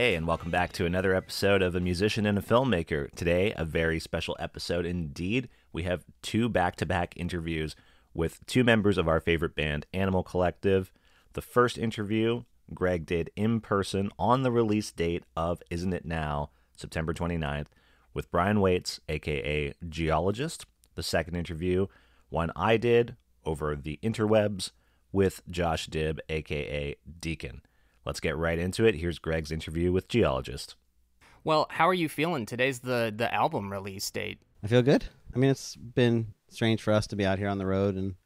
Hey, 0.00 0.14
and 0.14 0.26
welcome 0.26 0.50
back 0.50 0.72
to 0.72 0.86
another 0.86 1.14
episode 1.14 1.60
of 1.60 1.74
A 1.74 1.78
Musician 1.80 2.24
and 2.24 2.38
a 2.38 2.40
Filmmaker. 2.40 3.14
Today, 3.14 3.52
a 3.54 3.66
very 3.66 4.00
special 4.00 4.34
episode 4.40 4.86
indeed. 4.86 5.50
We 5.74 5.82
have 5.82 6.06
two 6.22 6.48
back 6.48 6.76
to 6.76 6.86
back 6.86 7.12
interviews 7.18 7.76
with 8.14 8.40
two 8.46 8.64
members 8.64 8.96
of 8.96 9.08
our 9.08 9.20
favorite 9.20 9.54
band, 9.54 9.84
Animal 9.92 10.22
Collective. 10.22 10.90
The 11.34 11.42
first 11.42 11.76
interview, 11.76 12.44
Greg 12.72 13.04
did 13.04 13.30
in 13.36 13.60
person 13.60 14.10
on 14.18 14.42
the 14.42 14.50
release 14.50 14.90
date 14.90 15.24
of 15.36 15.62
Isn't 15.68 15.92
It 15.92 16.06
Now, 16.06 16.48
September 16.74 17.12
29th, 17.12 17.68
with 18.14 18.30
Brian 18.30 18.56
Weitz, 18.56 19.00
aka 19.06 19.74
Geologist. 19.86 20.64
The 20.94 21.02
second 21.02 21.34
interview, 21.34 21.88
one 22.30 22.52
I 22.56 22.78
did 22.78 23.16
over 23.44 23.76
the 23.76 23.98
interwebs 24.02 24.70
with 25.12 25.42
Josh 25.50 25.90
Dibb, 25.90 26.20
aka 26.30 26.96
Deakin. 27.20 27.60
Let's 28.10 28.18
get 28.18 28.36
right 28.36 28.58
into 28.58 28.86
it. 28.86 28.96
Here's 28.96 29.20
Greg's 29.20 29.52
interview 29.52 29.92
with 29.92 30.08
Geologist. 30.08 30.74
Well, 31.44 31.68
how 31.70 31.88
are 31.88 31.94
you 31.94 32.08
feeling? 32.08 32.44
Today's 32.44 32.80
the 32.80 33.14
the 33.16 33.32
album 33.32 33.70
release 33.70 34.10
date. 34.10 34.40
I 34.64 34.66
feel 34.66 34.82
good. 34.82 35.04
I 35.32 35.38
mean, 35.38 35.48
it's 35.48 35.76
been 35.76 36.34
strange 36.48 36.82
for 36.82 36.92
us 36.92 37.06
to 37.06 37.16
be 37.16 37.24
out 37.24 37.38
here 37.38 37.46
on 37.46 37.58
the 37.58 37.66
road 37.66 37.94
and 37.94 38.16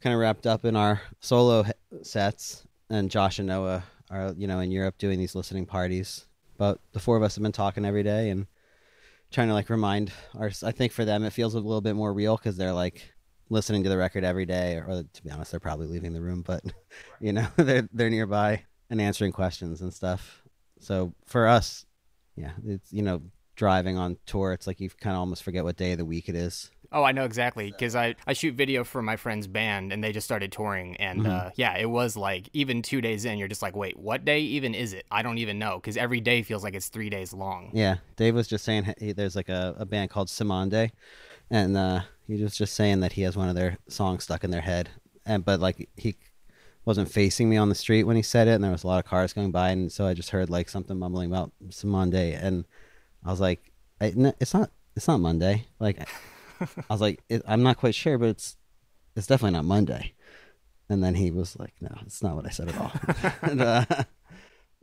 kind 0.00 0.12
of 0.12 0.18
wrapped 0.18 0.48
up 0.48 0.64
in 0.64 0.74
our 0.74 1.00
solo 1.20 1.64
sets. 2.02 2.66
And 2.90 3.12
Josh 3.12 3.38
and 3.38 3.46
Noah 3.46 3.84
are, 4.10 4.34
you 4.36 4.48
know, 4.48 4.58
in 4.58 4.72
Europe 4.72 4.98
doing 4.98 5.20
these 5.20 5.36
listening 5.36 5.66
parties. 5.66 6.26
But 6.58 6.80
the 6.90 6.98
four 6.98 7.16
of 7.16 7.22
us 7.22 7.36
have 7.36 7.44
been 7.44 7.52
talking 7.52 7.84
every 7.84 8.02
day 8.02 8.28
and 8.30 8.48
trying 9.30 9.46
to 9.46 9.54
like 9.54 9.70
remind 9.70 10.10
our. 10.36 10.50
I 10.64 10.72
think 10.72 10.90
for 10.90 11.04
them 11.04 11.22
it 11.22 11.32
feels 11.32 11.54
a 11.54 11.60
little 11.60 11.80
bit 11.80 11.94
more 11.94 12.12
real 12.12 12.36
because 12.36 12.56
they're 12.56 12.72
like 12.72 13.12
listening 13.50 13.84
to 13.84 13.88
the 13.88 13.96
record 13.96 14.24
every 14.24 14.46
day. 14.46 14.78
Or, 14.78 14.86
or 14.86 15.02
to 15.04 15.22
be 15.22 15.30
honest, 15.30 15.52
they're 15.52 15.60
probably 15.60 15.86
leaving 15.86 16.12
the 16.12 16.20
room, 16.20 16.42
but 16.44 16.64
you 17.20 17.32
know, 17.32 17.46
they're 17.56 17.88
they're 17.92 18.10
nearby 18.10 18.64
and 18.92 19.00
answering 19.00 19.32
questions 19.32 19.80
and 19.80 19.92
stuff. 19.92 20.42
So 20.78 21.14
for 21.24 21.48
us, 21.48 21.86
yeah, 22.36 22.52
it's 22.64 22.92
you 22.92 23.02
know 23.02 23.22
driving 23.56 23.96
on 23.96 24.18
tour. 24.26 24.52
It's 24.52 24.66
like 24.66 24.80
you 24.80 24.90
kind 24.90 25.16
of 25.16 25.20
almost 25.20 25.42
forget 25.42 25.64
what 25.64 25.76
day 25.76 25.92
of 25.92 25.98
the 25.98 26.04
week 26.04 26.28
it 26.28 26.34
is. 26.34 26.70
Oh, 26.92 27.02
I 27.02 27.12
know 27.12 27.24
exactly 27.24 27.70
because 27.70 27.96
I, 27.96 28.16
I 28.26 28.34
shoot 28.34 28.54
video 28.54 28.84
for 28.84 29.00
my 29.00 29.16
friend's 29.16 29.46
band 29.46 29.94
and 29.94 30.04
they 30.04 30.12
just 30.12 30.26
started 30.26 30.52
touring 30.52 30.94
and 30.98 31.26
uh, 31.26 31.50
yeah, 31.54 31.78
it 31.78 31.88
was 31.88 32.18
like 32.18 32.50
even 32.52 32.82
two 32.82 33.00
days 33.00 33.24
in, 33.24 33.38
you're 33.38 33.48
just 33.48 33.62
like, 33.62 33.74
wait, 33.74 33.98
what 33.98 34.26
day 34.26 34.40
even 34.40 34.74
is 34.74 34.92
it? 34.92 35.06
I 35.10 35.22
don't 35.22 35.38
even 35.38 35.58
know 35.58 35.76
because 35.76 35.96
every 35.96 36.20
day 36.20 36.42
feels 36.42 36.62
like 36.62 36.74
it's 36.74 36.88
three 36.88 37.08
days 37.08 37.32
long. 37.32 37.70
Yeah, 37.72 37.96
Dave 38.16 38.34
was 38.34 38.46
just 38.46 38.62
saying 38.62 38.92
he, 38.98 39.12
there's 39.12 39.34
like 39.34 39.48
a, 39.48 39.74
a 39.78 39.86
band 39.86 40.10
called 40.10 40.28
Cymande. 40.28 40.90
and 41.50 41.78
uh, 41.78 42.00
he 42.26 42.42
was 42.42 42.54
just 42.54 42.74
saying 42.74 43.00
that 43.00 43.12
he 43.12 43.22
has 43.22 43.38
one 43.38 43.48
of 43.48 43.54
their 43.54 43.78
songs 43.88 44.24
stuck 44.24 44.44
in 44.44 44.50
their 44.50 44.60
head, 44.60 44.90
and 45.24 45.46
but 45.46 45.60
like 45.60 45.88
he 45.96 46.16
wasn't 46.84 47.10
facing 47.10 47.48
me 47.48 47.56
on 47.56 47.68
the 47.68 47.74
street 47.74 48.04
when 48.04 48.16
he 48.16 48.22
said 48.22 48.48
it, 48.48 48.52
and 48.52 48.64
there 48.64 48.70
was 48.70 48.84
a 48.84 48.86
lot 48.86 48.98
of 48.98 49.04
cars 49.04 49.32
going 49.32 49.50
by, 49.50 49.70
and 49.70 49.90
so 49.90 50.06
I 50.06 50.14
just 50.14 50.30
heard 50.30 50.50
like 50.50 50.68
something 50.68 50.98
mumbling 50.98 51.30
about 51.30 51.52
Cymande, 51.70 52.38
and 52.40 52.64
I 53.24 53.30
was 53.30 53.40
like, 53.40 53.72
I, 54.00 54.08
n- 54.08 54.34
it's 54.40 54.54
not 54.54 54.70
it's 54.96 55.08
not 55.08 55.20
Monday, 55.20 55.66
like 55.78 55.98
I 56.60 56.66
was 56.90 57.00
like 57.00 57.22
it, 57.28 57.42
I'm 57.46 57.62
not 57.62 57.76
quite 57.76 57.94
sure, 57.94 58.18
but 58.18 58.30
it's 58.30 58.56
it's 59.16 59.26
definitely 59.26 59.56
not 59.56 59.64
Monday, 59.64 60.14
and 60.88 61.02
then 61.02 61.14
he 61.14 61.30
was 61.30 61.58
like, 61.58 61.74
no, 61.80 61.94
it's 62.02 62.22
not 62.22 62.34
what 62.34 62.46
I 62.46 62.50
said 62.50 62.68
at 62.68 62.78
all, 62.78 62.92
and, 63.42 63.60
uh, 63.60 63.84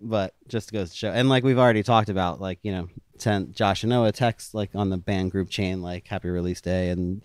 but 0.02 0.34
just 0.48 0.72
goes 0.72 0.92
to 0.92 0.96
show 0.96 1.12
and 1.12 1.30
like 1.30 1.44
we've 1.44 1.60
already 1.60 1.84
talked 1.84 2.10
about 2.10 2.40
like 2.40 2.60
you 2.64 2.72
know 2.72 2.88
sent 3.18 3.52
josh 3.52 3.84
and 3.84 3.90
noah 3.90 4.12
text 4.14 4.54
like 4.54 4.70
on 4.74 4.90
the 4.90 4.98
band 4.98 5.30
group 5.30 5.50
chain 5.50 5.82
like 5.82 6.08
happy 6.08 6.30
release 6.30 6.62
day 6.62 6.90
and 6.90 7.22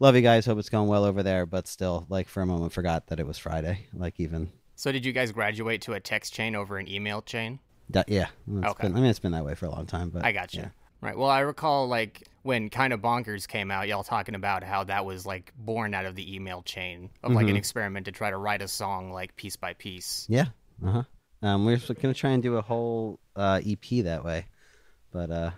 love 0.00 0.14
you 0.16 0.22
guys 0.22 0.46
hope 0.46 0.58
it's 0.58 0.68
going 0.68 0.88
well 0.88 1.04
over 1.04 1.22
there 1.22 1.46
but 1.46 1.66
still 1.66 2.06
like 2.08 2.28
for 2.28 2.42
a 2.42 2.46
moment 2.46 2.72
forgot 2.72 3.06
that 3.08 3.18
it 3.20 3.26
was 3.26 3.38
friday 3.38 3.86
like 3.92 4.14
even 4.18 4.50
So 4.76 4.92
did 4.92 5.04
you 5.04 5.12
guys 5.12 5.32
graduate 5.32 5.82
to 5.82 5.92
a 5.94 6.00
text 6.00 6.32
chain 6.32 6.54
over 6.54 6.78
an 6.78 6.88
email 6.88 7.20
chain? 7.22 7.58
yeah 8.06 8.26
it's 8.56 8.66
Okay. 8.70 8.86
been, 8.88 8.96
i 8.96 9.00
mean 9.00 9.10
it's 9.10 9.18
been 9.18 9.32
that 9.32 9.44
way 9.44 9.54
for 9.54 9.66
a 9.66 9.70
long 9.70 9.86
time 9.86 10.10
but 10.10 10.24
I 10.24 10.32
got 10.32 10.54
you. 10.54 10.62
yeah. 10.62 10.68
Right. 11.00 11.16
Well, 11.16 11.28
I 11.30 11.40
recall 11.40 11.86
like 11.86 12.24
when 12.42 12.70
kind 12.70 12.92
of 12.92 13.00
bonkers 13.00 13.46
came 13.46 13.70
out, 13.70 13.86
y'all 13.86 14.02
talking 14.02 14.34
about 14.34 14.64
how 14.64 14.82
that 14.82 15.04
was 15.06 15.24
like 15.24 15.52
born 15.56 15.94
out 15.94 16.06
of 16.06 16.16
the 16.16 16.34
email 16.34 16.60
chain 16.62 17.10
of 17.22 17.30
like 17.30 17.46
an 17.48 17.54
experiment 17.54 18.06
to 18.06 18.10
try 18.12 18.30
to 18.30 18.36
write 18.36 18.62
a 18.62 18.66
song 18.66 19.12
like 19.12 19.36
piece 19.36 19.54
by 19.54 19.74
piece. 19.74 20.26
yeah 20.28 20.46
uh-huh 20.84 21.04
um 21.42 21.64
we're 21.64 21.78
gonna 22.02 22.12
try 22.14 22.30
and 22.30 22.42
do 22.42 22.56
a 22.56 22.62
whole 22.62 23.20
uh 23.36 23.60
ep 23.64 23.84
that 24.02 24.24
way 24.24 24.46
but 25.12 25.30
uh 25.30 25.50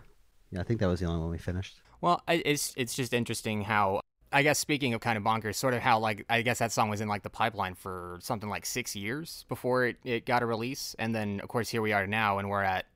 yeah 0.51 0.61
i 0.61 0.63
think 0.63 0.79
that 0.81 0.89
was 0.89 1.01
the 1.01 1.07
only 1.07 1.21
one 1.21 1.31
we 1.31 1.39
finished 1.39 1.81
Well, 2.03 2.23
it's 2.29 2.75
it's 2.77 2.95
just 2.95 3.15
interesting 3.15 3.63
how 3.63 4.01
I 4.33 4.43
guess 4.43 4.59
speaking 4.59 4.95
of 4.95 5.01
kind 5.01 5.19
of 5.19 5.25
bonkers, 5.25 5.57
sort 5.57 5.75
of 5.75 5.81
how 5.81 5.99
like 5.99 6.25
I 6.29 6.43
guess 6.43 6.59
that 6.59 6.73
song 6.73 6.89
was 6.89 7.01
in 7.01 7.09
like 7.09 7.23
the 7.23 7.31
pipeline 7.31 7.75
for 7.75 8.19
something 8.23 8.49
like 8.49 8.65
six 8.65 8.95
years 8.95 9.45
before 9.49 9.87
it, 9.87 9.97
it 10.05 10.27
got 10.27 10.43
a 10.43 10.47
release, 10.47 10.95
and 10.99 11.15
then 11.15 11.41
of 11.41 11.49
course 11.49 11.69
here 11.69 11.83
we 11.83 11.93
are 11.93 12.07
now, 12.07 12.39
and 12.39 12.49
we're 12.49 12.63
at 12.63 12.87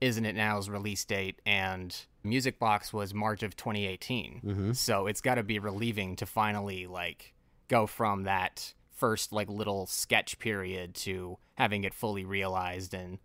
Isn't 0.00 0.24
It 0.24 0.36
Now's 0.36 0.68
release 0.68 1.04
date, 1.04 1.40
and 1.44 1.96
Music 2.22 2.58
Box 2.58 2.92
was 2.92 3.14
March 3.14 3.42
of 3.42 3.56
2018. 3.56 4.40
Mm-hmm. 4.44 4.72
So 4.72 5.06
it's 5.06 5.20
got 5.20 5.36
to 5.36 5.42
be 5.42 5.58
relieving 5.58 6.16
to 6.16 6.26
finally 6.26 6.86
like 6.86 7.34
go 7.68 7.86
from 7.86 8.24
that 8.24 8.74
first 8.92 9.32
like 9.32 9.48
little 9.48 9.86
sketch 9.86 10.38
period 10.38 10.94
to 10.94 11.38
having 11.54 11.84
it 11.84 11.94
fully 11.94 12.24
realized 12.24 12.94
and 12.94 13.18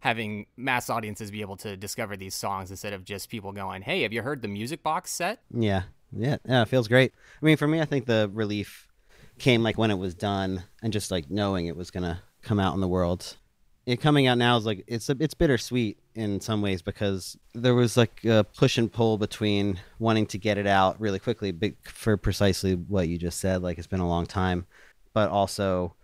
having 0.00 0.46
mass 0.56 0.90
audiences 0.90 1.30
be 1.30 1.40
able 1.40 1.56
to 1.56 1.76
discover 1.76 2.16
these 2.16 2.34
songs 2.34 2.70
instead 2.70 2.92
of 2.92 3.04
just 3.04 3.30
people 3.30 3.52
going, 3.52 3.82
"Hey, 3.82 4.02
have 4.02 4.12
you 4.12 4.22
heard 4.22 4.42
the 4.42 4.48
Music 4.48 4.82
Box 4.82 5.10
set?" 5.10 5.40
Yeah, 5.50 5.84
yeah, 6.16 6.36
yeah. 6.46 6.62
It 6.62 6.68
feels 6.68 6.88
great. 6.88 7.12
I 7.42 7.44
mean, 7.44 7.56
for 7.56 7.68
me, 7.68 7.80
I 7.80 7.84
think 7.84 8.06
the 8.06 8.30
relief 8.32 8.88
came 9.38 9.62
like 9.62 9.78
when 9.78 9.90
it 9.90 9.98
was 9.98 10.14
done, 10.14 10.64
and 10.82 10.92
just 10.92 11.10
like 11.10 11.30
knowing 11.30 11.66
it 11.66 11.76
was 11.76 11.90
gonna 11.90 12.22
come 12.42 12.60
out 12.60 12.74
in 12.74 12.80
the 12.80 12.88
world. 12.88 13.36
It 13.86 14.00
coming 14.00 14.26
out 14.26 14.38
now 14.38 14.56
is 14.56 14.64
like 14.64 14.84
it's 14.86 15.10
a, 15.10 15.16
it's 15.20 15.34
bittersweet 15.34 15.98
in 16.14 16.40
some 16.40 16.62
ways 16.62 16.80
because 16.80 17.36
there 17.54 17.74
was 17.74 17.96
like 17.96 18.24
a 18.24 18.46
push 18.56 18.78
and 18.78 18.90
pull 18.90 19.18
between 19.18 19.78
wanting 19.98 20.26
to 20.26 20.38
get 20.38 20.56
it 20.56 20.66
out 20.66 21.00
really 21.00 21.18
quickly, 21.18 21.52
but 21.52 21.72
for 21.82 22.16
precisely 22.16 22.74
what 22.74 23.08
you 23.08 23.18
just 23.18 23.40
said. 23.40 23.62
Like 23.62 23.76
it's 23.78 23.86
been 23.86 24.00
a 24.00 24.08
long 24.08 24.26
time, 24.26 24.66
but 25.12 25.28
also 25.28 25.94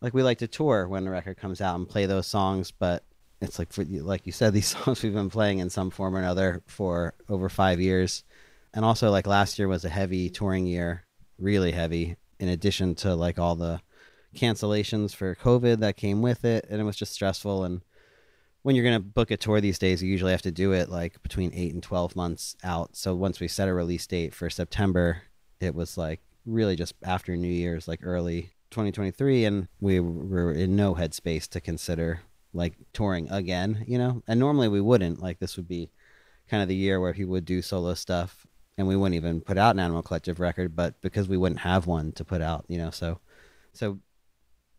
like 0.00 0.14
we 0.14 0.22
like 0.22 0.38
to 0.38 0.48
tour 0.48 0.88
when 0.88 1.06
a 1.06 1.10
record 1.10 1.36
comes 1.36 1.60
out 1.60 1.76
and 1.76 1.88
play 1.88 2.06
those 2.06 2.26
songs, 2.26 2.70
but 2.70 3.04
it's 3.42 3.58
like 3.58 3.72
for 3.72 3.84
like 3.84 4.26
you 4.26 4.32
said, 4.32 4.52
these 4.54 4.68
songs 4.68 5.02
we've 5.02 5.14
been 5.14 5.30
playing 5.30 5.58
in 5.58 5.70
some 5.70 5.90
form 5.90 6.16
or 6.16 6.20
another 6.20 6.62
for 6.66 7.14
over 7.28 7.48
five 7.48 7.80
years 7.80 8.24
and 8.74 8.84
also 8.84 9.10
like 9.10 9.26
last 9.26 9.58
year 9.58 9.68
was 9.68 9.84
a 9.84 9.88
heavy 9.88 10.30
touring 10.30 10.66
year 10.66 11.04
really 11.38 11.72
heavy 11.72 12.16
in 12.38 12.48
addition 12.48 12.94
to 12.94 13.14
like 13.14 13.38
all 13.38 13.56
the 13.56 13.80
cancellations 14.34 15.14
for 15.14 15.34
covid 15.34 15.80
that 15.80 15.96
came 15.96 16.22
with 16.22 16.44
it. 16.44 16.66
And 16.70 16.80
it 16.80 16.84
was 16.84 16.96
just 16.96 17.12
stressful. 17.12 17.64
And 17.64 17.82
when 18.62 18.76
you're 18.76 18.84
going 18.84 18.96
to 18.96 19.00
book 19.00 19.30
a 19.30 19.36
tour 19.36 19.60
these 19.60 19.78
days 19.78 20.02
you 20.02 20.10
usually 20.10 20.32
have 20.32 20.42
to 20.42 20.52
do 20.52 20.72
it 20.72 20.88
like 20.88 21.22
between 21.22 21.52
8 21.54 21.74
and 21.74 21.82
12 21.82 22.14
months 22.14 22.56
out. 22.62 22.96
So 22.96 23.14
once 23.14 23.40
we 23.40 23.48
set 23.48 23.68
a 23.68 23.74
release 23.74 24.06
date 24.06 24.34
for 24.34 24.50
september 24.50 25.22
it 25.60 25.74
was 25.74 25.98
like 25.98 26.20
really 26.46 26.76
just 26.76 26.94
after 27.02 27.36
new 27.36 27.48
year's 27.48 27.88
like 27.88 28.00
early 28.02 28.50
2023 28.70 29.44
and 29.44 29.68
we 29.80 30.00
were 30.00 30.52
in 30.52 30.76
no 30.76 30.94
headspace 30.94 31.48
to 31.48 31.60
consider 31.60 32.20
like 32.52 32.74
touring 32.92 33.28
again 33.30 33.84
you 33.86 33.98
know? 33.98 34.22
And 34.28 34.38
normally 34.38 34.68
we 34.68 34.80
wouldn't. 34.80 35.20
Like 35.20 35.40
this 35.40 35.56
would 35.56 35.68
be 35.68 35.90
kind 36.48 36.62
of 36.62 36.68
the 36.68 36.76
year 36.76 37.00
where 37.00 37.12
he 37.12 37.24
would 37.24 37.44
do 37.44 37.62
solo 37.62 37.94
stuff 37.94 38.46
and 38.78 38.86
we 38.86 38.96
wouldn't 38.96 39.16
even 39.16 39.40
put 39.40 39.58
out 39.58 39.74
an 39.74 39.80
animal 39.80 40.02
collective 40.02 40.40
record 40.40 40.74
but 40.74 41.00
because 41.00 41.28
we 41.28 41.36
wouldn't 41.36 41.60
have 41.60 41.86
one 41.86 42.12
to 42.12 42.24
put 42.24 42.40
out 42.40 42.64
you 42.68 42.78
know 42.78 42.90
so 42.90 43.18
so 43.72 43.98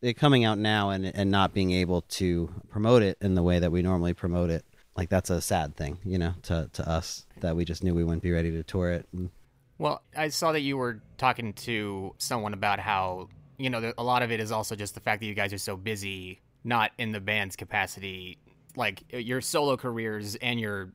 it 0.02 0.14
coming 0.14 0.44
out 0.46 0.58
now 0.58 0.90
and 0.90 1.06
and 1.06 1.30
not 1.30 1.54
being 1.54 1.72
able 1.72 2.02
to 2.02 2.50
promote 2.70 3.04
it 3.04 3.18
in 3.22 3.36
the 3.36 3.44
way 3.44 3.60
that 3.60 3.72
we 3.72 3.82
normally 3.82 4.14
promote 4.14 4.50
it 4.50 4.66
like 4.96 5.10
that's 5.10 5.30
a 5.30 5.42
sad 5.42 5.76
thing 5.76 5.98
you 6.04 6.18
know 6.18 6.34
to 6.42 6.70
to 6.74 6.88
us 6.90 7.26
that 7.40 7.56
we 7.56 7.66
just 7.66 7.84
knew 7.84 7.94
we 7.94 8.04
wouldn't 8.04 8.24
be 8.24 8.32
ready 8.32 8.52
to 8.52 8.64
tour 8.64 8.92
it 8.92 9.08
Well, 9.82 10.04
I 10.16 10.28
saw 10.28 10.52
that 10.52 10.60
you 10.60 10.78
were 10.78 11.02
talking 11.18 11.54
to 11.54 12.14
someone 12.20 12.54
about 12.54 12.80
how 12.80 13.30
you 13.58 13.68
know 13.72 13.94
a 13.98 14.04
lot 14.04 14.22
of 14.22 14.32
it 14.32 14.40
is 14.40 14.52
also 14.52 14.76
just 14.76 14.94
the 14.94 15.00
fact 15.00 15.22
that 15.22 15.26
you 15.26 15.34
guys 15.34 15.54
are 15.54 15.58
so 15.58 15.76
busy, 15.76 16.40
not 16.64 16.92
in 17.00 17.12
the 17.14 17.20
band's 17.20 17.56
capacity. 17.56 18.38
Like 18.76 19.02
your 19.12 19.42
solo 19.42 19.78
careers 19.78 20.36
and 20.36 20.60
your 20.60 20.94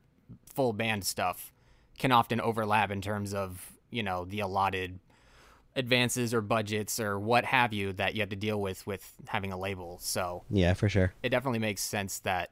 full 0.55 0.71
band 0.71 1.03
stuff 1.03 1.51
can 1.97 2.11
often 2.11 2.39
overlap 2.41 2.91
in 2.91 3.01
terms 3.01 3.33
of 3.33 3.73
you 3.89 4.03
know 4.03 4.25
the 4.25 4.39
allotted 4.39 4.99
advances 5.75 6.33
or 6.33 6.41
budgets 6.41 6.99
or 6.99 7.19
what 7.19 7.45
have 7.45 7.71
you 7.71 7.93
that 7.93 8.15
you 8.15 8.21
have 8.21 8.29
to 8.29 8.35
deal 8.35 8.59
with 8.59 8.85
with 8.87 9.13
having 9.27 9.51
a 9.51 9.57
label. 9.57 9.99
So 10.01 10.43
yeah 10.49 10.73
for 10.73 10.89
sure 10.89 11.13
it 11.21 11.29
definitely 11.29 11.59
makes 11.59 11.81
sense 11.81 12.19
that 12.19 12.49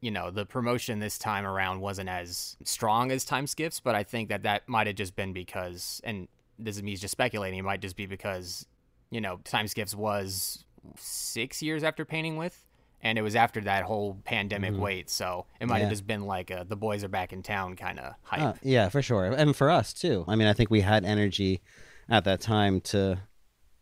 you 0.00 0.10
know 0.10 0.30
the 0.30 0.46
promotion 0.46 0.98
this 0.98 1.18
time 1.18 1.44
around 1.44 1.80
wasn't 1.80 2.08
as 2.08 2.56
strong 2.64 3.10
as 3.10 3.24
time 3.24 3.46
skiffs 3.46 3.80
but 3.80 3.94
i 3.94 4.02
think 4.02 4.28
that 4.28 4.44
that 4.44 4.68
might 4.68 4.86
have 4.86 4.96
just 4.96 5.16
been 5.16 5.32
because 5.32 6.00
and 6.04 6.28
this 6.58 6.76
is 6.76 6.82
me 6.82 6.94
just 6.96 7.12
speculating 7.12 7.58
it 7.58 7.62
might 7.62 7.80
just 7.80 7.96
be 7.96 8.06
because 8.06 8.66
you 9.10 9.20
know 9.20 9.38
time 9.44 9.66
skiffs 9.66 9.94
was 9.94 10.64
six 10.96 11.62
years 11.62 11.82
after 11.82 12.04
painting 12.04 12.36
with 12.36 12.64
and 13.02 13.18
it 13.18 13.22
was 13.22 13.36
after 13.36 13.60
that 13.60 13.84
whole 13.84 14.18
pandemic 14.24 14.76
wait 14.76 15.08
so 15.08 15.46
it 15.60 15.66
might 15.68 15.80
have 15.80 15.90
just 15.90 16.06
been 16.06 16.22
like 16.22 16.50
a, 16.50 16.64
the 16.68 16.76
boys 16.76 17.04
are 17.04 17.08
back 17.08 17.32
in 17.32 17.42
town 17.42 17.76
kind 17.76 17.98
of 17.98 18.14
hype 18.22 18.40
Uh, 18.40 18.52
yeah, 18.62 18.88
for 18.88 19.02
sure, 19.02 19.24
and 19.24 19.54
for 19.54 19.70
us 19.70 19.92
too. 19.92 20.24
I 20.26 20.36
mean, 20.36 20.48
I 20.48 20.52
think 20.52 20.70
we 20.70 20.80
had 20.80 21.04
energy 21.04 21.60
at 22.08 22.24
that 22.24 22.40
time 22.40 22.80
to 22.80 23.18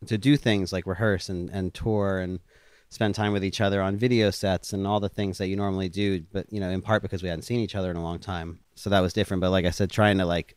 to 0.06 0.18
do 0.18 0.36
things 0.36 0.72
like 0.72 0.86
rehearse 0.86 1.28
and, 1.28 1.48
and 1.50 1.72
tour 1.72 2.18
and 2.18 2.40
spend 2.90 3.14
time 3.14 3.32
with 3.32 3.44
each 3.44 3.60
other 3.60 3.80
on 3.82 3.96
video 3.96 4.30
sets 4.30 4.72
and 4.72 4.86
all 4.86 5.00
the 5.00 5.08
things 5.08 5.38
that 5.38 5.48
you 5.48 5.56
normally 5.56 5.88
do. 5.88 6.22
But 6.32 6.52
you 6.52 6.60
know, 6.60 6.70
in 6.70 6.82
part 6.82 7.02
because 7.02 7.22
we 7.22 7.28
hadn't 7.28 7.42
seen 7.42 7.60
each 7.60 7.74
other 7.74 7.90
in 7.90 7.96
a 7.96 8.02
long 8.02 8.18
time, 8.18 8.60
so 8.74 8.90
that 8.90 9.00
was 9.00 9.12
different. 9.12 9.40
But 9.40 9.50
like 9.50 9.64
I 9.64 9.70
said, 9.70 9.90
trying 9.90 10.18
to 10.18 10.26
like 10.26 10.56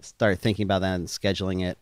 start 0.00 0.38
thinking 0.38 0.64
about 0.64 0.80
that 0.80 0.94
and 0.94 1.06
scheduling 1.06 1.62
it 1.62 1.78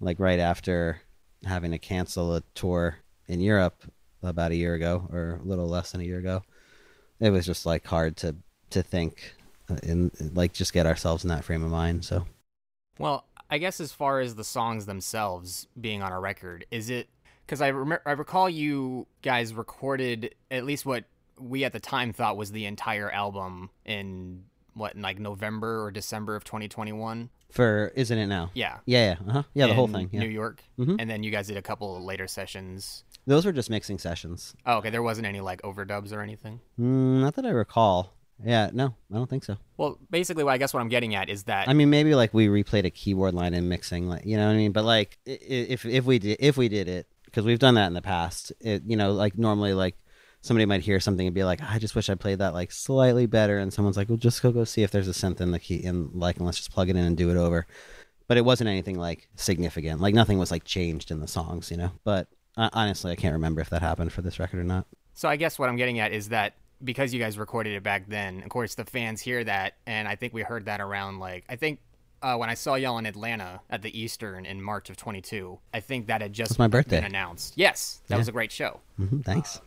like 0.00 0.20
right 0.20 0.38
after 0.38 1.00
having 1.44 1.70
to 1.70 1.78
cancel 1.78 2.36
a 2.36 2.42
tour 2.54 2.98
in 3.26 3.40
Europe 3.40 3.82
about 4.22 4.52
a 4.52 4.56
year 4.56 4.74
ago 4.74 5.08
or 5.12 5.40
a 5.42 5.46
little 5.46 5.68
less 5.68 5.92
than 5.92 6.00
a 6.00 6.04
year 6.04 6.18
ago. 6.18 6.42
It 7.20 7.30
was 7.30 7.46
just 7.46 7.66
like 7.66 7.86
hard 7.86 8.16
to 8.18 8.36
to 8.70 8.82
think 8.82 9.34
and 9.82 10.10
like 10.34 10.52
just 10.52 10.72
get 10.72 10.86
ourselves 10.86 11.24
in 11.24 11.28
that 11.28 11.44
frame 11.44 11.62
of 11.64 11.70
mind. 11.70 12.04
So, 12.04 12.26
well, 12.98 13.24
I 13.50 13.58
guess 13.58 13.80
as 13.80 13.92
far 13.92 14.20
as 14.20 14.34
the 14.34 14.44
songs 14.44 14.86
themselves 14.86 15.66
being 15.80 16.02
on 16.02 16.12
a 16.12 16.20
record, 16.20 16.66
is 16.70 16.90
it 16.90 17.08
because 17.46 17.60
I 17.60 17.68
remember 17.68 18.02
I 18.06 18.12
recall 18.12 18.48
you 18.48 19.06
guys 19.22 19.54
recorded 19.54 20.34
at 20.50 20.64
least 20.64 20.84
what 20.86 21.04
we 21.38 21.64
at 21.64 21.72
the 21.72 21.80
time 21.80 22.12
thought 22.12 22.36
was 22.36 22.52
the 22.52 22.66
entire 22.66 23.10
album 23.10 23.70
in 23.84 24.44
what 24.74 24.94
in 24.94 25.02
like 25.02 25.18
November 25.18 25.84
or 25.84 25.90
December 25.90 26.34
of 26.36 26.44
2021 26.44 27.28
for 27.50 27.92
isn't 27.94 28.16
it 28.16 28.26
now? 28.26 28.50
Yeah, 28.54 28.78
yeah, 28.86 29.16
yeah, 29.20 29.28
uh-huh. 29.30 29.42
yeah, 29.54 29.66
the 29.66 29.74
whole 29.74 29.86
thing. 29.88 30.08
Yeah. 30.12 30.20
New 30.20 30.28
York, 30.28 30.62
Mhm. 30.78 30.96
and 30.98 31.10
then 31.10 31.22
you 31.22 31.30
guys 31.30 31.46
did 31.48 31.58
a 31.58 31.62
couple 31.62 31.94
of 31.96 32.02
later 32.02 32.26
sessions. 32.26 33.04
Those 33.26 33.46
were 33.46 33.52
just 33.52 33.70
mixing 33.70 33.98
sessions. 33.98 34.54
Oh, 34.66 34.78
okay. 34.78 34.90
There 34.90 35.02
wasn't 35.02 35.26
any 35.26 35.40
like 35.40 35.62
overdubs 35.62 36.12
or 36.12 36.20
anything. 36.22 36.60
Mm, 36.78 37.20
not 37.20 37.36
that 37.36 37.46
I 37.46 37.50
recall. 37.50 38.12
Yeah, 38.44 38.70
no, 38.72 38.94
I 39.10 39.14
don't 39.14 39.30
think 39.30 39.44
so. 39.44 39.56
Well, 39.76 39.98
basically, 40.10 40.42
what 40.42 40.52
I 40.52 40.58
guess 40.58 40.74
what 40.74 40.80
I'm 40.80 40.88
getting 40.88 41.14
at 41.14 41.28
is 41.28 41.44
that 41.44 41.68
I 41.68 41.74
mean, 41.74 41.90
maybe 41.90 42.14
like 42.16 42.34
we 42.34 42.48
replayed 42.48 42.84
a 42.84 42.90
keyboard 42.90 43.34
line 43.34 43.54
in 43.54 43.68
mixing, 43.68 44.08
like 44.08 44.26
you 44.26 44.36
know 44.36 44.46
what 44.46 44.54
I 44.54 44.56
mean. 44.56 44.72
But 44.72 44.84
like, 44.84 45.18
i- 45.28 45.38
if 45.40 45.84
if 45.86 46.04
we 46.04 46.18
did 46.18 46.38
if 46.40 46.56
we 46.56 46.68
did 46.68 46.88
it, 46.88 47.06
because 47.26 47.44
we've 47.44 47.60
done 47.60 47.74
that 47.74 47.86
in 47.86 47.94
the 47.94 48.02
past, 48.02 48.52
it 48.60 48.82
you 48.86 48.96
know 48.96 49.12
like 49.12 49.38
normally 49.38 49.74
like 49.74 49.96
somebody 50.40 50.66
might 50.66 50.80
hear 50.80 50.98
something 50.98 51.24
and 51.24 51.34
be 51.34 51.44
like, 51.44 51.60
I 51.62 51.78
just 51.78 51.94
wish 51.94 52.10
I 52.10 52.16
played 52.16 52.40
that 52.40 52.52
like 52.54 52.72
slightly 52.72 53.26
better, 53.26 53.58
and 53.58 53.72
someone's 53.72 53.96
like, 53.96 54.08
well, 54.08 54.18
just 54.18 54.42
go 54.42 54.50
go 54.50 54.64
see 54.64 54.82
if 54.82 54.90
there's 54.90 55.06
a 55.06 55.12
synth 55.12 55.40
in 55.40 55.52
the 55.52 55.60
key 55.60 55.84
and 55.84 56.10
like, 56.12 56.38
and 56.38 56.46
let's 56.46 56.58
just 56.58 56.72
plug 56.72 56.88
it 56.88 56.96
in 56.96 57.04
and 57.04 57.16
do 57.16 57.30
it 57.30 57.36
over. 57.36 57.64
But 58.26 58.38
it 58.38 58.44
wasn't 58.44 58.70
anything 58.70 58.98
like 58.98 59.28
significant. 59.36 60.00
Like 60.00 60.14
nothing 60.14 60.38
was 60.40 60.50
like 60.50 60.64
changed 60.64 61.12
in 61.12 61.20
the 61.20 61.28
songs, 61.28 61.70
you 61.70 61.76
know. 61.76 61.92
But 62.02 62.26
uh, 62.56 62.70
honestly, 62.72 63.12
I 63.12 63.16
can't 63.16 63.32
remember 63.34 63.60
if 63.60 63.70
that 63.70 63.82
happened 63.82 64.12
for 64.12 64.22
this 64.22 64.38
record 64.38 64.60
or 64.60 64.64
not. 64.64 64.86
So 65.14 65.28
I 65.28 65.36
guess 65.36 65.58
what 65.58 65.68
I'm 65.68 65.76
getting 65.76 65.98
at 65.98 66.12
is 66.12 66.28
that 66.30 66.54
because 66.82 67.12
you 67.14 67.20
guys 67.20 67.38
recorded 67.38 67.74
it 67.74 67.82
back 67.82 68.08
then, 68.08 68.42
of 68.42 68.48
course 68.48 68.74
the 68.74 68.84
fans 68.84 69.20
hear 69.20 69.44
that, 69.44 69.74
and 69.86 70.08
I 70.08 70.16
think 70.16 70.32
we 70.34 70.42
heard 70.42 70.64
that 70.66 70.80
around 70.80 71.18
like 71.18 71.44
I 71.48 71.56
think 71.56 71.80
uh, 72.22 72.36
when 72.36 72.48
I 72.48 72.54
saw 72.54 72.74
y'all 72.76 72.98
in 72.98 73.06
Atlanta 73.06 73.60
at 73.68 73.82
the 73.82 73.98
Eastern 74.00 74.46
in 74.46 74.62
March 74.62 74.88
of 74.90 74.96
22, 74.96 75.58
I 75.74 75.80
think 75.80 76.06
that 76.06 76.22
had 76.22 76.32
just 76.32 76.50
That's 76.50 76.58
my 76.58 76.68
birthday. 76.68 76.98
been 76.98 77.04
announced. 77.04 77.54
Yes, 77.56 78.00
that 78.08 78.14
Yeah. 78.14 78.18
was 78.18 78.28
a 78.28 78.32
great 78.32 78.52
show. 78.52 78.80
hmm 78.96 79.20
thanks. 79.22 79.60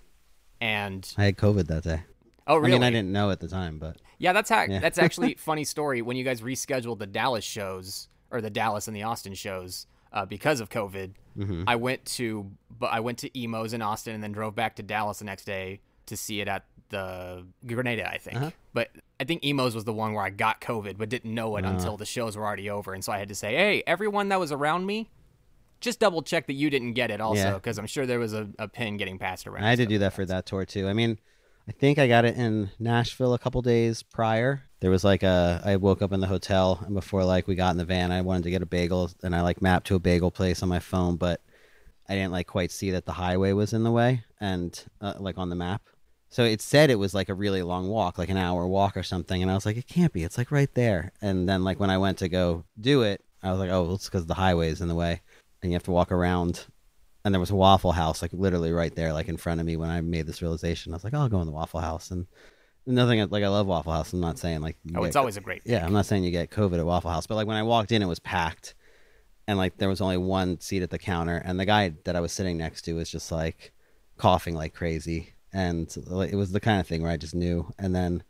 And 0.62 1.12
I 1.18 1.26
had 1.26 1.38
COVID 1.38 1.68
that 1.68 1.84
day. 1.84 2.04
oh, 2.48 2.58
really? 2.58 2.72
I 2.72 2.76
mean, 2.76 2.84
I 2.84 2.90
didn't 2.92 3.12
know 3.12 3.30
at 3.32 3.40
the 3.40 3.48
time, 3.48 3.78
but 3.78 3.98
Yeah, 4.18 4.32
that's 4.34 4.50
ha- 4.50 4.66
Yeah. 4.70 4.80
that's 4.80 4.98
actually 4.98 5.36
funny 5.40 5.64
story. 5.66 6.02
When 6.02 6.16
you 6.18 6.24
guys 6.24 6.42
rescheduled 6.42 7.00
the 7.00 7.08
Dallas 7.08 7.44
shows 7.44 8.08
or 8.32 8.40
the 8.42 8.50
Dallas 8.50 8.88
and 8.88 8.96
the 8.96 9.04
Austin 9.04 9.34
shows 9.34 9.86
uh, 10.16 10.26
because 10.26 10.60
of 10.62 10.70
COVID, 10.70 11.12
Mm-hmm. 11.38 11.64
I 11.68 11.76
went 11.76 12.06
to 12.06 12.50
but 12.80 12.94
I 12.94 13.02
went 13.02 13.18
to 13.20 13.38
Emos 13.38 13.74
in 13.74 13.82
Austin 13.82 14.16
and 14.16 14.24
then 14.24 14.32
drove 14.32 14.56
back 14.56 14.78
to 14.78 14.84
Dallas 14.84 15.20
the 15.20 15.26
next 15.26 15.44
day 15.44 15.82
to 16.06 16.16
see 16.16 16.40
it 16.40 16.48
at 16.48 16.64
the 16.90 17.46
Granada, 17.66 18.10
I 18.10 18.18
think. 18.20 18.38
Uh-huh. 18.38 18.52
But 18.74 18.92
I 19.20 19.26
think 19.26 19.44
Emos 19.44 19.76
was 19.76 19.84
the 19.84 19.92
one 19.92 20.14
where 20.14 20.24
I 20.24 20.30
got 20.30 20.62
COVID 20.62 20.98
but 20.98 21.10
didn't 21.10 21.34
know 21.34 21.58
it 21.58 21.66
Uh. 21.66 21.72
until 21.72 21.98
the 21.98 22.06
shows 22.06 22.38
were 22.38 22.46
already 22.46 22.70
over, 22.70 22.94
and 22.94 23.04
so 23.04 23.12
I 23.12 23.18
had 23.20 23.28
to 23.28 23.36
say, 23.36 23.54
"Hey, 23.56 23.84
everyone 23.86 24.30
that 24.30 24.40
was 24.40 24.54
around 24.54 24.86
me." 24.86 25.10
Just 25.82 26.00
double 26.00 26.22
check 26.22 26.48
that 26.48 26.54
you 26.54 26.70
didn't 26.70 26.94
get 26.94 27.12
it, 27.12 27.20
also, 27.20 27.42
Yeah. 27.42 27.54
because 27.56 27.78
I'm 27.78 27.86
sure 27.86 28.06
there 28.06 28.18
was 28.18 28.34
a, 28.34 28.48
a 28.58 28.68
pin 28.70 28.96
getting 28.96 29.20
passed 29.20 29.46
around. 29.46 29.66
I 29.66 29.70
had 29.72 29.80
to 29.80 29.86
do 29.86 29.98
that 30.00 30.14
for 30.14 30.26
that 30.26 30.46
tour 30.46 30.64
too. 30.66 30.88
I 30.88 30.94
mean, 30.94 31.20
I 31.68 31.72
think 31.72 31.98
I 31.98 32.08
got 32.08 32.26
it 32.26 32.38
in 32.38 32.70
Nashville 32.80 33.34
a 33.34 33.40
couple 33.40 33.62
days 33.62 34.04
prior. 34.04 34.64
There 34.82 34.92
was 34.92 35.04
like 35.04 35.24
a 35.24 35.62
I 35.66 35.78
woke 35.78 36.02
up 36.02 36.12
in 36.12 36.20
the 36.20 36.28
hotel 36.28 36.80
and 36.86 36.94
before 36.94 37.24
like 37.24 37.48
we 37.48 37.56
got 37.56 37.72
in 37.72 37.78
the 37.78 37.86
van, 37.86 38.12
I 38.12 38.22
wanted 38.22 38.44
to 38.44 38.52
get 38.52 38.62
a 38.62 38.68
bagel 38.68 39.10
and 39.24 39.36
I 39.36 39.42
like 39.42 39.62
mapped 39.62 39.88
to 39.88 39.96
a 39.96 40.00
bagel 40.00 40.30
place 40.30 40.62
on 40.62 40.70
my 40.70 40.80
phone, 40.80 41.16
but 41.16 41.42
I 42.08 42.14
didn't 42.14 42.34
like 42.34 42.46
quite 42.46 42.72
see 42.72 42.92
that 42.92 43.06
the 43.06 43.14
highway 43.14 43.52
was 43.54 43.74
in 43.74 43.84
the 43.84 43.92
way 43.92 44.24
and 44.40 44.80
uh, 45.02 45.14
like 45.20 45.40
on 45.40 45.50
the 45.50 45.56
map. 45.56 45.82
So 46.30 46.44
it 46.44 46.62
said 46.62 46.90
it 46.90 47.00
was 47.00 47.14
like 47.14 47.30
a 47.30 47.34
really 47.34 47.64
long 47.64 47.88
walk, 47.88 48.18
like 48.18 48.30
an 48.30 48.38
hour 48.38 48.68
walk 48.68 48.98
or 48.98 49.04
something, 49.04 49.42
and 49.42 49.50
I 49.50 49.56
was 49.56 49.66
like, 49.66 49.78
it 49.78 49.88
can't 49.88 50.12
be. 50.12 50.24
It's 50.24 50.38
like 50.38 50.52
right 50.52 50.74
there. 50.74 51.14
And 51.22 51.48
then 51.48 51.64
like 51.64 51.80
when 51.80 51.90
I 51.90 51.98
went 51.98 52.18
to 52.20 52.30
go 52.30 52.66
do 52.80 53.04
it, 53.04 53.24
I 53.42 53.52
was 53.52 53.60
like, 53.60 53.70
oh, 53.70 53.94
it's 53.94 54.06
because 54.06 54.26
the 54.26 54.34
highway 54.34 54.70
is 54.70 54.82
in 54.82 54.88
the 54.88 54.96
way, 54.96 55.22
and 55.62 55.72
you 55.72 55.76
have 55.76 55.84
to 55.84 55.92
walk 55.92 56.12
around 56.12 56.66
and 57.26 57.34
there 57.34 57.40
was 57.42 57.50
a 57.50 57.56
Waffle 57.56 57.92
House 57.92 58.22
like 58.22 58.32
literally 58.32 58.72
right 58.72 58.96
there, 58.96 59.12
like 59.12 59.28
in 59.28 59.36
front 59.36 59.60
of 59.60 59.66
me 59.66 59.76
when 59.76 59.90
I 59.90 60.00
made 60.00 60.28
this 60.28 60.42
realization. 60.42 60.94
I 60.94 60.96
was 60.96 61.04
like, 61.04 61.14
oh, 61.14 61.20
I'll 61.20 61.28
go 61.30 61.42
in 61.42 61.48
the 61.48 61.52
Waffle 61.52 61.82
House, 61.82 62.12
and 62.12 62.28
nothing 62.86 63.28
like 63.30 63.44
I 63.44 63.48
love 63.50 63.68
Waffle 63.68 63.92
House. 63.92 64.14
I'm 64.14 64.22
not 64.22 64.38
saying 64.40 64.62
like 64.62 64.78
Oh, 64.96 65.02
get- 65.02 65.08
it's 65.08 65.16
always 65.18 65.36
a 65.36 65.42
great. 65.42 65.64
yeah, 65.66 65.86
I'm 65.86 65.92
not 65.92 66.06
saying 66.06 66.24
you 66.24 66.32
get 66.32 66.52
COVID 66.52 66.80
at 66.80 66.86
Waffle 66.86 67.12
House, 67.12 67.28
but 67.28 67.36
like 67.36 67.48
when 67.48 67.58
I 67.58 67.64
walked 67.64 67.92
in, 67.92 68.02
it 68.02 68.08
was 68.08 68.20
packed, 68.20 68.76
and 69.48 69.58
like 69.58 69.78
there 69.78 69.90
was 69.90 70.00
only 70.02 70.18
one 70.18 70.60
seat 70.62 70.84
at 70.84 70.90
the 70.92 71.00
counter, 71.00 71.36
and 71.44 71.60
the 71.60 71.66
guy 71.66 71.96
that 72.06 72.16
I 72.16 72.20
was 72.22 72.32
sitting 72.32 72.58
next 72.58 72.84
to 72.84 72.94
was 72.94 73.10
just 73.10 73.32
like 73.32 73.74
coughing 74.18 74.56
like 74.56 74.74
crazy, 74.74 75.34
and 75.52 75.88
it 76.30 76.36
was 76.36 76.52
the 76.52 76.60
kind 76.60 76.80
of 76.80 76.88
thing 76.88 77.02
where 77.02 77.12
I 77.12 77.18
just 77.18 77.36
knew. 77.36 77.74
And 77.80 77.94
then 77.96 78.24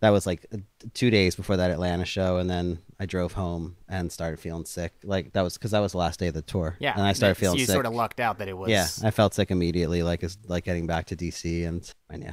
that 0.00 0.10
was 0.10 0.26
like 0.26 0.46
two 0.94 1.10
days 1.10 1.34
before 1.36 1.56
that 1.56 1.70
Atlanta 1.70 2.04
show, 2.04 2.36
and 2.38 2.48
then 2.48 2.78
I 3.00 3.06
drove 3.06 3.32
home 3.32 3.76
and 3.88 4.10
started 4.12 4.38
feeling 4.40 4.64
sick. 4.64 4.92
Like 5.04 5.32
that 5.32 5.42
was 5.42 5.54
because 5.58 5.72
that 5.72 5.80
was 5.80 5.92
the 5.92 5.98
last 5.98 6.20
day 6.20 6.28
of 6.28 6.34
the 6.34 6.42
tour. 6.42 6.76
Yeah, 6.78 6.92
and 6.94 7.02
I 7.02 7.12
started 7.12 7.36
so 7.36 7.40
feeling 7.40 7.58
you 7.58 7.66
sick. 7.66 7.74
sort 7.74 7.86
of 7.86 7.92
lucked 7.94 8.20
out 8.20 8.38
that 8.38 8.48
it 8.48 8.56
was. 8.56 8.70
Yeah, 8.70 8.86
I 9.02 9.10
felt 9.10 9.34
sick 9.34 9.50
immediately, 9.50 10.02
like 10.02 10.22
as 10.22 10.38
like 10.46 10.64
getting 10.64 10.86
back 10.86 11.06
to 11.06 11.16
DC, 11.16 11.66
and 11.66 11.92
and 12.10 12.22
yeah, 12.22 12.32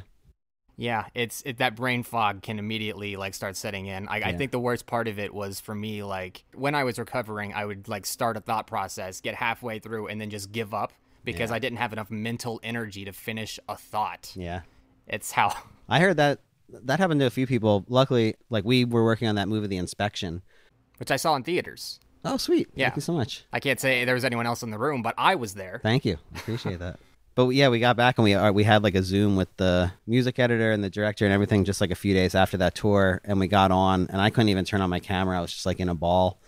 Yeah, 0.78 1.06
it's 1.16 1.42
it, 1.46 1.58
that 1.58 1.76
brain 1.76 2.04
fog 2.04 2.42
can 2.42 2.60
immediately 2.60 3.16
like 3.16 3.34
start 3.34 3.56
setting 3.56 3.88
in. 3.88 4.08
I, 4.10 4.18
I 4.22 4.34
think 4.38 4.52
the 4.52 4.60
worst 4.60 4.86
part 4.86 5.08
of 5.08 5.18
it 5.20 5.34
was 5.34 5.60
for 5.60 5.74
me 5.74 6.04
like 6.04 6.44
when 6.54 6.76
I 6.76 6.84
was 6.84 7.00
recovering, 7.00 7.54
I 7.54 7.66
would 7.66 7.88
like 7.88 8.06
start 8.06 8.38
a 8.38 8.42
thought 8.42 8.68
process, 8.68 9.22
get 9.22 9.36
halfway 9.36 9.80
through, 9.80 10.08
and 10.08 10.20
then 10.22 10.30
just 10.30 10.52
give 10.52 10.74
up 10.74 10.94
because 11.24 11.50
Yeah. 11.50 11.56
I 11.56 11.60
didn't 11.60 11.78
have 11.80 11.94
enough 11.94 12.12
mental 12.12 12.60
energy 12.62 13.06
to 13.06 13.12
finish 13.12 13.60
a 13.68 13.76
thought. 13.76 14.32
yeah. 14.36 14.62
It's 15.08 15.32
how 15.32 15.56
I 15.90 16.00
heard 16.00 16.18
that 16.18 16.40
that 16.70 17.00
happened 17.00 17.20
to 17.22 17.26
a 17.26 17.30
few 17.32 17.48
people. 17.48 17.86
Luckily, 17.88 18.36
like 18.50 18.64
we 18.66 18.86
were 18.86 19.04
working 19.04 19.28
on 19.28 19.36
that 19.36 19.48
movie, 19.48 19.68
The 19.68 19.78
Inspection. 19.78 20.42
which 20.98 21.12
I 21.12 21.16
saw 21.18 21.36
in 21.36 21.44
theaters. 21.44 22.00
Oh, 22.24 22.38
sweet! 22.38 22.70
Yeah. 22.74 22.86
Thank 22.88 22.96
you 22.98 23.02
so 23.02 23.14
much. 23.14 23.46
I 23.54 23.60
can't 23.60 23.80
say 23.80 24.04
there 24.04 24.16
was 24.16 24.26
anyone 24.26 24.48
else 24.48 24.64
in 24.64 24.72
the 24.72 24.80
room, 24.80 25.02
but 25.04 25.14
I 25.18 25.36
was 25.36 25.54
there. 25.54 25.80
Thank 25.84 26.06
you. 26.06 26.18
I 26.34 26.40
appreciate 26.40 26.80
that. 26.80 27.00
But 27.36 27.50
yeah, 27.50 27.68
we 27.68 27.80
got 27.82 27.98
back 27.98 28.18
and 28.18 28.24
we 28.24 28.34
uh, 28.34 28.54
we 28.54 28.64
had 28.64 28.82
like 28.82 28.96
a 28.96 29.04
Zoom 29.04 29.36
with 29.36 29.50
the 29.58 29.92
music 30.08 30.40
editor 30.40 30.72
and 30.72 30.82
the 30.82 30.90
director 30.90 31.26
and 31.26 31.34
everything 31.34 31.66
just 31.66 31.82
like 31.82 31.92
a 31.92 31.96
few 31.96 32.14
days 32.14 32.34
after 32.34 32.56
that 32.56 32.76
tour, 32.76 33.20
and 33.26 33.42
we 33.42 33.50
got 33.50 33.72
on, 33.72 34.08
and 34.10 34.22
I 34.22 34.30
couldn't 34.30 34.48
even 34.48 34.64
turn 34.64 34.80
on 34.80 34.90
my 34.90 35.02
camera. 35.02 35.38
I 35.38 35.42
was 35.42 35.52
just 35.52 35.66
like 35.66 35.82
in 35.82 35.90
a 35.90 35.94
ball, 35.96 36.40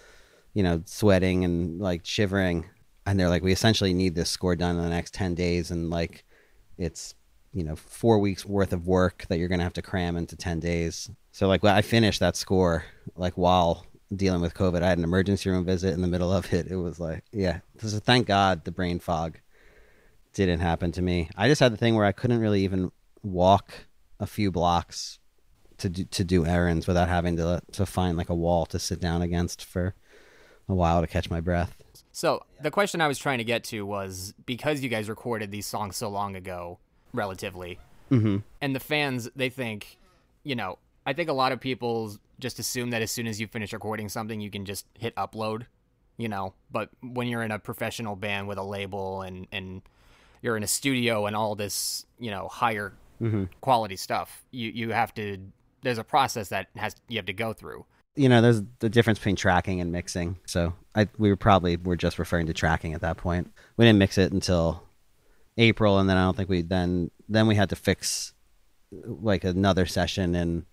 you 0.53 0.63
know, 0.63 0.81
sweating 0.85 1.43
and 1.43 1.81
like 1.81 2.05
shivering. 2.05 2.69
And 3.05 3.19
they're 3.19 3.27
like, 3.27 3.43
we 3.43 3.51
essentially 3.51 3.93
need 3.93 4.15
this 4.15 4.29
score 4.29 4.55
done 4.55 4.77
in 4.77 4.81
the 4.81 4.87
next 4.89 5.13
ten 5.13 5.35
days, 5.35 5.71
and 5.71 5.89
like, 5.89 6.23
it's 6.77 7.15
you 7.53 7.63
know 7.63 7.75
four 7.75 8.19
weeks 8.19 8.45
worth 8.45 8.73
of 8.73 8.87
work 8.87 9.25
that 9.29 9.39
you're 9.39 9.47
gonna 9.47 9.63
have 9.63 9.73
to 9.73 9.81
cram 9.81 10.17
into 10.17 10.35
ten 10.35 10.59
days. 10.59 11.09
So 11.31 11.47
like, 11.47 11.63
I 11.63 11.81
finished 11.81 12.19
that 12.19 12.35
score 12.35 12.83
like 13.15 13.33
while 13.33 13.85
dealing 14.15 14.41
with 14.41 14.53
COVID. 14.53 14.81
I 14.81 14.89
had 14.89 14.97
an 14.97 15.03
emergency 15.03 15.49
room 15.49 15.65
visit 15.65 15.93
in 15.93 16.01
the 16.01 16.07
middle 16.07 16.31
of 16.31 16.51
it. 16.53 16.67
It 16.67 16.77
was 16.77 16.99
like, 16.99 17.23
yeah. 17.31 17.59
So 17.79 17.99
thank 17.99 18.27
God 18.27 18.65
the 18.65 18.71
brain 18.71 18.99
fog 18.99 19.39
didn't 20.33 20.59
happen 20.59 20.91
to 20.93 21.01
me. 21.01 21.29
I 21.35 21.47
just 21.47 21.59
had 21.59 21.73
the 21.73 21.77
thing 21.77 21.95
where 21.95 22.05
I 22.05 22.11
couldn't 22.11 22.39
really 22.39 22.63
even 22.63 22.91
walk 23.23 23.73
a 24.19 24.27
few 24.27 24.51
blocks 24.51 25.19
to 25.79 25.89
do, 25.89 26.05
to 26.05 26.23
do 26.23 26.45
errands 26.45 26.87
without 26.87 27.09
having 27.09 27.37
to 27.37 27.61
to 27.73 27.85
find 27.85 28.17
like 28.17 28.29
a 28.29 28.35
wall 28.35 28.65
to 28.67 28.79
sit 28.79 28.99
down 28.99 29.21
against 29.21 29.63
for 29.63 29.95
a 30.69 30.75
while 30.75 31.01
to 31.01 31.07
catch 31.07 31.29
my 31.29 31.41
breath. 31.41 31.75
So 32.11 32.43
the 32.61 32.71
question 32.71 32.99
I 32.99 33.07
was 33.07 33.19
trying 33.19 33.37
to 33.37 33.43
get 33.43 33.63
to 33.65 33.85
was 33.85 34.33
because 34.45 34.81
you 34.81 34.89
guys 34.89 35.07
recorded 35.07 35.51
these 35.51 35.67
songs 35.67 35.97
so 35.97 36.09
long 36.09 36.35
ago, 36.35 36.79
relatively, 37.13 37.79
Mm-hmm. 38.11 38.37
and 38.61 38.75
the 38.75 38.79
fans 38.79 39.29
they 39.35 39.49
think, 39.49 39.97
you 40.43 40.55
know, 40.55 40.77
I 41.05 41.13
think 41.13 41.29
a 41.29 41.33
lot 41.33 41.51
of 41.51 41.59
people 41.59 42.15
just 42.39 42.57
assume 42.59 42.91
that 42.91 43.01
as 43.01 43.11
soon 43.11 43.27
as 43.27 43.39
you 43.41 43.47
finish 43.47 43.73
recording 43.73 44.07
something, 44.09 44.39
you 44.39 44.49
can 44.49 44.63
just 44.65 44.85
hit 44.97 45.13
upload, 45.15 45.65
you 46.17 46.29
know. 46.29 46.53
But 46.71 46.89
when 47.01 47.27
you're 47.27 47.43
in 47.43 47.51
a 47.51 47.59
professional 47.59 48.15
band 48.15 48.47
with 48.47 48.57
a 48.57 48.63
label 48.63 49.21
and 49.23 49.47
and 49.51 49.81
you're 50.41 50.55
in 50.55 50.63
a 50.63 50.67
studio 50.67 51.25
and 51.25 51.35
all 51.35 51.55
this, 51.55 52.05
you 52.19 52.31
know, 52.31 52.47
higher 52.47 52.93
Mm-hmm. 53.19 53.45
quality 53.61 53.95
stuff, 53.95 54.45
you 54.51 54.69
you 54.69 54.91
have 54.91 55.13
to. 55.15 55.37
There's 55.81 55.97
a 55.97 56.03
process 56.03 56.49
that 56.49 56.67
has 56.75 56.95
you 57.07 57.17
have 57.17 57.25
to 57.25 57.33
go 57.33 57.51
through. 57.51 57.85
You 58.15 58.29
know, 58.29 58.41
there's 58.41 58.61
the 58.79 58.89
difference 58.89 59.19
between 59.19 59.35
tracking 59.35 59.81
and 59.81 59.91
mixing. 59.91 60.37
So 60.45 60.73
I 60.95 61.07
we 61.17 61.29
were 61.29 61.35
probably 61.35 61.77
were 61.77 61.95
just 61.97 62.19
referring 62.19 62.45
to 62.45 62.53
tracking 62.53 62.93
at 62.93 63.01
that 63.01 63.17
point. 63.17 63.51
We 63.75 63.85
didn't 63.85 63.97
mix 63.99 64.17
it 64.19 64.31
until 64.31 64.83
April, 65.57 65.99
and 65.99 66.09
then 66.09 66.17
I 66.17 66.23
don't 66.23 66.37
think 66.37 66.49
we 66.49 66.61
then 66.61 67.11
then 67.27 67.47
we 67.47 67.55
had 67.55 67.69
to 67.69 67.75
fix 67.75 68.33
like 68.91 69.43
another 69.43 69.85
session 69.85 70.35
in 70.35 70.65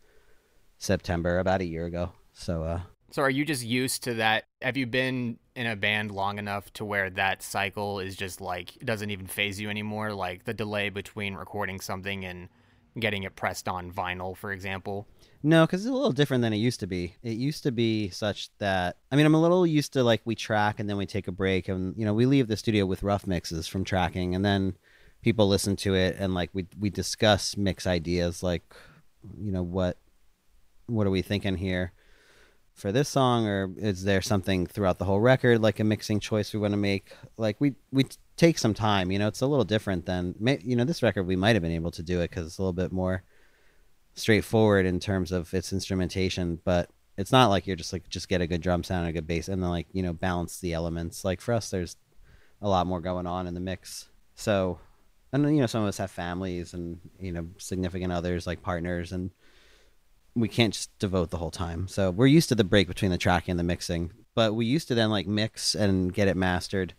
September 0.79 1.39
about 1.39 1.61
a 1.61 1.65
year 1.65 1.87
ago. 1.87 2.13
So 2.33 2.63
uh 2.65 2.81
So 3.11 3.23
are 3.23 3.31
you 3.31 3.45
just 3.45 3.65
used 3.65 4.05
to 4.05 4.15
that? 4.15 4.45
Have 4.63 4.77
you 4.77 4.87
been 4.87 5.39
in 5.57 5.67
a 5.67 5.77
band 5.77 6.11
long 6.11 6.39
enough 6.39 6.73
to 6.75 6.85
where 6.85 7.11
that 7.11 7.43
cycle 7.43 8.01
is 8.01 8.17
just 8.17 8.41
like 8.41 8.77
it 8.77 8.85
doesn't 8.85 9.11
even 9.11 9.27
phase 9.27 9.61
you 9.61 9.71
anymore? 9.71 10.13
Like 10.13 10.45
the 10.45 10.55
delay 10.55 10.91
between 10.91 11.35
recording 11.35 11.81
something 11.81 12.25
and 12.25 12.49
getting 12.99 13.25
it 13.25 13.35
pressed 13.35 13.69
on 13.69 13.91
vinyl, 13.91 14.37
for 14.37 14.53
example. 14.53 15.09
No, 15.47 15.67
because 15.67 15.85
it's 15.85 15.91
a 15.91 15.95
little 15.95 16.11
different 16.11 16.41
than 16.41 16.55
it 16.55 16.57
used 16.57 16.81
to 16.81 16.87
be. 16.87 17.17
It 17.23 17.37
used 17.37 17.65
to 17.65 17.71
be 17.71 18.09
such 18.09 18.49
that 18.61 18.97
I 19.13 19.17
mean, 19.17 19.27
I'm 19.27 19.35
a 19.35 19.41
little 19.41 19.67
used 19.67 19.93
to 19.93 20.03
like 20.03 20.23
we 20.25 20.35
track 20.35 20.81
and 20.81 20.89
then 20.89 20.97
we 20.97 21.05
take 21.05 21.29
a 21.29 21.33
break, 21.33 21.69
and 21.69 21.95
you 21.99 22.07
know, 22.07 22.15
we 22.15 22.25
leave 22.25 22.49
the 22.49 22.57
studio 22.57 22.87
with 22.87 23.03
rough 23.03 23.27
mixes 23.27 23.69
from 23.69 23.85
tracking, 23.85 24.35
and 24.35 24.43
then 24.43 24.79
people 25.21 25.47
listen 25.47 25.77
to 25.77 25.95
it 25.95 26.17
and 26.19 26.33
like 26.35 26.49
we 26.55 26.67
we 26.81 26.89
discuss 26.89 27.59
mix 27.59 27.87
ideas, 27.87 28.43
like 28.43 28.63
you 29.39 29.53
know 29.53 29.63
what 29.63 29.99
what 30.87 31.07
are 31.07 31.11
we 31.11 31.21
thinking 31.21 31.59
here 31.59 31.93
for 32.73 32.91
this 32.91 33.11
song, 33.11 33.47
or 33.47 33.71
is 33.77 34.05
there 34.05 34.23
something 34.23 34.67
throughout 34.67 34.99
the 34.99 35.05
whole 35.05 35.21
record 35.21 35.61
like 35.61 35.79
a 35.79 35.85
mixing 35.85 36.21
choice 36.21 36.55
we 36.55 36.61
want 36.61 36.73
to 36.73 36.79
make? 36.79 37.13
Like 37.37 37.61
we 37.61 37.75
we 37.93 38.07
take 38.39 38.57
some 38.57 38.73
time. 38.73 39.11
You 39.11 39.19
know, 39.19 39.29
it's 39.29 39.43
a 39.43 39.47
little 39.47 39.67
different 39.67 40.07
than 40.07 40.37
you 40.65 40.75
know 40.75 40.85
this 40.85 41.03
record. 41.03 41.25
We 41.25 41.37
might 41.37 41.55
have 41.55 41.63
been 41.63 41.71
able 41.71 41.91
to 41.91 42.03
do 42.03 42.21
it 42.23 42.31
because 42.31 42.47
it's 42.47 42.57
a 42.57 42.63
little 42.63 42.73
bit 42.73 42.93
more 42.93 43.25
straightforward 44.15 44.87
in 44.87 45.01
terms 45.01 45.33
of 45.33 45.53
its 45.53 45.73
instrumentation, 45.73 46.61
but 46.65 46.91
it's 47.17 47.33
not 47.33 47.49
like 47.49 47.67
you're 47.67 47.77
just 47.77 47.93
like 47.93 48.09
just 48.09 48.29
get 48.29 48.41
a 48.41 48.47
good 48.47 48.61
drum 48.61 48.83
sound 48.83 49.07
and 49.07 49.11
a 49.11 49.13
good 49.13 49.27
bass 49.27 49.49
and 49.49 49.63
then 49.63 49.71
like 49.71 49.87
you 49.93 50.03
know 50.03 50.13
balance 50.13 50.59
the 50.61 50.73
elements. 50.73 51.25
Like 51.25 51.41
for 51.41 51.55
us, 51.55 51.71
there's 51.71 51.97
a 52.61 52.69
lot 52.69 52.87
more 52.87 53.01
going 53.01 53.27
on 53.27 53.47
in 53.47 53.55
the 53.55 53.61
mix. 53.61 54.09
So, 54.35 54.79
and 55.33 55.45
you 55.55 55.61
know 55.61 55.67
some 55.67 55.83
of 55.83 55.89
us 55.89 55.99
have 55.99 56.11
families 56.11 56.75
and 56.75 56.99
you 57.21 57.33
know 57.33 57.47
significant 57.59 58.13
others 58.13 58.47
like 58.47 58.63
partners 58.63 59.13
and 59.13 59.31
we 60.37 60.49
can't 60.49 60.75
just 60.75 60.97
devote 60.99 61.31
the 61.31 61.37
whole 61.37 61.53
time. 61.53 61.87
So 61.87 62.11
we're 62.11 62.27
used 62.27 62.49
to 62.49 62.57
the 62.57 62.65
break 62.65 62.89
between 62.89 63.13
the 63.13 63.19
tracking 63.19 63.53
and 63.53 63.61
the 63.61 63.65
mixing, 63.65 64.13
but 64.35 64.55
we 64.55 64.67
used 64.67 64.89
to 64.89 64.95
then 64.97 65.11
like 65.11 65.29
mix 65.29 65.77
and 65.77 66.13
get 66.13 66.27
it 66.27 66.37
mastered 66.37 66.95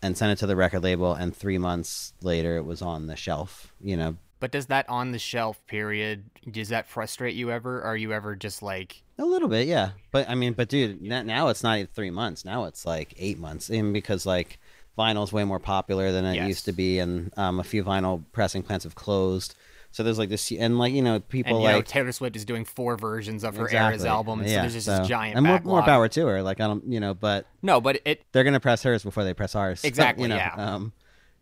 and 0.00 0.16
send 0.16 0.30
it 0.30 0.36
to 0.36 0.46
the 0.46 0.54
record 0.54 0.82
label 0.84 1.12
and 1.12 1.34
3 1.34 1.58
months 1.58 2.12
later 2.22 2.56
it 2.56 2.64
was 2.64 2.80
on 2.80 3.08
the 3.08 3.16
shelf, 3.16 3.72
you 3.80 3.96
know, 3.96 4.16
but 4.42 4.50
does 4.50 4.66
that 4.66 4.88
on 4.88 5.12
the 5.12 5.20
shelf 5.20 5.64
period 5.68 6.24
does 6.50 6.70
that 6.70 6.88
frustrate 6.88 7.36
you 7.36 7.52
ever? 7.52 7.80
Are 7.80 7.96
you 7.96 8.12
ever 8.12 8.34
just 8.34 8.60
like 8.60 9.04
a 9.16 9.24
little 9.24 9.46
bit, 9.46 9.68
yeah. 9.68 9.90
But 10.10 10.28
I 10.28 10.34
mean, 10.34 10.54
but 10.54 10.68
dude, 10.68 11.00
now 11.00 11.46
it's 11.46 11.62
not 11.62 11.88
three 11.94 12.10
months. 12.10 12.44
Now 12.44 12.64
it's 12.64 12.84
like 12.84 13.14
eight 13.18 13.38
months, 13.38 13.70
and 13.70 13.92
because 13.92 14.26
like 14.26 14.58
vinyl's 14.98 15.32
way 15.32 15.44
more 15.44 15.60
popular 15.60 16.10
than 16.10 16.24
it 16.24 16.34
yes. 16.34 16.48
used 16.48 16.64
to 16.64 16.72
be, 16.72 16.98
and 16.98 17.32
um, 17.36 17.60
a 17.60 17.62
few 17.62 17.84
vinyl 17.84 18.24
pressing 18.32 18.64
plants 18.64 18.82
have 18.82 18.96
closed. 18.96 19.54
So 19.92 20.02
there's 20.02 20.18
like 20.18 20.28
this, 20.28 20.50
and 20.50 20.76
like 20.76 20.92
you 20.92 21.02
know, 21.02 21.20
people 21.20 21.52
and, 21.52 21.62
you 21.62 21.68
like 21.68 21.76
know, 21.76 21.82
Taylor 21.82 22.10
Swift 22.10 22.34
is 22.34 22.44
doing 22.44 22.64
four 22.64 22.96
versions 22.96 23.44
of 23.44 23.54
her 23.54 23.66
exactly. 23.66 23.92
Eras 23.92 24.04
album, 24.04 24.40
and 24.40 24.48
yeah. 24.48 24.56
so 24.56 24.60
there's 24.62 24.72
just 24.72 24.86
so, 24.86 24.98
this 24.98 25.06
giant 25.06 25.36
and 25.36 25.46
more, 25.46 25.58
backlog. 25.58 25.72
more 25.72 25.82
power 25.82 26.08
to 26.08 26.26
her. 26.26 26.42
Like 26.42 26.60
I 26.60 26.66
don't, 26.66 26.84
you 26.90 26.98
know, 26.98 27.14
but 27.14 27.46
no, 27.62 27.80
but 27.80 28.00
it 28.04 28.24
they're 28.32 28.42
gonna 28.42 28.58
press 28.58 28.82
hers 28.82 29.04
before 29.04 29.22
they 29.22 29.34
press 29.34 29.54
ours. 29.54 29.84
Exactly. 29.92 30.24
you 30.24 30.28
know, 30.30 30.36
yeah. 30.36 30.54
Um, 30.56 30.92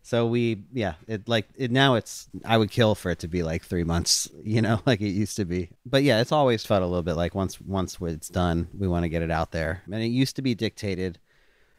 so 0.02 0.26
we, 0.26 0.64
yeah, 0.72 0.94
it 1.06 1.28
like 1.28 1.46
it 1.56 1.70
now. 1.70 1.94
It's 1.94 2.28
I 2.44 2.56
would 2.56 2.70
kill 2.70 2.94
for 2.94 3.10
it 3.10 3.18
to 3.20 3.28
be 3.28 3.42
like 3.42 3.64
three 3.64 3.84
months, 3.84 4.28
you 4.42 4.62
know, 4.62 4.80
like 4.86 5.00
it 5.00 5.10
used 5.10 5.36
to 5.36 5.44
be. 5.44 5.70
But 5.84 6.02
yeah, 6.02 6.20
it's 6.20 6.32
always 6.32 6.64
felt 6.64 6.82
a 6.82 6.86
little 6.86 7.02
bit 7.02 7.14
like 7.14 7.34
once 7.34 7.60
once 7.60 7.98
it's 8.00 8.28
done, 8.28 8.68
we 8.76 8.88
want 8.88 9.04
to 9.04 9.08
get 9.08 9.22
it 9.22 9.30
out 9.30 9.52
there. 9.52 9.82
And 9.86 10.02
it 10.02 10.08
used 10.08 10.36
to 10.36 10.42
be 10.42 10.54
dictated 10.54 11.18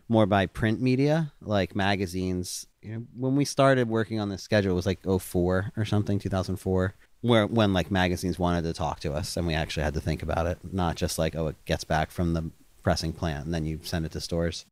more 0.07 0.25
by 0.25 0.45
print 0.45 0.81
media, 0.81 1.31
like 1.41 1.75
magazines. 1.75 2.67
You 2.81 2.93
know, 2.93 3.05
when 3.15 3.35
we 3.35 3.45
started 3.45 3.87
working 3.87 4.19
on 4.19 4.29
this 4.29 4.43
schedule, 4.43 4.71
it 4.71 4.75
was 4.75 4.85
like 4.85 4.99
04 5.03 5.71
or 5.77 5.85
something, 5.85 6.19
2004, 6.19 6.95
where 7.21 7.45
when 7.47 7.73
like 7.73 7.91
magazines 7.91 8.39
wanted 8.39 8.63
to 8.63 8.73
talk 8.73 8.99
to 9.01 9.13
us, 9.13 9.37
and 9.37 9.45
we 9.47 9.53
actually 9.53 9.83
had 9.83 9.93
to 9.93 10.01
think 10.01 10.23
about 10.23 10.47
it, 10.47 10.57
not 10.71 10.95
just 10.95 11.17
like 11.17 11.35
oh, 11.35 11.47
it 11.47 11.65
gets 11.65 11.83
back 11.83 12.11
from 12.11 12.33
the 12.33 12.51
pressing 12.83 13.13
plant 13.13 13.45
and 13.45 13.53
then 13.53 13.65
you 13.65 13.79
send 13.83 14.05
it 14.05 14.11
to 14.11 14.21
stores. 14.21 14.65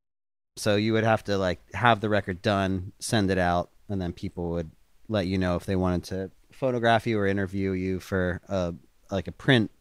So 0.60 0.76
you 0.76 0.92
would 0.94 1.06
have 1.06 1.24
to 1.24 1.38
like 1.38 1.60
have 1.74 2.02
the 2.02 2.10
record 2.10 2.42
done, 2.42 2.92
send 3.00 3.32
it 3.32 3.38
out, 3.38 3.70
and 3.88 4.02
then 4.02 4.12
people 4.12 4.50
would 4.52 4.72
let 5.08 5.26
you 5.26 5.38
know 5.38 5.56
if 5.56 5.66
they 5.66 5.78
wanted 5.78 6.04
to 6.06 6.32
photograph 6.52 7.08
you 7.08 7.18
or 7.18 7.26
interview 7.26 7.72
you 7.72 8.02
for 8.02 8.42
a 8.50 8.76
like 9.10 9.30
a 9.30 9.32
print 9.32 9.72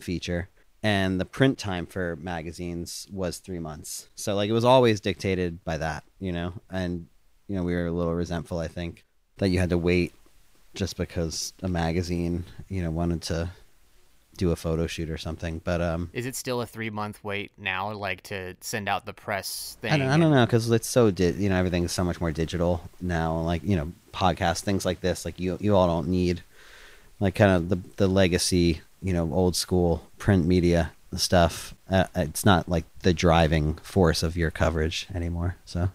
feature. 0.00 0.48
And 0.82 1.18
the 1.18 1.24
print 1.24 1.56
time 1.56 1.86
for 1.86 2.16
magazines 2.16 3.06
was 3.10 3.38
three 3.38 3.60
months. 3.60 4.08
So 4.16 4.34
like 4.34 4.50
it 4.50 4.52
was 4.52 4.64
always 4.64 5.00
dictated 5.00 5.64
by 5.64 5.78
that, 5.78 6.02
you 6.18 6.32
know. 6.32 6.52
And 6.68 7.06
you 7.46 7.54
know 7.54 7.62
we 7.62 7.74
were 7.74 7.86
a 7.86 7.92
little 7.92 8.14
resentful, 8.14 8.58
I 8.58 8.68
think, 8.68 9.04
that 9.38 9.50
you 9.50 9.60
had 9.60 9.70
to 9.70 9.78
wait 9.78 10.14
just 10.74 10.96
because 10.96 11.52
a 11.62 11.68
magazine, 11.68 12.44
you 12.68 12.82
know, 12.82 12.90
wanted 12.90 13.22
to 13.22 13.50
do 14.36 14.50
a 14.50 14.56
photo 14.56 14.86
shoot 14.86 15.10
or 15.10 15.18
something. 15.18 15.60
But 15.64 15.80
um, 15.80 16.10
is 16.12 16.26
it 16.26 16.36
still 16.36 16.60
a 16.60 16.66
three 16.66 16.90
month 16.90 17.22
wait 17.22 17.52
now, 17.58 17.92
like 17.92 18.22
to 18.24 18.54
send 18.60 18.88
out 18.88 19.06
the 19.06 19.12
press 19.12 19.76
thing? 19.80 19.92
I 19.92 19.98
don't, 19.98 20.08
I 20.08 20.16
don't 20.16 20.30
know 20.30 20.46
because 20.46 20.70
it's 20.70 20.88
so 20.88 21.10
di- 21.10 21.30
you 21.30 21.48
know 21.48 21.56
everything's 21.56 21.92
so 21.92 22.04
much 22.04 22.20
more 22.20 22.32
digital 22.32 22.82
now. 23.00 23.38
Like 23.38 23.62
you 23.64 23.76
know 23.76 23.92
podcast 24.12 24.62
things 24.62 24.84
like 24.84 25.00
this, 25.00 25.24
like 25.24 25.38
you 25.38 25.58
you 25.60 25.76
all 25.76 25.86
don't 25.86 26.08
need 26.08 26.42
like 27.20 27.34
kind 27.34 27.50
of 27.52 27.68
the 27.68 27.78
the 27.96 28.08
legacy 28.08 28.80
you 29.02 29.12
know 29.12 29.32
old 29.32 29.56
school 29.56 30.10
print 30.18 30.46
media 30.46 30.92
stuff. 31.16 31.74
Uh, 31.90 32.06
it's 32.16 32.44
not 32.44 32.68
like 32.68 32.84
the 33.00 33.14
driving 33.14 33.74
force 33.76 34.22
of 34.22 34.36
your 34.36 34.50
coverage 34.50 35.06
anymore. 35.14 35.56
So, 35.64 35.90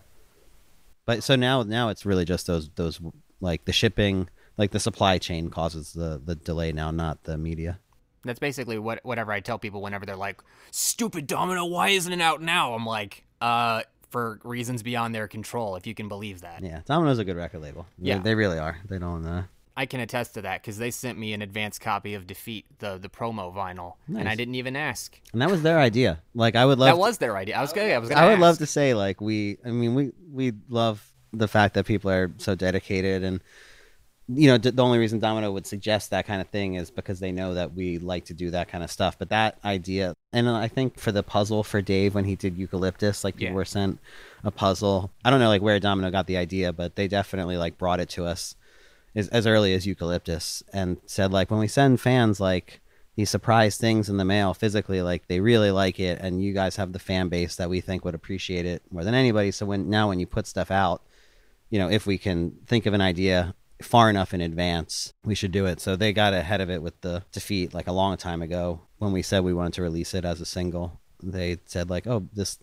but 1.06 1.24
so 1.24 1.36
now 1.36 1.64
now 1.64 1.90
it's 1.90 2.06
really 2.06 2.26
just 2.26 2.48
those 2.48 2.70
those 2.76 3.00
like 3.42 3.66
the 3.66 3.74
shipping. 3.74 4.30
Like 4.58 4.72
the 4.72 4.80
supply 4.80 5.20
chain 5.20 5.50
causes 5.50 5.94
the, 5.94 6.22
the 6.24 6.36
delay 6.36 6.74
now, 6.74 6.92
not 6.92 7.24
the 7.24 7.38
media. 7.38 7.80
That's 8.24 8.40
basically 8.40 8.78
what 8.78 9.00
whatever 9.04 9.32
I 9.32 9.40
tell 9.40 9.60
people 9.60 9.82
whenever 9.82 10.06
they're 10.06 10.16
like, 10.16 10.42
"Stupid 10.72 11.28
Domino, 11.28 11.66
why 11.66 11.90
isn't 11.90 12.12
it 12.12 12.22
out 12.22 12.42
now?" 12.42 12.74
I'm 12.74 12.86
like, 12.86 13.24
"Uh, 13.42 13.84
for 14.10 14.40
reasons 14.44 14.84
beyond 14.84 15.16
their 15.16 15.28
control, 15.28 15.76
if 15.76 15.88
you 15.88 15.96
can 15.96 16.08
believe 16.08 16.42
that." 16.42 16.62
Yeah, 16.62 16.82
Domino's 16.86 17.20
a 17.20 17.26
good 17.26 17.38
record 17.38 17.62
label. 17.62 17.86
Yeah, 17.98 18.18
they, 18.18 18.32
they 18.32 18.36
really 18.36 18.60
are. 18.60 18.78
They 18.90 19.00
don't. 19.00 19.26
Uh... 19.26 19.44
I 19.80 19.86
can 19.86 20.02
attest 20.02 20.34
to 20.34 20.42
that 20.42 20.62
because 20.62 20.78
they 20.78 20.92
sent 20.92 21.18
me 21.18 21.32
an 21.32 21.42
advanced 21.42 21.80
copy 21.80 22.14
of 22.14 22.28
Defeat, 22.28 22.66
the 22.80 22.98
the 22.98 23.08
promo 23.08 23.56
vinyl, 23.56 23.94
nice. 24.10 24.20
and 24.20 24.28
I 24.28 24.36
didn't 24.36 24.56
even 24.56 24.76
ask. 24.76 25.18
And 25.32 25.42
that 25.42 25.50
was 25.50 25.62
their 25.62 25.80
idea. 25.80 26.22
Like 26.36 26.58
I 26.58 26.66
would 26.66 26.80
love. 26.80 26.88
That 26.88 26.96
to... 26.96 27.00
was 27.00 27.18
their 27.20 27.38
idea. 27.38 27.58
I 27.58 27.62
was 27.62 27.72
gonna. 27.72 27.88
I 27.88 27.98
was 27.98 28.10
gonna. 28.10 28.20
I 28.20 28.26
would 28.26 28.34
ask. 28.34 28.42
love 28.42 28.58
to 28.58 28.66
say 28.66 28.94
like 28.94 29.22
we. 29.22 29.58
I 29.66 29.72
mean 29.72 29.96
we 29.96 30.12
we 30.30 30.54
love 30.68 31.14
the 31.32 31.48
fact 31.48 31.76
that 31.76 31.86
people 31.86 32.12
are 32.12 32.32
so 32.38 32.56
dedicated 32.56 33.24
and 33.24 33.42
you 34.32 34.48
know, 34.48 34.60
the 34.60 34.84
only 34.84 35.00
reason 35.00 35.20
Domino 35.20 35.52
would 35.52 35.66
suggest 35.66 36.12
that 36.12 36.28
kind 36.28 36.40
of 36.40 36.48
thing 36.50 36.76
is 36.76 36.92
because 36.92 37.20
they 37.20 37.32
know 37.32 37.56
that 37.56 37.74
we 37.74 37.98
like 37.98 38.26
to 38.26 38.36
do 38.36 38.52
that 38.52 38.68
kind 38.68 38.84
of 38.84 38.92
stuff. 38.92 39.18
But 39.18 39.30
that 39.30 39.58
idea, 39.66 40.14
and 40.32 40.48
I 40.48 40.68
think 40.68 41.00
for 41.00 41.12
the 41.12 41.24
puzzle 41.24 41.64
for 41.64 41.82
Dave 41.82 42.14
when 42.14 42.26
he 42.26 42.36
did 42.36 42.56
Eucalyptus, 42.56 43.24
like 43.24 43.38
people 43.38 43.54
yeah. 43.54 43.56
were 43.56 43.66
sent 43.66 44.00
a 44.44 44.52
puzzle. 44.52 45.12
I 45.26 45.32
don't 45.32 45.40
know 45.40 45.48
like 45.48 45.64
where 45.64 45.80
Domino 45.80 46.12
got 46.12 46.28
the 46.28 46.38
idea, 46.38 46.72
but 46.72 46.96
they 46.96 47.08
definitely 47.08 47.58
like 47.58 47.80
brought 47.80 48.00
it 48.00 48.10
to 48.10 48.26
us 48.26 48.56
as, 49.16 49.30
as 49.30 49.48
early 49.48 49.74
as 49.74 49.88
Eucalyptus 49.88 50.62
and 50.72 50.98
said 51.08 51.32
like 51.32 51.50
when 51.50 51.60
we 51.60 51.68
send 51.68 52.00
fans 52.00 52.40
like 52.40 52.82
these 53.16 53.32
surprise 53.32 53.78
things 53.78 54.10
in 54.10 54.18
the 54.18 54.26
mail 54.26 54.54
physically, 54.54 55.02
like 55.02 55.28
they 55.28 55.40
really 55.40 55.72
like 55.72 56.00
it, 56.00 56.20
and 56.22 56.44
you 56.44 56.54
guys 56.54 56.76
have 56.76 56.94
the 56.94 57.00
fan 57.00 57.30
base 57.30 57.56
that 57.56 57.70
we 57.70 57.82
think 57.82 58.06
would 58.06 58.16
appreciate 58.16 58.68
it 58.68 58.84
more 58.92 59.04
than 59.04 59.16
anybody. 59.16 59.50
So 59.50 59.66
when 59.66 59.90
now 59.90 60.10
when 60.10 60.20
you 60.20 60.28
put 60.28 60.46
stuff 60.46 60.70
out, 60.70 61.02
you 61.72 61.80
know, 61.80 61.90
if 61.90 62.06
we 62.06 62.20
can 62.20 62.52
think 62.68 62.86
of 62.86 62.94
an 62.94 63.02
idea 63.02 63.56
far 63.82 64.10
enough 64.10 64.34
in 64.34 64.42
advance, 64.42 65.14
we 65.24 65.36
should 65.36 65.52
do 65.52 65.66
it. 65.66 65.80
So 65.80 65.96
they 65.96 66.14
got 66.14 66.34
ahead 66.34 66.62
of 66.62 66.70
it 66.70 66.82
with 66.82 67.00
the 67.02 67.24
defeat 67.32 67.74
like 67.74 67.88
a 67.88 67.92
long 67.94 68.18
time 68.18 68.42
ago 68.42 68.82
when 68.98 69.12
we 69.12 69.22
said 69.22 69.44
we 69.44 69.54
wanted 69.54 69.74
to 69.74 69.82
release 69.82 70.14
it 70.14 70.26
as 70.26 70.42
a 70.42 70.46
single. 70.46 71.00
They 71.22 71.58
said 71.66 71.90
like, 71.90 72.08
oh, 72.08 72.28
this, 72.34 72.60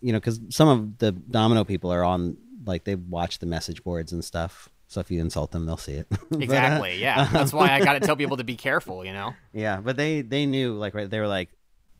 you 0.00 0.12
know, 0.12 0.18
because 0.18 0.40
some 0.50 0.68
of 0.68 0.98
the 0.98 1.12
Domino 1.12 1.64
people 1.64 1.92
are 1.92 2.04
on 2.04 2.36
like 2.66 2.84
they 2.84 2.94
watch 2.94 3.38
the 3.38 3.46
message 3.46 3.82
boards 3.82 4.12
and 4.12 4.24
stuff. 4.24 4.68
So 4.86 5.00
if 5.00 5.10
you 5.10 5.20
insult 5.20 5.50
them, 5.50 5.66
they'll 5.66 5.76
see 5.76 5.94
it. 5.94 6.06
exactly. 6.38 6.90
but, 6.90 6.96
uh, 6.96 7.00
yeah. 7.00 7.28
That's 7.32 7.52
why 7.52 7.70
I 7.70 7.80
got 7.80 7.94
to 7.94 8.00
tell 8.00 8.16
people 8.16 8.36
to 8.36 8.44
be 8.44 8.56
careful. 8.56 9.04
You 9.04 9.12
know. 9.12 9.34
Yeah, 9.52 9.80
but 9.80 9.96
they 9.96 10.22
they 10.22 10.46
knew 10.46 10.74
like 10.74 10.94
right. 10.94 11.08
They 11.08 11.20
were 11.20 11.28
like, 11.28 11.48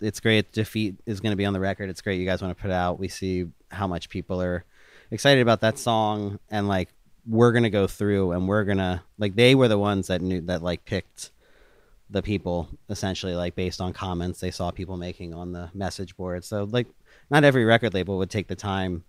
it's 0.01 0.21
great. 0.21 0.53
Defeat 0.53 0.97
is 1.07 1.21
going 1.21 1.33
to 1.33 1.37
be 1.37 1.45
on 1.45 1.53
the 1.53 1.61
record. 1.61 1.89
It's 1.89 2.03
great. 2.03 2.21
You 2.21 2.27
guys 2.27 2.43
want 2.43 2.57
to 2.57 2.61
put 2.61 2.71
it 2.71 2.75
out. 2.75 2.99
We 2.99 3.09
see 3.09 3.47
how 3.71 3.87
much 3.87 4.09
people 4.09 4.41
are 4.43 4.65
excited 5.11 5.41
about 5.41 5.61
that 5.61 5.79
song 5.79 6.39
and 6.51 6.69
like 6.69 6.89
we're 7.27 7.53
gonna 7.53 7.71
go 7.71 7.87
through 7.87 8.33
and 8.33 8.49
we're 8.49 8.65
gonna 8.65 9.03
like 9.19 9.35
they 9.35 9.55
were 9.55 9.69
the 9.69 9.79
ones 9.79 10.09
that 10.09 10.21
knew 10.21 10.41
that 10.43 10.63
like 10.63 10.85
picked 10.85 11.31
the 12.11 12.23
people 12.23 12.69
essentially 12.91 13.35
like 13.35 13.55
based 13.55 13.81
on 13.81 13.93
comments 13.93 14.41
they 14.41 14.51
saw 14.51 14.71
people 14.71 14.97
making 14.97 15.33
on 15.33 15.53
the 15.53 15.71
message 15.73 16.17
board 16.17 16.45
so 16.45 16.65
like 16.65 16.87
not 17.31 17.45
every 17.45 17.65
record 17.65 17.95
label 17.95 18.19
would 18.19 18.31
take 18.31 18.47
the 18.47 18.55
time 18.55 19.05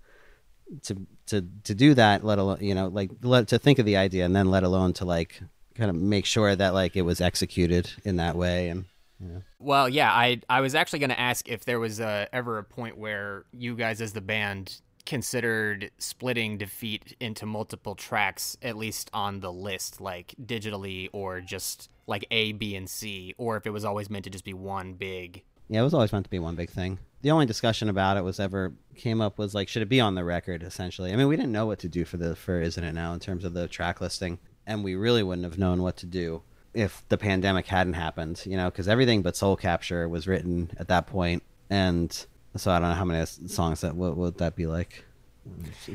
to 0.82 0.96
to 1.28 1.46
to 1.64 1.76
do 1.76 1.94
that 1.94 2.24
let 2.24 2.40
alone 2.40 2.58
you 2.62 2.74
know 2.74 2.88
like 2.88 3.12
let 3.22 3.48
to 3.48 3.60
think 3.60 3.80
of 3.80 3.86
the 3.86 3.98
idea 3.98 4.26
and 4.26 4.36
then 4.36 4.50
let 4.50 4.64
alone 4.64 4.94
to 4.94 5.06
like 5.06 5.42
kind 5.76 5.90
of 5.90 5.96
make 5.96 6.26
sure 6.26 6.56
that 6.56 6.74
like 6.74 6.96
it 6.96 7.02
was 7.02 7.20
executed 7.20 7.92
in 8.06 8.16
that 8.16 8.36
way 8.36 8.70
and 8.70 8.86
yeah. 9.20 9.40
Well, 9.60 9.88
yeah, 9.88 10.12
I 10.12 10.42
I 10.50 10.62
was 10.62 10.76
actually 10.76 11.00
going 11.00 11.10
to 11.10 11.20
ask 11.20 11.48
if 11.48 11.66
there 11.66 11.80
was 11.80 12.00
uh, 12.00 12.26
ever 12.34 12.58
a 12.58 12.64
point 12.64 12.98
where 12.98 13.46
you 13.54 13.76
guys 13.76 14.02
as 14.02 14.14
the 14.14 14.22
band 14.22 14.82
considered 15.06 15.92
splitting 15.98 16.58
defeat 16.58 17.16
into 17.20 17.46
multiple 17.46 17.96
tracks 17.96 18.58
at 18.62 18.76
least 18.76 19.10
on 19.14 19.40
the 19.40 19.52
list 19.52 20.02
like 20.02 20.34
digitally 20.44 21.10
or 21.14 21.42
just 21.42 21.90
like 22.08 22.26
a 22.32 22.52
b 22.54 22.76
and 22.76 22.90
c 22.90 23.34
or 23.38 23.58
if 23.58 23.66
it 23.66 23.72
was 23.72 23.86
always 23.86 24.10
meant 24.10 24.24
to 24.24 24.30
just 24.30 24.46
be 24.46 24.54
one 24.54 24.94
big 24.94 25.44
yeah 25.68 25.80
it 25.80 25.84
was 25.84 25.94
always 25.94 26.12
meant 26.12 26.26
to 26.26 26.30
be 26.30 26.40
one 26.40 26.56
big 26.56 26.70
thing. 26.70 27.00
The 27.22 27.32
only 27.32 27.48
discussion 27.48 27.90
about 27.90 28.18
it 28.18 28.24
was 28.24 28.40
ever 28.40 28.74
came 28.96 29.20
up 29.20 29.40
was 29.40 29.56
like 29.56 29.68
should 29.68 29.82
it 29.82 29.90
be 29.90 30.00
on 30.00 30.16
the 30.16 30.24
record 30.24 30.64
essentially? 30.64 31.12
I 31.12 31.16
mean 31.16 31.28
we 31.28 31.36
didn't 31.36 31.52
know 31.52 31.66
what 31.66 31.80
to 31.80 31.90
do 31.90 32.06
for 32.06 32.18
the 32.18 32.36
for 32.36 32.62
isn't 32.62 32.84
it 32.84 32.94
now 32.94 33.14
in 33.14 33.20
terms 33.20 33.46
of 33.46 33.54
the 33.54 33.68
track 33.68 34.02
listing 34.02 34.40
and 34.68 34.84
we 34.84 34.96
really 34.96 35.24
wouldn't 35.24 35.46
have 35.46 35.58
known 35.58 35.82
what 35.82 35.98
to 35.98 36.06
do 36.06 36.42
if 36.74 37.04
the 37.10 37.18
pandemic 37.18 37.68
hadn't 37.68 37.94
happened 37.94 38.44
you 38.46 38.58
know 38.58 38.70
because 38.70 38.88
everything 38.88 39.22
but 39.22 39.36
soul 39.36 39.56
capture 39.56 40.08
was 40.10 40.28
written 40.28 40.72
at 40.78 40.88
that 40.88 41.08
point 41.08 41.42
and 41.70 42.26
so 42.58 42.72
i 42.72 42.80
don't 42.80 42.90
know 42.90 42.96
how 42.96 43.06
many 43.06 43.26
songs 43.26 43.82
that 43.82 43.96
what 43.96 44.16
would 44.18 44.38
that 44.38 44.56
be 44.56 44.66
like 44.68 45.04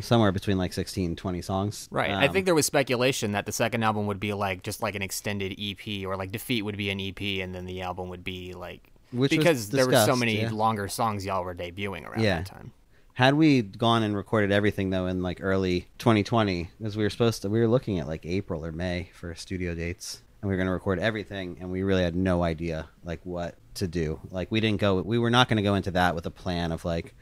somewhere 0.01 0.31
between 0.33 0.59
like 0.59 0.73
16 0.73 1.17
20 1.17 1.43
songs 1.43 1.89
Right. 1.91 2.11
I 2.11 2.27
Um, 2.27 2.33
think 2.33 2.45
there 2.47 2.55
was 2.55 2.67
speculation 2.67 3.33
that 3.33 3.47
the 3.47 3.53
second 3.53 3.83
album 3.83 4.07
would 4.07 4.21
be 4.21 4.33
like 4.33 4.63
just 4.63 4.81
like 4.83 4.95
an 4.95 5.03
extended 5.03 5.59
EP 5.61 6.05
or 6.07 6.17
like 6.17 6.31
Defeat 6.31 6.63
would 6.63 6.77
be 6.77 6.91
an 6.91 7.01
EP 7.01 7.21
and 7.43 7.53
then 7.55 7.67
the 7.67 7.83
album 7.83 8.09
would 8.11 8.23
be 8.23 8.53
like 8.53 8.93
Which 9.13 9.31
because 9.31 9.71
there 9.71 9.87
were 9.87 10.05
so 10.07 10.15
many 10.15 10.41
yeah. 10.43 10.51
longer 10.51 10.87
songs 10.87 11.27
y'all 11.27 11.43
were 11.43 11.55
debuting 11.55 12.07
around 12.07 12.23
Yeah. 12.23 12.37
that 12.37 12.47
time. 12.47 12.73
Had 13.15 13.35
we 13.35 13.63
gone 13.63 14.05
and 14.05 14.17
recorded 14.17 14.53
everything 14.53 14.91
though 14.91 15.07
in 15.07 15.21
like 15.21 15.41
early 15.43 15.89
2020, 15.99 16.71
because 16.79 16.97
we 16.97 17.03
were 17.03 17.11
supposed 17.11 17.43
to, 17.43 17.49
we 17.51 17.59
were 17.59 17.69
looking 17.69 17.99
at 17.99 18.07
like 18.07 18.25
April 18.25 18.65
or 18.65 18.71
May 18.71 19.11
for 19.13 19.35
studio 19.35 19.75
dates, 19.75 20.23
and 20.41 20.49
we 20.49 20.55
were 20.55 20.57
going 20.57 20.67
to 20.67 20.73
record 20.73 20.99
everything, 20.99 21.59
and 21.61 21.71
we 21.71 21.83
really 21.83 22.03
had 22.03 22.15
no 22.15 22.43
idea 22.43 22.89
like 23.05 23.21
what 23.25 23.57
to 23.75 23.87
do. 23.87 24.21
Like 24.31 24.51
we 24.51 24.61
didn't 24.61 24.81
go, 24.81 25.01
we 25.01 25.19
were 25.19 25.31
not 25.31 25.49
going 25.49 25.59
to 25.59 25.63
go 25.63 25.75
into 25.75 25.91
that 25.93 26.15
with 26.15 26.27
a 26.27 26.31
plan 26.31 26.73
of 26.73 26.85
like, 26.85 27.15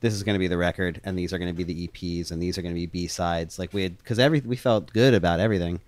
this 0.00 0.14
is 0.14 0.22
going 0.22 0.34
to 0.34 0.40
be 0.40 0.48
the 0.48 0.58
record, 0.58 1.00
and 1.04 1.18
these 1.18 1.32
are 1.32 1.38
going 1.38 1.54
to 1.54 1.64
be 1.64 1.64
the 1.64 1.88
EPs, 1.88 2.30
and 2.30 2.42
these 2.42 2.58
are 2.58 2.62
going 2.62 2.74
to 2.74 2.80
be 2.80 2.86
B 2.86 3.06
sides. 3.06 3.58
Like 3.58 3.72
we 3.72 3.82
had, 3.82 3.98
because 3.98 4.18
every 4.18 4.40
we 4.40 4.56
felt 4.56 4.92
good 4.92 5.14
about 5.14 5.40
everything, 5.40 5.80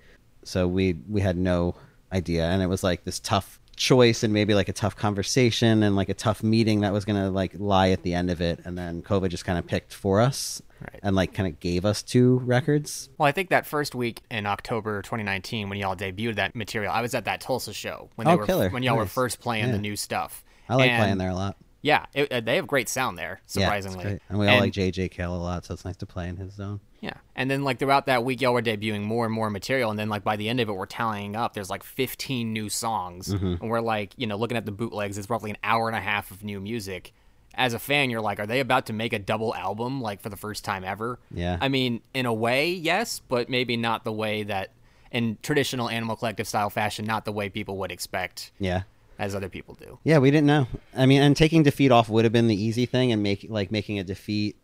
so 0.45 0.67
we 0.69 0.97
we 1.09 1.21
had 1.21 1.37
no 1.37 1.75
idea, 2.13 2.45
and 2.45 2.63
it 2.63 2.67
was 2.67 2.83
like 2.83 3.05
this 3.05 3.21
tough 3.21 3.61
choice 3.77 4.23
and 4.23 4.33
maybe 4.33 4.55
like 4.55 4.69
a 4.69 4.73
tough 4.73 4.97
conversation 4.97 5.83
and 5.83 5.97
like 5.97 6.09
a 6.09 6.15
tough 6.15 6.43
meeting 6.43 6.81
that 6.81 6.93
was 6.93 7.05
gonna 7.05 7.31
like 7.31 7.53
lie 7.59 7.91
at 7.91 8.03
the 8.03 8.15
end 8.15 8.31
of 8.31 8.41
it 8.41 8.61
and 8.65 8.79
then 8.79 9.03
covid 9.03 9.29
just 9.29 9.45
kind 9.45 9.59
of 9.59 9.67
picked 9.67 9.93
for 9.93 10.21
us 10.21 10.63
Right. 10.93 11.01
and 11.03 11.17
like 11.17 11.33
kind 11.35 11.49
of 11.53 11.61
gave 11.61 11.85
us 11.85 12.03
two 12.03 12.39
records 12.41 13.09
Well, 13.19 13.27
I 13.27 13.33
think 13.33 13.51
that 13.51 13.67
first 13.67 13.95
week 13.95 14.23
in 14.31 14.47
October 14.47 15.03
2019 15.03 15.69
when 15.69 15.79
y'all 15.79 15.97
debuted 15.97 16.37
that 16.37 16.55
material, 16.55 16.93
I 16.93 17.01
was 17.03 17.15
at 17.15 17.25
that 17.25 17.41
Tulsa 17.41 17.73
show 17.73 18.11
when 18.17 18.27
they 18.27 18.33
Oh, 18.33 18.37
were 18.37 18.47
killer. 18.47 18.69
when 18.71 18.83
y'all 18.83 18.97
were 18.97 19.07
first 19.07 19.41
playing 19.41 19.67
Yeah. 19.67 19.73
the 19.73 19.79
new 19.79 19.97
stuff. 19.97 20.45
i 20.69 20.75
like 20.75 20.91
And- 20.91 21.01
playing 21.03 21.19
there 21.19 21.31
a 21.31 21.35
lot 21.35 21.57
Yeah, 21.83 22.07
it, 22.15 22.33
uh, 22.33 22.41
they 22.41 22.57
have 22.57 22.67
great 22.67 22.89
sound 22.89 23.19
there. 23.19 23.43
Surprisingly, 23.45 24.05
yeah, 24.05 24.19
and 24.31 24.39
we 24.39 24.47
all 24.49 24.61
like 24.61 24.73
jj 24.73 25.11
Cale 25.11 25.35
a 25.35 25.37
lot 25.37 25.65
so 25.67 25.75
it's 25.75 25.85
nice 25.85 25.97
to 25.99 26.07
play 26.07 26.29
in 26.29 26.37
his 26.37 26.55
zone 26.55 26.81
Yeah. 27.01 27.13
And 27.37 27.51
then 27.51 27.63
like 27.65 27.79
throughout 27.79 28.07
that 28.07 28.25
week 28.25 28.41
y'all 28.41 28.55
were 28.55 28.63
debuting 28.63 29.03
more 29.03 29.27
and 29.27 29.35
more 29.35 29.51
material 29.51 29.91
and 29.91 29.99
then 29.99 30.09
like 30.09 30.25
by 30.25 30.37
the 30.37 30.49
end 30.49 30.61
of 30.61 30.69
it 30.69 30.73
we're 30.73 30.87
tallying 30.87 31.37
up 31.37 31.53
there's 31.53 31.69
like 31.71 31.83
15 31.83 32.53
new 32.53 32.69
songs 32.71 33.29
Mm-hmm. 33.35 33.63
and 33.63 33.71
we're 33.71 33.81
like, 33.83 34.13
you 34.17 34.27
know, 34.27 34.37
looking 34.37 34.57
at 34.57 34.65
the 34.65 34.73
bootlegs 34.73 35.19
it's 35.19 35.29
roughly 35.29 35.51
an 35.51 35.59
hour 35.63 35.89
and 35.89 35.97
a 35.97 36.01
half 36.01 36.31
of 36.31 36.43
new 36.43 36.61
music. 36.61 37.13
As 37.57 37.75
a 37.75 37.79
fan, 37.79 38.11
you're 38.11 38.21
like, 38.21 38.41
are 38.41 38.47
they 38.47 38.61
about 38.61 38.87
to 38.87 38.93
make 38.93 39.13
a 39.13 39.19
double 39.19 39.55
album 39.55 40.01
like 40.01 40.21
for 40.21 40.29
the 40.29 40.37
first 40.37 40.65
time 40.65 40.85
ever? 40.85 41.19
Yeah. 41.31 41.59
I 41.61 41.69
mean, 41.69 42.01
in 42.13 42.27
a 42.27 42.33
way, 42.33 42.73
yes, 42.73 43.21
but 43.29 43.49
maybe 43.49 43.77
not 43.77 44.05
the 44.05 44.13
way 44.13 44.43
that 44.45 44.71
in 45.11 45.39
traditional 45.43 45.89
Animal 45.89 46.17
Collective 46.17 46.49
style 46.49 46.71
fashion, 46.71 47.05
not 47.05 47.25
the 47.25 47.33
way 47.33 47.49
people 47.49 47.79
would 47.79 47.93
expect 47.93 48.51
yeah 48.59 48.83
as 49.19 49.35
other 49.35 49.49
people 49.49 49.75
do. 49.75 49.99
Yeah, 50.05 50.19
we 50.19 50.31
didn't 50.31 50.47
know. 50.47 50.67
I 50.97 51.07
mean, 51.07 51.23
and 51.23 51.37
taking 51.37 51.63
defeat 51.63 51.93
off 51.93 52.09
would 52.09 52.25
have 52.25 52.33
been 52.33 52.49
the 52.49 52.61
easy 52.61 52.87
thing, 52.87 53.13
and 53.13 53.23
making 53.23 53.51
like 53.51 53.71
making 53.71 53.99
a 53.99 54.05
defeat 54.05 54.57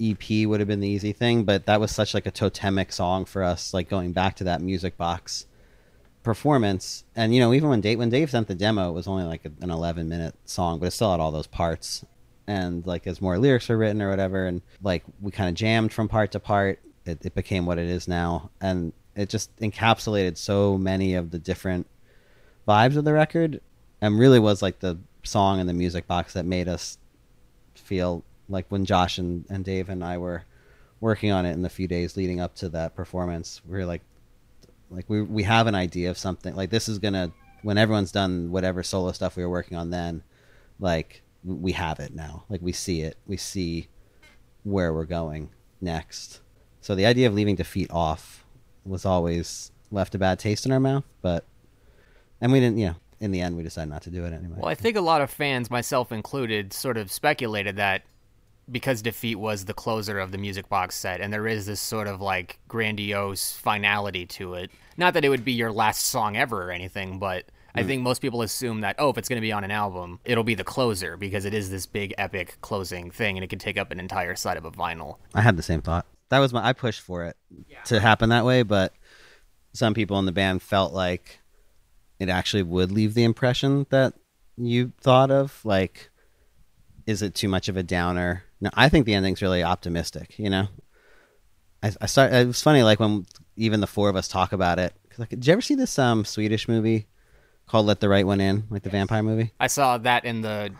EP 0.00 0.46
would 0.46 0.60
have 0.60 0.68
been 0.68 0.80
the 0.80 0.88
easy 0.88 1.12
thing. 1.12 1.44
But 1.44 1.66
that 1.66 1.80
was 1.80 1.90
such 1.90 2.14
like 2.14 2.26
a 2.26 2.30
totemic 2.30 2.92
song 2.92 3.24
for 3.24 3.42
us, 3.42 3.74
like 3.74 3.88
going 3.88 4.12
back 4.12 4.36
to 4.36 4.44
that 4.44 4.60
music 4.60 4.96
box 4.96 5.46
performance. 6.22 7.04
And 7.16 7.34
you 7.34 7.40
know, 7.40 7.52
even 7.52 7.68
when 7.68 7.80
Dave 7.80 7.98
when 7.98 8.10
Dave 8.10 8.30
sent 8.30 8.48
the 8.48 8.54
demo, 8.54 8.90
it 8.90 8.92
was 8.92 9.08
only 9.08 9.24
like 9.24 9.44
an 9.44 9.70
eleven 9.70 10.08
minute 10.08 10.34
song, 10.44 10.78
but 10.78 10.86
it 10.86 10.90
still 10.92 11.10
had 11.10 11.20
all 11.20 11.32
those 11.32 11.46
parts. 11.46 12.04
And 12.48 12.84
like 12.84 13.06
as 13.06 13.20
more 13.20 13.38
lyrics 13.38 13.68
were 13.68 13.76
written 13.76 14.02
or 14.02 14.10
whatever, 14.10 14.46
and 14.46 14.62
like 14.82 15.04
we 15.20 15.30
kind 15.30 15.48
of 15.48 15.54
jammed 15.54 15.92
from 15.92 16.08
part 16.08 16.32
to 16.32 16.40
part, 16.40 16.80
it, 17.04 17.24
it 17.24 17.34
became 17.34 17.66
what 17.66 17.78
it 17.78 17.88
is 17.88 18.08
now, 18.08 18.50
and 18.60 18.92
it 19.14 19.28
just 19.28 19.54
encapsulated 19.58 20.36
so 20.36 20.76
many 20.76 21.14
of 21.14 21.30
the 21.30 21.38
different 21.38 21.86
vibes 22.66 22.96
of 22.96 23.04
the 23.04 23.12
record 23.12 23.60
and 24.00 24.18
really 24.18 24.38
was 24.38 24.62
like 24.62 24.80
the 24.80 24.98
song 25.24 25.60
and 25.60 25.68
the 25.68 25.74
music 25.74 26.06
box 26.06 26.32
that 26.32 26.44
made 26.44 26.68
us 26.68 26.98
feel 27.74 28.24
like 28.48 28.66
when 28.68 28.84
Josh 28.84 29.18
and, 29.18 29.44
and 29.50 29.64
Dave 29.64 29.88
and 29.88 30.02
I 30.04 30.18
were 30.18 30.44
working 31.00 31.30
on 31.32 31.46
it 31.46 31.52
in 31.52 31.62
the 31.62 31.68
few 31.68 31.86
days 31.86 32.16
leading 32.16 32.40
up 32.40 32.54
to 32.56 32.68
that 32.70 32.94
performance, 32.94 33.60
we 33.66 33.78
were 33.78 33.86
like 33.86 34.02
like 34.90 35.04
we 35.08 35.22
we 35.22 35.42
have 35.42 35.66
an 35.66 35.74
idea 35.74 36.10
of 36.10 36.18
something. 36.18 36.54
Like 36.54 36.70
this 36.70 36.88
is 36.88 36.98
gonna 36.98 37.32
when 37.62 37.78
everyone's 37.78 38.12
done 38.12 38.50
whatever 38.50 38.82
solo 38.82 39.12
stuff 39.12 39.36
we 39.36 39.42
were 39.42 39.50
working 39.50 39.76
on 39.76 39.90
then, 39.90 40.22
like 40.80 41.22
we 41.48 41.72
have 41.72 41.98
it 41.98 42.14
now. 42.14 42.44
Like 42.48 42.60
we 42.62 42.72
see 42.72 43.02
it. 43.02 43.16
We 43.26 43.36
see 43.36 43.88
where 44.64 44.92
we're 44.92 45.04
going 45.04 45.50
next. 45.80 46.40
So 46.80 46.94
the 46.94 47.06
idea 47.06 47.26
of 47.26 47.34
leaving 47.34 47.56
defeat 47.56 47.90
off 47.90 48.44
was 48.84 49.04
always 49.04 49.72
left 49.90 50.14
a 50.14 50.18
bad 50.18 50.38
taste 50.38 50.66
in 50.66 50.72
our 50.72 50.80
mouth, 50.80 51.04
but 51.22 51.44
and 52.40 52.52
we 52.52 52.60
didn't, 52.60 52.78
you 52.78 52.88
know, 52.88 52.96
in 53.20 53.32
the 53.32 53.40
end 53.40 53.56
we 53.56 53.62
decided 53.62 53.90
not 53.90 54.02
to 54.02 54.10
do 54.10 54.24
it 54.24 54.32
anyway. 54.32 54.56
Well, 54.58 54.68
I 54.70 54.74
think 54.74 54.96
a 54.96 55.00
lot 55.00 55.20
of 55.20 55.30
fans, 55.30 55.70
myself 55.70 56.12
included, 56.12 56.72
sort 56.72 56.96
of 56.96 57.10
speculated 57.10 57.76
that 57.76 58.02
because 58.70 59.00
Defeat 59.00 59.36
was 59.36 59.64
the 59.64 59.74
closer 59.74 60.18
of 60.18 60.30
the 60.30 60.38
music 60.38 60.68
box 60.68 60.94
set, 60.94 61.20
and 61.20 61.32
there 61.32 61.46
is 61.46 61.66
this 61.66 61.80
sort 61.80 62.06
of 62.06 62.20
like 62.20 62.58
grandiose 62.68 63.52
finality 63.52 64.26
to 64.26 64.54
it. 64.54 64.70
Not 64.96 65.14
that 65.14 65.24
it 65.24 65.30
would 65.30 65.44
be 65.44 65.52
your 65.52 65.72
last 65.72 66.06
song 66.06 66.36
ever 66.36 66.68
or 66.68 66.70
anything, 66.70 67.18
but 67.18 67.46
I 67.78 67.82
think 67.84 68.02
most 68.02 68.20
people 68.20 68.42
assume 68.42 68.80
that, 68.82 68.96
oh, 68.98 69.10
if 69.10 69.18
it's 69.18 69.28
going 69.28 69.36
to 69.38 69.46
be 69.46 69.52
on 69.52 69.64
an 69.64 69.70
album, 69.70 70.20
it'll 70.24 70.44
be 70.44 70.54
the 70.54 70.64
closer 70.64 71.16
because 71.16 71.44
it 71.44 71.54
is 71.54 71.70
this 71.70 71.86
big, 71.86 72.14
epic 72.18 72.58
closing 72.60 73.10
thing, 73.10 73.36
and 73.36 73.44
it 73.44 73.48
could 73.48 73.60
take 73.60 73.78
up 73.78 73.90
an 73.90 74.00
entire 74.00 74.34
side 74.36 74.56
of 74.56 74.64
a 74.64 74.70
vinyl. 74.70 75.16
I 75.34 75.40
had 75.40 75.56
the 75.56 75.62
same 75.62 75.80
thought. 75.82 76.06
That 76.30 76.40
was 76.40 76.52
my 76.52 76.66
I 76.66 76.72
pushed 76.72 77.00
for 77.00 77.24
it 77.24 77.36
to 77.86 78.00
happen 78.00 78.28
that 78.30 78.44
way, 78.44 78.62
but 78.62 78.92
some 79.72 79.94
people 79.94 80.18
in 80.18 80.26
the 80.26 80.32
band 80.32 80.62
felt 80.62 80.92
like 80.92 81.40
it 82.18 82.28
actually 82.28 82.62
would 82.64 82.90
leave 82.92 83.14
the 83.14 83.24
impression 83.24 83.86
that 83.90 84.14
you 84.56 84.92
thought 85.00 85.30
of 85.30 85.60
like 85.64 86.10
is 87.06 87.22
it 87.22 87.34
too 87.34 87.48
much 87.48 87.68
of 87.68 87.76
a 87.76 87.82
downer? 87.82 88.42
No, 88.60 88.68
I 88.74 88.88
think 88.90 89.06
the 89.06 89.14
ending's 89.14 89.40
really 89.40 89.62
optimistic, 89.62 90.38
you 90.38 90.50
know. 90.50 90.68
I, 91.82 91.92
I 92.02 92.06
start 92.06 92.32
it 92.32 92.46
was 92.46 92.60
funny 92.60 92.82
like 92.82 93.00
when 93.00 93.24
even 93.56 93.80
the 93.80 93.86
four 93.86 94.10
of 94.10 94.16
us 94.16 94.28
talk 94.28 94.52
about 94.52 94.78
it. 94.78 94.92
'Cause, 95.08 95.20
Like, 95.20 95.30
did 95.30 95.46
you 95.46 95.52
ever 95.54 95.62
see 95.62 95.74
this 95.76 95.98
um 95.98 96.24
Swedish 96.24 96.68
movie 96.68 97.06
called 97.68 97.86
Let 97.86 98.00
the 98.00 98.08
Right 98.08 98.26
One 98.26 98.40
In, 98.40 98.64
like 98.70 98.82
the 98.82 98.90
vampire 98.90 99.22
movie? 99.22 99.52
I 99.60 99.66
saw 99.68 99.98
that 99.98 100.24
in 100.24 100.40
the 100.42 100.72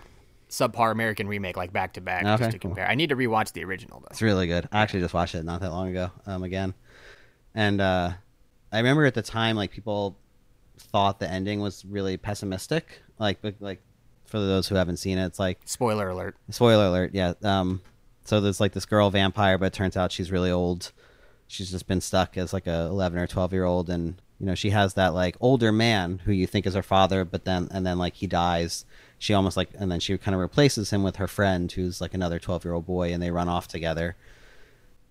subpar 0.51 0.90
American 0.90 1.29
remake, 1.29 1.57
like 1.57 1.72
back 1.72 1.92
to 1.94 2.01
back, 2.01 2.24
just 2.24 2.51
to 2.53 2.59
cool. 2.59 2.70
compare. 2.70 2.88
I 2.88 2.94
need 2.94 3.11
to 3.11 3.16
rewatch 3.16 3.53
the 3.53 3.64
original 3.64 4.01
though. 4.01 4.09
It's 4.11 4.22
really 4.22 4.46
good. 4.46 4.68
I 4.72 4.81
actually 4.83 5.01
just 5.01 5.14
watched 5.14 5.35
it 5.35 5.44
not 5.44 5.61
that 5.61 5.70
long 5.70 5.88
ago, 5.90 6.11
um, 6.27 6.42
again, 6.42 6.74
and 7.55 7.81
uh, 7.81 8.12
I 8.72 8.79
remember 8.79 9.05
at 9.07 9.14
the 9.14 9.22
time 9.22 9.57
like 9.57 9.70
people 9.70 10.16
thought 10.79 11.18
the 11.20 11.31
ending 11.31 11.61
was 11.61 11.85
really 11.85 12.16
pessimistic. 12.16 13.03
Like, 13.18 13.38
like 13.61 13.81
for 14.27 14.38
those 14.38 14.68
who 14.68 14.74
haven't 14.77 14.98
seen 14.98 15.18
it, 15.18 15.27
it's 15.27 15.38
like 15.38 15.59
Spoiler 15.64 16.09
alert. 16.11 16.37
spoiler 16.51 16.87
alert. 16.87 17.11
Yeah. 17.14 17.35
Um, 17.42 17.81
so 18.24 18.40
there's 18.40 18.61
like 18.61 18.72
this 18.72 18.87
girl 18.87 19.11
vampire, 19.11 19.59
but 19.59 19.66
it 19.66 19.72
turns 19.72 19.96
out 19.96 20.12
she's 20.12 20.31
really 20.31 20.51
old. 20.51 20.92
She's 21.46 21.70
just 21.70 21.87
been 21.88 22.01
stuck 22.01 22.37
as 22.37 22.53
like 22.53 22.66
a 22.66 22.87
11 22.90 23.18
or 23.18 23.27
12 23.27 23.53
year 23.53 23.64
old, 23.64 23.88
and 23.90 24.20
you 24.38 24.46
know 24.46 24.55
she 24.55 24.70
has 24.70 24.94
that 24.94 25.14
like 25.14 25.37
older 25.40 25.72
man 25.72 26.20
who 26.24 26.33
you 26.33 26.46
think 26.46 26.66
is 26.66 26.74
her 26.74 26.83
father, 26.83 27.24
but 27.24 27.44
then 27.44 27.68
and 27.70 27.87
then 27.87 27.98
like 27.98 28.14
he 28.14 28.27
dies. 28.27 28.85
She 29.18 29.35
almost 29.35 29.57
like 29.57 29.70
and 29.79 29.90
then 29.90 30.01
she 30.01 30.16
kind 30.18 30.35
of 30.35 30.40
replaces 30.40 30.90
him 30.90 31.03
with 31.03 31.16
her 31.16 31.27
friend 31.27 31.70
who's 31.72 32.01
like 32.01 32.14
another 32.14 32.38
12 32.38 32.64
year 32.64 32.74
old 32.74 32.87
boy, 32.87 33.12
and 33.12 33.22
they 33.22 33.31
run 33.31 33.48
off 33.48 33.68
together. 33.68 34.16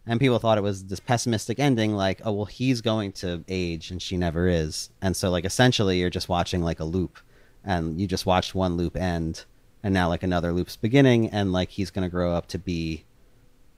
And 0.05 0.21
people 0.21 0.39
thought 0.39 0.57
it 0.57 0.61
was 0.61 0.85
this 0.85 1.01
pessimistic 1.01 1.59
ending, 1.59 1.93
like, 1.93 2.21
oh 2.23 2.31
well, 2.31 2.45
he's 2.45 2.79
going 2.79 3.11
to 3.13 3.43
age 3.49 3.91
and 3.91 4.01
she 4.01 4.15
never 4.15 4.47
is, 4.47 4.89
and 5.01 5.15
so 5.15 5.29
like 5.29 5.45
essentially 5.45 5.99
you're 5.99 6.09
just 6.09 6.29
watching 6.29 6.63
like 6.63 6.79
a 6.79 6.85
loop, 6.85 7.19
and 7.65 7.99
you 7.99 8.07
just 8.07 8.25
watched 8.25 8.55
one 8.55 8.77
loop 8.77 8.95
end, 8.95 9.43
and 9.83 9.93
now 9.93 10.07
like 10.07 10.23
another 10.23 10.53
loop's 10.53 10.77
beginning, 10.77 11.29
and 11.29 11.51
like 11.51 11.71
he's 11.71 11.91
gonna 11.91 12.07
grow 12.09 12.33
up 12.33 12.47
to 12.47 12.57
be 12.57 13.03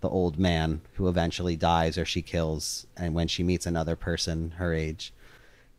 the 0.01 0.09
old 0.09 0.38
man 0.39 0.81
who 0.93 1.07
eventually 1.07 1.55
dies 1.55 1.97
or 1.97 2.05
she 2.05 2.21
kills, 2.21 2.85
and 2.95 3.15
when 3.15 3.27
she 3.27 3.41
meets 3.41 3.65
another 3.65 3.95
person 3.95 4.51
her 4.57 4.73
age. 4.73 5.12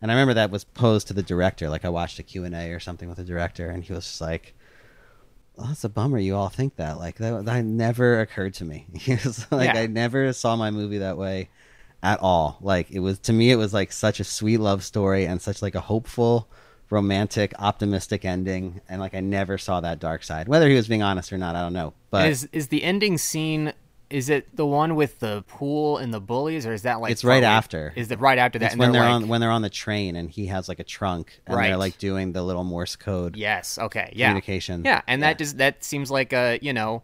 And 0.02 0.10
I 0.10 0.14
remember 0.14 0.34
that 0.34 0.50
was 0.50 0.64
posed 0.64 1.08
to 1.08 1.14
the 1.14 1.22
director. 1.22 1.68
Like 1.68 1.84
I 1.84 1.88
watched 1.90 2.18
a 2.18 2.22
Q 2.22 2.44
and 2.44 2.54
A 2.54 2.72
or 2.72 2.80
something 2.80 3.08
with 3.08 3.18
the 3.18 3.24
director, 3.24 3.68
and 3.70 3.84
he 3.84 3.92
was 3.92 4.04
just 4.04 4.20
like, 4.20 4.54
well, 5.56 5.68
"That's 5.68 5.84
a 5.84 5.88
bummer. 5.88 6.18
You 6.18 6.36
all 6.36 6.48
think 6.48 6.76
that. 6.76 6.98
Like 6.98 7.16
that, 7.16 7.44
that 7.44 7.64
never 7.64 8.20
occurred 8.20 8.54
to 8.54 8.64
me. 8.64 8.86
He 8.94 9.12
was 9.12 9.46
like, 9.50 9.74
Yeah. 9.74 9.82
I 9.82 9.86
never 9.86 10.32
saw 10.32 10.56
my 10.56 10.70
movie 10.70 10.98
that 10.98 11.18
way 11.18 11.50
at 12.02 12.18
all. 12.20 12.58
Like 12.60 12.90
it 12.90 13.00
was 13.00 13.18
to 13.20 13.32
me, 13.32 13.50
it 13.50 13.56
was 13.56 13.74
like 13.74 13.92
such 13.92 14.20
a 14.20 14.24
sweet 14.24 14.58
love 14.58 14.84
story 14.84 15.26
and 15.26 15.40
such 15.40 15.60
like 15.60 15.74
a 15.74 15.80
hopeful, 15.80 16.48
romantic, 16.88 17.52
optimistic 17.58 18.24
ending. 18.24 18.80
And 18.88 19.00
like 19.00 19.14
I 19.14 19.20
never 19.20 19.58
saw 19.58 19.80
that 19.80 19.98
dark 19.98 20.22
side. 20.22 20.48
Whether 20.48 20.68
he 20.68 20.76
was 20.76 20.88
being 20.88 21.02
honest 21.02 21.32
or 21.32 21.38
not, 21.38 21.56
I 21.56 21.60
don't 21.60 21.74
know. 21.74 21.92
But 22.10 22.28
is 22.30 22.48
is 22.52 22.68
the 22.68 22.82
ending 22.82 23.18
scene 23.18 23.74
Is 24.10 24.28
it 24.28 24.54
the 24.56 24.66
one 24.66 24.96
with 24.96 25.20
the 25.20 25.44
pool 25.46 25.98
and 25.98 26.12
the 26.12 26.20
bullies, 26.20 26.66
or 26.66 26.72
is 26.72 26.82
that 26.82 27.00
like 27.00 27.12
It's 27.12 27.24
right 27.24 27.38
away- 27.38 27.46
after. 27.46 27.92
Is 27.94 28.10
it 28.10 28.18
right 28.20 28.38
after 28.38 28.58
that? 28.58 28.72
It's 28.72 28.76
when 28.76 28.90
they're 28.92 29.02
like, 29.02 29.10
on 29.10 29.28
when 29.28 29.40
they're 29.40 29.50
on 29.50 29.62
the 29.62 29.70
train 29.70 30.16
and 30.16 30.28
he 30.28 30.46
has 30.46 30.68
like 30.68 30.80
a 30.80 30.84
trunk 30.84 31.40
and 31.46 31.56
Right. 31.56 31.68
they're 31.68 31.76
like 31.76 31.96
doing 31.98 32.32
the 32.32 32.42
little 32.42 32.64
Morse 32.64 32.96
code 32.96 33.36
Yes. 33.36 33.78
Okay. 33.78 34.12
Yeah. 34.14 34.28
communication. 34.28 34.82
Yeah, 34.84 35.02
and 35.06 35.22
that 35.22 35.38
just 35.38 35.58
that 35.58 35.84
seems 35.84 36.10
like 36.10 36.32
a 36.32 36.58
you 36.60 36.72
know, 36.72 37.02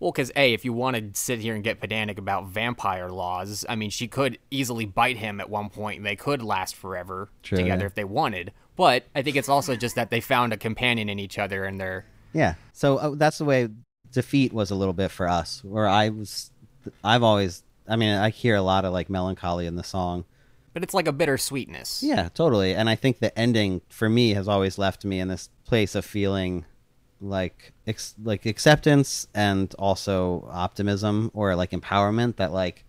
well, 0.00 0.10
because 0.12 0.32
a 0.34 0.52
if 0.52 0.64
you 0.64 0.72
want 0.72 0.96
to 0.96 1.20
sit 1.20 1.38
here 1.40 1.54
and 1.54 1.62
get 1.62 1.78
pedantic 1.78 2.18
about 2.18 2.48
vampire 2.48 3.10
laws, 3.10 3.64
I 3.68 3.76
mean, 3.76 3.90
she 3.90 4.08
could 4.08 4.38
easily 4.50 4.86
bite 4.86 5.18
him 5.18 5.40
at 5.40 5.48
one 5.50 5.68
point, 5.70 5.98
and 5.98 6.06
they 6.06 6.16
could 6.16 6.42
last 6.42 6.74
forever 6.74 7.30
True, 7.42 7.58
together 7.58 7.82
yeah. 7.82 7.86
if 7.86 7.94
they 7.94 8.04
wanted. 8.04 8.52
But 8.76 9.04
I 9.14 9.22
think 9.22 9.36
it's 9.36 9.48
also 9.48 9.76
just 9.76 9.94
that 9.96 10.10
they 10.10 10.20
found 10.20 10.52
a 10.52 10.56
companion 10.56 11.08
in 11.08 11.18
each 11.18 11.38
other, 11.38 11.64
and 11.64 11.78
they're 11.80 12.06
Yeah. 12.32 12.54
So 12.72 12.96
uh, 12.96 13.14
that's 13.14 13.38
the 13.38 13.44
way 13.44 13.68
defeat 14.12 14.52
was 14.52 14.70
a 14.70 14.74
little 14.74 14.94
bit 14.94 15.10
for 15.10 15.28
us, 15.28 15.62
where 15.64 15.86
I 15.86 16.08
was, 16.08 16.50
I've 17.04 17.22
always, 17.22 17.62
I 17.88 17.96
mean, 17.96 18.14
I 18.14 18.30
hear 18.30 18.56
a 18.56 18.62
lot 18.62 18.84
of 18.84 18.92
like 18.92 19.08
melancholy 19.10 19.66
in 19.66 19.76
the 19.76 19.84
song. 19.84 20.24
but 20.72 20.82
it's 20.82 20.94
like 20.94 21.08
a 21.08 21.12
bittersweetness. 21.12 22.02
Yeah, 22.02 22.28
totally. 22.34 22.74
And 22.74 22.88
I 22.88 22.94
think 22.94 23.18
the 23.18 23.36
ending 23.38 23.80
for 23.88 24.08
me 24.08 24.34
has 24.34 24.48
always 24.48 24.78
left 24.78 25.04
me 25.04 25.18
in 25.20 25.28
this 25.28 25.48
place 25.64 25.94
of 25.94 26.04
feeling 26.04 26.64
like 27.20 27.72
ex- 27.86 28.14
like 28.22 28.46
acceptance 28.46 29.26
and 29.34 29.74
also 29.78 30.48
optimism 30.50 31.30
or 31.34 31.54
like 31.54 31.70
empowerment 31.72 32.36
that 32.36 32.50
like 32.52 32.84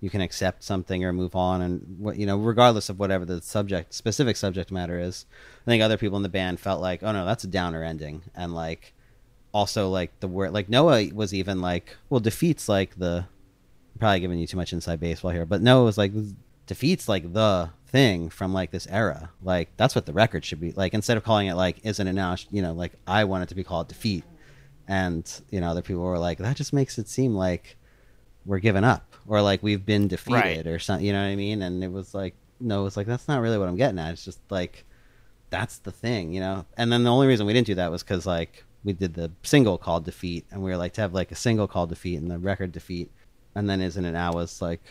you 0.00 0.08
can 0.08 0.22
accept 0.22 0.62
something 0.62 1.04
or 1.04 1.12
move 1.12 1.36
on 1.36 1.60
and 1.60 1.98
what 1.98 2.16
you 2.16 2.24
know 2.24 2.38
regardless 2.38 2.88
of 2.88 2.98
whatever 2.98 3.26
the 3.26 3.42
subject 3.42 3.92
specific 3.92 4.36
subject 4.36 4.72
matter 4.72 4.98
is 4.98 5.26
i 5.66 5.70
think 5.70 5.82
other 5.82 5.98
people 5.98 6.16
in 6.16 6.22
the 6.22 6.30
band 6.30 6.58
felt 6.58 6.80
like 6.80 7.02
oh 7.02 7.12
no 7.12 7.26
that's 7.26 7.44
a 7.44 7.46
downer 7.46 7.84
ending 7.84 8.22
and 8.34 8.54
like 8.54 8.93
also 9.54 9.88
like 9.88 10.10
the 10.20 10.28
word 10.28 10.52
like 10.52 10.68
noah 10.68 11.08
was 11.14 11.32
even 11.32 11.60
like 11.62 11.96
well 12.10 12.20
defeats 12.20 12.68
like 12.68 12.98
the 12.98 13.24
I'm 13.94 13.98
probably 14.00 14.20
giving 14.20 14.38
you 14.40 14.46
too 14.48 14.56
much 14.56 14.72
inside 14.72 14.98
baseball 15.00 15.30
here 15.30 15.46
but 15.46 15.62
noah 15.62 15.84
was 15.84 15.96
like 15.96 16.12
defeats 16.66 17.08
like 17.08 17.32
the 17.32 17.70
thing 17.86 18.28
from 18.28 18.52
like 18.52 18.72
this 18.72 18.88
era. 18.90 19.30
Like 19.40 19.68
that's 19.76 19.94
what 19.94 20.04
the 20.04 20.12
record 20.12 20.44
should 20.44 20.60
be. 20.60 20.72
Like 20.72 20.94
instead 20.94 21.16
of 21.16 21.22
calling 21.22 21.46
it 21.46 21.54
like 21.54 21.76
isn't 21.84 22.08
it 22.08 22.12
now 22.12 22.34
you 22.50 22.60
know 22.60 22.72
like 22.72 22.92
i 23.06 23.22
want 23.24 23.44
it 23.44 23.48
to 23.50 23.54
be 23.54 23.62
called 23.62 23.86
defeat. 23.88 24.24
And 24.88 25.24
you 25.50 25.60
know 25.60 25.68
other 25.68 25.82
people 25.82 26.02
were 26.02 26.18
like 26.18 26.38
that 26.38 26.56
just 26.56 26.72
makes 26.72 26.98
it 26.98 27.08
seem 27.08 27.34
like 27.36 27.76
we're 28.44 28.58
giving 28.58 28.82
up 28.84 29.14
or 29.28 29.40
like 29.40 29.62
we've 29.62 29.86
been 29.86 30.08
defeated 30.08 30.40
Right. 30.40 30.66
or 30.66 30.78
something 30.80 31.06
you 31.06 31.12
know 31.12 31.22
what 31.22 31.30
i 31.32 31.36
mean? 31.36 31.62
And 31.62 31.84
it 31.84 31.92
was 31.92 32.14
like 32.14 32.34
no 32.58 32.80
it 32.80 32.84
was 32.84 32.96
like 32.96 33.06
that's 33.06 33.28
not 33.28 33.40
really 33.40 33.58
what 33.58 33.68
i'm 33.68 33.76
getting 33.76 33.98
at. 34.00 34.12
It's 34.12 34.24
just 34.24 34.40
like 34.50 34.84
that's 35.50 35.78
the 35.78 35.92
thing 35.92 36.32
you 36.32 36.40
know? 36.40 36.66
And 36.76 36.90
then 36.92 37.04
the 37.04 37.10
only 37.12 37.28
reason 37.28 37.46
we 37.46 37.52
didn't 37.52 37.68
do 37.68 37.76
that 37.76 37.92
was 37.92 38.02
because 38.02 38.26
like 38.26 38.64
we 38.84 38.92
did 38.92 39.14
the 39.14 39.30
single 39.42 39.78
called 39.78 40.04
defeat 40.04 40.44
and 40.50 40.62
we 40.62 40.70
were 40.70 40.76
like 40.76 40.92
to 40.94 41.00
have 41.00 41.14
like 41.14 41.32
a 41.32 41.36
single 41.36 41.66
called 41.66 41.88
defeat 41.88 42.16
and 42.16 42.30
the 42.30 42.38
record 42.38 42.72
defeat. 42.72 43.10
And 43.54 43.68
then 43.68 43.80
isn't 43.80 44.04
it 44.04 44.12
now 44.12 44.32
was 44.32 44.60
like 44.60 44.82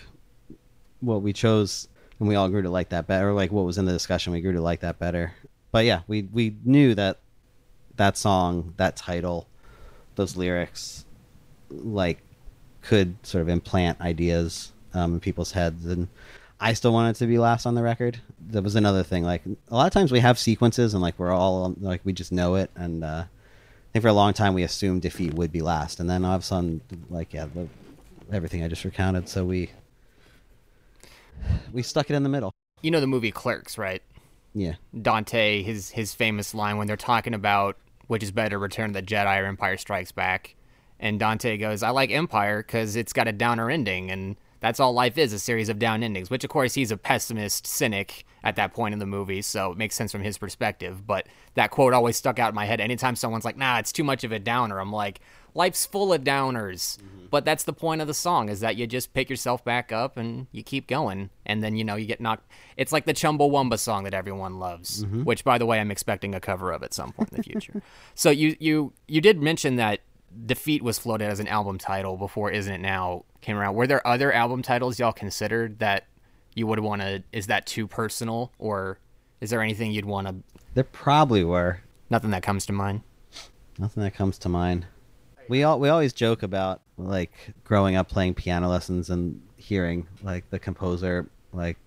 what 1.00 1.22
we 1.22 1.34
chose 1.34 1.88
and 2.20 2.28
we 2.28 2.36
all 2.36 2.50
grew 2.50 2.62
to 2.62 2.70
like 2.70 2.90
that 2.90 3.08
better 3.08 3.34
like 3.34 3.52
what 3.52 3.66
was 3.66 3.78
in 3.78 3.86
the 3.86 3.92
discussion 3.92 4.34
we 4.34 4.42
grew 4.42 4.54
to 4.54 4.62
like 4.62 4.80
that 4.80 5.00
better. 5.00 5.34
But 5.72 5.86
yeah 5.86 6.02
we 6.08 6.24
we 6.24 6.56
knew 6.64 6.96
that 6.96 7.20
that 7.96 8.18
song 8.18 8.74
that 8.78 8.96
title 8.96 9.48
those 10.16 10.36
lyrics 10.36 11.06
like 11.70 12.20
could 12.82 13.16
sort 13.24 13.42
of 13.42 13.50
implant 13.50 14.00
ideas 14.02 14.72
um, 14.94 15.16
in 15.16 15.20
people's 15.20 15.52
heads. 15.52 15.86
And 15.86 16.08
i 16.60 16.74
still 16.74 16.94
wanted 16.94 17.16
to 17.18 17.28
be 17.28 17.38
last 17.38 17.66
on 17.66 17.76
the 17.76 17.84
record. 17.84 18.20
That 18.50 18.64
was 18.64 18.76
another 18.76 19.04
thing 19.04 19.24
like 19.24 19.44
a 19.46 19.76
lot 19.76 19.88
of 19.88 19.94
times 19.94 20.12
we 20.12 20.20
have 20.20 20.40
sequences 20.40 20.94
and 20.94 21.02
like 21.04 21.18
we're 21.20 21.32
all 21.32 21.76
like 21.80 22.02
we 22.04 22.14
just 22.14 22.32
know 22.32 22.56
it. 22.56 22.72
And 22.76 23.04
uh, 23.04 23.26
think 23.94 24.02
for 24.02 24.10
a 24.10 24.14
long 24.14 24.34
time 24.34 24.54
we 24.54 24.64
assumed 24.64 25.04
defeat 25.04 25.34
would 25.36 25.52
be 25.52 25.62
last. 25.62 26.00
And 26.00 26.10
then 26.10 26.26
all 26.26 26.36
of 26.36 26.42
a 26.42 26.46
sudden 26.46 26.82
like 27.10 27.34
yeah 27.34 27.46
the, 27.54 27.68
everything 28.32 28.64
i 28.64 28.68
just 28.68 28.84
recounted. 28.84 29.30
So 29.30 29.46
we 29.46 29.70
we 31.72 31.84
stuck 31.84 32.10
it 32.10 32.16
in 32.16 32.24
the 32.24 32.30
middle. 32.30 32.52
You 32.82 32.92
know 32.92 33.00
the 33.00 33.08
movie 33.08 33.32
Clerks, 33.32 33.78
right? 33.78 34.02
yeah. 34.54 34.76
Dante, 35.00 35.64
his 35.64 35.90
his 35.92 36.14
famous 36.14 36.54
line 36.54 36.78
when 36.78 36.88
they're 36.88 36.98
talking 36.98 37.34
about 37.34 37.78
which 38.08 38.22
is 38.22 38.32
better, 38.32 38.60
Return 38.60 38.90
of 38.90 38.94
the 38.94 39.02
Jedi 39.02 39.42
or 39.42 39.46
Empire 39.46 39.78
Strikes 39.78 40.12
Back, 40.12 40.56
and 41.00 41.20
Dante 41.20 41.58
goes, 41.58 41.84
"I 41.84 41.90
like 41.90 42.12
Empire 42.12 42.62
because 42.62 42.96
it's 42.96 43.14
got 43.14 43.28
a 43.28 43.32
downer 43.32 43.70
ending, 43.70 44.12
and 44.12 44.36
that's 44.60 44.80
all 44.80 44.94
life 44.94 45.18
is—a 45.18 45.40
series 45.40 45.70
of 45.70 45.80
down 45.80 46.04
endings." 46.04 46.30
Which, 46.30 46.44
of 46.44 46.50
course, 46.50 46.74
he's 46.74 46.92
a 46.92 46.98
pessimist, 46.98 47.66
cynic 47.66 48.26
at 48.44 48.56
that 48.58 48.74
point 48.74 48.94
in 48.94 49.00
the 49.00 49.06
movie, 49.06 49.42
so 49.42 49.72
it 49.72 49.78
makes 49.78 49.96
sense 49.96 50.12
from 50.12 50.22
his 50.22 50.38
perspective. 50.38 51.08
But 51.08 51.28
that 51.56 51.72
quote 51.72 51.94
always 51.94 52.18
stuck 52.18 52.40
out 52.40 52.50
in 52.50 52.56
my 52.56 52.66
head. 52.66 52.82
Anytime 52.82 53.16
someone's 53.16 53.46
like, 53.46 53.58
"Nah, 53.58 53.80
it's 53.80 53.92
too 53.92 54.04
much 54.04 54.24
of 54.24 54.32
a 54.32 54.40
downer," 54.40 54.80
I'm 54.80 54.92
like, 54.92 55.22
"Life's 55.54 55.86
full 55.86 56.12
of 56.12 56.24
downers." 56.24 56.98
Mm-hmm. 56.98 57.26
But 57.30 57.46
that's 57.46 57.64
the 57.64 57.74
point 57.74 58.02
of 58.02 58.08
the 58.08 58.14
song 58.14 58.50
is 58.50 58.60
that 58.60 58.76
you 58.76 58.86
just 58.86 59.14
pick 59.14 59.30
yourself 59.30 59.64
back 59.64 59.92
up 59.92 60.18
and 60.18 60.48
you 60.52 60.62
keep 60.62 60.88
going, 60.88 61.30
and 61.46 61.64
then 61.64 61.76
you 61.76 61.84
know 61.84 61.96
you 61.96 62.06
get 62.06 62.20
knocked. 62.20 62.48
It's 62.76 62.92
like 62.92 63.06
the 63.06 63.14
Chumbawamba 63.14 63.80
song 63.80 64.04
that 64.04 64.14
everyone 64.14 64.60
loves, 64.60 65.04
mm-hmm. 65.04 65.24
which, 65.24 65.44
by 65.44 65.58
the 65.58 65.66
way, 65.66 65.80
I'm 65.80 65.92
expecting 65.92 66.36
a 66.36 66.40
cover 66.40 66.72
of 66.72 66.84
at 66.84 66.94
some 66.94 67.12
point 67.14 67.32
in 67.32 67.38
the 67.38 67.44
future. 67.44 67.82
so 68.16 68.30
you 68.30 68.56
you 68.60 68.94
you 69.08 69.22
did 69.22 69.42
mention 69.42 69.78
that 69.78 70.02
Defeat 70.46 70.82
was 70.82 71.00
floated 71.00 71.30
as 71.30 71.40
an 71.40 71.48
album 71.48 71.78
title 71.78 72.18
before 72.18 72.52
Isn't 72.52 72.74
It 72.74 72.82
Now 72.82 73.24
came 73.42 73.58
around. 73.58 73.76
Were 73.76 73.88
there 73.88 74.06
other 74.06 74.34
album 74.34 74.62
titles 74.62 75.00
y'all 75.00 75.14
considered 75.14 75.80
that 75.80 76.08
you 76.56 76.68
would 76.68 76.80
want 76.80 77.02
to? 77.02 77.24
Is 77.32 77.48
that 77.48 77.66
too 77.66 77.88
personal, 77.88 78.52
or 78.60 79.00
is 79.42 79.50
there 79.50 79.62
anything 79.62 79.92
you'd 79.92 80.06
want 80.06 80.28
to? 80.28 80.36
there 80.76 80.84
probably 80.84 81.44
were 81.44 81.82
Nothing 82.14 82.30
that 82.30 82.44
comes 82.44 82.68
to 82.68 82.74
mind. 82.74 83.02
Nothing 83.80 84.04
that 84.04 84.14
comes 84.14 84.38
to 84.40 84.50
mind. 84.50 84.86
We 85.48 85.64
all 85.64 85.80
we 85.80 85.90
always 85.90 86.14
joke 86.14 86.44
about 86.44 86.82
like 86.96 87.34
growing 87.64 87.96
up 87.96 88.08
playing 88.08 88.36
piano 88.36 88.70
lessons 88.70 89.10
and 89.10 89.42
hearing 89.58 90.08
like 90.22 90.48
the 90.52 90.60
composer 90.60 91.28
like 91.54 91.78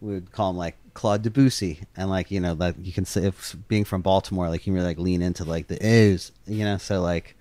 we 0.00 0.14
would 0.14 0.32
call 0.32 0.50
him 0.50 0.56
like 0.56 0.76
Claude 0.94 1.22
Debussy 1.22 1.82
and 1.96 2.10
like 2.10 2.32
you 2.32 2.40
know 2.40 2.56
that 2.56 2.78
you 2.84 2.92
can 2.92 3.04
say 3.04 3.26
if 3.26 3.54
being 3.68 3.84
from 3.84 4.02
Baltimore 4.02 4.48
like 4.48 4.66
you 4.66 4.72
can 4.72 4.74
really 4.74 4.88
like 4.88 4.98
lean 4.98 5.22
into 5.22 5.44
like 5.44 5.68
the 5.68 5.78
O's 5.86 6.32
you 6.46 6.64
know 6.64 6.76
so 6.76 7.00
like 7.00 7.36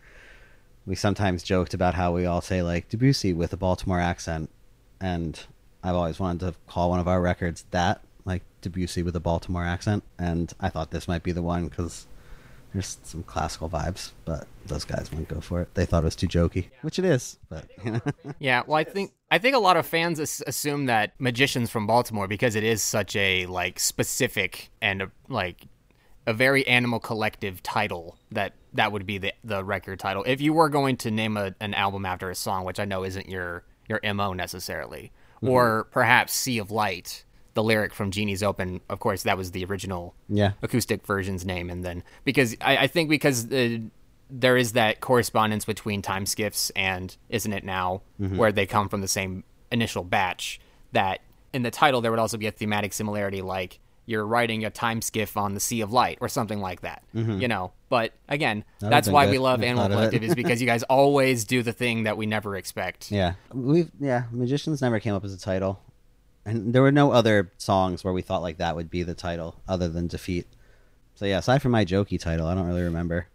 we 0.85 0.93
sometimes 0.93 1.41
joked 1.41 1.73
about 1.73 1.95
how 1.95 2.13
we 2.13 2.27
all 2.27 2.41
say 2.41 2.61
like 2.61 2.89
Debussy 2.89 3.33
with 3.33 3.51
a 3.53 3.57
Baltimore 3.57 3.99
accent 3.99 4.51
and 5.01 5.43
I've 5.83 5.95
always 5.95 6.19
wanted 6.19 6.39
to 6.45 6.55
call 6.67 6.89
one 6.89 6.99
of 6.99 7.07
our 7.07 7.21
records 7.21 7.65
that 7.71 8.01
like 8.25 8.43
Debussy 8.61 9.03
with 9.03 9.15
a 9.15 9.19
Baltimore 9.19 9.65
accent 9.65 10.03
and 10.17 10.53
I 10.59 10.69
thought 10.69 10.91
this 10.91 11.07
might 11.07 11.23
be 11.23 11.31
the 11.31 11.41
one 11.41 11.67
because 11.67 12.07
there's 12.73 12.97
some 13.03 13.21
classical 13.23 13.69
vibes, 13.69 14.11
but 14.25 14.47
those 14.65 14.83
guys 14.83 15.11
wouldn't 15.11 15.27
go 15.27 15.39
for 15.39 15.61
it. 15.61 15.73
They 15.75 15.85
thought 15.85 16.03
it 16.03 16.05
was 16.05 16.15
too 16.15 16.27
jokey, 16.27 16.69
which 16.81 16.97
it 16.97 17.05
is. 17.05 17.37
But 17.47 17.65
you 17.85 17.91
know, 17.91 18.01
Yeah, 18.39 18.63
well, 18.65 18.77
I 18.77 18.83
think 18.83 19.11
I 19.29 19.37
think 19.37 19.55
a 19.55 19.59
lot 19.59 19.77
of 19.77 19.85
fans 19.85 20.19
assume 20.19 20.87
that 20.87 21.13
magicians 21.19 21.69
from 21.69 21.85
Baltimore 21.85 22.27
because 22.27 22.55
it 22.55 22.63
is 22.63 22.81
such 22.81 23.15
a 23.15 23.45
like 23.45 23.79
specific 23.79 24.71
and 24.81 25.03
a, 25.03 25.11
like 25.29 25.67
a 26.25 26.33
very 26.33 26.65
animal 26.67 26.99
collective 26.99 27.61
title 27.61 28.17
that 28.31 28.53
that 28.73 28.91
would 28.91 29.05
be 29.05 29.19
the 29.19 29.33
the 29.43 29.63
record 29.63 29.99
title. 29.99 30.23
If 30.25 30.41
you 30.41 30.53
were 30.53 30.69
going 30.69 30.97
to 30.97 31.11
name 31.11 31.37
a, 31.37 31.53
an 31.59 31.73
album 31.73 32.05
after 32.05 32.29
a 32.29 32.35
song, 32.35 32.65
which 32.65 32.79
I 32.79 32.85
know 32.85 33.03
isn't 33.03 33.29
your 33.29 33.63
your 33.87 33.99
mo 34.13 34.33
necessarily, 34.33 35.11
or 35.49 35.85
perhaps 35.91 36.33
Sea 36.33 36.57
of 36.59 36.71
Light, 36.71 37.23
the 37.53 37.63
lyric 37.63 37.93
from 37.93 38.11
Genie's 38.11 38.43
Open. 38.43 38.81
Of 38.89 38.99
course, 38.99 39.23
that 39.23 39.37
was 39.37 39.51
the 39.51 39.65
original 39.65 40.15
yeah, 40.29 40.53
acoustic 40.61 41.05
version's 41.05 41.45
name 41.45 41.69
and 41.69 41.83
then 41.83 42.03
because 42.23 42.55
I, 42.61 42.77
I 42.77 42.87
think 42.87 43.09
because 43.09 43.51
uh, 43.51 43.79
there 44.29 44.57
is 44.57 44.73
that 44.73 44.99
correspondence 44.99 45.65
between 45.65 46.01
time 46.01 46.25
skiffs 46.25 46.71
and 46.75 47.15
isn't 47.29 47.53
it 47.53 47.63
now 47.63 48.01
where 48.17 48.51
they 48.51 48.65
come 48.65 48.89
from 48.89 49.01
the 49.01 49.07
same 49.07 49.43
initial 49.71 50.03
batch 50.03 50.59
that 50.91 51.19
in 51.53 51.61
the 51.61 51.71
title 51.71 52.01
there 52.01 52.11
would 52.11 52.19
also 52.19 52.37
be 52.37 52.47
a 52.47 52.51
thematic 52.51 52.93
similarity 52.93 53.41
like 53.41 53.79
you're 54.05 54.25
writing 54.25 54.65
a 54.65 54.69
time 54.69 55.01
skiff 55.01 55.37
on 55.37 55.53
the 55.53 55.59
sea 55.59 55.81
of 55.81 55.91
light 55.91 56.17
or 56.21 56.27
something 56.27 56.59
like 56.59 56.81
that 56.81 57.03
mm-hmm. 57.15 57.39
you 57.39 57.47
know 57.47 57.71
but 57.89 58.11
again 58.27 58.63
That 58.79 58.89
that's 58.89 59.07
why 59.07 59.25
good. 59.25 59.31
we 59.31 59.37
love 59.39 59.63
animal 59.63 59.83
thought 59.83 59.91
of 59.91 59.97
it. 59.97 60.09
collective 60.09 60.23
is 60.23 60.35
because 60.35 60.59
you 60.61 60.67
guys 60.67 60.83
always 60.89 61.45
do 61.45 61.63
the 61.63 61.73
thing 61.73 62.03
that 62.03 62.17
we 62.17 62.25
never 62.25 62.55
expect 62.55 63.11
yeah. 63.11 63.33
We've 63.53 63.91
yeah, 63.99 64.23
magicians 64.31 64.81
never 64.81 64.99
came 64.99 65.13
up 65.13 65.23
as 65.23 65.33
a 65.33 65.39
title, 65.39 65.79
and 66.45 66.73
there 66.73 66.81
were 66.81 66.91
no 66.91 67.11
other 67.11 67.51
songs 67.57 68.03
where 68.03 68.13
we 68.13 68.21
thought 68.21 68.41
like 68.41 68.57
that 68.57 68.75
would 68.75 68.89
be 68.89 69.03
the 69.03 69.13
title 69.13 69.55
other 69.67 69.87
than 69.87 70.07
defeat. 70.07 70.47
So 71.15 71.25
yeah, 71.25 71.37
aside 71.37 71.61
from 71.61 71.71
my 71.71 71.85
jokey 71.85 72.19
title, 72.19 72.47
I 72.47 72.55
don't 72.55 72.67
really 72.67 72.81
remember. 72.81 73.27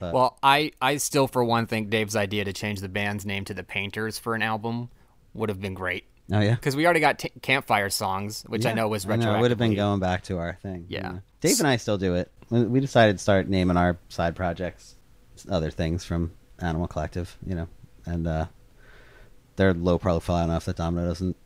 Well, 0.00 0.38
I, 0.42 0.72
I 0.82 0.96
still, 0.98 1.26
for 1.26 1.42
one, 1.44 1.66
think 1.66 1.88
Dave's 1.88 2.14
idea 2.16 2.44
to 2.44 2.52
change 2.52 2.80
the 2.80 2.88
band's 2.90 3.24
name 3.24 3.44
to 3.46 3.54
the 3.54 3.62
Painters 3.62 4.18
for 4.18 4.34
an 4.34 4.42
album 4.42 4.90
would 5.32 5.48
have 5.48 5.60
been 5.60 5.72
great. 5.74 6.04
Oh 6.32 6.40
yeah, 6.40 6.54
Because 6.54 6.74
we 6.74 6.84
already 6.86 7.00
got 7.00 7.18
t- 7.18 7.32
campfire 7.42 7.90
songs, 7.90 8.44
which 8.46 8.64
I 8.64 8.72
know 8.72 8.88
was 8.88 9.06
retro. 9.06 9.32
I 9.32 9.38
it 9.38 9.40
would 9.42 9.50
have 9.50 9.58
been 9.58 9.74
going 9.74 10.00
back 10.00 10.22
to 10.24 10.38
our 10.38 10.58
thing. 10.62 10.86
you 10.88 10.96
Yeah. 10.96 11.08
know. 11.12 11.20
Dave 11.40 11.58
and 11.58 11.68
I 11.68 11.76
still 11.76 11.98
do 11.98 12.14
it. 12.14 12.30
We 12.50 12.62
we 12.64 12.80
decided 12.80 13.16
to 13.18 13.22
start 13.22 13.48
naming 13.48 13.76
our 13.76 13.98
side 14.08 14.34
projects 14.34 14.96
other 15.50 15.70
things 15.70 16.04
from 16.04 16.32
Animal 16.60 16.86
Collective, 16.88 17.36
you 17.46 17.54
know, 17.54 17.68
and 18.06 18.26
uh, 18.26 18.46
they're 19.56 19.74
low 19.74 19.98
profile 19.98 20.44
enough 20.44 20.64
that 20.64 20.76
Domino 20.76 21.06
doesn't 21.08 21.36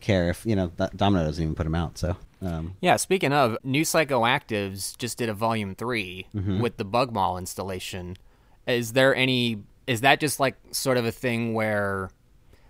care 0.00 0.28
if 0.30 0.44
you 0.44 0.56
know 0.56 0.72
that 0.78 0.96
Domino 0.96 1.24
doesn't 1.24 1.42
even 1.42 1.54
put 1.54 1.64
them 1.64 1.74
out. 1.76 1.96
So 1.98 2.16
um, 2.42 2.74
Yeah, 2.80 2.96
speaking 2.96 3.32
of, 3.32 3.56
New 3.62 3.82
Psychoactives 3.82 4.96
just 4.98 5.18
did 5.18 5.28
a 5.28 5.34
volume 5.34 5.74
3 5.74 6.26
Mm-hmm. 6.34 6.60
with 6.60 6.76
the 6.76 6.84
Bug 6.84 7.12
Mall 7.12 7.38
installation. 7.38 8.16
Is 8.66 8.92
there 8.94 9.14
any 9.14 9.62
is 9.86 10.00
that 10.00 10.18
just 10.18 10.40
like 10.40 10.56
sort 10.72 10.96
of 10.96 11.04
a 11.04 11.12
thing 11.12 11.52
where 11.54 12.10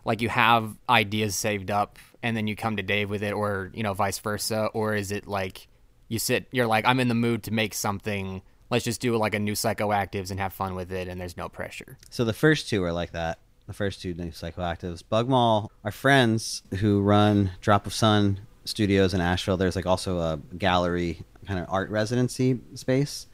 like 0.04 0.22
you 0.22 0.28
have 0.28 0.76
ideas 0.88 1.34
saved 1.34 1.70
up 1.70 1.98
and 2.22 2.36
then 2.36 2.46
you 2.46 2.56
come 2.56 2.76
to 2.76 2.82
Dave 2.82 3.10
with 3.10 3.22
it 3.22 3.32
or 3.32 3.70
you 3.74 3.82
know 3.82 3.94
vice 3.94 4.18
versa 4.18 4.66
or 4.74 4.94
is 4.94 5.12
it 5.12 5.26
like 5.26 5.68
you 6.08 6.18
sit 6.18 6.46
you're 6.52 6.66
like 6.66 6.84
I'm 6.86 7.00
in 7.00 7.08
the 7.08 7.14
mood 7.14 7.44
to 7.44 7.50
make 7.52 7.74
something 7.74 8.42
let's 8.70 8.84
just 8.84 9.00
do 9.00 9.16
like 9.16 9.34
a 9.34 9.38
new 9.38 9.52
psychoactives 9.52 10.30
and 10.30 10.40
have 10.40 10.52
fun 10.52 10.74
with 10.74 10.92
it 10.92 11.08
and 11.08 11.20
there's 11.20 11.36
no 11.36 11.48
pressure. 11.48 11.98
So 12.10 12.24
the 12.24 12.32
first 12.32 12.68
two 12.68 12.82
are 12.84 12.92
like 12.92 13.12
that. 13.12 13.38
The 13.66 13.72
first 13.72 14.02
two 14.02 14.12
new 14.12 14.30
psychoactives. 14.30 15.02
Bugmall, 15.02 15.68
our 15.84 15.90
friends 15.90 16.62
who 16.80 17.00
run 17.00 17.52
Drop 17.62 17.86
of 17.86 17.94
Sun 17.94 18.40
Studios 18.64 19.14
in 19.14 19.20
Asheville. 19.20 19.56
There's 19.56 19.76
like 19.76 19.86
also 19.86 20.18
a 20.18 20.38
gallery 20.56 21.22
kind 21.46 21.60
of 21.60 21.66
art 21.68 21.90
residency 21.90 22.60
space, 22.74 23.26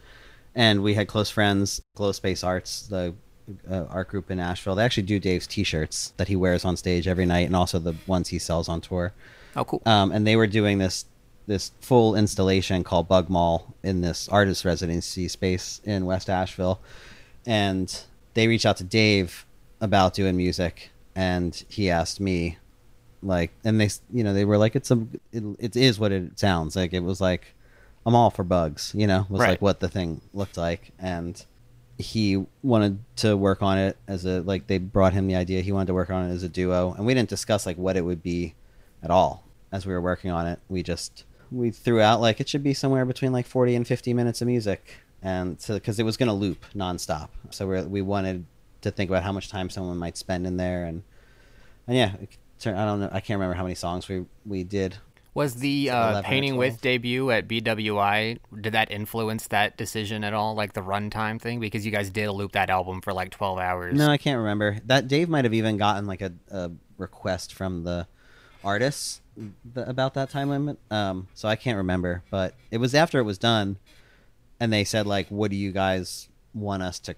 and 0.54 0.82
we 0.82 0.94
had 0.94 1.08
close 1.08 1.30
friends, 1.30 1.80
Glow 1.94 2.12
Space 2.12 2.44
Arts, 2.44 2.86
the 2.88 3.14
uh, 3.70 3.84
art 3.88 4.08
group 4.08 4.30
in 4.30 4.38
Asheville. 4.40 4.74
They 4.74 4.84
actually 4.84 5.04
do 5.04 5.18
Dave's 5.18 5.46
T-shirts 5.46 6.12
that 6.16 6.28
he 6.28 6.36
wears 6.36 6.64
on 6.64 6.76
stage 6.76 7.06
every 7.08 7.26
night, 7.26 7.46
and 7.46 7.56
also 7.56 7.78
the 7.78 7.94
ones 8.06 8.28
he 8.28 8.38
sells 8.38 8.68
on 8.68 8.80
tour. 8.80 9.12
Oh, 9.56 9.64
cool. 9.64 9.82
Um, 9.86 10.12
and 10.12 10.26
they 10.26 10.36
were 10.36 10.46
doing 10.46 10.78
this 10.78 11.06
this 11.46 11.72
full 11.80 12.14
installation 12.14 12.84
called 12.84 13.08
Bug 13.08 13.28
Mall 13.28 13.74
in 13.82 14.02
this 14.02 14.28
artist 14.28 14.64
residency 14.64 15.26
space 15.26 15.80
in 15.84 16.06
West 16.06 16.30
Asheville, 16.30 16.80
and 17.46 18.02
they 18.34 18.46
reached 18.46 18.66
out 18.66 18.76
to 18.76 18.84
Dave 18.84 19.44
about 19.80 20.14
doing 20.14 20.36
music, 20.36 20.90
and 21.16 21.64
he 21.68 21.90
asked 21.90 22.20
me, 22.20 22.58
like, 23.22 23.50
and 23.64 23.80
they, 23.80 23.88
you 24.12 24.22
know, 24.22 24.32
they 24.32 24.44
were 24.44 24.58
like, 24.58 24.76
it's 24.76 24.90
a, 24.90 25.04
it, 25.32 25.42
it 25.58 25.76
is 25.76 25.98
what 25.98 26.12
it 26.12 26.38
sounds 26.38 26.76
like. 26.76 26.92
It 26.92 27.00
was 27.02 27.20
like, 27.20 27.54
I'm 28.06 28.14
all 28.14 28.30
for 28.30 28.44
bugs, 28.44 28.92
you 28.94 29.06
know, 29.06 29.26
was 29.28 29.40
Right. 29.40 29.50
like 29.50 29.62
what 29.62 29.80
the 29.80 29.88
thing 29.88 30.20
looked 30.32 30.56
like, 30.56 30.92
and 30.98 31.44
he 32.00 32.44
wanted 32.62 32.98
to 33.16 33.36
work 33.36 33.62
on 33.62 33.78
it 33.78 33.96
as 34.08 34.24
a 34.24 34.40
like 34.40 34.66
they 34.66 34.78
brought 34.78 35.12
him 35.12 35.26
the 35.26 35.36
idea. 35.36 35.60
He 35.60 35.72
wanted 35.72 35.86
to 35.86 35.94
work 35.94 36.10
on 36.10 36.28
it 36.28 36.34
as 36.34 36.42
a 36.42 36.48
duo 36.48 36.92
and 36.96 37.06
we 37.06 37.14
didn't 37.14 37.28
discuss 37.28 37.66
like 37.66 37.76
what 37.76 37.96
it 37.96 38.04
would 38.04 38.22
be 38.22 38.54
at 39.02 39.10
all 39.10 39.44
as 39.72 39.86
we 39.86 39.92
were 39.92 40.00
working 40.00 40.30
on 40.30 40.46
it. 40.46 40.58
We 40.68 40.82
just 40.82 41.24
we 41.50 41.70
threw 41.70 42.00
out 42.00 42.20
like 42.20 42.40
it 42.40 42.48
should 42.48 42.62
be 42.62 42.74
somewhere 42.74 43.04
between 43.04 43.32
like 43.32 43.46
40 43.46 43.74
and 43.74 43.86
50 43.86 44.14
minutes 44.14 44.40
of 44.40 44.46
music 44.48 44.98
and 45.22 45.60
so 45.60 45.74
because 45.74 45.98
it 45.98 46.04
was 46.04 46.16
going 46.16 46.28
to 46.28 46.32
loop 46.32 46.64
nonstop. 46.74 47.28
So 47.50 47.66
we 47.66 47.82
we 47.82 48.02
wanted 48.02 48.46
to 48.82 48.90
think 48.90 49.10
about 49.10 49.22
how 49.22 49.32
much 49.32 49.48
time 49.48 49.70
someone 49.70 49.98
might 49.98 50.16
spend 50.16 50.46
in 50.46 50.56
there 50.56 50.84
and 50.84 51.02
and 51.86 51.96
yeah 51.96 52.12
i 52.66 52.84
don't 52.84 53.00
know 53.00 53.08
i 53.12 53.20
can't 53.20 53.38
remember 53.38 53.54
how 53.54 53.62
many 53.62 53.74
songs 53.74 54.08
we 54.08 54.24
we 54.46 54.64
did 54.64 54.96
Was 55.32 55.54
the 55.56 55.90
uh, 55.90 56.22
painting 56.22 56.56
with 56.56 56.80
debut 56.80 57.30
at 57.30 57.46
BWI 57.46 58.38
did 58.60 58.72
that 58.72 58.90
influence 58.90 59.46
that 59.48 59.76
decision 59.76 60.24
at 60.24 60.34
all, 60.34 60.54
like 60.54 60.72
the 60.72 60.80
runtime 60.80 61.40
thing? 61.40 61.60
Because 61.60 61.86
you 61.86 61.92
guys 61.92 62.10
did 62.10 62.30
loop 62.30 62.52
that 62.52 62.68
album 62.68 63.00
for 63.00 63.12
like 63.12 63.30
twelve 63.30 63.58
hours. 63.58 63.96
No, 63.96 64.10
I 64.10 64.16
can't 64.16 64.38
remember. 64.38 64.78
That 64.86 65.06
Dave 65.06 65.28
might 65.28 65.44
have 65.44 65.54
even 65.54 65.76
gotten 65.76 66.06
like 66.06 66.20
a, 66.20 66.32
a 66.50 66.72
request 66.98 67.54
from 67.54 67.84
the 67.84 68.08
artists 68.64 69.20
th- 69.36 69.86
about 69.86 70.14
that 70.14 70.30
time 70.30 70.50
limit. 70.50 70.78
Um, 70.90 71.28
so 71.34 71.48
I 71.48 71.56
can't 71.56 71.76
remember, 71.76 72.22
but 72.30 72.54
it 72.70 72.78
was 72.78 72.94
after 72.94 73.18
it 73.18 73.24
was 73.24 73.38
done, 73.38 73.78
and 74.58 74.72
they 74.72 74.84
said 74.84 75.06
like, 75.06 75.28
"What 75.28 75.50
do 75.50 75.56
you 75.56 75.72
guys 75.72 76.28
want 76.54 76.82
us 76.82 76.98
to 77.00 77.14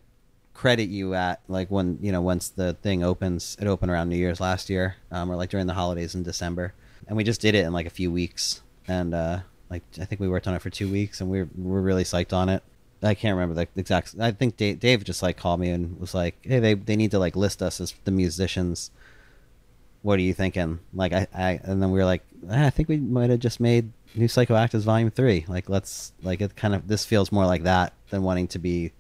credit 0.55 0.89
you 0.91 1.15
at?" 1.15 1.41
Like 1.49 1.71
when 1.71 1.99
you 2.03 2.13
know 2.13 2.21
once 2.21 2.51
the 2.51 2.75
thing 2.75 3.03
opens, 3.03 3.57
it 3.61 3.67
opened 3.67 3.91
around 3.91 4.11
New 4.11 4.17
Year's 4.17 4.41
last 4.41 4.69
year, 4.69 4.97
um, 5.11 5.31
or 5.31 5.37
like 5.37 5.51
during 5.51 5.67
the 5.67 5.75
holidays 5.75 6.15
in 6.15 6.23
December, 6.23 6.75
and 7.07 7.17
we 7.17 7.25
just 7.25 7.41
did 7.41 7.55
it 7.55 7.65
in 7.65 7.73
like 7.73 7.87
a 7.87 7.91
few 7.91 8.11
weeks, 8.11 8.63
and 8.89 9.15
uh, 9.15 9.41
like 9.71 9.83
I 10.01 10.05
think 10.05 10.21
we 10.21 10.29
worked 10.29 10.47
on 10.47 10.55
it 10.55 10.63
for 10.63 10.71
two 10.71 10.91
weeks, 10.91 11.21
and 11.21 11.31
we 11.31 11.43
we're 11.43 11.49
we're 11.57 11.81
really 11.81 12.05
psyched 12.05 12.33
on 12.33 12.49
it. 12.49 12.63
I 13.03 13.15
can't 13.15 13.35
remember 13.37 13.55
the 13.55 13.81
exact. 13.81 14.15
I 14.21 14.31
think 14.31 14.57
Dave, 14.57 14.79
Dave 14.79 15.03
just 15.03 15.23
like 15.23 15.37
called 15.37 15.61
me 15.61 15.71
and 15.71 15.99
was 15.99 16.15
like, 16.15 16.37
"Hey, 16.43 16.61
they 16.61 16.75
they 16.75 16.97
need 16.97 17.11
to 17.11 17.19
like 17.19 17.35
list 17.35 17.63
us 17.63 17.81
as 17.81 17.95
the 18.05 18.11
musicians. 18.11 18.91
What 20.03 20.19
are 20.19 20.23
you 20.23 20.35
thinking?" 20.35 20.79
Like 20.95 21.13
I, 21.13 21.27
I 21.35 21.61
and 21.65 21.83
then 21.83 21.91
we 21.91 21.99
were 21.99 22.05
like, 22.05 22.23
"Ah, 22.49 22.67
"I 22.67 22.71
think 22.71 22.89
we 22.89 22.99
might 22.99 23.31
have 23.31 23.41
just 23.41 23.59
made 23.61 23.93
New 24.15 24.29
Psychoactives 24.29 24.83
Volume 24.83 25.11
Three. 25.11 25.45
Like 25.49 25.69
let's 25.69 26.13
like 26.23 26.41
it 26.41 26.55
kind 26.55 26.75
of 26.75 26.87
this 26.87 27.05
feels 27.05 27.33
more 27.33 27.47
like 27.47 27.65
that 27.65 27.93
than 28.11 28.23
wanting 28.23 28.49
to 28.49 28.59
be 28.59 28.93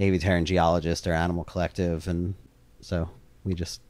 Avey 0.00 0.20
Tare 0.20 0.36
and 0.36 0.46
geologist 0.46 1.06
or 1.06 1.12
animal 1.12 1.44
collective." 1.44 2.08
And 2.08 2.34
so 2.80 3.10
we 3.44 3.54
just 3.54 3.80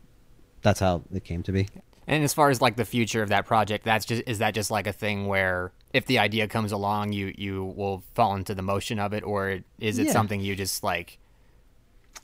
that's 0.60 0.80
how 0.80 1.02
it 1.14 1.24
came 1.24 1.42
to 1.44 1.52
be. 1.52 1.68
And 2.10 2.24
as 2.24 2.34
far 2.34 2.50
as 2.50 2.60
like 2.60 2.74
the 2.74 2.84
future 2.84 3.22
of 3.22 3.28
that 3.28 3.46
project, 3.46 3.84
that's 3.84 4.04
just 4.04 4.24
is 4.26 4.38
that 4.38 4.52
just 4.52 4.68
like 4.70 4.88
a 4.88 4.92
thing 4.92 5.26
where 5.28 5.70
if 5.92 6.06
the 6.06 6.18
idea 6.18 6.48
comes 6.48 6.72
along, 6.72 7.12
you 7.12 7.32
you 7.38 7.64
will 7.64 8.02
fall 8.14 8.34
into 8.34 8.52
the 8.54 8.62
motion 8.62 8.98
of 8.98 9.12
it, 9.12 9.22
or 9.22 9.60
is 9.78 9.98
it 10.00 10.06
Yeah. 10.08 10.12
something 10.12 10.40
you 10.40 10.56
just 10.56 10.82
like 10.82 11.18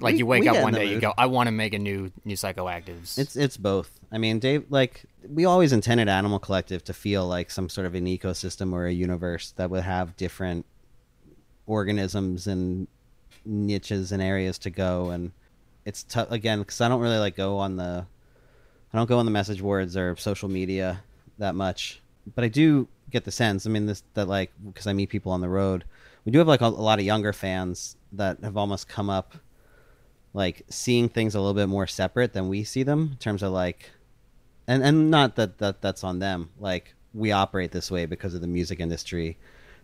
like 0.01 0.15
We- 0.15 0.19
you 0.19 0.27
wake 0.27 0.47
up 0.47 0.61
one 0.63 0.75
day, 0.75 0.87
you 0.93 0.99
go, 1.01 1.15
I 1.17 1.27
want 1.27 1.47
to 1.47 1.53
make 1.53 1.73
a 1.73 1.79
new 1.79 2.11
new 2.25 2.35
psychoactives. 2.35 3.17
It's 3.17 3.37
it's 3.37 3.57
both. 3.57 3.91
I 4.11 4.19
mean, 4.19 4.41
Dave, 4.41 4.65
like 4.71 5.05
we 5.29 5.45
always 5.45 5.73
intended 5.73 6.09
Animal 6.09 6.41
Collective 6.41 6.83
to 6.85 6.93
feel 6.93 7.25
like 7.27 7.51
some 7.53 7.69
sort 7.69 7.87
of 7.87 7.95
an 7.95 8.07
ecosystem 8.07 8.73
or 8.73 8.87
a 8.87 8.93
universe 8.93 9.53
that 9.53 9.71
would 9.71 9.85
have 9.85 10.17
different 10.17 10.67
organisms 11.67 12.47
and 12.49 12.89
niches 13.45 14.11
and 14.13 14.21
areas 14.21 14.59
to 14.59 14.71
go. 14.71 15.11
And 15.11 15.31
it's 15.85 16.03
tough 16.03 16.31
again 16.33 16.59
because 16.61 16.81
I 16.81 16.89
don't 16.89 17.01
really 17.01 17.19
like 17.19 17.37
go 17.37 17.59
on 17.59 17.77
the, 17.77 18.07
I 18.97 19.01
don't 19.01 19.09
go 19.09 19.19
on 19.19 19.27
the 19.27 19.31
message 19.31 19.61
boards 19.61 19.97
or 19.97 20.17
social 20.17 20.49
media 20.49 21.03
that 21.37 21.55
much. 21.55 22.01
But 22.35 22.45
I 22.45 22.49
do 22.49 22.89
get 23.11 23.25
the 23.25 23.31
sense. 23.31 23.67
I 23.67 23.71
mean, 23.71 23.85
this 23.85 24.03
that 24.15 24.27
like 24.27 24.53
because 24.65 24.87
I 24.87 24.95
meet 24.95 25.11
people 25.11 25.33
on 25.33 25.43
the 25.43 25.49
road. 25.51 25.85
We 26.25 26.33
do 26.33 26.39
have 26.39 26.49
like 26.49 26.63
a, 26.63 26.67
a 26.67 26.69
lot 26.69 26.99
of 26.99 27.05
younger 27.05 27.33
fans 27.35 27.97
that 28.13 28.39
have 28.43 28.57
almost 28.57 28.89
come 28.89 29.11
up 29.11 29.35
like 30.33 30.63
seeing 30.69 31.09
things 31.09 31.35
a 31.35 31.41
little 31.41 31.55
bit 31.55 31.69
more 31.69 31.87
separate 31.87 32.33
than 32.33 32.49
we 32.49 32.65
see 32.65 32.83
them 32.83 33.11
in 33.13 33.19
terms 33.19 33.43
of 33.43 33.53
like 33.53 33.91
and 34.67 34.83
and 34.83 35.11
not 35.11 35.37
that, 35.37 35.59
that 35.59 35.81
that's 35.81 36.03
on 36.03 36.19
them 36.19 36.51
like 36.59 36.95
we 37.15 37.33
operate 37.33 37.73
this 37.73 37.91
way 37.91 38.07
because 38.07 38.35
of 38.35 38.41
the 38.41 38.47
music 38.47 38.81
industry 38.81 39.39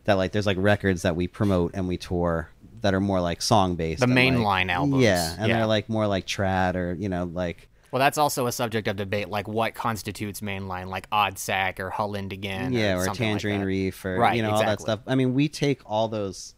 that 0.05 0.15
like 0.15 0.33
there's 0.33 0.47
like 0.47 0.57
records 0.59 1.03
that 1.03 1.17
we 1.17 1.27
promote 1.27 1.73
and 1.75 1.87
we 1.87 1.97
tour 1.97 2.51
that 2.81 2.93
are 2.93 3.01
more 3.01 3.21
like 3.21 3.41
song 3.41 3.77
based 3.77 4.01
The 4.01 4.05
and, 4.05 4.15
like- 4.15 4.67
mainline 4.67 4.71
albums, 4.71 5.03
yeah 5.03 5.35
and 5.39 5.49
yeah. 5.49 5.59
they're 5.59 5.67
like 5.67 5.89
more 5.89 6.07
like 6.07 6.27
trad 6.27 6.75
or 6.75 6.95
you 6.95 7.09
know 7.09 7.25
like 7.25 7.69
well, 7.93 8.01
that's 8.01 8.17
also 8.17 8.47
a 8.47 8.53
subject 8.53 8.89
of 8.89 8.97
debate, 8.97 9.29
like 9.29 9.47
what 9.47 9.75
constitutes 9.75 10.41
mainline, 10.41 10.89
like 10.89 11.09
ODDSAC 11.11 11.79
or 11.79 11.91
Hollindagain, 11.91 12.73
yeah 12.73 12.95
or, 12.95 13.01
or 13.01 13.05
something 13.05 13.33
like 13.33 13.43
tangerine 13.43 13.61
reef 13.61 14.03
or 14.05 14.17
Right, 14.17 14.35
you 14.35 14.43
know 14.43 14.53
all 14.53 14.61
that 14.61 14.81
stuff. 14.81 15.01
I 15.07 15.15
mean 15.15 15.35
we 15.35 15.49
take 15.49 15.81
all 15.85 16.09
those 16.09 16.55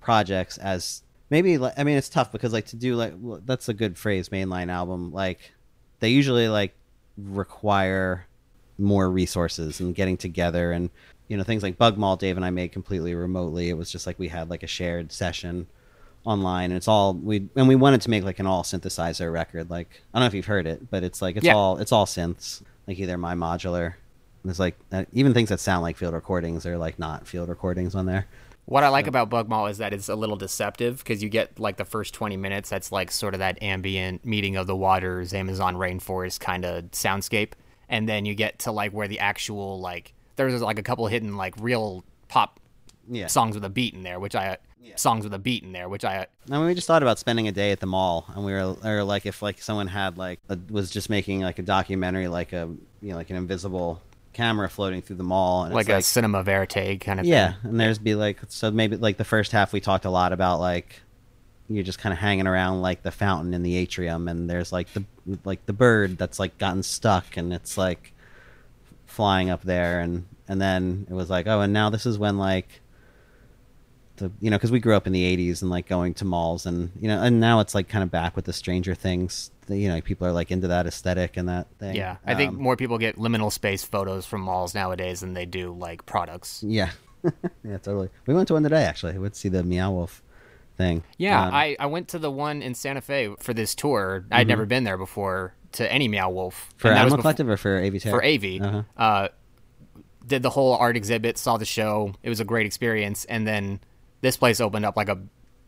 projects 0.00 0.58
as 0.58 1.02
maybe 1.30 1.56
like 1.56 1.72
i 1.78 1.82
mean 1.84 1.96
it's 1.96 2.10
tough 2.10 2.30
because 2.30 2.52
like 2.52 2.66
to 2.66 2.76
do 2.76 2.94
like 2.94 3.14
well, 3.16 3.40
that's 3.46 3.70
a 3.70 3.74
good 3.74 3.96
phrase 3.96 4.28
mainline 4.28 4.70
album. 4.70 5.10
Like 5.10 5.52
they 6.00 6.10
usually 6.10 6.48
like 6.48 6.74
require 7.16 8.26
more 8.76 9.10
resources 9.10 9.80
and 9.80 9.94
getting 9.94 10.18
together 10.18 10.70
and 10.70 10.90
you 11.28 11.36
know 11.38 11.44
things 11.44 11.62
like 11.62 11.78
bug 11.78 11.96
mall 11.96 12.16
dave 12.16 12.36
and 12.36 12.44
i 12.44 12.50
made 12.50 12.72
completely 12.72 13.14
remotely. 13.14 13.70
It 13.70 13.78
was 13.78 13.90
just 13.90 14.06
like 14.06 14.18
we 14.18 14.28
had 14.28 14.50
like 14.50 14.62
a 14.62 14.66
shared 14.66 15.12
session 15.12 15.66
online 16.24 16.70
and 16.70 16.76
it's 16.76 16.88
all 16.88 17.12
we 17.14 17.48
and 17.56 17.68
we 17.68 17.74
wanted 17.76 18.00
to 18.00 18.08
make 18.10 18.24
like 18.24 18.38
an 18.38 18.46
all 18.46 18.62
synthesizer 18.62 19.30
record 19.32 19.68
like 19.68 19.88
i 20.12 20.18
don't 20.18 20.22
know 20.22 20.26
if 20.26 20.34
you've 20.34 20.46
heard 20.46 20.66
it 20.66 20.90
but 20.90 21.02
it's 21.04 21.20
like 21.20 21.36
it's 21.36 21.44
Yeah. 21.44 21.54
all 21.54 21.76
it's 21.78 21.92
all 21.92 22.06
synths 22.06 22.62
like 22.86 22.98
either 22.98 23.18
my 23.18 23.34
modular 23.34 23.94
there's 24.44 24.58
like 24.58 24.76
uh, 24.92 25.04
even 25.12 25.34
things 25.34 25.50
that 25.50 25.60
sound 25.60 25.82
like 25.82 25.96
field 25.98 26.14
recordings 26.14 26.64
are 26.66 26.78
like 26.78 26.98
not 26.98 27.26
field 27.26 27.48
recordings 27.50 27.94
on 27.94 28.06
there 28.06 28.26
What 28.66 28.82
I 28.84 28.88
like 28.88 29.06
about 29.06 29.28
Bug 29.28 29.46
Mall 29.50 29.66
is 29.66 29.76
that 29.78 29.92
it's 29.92 30.08
a 30.08 30.16
little 30.16 30.36
deceptive 30.36 30.96
because 30.98 31.22
you 31.22 31.28
get 31.28 31.58
like 31.60 31.76
the 31.76 31.84
first 31.84 32.14
20 32.14 32.38
minutes, 32.38 32.70
that's 32.70 32.90
like 32.90 33.10
sort 33.10 33.34
of 33.34 33.40
that 33.40 33.62
ambient 33.62 34.24
meeting 34.24 34.56
of 34.56 34.66
the 34.66 34.74
waters, 34.74 35.34
Amazon 35.34 35.76
rainforest 35.76 36.40
kind 36.40 36.64
of 36.64 36.84
soundscape. 36.92 37.52
And 37.90 38.08
then 38.08 38.24
you 38.24 38.34
get 38.34 38.60
to 38.60 38.72
like 38.72 38.92
where 38.92 39.06
the 39.06 39.18
actual, 39.18 39.80
like, 39.80 40.14
there's 40.36 40.62
like 40.62 40.78
a 40.78 40.82
couple 40.82 41.06
hidden, 41.08 41.36
like, 41.36 41.54
real 41.60 42.04
pop 42.28 42.58
yeah 43.06 43.26
songs 43.26 43.54
with 43.54 43.64
a 43.66 43.68
beat 43.68 43.92
in 43.92 44.02
there, 44.02 44.18
which 44.18 44.34
I, 44.34 44.56
songs 44.96 45.24
with 45.24 45.34
a 45.34 45.38
beat 45.38 45.62
in 45.62 45.72
there, 45.72 45.88
which 45.88 46.04
I, 46.04 46.26
I 46.50 46.58
mean, 46.58 46.66
we 46.66 46.74
just 46.74 46.86
thought 46.86 47.02
about 47.02 47.18
spending 47.18 47.48
a 47.48 47.52
day 47.52 47.72
at 47.72 47.80
the 47.80 47.86
mall, 47.86 48.26
and 48.34 48.44
we 48.44 48.52
were, 48.52 48.76
or 48.84 49.04
like 49.04 49.26
if 49.26 49.42
like 49.42 49.60
someone 49.60 49.86
had 49.86 50.18
like 50.18 50.40
a, 50.48 50.58
was 50.70 50.90
just 50.90 51.10
making 51.10 51.40
like 51.40 51.58
a 51.58 51.62
documentary, 51.62 52.28
like 52.28 52.52
a 52.52 52.70
you 53.00 53.10
know 53.10 53.16
like 53.16 53.30
an 53.30 53.36
invisible 53.36 54.02
camera 54.32 54.68
floating 54.68 55.02
through 55.02 55.16
the 55.16 55.24
mall, 55.24 55.64
and 55.64 55.74
like 55.74 55.88
it's 55.88 56.06
a 56.06 56.10
cinema 56.10 56.42
verite 56.42 57.00
kind 57.00 57.20
of 57.20 57.26
yeah, 57.26 57.52
thing. 57.52 57.70
and 57.70 57.80
there's 57.80 57.98
be 57.98 58.14
like 58.14 58.38
so 58.48 58.70
maybe 58.70 58.96
like 58.96 59.16
the 59.16 59.24
first 59.24 59.52
half 59.52 59.72
we 59.72 59.80
talked 59.80 60.04
a 60.04 60.10
lot 60.10 60.32
about 60.32 60.60
like 60.60 61.00
you're 61.68 61.84
just 61.84 61.98
kind 61.98 62.12
of 62.12 62.18
hanging 62.18 62.46
around 62.46 62.82
like 62.82 63.02
the 63.02 63.10
fountain 63.10 63.54
in 63.54 63.62
the 63.62 63.76
atrium, 63.76 64.28
and 64.28 64.50
there's 64.50 64.72
like 64.72 64.92
the 64.92 65.04
like 65.44 65.64
the 65.66 65.72
bird 65.72 66.18
that's 66.18 66.38
like 66.38 66.58
gotten 66.58 66.82
stuck, 66.82 67.36
and 67.36 67.52
it's 67.52 67.78
like 67.78 68.12
flying 69.06 69.48
up 69.48 69.62
there, 69.62 70.00
and 70.00 70.26
and 70.46 70.60
then 70.60 71.06
it 71.08 71.14
was 71.14 71.30
like 71.30 71.46
oh, 71.46 71.60
and 71.60 71.72
now 71.72 71.88
this 71.88 72.04
is 72.04 72.18
when 72.18 72.36
like 72.36 72.82
the 74.16 74.30
you 74.40 74.50
know 74.50 74.56
because 74.56 74.70
we 74.70 74.78
grew 74.80 74.94
up 74.94 75.06
in 75.06 75.12
the 75.12 75.36
80s 75.36 75.60
and 75.62 75.70
like 75.70 75.88
going 75.88 76.14
to 76.14 76.24
malls 76.24 76.66
and 76.66 76.90
you 77.00 77.08
know 77.08 77.20
and 77.22 77.40
now 77.40 77.60
it's 77.60 77.74
like 77.74 77.88
kind 77.88 78.02
of 78.02 78.10
back 78.10 78.36
with 78.36 78.44
the 78.44 78.52
stranger 78.52 78.94
things 78.94 79.50
you 79.68 79.88
know 79.88 80.00
people 80.00 80.26
are 80.26 80.32
like 80.32 80.50
into 80.50 80.68
that 80.68 80.86
aesthetic 80.86 81.36
and 81.36 81.48
that 81.48 81.66
thing 81.78 81.96
Yeah. 81.96 82.16
I 82.26 82.34
think 82.34 82.52
Um, 82.52 82.62
more 82.62 82.76
people 82.76 82.98
get 82.98 83.16
liminal 83.16 83.50
space 83.50 83.82
photos 83.82 84.24
from 84.26 84.42
malls 84.42 84.74
nowadays 84.74 85.20
than 85.20 85.34
they 85.34 85.46
do 85.46 85.72
like 85.76 86.06
products. 86.06 86.62
yeah 86.66 86.90
yeah 87.64 87.78
totally 87.78 88.08
we 88.26 88.34
went 88.34 88.46
to 88.48 88.54
one 88.54 88.62
today 88.62 88.84
actually 88.84 89.14
we 89.14 89.18
went 89.20 89.34
to 89.34 89.40
see 89.40 89.48
the 89.48 89.62
meow 89.64 89.90
wolf 89.90 90.22
thing. 90.76 91.04
Yeah, 91.18 91.40
Um, 91.46 91.54
I, 91.54 91.76
I 91.78 91.86
went 91.86 92.08
to 92.08 92.18
the 92.18 92.32
one 92.32 92.60
in 92.60 92.74
Santa 92.74 93.00
Fe 93.00 93.32
for 93.38 93.54
this 93.54 93.76
tour. 93.76 94.24
I'd 94.32 94.48
never 94.48 94.66
been 94.66 94.82
there 94.82 94.98
before 94.98 95.54
to 95.72 95.90
any 95.92 96.08
Meow 96.08 96.30
Wolf. 96.30 96.66
Mm-hmm. 96.70 96.78
for 96.78 96.88
and 96.88 96.98
Animal 96.98 97.18
Collective 97.18 97.48
or 97.48 97.56
for 97.56 97.78
AV 97.78 98.02
for 98.02 98.24
AV. 98.24 98.44
Uh-huh. 98.60 98.82
Uh, 98.96 99.28
did 100.26 100.42
the 100.42 100.50
whole 100.50 100.74
art 100.74 100.96
exhibit, 100.96 101.38
saw 101.38 101.56
the 101.58 101.64
show. 101.64 102.12
It 102.24 102.28
was 102.28 102.40
a 102.40 102.44
great 102.44 102.66
experience, 102.66 103.24
and 103.26 103.46
then 103.46 103.78
this 104.24 104.38
place 104.38 104.58
opened 104.58 104.86
up 104.86 104.96
like 104.96 105.10
a 105.10 105.18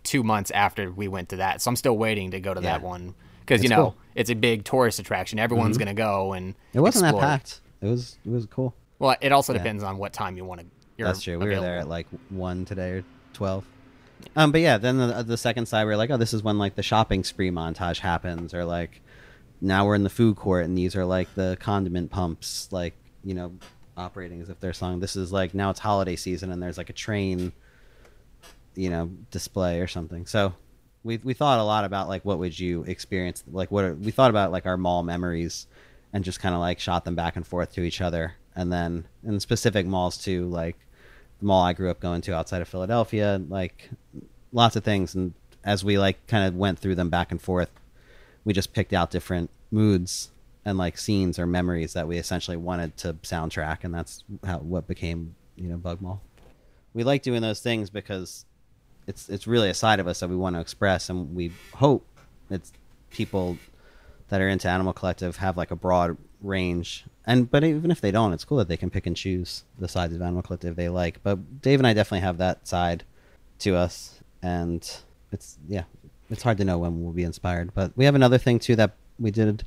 two 0.03 0.23
months 0.23 0.51
after 0.51 0.91
we 0.91 1.09
went 1.09 1.29
to 1.29 1.37
that. 1.37 1.61
So 1.61 1.69
I'm 1.71 1.77
still 1.77 1.97
waiting 1.97 2.31
to 2.31 2.41
go 2.41 2.55
to 2.55 2.61
that 2.63 2.81
one 2.81 3.15
because 3.41 3.63
you 3.63 3.69
know 3.69 3.77
cool. 3.77 3.91
Mm-hmm. 3.91 4.13
it's 4.15 4.31
a 4.31 4.35
big 4.35 4.65
tourist 4.65 4.99
attraction. 4.99 5.39
Everyone's 5.39 5.77
gonna 5.79 5.95
go 5.95 6.33
and 6.33 6.55
It 6.73 6.81
wasn't 6.81 7.05
explore. 7.05 7.21
that 7.21 7.29
packed. 7.29 7.61
It 7.83 7.87
was 7.87 8.17
it 8.25 8.31
was 8.31 8.47
cool. 8.47 8.75
Well, 8.99 9.15
it 9.21 9.31
also 9.31 9.53
depends 9.53 9.83
on 9.83 9.99
what 9.99 10.15
time 10.15 10.39
you 10.39 10.45
want 10.45 10.63
to. 10.63 10.67
That's 11.05 11.23
true. 11.23 11.39
We 11.39 11.47
were 11.47 11.61
there 11.61 11.79
at 11.79 11.89
like 11.89 12.07
one 12.31 12.65
today 12.65 12.91
or 12.93 13.05
twelve. 13.35 13.67
Um, 14.35 14.51
but 14.51 14.63
yeah, 14.63 14.79
then 14.79 14.97
the, 14.97 15.23
the 15.23 15.37
second 15.37 15.67
side 15.67 15.85
we 15.85 15.93
are 15.93 15.97
like, 15.99 16.11
oh, 16.11 16.17
this 16.17 16.33
is 16.33 16.43
when 16.43 16.59
like 16.59 16.75
the 16.75 16.83
shopping 16.83 17.23
spree 17.23 17.51
montage 17.51 17.99
happens, 17.99 18.55
or 18.55 18.65
like 18.65 19.03
now 19.61 19.87
we're 19.87 19.95
in 19.95 20.03
the 20.05 20.11
food 20.11 20.37
court 20.37 20.65
and 20.65 20.77
these 20.77 20.97
are 20.97 21.05
like 21.05 21.35
the 21.35 21.59
condiment 21.61 22.11
pumps, 22.11 22.69
like 22.71 22.95
you 23.23 23.35
know, 23.35 23.53
operating 23.97 24.41
as 24.41 24.49
if 24.49 24.59
they're 24.61 24.73
song. 24.73 25.01
This 25.01 25.17
is 25.17 25.31
like 25.33 25.53
now 25.53 25.69
it's 25.69 25.81
holiday 25.81 26.17
season 26.17 26.51
and 26.51 26.63
there's 26.63 26.79
like 26.79 26.89
a 26.89 26.95
train, 26.95 27.53
you 28.77 28.91
know, 28.91 29.11
display 29.31 29.81
or 29.81 29.87
something. 29.87 30.27
So 30.27 30.55
we 31.03 31.17
we 31.19 31.35
thought 31.35 31.59
a 31.59 31.65
lot 31.65 31.85
about 31.85 32.09
like 32.09 32.25
what 32.25 32.39
would 32.39 32.59
you 32.59 32.83
experience, 32.85 33.43
like 33.51 33.71
what 33.71 33.85
are, 33.85 33.95
we 33.95 34.11
thought 34.11 34.31
about 34.31 34.53
like 34.53 34.67
our 34.67 34.77
mall 34.77 35.03
memories, 35.03 35.67
and 36.13 36.25
just 36.25 36.41
kind 36.41 36.55
of 36.55 36.61
like 36.61 36.79
shot 36.79 37.05
them 37.05 37.15
back 37.15 37.37
and 37.37 37.47
forth 37.47 37.73
to 37.75 37.83
each 37.83 38.01
other, 38.01 38.35
and 38.55 38.73
then 38.73 39.07
in 39.25 39.41
specific 39.41 39.87
malls 39.87 40.19
too, 40.19 40.47
like 40.47 40.77
the 41.41 41.47
mall 41.47 41.65
I 41.65 41.73
grew 41.73 41.91
up 41.91 42.01
going 42.01 42.21
to 42.23 42.35
outside 42.35 42.63
of 42.63 42.69
Philadelphia, 42.69 43.41
like 43.49 43.91
lots 44.53 44.77
of 44.77 44.85
things. 44.85 45.15
And 45.15 45.35
as 45.65 45.85
we 45.85 45.99
like 45.99 46.27
kind 46.27 46.47
of 46.47 46.55
went 46.55 46.79
through 46.79 46.95
them 46.95 47.11
back 47.11 47.31
and 47.31 47.41
forth, 47.41 47.71
we 48.45 48.53
just 48.53 48.73
picked 48.73 48.93
out 48.93 49.11
different 49.11 49.51
moods 49.71 50.31
and 50.65 50.79
like 50.79 50.99
scenes 50.99 51.39
or 51.39 51.47
memories 51.47 51.93
that 51.93 52.09
we 52.09 52.19
essentially 52.19 52.57
wanted 52.57 52.97
to 52.99 53.13
soundtrack, 53.15 53.85
and 53.85 53.95
that's 53.95 54.25
how 54.45 54.59
what 54.59 54.89
became 54.89 55.35
you 55.55 55.69
know 55.69 55.77
Bug 55.77 56.01
Mall. 56.01 56.21
We 56.95 57.05
like 57.05 57.23
doing 57.23 57.43
those 57.43 57.61
things 57.61 57.91
because 57.91 58.45
it's 59.07 59.29
it's 59.29 59.47
really 59.47 59.71
a 59.71 59.75
side 59.75 60.01
of 60.01 60.09
us 60.09 60.21
that 60.21 60.29
we 60.29 60.37
want 60.37 60.57
to 60.57 60.61
express, 60.61 61.09
and 61.09 61.35
we 61.35 61.53
hope 61.75 62.07
that 62.49 62.63
people 63.11 63.59
that 64.29 64.41
are 64.41 64.49
into 64.49 64.69
Animal 64.69 64.93
Collective 64.93 65.37
have 65.37 65.57
like 65.57 65.71
a 65.71 65.77
broad 65.77 66.17
range. 66.41 67.05
And 67.27 67.51
but 67.51 67.65
even 67.65 67.91
if 67.91 68.01
they 68.01 68.11
don't, 68.11 68.33
it's 68.33 68.45
cool 68.45 68.59
that 68.59 68.69
they 68.69 68.77
can 68.77 68.91
pick 68.91 69.07
and 69.07 69.17
choose 69.17 69.65
the 69.79 69.89
sides 69.89 70.15
of 70.15 70.23
Animal 70.23 70.43
Collective 70.43 70.77
they 70.77 70.89
like. 70.89 71.23
But 71.23 71.63
Dave 71.63 71.81
and 71.81 71.87
I 71.87 71.93
definitely 71.93 72.21
have 72.21 72.39
that 72.39 72.67
side 72.67 73.05
to 73.61 73.77
us, 73.77 74.21
and 74.43 74.89
it's 75.33 75.59
yeah, 75.69 75.85
it's 76.31 76.43
hard 76.43 76.59
to 76.59 76.65
know 76.65 76.79
when 76.79 77.03
we'll 77.03 77.13
be 77.13 77.25
inspired. 77.25 77.75
But 77.75 77.93
we 77.97 78.05
have 78.05 78.15
another 78.15 78.39
thing 78.39 78.59
too 78.59 78.77
that 78.77 78.95
we 79.19 79.31
did 79.31 79.65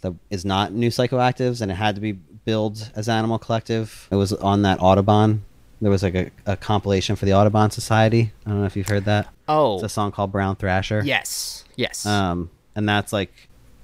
that 0.00 0.14
is 0.30 0.44
not 0.44 0.72
new 0.72 0.88
psychoactives, 0.88 1.60
and 1.60 1.70
it 1.70 1.74
had 1.76 1.94
to 1.94 2.00
be 2.00 2.12
billed 2.12 2.90
as 2.94 3.08
Animal 3.08 3.38
Collective. 3.38 4.08
It 4.10 4.16
was 4.16 4.32
on 4.32 4.62
that 4.62 4.80
Audubon. 4.80 5.44
There 5.80 5.90
was 5.90 6.02
like 6.02 6.14
a, 6.14 6.30
a 6.46 6.56
compilation 6.56 7.16
for 7.16 7.26
the 7.26 7.34
Audubon 7.34 7.70
Society. 7.70 8.32
I 8.46 8.50
don't 8.50 8.60
know 8.60 8.66
if 8.66 8.76
you've 8.76 8.88
heard 8.88 9.04
that. 9.04 9.28
Oh, 9.48 9.74
It's 9.74 9.84
a 9.84 9.88
song 9.88 10.10
called 10.12 10.32
Brown 10.32 10.56
Thrasher. 10.56 11.02
yes, 11.04 11.64
yes. 11.76 12.06
Um, 12.06 12.50
and 12.74 12.88
that's 12.88 13.12
like 13.12 13.32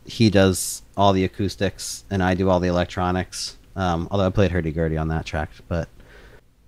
he 0.04 0.30
does 0.30 0.82
all 0.96 1.12
the 1.12 1.24
acoustics 1.24 2.04
and 2.10 2.22
I 2.22 2.34
do 2.34 2.48
all 2.50 2.60
the 2.60 2.68
electronics. 2.68 3.56
Um, 3.76 4.08
although 4.10 4.26
I 4.26 4.30
played 4.30 4.50
hurdy 4.50 4.72
gurdy 4.72 4.96
on 4.98 5.08
that 5.08 5.24
track, 5.26 5.50
but 5.68 5.88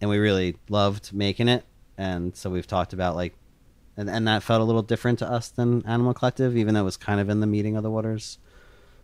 and 0.01 0.09
we 0.11 0.19
really 0.19 0.57
loved 0.69 1.13
making 1.13 1.49
it, 1.49 1.65
and 1.99 2.35
so 2.37 2.49
we've 2.51 2.67
talked 2.67 2.93
about 2.93 3.15
like, 3.17 3.35
and 3.97 4.09
and 4.09 4.27
that 4.29 4.43
felt 4.43 4.61
a 4.61 4.65
little 4.65 4.83
different 4.83 5.19
to 5.21 5.31
us 5.31 5.49
than 5.49 5.85
Animal 5.87 6.15
Collective, 6.15 6.57
even 6.57 6.75
though 6.75 6.81
it 6.81 6.85
was 6.85 6.97
kind 6.97 7.21
of 7.21 7.29
in 7.29 7.41
the 7.41 7.47
meeting 7.47 7.77
of 7.77 7.83
the 7.83 7.91
waters 7.91 8.39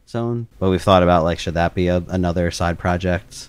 zone. 0.09 0.47
But 0.59 0.71
we've 0.71 0.83
thought 0.83 1.03
about 1.03 1.25
like, 1.25 1.39
should 1.39 1.55
that 1.55 1.75
be 1.75 1.89
a, 1.89 1.99
another 2.09 2.51
side 2.51 2.79
project, 2.79 3.49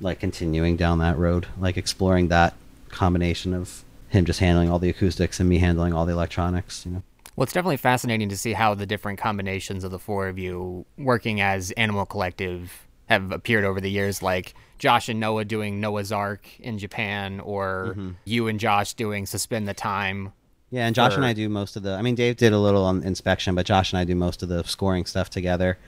like 0.00 0.20
continuing 0.20 0.76
down 0.76 0.98
that 0.98 1.18
road, 1.18 1.46
like 1.58 1.76
exploring 1.76 2.28
that 2.28 2.54
combination 2.88 3.54
of 3.54 3.84
him 4.08 4.24
just 4.24 4.40
handling 4.40 4.70
all 4.70 4.78
the 4.78 4.90
acoustics 4.90 5.40
and 5.40 5.48
me 5.48 5.58
handling 5.58 5.92
all 5.92 6.04
the 6.04 6.12
electronics, 6.12 6.84
you 6.84 6.92
know. 6.92 7.02
Well, 7.36 7.44
it's 7.44 7.52
definitely 7.52 7.78
fascinating 7.78 8.28
to 8.28 8.36
see 8.36 8.52
how 8.52 8.74
the 8.74 8.86
different 8.86 9.18
combinations 9.18 9.84
of 9.84 9.90
the 9.90 9.98
four 9.98 10.28
of 10.28 10.38
you 10.38 10.84
working 10.98 11.40
as 11.40 11.70
Animal 11.72 12.04
Collective 12.04 12.86
have 13.06 13.32
appeared 13.32 13.64
over 13.64 13.80
the 13.80 13.90
years, 13.90 14.22
like 14.22 14.54
Josh 14.78 15.08
and 15.08 15.20
Noah 15.20 15.44
doing 15.44 15.80
Noah's 15.80 16.12
Ark 16.12 16.46
in 16.60 16.78
Japan, 16.78 17.40
or 17.40 17.88
mm-hmm. 17.90 18.10
you 18.24 18.48
and 18.48 18.58
Josh 18.60 18.94
doing 18.94 19.26
Suspend 19.26 19.68
the 19.68 19.74
Time. 19.74 20.32
Yeah, 20.70 20.86
and 20.86 20.94
Josh 20.94 21.16
and 21.16 21.24
I 21.24 21.32
do 21.32 21.48
most 21.48 21.76
of 21.76 21.82
the. 21.82 21.94
I 21.94 22.02
mean, 22.02 22.14
Dave 22.14 22.36
did 22.36 22.52
a 22.52 22.58
little 22.58 22.84
on 22.84 23.02
inspection, 23.02 23.54
but 23.54 23.66
Josh 23.66 23.92
and 23.92 23.98
I 23.98 24.04
do 24.04 24.14
most 24.14 24.42
of 24.42 24.48
the 24.48 24.62
scoring 24.64 25.06
stuff 25.06 25.30
together, 25.30 25.78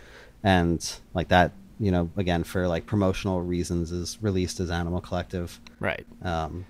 and 0.43 0.95
like 1.15 1.29
that. 1.29 1.53
You 1.83 1.91
know, 1.91 2.11
again 2.17 2.45
for 2.45 2.69
like 2.69 2.87
promotional 2.87 3.43
reasons, 3.43 3.91
is 3.91 4.19
released 4.23 4.61
as 4.61 4.71
Animal 4.71 5.01
Collective. 5.01 5.61
Right. 5.81 6.07
Um, 6.23 6.65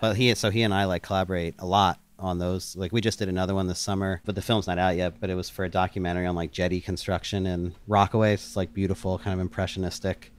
but 0.00 0.16
he, 0.16 0.34
so 0.34 0.50
he 0.50 0.62
and 0.62 0.72
I 0.72 0.84
like 0.84 1.02
collaborate 1.02 1.54
a 1.58 1.66
lot 1.66 1.98
on 2.18 2.38
those. 2.38 2.76
Like 2.76 2.92
we 2.92 3.00
just 3.00 3.18
did 3.18 3.28
another 3.28 3.54
one 3.54 3.66
this 3.66 3.78
summer, 3.78 4.20
but 4.24 4.34
the 4.34 4.42
film's 4.42 4.66
not 4.66 4.78
out 4.78 4.96
yet. 4.96 5.20
But 5.20 5.30
it 5.30 5.34
was 5.34 5.50
for 5.50 5.64
a 5.64 5.68
documentary 5.68 6.26
on 6.26 6.36
like 6.36 6.52
jetty 6.52 6.80
construction 6.80 7.46
in 7.46 7.74
Rockaway. 7.88 8.34
It's 8.34 8.56
like 8.56 8.72
beautiful, 8.72 9.18
kind 9.18 9.34
of 9.34 9.40
impressionistic 9.40 10.32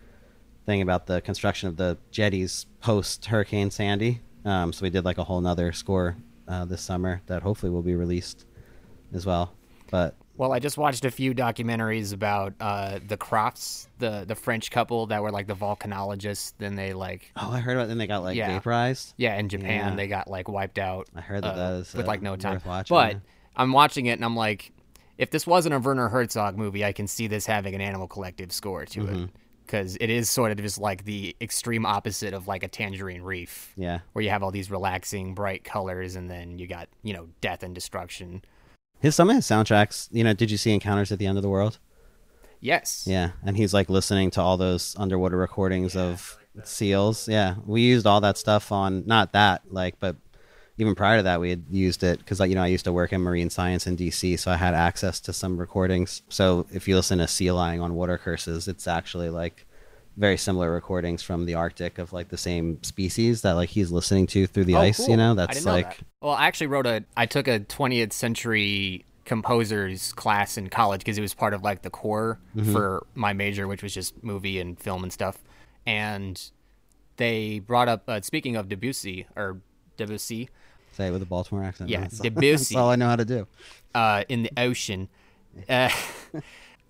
thing 0.65 0.81
about 0.81 1.05
the 1.07 1.21
construction 1.21 1.69
of 1.69 1.77
the 1.77 1.97
jetties 2.11 2.65
post 2.81 3.25
Hurricane 3.25 3.71
Sandy. 3.71 4.21
Um, 4.45 4.71
so 4.71 4.83
we 4.83 4.89
did 4.89 5.05
like 5.05 5.17
a 5.17 5.23
whole 5.23 5.41
nother 5.41 5.71
score 5.73 6.15
uh, 6.47 6.65
this 6.65 6.81
summer 6.81 7.21
that 7.27 7.41
hopefully 7.41 7.71
will 7.71 7.81
be 7.81 7.95
released 7.95 8.45
as 9.13 9.25
well. 9.25 9.53
But 9.91 10.15
Well, 10.37 10.53
I 10.53 10.59
just 10.59 10.77
watched 10.77 11.03
a 11.03 11.11
few 11.11 11.33
documentaries 11.33 12.13
about 12.13 12.53
uh, 12.59 12.99
the 13.05 13.17
Kraffts, 13.17 13.87
the 13.97 14.23
the 14.27 14.35
French 14.35 14.69
couple 14.71 15.07
that 15.07 15.21
were 15.23 15.31
like 15.31 15.47
the 15.47 15.55
volcanologists. 15.55 16.53
Then 16.57 16.75
they 16.75 16.93
like, 16.93 17.31
oh, 17.35 17.51
I 17.51 17.59
heard 17.59 17.75
about. 17.77 17.87
Then 17.87 17.97
they 17.97 18.07
got 18.07 18.23
like 18.23 18.37
Yeah. 18.37 18.49
vaporized. 18.49 19.13
yeah, 19.17 19.35
in 19.37 19.49
Japan 19.49 19.89
Yeah. 19.91 19.95
they 19.95 20.07
got 20.07 20.29
like 20.29 20.47
wiped 20.47 20.77
out. 20.79 21.07
I 21.15 21.21
heard 21.21 21.43
that 21.43 21.53
uh, 21.55 21.79
that 21.79 21.93
with 21.95 22.05
uh, 22.05 22.07
like 22.07 22.21
no 22.21 22.35
time. 22.35 22.53
worth 22.53 22.65
watching, 22.65 22.95
but 22.95 23.13
yeah. 23.13 23.19
I'm 23.55 23.71
watching 23.73 24.05
it 24.05 24.13
and 24.13 24.23
I'm 24.25 24.35
like, 24.35 24.71
if 25.17 25.31
this 25.31 25.47
wasn't 25.47 25.73
a 25.73 25.79
Werner 25.79 26.09
Herzog 26.09 26.55
movie, 26.57 26.85
I 26.85 26.93
can 26.93 27.07
see 27.07 27.25
this 27.27 27.45
having 27.47 27.73
an 27.73 27.81
Animal 27.81 28.07
Collective 28.07 28.51
score 28.51 28.85
to 28.85 28.99
Mm-hmm. 29.01 29.23
it 29.23 29.29
because 29.65 29.97
it 29.99 30.09
is 30.09 30.29
sort 30.29 30.51
of 30.51 30.57
just 30.59 30.77
like 30.77 31.03
the 31.03 31.35
extreme 31.41 31.85
opposite 31.85 32.33
of 32.33 32.47
like 32.47 32.63
a 32.63 32.69
Tangerine 32.69 33.21
Reef, 33.21 33.73
yeah, 33.75 33.99
where 34.13 34.23
you 34.23 34.29
have 34.29 34.41
all 34.43 34.51
these 34.51 34.71
relaxing, 34.71 35.33
bright 35.33 35.63
colors, 35.65 36.15
and 36.15 36.29
then 36.29 36.57
you 36.59 36.67
got 36.67 36.87
you 37.03 37.13
know 37.13 37.27
death 37.41 37.63
and 37.63 37.73
destruction. 37.75 38.43
His 38.99 39.15
some 39.15 39.29
of 39.29 39.35
his 39.35 39.45
soundtracks. 39.45 40.07
You 40.11 40.23
know, 40.23 40.33
did 40.33 40.51
you 40.51 40.57
see 40.57 40.73
Encounters 40.73 41.11
at 41.11 41.19
the 41.19 41.27
End 41.27 41.37
of 41.37 41.41
the 41.43 41.49
World? 41.49 41.79
Yes. 42.59 43.05
Yeah, 43.07 43.31
and 43.45 43.55
he's 43.55 43.73
like 43.73 43.89
listening 43.89 44.31
to 44.31 44.41
all 44.41 44.57
those 44.57 44.95
underwater 44.97 45.37
recordings 45.37 45.95
of 45.95 46.37
seals. 46.63 47.27
Yeah, 47.27 47.55
we 47.65 47.81
used 47.81 48.07
all 48.07 48.21
that 48.21 48.37
stuff 48.37 48.71
on 48.71 49.05
not 49.05 49.33
that 49.33 49.61
like, 49.69 49.99
but 49.99 50.15
even 50.79 50.95
prior 50.95 51.17
to 51.17 51.23
that, 51.23 51.39
we 51.39 51.51
had 51.51 51.65
used 51.69 52.03
it 52.03 52.19
because 52.19 52.39
like 52.39 52.49
you 52.49 52.55
know 52.55 52.63
I 52.63 52.67
used 52.67 52.85
to 52.85 52.93
work 52.93 53.13
in 53.13 53.21
marine 53.21 53.49
science 53.49 53.85
in 53.85 53.97
DC, 53.97 54.39
so 54.39 54.51
I 54.51 54.55
had 54.55 54.73
access 54.73 55.19
to 55.21 55.33
some 55.33 55.57
recordings. 55.57 56.23
So 56.29 56.65
if 56.71 56.87
you 56.87 56.95
listen 56.95 57.19
to 57.19 57.27
Seal 57.27 57.57
Eyeing 57.57 57.81
on 57.81 57.93
Water 57.93 58.17
Curses, 58.17 58.67
it's 58.67 58.87
actually 58.87 59.29
like 59.29 59.66
very 60.17 60.35
similar 60.37 60.71
recordings 60.71 61.21
from 61.21 61.45
the 61.45 61.53
Arctic 61.53 61.99
of 61.99 62.11
like 62.11 62.29
the 62.29 62.37
same 62.37 62.81
species 62.83 63.43
that 63.43 63.51
like 63.53 63.69
he's 63.69 63.91
listening 63.91 64.27
to 64.27 64.47
through 64.47 64.65
the 64.65 64.75
Oh, 64.75 64.79
ice. 64.81 64.97
cool. 64.97 65.09
You 65.09 65.17
know, 65.17 65.35
that's 65.35 65.53
didn't 65.53 65.65
know 65.67 65.71
like 65.73 65.97
that. 65.99 66.05
Well, 66.21 66.33
I 66.33 66.47
actually 66.47 66.67
wrote 66.67 66.87
a. 66.87 67.03
I 67.15 67.25
took 67.27 67.47
a 67.47 67.59
20th 67.59 68.11
century 68.13 69.05
composers 69.25 70.13
class 70.13 70.57
in 70.57 70.69
college 70.69 71.01
because 71.01 71.17
it 71.17 71.21
was 71.21 71.33
part 71.33 71.53
of 71.53 71.61
like 71.61 71.81
the 71.83 71.89
core 71.89 72.39
Mm-hmm. 72.55 72.71
for 72.73 73.05
my 73.13 73.33
major, 73.33 73.67
which 73.67 73.83
was 73.83 73.93
just 73.93 74.23
movie 74.23 74.59
and 74.59 74.79
film 74.79 75.03
and 75.03 75.13
stuff. 75.13 75.37
And 75.85 76.41
they 77.17 77.59
brought 77.59 77.87
up 77.87 78.03
uh, 78.07 78.21
speaking 78.21 78.55
of 78.55 78.67
Debussy 78.69 79.27
or 79.35 79.59
Debussy 79.97 80.49
say 80.93 81.07
it 81.07 81.11
with 81.11 81.21
a 81.21 81.25
Baltimore 81.27 81.63
accent. 81.63 81.89
Yeah, 81.91 82.01
that's, 82.01 82.17
Debussy. 82.19 82.73
that's 82.73 82.75
all 82.75 82.89
I 82.89 82.95
know 82.95 83.07
how 83.07 83.15
to 83.17 83.25
do. 83.25 83.47
uh, 83.93 84.23
in 84.29 84.41
the 84.43 84.51
ocean. 84.57 85.09
Uh, 85.67 85.89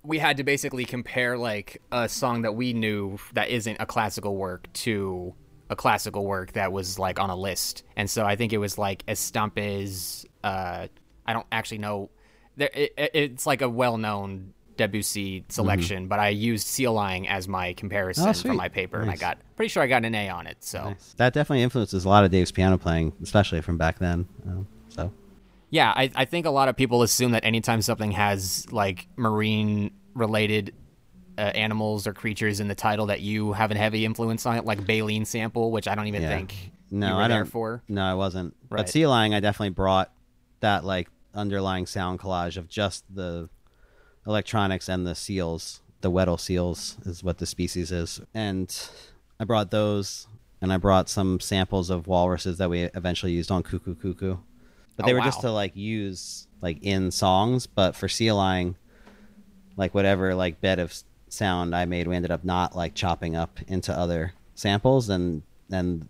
we 0.03 0.19
had 0.19 0.37
to 0.37 0.43
basically 0.43 0.85
compare 0.85 1.37
like 1.37 1.81
a 1.91 2.07
song 2.07 2.43
that 2.43 2.53
we 2.55 2.73
knew 2.73 3.17
that 3.33 3.49
isn't 3.49 3.77
a 3.79 3.85
classical 3.85 4.35
work 4.35 4.71
to 4.73 5.33
a 5.69 5.75
classical 5.75 6.25
work 6.25 6.53
that 6.53 6.71
was 6.71 6.97
like 6.97 7.19
on 7.19 7.29
a 7.29 7.35
list. 7.35 7.83
And 7.97 8.09
so 8.09 8.25
I 8.25 8.35
think 8.37 8.53
it 8.53 8.57
was 8.57 8.77
like 8.77 9.05
Estampes. 9.07 10.25
Uh, 10.43 10.87
I 11.25 11.33
don't 11.33 11.47
actually 11.51 11.79
know. 11.79 12.09
There, 12.55 12.69
it, 12.73 12.93
it- 12.97 13.11
it's 13.13 13.45
like 13.45 13.61
a 13.61 13.69
well-known 13.69 14.53
Debussy 14.77 15.43
selection, 15.49 16.07
but 16.07 16.19
I 16.19 16.29
used 16.29 16.67
Seal 16.67 16.97
Eyeing 16.99 17.27
as 17.27 17.47
my 17.47 17.73
comparison 17.73 18.25
Mm-hmm. 18.27 18.47
Oh, 18.47 18.51
for 18.51 18.53
my 18.55 18.69
paper, 18.69 19.01
and 19.01 19.09
I 19.09 19.15
got 19.15 19.39
pretty 19.55 19.69
sure 19.69 19.81
I 19.81 19.87
got 19.87 20.05
an 20.05 20.13
A 20.13 20.29
on 20.29 20.45
it. 20.45 20.57
So 20.59 20.83
Nice. 20.91 21.15
That 21.17 21.33
definitely 21.33 21.63
influences 21.63 22.05
a 22.05 22.09
lot 22.09 22.23
of 22.23 22.29
Dave's 22.31 22.51
piano 22.51 22.77
playing, 22.77 23.13
especially 23.23 23.61
from 23.61 23.77
back 23.79 23.97
then. 23.97 24.27
Um, 24.45 24.67
Yeah, 25.69 25.91
I, 25.95 26.09
I 26.15 26.25
think 26.25 26.45
a 26.45 26.49
lot 26.49 26.69
of 26.69 26.77
people 26.77 27.03
assume 27.03 27.31
that 27.31 27.43
anytime 27.43 27.81
something 27.81 28.11
has 28.11 28.65
like 28.71 29.07
marine 29.17 29.91
related 30.13 30.73
uh, 31.37 31.41
animals 31.41 32.07
or 32.07 32.13
creatures 32.13 32.59
in 32.59 32.67
the 32.67 32.75
title, 32.75 33.07
that 33.07 33.21
you 33.21 33.53
have 33.53 33.69
a 33.71 33.75
heavy 33.77 34.05
influence 34.05 34.45
on 34.45 34.55
it, 34.57 34.65
like 34.65 34.85
Baleen 34.87 35.25
sample, 35.25 35.71
which 35.71 35.87
I 35.87 35.93
don't 35.95 36.07
even 36.07 36.21
Yeah. 36.21 36.29
think 36.29 36.71
no, 36.89 37.17
I 37.19 37.27
don't. 37.27 37.45
for. 37.45 37.83
No, 37.89 38.01
I 38.03 38.13
wasn't. 38.13 38.55
Right. 38.69 38.77
But 38.77 38.89
Seal 38.89 39.11
Eyeing, 39.11 39.33
I 39.33 39.39
definitely 39.41 39.71
brought 39.71 40.11
that 40.61 40.85
like 40.85 41.09
underlying 41.33 41.85
sound 41.85 42.19
collage 42.19 42.55
of 42.57 42.69
just 42.69 43.03
the 43.13 43.49
electronics 44.25 44.87
and 44.89 45.05
the 45.05 45.15
seals. 45.15 45.81
The 46.01 46.09
Weddell 46.09 46.37
seals 46.37 46.97
is 47.05 47.23
what 47.23 47.39
the 47.39 47.45
species 47.45 47.91
is, 47.91 48.21
and 48.33 48.73
I 49.39 49.43
brought 49.45 49.71
those, 49.71 50.27
and 50.61 50.71
I 50.71 50.77
brought 50.77 51.09
some 51.09 51.39
samples 51.39 51.89
of 51.89 52.05
walruses 52.07 52.57
that 52.59 52.69
we 52.69 52.83
eventually 52.93 53.31
used 53.31 53.49
on 53.51 53.63
Cuckoo 53.63 53.95
Cuckoo, 53.95 54.37
but 54.97 55.05
oh, 55.05 55.07
they 55.07 55.13
Oh, 55.13 55.15
were 55.15 55.21
just 55.21 55.41
to 55.41 55.51
like 55.51 55.75
use 55.75 56.47
like 56.61 56.79
in 56.81 57.11
songs. 57.11 57.67
But 57.67 57.95
for 57.95 58.09
seal 58.09 58.37
eyeing, 58.39 58.75
like 59.77 59.93
whatever 59.93 60.35
like 60.35 60.59
bed 60.59 60.79
of 60.79 60.93
sound 61.29 61.75
I 61.75 61.85
made, 61.85 62.07
we 62.07 62.15
ended 62.15 62.31
up 62.31 62.43
not 62.43 62.75
like 62.75 62.93
chopping 62.95 63.35
up 63.35 63.59
into 63.67 63.93
other 63.97 64.33
samples, 64.55 65.09
and 65.09 65.43
and 65.71 66.07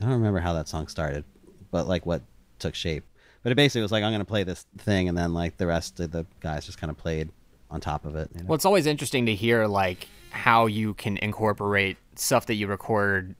I 0.00 0.06
don't 0.06 0.14
remember 0.14 0.40
how 0.40 0.54
that 0.54 0.66
song 0.68 0.88
started, 0.88 1.24
but 1.70 1.86
like 1.86 2.04
what 2.06 2.22
took 2.58 2.74
shape. 2.74 3.04
But 3.42 3.52
it 3.52 3.54
basically 3.54 3.82
was 3.82 3.92
like 3.92 4.02
I'm 4.02 4.12
gonna 4.12 4.24
play 4.24 4.42
this 4.44 4.66
thing, 4.78 5.08
and 5.08 5.16
then 5.16 5.32
like 5.34 5.56
the 5.58 5.66
rest 5.66 6.00
of 6.00 6.10
the 6.10 6.26
guys 6.40 6.66
just 6.66 6.78
kind 6.78 6.90
of 6.90 6.96
played 6.96 7.30
on 7.70 7.80
top 7.80 8.04
of 8.04 8.16
it. 8.16 8.30
You 8.34 8.40
know? 8.40 8.46
Well, 8.48 8.54
it's 8.56 8.64
always 8.64 8.86
interesting 8.86 9.26
to 9.26 9.34
hear 9.34 9.66
like 9.66 10.08
how 10.30 10.66
you 10.66 10.94
can 10.94 11.16
incorporate 11.18 11.96
stuff 12.16 12.46
that 12.46 12.54
you 12.54 12.66
record 12.66 13.34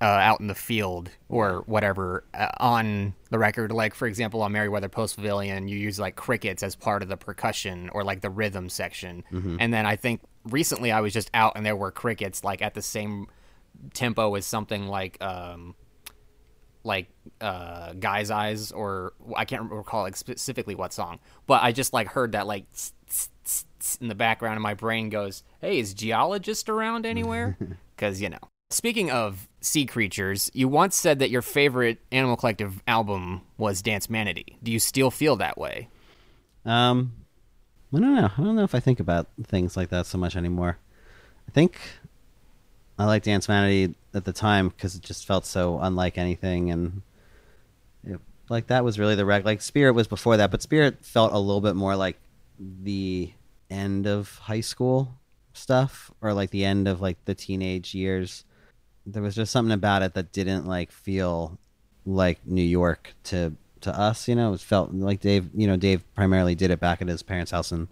uh, 0.00 0.04
out 0.04 0.40
in 0.40 0.46
the 0.46 0.54
field 0.54 1.10
or 1.28 1.62
whatever 1.66 2.24
uh, 2.34 2.48
on 2.60 3.14
the 3.30 3.38
record. 3.38 3.72
Like 3.72 3.94
for 3.94 4.06
example, 4.06 4.42
on 4.42 4.52
Merriweather 4.52 4.88
Post 4.88 5.16
Pavilion, 5.16 5.68
you 5.68 5.76
use 5.76 5.98
like 5.98 6.16
crickets 6.16 6.62
as 6.62 6.76
part 6.76 7.02
of 7.02 7.08
the 7.08 7.16
percussion 7.16 7.90
or 7.92 8.04
like 8.04 8.20
the 8.20 8.30
rhythm 8.30 8.68
section. 8.68 9.24
And 9.60 9.72
then 9.72 9.86
I 9.86 9.96
think 9.96 10.20
recently 10.44 10.92
I 10.92 11.00
was 11.00 11.12
just 11.12 11.30
out 11.34 11.54
and 11.56 11.66
there 11.66 11.76
were 11.76 11.90
crickets 11.90 12.44
like 12.44 12.62
at 12.62 12.74
the 12.74 12.82
same 12.82 13.26
tempo 13.94 14.34
as 14.34 14.46
something 14.46 14.88
like 14.88 15.22
um 15.22 15.74
like 16.84 17.08
uh 17.40 17.92
guy's 17.94 18.30
eyes 18.30 18.72
or 18.72 19.12
i 19.36 19.44
can't 19.44 19.70
recall 19.70 20.02
like, 20.02 20.16
specifically 20.16 20.74
what 20.74 20.92
song 20.92 21.18
but 21.46 21.62
i 21.62 21.70
just 21.70 21.92
like 21.92 22.08
heard 22.08 22.32
that 22.32 22.46
like 22.46 22.70
tss, 22.72 22.92
tss, 23.08 23.64
tss 23.78 24.00
in 24.00 24.08
the 24.08 24.14
background 24.14 24.54
and 24.54 24.62
my 24.62 24.74
brain 24.74 25.10
goes 25.10 25.42
hey 25.60 25.78
is 25.78 25.94
geologist 25.94 26.68
around 26.68 27.04
anywhere 27.06 27.56
because 27.96 28.20
you 28.20 28.28
know 28.28 28.38
speaking 28.70 29.10
of 29.10 29.48
sea 29.60 29.86
creatures 29.86 30.50
you 30.54 30.68
once 30.68 30.94
said 30.94 31.18
that 31.18 31.30
your 31.30 31.42
favorite 31.42 31.98
animal 32.12 32.36
collective 32.36 32.82
album 32.86 33.40
was 33.56 33.82
danse 33.82 34.08
manatee 34.10 34.56
do 34.62 34.70
you 34.70 34.78
still 34.78 35.10
feel 35.10 35.36
that 35.36 35.56
way 35.58 35.88
Um, 36.64 37.12
I 37.94 38.00
don't 38.00 38.14
know. 38.14 38.30
I 38.36 38.42
don't 38.42 38.56
know 38.56 38.64
if 38.64 38.74
I 38.74 38.80
think 38.80 39.00
about 39.00 39.26
things 39.42 39.74
like 39.76 39.88
that 39.88 40.04
so 40.04 40.18
much 40.18 40.36
anymore. 40.36 40.76
I 41.48 41.50
think 41.50 41.80
I 42.98 43.06
liked 43.06 43.24
Danse 43.24 43.48
Manatee 43.48 43.94
at 44.12 44.26
the 44.26 44.32
time 44.34 44.68
because 44.68 44.94
it 44.94 45.00
just 45.00 45.24
felt 45.24 45.46
so 45.46 45.78
unlike 45.80 46.18
anything, 46.18 46.70
and 46.70 47.00
it, 48.04 48.20
like 48.50 48.66
that 48.66 48.84
was 48.84 48.98
really 48.98 49.14
the 49.14 49.24
rec. 49.24 49.46
Like 49.46 49.62
Spirit 49.62 49.94
was 49.94 50.06
before 50.06 50.36
that, 50.36 50.50
but 50.50 50.60
Spirit 50.60 51.02
felt 51.02 51.32
a 51.32 51.38
little 51.38 51.62
bit 51.62 51.76
more 51.76 51.96
like 51.96 52.18
the 52.58 53.32
end 53.70 54.06
of 54.06 54.36
high 54.40 54.60
school 54.60 55.14
stuff, 55.54 56.10
or 56.20 56.34
like 56.34 56.50
the 56.50 56.66
end 56.66 56.86
of 56.86 57.00
like 57.00 57.24
the 57.24 57.34
teenage 57.34 57.94
years. 57.94 58.44
There 59.10 59.22
was 59.22 59.34
just 59.34 59.52
something 59.52 59.72
about 59.72 60.02
it 60.02 60.14
that 60.14 60.32
didn't 60.32 60.66
like 60.66 60.92
feel 60.92 61.58
like 62.04 62.46
New 62.46 62.62
York 62.62 63.14
to 63.24 63.54
to 63.80 63.98
us. 63.98 64.28
You 64.28 64.34
know, 64.34 64.52
it 64.52 64.60
felt 64.60 64.92
like 64.92 65.20
Dave. 65.20 65.48
You 65.54 65.66
know, 65.66 65.76
Dave 65.76 66.02
primarily 66.14 66.54
did 66.54 66.70
it 66.70 66.80
back 66.80 67.00
at 67.00 67.08
his 67.08 67.22
parents' 67.22 67.50
house 67.50 67.72
in 67.72 67.88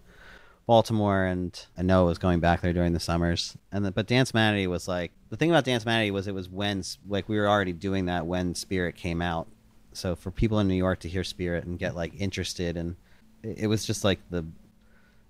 Baltimore, 0.65 1.23
and 1.23 1.65
I 1.77 1.81
know 1.81 2.03
it 2.03 2.09
was 2.09 2.17
going 2.17 2.39
back 2.39 2.61
there 2.61 2.73
during 2.73 2.93
the 2.93 2.99
summers. 2.99 3.57
And 3.71 3.85
the, 3.85 3.91
but 3.91 4.05
Danse 4.05 4.33
Manatee 4.33 4.67
was 4.67 4.87
like 4.87 5.11
the 5.29 5.37
thing 5.37 5.49
about 5.49 5.63
Danse 5.63 5.85
Manatee 5.85 6.11
was 6.11 6.27
it 6.27 6.35
was 6.35 6.49
when 6.49 6.83
like 7.07 7.27
we 7.27 7.37
were 7.37 7.47
already 7.47 7.73
doing 7.73 8.05
that 8.05 8.25
when 8.25 8.53
Spirit 8.53 8.95
came 8.95 9.21
out. 9.21 9.47
So 9.93 10.15
for 10.15 10.29
people 10.29 10.59
in 10.59 10.67
New 10.67 10.75
York 10.75 10.99
to 10.99 11.09
hear 11.09 11.23
Spirit 11.23 11.65
and 11.65 11.79
get 11.79 11.95
like 11.95 12.13
interested, 12.19 12.77
and 12.77 12.95
it, 13.41 13.59
it 13.59 13.67
was 13.67 13.85
just 13.85 14.03
like 14.03 14.19
the 14.29 14.45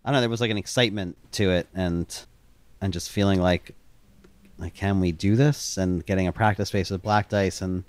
I 0.04 0.10
don't 0.10 0.16
know, 0.16 0.22
there 0.22 0.30
was 0.30 0.42
like 0.42 0.52
an 0.52 0.58
excitement 0.58 1.18
to 1.34 1.52
it, 1.52 1.68
and 1.74 2.08
and 2.82 2.92
just 2.92 3.12
feeling 3.12 3.40
like 3.40 3.76
like 4.58 4.74
can 4.74 4.99
we 4.99 5.12
do 5.12 5.36
this 5.36 5.78
and 5.78 6.05
getting 6.05 6.28
a 6.28 6.32
practice 6.32 6.70
space 6.70 6.89
with 6.89 7.01
Black 7.01 7.30
Dice 7.30 7.62
and 7.62 7.84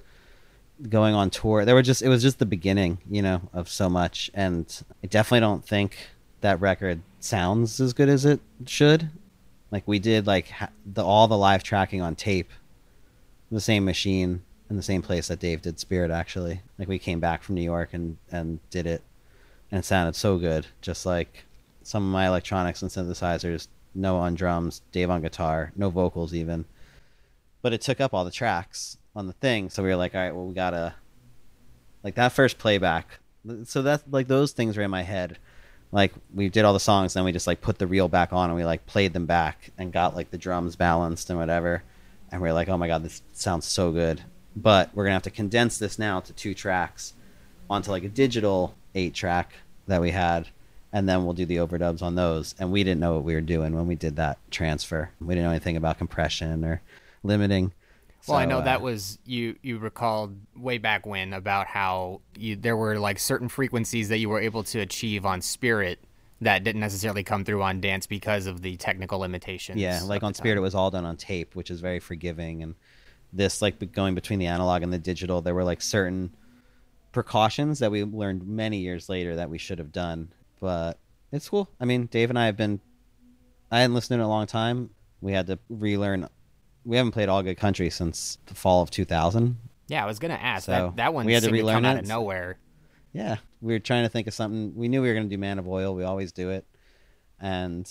going 0.88 1.14
on 1.14 1.30
tour. 1.30 1.64
There 1.64 1.74
were 1.74 1.82
just 1.82 2.02
it 2.02 2.08
was 2.08 2.22
just 2.22 2.38
the 2.38 2.46
beginning, 2.46 2.98
you 3.10 3.22
know, 3.22 3.40
of 3.52 3.68
so 3.68 3.88
much, 3.88 4.30
and 4.34 4.82
I 5.02 5.06
definitely 5.06 5.40
don't 5.40 5.64
think 5.64 5.96
that 6.40 6.60
record 6.60 7.00
sounds 7.20 7.80
as 7.80 7.92
good 7.92 8.08
as 8.08 8.24
it 8.24 8.40
should. 8.66 9.10
Like 9.70 9.86
we 9.86 9.98
did 9.98 10.26
like 10.26 10.52
the 10.86 11.04
all 11.04 11.28
the 11.28 11.36
live 11.36 11.62
tracking 11.62 12.00
on 12.00 12.14
tape, 12.14 12.50
the 13.50 13.60
same 13.60 13.84
machine 13.84 14.42
in 14.70 14.76
the 14.76 14.82
same 14.82 15.02
place 15.02 15.28
that 15.28 15.40
Dave 15.40 15.62
did 15.62 15.80
Spirit 15.80 16.10
actually. 16.10 16.62
Like 16.78 16.88
we 16.88 16.98
came 16.98 17.20
back 17.20 17.42
from 17.42 17.54
New 17.54 17.62
York 17.62 17.90
and 17.92 18.18
and 18.30 18.60
did 18.70 18.86
it, 18.86 19.02
and 19.70 19.80
it 19.80 19.84
sounded 19.84 20.16
so 20.16 20.38
good. 20.38 20.66
Just 20.80 21.04
like 21.04 21.44
some 21.82 22.04
of 22.04 22.12
my 22.12 22.26
electronics 22.26 22.82
and 22.82 22.90
synthesizers, 22.90 23.68
no 23.94 24.16
on 24.18 24.34
drums, 24.34 24.82
Dave 24.92 25.10
on 25.10 25.22
guitar, 25.22 25.72
no 25.76 25.90
vocals 25.90 26.34
even. 26.34 26.64
But 27.62 27.72
it 27.72 27.80
took 27.80 28.00
up 28.00 28.14
all 28.14 28.24
the 28.24 28.30
tracks 28.30 28.98
on 29.14 29.26
the 29.26 29.32
thing, 29.32 29.70
so 29.70 29.82
we 29.82 29.88
were 29.88 29.96
like, 29.96 30.14
all 30.14 30.20
right, 30.20 30.34
well 30.34 30.46
we 30.46 30.54
gotta 30.54 30.94
like 32.02 32.14
that 32.14 32.32
first 32.32 32.58
playback. 32.58 33.18
So 33.64 33.82
that 33.82 34.02
like 34.10 34.28
those 34.28 34.52
things 34.52 34.76
were 34.76 34.82
in 34.82 34.90
my 34.90 35.02
head. 35.02 35.38
Like 35.90 36.12
we 36.34 36.48
did 36.48 36.64
all 36.64 36.72
the 36.72 36.80
songs, 36.80 37.14
then 37.14 37.24
we 37.24 37.32
just 37.32 37.46
like 37.46 37.60
put 37.60 37.78
the 37.78 37.86
reel 37.86 38.08
back 38.08 38.32
on 38.32 38.50
and 38.50 38.56
we 38.56 38.64
like 38.64 38.86
played 38.86 39.12
them 39.12 39.26
back 39.26 39.70
and 39.78 39.92
got 39.92 40.14
like 40.14 40.30
the 40.30 40.38
drums 40.38 40.76
balanced 40.76 41.30
and 41.30 41.38
whatever. 41.38 41.82
And 42.30 42.42
we 42.42 42.48
are 42.48 42.52
like, 42.52 42.68
oh 42.68 42.76
my 42.76 42.88
god, 42.88 43.02
this 43.02 43.22
sounds 43.32 43.66
so 43.66 43.90
good. 43.90 44.22
But 44.54 44.90
we're 44.94 45.04
gonna 45.04 45.14
have 45.14 45.22
to 45.22 45.30
condense 45.30 45.78
this 45.78 45.98
now 45.98 46.20
to 46.20 46.32
two 46.32 46.54
tracks 46.54 47.14
onto 47.70 47.90
like 47.90 48.04
a 48.04 48.08
digital 48.08 48.74
eight 48.94 49.14
track 49.14 49.52
that 49.86 50.00
we 50.00 50.10
had, 50.10 50.48
and 50.92 51.08
then 51.08 51.24
we'll 51.24 51.34
do 51.34 51.46
the 51.46 51.56
overdubs 51.56 52.02
on 52.02 52.14
those. 52.14 52.54
And 52.58 52.72
we 52.72 52.84
didn't 52.84 53.00
know 53.00 53.14
what 53.14 53.24
we 53.24 53.34
were 53.34 53.40
doing 53.40 53.74
when 53.74 53.86
we 53.86 53.94
did 53.94 54.16
that 54.16 54.38
transfer. 54.50 55.10
We 55.20 55.34
didn't 55.34 55.44
know 55.44 55.50
anything 55.50 55.76
about 55.76 55.98
compression 55.98 56.64
or 56.64 56.82
limiting. 57.22 57.72
Well, 58.26 58.38
I 58.38 58.44
know 58.44 58.58
uh, 58.58 58.62
that 58.64 58.82
was 58.82 59.18
you. 59.24 59.56
You 59.62 59.78
recalled 59.78 60.36
way 60.56 60.78
back 60.78 61.06
when 61.06 61.32
about 61.32 61.66
how 61.66 62.20
you 62.36 62.56
there 62.56 62.76
were 62.76 62.98
like 62.98 63.18
certain 63.18 63.48
frequencies 63.48 64.08
that 64.10 64.18
you 64.18 64.28
were 64.28 64.40
able 64.40 64.64
to 64.64 64.80
achieve 64.80 65.24
on 65.24 65.40
Spirit 65.40 66.00
that 66.40 66.62
didn't 66.62 66.80
necessarily 66.80 67.24
come 67.24 67.44
through 67.44 67.62
on 67.62 67.80
Dance 67.80 68.06
because 68.06 68.46
of 68.46 68.62
the 68.62 68.76
technical 68.76 69.20
limitations. 69.20 69.80
Yeah, 69.80 70.00
like 70.04 70.22
on 70.22 70.34
Spirit, 70.34 70.58
it 70.58 70.60
was 70.60 70.74
all 70.74 70.90
done 70.90 71.04
on 71.04 71.16
tape, 71.16 71.54
which 71.54 71.70
is 71.70 71.80
very 71.80 72.00
forgiving. 72.00 72.62
And 72.62 72.74
this, 73.32 73.62
like 73.62 73.92
going 73.92 74.14
between 74.14 74.38
the 74.38 74.46
analog 74.46 74.82
and 74.82 74.92
the 74.92 74.98
digital, 74.98 75.40
there 75.40 75.54
were 75.54 75.64
like 75.64 75.80
certain 75.80 76.34
precautions 77.12 77.78
that 77.78 77.90
we 77.90 78.04
learned 78.04 78.46
many 78.46 78.78
years 78.78 79.08
later 79.08 79.36
that 79.36 79.50
we 79.50 79.58
should 79.58 79.78
have 79.78 79.92
done. 79.92 80.28
But 80.60 80.98
it's 81.32 81.48
cool. 81.48 81.68
I 81.80 81.84
mean, 81.84 82.06
Dave 82.06 82.30
and 82.30 82.38
I 82.38 82.46
have 82.46 82.56
been. 82.56 82.80
I 83.70 83.80
hadn't 83.80 83.94
listened 83.94 84.20
in 84.20 84.24
a 84.24 84.28
long 84.28 84.46
time. 84.46 84.90
We 85.20 85.32
had 85.32 85.46
to 85.48 85.58
relearn. 85.68 86.28
We 86.84 86.96
haven't 86.96 87.12
played 87.12 87.28
Ahhh 87.28 87.44
Good 87.44 87.58
Country 87.58 87.90
since 87.90 88.38
the 88.46 88.54
fall 88.54 88.82
of 88.82 88.90
2000. 88.90 89.56
Yeah, 89.88 90.02
I 90.04 90.06
was 90.06 90.18
gonna 90.18 90.34
ask 90.34 90.66
So, 90.66 90.72
that. 90.72 90.96
That 90.96 91.14
one 91.14 91.26
we 91.26 91.32
had 91.32 91.42
to 91.42 91.48
to 91.48 91.52
relearn 91.52 91.82
come 91.82 91.84
out 91.84 91.98
of 91.98 92.06
nowhere. 92.06 92.58
Yeah, 93.12 93.36
we 93.60 93.72
were 93.72 93.78
trying 93.78 94.04
to 94.04 94.08
think 94.08 94.26
of 94.26 94.34
something. 94.34 94.74
We 94.74 94.88
knew 94.88 95.02
we 95.02 95.08
were 95.08 95.14
going 95.14 95.28
to 95.28 95.34
do 95.34 95.38
Man 95.38 95.58
of 95.58 95.66
Oil. 95.66 95.94
We 95.94 96.04
always 96.04 96.30
do 96.30 96.50
it, 96.50 96.66
and 97.40 97.90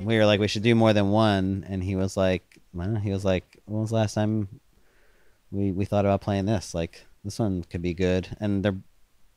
we 0.00 0.18
were 0.18 0.26
like, 0.26 0.40
we 0.40 0.48
should 0.48 0.64
do 0.64 0.74
more 0.74 0.92
than 0.92 1.10
one. 1.10 1.64
And 1.68 1.82
he 1.82 1.96
was 1.96 2.16
like, 2.16 2.60
well, 2.74 2.96
he 2.96 3.10
was 3.10 3.24
like, 3.24 3.60
when 3.66 3.80
was 3.80 3.90
the 3.90 3.96
last 3.96 4.14
time 4.14 4.60
we 5.50 5.72
we 5.72 5.84
thought 5.84 6.04
about 6.04 6.20
playing 6.20 6.46
this? 6.46 6.74
Like 6.74 7.06
this 7.24 7.38
one 7.38 7.64
could 7.64 7.82
be 7.82 7.94
good, 7.94 8.36
and 8.40 8.64
they're 8.64 8.76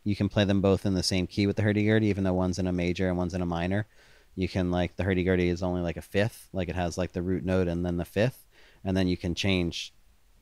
you 0.04 0.16
can 0.16 0.30
play 0.30 0.46
them 0.46 0.62
both 0.62 0.86
in 0.86 0.94
the 0.94 1.04
same 1.04 1.28
key 1.28 1.48
with 1.48 1.56
the 1.56 1.62
hurdy 1.62 1.86
gurdy, 1.86 2.08
even 2.08 2.24
though 2.24 2.34
one's 2.34 2.60
in 2.60 2.68
a 2.68 2.72
major 2.72 3.08
and 3.08 3.18
one's 3.18 3.34
in 3.34 3.42
a 3.42 3.46
minor. 3.46 3.88
You 4.36 4.48
can 4.48 4.72
like 4.72 4.96
the 4.96 5.04
hurdy 5.04 5.24
gurdy 5.24 5.50
is 5.50 5.64
only 5.64 5.82
like 5.82 5.98
a 5.98 6.02
fifth, 6.02 6.50
like 6.54 6.70
it 6.70 6.76
has 6.76 6.98
like 6.98 7.12
the 7.12 7.22
root 7.22 7.44
note 7.44 7.68
and 7.68 7.86
then 7.86 7.98
the 7.98 8.06
fifth, 8.06 8.46
and 8.84 8.96
then 8.96 9.08
you 9.08 9.18
can 9.18 9.36
change, 9.36 9.94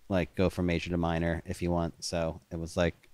like 0.09 0.35
go 0.35 0.49
from 0.49 0.67
major 0.67 0.89
to 0.89 0.97
minor 0.97 1.41
if 1.45 1.61
you 1.61 1.71
want. 1.71 2.03
So 2.03 2.41
it 2.51 2.59
was 2.59 2.77
like 2.77 3.07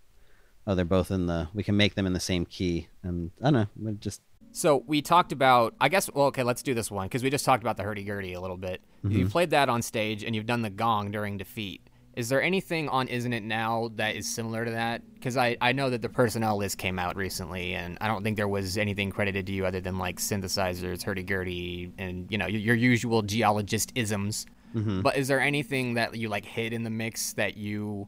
oh 0.65 0.75
they're 0.75 0.85
both 0.85 1.11
in 1.11 1.25
the 1.25 1.47
we 1.53 1.63
can 1.63 1.77
make 1.77 1.95
them 1.95 2.05
in 2.05 2.13
the 2.13 2.19
same 2.19 2.45
key 2.45 2.87
and 3.03 3.31
i 3.41 3.51
don't 3.51 3.53
know 3.53 3.67
we 3.77 3.93
just 3.93 4.21
So 4.53 4.83
we 4.85 5.01
talked 5.01 5.31
about, 5.31 5.73
I 5.81 5.89
guess. 5.89 6.11
Well, 6.13 6.27
okay, 6.27 6.43
let's 6.43 6.61
do 6.61 6.75
this 6.75 6.91
one 6.91 7.07
because 7.07 7.23
we 7.23 7.31
just 7.31 7.43
talked 7.43 7.63
about 7.63 7.75
the 7.75 7.83
hurdy 7.83 8.03
gurdy 8.03 8.33
a 8.33 8.39
little 8.39 8.55
bit. 8.55 8.81
Mm-hmm. 9.03 9.17
You 9.17 9.27
played 9.27 9.49
that 9.49 9.67
on 9.67 9.81
stage 9.81 10.23
and 10.23 10.35
you've 10.35 10.45
done 10.45 10.61
the 10.61 10.69
gong 10.69 11.09
during 11.09 11.37
defeat. 11.37 11.82
Is 12.15 12.29
there 12.29 12.41
anything 12.41 12.89
on 12.89 13.07
Isn't 13.07 13.33
It 13.33 13.43
Now 13.43 13.89
that 13.95 14.15
is 14.15 14.29
similar 14.29 14.65
to 14.65 14.71
that? 14.71 15.01
Because 15.15 15.35
I, 15.35 15.57
I 15.61 15.71
know 15.71 15.89
that 15.89 16.01
the 16.01 16.09
personnel 16.09 16.57
list 16.57 16.77
came 16.77 16.99
out 16.99 17.15
recently, 17.15 17.73
and 17.73 17.97
I 18.01 18.07
don't 18.07 18.23
think 18.23 18.37
there 18.37 18.47
was 18.47 18.77
anything 18.77 19.09
credited 19.09 19.47
to 19.47 19.51
you 19.53 19.65
other 19.65 19.81
than 19.81 19.97
like 19.97 20.17
synthesizers, 20.19 21.01
hurdy 21.03 21.23
gurdy, 21.23 21.91
and 21.97 22.31
you 22.31 22.37
know 22.37 22.45
your, 22.45 22.61
your 22.61 22.75
usual 22.75 23.21
geologist 23.23 23.91
isms. 23.95 24.45
Mm-hmm. 24.75 25.01
But 25.01 25.17
is 25.17 25.27
there 25.27 25.39
anything 25.39 25.95
that 25.95 26.15
you 26.15 26.29
like 26.29 26.45
hid 26.45 26.71
in 26.73 26.83
the 26.83 26.89
mix 26.89 27.33
that 27.33 27.57
you 27.57 28.07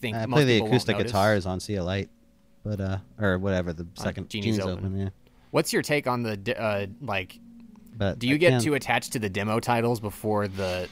think 0.00 0.14
i 0.14 0.26
most 0.26 0.36
play 0.36 0.44
the 0.44 0.64
acoustic 0.64 0.98
guitars 0.98 1.46
on 1.46 1.58
see 1.58 1.76
a 1.76 1.82
light 1.82 2.10
but 2.62 2.78
uh 2.80 2.98
or 3.18 3.38
whatever 3.38 3.72
the 3.72 3.86
second 3.94 4.28
Genie's 4.28 4.58
Genie's 4.58 4.66
Open. 4.70 4.94
yeah 4.98 5.08
What's 5.52 5.72
your 5.72 5.80
take 5.80 6.06
on 6.06 6.22
the 6.22 6.60
uh, 6.60 6.86
like 7.00 7.38
but 7.96 8.18
Do 8.18 8.28
you 8.28 8.34
I 8.34 8.38
get 8.38 8.50
can't- 8.50 8.62
too 8.64 8.74
attached 8.74 9.12
to 9.14 9.18
the 9.18 9.30
demo 9.30 9.58
titles 9.58 9.98
before 10.00 10.48
the 10.48 10.86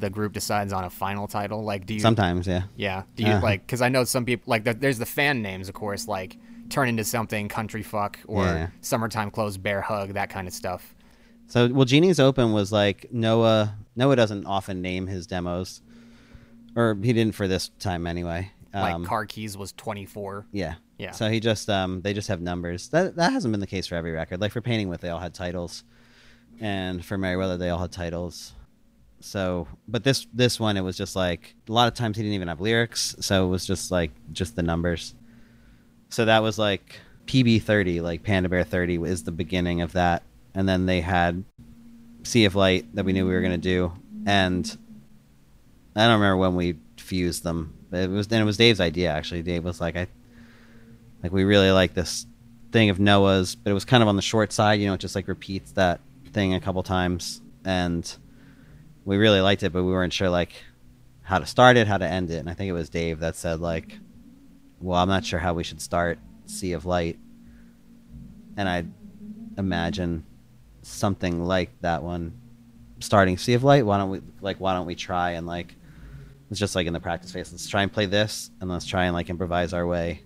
the 0.00 0.10
group 0.10 0.32
decides 0.32 0.72
on 0.72 0.84
a 0.84 0.90
final 0.90 1.26
title? 1.28 1.62
Like, 1.64 1.86
do 1.86 1.94
you? 1.94 2.00
sometimes 2.00 2.46
yeah 2.46 2.62
Yeah. 2.76 3.02
Do 3.16 3.22
you 3.24 3.30
Uh-huh. 3.32 3.40
like? 3.42 3.66
Because 3.66 3.82
I 3.82 3.88
know 3.88 4.04
some 4.04 4.24
people 4.24 4.44
like. 4.50 4.64
the- 4.64 4.74
There's 4.74 4.98
the 4.98 5.06
fan 5.06 5.42
names, 5.42 5.68
of 5.68 5.74
course. 5.74 6.08
Like 6.08 6.36
turn 6.70 6.88
into 6.88 7.04
something 7.04 7.48
country 7.48 7.82
fuck 7.82 8.18
or 8.26 8.44
Yeah. 8.44 8.68
summertime 8.80 9.30
clothes 9.30 9.56
bear 9.58 9.80
hug 9.80 10.14
that 10.14 10.28
kind 10.30 10.46
of 10.46 10.54
stuff. 10.54 10.94
So, 11.46 11.66
well, 11.68 11.86
Genie's 11.86 12.20
Open 12.20 12.52
was 12.52 12.70
like 12.72 13.06
Noah. 13.10 13.74
Noah 13.96 14.16
doesn't 14.16 14.44
often 14.44 14.82
name 14.82 15.06
his 15.06 15.26
demos, 15.26 15.80
or 16.76 16.96
he 17.02 17.12
didn't 17.14 17.34
for 17.34 17.48
this 17.48 17.70
time 17.78 18.06
anyway. 18.06 18.52
Like 18.74 18.94
Um, 18.94 19.06
car 19.06 19.24
keys 19.24 19.56
was 19.56 19.72
24. 19.72 20.44
yeah, 20.52 20.74
Yeah. 20.98 21.12
So 21.12 21.30
he 21.30 21.40
just 21.40 21.70
um, 21.70 22.02
they 22.02 22.12
just 22.12 22.28
have 22.28 22.42
numbers. 22.42 22.88
That 22.90 23.16
that 23.16 23.32
hasn't 23.32 23.50
been 23.52 23.60
the 23.60 23.66
case 23.66 23.86
for 23.86 23.94
every 23.94 24.12
record. 24.12 24.42
Like 24.42 24.52
for 24.52 24.60
Painting 24.60 24.90
with, 24.90 25.00
they 25.00 25.08
all 25.08 25.20
had 25.20 25.32
titles, 25.32 25.84
and 26.60 27.02
for 27.02 27.16
Merriweather, 27.16 27.56
they 27.56 27.70
all 27.70 27.78
had 27.78 27.92
titles. 27.92 28.52
So, 29.20 29.66
but 29.86 30.04
this 30.04 30.26
this 30.32 30.60
one, 30.60 30.76
it 30.76 30.82
was 30.82 30.96
just 30.96 31.16
like 31.16 31.54
a 31.68 31.72
lot 31.72 31.88
of 31.88 31.94
times 31.94 32.16
he 32.16 32.22
didn't 32.22 32.34
even 32.34 32.48
have 32.48 32.60
lyrics, 32.60 33.16
so 33.20 33.46
it 33.46 33.48
was 33.48 33.66
just 33.66 33.90
like 33.90 34.12
just 34.32 34.56
the 34.56 34.62
numbers. 34.62 35.14
So 36.08 36.24
that 36.24 36.42
was 36.42 36.58
like 36.58 37.00
PB 37.26 37.62
thirty, 37.62 38.00
like 38.00 38.22
Panda 38.22 38.48
Bear 38.48 38.64
thirty, 38.64 38.96
is 38.96 39.24
the 39.24 39.32
beginning 39.32 39.80
of 39.80 39.92
that, 39.92 40.22
and 40.54 40.68
then 40.68 40.86
they 40.86 41.00
had 41.00 41.44
Sea 42.22 42.44
of 42.44 42.54
Light 42.54 42.94
that 42.94 43.04
we 43.04 43.12
knew 43.12 43.26
we 43.26 43.34
were 43.34 43.42
gonna 43.42 43.58
do, 43.58 43.92
and 44.26 44.64
I 45.96 46.04
don't 46.04 46.20
remember 46.20 46.36
when 46.36 46.54
we 46.54 46.76
fused 46.96 47.42
them. 47.42 47.74
It 47.92 48.10
was 48.10 48.28
then 48.28 48.42
it 48.42 48.44
was 48.44 48.56
Dave's 48.56 48.80
idea 48.80 49.10
actually. 49.10 49.42
Dave 49.42 49.64
was 49.64 49.80
like, 49.80 49.96
I 49.96 50.06
like 51.22 51.32
we 51.32 51.42
really 51.42 51.72
like 51.72 51.94
this 51.94 52.24
thing 52.70 52.90
of 52.90 53.00
Noah's, 53.00 53.56
but 53.56 53.70
it 53.70 53.74
was 53.74 53.84
kind 53.84 54.02
of 54.02 54.08
on 54.08 54.16
the 54.16 54.22
short 54.22 54.52
side. 54.52 54.80
You 54.80 54.86
know, 54.86 54.94
it 54.94 55.00
just 55.00 55.16
like 55.16 55.26
repeats 55.26 55.72
that 55.72 56.00
thing 56.32 56.54
a 56.54 56.60
couple 56.60 56.82
times, 56.84 57.40
and 57.64 58.16
we 59.08 59.16
really 59.16 59.40
liked 59.40 59.62
it, 59.62 59.72
but 59.72 59.84
we 59.84 59.90
weren't 59.90 60.12
sure 60.12 60.28
like 60.28 60.52
how 61.22 61.38
to 61.38 61.46
start 61.46 61.78
it, 61.78 61.86
how 61.86 61.96
to 61.96 62.06
end 62.06 62.30
it. 62.30 62.36
And 62.36 62.50
I 62.50 62.52
think 62.52 62.68
it 62.68 62.74
was 62.74 62.90
Dave 62.90 63.20
that 63.20 63.36
said 63.36 63.58
like, 63.58 63.98
"Well, 64.80 64.98
I'm 64.98 65.08
not 65.08 65.24
sure 65.24 65.38
how 65.38 65.54
we 65.54 65.64
should 65.64 65.80
start 65.80 66.18
Sea 66.44 66.72
of 66.72 66.84
Light," 66.84 67.18
and 68.58 68.68
I 68.68 68.84
imagine 69.56 70.26
something 70.82 71.42
like 71.42 71.70
that 71.80 72.02
one 72.02 72.38
starting 73.00 73.38
Sea 73.38 73.54
of 73.54 73.64
Light. 73.64 73.86
Why 73.86 73.96
don't 73.96 74.10
we 74.10 74.20
like 74.42 74.60
Why 74.60 74.74
don't 74.74 74.84
we 74.84 74.94
try 74.94 75.30
and 75.30 75.46
like 75.46 75.74
it's 76.50 76.60
just 76.60 76.74
like 76.74 76.86
in 76.86 76.92
the 76.92 77.00
practice 77.00 77.32
phase. 77.32 77.50
Let's 77.50 77.66
try 77.66 77.82
and 77.82 77.90
play 77.90 78.04
this, 78.04 78.50
and 78.60 78.68
let's 78.68 78.84
try 78.84 79.06
and 79.06 79.14
like 79.14 79.30
improvise 79.30 79.72
our 79.72 79.86
way 79.86 80.20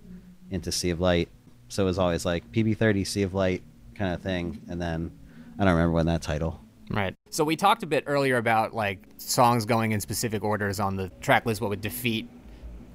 into 0.51 0.73
Sea 0.73 0.91
of 0.91 0.99
Light. 0.99 1.29
So 1.69 1.85
it 1.85 1.87
was 1.87 2.01
always 2.01 2.25
like 2.25 2.51
PB30 2.51 3.07
Sea 3.07 3.23
of 3.23 3.33
Light 3.33 3.63
kind 3.95 4.13
of 4.13 4.23
thing, 4.23 4.61
and 4.69 4.83
then 4.83 5.13
I 5.57 5.65
don't 5.65 5.75
remember 5.75 5.93
when 5.93 6.07
that 6.07 6.23
title. 6.23 6.62
Right. 6.93 7.15
So 7.31 7.43
we 7.45 7.57
talked 7.57 7.83
a 7.83 7.87
bit 7.87 8.05
earlier 8.07 8.37
about 8.37 8.75
like 8.75 8.99
songs 9.17 9.65
going 9.65 9.93
in 9.93 10.01
specific 10.01 10.45
orders 10.45 10.79
on 10.79 10.97
the 10.97 11.09
track 11.21 11.47
list, 11.47 11.61
what 11.61 11.71
would 11.71 11.81
defeat 11.81 12.29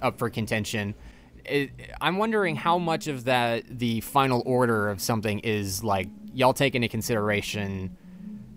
up 0.01 0.19
for 0.19 0.29
contention. 0.29 0.93
It, 1.45 1.71
I'm 1.99 2.17
wondering 2.17 2.55
how 2.55 2.77
much 2.77 3.07
of 3.07 3.23
that 3.23 3.63
the 3.79 4.01
final 4.01 4.43
order 4.45 4.89
of 4.89 5.01
something 5.01 5.39
is 5.39 5.83
like 5.83 6.07
y'all 6.33 6.53
take 6.53 6.75
into 6.75 6.87
consideration 6.87 7.97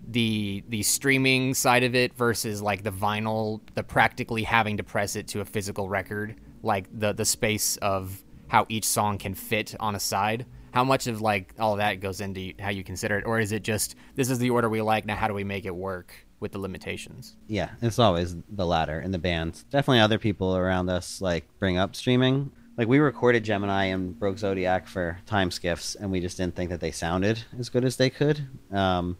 the 0.07 0.63
the 0.67 0.83
streaming 0.83 1.53
side 1.53 1.83
of 1.83 1.95
it 1.95 2.13
versus 2.13 2.61
like 2.61 2.83
the 2.83 2.91
vinyl, 2.91 3.61
the 3.75 3.83
practically 3.83 4.43
having 4.43 4.77
to 4.77 4.83
press 4.83 5.15
it 5.15 5.27
to 5.29 5.41
a 5.41 5.45
physical 5.45 5.89
record, 5.89 6.35
like 6.61 6.87
the 6.93 7.13
the 7.13 7.25
space 7.25 7.77
of 7.77 8.21
how 8.47 8.65
each 8.69 8.85
song 8.85 9.17
can 9.17 9.33
fit 9.33 9.73
on 9.79 9.95
a 9.95 9.99
side. 9.99 10.45
How 10.71 10.83
much 10.83 11.07
of 11.07 11.21
like 11.21 11.53
all 11.59 11.75
that 11.77 11.99
goes 11.99 12.21
into 12.21 12.53
how 12.59 12.69
you 12.69 12.83
consider 12.83 13.17
it, 13.17 13.25
or 13.25 13.39
is 13.39 13.51
it 13.51 13.63
just 13.63 13.95
this 14.15 14.29
is 14.29 14.39
the 14.39 14.49
order 14.49 14.69
we 14.69 14.81
like 14.81 15.05
now? 15.05 15.15
How 15.15 15.27
do 15.27 15.33
we 15.33 15.43
make 15.43 15.65
it 15.65 15.75
work 15.75 16.13
with 16.39 16.51
the 16.51 16.59
limitations? 16.59 17.35
Yeah, 17.47 17.69
it's 17.81 17.99
always 17.99 18.35
the 18.49 18.65
latter 18.65 18.99
in 18.99 19.11
the 19.11 19.19
band. 19.19 19.63
Definitely 19.69 19.99
other 19.99 20.17
people 20.17 20.55
around 20.55 20.89
us 20.89 21.21
like 21.21 21.45
bring 21.59 21.77
up 21.77 21.95
streaming. 21.95 22.51
Like 22.77 22.87
we 22.87 22.99
recorded 22.99 23.43
Gemini 23.43 23.85
and 23.85 24.17
Broke 24.17 24.39
Zodiac 24.39 24.87
for 24.87 25.19
time 25.25 25.51
skiffs, 25.51 25.95
and 25.95 26.11
we 26.11 26.19
just 26.19 26.37
didn't 26.37 26.55
think 26.55 26.69
that 26.69 26.79
they 26.79 26.91
sounded 26.91 27.43
as 27.59 27.69
good 27.69 27.85
as 27.85 27.97
they 27.97 28.09
could. 28.09 28.47
Um, 28.71 29.17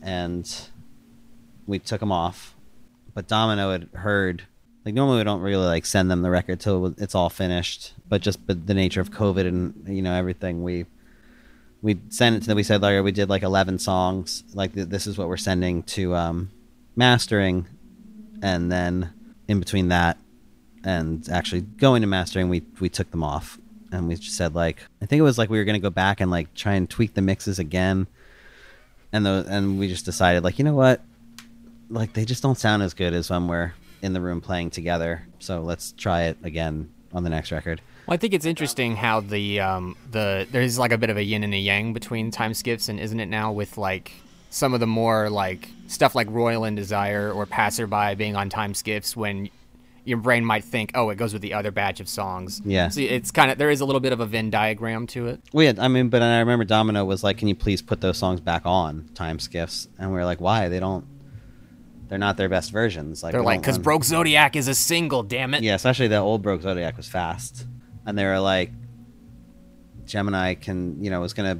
and 0.00 0.50
we 1.66 1.78
took 1.78 2.00
them 2.00 2.12
off. 2.12 2.56
But 3.14 3.28
Domino 3.28 3.72
had 3.72 3.88
heard 3.92 4.44
like 4.84 4.94
normally 4.94 5.18
we 5.18 5.24
don't 5.24 5.40
really 5.40 5.66
like 5.66 5.86
send 5.86 6.10
them 6.10 6.22
the 6.22 6.30
record 6.30 6.60
till 6.60 6.94
it's 6.98 7.14
all 7.14 7.30
finished, 7.30 7.94
but 8.08 8.20
just 8.20 8.44
but 8.46 8.66
the 8.66 8.74
nature 8.74 9.00
of 9.00 9.10
COVID 9.10 9.46
and 9.46 9.88
you 9.88 10.02
know 10.02 10.14
everything, 10.14 10.62
we 10.62 10.86
we 11.82 11.98
sent 12.08 12.36
it 12.36 12.40
to 12.42 12.46
them. 12.48 12.56
We 12.56 12.62
said 12.62 12.82
like 12.82 13.02
we 13.02 13.12
did 13.12 13.28
like 13.28 13.42
eleven 13.42 13.78
songs. 13.78 14.44
Like 14.54 14.74
th- 14.74 14.88
this 14.88 15.06
is 15.06 15.16
what 15.16 15.28
we're 15.28 15.36
sending 15.36 15.82
to 15.84 16.14
um, 16.14 16.50
mastering, 16.96 17.66
and 18.42 18.72
then 18.72 19.12
in 19.48 19.60
between 19.60 19.88
that 19.88 20.18
and 20.84 21.28
actually 21.28 21.60
going 21.60 22.02
to 22.02 22.08
mastering, 22.08 22.48
we 22.48 22.62
we 22.80 22.88
took 22.88 23.10
them 23.12 23.22
off 23.22 23.58
and 23.92 24.08
we 24.08 24.14
just 24.16 24.36
said 24.36 24.54
like 24.54 24.78
I 25.00 25.06
think 25.06 25.20
it 25.20 25.22
was 25.22 25.38
like 25.38 25.50
we 25.50 25.58
were 25.58 25.64
gonna 25.64 25.78
go 25.78 25.90
back 25.90 26.20
and 26.20 26.30
like 26.30 26.52
try 26.54 26.74
and 26.74 26.88
tweak 26.88 27.14
the 27.14 27.22
mixes 27.22 27.58
again, 27.58 28.08
and 29.12 29.24
the 29.24 29.44
and 29.48 29.78
we 29.78 29.86
just 29.86 30.04
decided 30.04 30.42
like 30.42 30.58
you 30.58 30.64
know 30.64 30.74
what, 30.74 31.02
like 31.88 32.14
they 32.14 32.24
just 32.24 32.42
don't 32.42 32.58
sound 32.58 32.82
as 32.82 32.94
good 32.94 33.12
as 33.12 33.30
when 33.30 33.46
we're 33.46 33.74
in 34.02 34.12
the 34.12 34.20
room 34.20 34.40
playing 34.40 34.70
together. 34.70 35.26
So 35.38 35.62
let's 35.62 35.92
try 35.92 36.24
it 36.24 36.38
again 36.42 36.92
on 37.12 37.24
the 37.24 37.30
next 37.30 37.52
record. 37.52 37.80
Well, 38.06 38.14
I 38.14 38.18
think 38.18 38.34
it's 38.34 38.46
interesting 38.46 38.96
how 38.96 39.20
the 39.20 39.60
um, 39.60 39.96
the 40.10 40.46
there's 40.50 40.78
like 40.78 40.92
a 40.92 40.98
bit 40.98 41.08
of 41.08 41.16
a 41.16 41.22
yin 41.22 41.44
and 41.44 41.54
a 41.54 41.58
yang 41.58 41.92
between 41.92 42.30
time 42.30 42.52
skiffs 42.52 42.88
and 42.88 42.98
isn't 42.98 43.20
it 43.20 43.26
now 43.26 43.52
with 43.52 43.78
like 43.78 44.12
some 44.50 44.74
of 44.74 44.80
the 44.80 44.86
more 44.86 45.30
like 45.30 45.68
stuff 45.86 46.14
like 46.14 46.28
Royal 46.30 46.64
and 46.64 46.76
Desire 46.76 47.32
or 47.32 47.46
Passerby 47.46 48.16
being 48.16 48.36
on 48.36 48.50
time 48.50 48.74
skiffs 48.74 49.16
when 49.16 49.48
your 50.04 50.18
brain 50.18 50.44
might 50.44 50.64
think, 50.64 50.90
oh, 50.94 51.10
it 51.10 51.16
goes 51.16 51.32
with 51.32 51.42
the 51.42 51.54
other 51.54 51.70
batch 51.70 52.00
of 52.00 52.08
songs. 52.08 52.60
Yeah. 52.64 52.88
So 52.88 53.00
it's 53.00 53.30
kind 53.30 53.50
of 53.50 53.58
there 53.58 53.70
is 53.70 53.80
a 53.80 53.84
little 53.84 54.00
bit 54.00 54.12
of 54.12 54.20
a 54.20 54.26
Venn 54.26 54.50
diagram 54.50 55.06
to 55.08 55.28
it. 55.28 55.40
We 55.52 55.66
had, 55.66 55.78
I 55.78 55.88
mean, 55.88 56.08
but 56.08 56.22
I 56.22 56.40
remember 56.40 56.64
Domino 56.64 57.04
was 57.04 57.22
like, 57.22 57.38
"Can 57.38 57.48
you 57.48 57.54
please 57.54 57.82
put 57.82 58.00
those 58.00 58.18
songs 58.18 58.40
back 58.40 58.62
on 58.64 59.08
time 59.14 59.38
skiffs?" 59.38 59.88
And 59.98 60.10
we 60.10 60.16
were 60.16 60.24
like, 60.24 60.40
"Why? 60.40 60.68
They 60.68 60.80
don't. 60.80 61.06
They're 62.12 62.18
not 62.18 62.36
their 62.36 62.50
best 62.50 62.72
versions." 62.72 63.22
Like 63.22 63.32
They're 63.32 63.40
like, 63.40 63.62
because 63.62 63.78
Broke 63.78 64.04
Zodiac 64.04 64.54
is 64.54 64.68
a 64.68 64.74
single, 64.74 65.22
damn 65.22 65.54
it. 65.54 65.62
Yeah, 65.62 65.74
especially 65.76 66.08
the 66.08 66.18
old 66.18 66.42
Broke 66.42 66.60
Zodiac 66.60 66.98
was 66.98 67.08
fast, 67.08 67.64
and 68.04 68.18
they 68.18 68.24
were 68.26 68.38
like, 68.38 68.70
Gemini 70.04 70.54
can, 70.54 71.02
you 71.02 71.08
know, 71.10 71.20
was 71.22 71.32
gonna. 71.32 71.58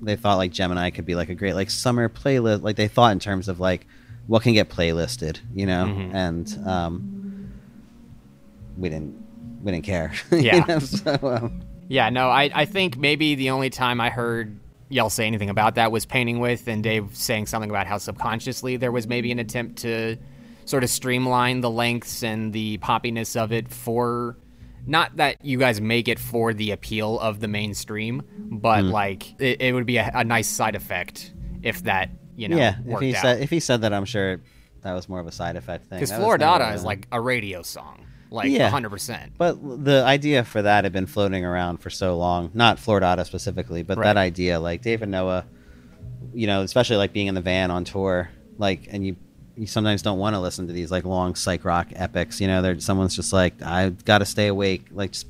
They 0.00 0.16
thought 0.16 0.36
like 0.36 0.50
Gemini 0.50 0.90
could 0.90 1.06
be 1.06 1.14
like 1.14 1.28
a 1.28 1.34
great 1.36 1.54
like 1.54 1.70
summer 1.70 2.08
playlist. 2.08 2.62
Like 2.62 2.74
they 2.74 2.88
thought 2.88 3.12
in 3.12 3.20
terms 3.20 3.48
of 3.48 3.60
like 3.60 3.86
what 4.26 4.42
can 4.42 4.52
get 4.52 4.68
playlisted, 4.68 5.38
you 5.54 5.66
know, 5.66 5.84
Mhm. 5.86 6.10
and 6.12 6.68
um, 6.68 7.52
we 8.76 8.88
didn't 8.88 9.14
we 9.62 9.70
didn't 9.70 9.84
care. 9.84 10.12
you 10.32 10.38
Yeah. 10.40 10.64
know, 10.66 10.78
so, 10.80 11.18
um, 11.22 11.62
Yeah, 11.88 12.10
no, 12.10 12.30
I, 12.30 12.50
I 12.52 12.64
think 12.64 12.96
maybe 12.96 13.36
the 13.36 13.50
only 13.50 13.70
time 13.70 14.00
I 14.00 14.10
heard 14.10 14.58
y'all 14.92 15.10
say 15.10 15.26
anything 15.26 15.50
about 15.50 15.76
that 15.76 15.90
was 15.90 16.04
painting 16.04 16.38
with 16.38 16.68
and 16.68 16.82
Dave 16.82 17.16
saying 17.16 17.46
something 17.46 17.70
about 17.70 17.86
how 17.86 17.98
subconsciously 17.98 18.76
there 18.76 18.92
was 18.92 19.06
maybe 19.06 19.32
an 19.32 19.38
attempt 19.38 19.78
to 19.78 20.16
sort 20.64 20.84
of 20.84 20.90
streamline 20.90 21.60
the 21.60 21.70
lengths 21.70 22.22
and 22.22 22.52
the 22.52 22.78
poppiness 22.78 23.40
of 23.40 23.52
it 23.52 23.70
for 23.72 24.36
not 24.86 25.16
that 25.16 25.44
you 25.44 25.58
guys 25.58 25.80
make 25.80 26.08
it 26.08 26.18
for 26.18 26.52
the 26.52 26.72
appeal 26.72 27.18
of 27.20 27.40
the 27.40 27.48
mainstream, 27.48 28.22
but 28.36 28.82
mm. 28.82 28.90
like 28.90 29.40
it, 29.40 29.60
it 29.60 29.72
would 29.72 29.86
be 29.86 29.96
a, 29.96 30.10
a 30.14 30.24
nice 30.24 30.48
side 30.48 30.74
effect 30.74 31.32
if 31.62 31.84
that 31.84 32.10
you 32.36 32.48
know 32.48 32.56
yeah, 32.56 32.76
if 32.86 33.00
he 33.00 33.14
out. 33.14 33.22
said 33.22 33.40
if 33.40 33.50
he 33.50 33.60
said 33.60 33.82
that, 33.82 33.92
I'm 33.92 34.04
sure 34.04 34.40
that 34.82 34.92
was 34.92 35.08
more 35.08 35.20
of 35.20 35.26
a 35.26 35.32
side 35.32 35.56
effect 35.56 35.86
thing. 35.86 36.00
Because 36.00 36.12
Floridata 36.12 36.74
is 36.74 36.84
like 36.84 37.06
a 37.12 37.20
radio 37.20 37.62
song, 37.62 38.06
like 38.32 38.50
Yeah. 38.50 38.70
hundred 38.70 38.90
percent. 38.90 39.32
But 39.38 39.58
the 39.84 40.02
idea 40.04 40.44
for 40.44 40.62
that 40.62 40.84
had 40.84 40.92
been 40.92 41.06
floating 41.06 41.44
around 41.44 41.78
for 41.78 41.90
so 41.90 42.16
long. 42.16 42.50
Not 42.54 42.78
Florida 42.78 43.24
specifically, 43.24 43.82
but 43.82 43.98
Right. 43.98 44.04
that 44.06 44.16
idea, 44.16 44.58
like 44.58 44.82
Dave 44.82 45.02
and 45.02 45.12
Noah, 45.12 45.44
you 46.34 46.46
know, 46.46 46.62
especially 46.62 46.96
like 46.96 47.12
being 47.12 47.26
in 47.26 47.34
the 47.34 47.40
van 47.40 47.70
on 47.70 47.84
tour, 47.84 48.30
like, 48.58 48.88
and 48.90 49.06
you, 49.06 49.16
you 49.56 49.66
sometimes 49.66 50.02
don't 50.02 50.18
want 50.18 50.34
to 50.34 50.40
listen 50.40 50.66
to 50.66 50.72
these 50.72 50.90
like 50.90 51.04
long 51.04 51.34
psych 51.34 51.64
rock 51.64 51.88
epics. 51.94 52.40
You 52.40 52.46
know, 52.46 52.62
there 52.62 52.78
someone's 52.80 53.14
just 53.14 53.32
like, 53.32 53.60
I've 53.62 54.04
got 54.04 54.18
to 54.18 54.24
stay 54.24 54.46
awake. 54.48 54.86
Like, 54.90 55.12
just 55.12 55.26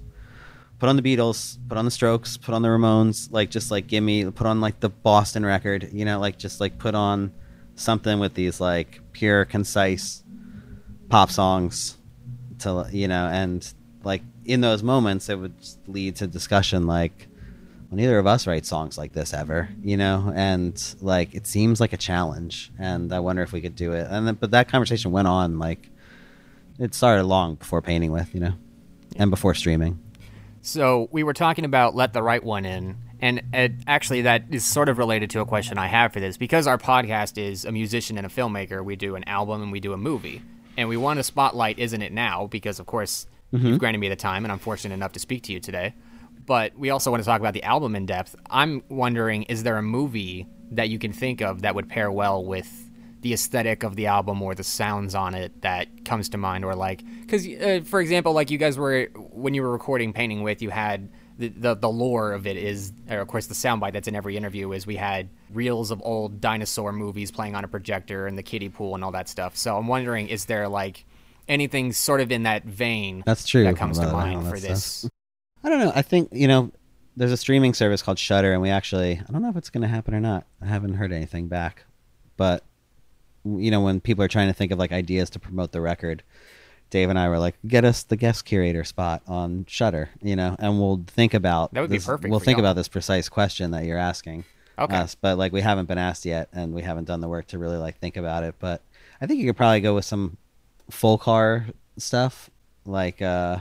put 0.78 0.88
on 0.88 0.96
the 0.96 1.02
Beatles, 1.02 1.58
put 1.68 1.76
on 1.78 1.84
the 1.84 1.90
Strokes, 1.90 2.36
put 2.36 2.54
on 2.54 2.62
the 2.62 2.68
Ramones. 2.68 3.32
Like, 3.32 3.50
just 3.50 3.70
like 3.70 3.86
give 3.88 4.04
me, 4.04 4.24
put 4.30 4.46
on 4.46 4.60
like 4.60 4.80
the 4.80 4.88
Boston 4.90 5.44
record. 5.44 5.88
You 5.92 6.04
know, 6.04 6.20
like 6.20 6.38
just 6.38 6.60
like 6.60 6.78
put 6.78 6.94
on 6.94 7.32
something 7.74 8.18
with 8.20 8.34
these 8.34 8.60
like 8.60 9.00
pure, 9.12 9.44
concise 9.44 10.22
pop 11.08 11.30
songs 11.30 11.96
to 12.62 12.86
you 12.92 13.08
know 13.08 13.26
and 13.26 13.72
like 14.04 14.22
in 14.44 14.60
those 14.60 14.82
moments 14.82 15.28
it 15.28 15.38
would 15.38 15.54
lead 15.86 16.16
to 16.16 16.26
discussion 16.26 16.86
like 16.86 17.28
well, 17.90 17.98
neither 17.98 18.18
of 18.18 18.26
us 18.26 18.46
write 18.46 18.64
songs 18.64 18.96
like 18.96 19.12
this 19.12 19.34
ever? 19.34 19.68
You 19.82 19.98
know? 19.98 20.32
And 20.34 20.82
like 21.02 21.34
it 21.34 21.46
seems 21.46 21.78
like 21.78 21.92
a 21.92 21.98
challenge 21.98 22.72
and 22.78 23.12
i 23.12 23.20
wonder 23.20 23.42
if 23.42 23.52
we 23.52 23.60
could 23.60 23.76
do 23.76 23.92
it. 23.92 24.06
And 24.08 24.26
then, 24.26 24.34
but 24.34 24.50
that 24.52 24.68
conversation 24.68 25.12
went 25.12 25.28
on 25.28 25.58
like 25.58 25.90
it 26.78 26.94
started 26.94 27.24
long 27.24 27.56
before 27.56 27.82
painting 27.82 28.10
with 28.10 28.34
you 28.34 28.40
know 28.40 28.54
and 29.16 29.30
before 29.30 29.54
streaming. 29.54 29.98
So 30.62 31.08
we 31.10 31.22
were 31.22 31.32
talking 31.32 31.64
about 31.64 31.94
let 31.94 32.12
the 32.12 32.22
right 32.22 32.42
one 32.42 32.64
in, 32.64 32.96
and 33.20 33.42
it, 33.52 33.72
actually 33.86 34.22
that 34.22 34.44
is 34.50 34.64
sort 34.64 34.88
of 34.88 34.96
related 34.96 35.28
to 35.30 35.40
a 35.40 35.44
question 35.44 35.76
I 35.76 35.88
have 35.88 36.12
for 36.12 36.20
this. 36.20 36.36
Because 36.36 36.66
our 36.66 36.78
podcast 36.78 37.36
is 37.36 37.64
a 37.64 37.72
musician 37.72 38.16
and 38.16 38.26
a 38.26 38.30
filmmaker. 38.30 38.82
We 38.84 38.96
do 38.96 39.16
an 39.16 39.24
album 39.28 39.62
and 39.62 39.72
we 39.72 39.80
do 39.80 39.92
a 39.92 39.96
movie, 39.96 40.42
and 40.76 40.88
we 40.88 40.96
want 40.96 41.18
to 41.18 41.22
spotlight 41.22 41.78
"Isn't 41.78 42.02
It 42.02 42.12
Now" 42.12 42.46
because 42.46 42.78
of 42.80 42.86
course 42.86 43.26
you've 43.52 43.78
granted 43.78 43.98
me 43.98 44.08
the 44.08 44.16
time, 44.16 44.44
and 44.44 44.52
I'm 44.52 44.58
fortunate 44.58 44.94
enough 44.94 45.12
to 45.12 45.18
speak 45.18 45.42
to 45.44 45.52
you 45.52 45.60
today. 45.60 45.94
but 46.46 46.76
we 46.76 46.90
also 46.90 47.10
want 47.10 47.22
to 47.22 47.26
talk 47.26 47.40
about 47.40 47.54
the 47.54 47.62
album 47.62 47.94
in 47.94 48.04
depth. 48.06 48.34
I'm 48.50 48.82
wondering, 48.88 49.44
is 49.44 49.62
there 49.62 49.76
a 49.78 49.82
movie 49.82 50.48
that 50.72 50.88
you 50.88 50.98
can 50.98 51.12
think 51.12 51.40
of 51.40 51.62
that 51.62 51.74
would 51.76 51.88
pair 51.88 52.10
well 52.10 52.44
with 52.44 52.90
the 53.20 53.32
aesthetic 53.32 53.84
of 53.84 53.94
the 53.94 54.06
album 54.06 54.42
or 54.42 54.52
the 54.54 54.64
sounds 54.64 55.14
on 55.14 55.34
it 55.34 55.62
that 55.62 56.04
comes 56.04 56.28
to 56.30 56.38
mind, 56.38 56.64
or 56.64 56.74
like, 56.74 57.04
because 57.20 57.46
uh, 57.46 57.80
for 57.84 58.00
example, 58.00 58.32
like 58.32 58.50
you 58.50 58.58
guys 58.58 58.76
were 58.76 59.08
when 59.30 59.54
you 59.54 59.62
were 59.62 59.70
recording 59.70 60.12
"Painting 60.12 60.42
With," 60.42 60.60
you 60.62 60.70
had 60.70 61.08
the, 61.42 61.48
the, 61.48 61.74
the 61.74 61.88
lore 61.88 62.32
of 62.32 62.46
it 62.46 62.56
is, 62.56 62.92
of 63.08 63.26
course, 63.26 63.46
the 63.46 63.54
soundbite 63.54 63.92
that's 63.92 64.06
in 64.06 64.14
every 64.14 64.36
interview 64.36 64.70
is 64.70 64.86
we 64.86 64.94
had 64.94 65.28
reels 65.52 65.90
of 65.90 66.00
old 66.04 66.40
dinosaur 66.40 66.92
movies 66.92 67.32
playing 67.32 67.56
on 67.56 67.64
a 67.64 67.68
projector 67.68 68.28
and 68.28 68.38
the 68.38 68.44
kiddie 68.44 68.68
pool 68.68 68.94
and 68.94 69.02
all 69.02 69.10
that 69.10 69.28
stuff. 69.28 69.56
So 69.56 69.76
I'm 69.76 69.88
wondering, 69.88 70.28
is 70.28 70.44
there 70.44 70.68
like 70.68 71.04
anything 71.48 71.92
sort 71.92 72.20
of 72.20 72.30
in 72.30 72.44
that 72.44 72.64
vein 72.64 73.24
That's 73.26 73.44
true. 73.44 73.64
that 73.64 73.76
comes 73.76 73.98
to 73.98 74.06
mind 74.06 74.48
for 74.48 74.60
this? 74.60 74.84
stuff. 74.84 75.10
I 75.64 75.68
don't 75.68 75.80
know. 75.80 75.92
I 75.94 76.02
think 76.02 76.28
you 76.32 76.46
know, 76.46 76.70
there's 77.16 77.32
a 77.32 77.36
streaming 77.36 77.74
service 77.74 78.02
called 78.02 78.18
Shudder, 78.20 78.52
and 78.52 78.62
we 78.62 78.70
actually 78.70 79.18
I 79.18 79.32
don't 79.32 79.42
know 79.42 79.50
if 79.50 79.56
it's 79.56 79.70
going 79.70 79.82
to 79.82 79.88
happen 79.88 80.14
or 80.14 80.20
not. 80.20 80.46
I 80.60 80.66
haven't 80.66 80.94
heard 80.94 81.12
anything 81.12 81.48
back, 81.48 81.84
but 82.36 82.64
you 83.44 83.70
know, 83.72 83.80
when 83.80 84.00
people 84.00 84.22
are 84.22 84.28
trying 84.28 84.46
to 84.46 84.54
think 84.54 84.70
of 84.70 84.78
like 84.78 84.92
ideas 84.92 85.30
to 85.30 85.40
promote 85.40 85.72
the 85.72 85.80
record, 85.80 86.22
Dave 86.92 87.08
and 87.10 87.18
I 87.18 87.28
were 87.30 87.38
like, 87.38 87.56
get 87.66 87.84
us 87.84 88.02
the 88.04 88.16
guest 88.16 88.44
curator 88.44 88.84
spot 88.84 89.22
on 89.26 89.64
Shudder, 89.66 90.10
you 90.22 90.36
know, 90.36 90.54
and 90.58 90.78
we'll 90.78 91.02
think 91.08 91.32
about 91.34 91.72
That 91.72 91.80
would 91.80 91.90
be 91.90 91.98
perfect 91.98 92.30
We'll 92.30 92.38
think 92.38 92.58
y'all. 92.58 92.66
about 92.66 92.76
this 92.76 92.86
precise 92.86 93.28
question 93.30 93.70
that 93.72 93.84
you're 93.86 93.98
asking 93.98 94.44
Okay. 94.78 94.94
us, 94.96 95.14
but 95.14 95.38
like 95.38 95.52
we 95.52 95.62
haven't 95.62 95.86
been 95.86 95.96
asked 95.98 96.24
yet, 96.26 96.48
and 96.52 96.74
we 96.74 96.82
haven't 96.82 97.04
done 97.06 97.20
the 97.20 97.28
work 97.28 97.46
to 97.48 97.58
really 97.58 97.76
like 97.78 97.98
think 97.98 98.16
about 98.16 98.44
it. 98.44 98.54
But 98.58 98.82
I 99.20 99.26
think 99.26 99.40
you 99.40 99.46
could 99.46 99.56
probably 99.56 99.80
go 99.80 99.94
with 99.94 100.04
some 100.04 100.36
folk 100.90 101.22
horror 101.22 101.66
stuff, 101.96 102.50
like 102.84 103.20
uh, 103.22 103.58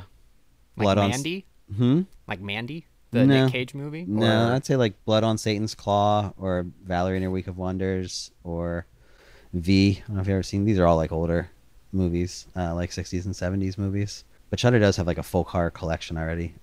Like 0.76 0.84
Blood 0.86 0.98
on 0.98 1.10
Mandy? 1.12 1.46
Hmm. 1.76 2.02
Like 2.28 2.42
Mandy? 2.42 2.86
The 3.12 3.26
No. 3.26 3.44
Nick 3.46 3.52
Cage 3.54 3.74
movie? 3.74 4.06
No, 4.08 4.50
Or- 4.50 4.54
I'd 4.56 4.66
say 4.66 4.76
like 4.76 5.04
Blood 5.06 5.24
on 5.24 5.38
Satan's 5.38 5.74
Claw 5.76 6.34
or 6.38 6.66
Valerie 6.84 7.18
and 7.18 7.24
Her 7.26 7.32
Week 7.32 7.48
of 7.48 7.58
Wonders 7.58 8.32
or 8.44 8.86
V. 9.54 10.02
I 10.04 10.08
don't 10.08 10.16
know 10.16 10.22
if 10.22 10.28
you've 10.28 10.34
ever 10.36 10.44
seen 10.44 10.64
these 10.66 10.80
are 10.80 10.86
all 10.88 10.96
like 10.98 11.12
older 11.12 11.50
movies, 11.92 12.48
uh, 12.56 12.74
like 12.76 12.92
60s 12.92 13.26
and 13.26 13.34
70s 13.34 13.78
movies. 13.78 14.24
But 14.50 14.60
Shudder 14.60 14.80
does 14.80 14.98
have 14.98 15.08
like 15.08 15.18
a 15.18 15.24
folk 15.24 15.48
horror 15.50 15.72
collection 15.72 16.18
already 16.18 16.56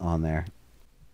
on 0.00 0.22
there. 0.22 0.46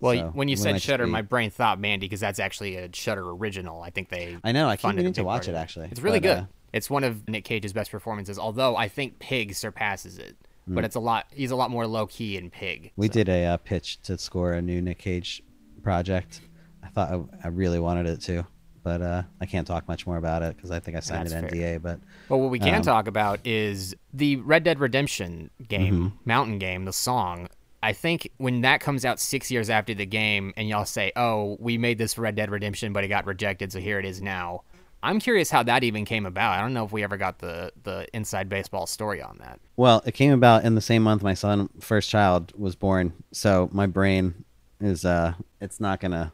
Well, 0.01 0.17
So, 0.17 0.31
when 0.35 0.49
you 0.49 0.55
we 0.55 0.57
said 0.57 0.83
Shudder, 0.83 1.07
be- 1.07 1.13
my 1.13 1.23
brain 1.23 1.51
thought 1.51 1.79
Mandy 1.79 2.07
because 2.07 2.21
that's 2.21 2.41
actually 2.41 2.77
a 2.77 2.93
Shudder 2.93 3.29
original. 3.31 3.83
I 3.83 3.91
think 3.91 4.09
they. 4.09 4.37
I 4.43 4.53
know, 4.53 4.69
I 4.69 4.77
keep 4.77 4.95
meaning 4.95 5.13
to 5.15 5.25
watch 5.25 5.49
it 5.49 5.55
actually. 5.55 5.89
It's 5.91 6.01
really 6.01 6.21
but, 6.21 6.27
good. 6.27 6.39
uh, 6.39 6.45
it's 6.73 6.91
one 6.91 7.05
of 7.05 7.29
Nick 7.29 7.45
Cage's 7.45 7.73
best 7.73 7.91
performances. 7.91 8.39
Although 8.39 8.77
I 8.77 8.89
think 8.89 9.19
Pig 9.21 9.55
surpasses 9.55 10.19
it, 10.19 10.37
but 10.67 10.85
it's 10.85 10.97
a 10.97 11.01
lot. 11.01 11.27
He's 11.31 11.51
a 11.51 11.57
lot 11.57 11.71
more 11.71 11.87
low 11.87 12.07
key 12.07 12.37
in 12.37 12.51
Pig. 12.51 12.93
We 12.97 13.07
so. 13.07 13.13
did 13.13 13.29
a 13.29 13.45
uh, 13.45 13.57
pitch 13.59 14.03
to 14.03 14.19
score 14.19 14.53
a 14.53 14.63
new 14.63 14.83
Nick 14.83 14.99
Cage 14.99 15.43
project. 15.83 16.41
I 16.83 16.89
thought 16.89 17.13
I, 17.13 17.47
I 17.47 17.49
really 17.49 17.79
wanted 17.79 18.07
it 18.07 18.21
to, 18.23 18.47
but 18.83 19.01
uh, 19.03 19.23
I 19.41 19.47
can't 19.47 19.67
talk 19.67 19.87
much 19.89 20.07
more 20.07 20.17
about 20.17 20.43
it 20.43 20.57
because 20.57 20.71
I 20.71 20.81
think 20.81 20.97
I 20.97 21.01
signed 21.01 21.29
That's 21.29 21.33
an 21.35 21.49
fair. 21.49 21.79
NDA. 21.79 21.83
But 21.83 22.01
well, 22.29 22.41
what 22.41 22.51
we 22.51 22.59
can 22.59 22.75
Um, 22.77 22.83
talk 22.83 23.07
about 23.09 23.41
is 23.47 23.95
the 24.13 24.37
Red 24.37 24.65
Dead 24.65 24.81
Redemption 24.81 25.51
game, 25.69 25.95
Mm-hmm. 25.95 26.17
Mountain 26.25 26.59
Game, 26.59 26.85
the 26.85 26.93
song. 26.93 27.49
I 27.85 27.93
think 27.93 28.31
when 28.39 28.61
that 28.61 28.81
comes 28.81 29.05
out 29.05 29.19
six 29.19 29.51
years 29.51 29.69
after 29.69 29.93
the 29.95 30.07
game, 30.07 30.53
and 30.57 30.69
y'all 30.69 30.85
say, 30.85 31.11
"Oh, 31.17 31.57
we 31.59 31.79
made 31.79 31.99
this 31.99 32.17
Red 32.17 32.37
Dead 32.37 32.51
Redemption, 32.51 32.93
but 32.93 33.03
it 33.05 33.09
got 33.09 33.27
rejected, 33.27 33.73
so 33.73 33.81
here 33.81 33.99
it 33.99 34.05
is 34.05 34.21
now." 34.23 34.63
I'm 35.05 35.19
curious 35.19 35.51
how 35.51 35.65
that 35.65 35.83
even 35.83 36.05
came 36.05 36.27
about. 36.27 36.57
I 36.57 36.61
don't 36.61 36.73
know 36.75 36.85
if 36.85 36.93
we 36.93 37.03
ever 37.03 37.17
got 37.17 37.41
the 37.41 37.73
the 37.83 38.07
inside 38.15 38.49
baseball 38.49 38.87
story 38.87 39.21
on 39.21 39.37
that. 39.41 39.59
Well, 39.77 40.01
it 40.07 40.13
came 40.13 40.33
about 40.33 40.65
in 40.65 40.77
the 40.77 40.81
same 40.81 41.03
month 41.03 41.25
my 41.25 41.35
son 41.35 41.69
first 41.81 42.09
child 42.09 42.53
was 42.57 42.77
born, 42.77 43.13
so 43.33 43.69
my 43.73 43.87
brain 43.87 44.45
is 44.81 45.05
uh 45.05 45.35
it's 45.61 45.81
not 45.81 45.99
gonna 45.99 46.33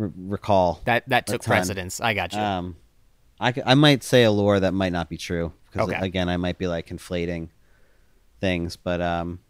re- 0.00 0.10
recall. 0.16 0.80
That 0.84 1.08
that 1.08 1.26
took 1.26 1.42
ton. 1.42 1.56
precedence. 1.56 2.00
I 2.00 2.14
got 2.14 2.32
you. 2.32 2.40
Um, 2.40 2.76
I 3.38 3.52
I 3.64 3.74
might 3.74 4.02
say 4.02 4.24
a 4.24 4.30
lore 4.30 4.60
that 4.60 4.72
might 4.74 4.92
not 4.92 5.08
be 5.08 5.16
true 5.16 5.52
because 5.70 5.88
Okay. 5.88 5.98
again 6.00 6.28
I 6.28 6.36
might 6.36 6.58
be 6.58 6.66
like 6.66 6.86
conflating 6.86 7.48
things, 8.40 8.76
but 8.76 9.00
um, 9.00 9.40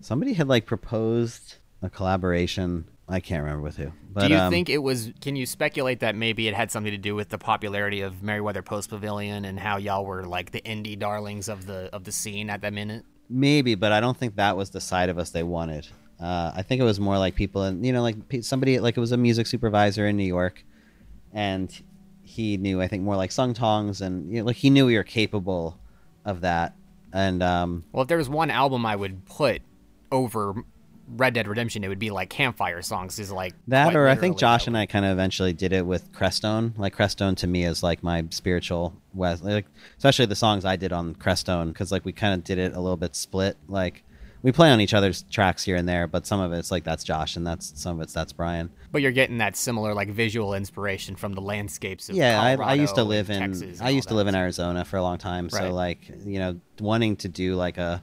somebody 0.00 0.32
had 0.34 0.48
like 0.48 0.66
proposed 0.66 1.56
a 1.82 1.90
collaboration. 1.90 2.86
I 3.10 3.20
can't 3.20 3.42
remember 3.42 3.62
with 3.62 3.78
who. 3.78 3.90
But, 4.12 4.28
Do 4.28 4.34
you 4.34 4.38
um, 4.38 4.52
think 4.52 4.68
it 4.68 4.78
was? 4.78 5.10
Can 5.22 5.34
you 5.34 5.46
speculate 5.46 6.00
that 6.00 6.14
maybe 6.14 6.46
it 6.46 6.54
had 6.54 6.70
something 6.70 6.92
to 6.92 6.98
do 6.98 7.14
with 7.14 7.30
the 7.30 7.38
popularity 7.38 8.02
of 8.02 8.22
Merriweather 8.22 8.62
Post 8.62 8.90
Pavilion 8.90 9.46
and 9.46 9.58
how 9.58 9.78
y'all 9.78 10.04
were 10.04 10.24
like 10.24 10.50
the 10.50 10.60
indie 10.60 10.98
darlings 10.98 11.48
of 11.48 11.66
the 11.66 11.88
of 11.94 12.04
the 12.04 12.12
scene 12.12 12.50
at 12.50 12.60
that 12.60 12.72
minute? 12.74 13.04
Maybe, 13.30 13.74
but 13.74 13.92
I 13.92 14.00
don't 14.00 14.16
think 14.16 14.36
that 14.36 14.56
was 14.56 14.70
the 14.70 14.80
side 14.80 15.08
of 15.08 15.18
us 15.18 15.30
they 15.30 15.42
wanted. 15.42 15.86
Uh, 16.20 16.52
I 16.54 16.62
think 16.62 16.80
it 16.80 16.84
was 16.84 16.98
more 16.98 17.18
like 17.18 17.34
people, 17.34 17.62
and 17.62 17.84
you 17.86 17.92
know, 17.92 18.02
like 18.02 18.16
somebody, 18.42 18.80
like 18.80 18.96
it 18.96 19.00
was 19.00 19.12
a 19.12 19.16
music 19.16 19.46
supervisor 19.46 20.06
in 20.06 20.16
New 20.16 20.24
York, 20.24 20.64
and 21.32 21.70
he 22.22 22.56
knew, 22.56 22.82
I 22.82 22.88
think, 22.88 23.02
more 23.04 23.16
like 23.16 23.32
sung 23.32 23.54
tongs, 23.54 24.00
and 24.00 24.30
you 24.30 24.40
know, 24.40 24.46
like 24.46 24.56
he 24.56 24.70
knew 24.70 24.86
we 24.86 24.96
were 24.96 25.04
capable 25.04 25.78
of 26.24 26.40
that. 26.42 26.74
And 27.12 27.42
um, 27.42 27.84
Well, 27.92 28.02
if 28.02 28.08
there 28.08 28.18
was 28.18 28.28
one 28.28 28.50
album 28.50 28.84
I 28.84 28.96
would 28.96 29.24
put 29.26 29.62
over 30.12 30.62
Red 31.08 31.34
Dead 31.34 31.48
Redemption, 31.48 31.84
it 31.84 31.88
would 31.88 31.98
be 31.98 32.10
like 32.10 32.28
Campfire 32.28 32.82
Songs. 32.82 33.18
Is 33.18 33.32
like 33.32 33.54
that, 33.68 33.94
or 33.96 34.08
I 34.08 34.14
think 34.14 34.38
Josh 34.38 34.66
and 34.66 34.76
I 34.76 34.86
kind 34.86 35.04
of 35.04 35.12
eventually 35.12 35.52
did 35.52 35.72
it 35.72 35.86
with 35.86 36.12
Crestone. 36.12 36.76
Like 36.76 36.96
Crestone 36.96 37.36
to 37.36 37.46
me 37.46 37.64
is 37.64 37.82
like 37.82 38.02
my 38.02 38.24
spiritual 38.30 38.94
west, 39.14 39.42
like 39.42 39.66
especially 39.96 40.26
the 40.26 40.36
songs 40.36 40.64
I 40.64 40.76
did 40.76 40.92
on 40.92 41.14
Crestone, 41.14 41.68
because 41.68 41.90
like 41.90 42.04
we 42.04 42.12
kind 42.12 42.34
of 42.34 42.44
did 42.44 42.58
it 42.58 42.74
a 42.74 42.80
little 42.80 42.96
bit 42.96 43.16
split. 43.16 43.56
Like 43.68 44.02
we 44.42 44.52
play 44.52 44.70
on 44.70 44.80
each 44.80 44.94
other's 44.94 45.22
tracks 45.22 45.64
here 45.64 45.76
and 45.76 45.88
there, 45.88 46.06
but 46.06 46.26
some 46.26 46.40
of 46.40 46.52
it's 46.52 46.70
like 46.70 46.84
that's 46.84 47.02
Josh, 47.04 47.36
and 47.36 47.46
that's 47.46 47.80
some 47.80 47.96
of 47.96 48.02
it's 48.02 48.12
that's 48.12 48.32
Brian. 48.32 48.70
But 48.92 49.02
you're 49.02 49.12
getting 49.12 49.38
that 49.38 49.56
similar 49.56 49.94
like 49.94 50.08
visual 50.10 50.54
inspiration 50.54 51.16
from 51.16 51.32
the 51.34 51.40
landscapes 51.40 52.08
of 52.08 52.16
yeah 52.16 52.40
I, 52.40 52.54
I 52.54 52.74
used 52.74 52.94
to 52.94 53.04
live 53.04 53.30
in 53.30 53.78
i 53.82 53.90
used 53.90 54.08
to 54.08 54.14
live 54.14 54.26
in 54.28 54.34
arizona 54.34 54.84
for 54.84 54.96
a 54.96 55.02
long 55.02 55.18
time 55.18 55.50
so 55.50 55.58
Right. 55.58 55.72
like 55.72 56.10
you 56.24 56.38
know 56.38 56.60
wanting 56.80 57.16
to 57.16 57.28
do 57.28 57.54
like 57.54 57.76
a 57.78 58.02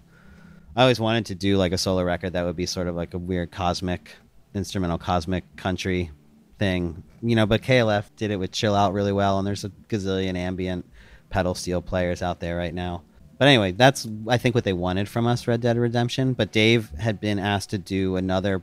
i 0.76 0.82
always 0.82 1.00
wanted 1.00 1.26
to 1.28 1.36
do 1.36 1.58
like 1.58 1.72
a 1.72 1.78
solo 1.78 2.04
record 2.04 2.34
that 2.34 2.44
would 2.46 2.56
be 2.56 2.66
sort 2.68 2.88
of 2.88 2.96
like 2.96 3.14
a 3.14 3.18
weird 3.18 3.52
cosmic 3.52 4.16
instrumental 4.54 4.98
cosmic 4.98 5.44
country 5.56 6.12
thing 6.60 7.04
you 7.22 7.36
know 7.36 7.46
but 7.46 7.62
klf 7.62 8.06
did 8.16 8.30
it 8.32 8.38
with 8.38 8.52
chill 8.52 8.76
out 8.76 8.94
really 8.94 9.12
well 9.12 9.40
and 9.40 9.48
there's 9.48 9.64
a 9.64 9.70
gazillion 9.90 10.36
ambient 10.38 10.86
pedal 11.30 11.56
steel 11.56 11.82
players 11.82 12.22
out 12.22 12.40
there 12.40 12.56
right 12.56 12.74
now 12.74 13.02
but 13.38 13.48
anyway 13.48 13.72
that's 13.72 14.08
i 14.28 14.38
think 14.38 14.56
what 14.56 14.64
they 14.64 14.74
wanted 14.74 15.10
from 15.10 15.28
us 15.28 15.48
red 15.48 15.62
dead 15.62 15.78
redemption. 15.78 16.34
But 16.34 16.52
dave 16.52 16.90
had 17.00 17.20
been 17.20 17.40
asked 17.40 17.70
to 17.72 17.78
do 17.78 18.16
another 18.16 18.62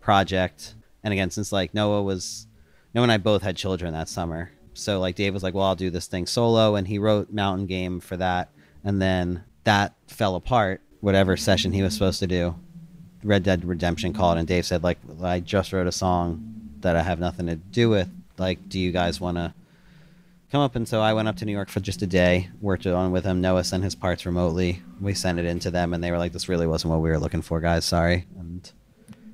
project. 0.00 0.74
And 1.02 1.12
again 1.12 1.30
since 1.30 1.52
like 1.52 1.74
noah 1.74 2.02
was 2.02 2.46
noah 2.94 3.04
and 3.04 3.12
i 3.12 3.18
both 3.18 3.42
had 3.42 3.56
children 3.56 3.92
that 3.92 4.08
summer. 4.08 4.52
So 4.74 5.00
like 5.00 5.16
dave 5.16 5.34
was 5.34 5.42
like 5.42 5.54
well 5.54 5.64
i'll 5.64 5.76
do 5.76 5.90
this 5.90 6.06
thing 6.06 6.26
solo. 6.26 6.74
And 6.74 6.86
he 6.86 6.98
wrote 6.98 7.32
mountain 7.32 7.66
game 7.66 8.00
for 8.00 8.16
that. 8.16 8.50
And 8.84 9.00
then 9.00 9.44
that 9.64 9.94
fell 10.06 10.34
apart 10.34 10.80
whatever 11.00 11.36
session 11.36 11.72
he 11.72 11.82
was 11.82 11.94
supposed 11.94 12.20
to 12.20 12.26
do. 12.26 12.54
Red 13.22 13.42
dead 13.42 13.64
redemption 13.64 14.12
called 14.12 14.38
and 14.38 14.46
dave 14.46 14.66
said 14.66 14.82
like 14.82 14.98
i 15.22 15.40
just 15.40 15.72
wrote 15.72 15.86
a 15.86 15.92
song 15.92 16.52
that 16.80 16.96
i 16.96 17.02
have 17.02 17.18
nothing 17.18 17.46
to 17.46 17.56
do 17.56 17.88
with. 17.88 18.08
Like 18.38 18.68
do 18.68 18.78
you 18.78 18.92
guys 18.92 19.20
want 19.20 19.38
to 19.38 19.54
come 20.54 20.62
up 20.62 20.76
and 20.76 20.86
so 20.86 21.00
i 21.00 21.12
went 21.12 21.26
up 21.26 21.34
to 21.34 21.44
new 21.44 21.50
york 21.50 21.68
for 21.68 21.80
just 21.80 22.00
a 22.02 22.06
day 22.06 22.48
worked 22.60 22.86
on 22.86 23.10
with 23.10 23.24
him 23.24 23.40
noah 23.40 23.64
sent 23.64 23.82
his 23.82 23.96
parts 23.96 24.24
remotely 24.24 24.80
we 25.00 25.12
sent 25.12 25.36
it 25.40 25.44
in 25.44 25.58
to 25.58 25.68
them 25.68 25.92
and 25.92 26.04
they 26.04 26.12
were 26.12 26.16
like 26.18 26.30
this 26.30 26.48
really 26.48 26.64
wasn't 26.64 26.88
what 26.88 27.00
we 27.00 27.10
were 27.10 27.18
looking 27.18 27.42
for 27.42 27.58
guys 27.60 27.84
sorry 27.84 28.24
and 28.38 28.70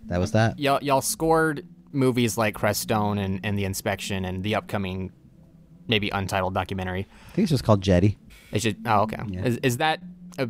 that 0.06 0.18
was 0.18 0.32
that 0.32 0.58
Y'all 0.58 0.82
y'all 0.82 1.02
scored 1.02 1.66
movies 1.92 2.38
like 2.38 2.54
Crestone 2.54 3.18
and, 3.22 3.38
and 3.44 3.58
The 3.58 3.66
Inspection 3.66 4.24
and 4.24 4.42
the 4.42 4.54
upcoming 4.54 5.12
maybe 5.86 6.08
untitled 6.08 6.54
documentary. 6.54 7.06
i 7.28 7.32
think 7.34 7.44
it's 7.44 7.50
just 7.50 7.64
called 7.64 7.82
jetty 7.82 8.16
It's 8.50 8.64
just 8.64 8.76
oh 8.86 9.00
okay. 9.02 9.20
Yeah. 9.28 9.44
Is 9.44 9.56
is 9.58 9.76
that 9.76 10.00
a, 10.38 10.48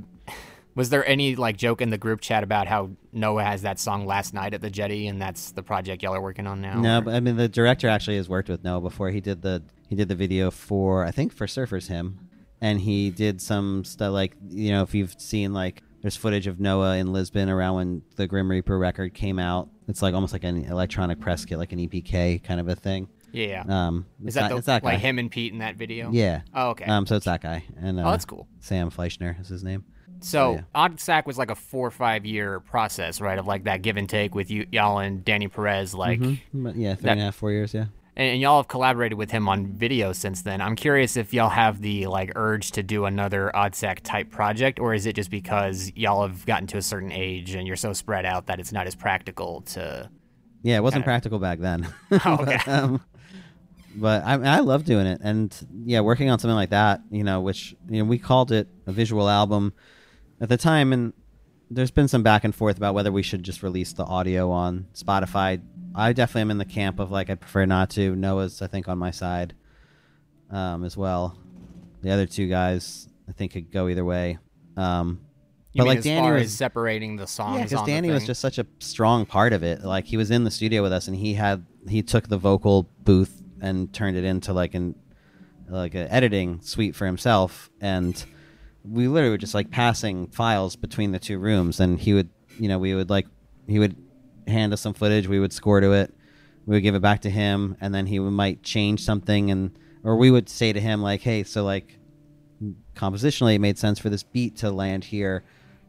was 0.77 0.91
there 0.91 1.05
any 1.05 1.35
like 1.35 1.57
joke 1.57 1.81
in 1.81 1.91
the 1.91 1.99
group 1.99 2.21
chat 2.21 2.45
about 2.45 2.69
how 2.69 2.91
Noah 3.13 3.43
has 3.43 3.63
that 3.63 3.81
song 3.81 4.07
last 4.07 4.35
night 4.35 4.55
at 4.55 4.61
the 4.61 4.71
jetty 4.71 5.09
and 5.09 5.21
that's 5.21 5.51
the 5.51 5.65
project 5.65 6.05
y'all 6.05 6.15
are 6.15 6.23
working 6.23 6.47
on 6.47 6.61
now? 6.61 6.81
No, 6.81 6.99
or- 6.99 7.01
but 7.03 7.15
I 7.15 7.19
mean 7.19 7.37
the 7.37 7.49
director 7.49 7.89
actually 7.89 8.19
has 8.19 8.29
worked 8.29 8.49
with 8.49 8.63
Noah 8.63 8.81
before. 8.81 9.11
He 9.11 9.21
did 9.21 9.43
the 9.43 9.65
he 9.91 9.97
did 9.97 10.09
the 10.09 10.15
video 10.15 10.51
for 10.51 11.05
I 11.05 11.11
think 11.11 11.33
for 11.35 11.47
Surfer's 11.47 11.89
Hymn, 11.89 12.19
and 12.63 12.81
he 12.81 13.11
did 13.11 13.43
some 13.43 13.85
stuff 13.85 14.13
like 14.13 14.37
you 14.49 14.71
know 14.71 14.83
if 14.83 14.95
you've 14.95 15.15
seen 15.21 15.53
like 15.53 15.83
there's 16.01 16.17
footage 16.17 16.47
of 16.47 16.59
Noah 16.59 16.97
in 16.97 17.13
Lisbon 17.13 17.51
around 17.51 17.75
when 17.75 18.03
the 18.17 18.27
Grim 18.27 18.51
Reaper 18.51 18.79
record 18.79 19.13
came 19.13 19.39
out. 19.39 19.69
It's 19.89 20.01
like 20.01 20.15
almost 20.15 20.33
like 20.33 20.45
an 20.45 20.65
electronic 20.65 21.21
press 21.21 21.45
kit, 21.45 21.59
like 21.59 21.73
an 21.73 21.79
EPK 21.81 22.43
kind 22.43 22.59
of 22.61 22.69
a 22.69 22.75
thing. 22.77 23.09
yeah. 23.33 23.65
Um, 23.69 24.07
is 24.25 24.35
that 24.35 24.43
that, 24.43 24.49
the, 24.51 24.57
it's 24.57 24.67
that 24.67 24.83
guy? 24.83 24.93
like 24.93 25.01
him 25.01 25.19
and 25.19 25.31
Pete 25.31 25.53
in 25.53 25.59
that 25.59 25.77
video? 25.77 26.11
Yeah. 26.13 26.41
Oh 26.55 26.71
okay. 26.71 26.87
Um, 26.87 27.05
so 27.07 27.17
it's 27.17 27.27
that 27.27 27.43
guy, 27.43 27.65
and 27.79 27.99
uh, 28.01 28.05
oh, 28.07 28.11
that's 28.13 28.25
cool. 28.25 28.47
Sam 28.61 28.91
Fleischner 28.91 29.39
is 29.41 29.49
his 29.49 29.63
name. 29.65 29.85
So 30.23 30.53
yeah. 30.53 30.61
ODDSAC 30.75 31.25
was 31.27 31.39
like 31.39 31.51
a 31.51 31.55
four 31.55 31.87
or 31.87 31.91
five 31.91 32.27
year 32.27 32.61
process, 32.61 33.21
right? 33.23 33.39
Of 33.39 33.47
like 33.47 33.65
that 33.65 33.81
give 33.83 33.97
and 33.97 34.09
take 34.09 34.35
with 34.35 34.51
you, 34.51 34.67
y'all 34.71 34.99
and 34.99 35.25
Danny 35.25 35.49
Perez. 35.49 35.95
Like, 35.95 36.21
Mhm. 36.21 36.39
But 36.53 36.77
yeah, 36.77 36.95
three 36.95 37.05
that- 37.05 37.13
and 37.13 37.21
a 37.21 37.25
half, 37.25 37.37
four 37.37 37.51
years. 37.53 37.73
Yeah. 37.75 37.87
And 38.17 38.41
y'all 38.41 38.59
have 38.59 38.69
collaborated 38.69 39.17
with 39.17 39.31
him 39.31 39.49
on 39.49 39.67
video 39.67 40.13
since 40.13 40.43
then. 40.43 40.61
I'm 40.61 40.77
curious 40.77 41.17
if 41.17 41.33
y'all 41.33 41.49
have 41.49 41.81
the 41.81 42.07
like 42.07 42.33
urge 42.37 42.73
to 42.73 42.83
do 42.83 43.05
another 43.05 43.51
Oddsac 43.55 44.01
type 44.03 44.31
project, 44.31 44.79
or 44.79 44.95
is 44.95 45.07
it 45.07 45.15
just 45.15 45.31
because 45.31 45.93
y'all 45.95 46.27
have 46.27 46.45
gotten 46.47 46.67
to 46.69 46.77
a 46.79 46.83
certain 46.83 47.13
age 47.13 47.55
and 47.55 47.67
you're 47.67 47.77
so 47.77 47.93
spread 47.93 48.25
out 48.27 48.47
that 48.47 48.61
it's 48.61 48.73
not 48.73 48.87
as 48.87 48.95
practical 48.95 49.63
to? 49.63 50.11
Yeah, 50.63 50.77
it 50.77 50.83
wasn't 50.83 51.05
Kinda- 51.05 51.07
practical 51.07 51.39
back 51.39 51.59
then. 51.61 51.87
Oh, 52.25 52.39
okay. 52.41 52.59
but, 52.65 52.69
um, 52.69 53.01
but 53.97 54.25
I, 54.25 54.35
I 54.35 54.59
love 54.61 54.85
doing 54.85 55.07
it, 55.07 55.21
and 55.23 55.55
yeah, 55.85 56.01
working 56.01 56.31
on 56.31 56.39
something 56.39 56.55
like 56.55 56.71
that, 56.71 57.01
you 57.11 57.25
know, 57.25 57.41
which 57.41 57.75
you 57.89 57.99
know 57.99 58.05
we 58.09 58.19
called 58.19 58.53
it 58.53 58.69
a 58.87 58.93
visual 58.93 59.29
album 59.29 59.73
at 60.41 60.49
the 60.49 60.57
time, 60.57 60.93
and 60.93 61.13
there's 61.71 61.91
been 61.91 62.09
some 62.09 62.23
back 62.23 62.45
and 62.45 62.55
forth 62.55 62.77
about 62.77 62.95
whether 62.95 63.11
we 63.13 63.23
should 63.23 63.43
just 63.43 63.63
release 63.63 63.93
the 63.93 64.05
audio 64.05 64.51
on 64.51 64.87
Spotify. 64.95 65.61
I 65.95 66.13
definitely 66.13 66.43
am 66.43 66.51
in 66.53 66.59
the 66.59 66.65
camp 66.65 66.99
of 67.01 67.11
like 67.11 67.31
I 67.31 67.35
prefer 67.35 67.67
not 67.67 67.91
to. 67.91 68.15
Noah's 68.15 68.63
I 68.63 68.67
think 68.67 68.89
on 68.89 68.99
my 68.99 69.11
side 69.11 69.55
um, 70.51 70.85
as 70.85 70.97
well. 70.97 71.39
The 72.03 72.11
other 72.11 72.27
two 72.27 72.49
guys 72.49 73.09
I 73.29 73.33
think 73.33 73.53
could 73.53 73.71
go 73.71 73.89
either 73.89 74.05
way. 74.05 74.39
Um, 74.77 75.21
But, 75.77 75.87
like, 75.87 75.99
as 75.99 76.05
Danny 76.05 76.21
far 76.21 76.35
was- 76.35 76.45
as 76.45 76.53
separating 76.55 77.17
the 77.17 77.27
songs? 77.27 77.59
yeah, 77.59 77.65
because 77.65 77.87
Danny 77.87 78.11
was 78.11 78.27
just 78.27 78.41
such 78.41 78.59
a 78.59 78.67
strong 78.81 79.27
part 79.27 79.53
of 79.53 79.63
it. 79.63 79.83
Like 79.85 80.07
he 80.07 80.17
was 80.17 80.31
in 80.31 80.45
the 80.45 80.51
studio 80.51 80.83
with 80.83 80.93
us, 80.93 81.07
and 81.09 81.17
he 81.17 81.35
had 81.35 81.65
he 81.89 82.03
took 82.03 82.29
the 82.29 82.39
vocal 82.39 82.89
booth 83.05 83.43
and 83.61 83.93
turned 83.93 84.17
it 84.17 84.25
into 84.25 84.53
like 84.53 84.75
an 84.75 84.95
like 85.69 85.95
an 85.95 86.09
editing 86.09 86.61
suite 86.63 86.97
for 86.97 87.07
himself. 87.07 87.71
And 87.81 88.25
we 88.85 89.07
literally 89.09 89.31
were 89.31 89.39
just 89.39 89.55
like 89.55 89.71
passing 89.71 90.29
files 90.29 90.75
between 90.77 91.13
the 91.13 91.19
two 91.19 91.39
rooms, 91.39 91.79
and 91.81 92.01
he 92.01 92.15
would, 92.15 92.31
you 92.59 92.69
know, 92.69 92.79
we 92.79 92.95
would 92.95 93.11
like 93.11 93.27
he 93.69 93.79
would 93.79 93.97
hand 94.51 94.73
us 94.73 94.81
some 94.81 94.95
footage, 94.95 95.27
we 95.27 95.41
would 95.41 95.53
score 95.53 95.81
to 95.81 95.93
it, 95.93 96.15
we 96.67 96.77
would 96.77 96.83
give 96.83 96.95
it 96.95 97.03
back 97.03 97.23
to 97.23 97.31
him, 97.31 97.77
and 97.81 97.95
then 97.95 98.07
he 98.07 98.19
might 98.19 98.63
change 98.63 99.03
something, 99.03 99.51
and 99.51 99.79
or 100.03 100.17
we 100.17 100.31
would 100.31 100.49
say 100.49 100.73
to 100.73 100.81
him 100.81 101.03
like, 101.03 101.21
hey, 101.21 101.45
so 101.45 101.65
like 101.65 101.99
compositionally 102.95 103.55
it 103.55 103.59
made 103.61 103.79
sense 103.79 103.99
for 103.99 104.11
this 104.11 104.23
beat 104.23 104.57
to 104.57 104.71
land 104.71 105.03
here 105.03 105.43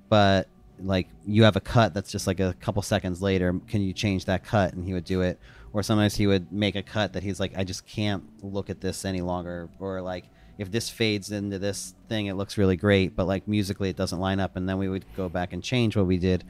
but 0.08 0.48
like 0.84 1.08
you 1.26 1.44
have 1.44 1.56
a 1.56 1.62
cut 1.62 1.94
that's 1.94 2.12
just 2.12 2.28
like 2.28 2.40
a 2.40 2.56
couple 2.60 2.82
seconds 2.82 3.22
later. 3.22 3.60
Can 3.68 3.82
you 3.82 3.94
change 3.94 4.26
that 4.26 4.44
cut? 4.44 4.74
And 4.74 4.86
he 4.86 4.94
would 4.94 5.06
do 5.06 5.22
it. 5.22 5.40
Or 5.74 5.84
sometimes 5.84 6.16
he 6.16 6.28
would 6.28 6.52
make 6.52 6.76
a 6.76 6.84
cut 6.84 7.14
that 7.14 7.24
he's 7.24 7.40
like 7.40 7.54
i 7.56 7.64
just 7.64 7.86
can't 7.86 8.24
look 8.44 8.70
at 8.70 8.82
this 8.82 9.06
any 9.06 9.22
longer. 9.22 9.70
Or 9.80 10.02
like 10.02 10.26
if 10.58 10.72
this 10.72 10.90
fades 10.90 11.32
into 11.32 11.60
this 11.60 11.96
thing 12.10 12.28
it 12.28 12.34
looks 12.34 12.58
really 12.58 12.76
great 12.76 13.16
but 13.16 13.26
like 13.26 13.48
musically 13.48 13.90
it 13.90 13.96
doesn't 13.96 14.20
line 14.20 14.40
up. 14.40 14.56
And 14.56 14.68
then 14.68 14.78
we 14.78 14.90
would 14.90 15.06
go 15.16 15.30
back 15.30 15.54
and 15.54 15.64
change 15.64 15.96
what 15.96 16.08
we 16.08 16.18
did 16.18 16.44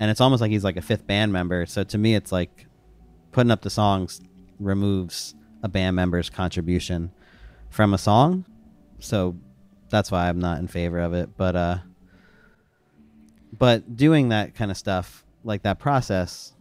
and 0.00 0.10
it's 0.10 0.20
almost 0.20 0.40
like 0.40 0.50
he's 0.50 0.64
like 0.64 0.76
a 0.76 0.82
fifth 0.82 1.06
band 1.06 1.32
member 1.32 1.66
so 1.66 1.84
to 1.84 1.98
me 1.98 2.14
it's 2.14 2.32
like 2.32 2.66
putting 3.32 3.50
up 3.50 3.62
the 3.62 3.70
songs 3.70 4.20
removes 4.58 5.34
a 5.62 5.68
band 5.68 5.96
member's 5.96 6.28
contribution 6.30 7.10
from 7.70 7.94
a 7.94 7.98
song 7.98 8.44
so 8.98 9.36
that's 9.90 10.10
why 10.10 10.28
i'm 10.28 10.38
not 10.40 10.58
in 10.58 10.68
favor 10.68 10.98
of 10.98 11.12
it 11.14 11.36
but 11.36 11.56
uh 11.56 11.78
but 13.58 13.96
doing 13.96 14.30
that 14.30 14.54
kind 14.54 14.70
of 14.70 14.76
stuff 14.76 15.24
like 15.44 15.62
that 15.62 15.78
process 15.78 16.52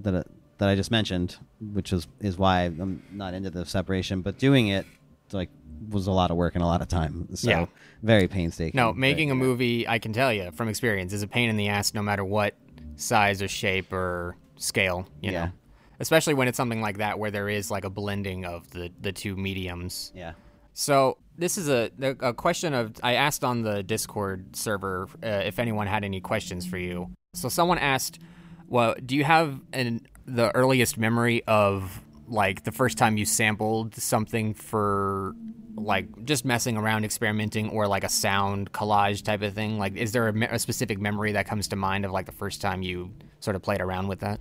that 0.00 0.14
uh, 0.14 0.22
that 0.58 0.68
I 0.68 0.74
just 0.74 0.90
mentioned, 0.90 1.36
which 1.72 1.92
is 1.92 2.06
is 2.20 2.36
why 2.36 2.64
I'm 2.64 3.02
not 3.12 3.34
into 3.34 3.50
the 3.50 3.64
separation, 3.64 4.20
but 4.20 4.38
doing 4.38 4.68
it 4.68 4.86
like 5.32 5.48
was 5.88 6.06
a 6.06 6.12
lot 6.12 6.30
of 6.30 6.36
work 6.36 6.54
and 6.54 6.62
a 6.62 6.66
lot 6.66 6.82
of 6.82 6.88
time. 6.88 7.34
So 7.34 7.48
Yeah. 7.50 7.66
very 8.02 8.28
painstaking. 8.28 8.76
No, 8.76 8.88
but, 8.92 8.98
making 8.98 9.30
a 9.30 9.34
you 9.34 9.40
movie, 9.40 9.88
I 9.88 9.98
can 9.98 10.12
tell 10.12 10.32
you 10.32 10.50
from 10.52 10.68
experience, 10.68 11.12
is 11.12 11.22
a 11.22 11.28
pain 11.28 11.48
in 11.48 11.56
the 11.56 11.68
ass 11.68 11.94
no 11.94 12.02
matter 12.02 12.24
what 12.24 12.54
size 12.96 13.42
or 13.42 13.48
shape 13.48 13.92
or 13.92 14.36
scale, 14.56 15.06
you 15.20 15.32
Yeah. 15.32 15.46
know. 15.46 15.52
Especially 16.00 16.32
when 16.32 16.48
it's 16.48 16.56
something 16.56 16.80
like 16.80 16.98
that 16.98 17.18
where 17.18 17.30
there 17.30 17.48
is 17.48 17.70
like 17.70 17.84
a 17.84 17.90
blending 17.90 18.46
of 18.46 18.70
the, 18.70 18.90
the 19.00 19.12
two 19.12 19.36
mediums. 19.36 20.12
Yeah. 20.14 20.32
So 20.72 21.18
this 21.36 21.58
is 21.58 21.68
a, 21.68 21.90
a 22.20 22.32
question 22.32 22.72
of 22.72 22.94
I 23.02 23.14
asked 23.14 23.44
on 23.44 23.62
the 23.62 23.82
Discord 23.82 24.56
server 24.56 25.08
uh, 25.22 25.26
if 25.44 25.58
anyone 25.58 25.86
had 25.86 26.04
any 26.04 26.20
questions 26.20 26.64
for 26.66 26.78
you. 26.78 27.10
So 27.34 27.48
someone 27.50 27.76
asked, 27.78 28.18
"Well, 28.66 28.94
do 29.04 29.14
you 29.14 29.24
have 29.24 29.60
an 29.74 30.06
the 30.26 30.54
earliest 30.56 30.96
memory 30.96 31.42
of 31.46 32.00
like 32.28 32.64
the 32.64 32.72
first 32.72 32.96
time 32.96 33.16
you 33.18 33.26
sampled 33.26 33.94
something 33.96 34.54
for 34.54 35.34
like 35.76 36.24
just 36.24 36.44
messing 36.44 36.76
around, 36.76 37.04
experimenting, 37.04 37.70
or 37.70 37.86
like 37.86 38.04
a 38.04 38.08
sound 38.08 38.72
collage 38.72 39.22
type 39.22 39.42
of 39.42 39.54
thing? 39.54 39.78
Like, 39.78 39.96
is 39.96 40.12
there 40.12 40.28
a, 40.28 40.32
me- 40.32 40.48
a 40.50 40.58
specific 40.58 41.00
memory 41.00 41.32
that 41.32 41.46
comes 41.46 41.68
to 41.68 41.76
mind 41.76 42.04
of 42.04 42.10
like 42.10 42.26
the 42.26 42.32
first 42.32 42.60
time 42.60 42.82
you 42.82 43.12
sort 43.40 43.56
of 43.56 43.62
played 43.62 43.80
around 43.80 44.08
with 44.08 44.20
that? 44.20 44.40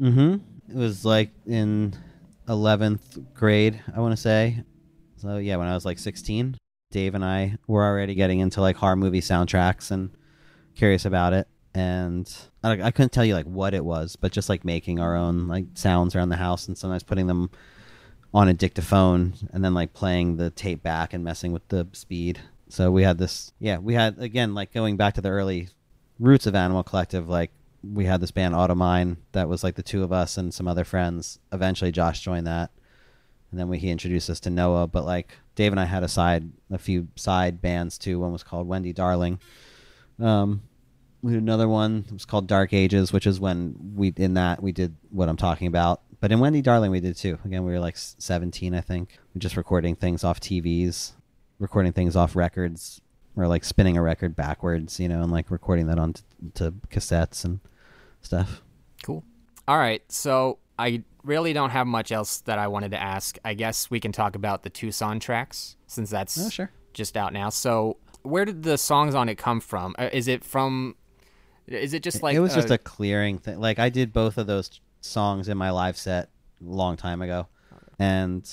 Mm-hmm. 0.00 0.36
It 0.70 0.76
was 0.76 1.04
like 1.04 1.30
in 1.46 1.94
eleventh 2.48 3.18
grade, 3.34 3.82
I 3.94 4.00
want 4.00 4.12
to 4.12 4.20
say. 4.20 4.62
So 5.16 5.36
yeah, 5.36 5.56
when 5.56 5.68
I 5.68 5.74
was 5.74 5.84
like 5.84 5.98
sixteen, 5.98 6.56
Dave 6.90 7.14
and 7.14 7.24
I 7.24 7.58
were 7.66 7.84
already 7.84 8.14
getting 8.14 8.40
into 8.40 8.60
like 8.60 8.76
horror 8.76 8.96
movie 8.96 9.20
soundtracks 9.20 9.90
and 9.90 10.10
curious 10.74 11.04
about 11.04 11.32
it. 11.32 11.46
And 11.74 12.32
I, 12.64 12.82
I 12.82 12.90
couldn't 12.90 13.12
tell 13.12 13.24
you 13.24 13.34
like 13.34 13.46
what 13.46 13.74
it 13.74 13.84
was, 13.84 14.16
but 14.16 14.32
just 14.32 14.48
like 14.48 14.64
making 14.64 14.98
our 14.98 15.14
own 15.14 15.46
like 15.46 15.66
sounds 15.74 16.16
around 16.16 16.30
the 16.30 16.36
house 16.36 16.66
and 16.66 16.76
sometimes 16.76 17.02
putting 17.02 17.26
them 17.26 17.50
on 18.32 18.48
a 18.48 18.54
dictaphone 18.54 19.34
and 19.52 19.64
then 19.64 19.74
like 19.74 19.92
playing 19.92 20.36
the 20.36 20.50
tape 20.50 20.82
back 20.82 21.12
and 21.12 21.24
messing 21.24 21.52
with 21.52 21.66
the 21.68 21.86
speed. 21.92 22.40
So 22.68 22.90
we 22.90 23.02
had 23.02 23.18
this, 23.18 23.52
yeah, 23.58 23.78
we 23.78 23.94
had 23.94 24.18
again 24.18 24.54
like 24.54 24.72
going 24.72 24.96
back 24.96 25.14
to 25.14 25.20
the 25.20 25.30
early 25.30 25.68
roots 26.18 26.46
of 26.46 26.54
Animal 26.54 26.84
Collective. 26.84 27.28
Like 27.28 27.50
we 27.82 28.04
had 28.04 28.20
this 28.20 28.30
band 28.30 28.54
Automine 28.54 29.16
that 29.32 29.48
was 29.48 29.64
like 29.64 29.74
the 29.74 29.82
two 29.82 30.04
of 30.04 30.12
us 30.12 30.36
and 30.36 30.54
some 30.54 30.68
other 30.68 30.84
friends. 30.84 31.38
Eventually, 31.52 31.90
Josh 31.90 32.20
joined 32.20 32.46
that, 32.46 32.70
and 33.50 33.58
then 33.58 33.68
we, 33.68 33.78
he 33.78 33.90
introduced 33.90 34.30
us 34.30 34.40
to 34.40 34.50
Noah. 34.50 34.86
But 34.86 35.04
like 35.04 35.32
Dave 35.56 35.72
and 35.72 35.80
I 35.80 35.86
had 35.86 36.04
a 36.04 36.08
side, 36.08 36.50
a 36.70 36.78
few 36.78 37.08
side 37.16 37.60
bands 37.60 37.98
too. 37.98 38.20
One 38.20 38.32
was 38.32 38.44
called 38.44 38.68
Wendy 38.68 38.92
Darling. 38.92 39.40
Um, 40.20 40.62
we 41.22 41.32
had 41.32 41.42
another 41.42 41.68
one. 41.68 42.04
It 42.06 42.12
was 42.12 42.24
called 42.24 42.46
Dark 42.46 42.72
Ages, 42.72 43.12
which 43.12 43.26
is 43.26 43.40
when 43.40 43.74
we 43.94 44.12
in 44.16 44.34
that 44.34 44.62
we 44.62 44.72
did 44.72 44.94
what 45.10 45.28
I'm 45.28 45.36
talking 45.36 45.66
about. 45.66 46.02
But 46.20 46.32
in 46.32 46.40
Wendy 46.40 46.60
Darling, 46.60 46.90
we 46.90 47.00
did 47.00 47.16
too. 47.16 47.38
Again, 47.44 47.64
we 47.64 47.72
were 47.72 47.80
like 47.80 47.96
17, 47.96 48.74
I 48.74 48.80
think. 48.80 49.18
Just 49.38 49.56
recording 49.56 49.96
things 49.96 50.22
off 50.22 50.38
TVs, 50.40 51.12
recording 51.58 51.92
things 51.92 52.14
off 52.14 52.36
records, 52.36 53.00
or 53.36 53.48
like 53.48 53.64
spinning 53.64 53.96
a 53.96 54.02
record 54.02 54.36
backwards, 54.36 55.00
you 55.00 55.08
know, 55.08 55.22
and 55.22 55.32
like 55.32 55.50
recording 55.50 55.86
that 55.86 55.98
onto 55.98 56.22
to 56.54 56.72
cassettes 56.90 57.44
and 57.44 57.60
stuff. 58.20 58.62
Cool. 59.02 59.24
All 59.66 59.78
right. 59.78 60.02
So 60.12 60.58
I 60.78 61.04
really 61.24 61.52
don't 61.54 61.70
have 61.70 61.86
much 61.86 62.12
else 62.12 62.40
that 62.42 62.58
I 62.58 62.68
wanted 62.68 62.90
to 62.90 63.00
ask. 63.00 63.38
I 63.44 63.54
guess 63.54 63.90
we 63.90 63.98
can 64.00 64.12
talk 64.12 64.34
about 64.34 64.62
the 64.62 64.70
Tucson 64.70 65.20
tracks 65.20 65.76
since 65.86 66.10
that's 66.10 66.38
Oh, 66.38 66.50
sure. 66.50 66.70
just 66.92 67.16
out 67.16 67.32
now. 67.32 67.48
So 67.48 67.96
where 68.22 68.44
did 68.44 68.62
the 68.62 68.76
songs 68.76 69.14
on 69.14 69.30
it 69.30 69.36
come 69.38 69.60
from? 69.60 69.94
Uh, 69.98 70.10
Is 70.12 70.28
it 70.28 70.44
from? 70.44 70.96
Is 71.66 71.94
it 71.94 72.02
just 72.02 72.22
like 72.22 72.34
it 72.34 72.40
was 72.40 72.54
just 72.54 72.70
uh, 72.70 72.74
a 72.74 72.78
clearing 72.78 73.38
thing. 73.38 73.60
Like 73.60 73.78
I 73.78 73.88
did 73.90 74.12
both 74.12 74.36
of 74.38 74.46
those 74.48 74.80
songs 75.00 75.48
in 75.48 75.56
my 75.56 75.70
live 75.70 75.96
set 75.96 76.30
a 76.60 76.70
long 76.70 76.96
time 76.96 77.22
ago, 77.22 77.48
and 77.98 78.48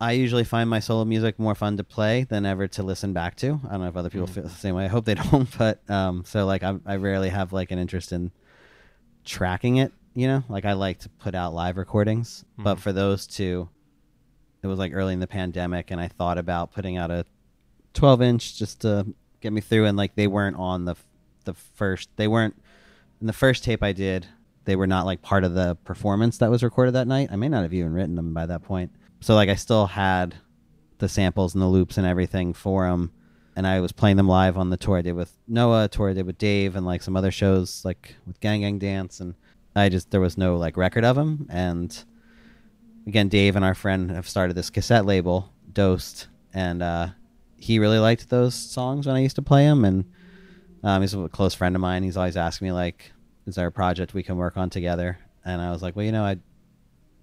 I 0.00 0.12
usually 0.12 0.44
find 0.44 0.68
my 0.68 0.80
solo 0.80 1.04
music 1.04 1.38
more 1.38 1.54
fun 1.54 1.78
to 1.78 1.84
play 1.84 2.24
than 2.24 2.44
ever 2.44 2.68
to 2.68 2.82
listen 2.82 3.12
back 3.12 3.36
to. 3.36 3.60
I 3.66 3.72
don't 3.72 3.80
know 3.80 3.88
if 3.88 3.96
other 3.96 4.10
people 4.10 4.26
feel 4.26 4.42
the 4.42 4.50
same 4.50 4.74
way. 4.74 4.84
I 4.84 4.88
hope 4.88 5.06
they 5.06 5.14
don't, 5.30 5.48
but 5.56 5.88
um, 5.90 6.24
so 6.26 6.44
like 6.44 6.62
I, 6.62 6.76
I 6.84 6.96
rarely 6.96 7.30
have 7.30 7.52
like 7.52 7.70
an 7.70 7.78
interest 7.78 8.12
in 8.12 8.30
tracking 9.24 9.76
it. 9.76 9.92
You 10.14 10.28
know, 10.28 10.44
like 10.48 10.64
I 10.64 10.72
like 10.72 11.00
to 11.00 11.08
put 11.08 11.34
out 11.34 11.54
live 11.54 11.76
recordings, 11.76 12.44
but 12.56 12.78
for 12.78 12.92
those 12.92 13.26
two, 13.26 13.68
it 14.62 14.66
was 14.66 14.78
like 14.78 14.92
early 14.94 15.12
in 15.12 15.20
the 15.20 15.26
pandemic, 15.26 15.90
and 15.90 16.00
I 16.00 16.08
thought 16.08 16.38
about 16.38 16.72
putting 16.72 16.96
out 16.96 17.10
a 17.10 17.26
12 17.94 18.22
inch 18.22 18.58
just 18.58 18.80
to 18.80 19.06
get 19.40 19.52
me 19.52 19.60
through, 19.60 19.86
and 19.86 19.96
like 19.96 20.14
they 20.14 20.26
weren't 20.26 20.56
on 20.56 20.84
the 20.84 20.96
the 21.44 21.54
first. 21.54 22.10
They 22.16 22.28
weren't 22.28 22.60
in 23.20 23.26
the 23.26 23.32
first 23.32 23.64
tape 23.64 23.82
I 23.82 23.92
did. 23.92 24.26
They 24.66 24.76
were 24.76 24.86
not 24.86 25.06
like 25.06 25.22
part 25.22 25.44
of 25.44 25.54
the 25.54 25.76
performance 25.84 26.38
that 26.38 26.50
was 26.50 26.62
recorded 26.62 26.94
that 26.94 27.06
night. 27.06 27.30
I 27.32 27.36
may 27.36 27.48
not 27.48 27.62
have 27.62 27.72
even 27.72 27.94
written 27.94 28.16
them 28.16 28.34
by 28.34 28.46
that 28.46 28.62
point. 28.62 28.92
So 29.20 29.34
like 29.34 29.48
I 29.48 29.54
still 29.54 29.86
had 29.86 30.34
the 30.98 31.08
samples 31.08 31.54
and 31.54 31.62
the 31.62 31.68
loops 31.68 31.96
and 31.96 32.06
everything 32.06 32.52
for 32.52 32.88
them, 32.88 33.12
and 33.54 33.66
I 33.66 33.80
was 33.80 33.92
playing 33.92 34.16
them 34.16 34.28
live 34.28 34.58
on 34.58 34.70
the 34.70 34.76
tour 34.76 34.98
I 34.98 35.02
did 35.02 35.14
with 35.14 35.32
Noah, 35.48 35.88
tour 35.88 36.10
I 36.10 36.12
did 36.12 36.26
with 36.26 36.36
Dave, 36.38 36.76
and 36.76 36.84
like 36.84 37.02
some 37.02 37.16
other 37.16 37.30
shows 37.30 37.84
like 37.84 38.16
with 38.26 38.40
Gang 38.40 38.60
Gang 38.60 38.78
Dance, 38.78 39.20
and 39.20 39.34
I 39.74 39.88
just 39.88 40.10
there 40.10 40.20
was 40.20 40.36
no 40.36 40.56
like 40.56 40.76
record 40.76 41.04
of 41.04 41.16
them, 41.16 41.46
and 41.48 42.04
again 43.06 43.28
Dave 43.28 43.56
and 43.56 43.64
our 43.64 43.74
friend 43.74 44.10
have 44.10 44.28
started 44.28 44.54
this 44.54 44.70
cassette 44.70 45.06
label, 45.06 45.52
Dosed, 45.72 46.28
and 46.52 46.82
uh, 46.82 47.08
he 47.56 47.78
really 47.78 47.98
liked 47.98 48.30
those 48.30 48.54
songs 48.54 49.06
when 49.06 49.16
I 49.16 49.20
used 49.20 49.36
to 49.36 49.42
play 49.42 49.64
them, 49.64 49.84
and 49.84 50.04
um, 50.82 51.02
he's 51.02 51.14
a 51.14 51.28
close 51.28 51.54
friend 51.54 51.74
of 51.76 51.80
mine. 51.80 52.02
He's 52.02 52.16
always 52.16 52.36
asking 52.36 52.68
me 52.68 52.72
like, 52.72 53.12
"Is 53.46 53.54
there 53.54 53.66
a 53.66 53.72
project 53.72 54.14
we 54.14 54.22
can 54.22 54.36
work 54.36 54.56
on 54.56 54.70
together?" 54.70 55.18
And 55.44 55.60
I 55.60 55.70
was 55.70 55.82
like, 55.82 55.96
"Well, 55.96 56.04
you 56.04 56.12
know, 56.12 56.24
I 56.24 56.38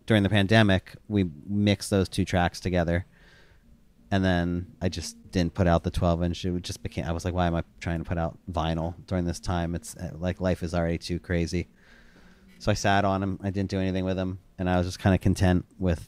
during 0.06 0.24
the 0.24 0.30
pandemic 0.30 0.96
we 1.08 1.30
mixed 1.48 1.90
those 1.90 2.10
two 2.10 2.26
tracks 2.26 2.60
together." 2.60 3.06
And 4.12 4.24
then 4.24 4.68
I 4.80 4.90
just 4.90 5.32
didn't 5.32 5.56
put 5.56 5.66
out 5.66 5.84
the 5.84 5.90
12 5.90 6.22
inch. 6.22 6.46
It 6.46 6.62
just 6.62 6.84
became. 6.84 7.06
I 7.06 7.12
was 7.12 7.26
like, 7.26 7.34
why 7.34 7.48
am 7.48 7.56
I 7.56 7.64
trying 7.80 7.98
to 7.98 8.06
put 8.08 8.20
out 8.20 8.38
vinyl 8.52 8.94
during 9.08 9.26
this 9.26 9.40
time? 9.40 9.74
It's 9.74 9.96
uh, 9.96 10.12
like 10.14 10.40
life 10.40 10.62
is 10.62 10.76
already 10.76 11.00
too 11.00 11.18
crazy. 11.18 11.68
So 12.60 12.70
I 12.70 12.76
sat 12.76 13.06
on 13.06 13.22
them. 13.22 13.40
I 13.42 13.50
didn't 13.50 13.72
do 13.72 13.80
anything 13.80 14.06
with 14.06 14.16
them, 14.16 14.38
and 14.58 14.70
I 14.70 14.78
was 14.78 14.86
just 14.86 15.00
kind 15.00 15.16
of 15.16 15.20
content 15.20 15.66
with 15.80 16.08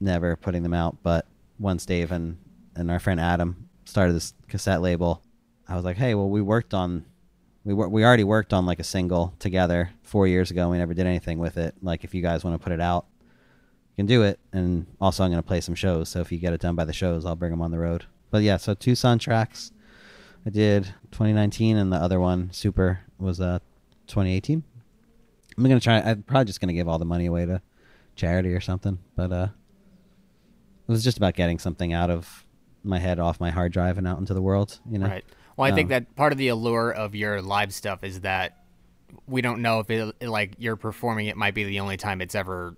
never 0.00 0.36
putting 0.36 0.62
them 0.62 0.72
out. 0.74 0.98
But 1.02 1.26
once 1.58 1.84
Dave 1.84 2.12
and, 2.12 2.38
and 2.74 2.90
our 2.90 3.00
friend 3.00 3.20
Adam 3.20 3.68
started 3.84 4.14
this 4.14 4.32
cassette 4.48 4.80
label, 4.80 5.22
I 5.68 5.76
was 5.76 5.84
like, 5.84 5.96
hey, 5.96 6.14
well, 6.14 6.30
we 6.30 6.40
worked 6.40 6.72
on, 6.72 7.04
we 7.64 7.74
wor- 7.74 7.88
we 7.88 8.04
already 8.04 8.24
worked 8.24 8.52
on 8.52 8.66
like 8.66 8.78
a 8.80 8.84
single 8.84 9.34
together 9.38 9.90
four 10.02 10.26
years 10.26 10.50
ago. 10.50 10.62
and 10.62 10.70
We 10.70 10.78
never 10.78 10.94
did 10.94 11.06
anything 11.06 11.38
with 11.38 11.56
it. 11.56 11.74
Like, 11.82 12.04
if 12.04 12.14
you 12.14 12.22
guys 12.22 12.44
want 12.44 12.58
to 12.58 12.62
put 12.62 12.72
it 12.72 12.80
out, 12.80 13.06
you 13.90 13.96
can 14.02 14.06
do 14.06 14.22
it. 14.22 14.38
And 14.52 14.86
also, 15.00 15.24
I'm 15.24 15.30
going 15.30 15.42
to 15.42 15.46
play 15.46 15.60
some 15.60 15.74
shows. 15.74 16.08
So 16.08 16.20
if 16.20 16.30
you 16.30 16.38
get 16.38 16.52
it 16.52 16.60
done 16.60 16.74
by 16.74 16.84
the 16.84 16.92
shows, 16.92 17.24
I'll 17.24 17.36
bring 17.36 17.50
them 17.52 17.62
on 17.62 17.70
the 17.70 17.78
road. 17.78 18.04
But 18.30 18.42
yeah, 18.42 18.56
so 18.58 18.74
Tucson 18.74 19.18
tracks. 19.18 19.72
I 20.46 20.50
did 20.50 20.84
2019, 21.12 21.76
and 21.76 21.90
the 21.92 21.96
other 21.96 22.20
one, 22.20 22.50
Super, 22.52 23.00
was 23.18 23.40
uh 23.40 23.60
2018. 24.08 24.62
I'm 25.56 25.62
gonna 25.62 25.80
try. 25.80 26.00
I'm 26.00 26.22
probably 26.24 26.44
just 26.46 26.60
gonna 26.60 26.72
give 26.74 26.88
all 26.88 26.98
the 26.98 27.04
money 27.04 27.26
away 27.26 27.46
to 27.46 27.62
charity 28.16 28.52
or 28.52 28.60
something. 28.60 28.98
But 29.16 29.32
uh, 29.32 29.48
it 30.86 30.92
was 30.92 31.02
just 31.04 31.16
about 31.16 31.34
getting 31.34 31.58
something 31.58 31.92
out 31.92 32.10
of 32.10 32.44
my 32.82 32.98
head, 32.98 33.18
off 33.18 33.40
my 33.40 33.50
hard 33.50 33.72
drive, 33.72 33.96
and 33.96 34.06
out 34.06 34.18
into 34.18 34.34
the 34.34 34.42
world. 34.42 34.80
You 34.90 34.98
know, 34.98 35.06
Right. 35.06 35.24
Well, 35.56 35.70
I 35.70 35.74
think 35.74 35.86
Um, 35.86 35.90
that 35.90 36.16
part 36.16 36.32
of 36.32 36.38
the 36.38 36.48
allure 36.48 36.90
of 36.90 37.14
your 37.14 37.40
live 37.42 37.72
stuff 37.72 38.02
is 38.04 38.20
that 38.22 38.58
we 39.26 39.40
don't 39.42 39.62
know 39.62 39.80
if 39.80 39.90
it 39.90 40.14
like 40.22 40.54
you're 40.58 40.76
performing 40.76 41.26
it 41.28 41.36
might 41.36 41.54
be 41.54 41.64
the 41.64 41.80
only 41.80 41.96
time 41.96 42.20
it's 42.20 42.34
ever 42.34 42.76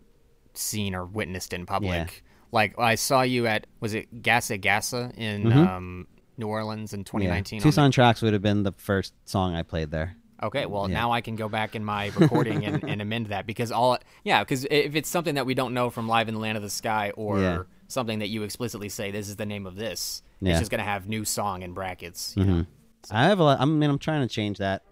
seen 0.55 0.95
or 0.95 1.05
witnessed 1.05 1.53
in 1.53 1.66
public. 1.66 1.91
Yeah. 2.11 2.20
Like 2.53 2.79
I 2.79 2.95
saw 2.95 3.22
you 3.22 3.47
at 3.47 3.66
was 3.81 3.95
it 3.95 4.22
Gassa 4.22 4.59
Gassa 4.61 5.12
in 5.16 5.45
Mhm. 5.45 5.68
um, 5.68 6.07
New 6.39 6.47
Orleans 6.49 6.93
in 6.93 7.05
2019. 7.05 7.59
on 7.59 7.62
Tucson 7.62 7.91
tracks 7.91 8.20
would 8.22 8.33
have 8.35 8.43
been 8.43 8.62
the 8.62 8.72
first 8.72 9.14
song 9.24 9.55
I 9.55 9.62
played 9.62 9.91
there. 9.91 10.16
okay, 10.43 10.66
well 10.66 10.89
Yeah. 10.89 10.95
now 11.01 11.12
I 11.12 11.22
can 11.22 11.35
go 11.35 11.49
back 11.49 11.74
in 11.74 11.83
my 11.85 12.12
recording 12.16 12.64
and, 12.66 12.85
and 12.89 13.01
amend 13.01 13.27
that 13.29 13.47
because 13.47 13.72
all 13.72 13.99
yeah 14.22 14.43
because 14.45 14.66
if 14.70 14.95
it's 14.95 15.09
something 15.09 15.37
that 15.37 15.47
we 15.47 15.55
don't 15.55 15.72
know 15.72 15.89
from 15.89 16.07
Live 16.09 16.29
in 16.29 16.35
the 16.35 16.41
Land 16.41 16.57
of 16.59 16.62
the 16.62 16.68
Sky 16.70 17.11
or 17.16 17.41
Yeah. 17.41 17.62
Something 17.89 18.18
that 18.20 18.28
you 18.28 18.43
explicitly 18.43 18.89
say 18.89 19.11
this 19.11 19.28
is 19.28 19.37
the 19.37 19.47
name 19.47 19.66
of 19.66 19.76
this, 19.76 20.22
Yeah. 20.41 20.53
it's 20.53 20.61
just 20.61 20.70
gonna 20.70 20.82
have 20.82 21.09
new 21.09 21.24
song 21.24 21.62
in 21.62 21.72
brackets. 21.72 22.34
You 22.37 22.45
know? 22.45 22.53
Mhm. 22.55 22.66
I 23.11 23.24
have 23.24 23.39
a 23.39 23.45
lot. 23.45 23.61
I 23.61 23.64
mean, 23.64 23.89
I'm 23.89 23.99
trying 23.99 24.26
to 24.26 24.32
change 24.32 24.59
that. 24.59 24.82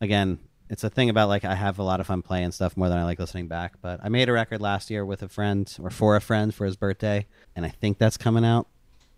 Again, 0.00 0.38
it's 0.70 0.82
a 0.82 0.90
thing 0.90 1.10
about 1.10 1.28
like 1.28 1.44
I 1.44 1.54
have 1.54 1.78
a 1.78 1.82
lot 1.82 2.00
of 2.00 2.06
fun 2.06 2.22
playing 2.22 2.52
stuff 2.52 2.76
more 2.76 2.88
than 2.88 2.98
I 2.98 3.04
like 3.04 3.18
listening 3.18 3.48
back. 3.48 3.74
But 3.82 4.00
I 4.02 4.08
made 4.08 4.28
a 4.28 4.32
record 4.32 4.60
last 4.60 4.90
year 4.90 5.04
with 5.04 5.22
a 5.22 5.28
friend 5.28 5.70
or 5.80 5.90
for 5.90 6.16
a 6.16 6.20
friend 6.20 6.54
for 6.54 6.64
his 6.64 6.76
birthday, 6.76 7.26
and 7.54 7.64
I 7.66 7.68
think 7.68 7.98
that's 7.98 8.16
coming 8.16 8.44
out 8.44 8.66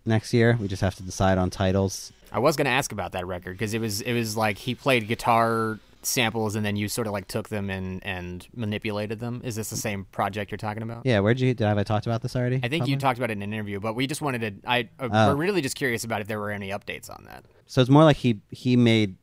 next 0.05 0.33
year. 0.33 0.57
We 0.59 0.67
just 0.67 0.81
have 0.81 0.95
to 0.95 1.03
decide 1.03 1.37
on 1.37 1.49
titles. 1.49 2.11
I 2.31 2.39
was 2.39 2.57
gonna 2.57 2.69
ask 2.69 2.91
about 2.91 3.13
that 3.13 3.25
record 3.25 3.53
because 3.53 3.73
it 3.73 3.79
was 3.79 4.01
it 4.01 4.13
was 4.13 4.35
like 4.35 4.57
he 4.57 4.75
played 4.75 5.07
guitar 5.07 5.79
samples 6.07 6.55
and 6.55 6.65
then 6.65 6.75
you 6.75 6.87
sort 6.87 7.07
of 7.07 7.13
like 7.13 7.27
took 7.27 7.49
them 7.49 7.69
and 7.69 8.03
and 8.05 8.47
manipulated 8.55 9.19
them. 9.19 9.41
Is 9.43 9.55
this 9.55 9.69
the 9.69 9.75
same 9.75 10.05
project 10.05 10.51
you're 10.51 10.57
talking 10.57 10.83
about? 10.83 11.05
Yeah, 11.05 11.19
where'd 11.19 11.39
you? 11.39 11.53
Did 11.53 11.65
have 11.65 11.77
I 11.77 11.83
talked 11.83 12.05
about 12.07 12.21
this 12.21 12.35
already? 12.35 12.59
I 12.63 12.67
think 12.67 12.87
you 12.87 12.97
talked 12.97 13.19
about 13.19 13.29
it 13.29 13.33
in 13.33 13.41
an 13.41 13.53
interview, 13.53 13.79
but 13.79 13.93
we 13.95 14.07
just 14.07 14.21
wanted 14.21 14.41
to. 14.41 14.69
I 14.69 14.89
uh, 14.99 15.09
Oh. 15.11 15.27
we're 15.29 15.35
really 15.35 15.61
just 15.61 15.75
curious 15.75 16.03
about 16.03 16.21
if 16.21 16.27
there 16.27 16.39
were 16.39 16.51
any 16.51 16.69
updates 16.69 17.09
on 17.09 17.25
that. 17.25 17.45
So 17.65 17.81
it's 17.81 17.89
more 17.89 18.03
like 18.03 18.17
he 18.17 18.41
he 18.51 18.75
made 18.75 19.15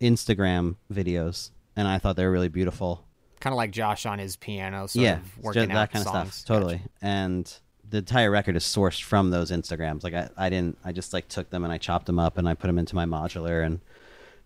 Instagram 0.00 0.76
videos, 0.92 1.50
and 1.76 1.86
I 1.88 1.98
thought 1.98 2.16
they 2.16 2.24
were 2.24 2.30
really 2.30 2.48
beautiful. 2.48 3.06
Kind 3.40 3.52
of 3.52 3.56
like 3.56 3.70
Josh 3.70 4.06
on 4.06 4.18
his 4.18 4.36
piano, 4.36 4.86
sort 4.86 5.02
yeah, 5.02 5.16
of 5.16 5.38
working 5.38 5.68
that 5.68 5.90
kind 5.92 6.04
songs. 6.04 6.28
of 6.28 6.34
stuff. 6.34 6.46
Totally. 6.46 6.82
And 7.00 7.52
the 7.88 7.98
entire 7.98 8.30
record 8.30 8.54
is 8.54 8.64
sourced 8.64 9.02
from 9.02 9.30
those 9.30 9.50
Instagrams. 9.50 10.04
Like 10.04 10.14
I, 10.14 10.28
I 10.36 10.48
didn't, 10.50 10.78
I 10.84 10.92
just 10.92 11.12
like 11.12 11.26
took 11.26 11.50
them 11.50 11.64
and 11.64 11.72
I 11.72 11.78
chopped 11.78 12.06
them 12.06 12.18
up 12.18 12.38
and 12.38 12.48
I 12.48 12.54
put 12.54 12.66
them 12.66 12.78
into 12.78 12.94
my 12.94 13.04
modular 13.06 13.64
and 13.64 13.80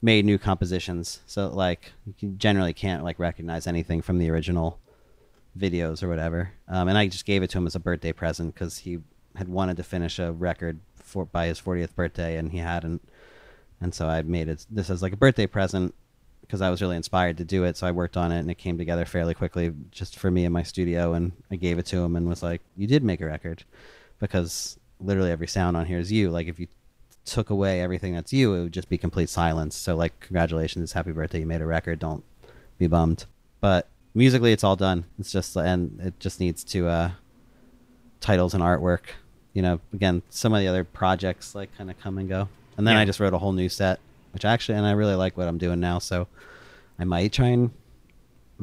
made 0.05 0.27
new 0.27 0.37
compositions. 0.37 1.21
So 1.27 1.49
like 1.49 1.93
you 2.19 2.33
generally 2.33 2.75
can't 2.75 3.03
like 3.03 3.19
recognize 3.19 3.67
anything 3.67 4.03
from 4.03 4.19
the 4.19 4.29
original 4.29 4.79
videos 5.59 6.03
or 6.03 6.09
whatever. 6.09 6.51
Um, 6.69 6.89
and 6.89 6.99
I 6.99 7.09
just 7.09 7.25
gave 7.25 7.43
it 7.43 7.49
to 7.51 7.59
him 7.59 7.67
as 7.67 7.75
a 7.75 7.81
birthday 7.81 8.13
present 8.13 8.53
because 8.53 8.79
he 8.79 8.99
had 9.35 9.49
wanted 9.49 9.79
to 9.79 9.83
finish 9.83 10.19
a 10.19 10.31
record 10.31 10.79
for 10.97 11.25
by 11.25 11.47
his 11.47 11.59
40th 11.59 11.95
birthday 11.95 12.37
and 12.37 12.53
he 12.53 12.59
hadn't. 12.59 13.01
And 13.81 13.95
so 13.95 14.07
I 14.07 14.21
made 14.21 14.49
it 14.49 14.67
this 14.71 14.91
as 14.91 15.01
like 15.01 15.15
a 15.15 15.17
birthday 15.17 15.47
present 15.47 15.95
because 16.43 16.61
I 16.61 16.69
was 16.69 16.83
really 16.83 16.97
inspired 16.97 17.39
to 17.39 17.45
do 17.47 17.65
it. 17.65 17.79
So 17.79 17.87
I 17.87 17.91
worked 17.91 18.19
on 18.19 18.31
it 18.31 18.41
and 18.41 18.51
it 18.51 18.59
came 18.59 18.77
together 18.77 19.07
fairly 19.07 19.33
quickly 19.33 19.73
just 19.91 20.19
for 20.19 20.31
me 20.31 20.45
in 20.45 20.53
my 20.53 20.65
studio. 20.65 21.15
And 21.15 21.33
I 21.51 21.57
gave 21.57 21.79
it 21.79 21.87
to 21.87 22.05
him 22.05 22.15
and 22.15 22.29
was 22.29 22.43
like, 22.43 22.61
You 22.77 22.87
did 22.87 23.03
make 23.03 23.23
a 23.23 23.27
record 23.27 23.65
because 24.21 24.79
literally 25.01 25.31
every 25.31 25.49
sound 25.49 25.79
on 25.79 25.87
here 25.87 25.99
is 25.99 26.13
you. 26.13 26.31
Like 26.31 26.47
if 26.47 26.61
you 26.61 26.69
took 27.25 27.51
away 27.51 27.81
everything 27.81 28.14
that's 28.14 28.33
you, 28.33 28.55
it 28.55 28.62
would 28.64 28.72
just 28.72 28.89
be 28.89 28.99
complete 28.99 29.29
silence. 29.29 29.77
So 29.77 29.97
like, 29.97 30.18
congratulations, 30.20 30.93
happy 30.93 31.12
birthday, 31.12 31.41
you 31.41 31.47
made 31.47 31.61
a 31.61 31.66
record. 31.66 31.99
Don't 31.99 32.22
be 32.79 32.87
bummed. 32.87 33.25
But 33.61 33.89
musically, 34.14 34.53
it's 34.53 34.64
all 34.64 34.77
done. 34.77 35.05
It's 35.18 35.33
just 35.33 35.57
and 35.57 35.99
it 36.01 36.20
just 36.20 36.41
needs 36.41 36.62
to 36.64 36.87
uh, 36.89 37.11
titles 38.20 38.55
and 38.55 38.62
artwork. 38.62 39.01
You 39.53 39.62
know, 39.62 39.81
again, 39.93 40.22
some 40.31 40.53
of 40.53 40.61
the 40.61 40.68
other 40.68 40.85
projects 40.85 41.55
like 41.55 41.77
kind 41.77 41.91
of 41.91 41.99
come 42.01 42.18
and 42.18 42.29
go. 42.29 42.49
And 42.77 42.87
then 42.87 42.95
Yeah. 42.97 43.01
I 43.03 43.05
just 43.05 43.20
wrote 43.20 43.35
a 43.35 43.39
whole 43.39 43.53
new 43.53 43.68
set, 43.68 44.01
which 44.33 44.45
actually, 44.45 44.77
and 44.79 44.87
I 44.87 44.93
really 44.93 45.14
like 45.14 45.37
what 45.37 45.47
I'm 45.47 45.59
doing 45.59 45.79
now. 45.81 45.99
So 46.01 46.27
I 46.99 47.05
might 47.05 47.33
try 47.33 47.49
and 47.49 47.70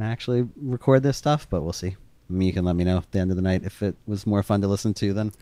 actually 0.01 0.47
record 0.62 1.03
this 1.03 1.18
stuff, 1.18 1.47
but 1.49 1.62
we'll 1.62 1.74
see. 1.74 1.95
I 2.30 2.34
mean, 2.34 2.47
you 2.47 2.53
can 2.53 2.66
let 2.66 2.76
me 2.76 2.84
know 2.84 2.97
at 2.97 3.12
the 3.12 3.20
end 3.20 3.32
of 3.32 3.36
the 3.38 3.41
night 3.41 3.64
if 3.64 3.82
it 3.82 3.95
was 4.05 4.26
more 4.28 4.43
fun 4.43 4.62
to 4.62 4.68
listen 4.68 4.93
to 4.95 5.14
than 5.14 5.34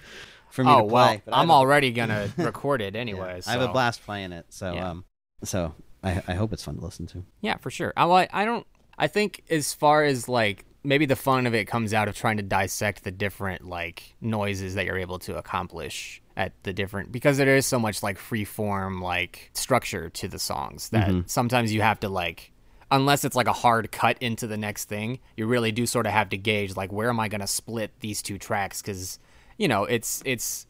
for 0.50 0.64
me 0.64 0.72
oh 0.72 0.84
to 0.84 0.88
play. 0.90 1.22
well, 1.26 1.36
I'm 1.36 1.52
already 1.52 1.92
gonna 2.00 2.30
record 2.38 2.82
it 2.82 2.94
yeah, 2.96 3.02
anyway. 3.02 3.42
I 3.46 3.52
have 3.52 3.62
a 3.62 3.68
blast 3.68 4.04
playing 4.06 4.32
it. 4.32 4.46
So, 4.50 4.74
Yeah. 4.74 4.90
um, 4.92 5.06
so 5.44 5.74
I, 6.04 6.22
I 6.28 6.34
hope 6.34 6.54
it's 6.54 6.64
fun 6.64 6.78
to 6.78 6.84
listen 6.84 7.08
to. 7.08 7.24
Yeah, 7.42 7.58
for 7.58 7.72
sure. 7.72 7.94
I. 7.96 8.28
I 8.32 8.46
don't. 8.46 8.66
I 8.98 9.08
think 9.08 9.44
as 9.50 9.74
far 9.74 10.04
as 10.04 10.28
like 10.28 10.66
maybe 10.84 11.06
the 11.06 11.16
fun 11.16 11.48
of 11.48 11.54
it 11.54 11.66
comes 11.66 11.94
out 11.94 12.08
of 12.08 12.16
trying 12.16 12.38
to 12.38 12.44
dissect 12.44 13.04
the 13.04 13.12
different 13.12 13.68
like 13.68 14.16
noises 14.22 14.76
that 14.76 14.86
you're 14.86 14.98
able 14.98 15.20
to 15.20 15.38
accomplish 15.38 16.22
at 16.38 16.54
the 16.64 16.72
different 16.72 17.12
because 17.12 17.38
there 17.38 17.56
is 17.56 17.66
so 17.66 17.78
much 17.80 18.02
like 18.02 18.18
free 18.18 18.46
form 18.46 19.02
like 19.02 19.52
structure 19.54 20.10
to 20.10 20.28
the 20.28 20.40
songs 20.40 20.90
that 20.90 21.24
sometimes 21.28 21.74
you 21.74 21.82
have 21.82 22.00
to 22.00 22.08
like 22.08 22.52
unless 22.92 23.26
it's 23.26 23.36
like 23.36 23.48
a 23.48 23.54
hard 23.54 23.92
cut 23.92 24.18
into 24.22 24.48
the 24.48 24.56
next 24.56 24.86
thing 24.86 25.20
you 25.36 25.46
really 25.46 25.72
do 25.72 25.86
sort 25.86 26.06
of 26.06 26.14
have 26.14 26.30
to 26.30 26.38
gauge 26.38 26.78
like 26.78 26.94
where 26.94 27.10
am 27.10 27.20
i 27.20 27.28
going 27.28 27.42
to 27.42 27.48
split 27.48 27.92
these 28.00 28.22
two 28.22 28.38
tracks 28.38 28.82
because 28.82 29.20
you 29.60 29.68
know 29.68 29.84
it's 29.84 30.24
it's 30.26 30.66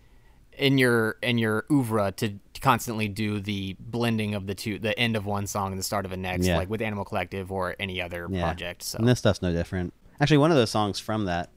in 0.58 0.78
your 0.78 1.16
in 1.24 1.38
your 1.38 1.64
oeuvre 1.72 2.12
to 2.18 2.34
constantly 2.60 3.08
do 3.08 3.40
the 3.40 3.78
blending 3.80 4.36
of 4.36 4.46
the 4.48 4.54
two 4.56 4.78
the 4.80 4.98
end 5.00 5.16
of 5.16 5.26
one 5.26 5.48
song 5.48 5.72
and 5.72 5.80
the 5.80 5.84
start 5.84 6.06
of 6.06 6.12
a 6.12 6.18
next 6.18 6.46
Yeah. 6.46 6.58
like 6.58 6.70
with 6.70 6.82
animal 6.82 7.06
collective 7.06 7.50
or 7.54 7.76
any 7.80 8.02
other 8.02 8.28
Yeah. 8.30 8.42
project 8.42 8.84
so 8.84 8.98
And 9.00 9.08
this 9.08 9.20
stuff's 9.20 9.42
no 9.42 9.54
different. 9.54 9.94
Actually, 10.20 10.40
one 10.40 10.52
of 10.52 10.58
those 10.58 10.70
songs 10.70 11.00
from 11.00 11.24
that 11.26 11.50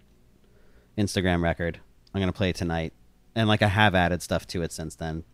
Instagram 0.96 1.42
record, 1.42 1.80
I'm 2.14 2.20
gonna 2.20 2.32
play 2.32 2.52
tonight, 2.52 2.92
and 3.34 3.48
like 3.48 3.62
I 3.62 3.68
have 3.68 3.94
added 3.96 4.22
stuff 4.22 4.46
to 4.48 4.62
it 4.62 4.70
since 4.70 4.94
then, 4.94 5.24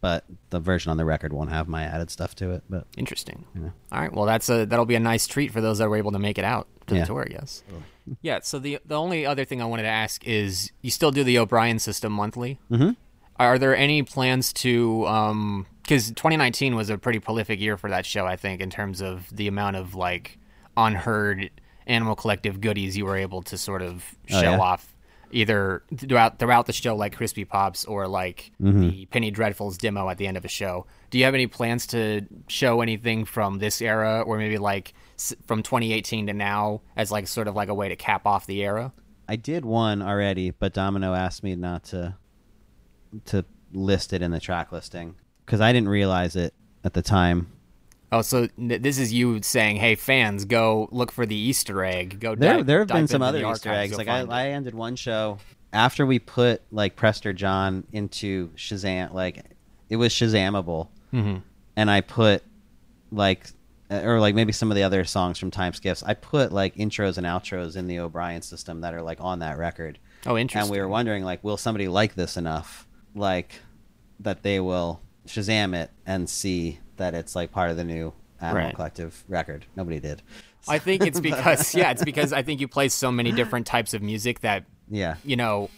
but 0.00 0.24
the 0.50 0.58
version 0.58 0.90
on 0.90 0.96
the 0.96 1.04
record 1.04 1.32
won't 1.32 1.50
have 1.50 1.68
my 1.68 1.84
added 1.84 2.10
stuff 2.10 2.34
to 2.36 2.50
it. 2.50 2.64
But 2.68 2.86
interesting 2.96 3.44
Yeah. 3.54 3.70
all 3.92 4.00
right 4.00 4.12
well 4.12 4.24
that's 4.26 4.48
a 4.48 4.64
that'll 4.64 4.86
be 4.86 4.94
a 4.96 5.00
nice 5.00 5.26
treat 5.28 5.52
for 5.52 5.60
those 5.60 5.78
that 5.78 5.88
were 5.88 5.96
able 5.96 6.12
to 6.12 6.18
make 6.18 6.38
it 6.38 6.44
out 6.44 6.66
to 6.86 6.94
Yeah. 6.94 7.00
the 7.02 7.06
tour 7.06 7.22
i 7.28 7.32
guess 7.32 7.62
yeah 8.22 8.38
so 8.42 8.58
the 8.58 8.78
the 8.84 8.94
only 8.96 9.26
other 9.26 9.44
thing 9.44 9.60
i 9.60 9.64
wanted 9.64 9.82
to 9.82 9.88
ask 9.88 10.26
is 10.26 10.70
you 10.82 10.90
still 10.90 11.10
do 11.10 11.24
the 11.24 11.38
o'brien 11.38 11.78
system 11.78 12.12
monthly 12.12 12.58
mm-hmm. 12.70 12.90
are 13.36 13.58
there 13.58 13.76
any 13.76 14.02
plans 14.02 14.52
to 14.52 15.06
um 15.06 15.66
because 15.82 16.08
2019 16.08 16.74
was 16.74 16.90
a 16.90 16.98
pretty 16.98 17.18
prolific 17.20 17.60
year 17.60 17.76
for 17.76 17.90
that 17.90 18.04
show 18.06 18.26
i 18.26 18.36
think 18.36 18.60
in 18.60 18.70
terms 18.70 19.00
of 19.00 19.28
the 19.34 19.48
amount 19.48 19.76
of 19.76 19.94
like 19.94 20.38
unheard 20.76 21.50
animal 21.86 22.14
collective 22.16 22.60
goodies 22.60 22.96
you 22.96 23.04
were 23.04 23.16
able 23.16 23.42
to 23.42 23.56
sort 23.56 23.82
of 23.82 24.14
Oh, 24.30 24.40
show 24.40 24.50
yeah? 24.52 24.58
off 24.58 24.92
either 25.32 25.82
throughout 25.96 26.38
throughout 26.38 26.66
the 26.66 26.72
show 26.72 26.94
like 26.94 27.16
crispy 27.16 27.44
pops 27.44 27.84
or 27.84 28.06
like 28.06 28.52
Mm-hmm. 28.62 28.80
the 28.90 29.06
penny 29.06 29.32
dreadfuls 29.32 29.76
demo 29.78 30.08
at 30.08 30.18
the 30.18 30.26
end 30.26 30.36
of 30.36 30.44
a 30.44 30.48
show 30.48 30.86
do 31.10 31.18
you 31.18 31.24
have 31.24 31.34
any 31.34 31.46
plans 31.46 31.86
to 31.88 32.26
show 32.48 32.80
anything 32.80 33.24
from 33.24 33.58
this 33.58 33.80
era 33.82 34.22
or 34.22 34.38
maybe 34.38 34.58
like 34.58 34.88
s- 34.90 34.94
from 35.46 35.62
2018 35.62 36.26
to 36.26 36.32
now 36.34 36.80
as 36.96 37.10
like 37.10 37.26
sort 37.26 37.48
of 37.48 37.54
like 37.54 37.68
a 37.68 37.74
way 37.74 37.88
to 37.88 37.96
cap 37.96 38.26
off 38.26 38.46
the 38.46 38.62
era 38.62 38.92
I 39.28 39.34
did 39.34 39.64
one 39.64 40.02
already, 40.02 40.50
but 40.52 40.72
Domino 40.72 41.12
asked 41.12 41.42
me 41.42 41.56
not 41.56 41.82
to 41.84 42.14
to 43.26 43.44
list 43.72 44.12
it 44.12 44.22
in 44.22 44.30
the 44.30 44.38
track 44.40 44.70
listing 44.72 45.16
because 45.44 45.60
I 45.60 45.72
didn't 45.72 45.88
realize 45.88 46.36
it 46.36 46.54
at 46.84 46.94
the 46.94 47.02
time. 47.02 47.48
Oh, 48.12 48.22
so 48.22 48.46
n- 48.56 48.78
this 48.80 48.98
is 48.98 49.12
you 49.12 49.42
saying, 49.42 49.76
"Hey, 49.76 49.96
fans, 49.96 50.44
go 50.44 50.88
look 50.92 51.10
for 51.10 51.26
the 51.26 51.34
Easter 51.34 51.84
egg. 51.84 52.20
Go." 52.20 52.36
There, 52.36 52.58
dive- 52.58 52.66
there 52.66 52.78
have 52.78 52.88
been 52.88 53.08
some 53.08 53.22
other 53.22 53.38
Easter 53.38 53.68
archives, 53.70 53.92
eggs. 53.92 53.98
Like 53.98 54.08
I, 54.08 54.20
I 54.20 54.48
ended 54.50 54.74
one 54.74 54.94
show 54.94 55.38
after 55.72 56.06
we 56.06 56.20
put 56.20 56.62
like 56.70 56.94
Prester 56.94 57.32
John 57.32 57.84
into 57.92 58.50
Shazam. 58.50 59.12
Like 59.12 59.44
it 59.88 59.96
was 59.96 60.12
Shazamable, 60.12 60.86
Mhm. 61.12 61.42
and 61.74 61.90
I 61.90 62.00
put 62.00 62.44
like 63.10 63.48
Uh, 63.90 64.00
or 64.04 64.18
like 64.20 64.34
maybe 64.34 64.52
some 64.52 64.70
of 64.70 64.74
the 64.74 64.82
other 64.82 65.04
songs 65.04 65.38
from 65.38 65.50
Time 65.50 65.72
Skiffs. 65.72 66.02
I 66.04 66.14
put 66.14 66.52
like 66.52 66.74
intros 66.76 67.18
and 67.18 67.26
outros 67.26 67.76
in 67.76 67.86
the 67.86 68.00
O'Brien 68.00 68.42
system 68.42 68.80
that 68.80 68.94
are 68.94 69.02
like 69.02 69.20
on 69.20 69.38
that 69.40 69.58
record. 69.58 69.98
Oh, 70.26 70.36
interesting. 70.36 70.62
And 70.62 70.70
we 70.70 70.80
were 70.80 70.88
wondering 70.88 71.24
like, 71.24 71.44
will 71.44 71.56
somebody 71.56 71.86
like 71.86 72.14
this 72.14 72.36
enough, 72.36 72.86
like 73.14 73.60
that 74.20 74.42
they 74.42 74.58
will 74.60 75.00
Shazam 75.26 75.74
it 75.74 75.90
and 76.04 76.28
see 76.28 76.80
that 76.96 77.14
it's 77.14 77.36
like 77.36 77.52
part 77.52 77.70
of 77.70 77.76
the 77.76 77.84
new 77.84 78.12
Animal 78.40 78.66
Right. 78.66 78.74
Collective 78.74 79.24
record. 79.28 79.66
Nobody 79.76 80.00
did. 80.00 80.22
I 80.68 80.78
think 80.78 81.06
it's 81.06 81.20
because 81.20 81.74
yeah, 81.74 81.90
it's 81.92 82.04
because 82.04 82.32
I 82.32 82.42
think 82.42 82.60
you 82.60 82.68
play 82.68 82.88
so 82.88 83.12
many 83.12 83.30
different 83.32 83.66
types 83.66 83.94
of 83.94 84.02
music 84.02 84.40
that 84.40 84.64
Yeah. 84.90 85.16
you 85.24 85.36
know, 85.36 85.70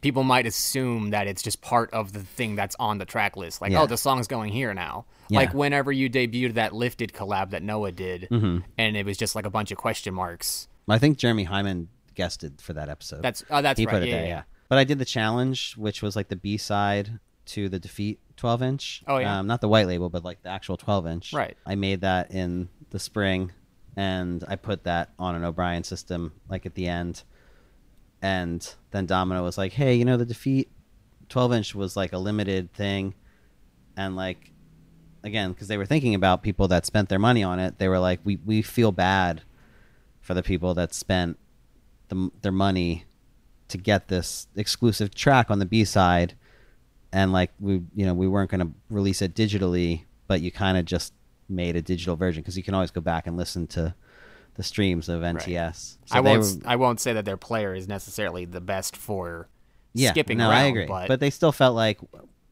people 0.00 0.22
might 0.24 0.46
assume 0.46 1.10
that 1.10 1.26
it's 1.26 1.42
just 1.42 1.60
part 1.60 1.92
of 1.92 2.12
the 2.12 2.20
thing 2.20 2.56
that's 2.56 2.76
on 2.78 2.98
the 2.98 3.04
track 3.04 3.36
list. 3.36 3.60
Like, 3.60 3.72
Yeah. 3.72 3.82
oh, 3.82 3.86
the 3.86 3.96
song's 3.96 4.26
going 4.26 4.52
here 4.52 4.74
now. 4.74 5.06
Yeah. 5.28 5.40
Like 5.40 5.54
whenever 5.54 5.90
you 5.92 6.08
debuted 6.10 6.54
that 6.54 6.72
lifted 6.72 7.12
collab 7.12 7.50
that 7.50 7.62
Noah 7.62 7.92
did, 7.92 8.28
Mm-hmm. 8.30 8.58
and 8.78 8.96
it 8.96 9.06
was 9.06 9.16
just 9.16 9.34
like 9.34 9.46
a 9.46 9.50
bunch 9.50 9.70
of 9.70 9.78
question 9.78 10.14
marks. 10.14 10.68
I 10.88 10.98
think 10.98 11.18
Jeremy 11.18 11.44
Hyman 11.44 11.88
guested 12.14 12.60
for 12.60 12.72
that 12.74 12.88
episode. 12.88 13.22
That's 13.22 13.44
oh, 13.50 13.60
that's 13.62 13.78
he 13.78 13.86
right. 13.86 13.92
put 13.92 14.02
it 14.02 14.08
yeah, 14.08 14.14
there, 14.16 14.22
yeah, 14.24 14.28
yeah. 14.28 14.42
But 14.68 14.78
I 14.78 14.84
did 14.84 14.98
the 14.98 15.04
challenge, 15.04 15.74
which 15.76 16.02
was 16.02 16.16
like 16.16 16.28
the 16.28 16.36
B 16.36 16.56
side 16.56 17.18
to 17.46 17.68
the 17.68 17.78
Defeat 17.78 18.18
12 18.36 18.62
inch. 18.62 19.02
Oh, 19.06 19.18
yeah. 19.18 19.38
Um, 19.38 19.46
not 19.46 19.60
the 19.60 19.68
white 19.68 19.86
label, 19.86 20.10
but 20.10 20.24
like 20.24 20.42
the 20.42 20.48
actual 20.48 20.76
12 20.76 21.06
inch. 21.06 21.32
Right. 21.32 21.56
I 21.64 21.74
made 21.76 22.00
that 22.00 22.32
in 22.32 22.68
the 22.90 22.98
spring, 22.98 23.52
and 23.96 24.44
I 24.48 24.56
put 24.56 24.84
that 24.84 25.10
on 25.18 25.34
an 25.36 25.44
O'Brien 25.44 25.84
system, 25.84 26.32
like 26.48 26.66
at 26.66 26.74
the 26.74 26.88
end. 26.88 27.22
And 28.26 28.74
then 28.90 29.06
Domino 29.06 29.44
was 29.44 29.56
like, 29.56 29.72
"Hey, 29.72 29.94
you 29.94 30.04
know 30.04 30.16
the 30.16 30.26
Defeat 30.26 30.68
12 31.28 31.52
inch 31.52 31.74
was 31.76 31.96
like 31.96 32.12
a 32.12 32.18
limited 32.18 32.72
thing, 32.72 33.14
and 33.96 34.16
like." 34.16 34.52
Again, 35.22 35.52
because 35.52 35.66
they 35.66 35.76
were 35.76 35.86
thinking 35.86 36.14
about 36.14 36.42
people 36.42 36.68
that 36.68 36.86
spent 36.86 37.08
their 37.08 37.18
money 37.18 37.42
on 37.42 37.58
it, 37.58 37.78
they 37.78 37.88
were 37.88 37.98
like, 38.00 38.20
"We 38.24 38.38
we 38.44 38.62
feel 38.62 38.90
bad 38.90 39.42
for 40.20 40.34
the 40.34 40.42
people 40.42 40.74
that 40.74 40.92
spent 40.92 41.38
the, 42.08 42.30
their 42.42 42.52
money 42.52 43.04
to 43.68 43.78
get 43.78 44.08
this 44.08 44.48
exclusive 44.56 45.14
track 45.14 45.50
on 45.50 45.60
the 45.60 45.66
B 45.66 45.84
side, 45.84 46.34
and 47.12 47.32
like 47.32 47.52
we, 47.60 47.82
you 47.94 48.06
know, 48.06 48.14
we 48.14 48.26
weren't 48.26 48.50
going 48.50 48.66
to 48.66 48.72
release 48.90 49.22
it 49.22 49.34
digitally, 49.34 50.04
but 50.26 50.40
you 50.40 50.50
kind 50.50 50.76
of 50.76 50.84
just 50.84 51.12
made 51.48 51.76
a 51.76 51.82
digital 51.82 52.16
version 52.16 52.42
because 52.42 52.56
you 52.56 52.62
can 52.64 52.74
always 52.74 52.90
go 52.90 53.00
back 53.00 53.26
and 53.28 53.36
listen 53.36 53.66
to 53.68 53.94
the 54.56 54.62
streams 54.62 55.08
of 55.08 55.22
NTS. 55.22 55.96
So 56.06 56.16
I 56.16 56.20
won't. 56.20 56.42
were- 56.42 56.68
I 56.68 56.76
won't 56.76 57.00
say 57.00 57.12
that 57.12 57.24
their 57.24 57.36
player 57.36 57.74
is 57.74 57.88
necessarily 57.88 58.44
the 58.44 58.60
best 58.60 58.96
for 58.96 59.48
yeah, 59.92 60.10
skipping 60.10 60.38
no, 60.38 60.50
around. 60.50 60.58
I 60.58 60.64
agree, 60.64 60.86
But, 60.86 61.08
but 61.08 61.20
they 61.20 61.30
still 61.30 61.52
felt 61.52 61.74
like 61.74 61.98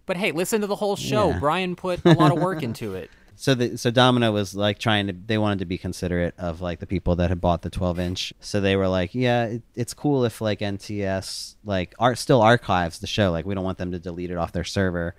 but 0.06 0.16
hey, 0.16 0.32
listen 0.32 0.60
to 0.60 0.66
the 0.66 0.76
whole 0.76 0.96
show. 0.96 1.30
Yeah. 1.30 1.38
Brian 1.38 1.76
put 1.76 2.04
a 2.04 2.12
lot 2.12 2.32
of 2.32 2.40
work 2.40 2.62
into 2.62 2.94
it. 2.94 3.10
So 3.36 3.54
the 3.54 3.76
so 3.76 3.90
Domino 3.90 4.30
was 4.32 4.54
like 4.54 4.78
trying 4.78 5.06
to 5.08 5.12
they 5.12 5.38
wanted 5.38 5.58
to 5.60 5.64
be 5.64 5.76
considerate 5.76 6.34
of 6.38 6.60
like 6.60 6.78
the 6.78 6.86
people 6.86 7.16
that 7.16 7.30
had 7.30 7.40
bought 7.40 7.62
the 7.62 7.70
12 7.70 7.98
inch. 7.98 8.32
So 8.40 8.60
they 8.60 8.76
were 8.76 8.86
like, 8.88 9.14
yeah, 9.14 9.46
it, 9.46 9.62
it's 9.74 9.94
cool 9.94 10.24
if 10.24 10.40
like 10.40 10.60
NTS 10.60 11.56
like 11.64 11.94
art 11.98 12.18
still 12.18 12.42
archives 12.42 12.98
the 13.00 13.06
show. 13.06 13.32
Like 13.32 13.44
we 13.44 13.54
don't 13.54 13.64
want 13.64 13.78
them 13.78 13.90
to 13.92 13.98
delete 13.98 14.30
it 14.30 14.36
off 14.36 14.52
their 14.52 14.64
server, 14.64 15.14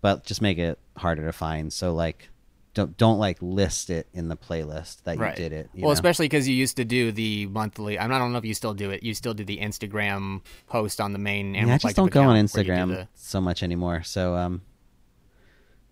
but 0.00 0.24
just 0.24 0.40
make 0.40 0.58
it 0.58 0.78
harder 0.96 1.26
to 1.26 1.32
find. 1.32 1.72
So 1.72 1.92
like 1.92 2.30
don't 2.74 2.96
don't 2.96 3.18
like 3.18 3.38
list 3.40 3.90
it 3.90 4.06
in 4.14 4.28
the 4.28 4.36
playlist 4.36 5.02
that 5.02 5.18
Right. 5.18 5.36
you 5.36 5.42
did 5.42 5.52
it. 5.52 5.70
you 5.74 5.82
well, 5.82 5.88
know? 5.88 5.92
especially 5.94 6.26
because 6.26 6.48
you 6.48 6.54
used 6.54 6.76
to 6.76 6.84
do 6.84 7.10
the 7.12 7.46
monthly. 7.46 7.98
I 7.98 8.06
don't 8.06 8.32
know 8.32 8.38
if 8.38 8.44
you 8.44 8.54
still 8.54 8.74
do 8.74 8.90
it. 8.90 9.02
You 9.02 9.12
still 9.14 9.34
do 9.34 9.44
the 9.44 9.58
Instagram 9.58 10.42
post 10.68 11.00
on 11.00 11.12
the 11.12 11.18
main. 11.18 11.54
yeah, 11.54 11.74
I 11.74 11.78
just 11.78 11.96
don't 11.96 12.10
go 12.12 12.22
on 12.22 12.36
do 12.36 12.42
Instagram 12.44 12.88
the- 12.88 13.08
so 13.14 13.40
much 13.40 13.62
anymore. 13.64 14.02
So 14.04 14.36
um, 14.36 14.62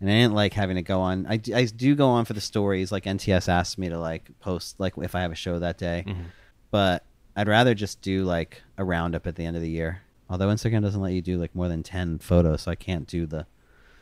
and 0.01 0.09
I 0.09 0.13
didn't 0.15 0.35
like 0.35 0.53
having 0.53 0.77
to 0.77 0.83
go 0.83 1.01
on. 1.01 1.27
I, 1.27 1.41
I 1.55 1.65
do 1.65 1.97
go 1.97 2.09
on 2.09 2.25
for 2.25 2.33
the 2.33 2.41
stories. 2.41 2.93
Like 2.93 3.05
NTS 3.05 3.49
asked 3.49 3.79
me 3.79 3.89
to 3.89 3.99
like 3.99 4.31
post 4.41 4.79
like 4.79 4.95
if 4.99 5.15
I 5.15 5.21
have 5.23 5.33
a 5.33 5.37
show 5.37 5.59
that 5.59 5.79
day, 5.79 6.05
Mhm. 6.07 6.27
but 6.71 7.05
I'd 7.35 7.49
rather 7.49 7.75
just 7.75 8.01
do 8.03 8.25
like 8.25 8.63
a 8.77 8.85
roundup 8.85 9.27
at 9.27 9.35
the 9.37 9.45
end 9.45 9.57
of 9.57 9.63
the 9.63 9.71
year. 9.71 10.03
Although 10.31 10.49
Instagram 10.49 10.83
doesn't 10.83 11.01
let 11.01 11.13
you 11.13 11.23
do 11.23 11.39
like 11.39 11.55
more 11.55 11.69
than 11.69 11.83
ten 11.83 12.19
photos, 12.19 12.63
so 12.63 12.71
I 12.71 12.75
can't 12.77 13.07
do 13.09 13.27
the 13.27 13.47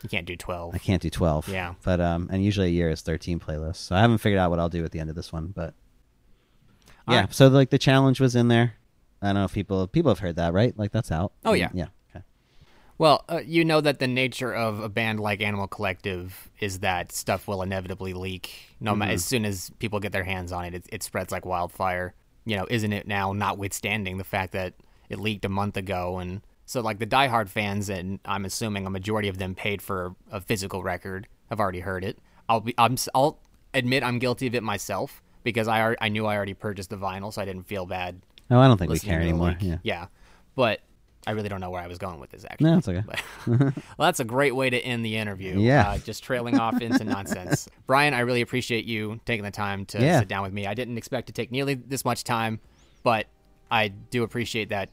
You 0.03 0.09
can't 0.09 0.25
do 0.27 0.35
twelve. 0.35 0.75
I 0.75 0.77
can't 0.77 1.01
do 1.01 1.09
twelve. 1.09 1.47
Yeah. 1.47 1.73
But 1.83 1.99
um, 2.01 2.29
and 2.31 2.43
usually 2.43 2.67
a 2.67 2.71
year 2.71 2.89
is 2.89 3.01
thirteen 3.01 3.39
playlists, 3.39 3.77
so 3.77 3.95
I 3.95 4.01
haven't 4.01 4.19
figured 4.19 4.39
out 4.39 4.49
what 4.49 4.59
I'll 4.59 4.69
do 4.69 4.83
at 4.85 4.91
the 4.91 4.99
end 4.99 5.09
of 5.09 5.15
this 5.15 5.33
one. 5.33 5.47
But 5.47 5.73
All 7.07 7.13
yeah, 7.15 7.21
right. 7.21 7.33
so 7.33 7.47
like 7.47 7.69
the 7.69 7.77
challenge 7.79 8.19
was 8.19 8.35
in 8.35 8.47
there. 8.47 8.73
I 9.21 9.27
don't 9.27 9.35
know 9.35 9.45
if 9.45 9.53
people 9.53 9.87
people 9.87 10.11
have 10.11 10.19
heard 10.19 10.35
that, 10.35 10.53
right? 10.53 10.77
Like 10.77 10.91
that's 10.91 11.11
out. 11.11 11.31
Oh, 11.43 11.53
yeah. 11.53 11.69
yeah. 11.73 11.87
Okay. 12.15 12.23
Well, 12.99 13.25
uh, 13.27 13.41
you 13.45 13.65
know 13.65 13.81
that 13.81 13.97
the 13.99 14.07
nature 14.07 14.53
of 14.53 14.79
a 14.79 14.89
band 14.89 15.19
like 15.19 15.41
Animal 15.41 15.67
Collective 15.67 16.49
is 16.59 16.79
that 16.79 17.11
stuff 17.11 17.47
will 17.47 17.61
inevitably 17.63 18.13
leak. 18.13 18.75
No 18.79 18.91
Mm-hmm. 18.91 18.99
matter 18.99 19.11
as 19.13 19.25
soon 19.25 19.45
as 19.45 19.71
people 19.79 19.99
get 19.99 20.11
their 20.11 20.23
hands 20.23 20.51
on 20.51 20.65
it, 20.65 20.73
it, 20.75 20.85
it 20.91 21.03
spreads 21.03 21.31
like 21.31 21.45
wildfire. 21.45 22.13
You 22.45 22.55
know, 22.57 22.67
isn't 22.69 22.93
it 22.93 23.07
now? 23.07 23.33
Notwithstanding 23.33 24.17
the 24.17 24.23
fact 24.23 24.53
that 24.53 24.75
it 25.09 25.19
leaked 25.19 25.43
a 25.45 25.49
month 25.49 25.75
ago, 25.77 26.19
and 26.19 26.41
so 26.67 26.81
like 26.81 26.99
the 26.99 27.07
diehard 27.07 27.49
fans, 27.49 27.89
and 27.89 28.19
I'm 28.25 28.45
assuming 28.45 28.85
a 28.85 28.89
majority 28.91 29.27
of 29.29 29.39
them 29.39 29.55
paid 29.55 29.81
for 29.81 30.15
a 30.31 30.39
physical 30.39 30.83
record, 30.83 31.27
have 31.49 31.59
already 31.59 31.79
heard 31.79 32.03
it. 32.03 32.19
I'll 32.47 32.59
be, 32.61 32.75
I'm, 32.77 32.95
I'll 33.15 33.39
admit 33.73 34.03
I'm 34.03 34.19
guilty 34.19 34.45
of 34.45 34.53
it 34.53 34.61
myself 34.61 35.23
because 35.43 35.67
I, 35.67 35.95
I 35.99 36.09
knew 36.09 36.25
I 36.27 36.35
already 36.35 36.53
purchased 36.53 36.89
the 36.91 36.97
vinyl, 36.97 37.33
so 37.33 37.41
I 37.41 37.45
didn't 37.45 37.63
feel 37.63 37.85
bad 37.87 38.21
No, 38.51 38.59
I 38.61 38.67
don't 38.67 38.77
think 38.77 38.91
we 38.91 38.99
care 38.99 39.19
anymore. 39.21 39.55
leak. 39.59 39.79
Yeah. 39.83 40.07
but 40.55 40.81
I 41.25 41.31
really 41.31 41.49
don't 41.49 41.59
know 41.59 41.69
where 41.69 41.81
I 41.81 41.87
was 41.87 41.97
going 41.97 42.19
with 42.21 42.29
this 42.29 42.45
actually. 42.49 42.71
No, 42.71 42.77
it's 42.77 42.87
okay. 42.87 43.03
But- 43.05 43.21
well, 43.97 44.05
that's 44.07 44.21
a 44.21 44.25
great 44.25 44.55
way 44.55 44.69
to 44.69 44.77
end 44.79 45.03
the 45.05 45.17
interview. 45.17 45.59
Yeah. 45.59 45.89
Uh, 45.89 45.97
just 45.97 46.23
trailing 46.23 46.57
off 46.57 46.81
into 46.81 47.03
nonsense. 47.03 47.67
Brian, 47.87 48.13
I 48.13 48.19
really 48.21 48.39
appreciate 48.41 48.85
you 48.85 49.19
taking 49.25 49.43
the 49.43 49.51
time 49.51 49.85
to 49.87 49.99
Yeah. 50.01 50.19
sit 50.19 50.29
down 50.29 50.43
with 50.43 50.53
me. 50.53 50.67
I 50.67 50.73
didn't 50.73 50.97
expect 50.97 51.27
to 51.27 51.33
take 51.33 51.51
nearly 51.51 51.73
this 51.73 52.05
much 52.05 52.23
time, 52.23 52.59
but 53.03 53.27
I 53.69 53.89
do 53.89 54.23
appreciate 54.23 54.69
that 54.69 54.89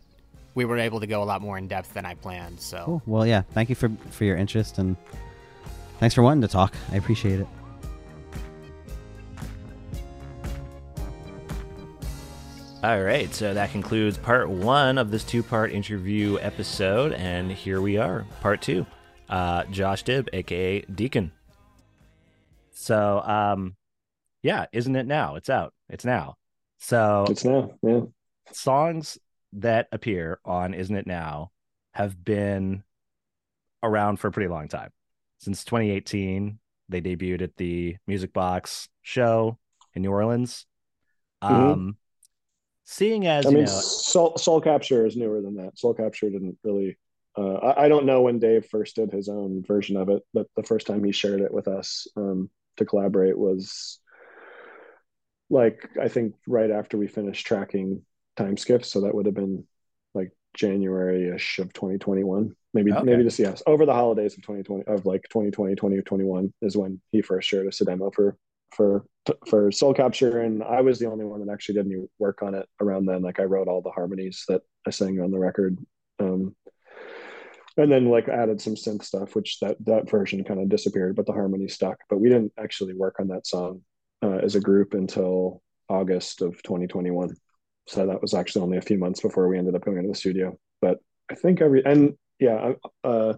we 0.54 0.64
were 0.64 0.78
able 0.78 1.00
to 1.00 1.06
go 1.06 1.22
a 1.22 1.24
lot 1.24 1.42
more 1.42 1.58
in 1.58 1.66
depth 1.68 1.94
than 1.94 2.06
I 2.06 2.14
planned. 2.14 2.60
So, 2.60 2.82
Cool. 2.84 3.02
Well, 3.06 3.26
yeah. 3.26 3.42
Thank 3.52 3.68
you 3.68 3.74
for 3.74 3.90
for 4.10 4.24
your 4.24 4.36
interest 4.36 4.78
and 4.78 4.96
thanks 5.98 6.14
for 6.14 6.22
wanting 6.22 6.42
to 6.42 6.48
talk. 6.48 6.74
I 6.92 6.96
appreciate 6.96 7.40
it. 7.40 7.46
All 12.82 13.00
right, 13.02 13.32
so 13.34 13.54
that 13.54 13.70
concludes 13.70 14.18
part 14.18 14.50
one 14.50 14.98
of 14.98 15.10
this 15.10 15.24
two 15.24 15.42
part 15.42 15.72
interview 15.72 16.36
episode, 16.40 17.14
and 17.14 17.50
here 17.50 17.80
we 17.80 17.96
are, 17.96 18.26
part 18.42 18.60
two. 18.60 18.84
Uh, 19.26 19.64
Josh 19.64 20.04
Dibb, 20.04 20.28
aka 20.34 20.82
Deakin. 20.82 21.32
So, 22.72 23.22
um, 23.22 23.74
yeah, 24.42 24.66
isn't 24.70 24.94
it 24.96 25.06
now? 25.06 25.36
It's 25.36 25.48
out. 25.48 25.72
It's 25.88 26.04
now. 26.04 26.36
So, 26.78 27.24
It's 27.30 27.42
now, 27.46 27.70
yeah. 27.82 28.00
songs 28.52 29.16
that 29.54 29.88
appear 29.92 30.40
on 30.44 30.74
Isn't 30.74 30.96
It 30.96 31.06
Now 31.06 31.50
have 31.92 32.22
been 32.22 32.82
around 33.82 34.18
for 34.18 34.28
a 34.28 34.32
pretty 34.32 34.48
long 34.48 34.68
time. 34.68 34.90
Since 35.38 35.64
2018, 35.64 36.58
they 36.88 37.00
debuted 37.00 37.42
at 37.42 37.56
the 37.56 37.96
Music 38.06 38.32
Box 38.32 38.88
show 39.02 39.58
in 39.94 40.02
New 40.02 40.10
Orleans. 40.10 40.66
Mhm. 41.42 41.50
Um, 41.50 41.96
seeing 42.84 43.26
as 43.26 43.46
I 43.46 43.50
you 43.50 43.56
mean, 43.56 43.64
know, 43.66 43.70
Soul, 43.70 44.36
Soul 44.36 44.60
Capture 44.60 45.06
is 45.06 45.16
newer 45.16 45.40
than 45.40 45.56
that. 45.56 45.78
Soul 45.78 45.94
Capture 45.94 46.30
didn't 46.30 46.58
really. 46.64 46.98
Uh, 47.36 47.54
I, 47.54 47.84
I 47.84 47.88
don't 47.88 48.06
know 48.06 48.22
when 48.22 48.38
Dave 48.38 48.66
first 48.66 48.96
did 48.96 49.10
his 49.10 49.28
own 49.28 49.64
version 49.64 49.96
of 49.96 50.08
it, 50.08 50.22
but 50.32 50.46
the 50.56 50.62
first 50.62 50.86
time 50.86 51.02
he 51.02 51.10
shared 51.12 51.40
it 51.40 51.52
with 51.52 51.66
us 51.66 52.06
um, 52.16 52.48
to 52.76 52.84
collaborate 52.84 53.36
was 53.36 53.98
like 55.50 55.88
I 56.00 56.08
think 56.08 56.34
right 56.46 56.70
after 56.70 56.96
we 56.96 57.06
finished 57.06 57.46
tracking 57.46 58.02
time 58.36 58.56
skiffs, 58.56 58.90
so 58.90 59.02
that 59.02 59.14
would 59.14 59.26
have 59.26 59.34
been 59.34 59.64
like 60.14 60.30
January-ish 60.54 61.58
of 61.58 61.72
2021. 61.72 62.54
Maybe 62.72 62.92
Okay. 62.92 63.04
maybe 63.04 63.22
just 63.22 63.38
yes, 63.38 63.62
over 63.66 63.86
the 63.86 63.94
holidays 63.94 64.36
of 64.36 64.42
2020 64.42 64.84
of 64.86 65.06
like 65.06 65.22
2020, 65.30 65.76
2021 65.76 66.52
is 66.62 66.76
when 66.76 67.00
he 67.12 67.22
first 67.22 67.48
shared 67.48 67.68
us 67.68 67.80
a 67.80 67.84
demo 67.84 68.10
for 68.10 68.36
for 68.72 69.06
for 69.46 69.70
Soul 69.70 69.94
Capture, 69.94 70.40
and 70.40 70.62
I 70.62 70.80
was 70.80 70.98
the 70.98 71.06
only 71.10 71.24
one 71.24 71.44
that 71.44 71.52
actually 71.52 71.76
did 71.76 71.86
any 71.86 72.04
work 72.18 72.42
on 72.42 72.54
it 72.54 72.68
around 72.80 73.06
then. 73.06 73.22
Like 73.22 73.38
I 73.38 73.44
wrote 73.44 73.68
all 73.68 73.80
the 73.82 73.90
harmonies 73.90 74.44
that 74.48 74.62
I 74.86 74.90
sang 74.90 75.20
on 75.20 75.30
the 75.30 75.38
record, 75.38 75.78
um, 76.18 76.56
and 77.76 77.90
then 77.90 78.06
like 78.10 78.28
added 78.28 78.60
some 78.60 78.74
synth 78.74 79.04
stuff, 79.04 79.36
which 79.36 79.60
that 79.60 79.76
that 79.86 80.10
version 80.10 80.42
kind 80.42 80.60
of 80.60 80.68
disappeared, 80.68 81.14
but 81.14 81.26
the 81.26 81.32
harmony 81.32 81.68
stuck. 81.68 81.98
But 82.10 82.18
we 82.18 82.28
didn't 82.28 82.52
actually 82.58 82.94
work 82.94 83.20
on 83.20 83.28
that 83.28 83.46
song 83.46 83.82
uh, 84.22 84.38
as 84.42 84.56
a 84.56 84.60
group 84.60 84.94
until 84.94 85.62
August 85.88 86.42
of 86.42 86.60
2021. 86.64 87.36
So 87.86 88.06
that 88.06 88.22
was 88.22 88.34
actually 88.34 88.62
only 88.62 88.78
a 88.78 88.82
few 88.82 88.98
months 88.98 89.20
before 89.20 89.48
we 89.48 89.58
ended 89.58 89.74
up 89.74 89.84
going 89.84 89.98
into 89.98 90.08
the 90.08 90.14
studio. 90.14 90.58
But 90.80 90.98
I 91.30 91.34
think 91.34 91.60
every 91.60 91.84
and 91.84 92.16
yeah, 92.38 92.72
uh, 93.02 93.34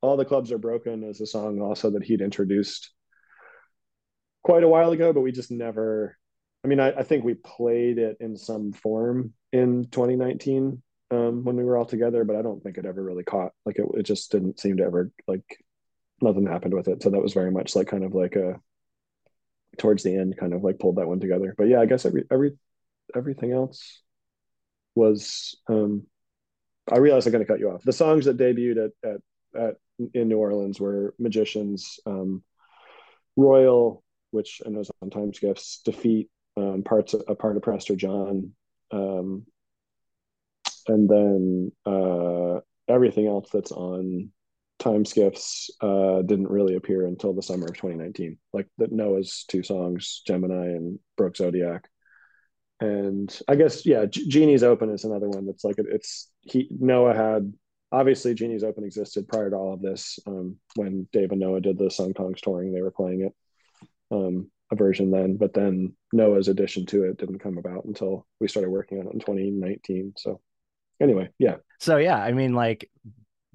all 0.00 0.16
the 0.16 0.24
clubs 0.24 0.52
are 0.52 0.58
broken 0.58 1.04
is 1.04 1.20
a 1.20 1.26
song 1.26 1.60
also 1.60 1.90
that 1.90 2.04
he'd 2.04 2.20
introduced 2.20 2.90
quite 4.42 4.62
a 4.62 4.68
while 4.68 4.92
ago, 4.92 5.12
but 5.12 5.22
we 5.22 5.32
just 5.32 5.50
never. 5.50 6.16
I 6.64 6.66
mean, 6.66 6.80
I, 6.80 6.92
I 6.92 7.02
think 7.02 7.24
we 7.24 7.34
played 7.34 7.98
it 7.98 8.16
in 8.20 8.36
some 8.36 8.72
form 8.72 9.34
in 9.52 9.84
2019 9.90 10.82
um, 11.10 11.44
when 11.44 11.56
we 11.56 11.64
were 11.64 11.76
all 11.76 11.84
together, 11.84 12.24
but 12.24 12.36
I 12.36 12.42
don't 12.42 12.62
think 12.62 12.78
it 12.78 12.86
ever 12.86 13.02
really 13.02 13.24
caught. 13.24 13.52
Like 13.66 13.78
it, 13.78 13.86
it 13.94 14.04
just 14.04 14.30
didn't 14.32 14.58
seem 14.58 14.78
to 14.78 14.84
ever 14.84 15.10
like 15.28 15.44
nothing 16.20 16.46
happened 16.46 16.74
with 16.74 16.88
it. 16.88 17.02
So 17.02 17.10
that 17.10 17.22
was 17.22 17.34
very 17.34 17.50
much 17.50 17.76
like 17.76 17.88
kind 17.88 18.04
of 18.04 18.14
like 18.14 18.36
a 18.36 18.60
towards 19.78 20.02
the 20.02 20.16
end, 20.16 20.36
kind 20.38 20.54
of 20.54 20.62
like 20.62 20.78
pulled 20.78 20.96
that 20.96 21.08
one 21.08 21.20
together. 21.20 21.54
But 21.56 21.68
yeah, 21.68 21.80
I 21.80 21.86
guess 21.86 22.06
every 22.06 22.24
every 22.30 22.52
everything 23.14 23.52
else 23.52 24.00
was. 24.94 25.56
um 25.68 26.06
I 26.92 26.98
realized 26.98 27.26
I'm 27.26 27.32
going 27.32 27.44
to 27.44 27.50
cut 27.50 27.60
you 27.60 27.70
off. 27.70 27.82
The 27.82 27.92
songs 27.92 28.26
that 28.26 28.36
debuted 28.36 28.84
at 28.84 29.10
at, 29.10 29.20
at 29.58 29.76
in 30.12 30.28
New 30.28 30.38
Orleans 30.38 30.80
were 30.80 31.14
Magicians, 31.18 31.98
um, 32.04 32.42
Royal, 33.36 34.02
which 34.32 34.60
I 34.66 34.70
know 34.70 34.82
time 35.10 35.32
skiffs, 35.32 35.80
Defeat, 35.84 36.28
um, 36.56 36.82
parts 36.84 37.14
a 37.14 37.34
part 37.34 37.56
of 37.56 37.62
Prester 37.62 37.96
John, 37.96 38.52
um, 38.90 39.46
and 40.88 41.08
then 41.08 41.72
uh, 41.86 42.60
everything 42.88 43.26
else 43.26 43.48
that's 43.52 43.72
on 43.72 44.30
time 44.78 45.04
skiffs 45.04 45.70
uh, 45.80 46.22
didn't 46.22 46.50
really 46.50 46.74
appear 46.74 47.06
until 47.06 47.32
the 47.32 47.42
summer 47.42 47.66
of 47.66 47.74
2019 47.76 48.36
like 48.52 48.66
the 48.76 48.88
noah's 48.90 49.44
two 49.48 49.62
songs 49.62 50.20
gemini 50.26 50.66
and 50.66 50.98
broke 51.16 51.36
zodiac 51.36 51.88
and 52.84 53.40
i 53.48 53.54
guess 53.54 53.86
yeah 53.86 54.04
genie's 54.06 54.62
open 54.62 54.90
is 54.90 55.04
another 55.04 55.28
one 55.28 55.46
that's 55.46 55.64
like 55.64 55.76
it's 55.78 56.30
he 56.40 56.68
noah 56.70 57.14
had 57.14 57.52
obviously 57.92 58.34
genie's 58.34 58.64
open 58.64 58.84
existed 58.84 59.26
prior 59.28 59.50
to 59.50 59.56
all 59.56 59.74
of 59.74 59.82
this 59.82 60.18
um, 60.26 60.56
when 60.76 61.08
dave 61.12 61.30
and 61.30 61.40
noah 61.40 61.60
did 61.60 61.78
the 61.78 61.90
Sung 61.90 62.12
Tongs 62.14 62.40
touring 62.40 62.72
they 62.72 62.82
were 62.82 62.90
playing 62.90 63.22
it 63.22 63.32
um, 64.10 64.50
a 64.70 64.76
version 64.76 65.10
then 65.10 65.36
but 65.36 65.54
then 65.54 65.94
noah's 66.12 66.48
addition 66.48 66.86
to 66.86 67.04
it 67.04 67.18
didn't 67.18 67.38
come 67.38 67.58
about 67.58 67.84
until 67.84 68.26
we 68.40 68.48
started 68.48 68.70
working 68.70 69.00
on 69.00 69.06
it 69.06 69.14
in 69.14 69.20
2019 69.20 70.12
so 70.16 70.40
anyway 71.00 71.28
yeah. 71.38 71.56
So 71.80 71.96
yeah 71.96 72.18
i 72.18 72.32
mean 72.32 72.54
like 72.54 72.88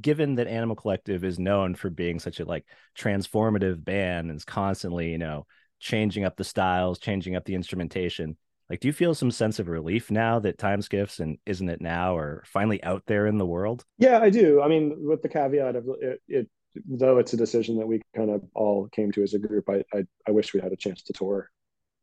given 0.01 0.35
that 0.35 0.47
Animal 0.47 0.75
Collective 0.75 1.23
is 1.23 1.39
known 1.39 1.75
for 1.75 1.89
being 1.89 2.19
such 2.19 2.39
a 2.39 2.45
like 2.45 2.65
transformative 2.97 3.83
band 3.83 4.29
and 4.29 4.37
is 4.37 4.45
constantly, 4.45 5.11
you 5.11 5.17
know, 5.17 5.45
changing 5.79 6.23
up 6.23 6.37
the 6.37 6.43
styles, 6.43 6.99
changing 6.99 7.35
up 7.35 7.45
the 7.45 7.55
instrumentation, 7.55 8.37
like 8.69 8.79
do 8.79 8.87
you 8.87 8.93
feel 8.93 9.15
some 9.15 9.31
sense 9.31 9.59
of 9.59 9.67
relief 9.67 10.11
now 10.11 10.39
that 10.39 10.57
Time 10.57 10.81
Skiffs 10.81 11.19
and 11.19 11.37
Isn't 11.45 11.69
It 11.69 11.81
Now 11.81 12.15
are 12.15 12.43
finally 12.45 12.83
out 12.83 13.03
there 13.07 13.27
in 13.27 13.37
the 13.37 13.45
world? 13.45 13.83
Yeah, 13.97 14.19
I 14.19 14.29
do. 14.29 14.61
I 14.61 14.67
mean, 14.67 14.95
with 14.99 15.21
the 15.21 15.29
caveat 15.29 15.75
of 15.75 15.87
it, 16.01 16.21
it 16.27 16.47
though 16.85 17.17
it's 17.17 17.33
a 17.33 17.37
decision 17.37 17.77
that 17.77 17.87
we 17.87 18.01
kind 18.15 18.29
of 18.29 18.43
all 18.53 18.87
came 18.89 19.11
to 19.13 19.23
as 19.23 19.33
a 19.33 19.39
group, 19.39 19.69
I 19.69 19.83
I, 19.93 20.05
I 20.27 20.31
wish 20.31 20.53
we 20.53 20.61
had 20.61 20.71
a 20.71 20.77
chance 20.77 21.01
to 21.03 21.13
tour 21.13 21.49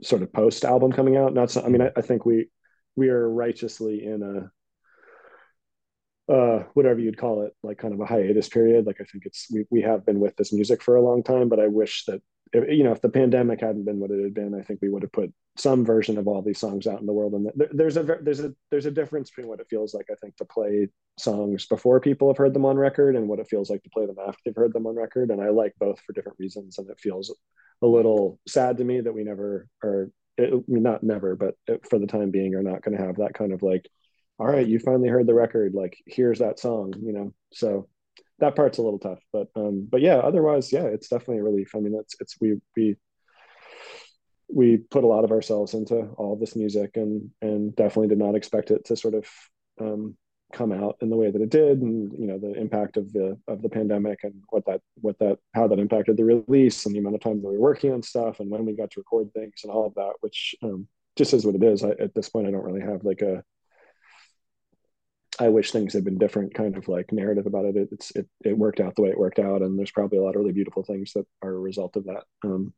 sort 0.03 0.23
of 0.23 0.33
post 0.33 0.65
album 0.65 0.93
coming 0.93 1.17
out. 1.17 1.35
Not 1.35 1.51
so, 1.51 1.63
I 1.63 1.69
mean, 1.69 1.83
I, 1.83 1.91
I 1.97 2.03
think 2.03 2.27
we 2.27 2.49
we 2.97 3.09
are 3.11 3.29
righteously 3.29 4.05
in 4.05 4.23
a 4.23 4.51
uh 6.29 6.65
whatever 6.75 6.99
you'd 7.01 7.19
call 7.19 7.43
it 7.43 7.53
like 7.63 7.79
kind 7.79 7.95
of 7.95 8.01
a 8.01 8.07
hiatus 8.07 8.49
period. 8.49 8.87
Like 8.87 9.01
i 9.01 9.05
think 9.05 9.27
it's 9.27 9.47
we, 9.53 9.65
we 9.71 9.83
have 9.83 10.05
been 10.05 10.21
with 10.21 10.37
this 10.37 10.53
music 10.53 10.83
for 10.83 10.97
a 10.97 11.03
long 11.03 11.23
time 11.23 11.49
but 11.49 11.61
i 11.61 11.67
wish 11.67 12.05
that 12.07 12.21
if, 12.53 12.69
you 12.69 12.85
know 12.85 12.93
if 12.93 13.01
the 13.01 13.09
pandemic 13.09 13.61
hadn't 13.61 13.85
been 13.85 14.01
what 14.01 14.11
it 14.11 14.23
had 14.23 14.35
been 14.35 14.55
i 14.59 14.63
think 14.63 14.81
we 14.83 14.89
would 14.89 15.03
have 15.03 15.13
put 15.13 15.33
some 15.59 15.85
version 15.85 16.19
of 16.19 16.29
all 16.29 16.43
these 16.43 16.59
songs 16.59 16.87
out 16.87 17.01
in 17.01 17.07
the 17.07 17.13
world. 17.13 17.33
And 17.33 17.51
there's 17.73 17.97
a 17.97 18.03
there's 18.03 18.41
a 18.41 18.53
there's 18.71 18.87
a 18.87 18.91
difference 18.91 19.31
between 19.31 19.49
what 19.49 19.61
it 19.61 19.67
feels 19.69 19.95
like 19.95 20.07
i 20.11 20.15
think 20.21 20.37
to 20.37 20.45
play 20.45 20.89
songs 21.19 21.67
before 21.67 22.01
people 22.01 22.29
have 22.29 22.37
heard 22.37 22.55
them 22.55 22.67
on 22.67 22.77
record 22.77 23.17
and 23.17 23.27
what 23.27 23.39
it 23.39 23.49
feels 23.49 23.71
like 23.71 23.83
to 23.83 23.91
play 23.91 24.07
them 24.07 24.17
after 24.27 24.39
they've 24.45 24.57
heard 24.57 24.73
them 24.73 24.87
on 24.87 24.95
record. 24.95 25.31
And 25.31 25.41
i 25.41 25.49
like 25.49 25.75
both 25.79 25.99
for 26.01 26.13
different 26.13 26.39
reasons. 26.39 26.79
And 26.79 26.89
it 26.91 27.01
feels 27.01 27.35
a 27.83 27.87
little 27.87 28.39
sad 28.47 28.79
to 28.79 28.85
me 28.85 29.01
that 29.01 29.13
we 29.13 29.25
never 29.25 29.69
are 29.83 30.11
it, 30.39 30.65
not 30.69 31.03
never 31.03 31.35
but 31.35 31.55
for 31.89 31.99
the 31.99 32.07
time 32.07 32.31
being 32.31 32.55
are 32.55 32.63
not 32.63 32.83
going 32.83 32.97
to 32.97 33.03
have 33.03 33.17
that 33.17 33.33
kind 33.33 33.53
of 33.53 33.63
like 33.63 33.89
all 34.39 34.47
right, 34.47 34.67
you 34.67 34.79
finally 34.79 35.09
heard 35.09 35.27
the 35.27 35.35
record. 35.35 35.75
Like, 35.75 35.97
here's 36.07 36.41
that 36.41 36.59
song, 36.59 36.93
you 37.03 37.13
know. 37.13 37.33
So 37.53 37.89
that 38.39 38.55
part's 38.55 38.79
a 38.79 38.83
little 38.83 38.99
tough, 38.99 39.21
but 39.33 39.49
um, 39.57 39.89
but 39.91 40.03
yeah, 40.03 40.17
otherwise, 40.17 40.73
yeah, 40.73 40.85
it's 40.85 41.09
definitely 41.09 41.39
a 41.39 41.45
relief. 41.45 41.75
I 41.75 41.81
mean, 41.81 41.99
it's 41.99 42.15
it's 42.21 42.37
we 42.41 42.61
we 42.77 42.97
we 44.49 44.77
put 44.77 45.05
a 45.05 45.09
lot 45.09 45.25
of 45.25 45.33
ourselves 45.33 45.75
into 45.75 46.09
all 46.19 46.37
this 46.37 46.55
music, 46.55 46.97
and 46.97 47.31
and 47.41 47.75
definitely 47.77 48.09
did 48.09 48.19
not 48.19 48.35
expect 48.35 48.71
it 48.71 48.85
to 48.87 48.97
sort 48.97 49.15
of 49.15 49.27
um, 49.81 50.17
come 50.53 50.71
out 50.71 50.97
in 51.01 51.09
the 51.09 51.17
way 51.17 51.31
that 51.31 51.41
it 51.41 51.49
did, 51.49 51.81
and 51.81 52.13
you 52.13 52.27
know 52.27 52.39
the 52.39 52.53
impact 52.53 52.99
of 52.99 53.11
the 53.15 53.39
of 53.49 53.63
the 53.63 53.71
pandemic 53.71 54.23
and 54.23 54.35
what 54.51 54.67
that 54.67 54.83
what 54.97 55.19
that 55.19 55.39
how 55.55 55.67
that 55.67 55.79
impacted 55.79 56.19
the 56.19 56.25
release 56.25 56.85
and 56.85 56.95
the 56.95 56.99
amount 56.99 57.15
of 57.15 57.23
time 57.23 57.41
that 57.41 57.49
we 57.49 57.57
were 57.57 57.61
working 57.61 57.93
on 57.93 58.03
stuff 58.03 58.41
and 58.41 58.51
when 58.51 58.67
we 58.67 58.77
got 58.77 58.91
to 58.91 59.01
record 59.01 59.33
things 59.33 59.61
and 59.63 59.73
all 59.73 59.87
of 59.87 59.95
that, 59.95 60.13
which 60.21 60.55
um, 60.63 60.87
just 61.17 61.33
is 61.33 61.47
what 61.47 61.55
it 61.55 61.63
is. 61.63 61.83
I, 61.83 61.91
at 61.93 62.15
this 62.15 62.29
point, 62.29 62.47
I 62.47 62.51
don't 62.51 62.65
really 62.65 62.83
have 62.83 63.03
like 63.03 63.23
a 63.23 63.43
I 65.39 65.49
wish 65.49 65.71
things 65.71 65.93
had 65.93 66.05
been 66.05 66.19
different 66.19 66.55
kind 66.55 66.77
of 66.77 66.89
like 66.89 67.13
narrative 67.13 67.47
about 67.47 67.67
it. 67.67 67.89
It's 67.93 68.11
it 68.13 68.27
it 68.45 68.57
worked 68.57 68.81
out 68.81 68.95
the 68.95 69.03
way 69.03 69.11
it 69.11 69.19
worked 69.19 69.39
out, 69.39 69.63
and 69.63 69.79
there's 69.79 69.91
probably 69.91 70.19
a 70.19 70.23
lot 70.23 70.35
of 70.35 70.41
really 70.41 70.53
beautiful 70.53 70.83
things 70.83 71.13
that 71.13 71.27
are 71.43 71.51
a 71.51 71.59
result 71.59 71.97
of 71.97 72.05
that. 72.05 72.25
Um, 72.45 72.73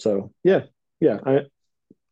so 0.00 0.32
yeah, 0.42 0.62
yeah, 1.00 1.18
I 1.24 1.42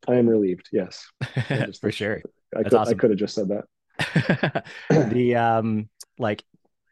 I 0.07 0.15
am 0.15 0.29
relieved. 0.29 0.69
Yes, 0.73 1.11
for 1.81 1.91
sure. 1.91 2.23
I 2.57 2.63
could 2.63 2.75
awesome. 2.75 2.95
I 2.95 2.99
could 2.99 3.11
have 3.11 3.19
just 3.19 3.35
said 3.35 3.49
that. 3.49 4.65
the 5.11 5.37
um 5.37 5.89
like 6.19 6.45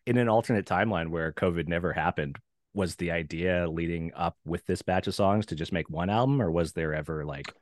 in 0.07 0.17
an 0.17 0.29
alternate 0.29 0.67
timeline 0.67 1.09
where 1.09 1.33
COVID 1.33 1.69
never 1.69 1.93
happened, 1.93 2.39
was 2.75 2.97
the 2.97 3.11
idea 3.11 3.69
leading 3.69 4.13
up 4.15 4.37
with 4.45 4.65
this 4.67 4.83
batch 4.83 5.07
of 5.07 5.15
songs 5.15 5.47
to 5.47 5.55
just 5.55 5.73
make 5.73 5.89
one 5.91 6.11
album, 6.11 6.41
or 6.41 6.51
was 6.51 6.73
there 6.73 6.95
ever 6.95 7.25
like 7.25 7.53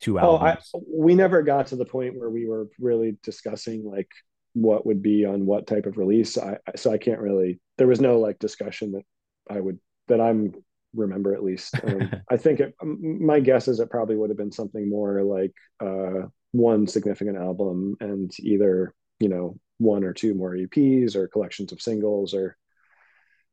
two 0.00 0.18
albums? 0.18 0.70
Oh, 0.74 0.78
I, 0.78 0.82
we 0.88 1.14
never 1.14 1.42
got 1.42 1.68
to 1.68 1.76
the 1.76 1.84
point 1.84 2.18
where 2.18 2.30
we 2.30 2.46
were 2.46 2.68
really 2.78 3.16
discussing 3.22 3.84
like 3.84 4.08
what 4.56 4.86
would 4.86 5.02
be 5.02 5.26
on 5.26 5.44
what 5.44 5.66
type 5.66 5.84
of 5.84 5.98
release. 5.98 6.38
I 6.38 6.58
so 6.76 6.90
I 6.90 6.96
can't 6.96 7.20
really. 7.20 7.60
There 7.76 7.86
was 7.86 8.00
no 8.00 8.18
like 8.18 8.38
discussion 8.38 8.92
that 8.92 9.02
I 9.50 9.60
would 9.60 9.78
that 10.08 10.20
I'm 10.20 10.54
remember 10.94 11.34
at 11.34 11.44
least. 11.44 11.74
Um, 11.86 12.10
I 12.30 12.38
think 12.38 12.60
it, 12.60 12.74
my 12.82 13.38
guess 13.38 13.68
is 13.68 13.80
it 13.80 13.90
probably 13.90 14.16
would 14.16 14.30
have 14.30 14.38
been 14.38 14.50
something 14.52 14.88
more 14.88 15.22
like 15.22 15.52
uh, 15.80 16.28
one 16.52 16.86
significant 16.86 17.36
album 17.36 17.96
and 18.00 18.32
either 18.40 18.94
you 19.20 19.28
know 19.28 19.58
one 19.76 20.04
or 20.04 20.14
two 20.14 20.34
more 20.34 20.54
EPs 20.54 21.14
or 21.14 21.28
collections 21.28 21.70
of 21.70 21.82
singles 21.82 22.32
or 22.32 22.56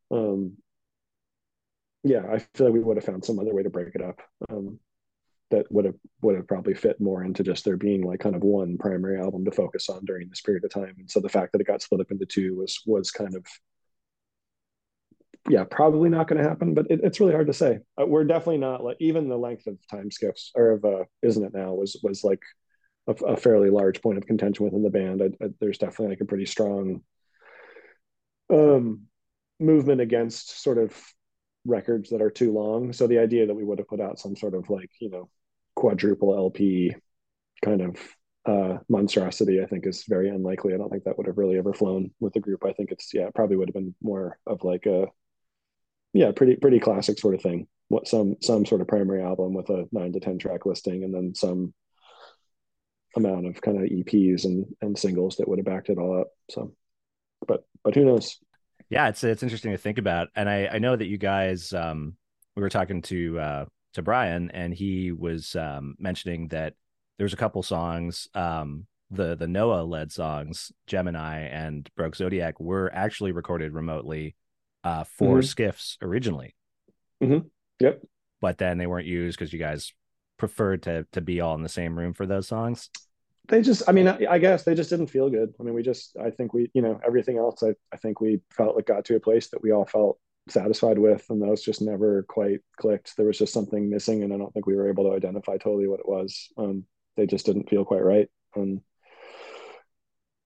um 0.09 0.53
yeah 2.03 2.23
I 2.31 2.39
feel 2.39 2.67
like 2.67 2.73
we 2.73 2.79
would 2.79 2.95
have 2.95 3.05
found 3.05 3.25
some 3.25 3.39
other 3.39 3.53
way 3.53 3.63
to 3.63 3.69
break 3.69 3.93
it 3.93 4.01
up. 4.01 4.21
Um, 4.49 4.79
that 5.51 5.71
would 5.71 5.85
have 5.85 5.95
would 6.21 6.35
have 6.35 6.47
probably 6.47 6.73
fit 6.73 6.99
more 6.99 7.23
into 7.23 7.43
just 7.43 7.65
there 7.65 7.77
being 7.77 8.01
like 8.01 8.19
kind 8.19 8.35
of 8.35 8.43
one 8.43 8.77
primary 8.77 9.19
album 9.19 9.45
to 9.45 9.51
focus 9.51 9.89
on 9.89 10.03
during 10.05 10.29
this 10.29 10.41
period 10.41 10.63
of 10.63 10.71
time. 10.71 10.95
And 10.97 11.09
so 11.09 11.19
the 11.19 11.29
fact 11.29 11.51
that 11.51 11.61
it 11.61 11.67
got 11.67 11.81
split 11.81 12.01
up 12.01 12.11
into 12.11 12.25
two 12.25 12.55
was 12.55 12.81
was 12.85 13.11
kind 13.11 13.35
of 13.35 13.45
yeah 15.49 15.63
probably 15.69 16.09
not 16.09 16.27
going 16.27 16.41
to 16.41 16.47
happen 16.47 16.73
but 16.73 16.85
it, 16.89 17.01
it's 17.03 17.19
really 17.19 17.33
hard 17.33 17.47
to 17.47 17.53
say 17.53 17.79
uh, 18.01 18.05
we're 18.05 18.23
definitely 18.23 18.57
not 18.57 18.83
like 18.83 18.97
even 18.99 19.27
the 19.27 19.37
length 19.37 19.67
of 19.67 19.77
time 19.87 20.09
skiffs 20.09 20.51
or 20.55 20.71
of 20.71 20.85
uh, 20.85 21.03
isn't 21.21 21.43
it 21.43 21.53
now 21.53 21.73
was 21.73 21.97
was 22.01 22.23
like 22.23 22.41
a, 23.07 23.11
a 23.11 23.37
fairly 23.37 23.69
large 23.69 24.01
point 24.01 24.17
of 24.17 24.25
contention 24.25 24.63
within 24.63 24.83
the 24.83 24.89
band 24.89 25.21
I, 25.21 25.43
I, 25.43 25.49
there's 25.59 25.77
definitely 25.77 26.09
like 26.15 26.21
a 26.21 26.25
pretty 26.25 26.45
strong 26.45 27.01
um 28.49 29.01
movement 29.59 30.01
against 30.01 30.61
sort 30.61 30.77
of 30.77 30.95
records 31.65 32.09
that 32.09 32.21
are 32.21 32.31
too 32.31 32.51
long 32.51 32.91
so 32.91 33.07
the 33.07 33.19
idea 33.19 33.47
that 33.47 33.55
we 33.55 33.63
would 33.63 33.79
have 33.79 33.87
put 33.87 34.01
out 34.01 34.19
some 34.19 34.35
sort 34.35 34.53
of 34.53 34.69
like 34.69 34.89
you 34.99 35.09
know 35.09 35.29
quadruple 35.75 36.35
LP 36.35 36.93
kind 37.63 37.81
of 37.81 37.97
uh, 38.45 38.77
monstrosity, 38.89 39.61
I 39.61 39.65
think 39.65 39.87
is 39.87 40.03
very 40.07 40.29
unlikely. 40.29 40.73
I 40.73 40.77
don't 40.77 40.89
think 40.89 41.05
that 41.05 41.17
would 41.17 41.27
have 41.27 41.37
really 41.37 41.57
ever 41.57 41.73
flown 41.73 42.11
with 42.19 42.33
the 42.33 42.39
group. 42.39 42.65
I 42.65 42.73
think 42.73 42.91
it's 42.91 43.13
yeah, 43.13 43.29
probably 43.33 43.55
would 43.55 43.69
have 43.69 43.73
been 43.73 43.95
more 44.01 44.37
of 44.45 44.63
like 44.63 44.85
a 44.85 45.07
yeah, 46.13 46.31
pretty 46.35 46.55
pretty 46.57 46.79
classic 46.79 47.19
sort 47.19 47.35
of 47.35 47.41
thing. 47.41 47.67
What 47.87 48.07
some 48.07 48.35
some 48.41 48.65
sort 48.65 48.81
of 48.81 48.87
primary 48.87 49.23
album 49.23 49.53
with 49.53 49.69
a 49.69 49.87
nine 49.91 50.13
to 50.13 50.19
ten 50.19 50.39
track 50.39 50.65
listing, 50.65 51.03
and 51.03 51.13
then 51.13 51.33
some 51.35 51.73
amount 53.15 53.45
of 53.45 53.61
kind 53.61 53.77
of 53.77 53.83
EPs 53.83 54.45
and 54.45 54.65
and 54.81 54.97
singles 54.97 55.37
that 55.37 55.47
would 55.47 55.59
have 55.59 55.65
backed 55.65 55.89
it 55.89 55.97
all 55.97 56.19
up. 56.19 56.27
So, 56.51 56.73
but 57.47 57.63
but 57.83 57.95
who 57.95 58.05
knows? 58.05 58.37
Yeah, 58.93 59.09
it's 59.09 59.23
it's 59.23 59.43
interesting 59.43 59.71
to 59.71 59.77
think 59.77 59.97
about, 59.97 60.29
and 60.35 60.47
I 60.47 60.67
I 60.67 60.77
know 60.79 60.95
that 60.95 61.07
you 61.07 61.17
guys 61.17 61.73
um 61.73 62.15
we 62.55 62.61
were 62.61 62.69
talking 62.69 63.01
to 63.03 63.39
uh 63.39 63.65
to 63.93 64.01
Brian, 64.01 64.51
and 64.51 64.73
he 64.73 65.11
was 65.11 65.55
um, 65.55 65.95
mentioning 65.99 66.47
that 66.49 66.73
there's 67.17 67.33
a 67.33 67.37
couple 67.37 67.63
songs, 67.63 68.27
um, 68.33 68.85
the 69.09 69.35
the 69.35 69.47
Noah 69.47 69.83
led 69.83 70.11
songs, 70.11 70.71
Gemini 70.87 71.39
and 71.41 71.89
Broke 71.95 72.15
Zodiac, 72.15 72.59
were 72.59 72.91
actually 72.93 73.31
recorded 73.31 73.73
remotely 73.73 74.35
uh, 74.83 75.03
for 75.03 75.37
mm-hmm. 75.37 75.45
skiffs 75.45 75.97
originally. 76.01 76.55
Mm-hmm. 77.21 77.47
Yep. 77.79 78.01
But 78.41 78.57
then 78.57 78.77
they 78.77 78.87
weren't 78.87 79.07
used 79.07 79.37
because 79.37 79.53
you 79.53 79.59
guys 79.59 79.93
preferred 80.37 80.83
to 80.83 81.07
to 81.13 81.21
be 81.21 81.39
all 81.39 81.55
in 81.55 81.63
the 81.63 81.69
same 81.69 81.97
room 81.97 82.13
for 82.13 82.25
those 82.25 82.47
songs. 82.47 82.89
They 83.49 83.61
just, 83.61 83.83
I 83.87 83.91
mean, 83.91 84.07
I, 84.07 84.25
I 84.29 84.37
guess 84.37 84.63
they 84.63 84.73
just 84.73 84.89
didn't 84.89 85.07
feel 85.07 85.29
good. 85.29 85.53
I 85.59 85.63
mean, 85.63 85.73
we 85.73 85.83
just, 85.83 86.15
I 86.17 86.29
think 86.29 86.53
we, 86.53 86.71
you 86.73 86.81
know, 86.81 86.99
everything 87.05 87.37
else, 87.37 87.61
I, 87.61 87.73
I 87.91 87.97
think 87.97 88.21
we 88.21 88.41
felt 88.51 88.75
like 88.75 88.85
got 88.85 89.03
to 89.05 89.15
a 89.15 89.19
place 89.19 89.49
that 89.49 89.61
we 89.61 89.71
all 89.71 89.85
felt 89.85 90.17
satisfied 90.49 90.99
with 90.99 91.25
and 91.29 91.41
those 91.41 91.61
just 91.61 91.81
never 91.81 92.23
quite 92.23 92.61
clicked. 92.77 93.15
There 93.15 93.25
was 93.25 93.37
just 93.37 93.53
something 93.53 93.89
missing 93.89 94.23
and 94.23 94.33
i 94.33 94.37
don't 94.37 94.53
think 94.53 94.65
we 94.65 94.75
were 94.75 94.89
able 94.89 95.05
to 95.05 95.15
identify 95.15 95.57
totally 95.57 95.87
what 95.87 95.99
it 95.99 96.07
was. 96.07 96.49
Um, 96.57 96.85
they 97.15 97.25
just 97.25 97.45
didn't 97.45 97.69
feel 97.69 97.85
quite 97.85 98.03
right. 98.03 98.27
Um, 98.55 98.81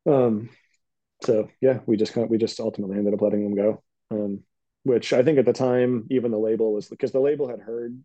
um 0.06 0.50
so 1.24 1.50
yeah 1.60 1.80
we 1.86 1.98
just 1.98 2.14
kind 2.14 2.24
of 2.24 2.30
we 2.30 2.38
just 2.38 2.60
ultimately 2.60 2.98
ended 2.98 3.14
up 3.14 3.22
letting 3.22 3.44
them 3.44 3.56
go. 3.56 3.84
Um, 4.10 4.44
which 4.84 5.12
i 5.12 5.22
think 5.22 5.38
at 5.38 5.46
the 5.46 5.52
time 5.52 6.08
even 6.10 6.32
the 6.32 6.38
label 6.38 6.72
was 6.72 6.88
because 6.88 7.12
the 7.12 7.20
label 7.20 7.50
had 7.50 7.60
heard 7.60 8.02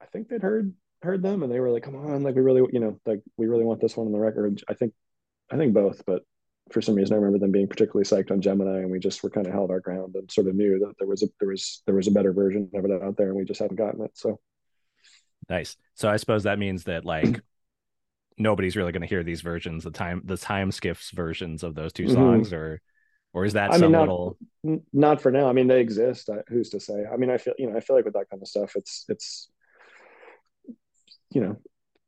i 0.00 0.06
think 0.06 0.28
they'd 0.28 0.40
heard 0.40 0.72
heard 1.02 1.22
them 1.22 1.42
and 1.42 1.50
they 1.52 1.60
were 1.60 1.70
like 1.70 1.82
come 1.82 1.96
on 1.96 2.22
like 2.22 2.34
we 2.34 2.42
really 2.42 2.62
you 2.72 2.80
know 2.80 2.98
like 3.06 3.22
we 3.36 3.46
really 3.46 3.64
want 3.64 3.80
this 3.80 3.96
one 3.96 4.06
on 4.06 4.12
the 4.12 4.18
record 4.18 4.62
i 4.68 4.74
think 4.74 4.92
i 5.50 5.56
think 5.56 5.72
both 5.72 6.04
but 6.06 6.22
for 6.70 6.80
some 6.80 6.94
reason 6.94 7.14
I 7.14 7.16
remember 7.16 7.40
them 7.40 7.50
being 7.50 7.66
particularly 7.66 8.04
psyched 8.04 8.30
on 8.30 8.40
Gemini, 8.40 8.78
and 8.78 8.92
we 8.92 9.00
just 9.00 9.24
were 9.24 9.30
kind 9.30 9.44
of 9.44 9.52
held 9.52 9.72
our 9.72 9.80
ground 9.80 10.14
and 10.14 10.30
sort 10.30 10.46
of 10.46 10.54
knew 10.54 10.78
that 10.78 10.94
there 11.00 11.08
was 11.08 11.24
a 11.24 11.26
there 11.40 11.48
was 11.48 11.82
there 11.84 11.96
was 11.96 12.06
a 12.06 12.12
better 12.12 12.32
version 12.32 12.70
of 12.74 12.84
it 12.84 12.92
out 13.02 13.16
there, 13.16 13.26
and 13.30 13.36
we 13.36 13.44
just 13.44 13.58
hadn't 13.58 13.76
gotten 13.76 14.04
it. 14.04 14.12
So 14.14 14.38
nice. 15.48 15.76
So 15.94 16.08
I 16.08 16.16
suppose 16.16 16.44
that 16.44 16.60
means 16.60 16.84
that 16.84 17.04
like 17.04 17.40
nobody's 18.38 18.76
really 18.76 18.92
going 18.92 19.02
to 19.02 19.08
hear 19.08 19.24
these 19.24 19.40
versions, 19.40 19.82
the 19.82 19.90
time 19.90 20.22
the 20.24 20.36
time 20.36 20.70
skiffs 20.70 21.10
versions 21.10 21.64
of 21.64 21.74
those 21.74 21.92
2 21.92 22.04
Mhm. 22.04 22.12
songs, 22.12 22.52
or 22.52 22.80
or 23.32 23.44
is 23.44 23.54
that 23.54 23.70
I 23.70 23.72
mean, 23.72 23.80
some 23.80 23.92
not- 23.92 24.00
little? 24.02 24.38
Not 24.92 25.20
for 25.20 25.32
now. 25.32 25.48
I 25.48 25.52
mean, 25.52 25.66
they 25.66 25.80
exist. 25.80 26.30
I, 26.30 26.42
who's 26.48 26.70
to 26.70 26.78
say? 26.78 27.04
I 27.12 27.16
mean, 27.16 27.30
I 27.30 27.38
feel 27.38 27.54
you 27.58 27.68
know, 27.68 27.76
I 27.76 27.80
feel 27.80 27.96
like 27.96 28.04
with 28.04 28.14
that 28.14 28.30
kind 28.30 28.42
of 28.42 28.46
stuff, 28.48 28.76
it's 28.76 29.06
it's 29.08 29.50
you 31.32 31.40
know, 31.40 31.56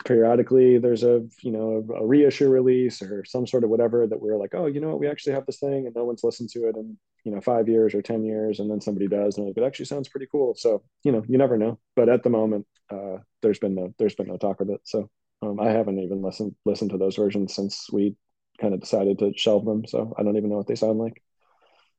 periodically 0.05 0.79
there's 0.79 1.05
a 1.05 1.23
you 1.43 1.53
know 1.53 1.87
a 1.97 2.05
reissue 2.07 2.49
release 2.49 3.03
or 3.03 3.25
some 3.25 3.47
sort 3.47 3.65
of 3.65 3.71
whatever 3.71 4.07
that 4.07 4.21
we're 4.21 4.37
like, 4.37 4.55
oh, 4.55 4.67
you 4.67 4.81
know 4.81 4.89
what, 4.89 5.01
we 5.01 5.09
actually 5.09 5.35
have 5.35 5.47
this 5.47 5.59
thing, 5.59 5.87
and 5.87 5.95
no 5.95 6.05
one's 6.05 6.25
listened 6.25 6.51
to 6.51 6.69
it 6.69 6.77
in 6.77 6.97
you 7.25 7.33
know 7.33 7.41
five 7.41 7.69
years 7.69 7.95
or 7.95 8.03
ten 8.03 8.25
years, 8.25 8.61
and 8.61 8.71
then 8.71 8.81
somebody 8.81 9.09
does, 9.09 9.39
and 9.39 9.47
like, 9.47 9.57
it 9.57 9.65
actually 9.65 9.87
sounds 9.87 10.09
pretty 10.09 10.27
cool. 10.31 10.55
So 10.57 10.83
you 11.05 11.13
know, 11.13 11.25
you 11.29 11.39
never 11.39 11.57
know. 11.57 11.79
But 11.97 12.09
at 12.09 12.23
the 12.23 12.31
moment, 12.31 12.67
uh, 12.91 13.19
there's 13.43 13.59
been 13.59 13.75
no 13.75 13.95
there's 13.99 14.15
been 14.15 14.29
no 14.29 14.37
talk 14.39 14.61
of 14.61 14.71
it. 14.71 14.81
So 14.85 15.11
um, 15.43 15.61
I 15.61 15.71
haven't 15.71 15.99
even 16.01 16.23
listened 16.23 16.55
listened 16.65 16.91
to 16.93 16.99
those 16.99 17.17
versions 17.17 17.55
since 17.55 17.91
we 17.93 18.17
kind 18.61 18.75
of 18.75 18.81
decided 18.81 19.19
to 19.21 19.33
shelve 19.37 19.65
them. 19.65 19.87
So 19.87 20.15
I 20.19 20.23
don't 20.23 20.37
even 20.37 20.51
know 20.51 20.57
what 20.57 20.67
they 20.67 20.75
sound 20.75 20.99
like. 20.99 21.23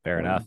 Fair 0.03 0.19
Um, 0.19 0.19
enough. 0.19 0.45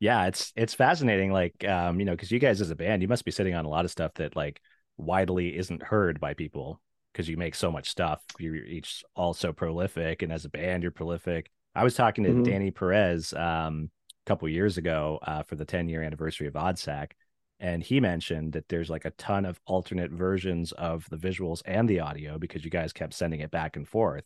Yeah, 0.00 0.26
it's 0.26 0.52
it's 0.56 0.74
fascinating. 0.74 1.32
Like, 1.32 1.64
um, 1.64 2.00
you 2.00 2.06
know, 2.06 2.12
because 2.12 2.32
you 2.32 2.38
guys 2.40 2.60
as 2.60 2.70
a 2.70 2.76
band, 2.76 3.02
you 3.02 3.08
must 3.08 3.24
be 3.24 3.32
sitting 3.32 3.54
on 3.54 3.64
a 3.66 3.68
lot 3.68 3.84
of 3.84 3.90
stuff 3.92 4.14
that 4.14 4.36
like 4.36 4.60
widely 4.98 5.56
isn't 5.56 5.82
heard 5.82 6.20
by 6.20 6.34
people 6.34 6.80
because 7.12 7.28
you 7.28 7.36
make 7.36 7.54
so 7.54 7.72
much 7.72 7.88
stuff. 7.90 8.22
You're 8.38 8.56
each 8.56 9.04
all 9.16 9.34
so 9.34 9.52
prolific, 9.52 10.22
and 10.22 10.32
as 10.32 10.44
a 10.44 10.50
band, 10.50 10.82
you're 10.82 10.92
prolific. 10.92 11.50
I 11.74 11.84
was 11.84 11.94
talking 11.94 12.24
to 12.24 12.34
Mhm. 12.34 12.44
Danny 12.44 12.70
Perez 12.70 13.32
um, 13.34 13.90
a 14.26 14.28
couple 14.28 14.48
years 14.48 14.78
ago 14.78 15.18
uh, 15.22 15.42
for 15.44 15.56
the 15.56 15.64
10 15.64 15.88
year 15.88 16.02
anniversary 16.02 16.46
of 16.46 16.54
Oddsac, 16.54 17.12
and 17.60 17.82
he 17.82 18.00
mentioned 18.00 18.52
that 18.52 18.68
there's 18.68 18.90
like 18.90 19.04
a 19.04 19.10
ton 19.12 19.44
of 19.44 19.60
alternate 19.66 20.10
versions 20.12 20.72
of 20.72 21.08
the 21.10 21.16
visuals 21.16 21.62
and 21.64 21.88
the 21.88 22.00
audio 22.00 22.38
because 22.38 22.64
you 22.64 22.70
guys 22.70 22.92
kept 22.92 23.14
sending 23.14 23.40
it 23.40 23.50
back 23.50 23.76
and 23.76 23.88
forth. 23.88 24.24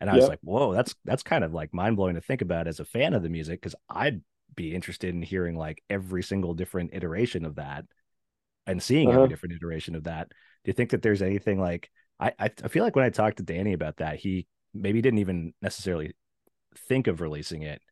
And 0.00 0.08
I 0.08 0.14
was 0.16 0.28
like, 0.28 0.40
whoa, 0.42 0.72
that's 0.74 0.94
that's 1.04 1.22
kind 1.24 1.44
of 1.44 1.52
like 1.54 1.74
mind 1.74 1.96
blowing 1.96 2.14
to 2.14 2.20
think 2.20 2.40
about 2.42 2.68
as 2.68 2.80
a 2.80 2.84
fan 2.84 3.14
of 3.14 3.22
the 3.22 3.28
music 3.28 3.60
because 3.60 3.74
I'd 3.88 4.22
be 4.54 4.74
interested 4.74 5.14
in 5.14 5.22
hearing 5.22 5.56
like 5.56 5.82
every 5.90 6.22
single 6.22 6.54
different 6.54 6.90
iteration 6.94 7.44
of 7.44 7.56
that 7.56 7.84
and 8.68 8.82
seeing 8.82 9.10
Uh-huh. 9.10 9.14
every 9.14 9.28
different 9.28 9.56
iteration 9.56 9.96
of 9.96 10.04
that. 10.04 10.28
Do 10.30 10.70
you 10.70 10.74
think 10.74 10.90
that 10.92 11.02
there's 11.02 11.22
anything 11.22 11.60
like 11.60 11.90
I, 12.20 12.32
I 12.40 12.68
feel 12.68 12.84
like 12.84 12.96
when 12.96 13.06
I 13.06 13.10
talked 13.10 13.38
to 13.38 13.44
Danny 13.44 13.74
about 13.74 13.98
that, 13.98 14.18
he 14.18 14.46
maybe 14.74 15.02
didn't 15.02 15.20
even 15.20 15.54
necessarily 15.62 16.14
think 16.88 17.06
of 17.08 17.20
releasing 17.20 17.62
it 17.62 17.82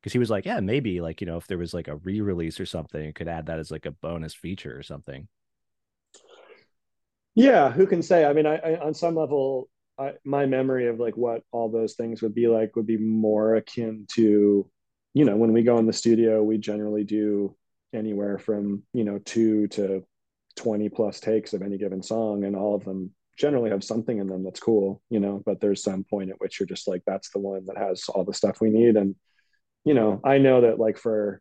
because 0.00 0.12
he 0.14 0.20
was 0.20 0.30
like, 0.30 0.46
yeah, 0.46 0.60
maybe 0.60 1.00
like 1.00 1.20
you 1.22 1.28
know 1.28 1.38
if 1.38 1.46
there 1.48 1.58
was 1.58 1.74
like 1.74 1.88
a 1.88 1.96
re-release 1.96 2.60
or 2.60 2.66
something, 2.66 3.04
you 3.04 3.12
could 3.14 3.28
add 3.28 3.46
that 3.46 3.60
as 3.60 3.70
like 3.72 3.86
a 3.86 3.92
bonus 3.92 4.34
feature 4.34 4.76
or 4.78 4.82
something. 4.82 5.28
Yeah, 7.34 7.70
who 7.70 7.86
can 7.86 8.02
say? 8.02 8.24
I 8.24 8.32
mean, 8.32 8.46
I, 8.46 8.56
I 8.56 8.80
on 8.80 8.94
some 8.94 9.14
level, 9.14 9.68
I, 9.98 10.14
my 10.24 10.46
memory 10.46 10.88
of 10.88 10.98
like 10.98 11.16
what 11.16 11.42
all 11.52 11.70
those 11.70 11.94
things 11.94 12.22
would 12.22 12.34
be 12.34 12.48
like 12.48 12.76
would 12.76 12.86
be 12.86 12.96
more 12.96 13.56
akin 13.56 14.06
to, 14.14 14.70
you 15.14 15.24
know, 15.24 15.36
when 15.36 15.52
we 15.52 15.62
go 15.62 15.78
in 15.78 15.86
the 15.86 15.92
studio, 15.92 16.42
we 16.42 16.58
generally 16.58 17.04
do 17.04 17.56
anywhere 17.92 18.38
from 18.38 18.82
you 18.92 19.04
know 19.04 19.18
two 19.18 19.68
to 19.68 20.04
twenty 20.56 20.88
plus 20.88 21.20
takes 21.20 21.52
of 21.52 21.62
any 21.62 21.78
given 21.78 22.02
song, 22.02 22.44
and 22.44 22.56
all 22.56 22.74
of 22.74 22.84
them 22.84 23.12
generally 23.38 23.70
have 23.70 23.84
something 23.84 24.18
in 24.18 24.28
them 24.28 24.42
that's 24.44 24.60
cool, 24.60 25.02
you 25.10 25.20
know. 25.20 25.42
But 25.44 25.60
there's 25.60 25.82
some 25.82 26.04
point 26.04 26.30
at 26.30 26.40
which 26.40 26.58
you're 26.58 26.66
just 26.66 26.88
like, 26.88 27.02
that's 27.06 27.30
the 27.30 27.38
one 27.38 27.64
that 27.66 27.78
has 27.78 28.08
all 28.08 28.24
the 28.24 28.34
stuff 28.34 28.60
we 28.60 28.70
need, 28.70 28.96
and 28.96 29.14
you 29.84 29.94
know, 29.94 30.20
I 30.24 30.38
know 30.38 30.62
that 30.62 30.78
like 30.78 30.98
for 30.98 31.40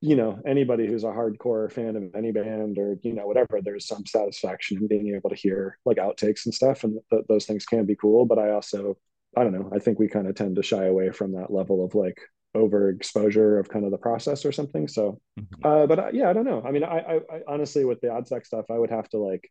you 0.00 0.16
know 0.16 0.40
anybody 0.46 0.86
who's 0.86 1.04
a 1.04 1.08
hardcore 1.08 1.70
fan 1.70 1.94
of 1.96 2.14
any 2.14 2.32
band 2.32 2.78
or 2.78 2.96
you 3.02 3.12
know 3.12 3.26
whatever 3.26 3.60
there's 3.62 3.86
some 3.86 4.04
satisfaction 4.06 4.78
in 4.78 4.86
being 4.88 5.14
able 5.14 5.28
to 5.28 5.36
hear 5.36 5.78
like 5.84 5.98
outtakes 5.98 6.46
and 6.46 6.54
stuff 6.54 6.84
and 6.84 6.98
th- 7.10 7.24
those 7.28 7.44
things 7.44 7.66
can 7.66 7.84
be 7.84 7.96
cool 7.96 8.24
but 8.24 8.38
i 8.38 8.50
also 8.50 8.96
i 9.36 9.44
don't 9.44 9.52
know 9.52 9.70
i 9.74 9.78
think 9.78 9.98
we 9.98 10.08
kind 10.08 10.26
of 10.26 10.34
tend 10.34 10.56
to 10.56 10.62
shy 10.62 10.86
away 10.86 11.10
from 11.10 11.32
that 11.32 11.52
level 11.52 11.84
of 11.84 11.94
like 11.94 12.18
overexposure 12.56 13.60
of 13.60 13.68
kind 13.68 13.84
of 13.84 13.90
the 13.90 13.98
process 13.98 14.44
or 14.44 14.52
something. 14.52 14.88
So 14.88 15.20
uh 15.64 15.86
but 15.86 15.98
uh, 15.98 16.10
yeah 16.12 16.30
i 16.30 16.32
don't 16.32 16.44
know. 16.44 16.62
I 16.64 16.70
mean 16.70 16.84
I, 16.84 16.98
I 16.98 17.14
i 17.16 17.40
honestly 17.46 17.84
with 17.84 18.00
the 18.00 18.08
oddsac 18.08 18.46
stuff 18.46 18.66
i 18.70 18.78
would 18.78 18.90
have 18.90 19.08
to 19.10 19.18
like 19.18 19.50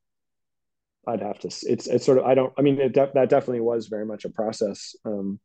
i'd 1.07 1.21
have 1.21 1.39
to 1.39 1.47
it's 1.47 1.87
it's 1.87 2.05
sort 2.05 2.17
of 2.17 2.25
i 2.25 2.35
don't 2.35 2.53
i 2.57 2.61
mean 2.61 2.79
it 2.79 2.93
de- 2.93 3.11
that 3.13 3.29
definitely 3.29 3.61
was 3.61 3.87
very 3.87 4.05
much 4.05 4.25
a 4.25 4.29
process 4.29 4.95
um 5.05 5.39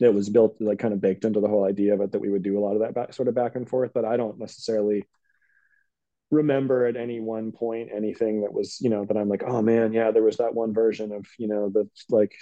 it 0.00 0.12
was 0.12 0.30
built 0.30 0.56
like 0.60 0.78
kind 0.78 0.94
of 0.94 1.00
baked 1.00 1.24
into 1.24 1.40
the 1.40 1.48
whole 1.48 1.64
idea 1.64 1.94
of 1.94 2.00
it 2.00 2.12
that 2.12 2.20
we 2.20 2.30
would 2.30 2.42
do 2.42 2.58
a 2.58 2.60
lot 2.60 2.72
of 2.74 2.80
that 2.80 2.94
back, 2.94 3.12
sort 3.12 3.28
of 3.28 3.34
back 3.34 3.54
and 3.56 3.68
forth 3.68 3.92
but 3.94 4.04
i 4.04 4.16
don't 4.16 4.38
necessarily 4.38 5.06
remember 6.30 6.86
at 6.86 6.96
any 6.96 7.20
one 7.20 7.52
point 7.52 7.90
anything 7.94 8.42
that 8.42 8.52
was 8.52 8.80
you 8.80 8.90
know 8.90 9.04
that 9.04 9.16
i'm 9.16 9.28
like 9.28 9.42
oh 9.46 9.62
man 9.62 9.92
yeah 9.92 10.10
there 10.10 10.22
was 10.22 10.38
that 10.38 10.54
one 10.54 10.72
version 10.72 11.12
of 11.12 11.26
you 11.38 11.48
know 11.48 11.70
the 11.70 11.88
like 12.08 12.32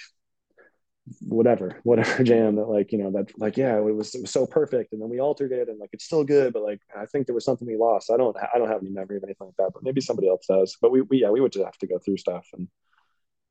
whatever 1.20 1.80
whatever 1.84 2.22
jam 2.22 2.56
that 2.56 2.68
like 2.68 2.92
you 2.92 2.98
know 2.98 3.10
that 3.10 3.26
like 3.38 3.56
yeah 3.56 3.76
it 3.76 3.82
was 3.82 4.14
it 4.14 4.22
was 4.22 4.30
so 4.30 4.46
perfect 4.46 4.92
and 4.92 5.00
then 5.00 5.08
we 5.08 5.20
altered 5.20 5.52
it 5.52 5.68
and 5.68 5.78
like 5.78 5.90
it's 5.92 6.04
still 6.04 6.24
good 6.24 6.52
but 6.52 6.62
like 6.62 6.80
i 6.96 7.06
think 7.06 7.26
there 7.26 7.34
was 7.34 7.44
something 7.44 7.66
we 7.66 7.76
lost. 7.76 8.10
I 8.10 8.16
don't 8.16 8.36
i 8.36 8.58
don't 8.58 8.68
have 8.68 8.82
any 8.82 8.90
memory 8.90 9.16
of 9.16 9.24
anything 9.24 9.46
like 9.46 9.56
that 9.58 9.70
but 9.74 9.82
maybe 9.82 10.00
somebody 10.00 10.28
else 10.28 10.46
does. 10.46 10.76
But 10.80 10.90
we, 10.90 11.02
we 11.02 11.20
yeah 11.20 11.30
we 11.30 11.40
would 11.40 11.52
just 11.52 11.64
have 11.64 11.78
to 11.78 11.86
go 11.86 11.98
through 11.98 12.18
stuff 12.18 12.46
and 12.52 12.68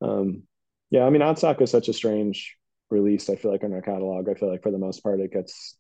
um 0.01 0.43
yeah 0.91 1.05
i 1.05 1.09
mean 1.09 1.21
Oddsac 1.21 1.61
is 1.61 1.71
such 1.71 1.89
a 1.89 1.93
strange 1.93 2.55
release 2.89 3.29
i 3.29 3.35
feel 3.35 3.51
like 3.51 3.63
in 3.63 3.73
our 3.73 3.81
catalog. 3.81 4.29
I 4.29 4.34
feel 4.35 4.49
like 4.49 4.63
for 4.63 4.71
the 4.71 4.77
most 4.77 5.01
part 5.03 5.19
it 5.19 5.34
gets 5.34 5.75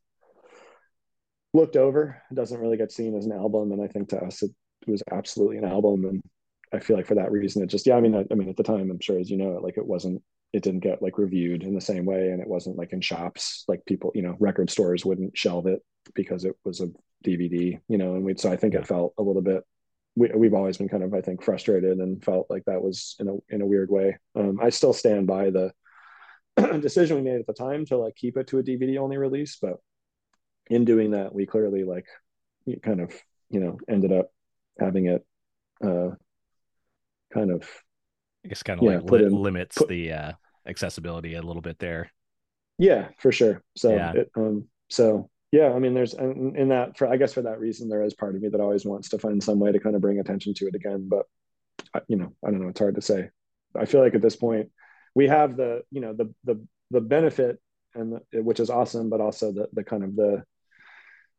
looked 1.53 1.77
over. 1.77 2.21
It 2.29 2.35
doesn't 2.35 2.59
really 2.59 2.77
get 2.77 2.91
seen 2.91 3.15
as 3.15 3.25
an 3.25 3.31
album 3.31 3.71
and 3.71 3.81
i 3.81 3.87
think 3.87 4.09
to 4.09 4.17
us 4.17 4.43
it, 4.43 4.51
it 4.87 4.91
was 4.91 5.03
absolutely 5.11 5.57
an 5.57 5.65
album 5.65 6.05
and 6.05 6.21
i 6.73 6.79
feel 6.79 6.97
like 6.97 7.07
for 7.07 7.15
that 7.15 7.31
reason 7.31 7.63
it 7.63 7.67
just 7.67 7.87
yeah 7.87 7.95
i 7.95 8.01
mean 8.01 8.15
I, 8.15 8.25
I 8.31 8.35
mean 8.35 8.49
at 8.49 8.57
the 8.57 8.63
time 8.63 8.91
i'm 8.91 8.99
sure 8.99 9.19
as 9.19 9.29
you 9.29 9.37
know 9.37 9.59
like 9.63 9.77
it 9.77 9.85
wasn't 9.85 10.21
it 10.57 10.63
didn't 10.63 10.81
get 10.81 11.01
like 11.01 11.17
reviewed 11.17 11.63
in 11.63 11.73
the 11.75 11.81
same 11.81 12.03
way 12.05 12.31
and 12.31 12.41
it 12.41 12.47
wasn't 12.47 12.75
like 12.77 12.91
in 12.91 12.99
shops 13.01 13.63
like 13.67 13.85
people 13.85 14.11
you 14.15 14.23
know 14.23 14.35
record 14.39 14.69
stores 14.69 15.05
wouldn't 15.05 15.37
shelve 15.37 15.67
it 15.67 15.81
because 16.15 16.43
it 16.45 16.55
was 16.65 16.81
a 16.81 16.87
dvd 17.25 17.79
you 17.87 17.97
know 17.97 18.15
and 18.15 18.23
we 18.25 18.35
so 18.35 18.51
i 18.51 18.55
think 18.57 18.73
Yeah. 18.73 18.79
it 18.81 18.87
felt 18.87 19.13
a 19.17 19.23
little 19.23 19.41
bit 19.41 19.63
we, 20.15 20.29
we've 20.35 20.53
always 20.55 20.77
been 20.77 20.89
kind 20.89 21.03
of 21.03 21.13
i 21.13 21.21
think 21.21 21.43
frustrated 21.43 21.97
and 21.99 22.23
felt 22.23 22.47
like 22.49 22.65
that 22.65 22.81
was 22.81 23.15
in 23.19 23.27
a 23.27 23.35
in 23.55 23.61
a 23.61 23.65
weird 23.65 23.89
way 23.91 24.17
um, 24.35 24.59
i 24.61 24.69
still 24.69 24.93
stand 24.93 25.27
by 25.27 25.51
the 25.51 25.71
decision 26.81 27.17
we 27.17 27.21
made 27.29 27.39
at 27.39 27.45
the 27.47 27.53
time 27.53 27.85
to 27.85 27.97
like 27.97 28.15
keep 28.15 28.35
it 28.35 28.47
to 28.47 28.57
a 28.59 28.63
dvd 28.63 28.97
only 28.97 29.17
release 29.17 29.57
but 29.61 29.75
in 30.69 30.85
doing 30.85 31.11
that 31.11 31.33
we 31.33 31.45
clearly 31.45 31.83
like 31.83 32.07
kind 32.81 32.99
of 32.99 33.13
you 33.49 33.59
know 33.59 33.77
ended 33.87 34.11
up 34.11 34.31
having 34.79 35.05
it 35.05 35.23
uh 35.85 36.09
kind 37.33 37.51
of 37.51 37.61
I 38.45 38.49
guess 38.49 38.63
kind 38.63 38.79
of 38.79 38.85
Yeah, 38.85 38.99
like 38.99 39.11
li- 39.11 39.23
in- 39.25 39.33
limits 39.33 39.77
put- 39.77 39.89
the 39.89 40.11
uh, 40.13 40.31
accessibility 40.67 41.35
a 41.35 41.41
little 41.41 41.61
bit 41.61 41.79
there. 41.79 42.11
Yeah, 42.77 43.09
for 43.19 43.31
sure. 43.31 43.63
So, 43.75 43.95
Yeah. 43.95 44.11
it, 44.13 44.31
um, 44.35 44.67
so 44.89 45.29
yeah, 45.51 45.71
I 45.73 45.79
mean, 45.79 45.93
there's 45.93 46.13
in, 46.13 46.55
in 46.55 46.69
that 46.69 46.97
for 46.97 47.07
I 47.07 47.17
guess 47.17 47.33
for 47.33 47.41
that 47.43 47.59
reason, 47.59 47.87
there 47.89 48.03
is 48.03 48.13
part 48.13 48.35
of 48.35 48.41
me 48.41 48.49
that 48.49 48.59
always 48.61 48.85
wants 48.85 49.09
to 49.09 49.19
find 49.19 49.41
some 49.41 49.59
way 49.59 49.71
to 49.71 49.79
kind 49.79 49.95
of 49.95 50.01
bring 50.01 50.19
attention 50.19 50.53
to 50.55 50.67
it 50.67 50.75
again. 50.75 51.07
But 51.09 51.25
you 52.07 52.17
know, 52.17 52.33
I 52.45 52.51
don't 52.51 52.61
know. 52.61 52.69
It's 52.69 52.79
hard 52.79 52.95
to 52.95 53.01
say. 53.01 53.29
I 53.75 53.85
feel 53.85 54.01
like 54.01 54.13
at 54.15 54.21
this 54.21 54.35
point, 54.35 54.71
we 55.15 55.27
have 55.27 55.55
the 55.55 55.83
you 55.89 56.01
know 56.01 56.13
the 56.13 56.33
the 56.43 56.61
the 56.91 57.01
benefit 57.01 57.59
and 57.95 58.19
the, 58.31 58.43
which 58.43 58.59
is 58.59 58.69
awesome, 58.69 59.09
but 59.09 59.21
also 59.21 59.51
the 59.53 59.69
the 59.71 59.83
kind 59.83 60.03
of 60.03 60.15
the 60.15 60.43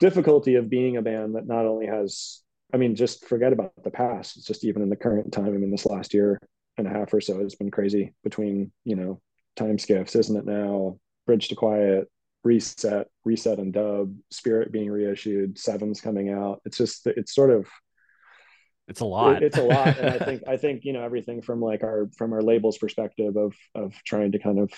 difficulty 0.01 0.55
of 0.55 0.71
being 0.71 0.97
a 0.97 1.03
band 1.03 1.35
that 1.35 1.47
not 1.47 1.67
only 1.67 1.87
has 1.87 2.41
I 2.73 2.77
mean, 2.77 2.97
just 2.97 3.27
forget 3.27 3.53
about 3.53 3.73
the 3.83 3.91
past. 3.91 4.37
It's 4.37 4.47
just 4.47 4.65
even 4.65 4.83
in 4.83 4.91
the 4.91 4.97
current 4.97 5.33
time. 5.33 5.47
I 5.47 5.51
mean, 5.51 5.71
this 5.71 5.87
last 5.87 6.15
year 6.15 6.41
and 6.79 6.87
a 6.87 6.91
half 6.91 7.13
or 7.13 7.21
so 7.21 7.41
has 7.43 7.55
been 7.55 7.71
crazy 7.71 8.15
between, 8.25 8.73
you 8.85 8.97
know, 8.97 9.21
time 9.57 9.79
skiffs, 9.79 10.15
isn't 10.17 10.37
it 10.37 10.47
now? 10.47 10.99
Bridge 11.27 11.49
to 11.49 11.55
Quiet, 11.55 12.09
Reset, 12.45 13.09
Reset 13.25 13.59
and 13.59 13.73
Dub, 13.73 14.15
Spirit 14.31 14.73
being 14.73 14.91
reissued, 14.91 15.59
Sevens 15.59 16.01
coming 16.01 16.31
out. 16.31 16.61
It's 16.65 16.79
just, 16.79 17.07
it's 17.07 17.35
sort 17.35 17.51
of, 17.51 17.69
It's 18.87 19.01
a 19.01 19.05
lot. 19.05 19.37
it- 19.37 19.43
it's 19.43 19.59
a 19.59 19.65
lot. 19.65 19.99
And 19.99 20.09
I 20.09 20.19
think, 20.25 20.43
I 20.49 20.57
think, 20.57 20.85
you 20.85 20.93
know, 20.93 21.03
everything 21.03 21.43
from 21.43 21.61
like 21.61 21.83
our, 21.83 22.09
from 22.17 22.33
our 22.33 22.43
labels 22.43 22.79
perspective 22.79 23.37
of, 23.37 23.55
of 23.75 23.93
trying 24.05 24.33
to 24.33 24.39
kind 24.39 24.59
of, 24.59 24.73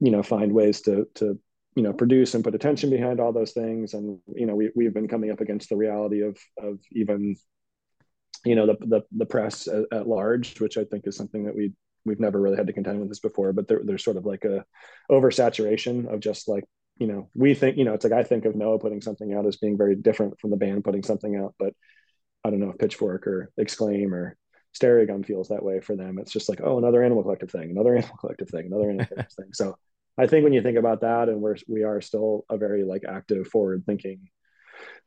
you 0.00 0.10
know, 0.10 0.22
find 0.22 0.52
ways 0.52 0.80
to, 0.82 1.06
to, 1.16 1.38
you 1.76 1.82
know, 1.82 1.92
produce 1.92 2.34
and 2.34 2.42
put 2.44 2.54
attention 2.54 2.90
behind 2.90 3.20
all 3.20 3.32
those 3.32 3.52
things. 3.52 3.94
And, 3.94 4.18
you 4.34 4.46
know, 4.46 4.54
we, 4.54 4.70
we've 4.74 4.92
been 4.94 5.08
coming 5.08 5.30
up 5.30 5.40
against 5.40 5.68
the 5.68 5.76
reality 5.76 6.22
of, 6.22 6.36
of 6.58 6.80
even, 6.92 7.36
you 8.44 8.54
know, 8.54 8.66
the, 8.66 8.76
the, 8.80 9.02
the 9.16 9.26
press 9.26 9.68
at, 9.68 9.84
at 9.92 10.08
large, 10.08 10.60
which 10.60 10.76
I 10.76 10.84
think 10.84 11.06
is 11.06 11.16
something 11.16 11.44
that 11.44 11.54
we, 11.54 11.72
we've 12.04 12.20
never 12.20 12.40
really 12.40 12.56
had 12.56 12.66
to 12.66 12.72
contend 12.72 13.00
with 13.00 13.08
this 13.08 13.20
before, 13.20 13.52
but 13.52 13.68
there, 13.68 13.80
there's 13.84 14.04
sort 14.04 14.16
of 14.16 14.26
like 14.26 14.44
a 14.44 14.64
oversaturation 15.10 16.12
of 16.12 16.20
just 16.20 16.48
like, 16.48 16.64
you 16.98 17.06
know, 17.06 17.30
we 17.34 17.54
think, 17.54 17.76
you 17.76 17.84
know, 17.84 17.94
it's 17.94 18.04
like, 18.04 18.12
I 18.12 18.24
think 18.24 18.44
of 18.44 18.56
Noah 18.56 18.78
putting 18.78 19.00
something 19.00 19.32
out 19.32 19.46
as 19.46 19.56
being 19.56 19.78
very 19.78 19.94
different 19.94 20.38
from 20.40 20.50
the 20.50 20.56
band 20.56 20.84
putting 20.84 21.02
something 21.02 21.36
out, 21.36 21.54
but 21.58 21.74
I 22.44 22.50
don't 22.50 22.60
know 22.60 22.70
if 22.70 22.78
Pitchfork 22.78 23.26
or 23.26 23.52
Exclaim 23.56 24.12
or 24.14 24.36
Stereogum 24.78 25.24
feels 25.24 25.48
that 25.48 25.62
way 25.62 25.80
for 25.80 25.96
them. 25.96 26.18
It's 26.18 26.32
just 26.32 26.48
like, 26.48 26.60
oh, 26.62 26.78
another 26.78 27.02
Animal 27.02 27.22
Collective 27.22 27.50
thing, 27.50 27.70
another 27.70 27.94
Animal 27.96 28.16
Collective 28.16 28.48
thing, 28.48 28.66
another 28.66 28.90
Animal 28.90 29.06
Collective 29.06 29.36
thing. 29.36 29.52
So 29.52 29.76
I 30.18 30.26
think 30.26 30.44
when 30.44 30.52
you 30.52 30.62
think 30.62 30.78
about 30.78 31.02
that, 31.02 31.28
and 31.28 31.40
we're 31.40 31.56
we 31.68 31.84
are 31.84 32.00
still 32.00 32.44
a 32.50 32.56
very 32.56 32.84
like 32.84 33.02
active, 33.08 33.46
forward 33.48 33.84
thinking 33.86 34.28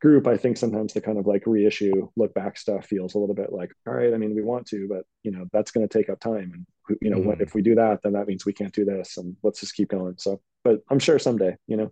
group, 0.02 0.28
I 0.28 0.38
think 0.38 0.58
sometimes 0.58 0.94
the 0.94 1.02
kind 1.02 1.18
of 1.18 1.28
like 1.28 1.44
reissue, 1.46 2.10
look 2.16 2.34
back 2.34 2.58
stuff 2.58 2.86
feels 2.86 3.16
a 3.16 3.20
little 3.20 3.36
bit 3.36 3.52
like, 3.52 3.72
all 3.88 3.94
right, 3.94 4.14
I 4.14 4.18
mean, 4.18 4.36
we 4.36 4.42
want 4.42 4.68
to, 4.68 4.88
but 4.88 5.04
you 5.24 5.32
know, 5.32 5.46
that's 5.52 5.72
going 5.72 5.88
to 5.88 5.98
take 5.98 6.10
up 6.10 6.20
time. 6.20 6.52
And 6.54 6.98
you 7.02 7.10
know, 7.10 7.18
mm-hmm. 7.18 7.28
what 7.28 7.42
if 7.42 7.54
we 7.54 7.62
do 7.62 7.76
that, 7.76 8.02
then 8.04 8.14
that 8.14 8.28
means 8.28 8.46
we 8.46 8.54
can't 8.54 8.74
do 8.74 8.86
this, 8.86 9.18
and 9.18 9.36
let's 9.44 9.60
just 9.60 9.76
keep 9.76 9.90
going. 9.90 10.16
So, 10.18 10.42
but 10.64 10.82
I'm 10.90 11.00
sure 11.00 11.20
someday, 11.20 11.56
you 11.68 11.78
know, 11.78 11.92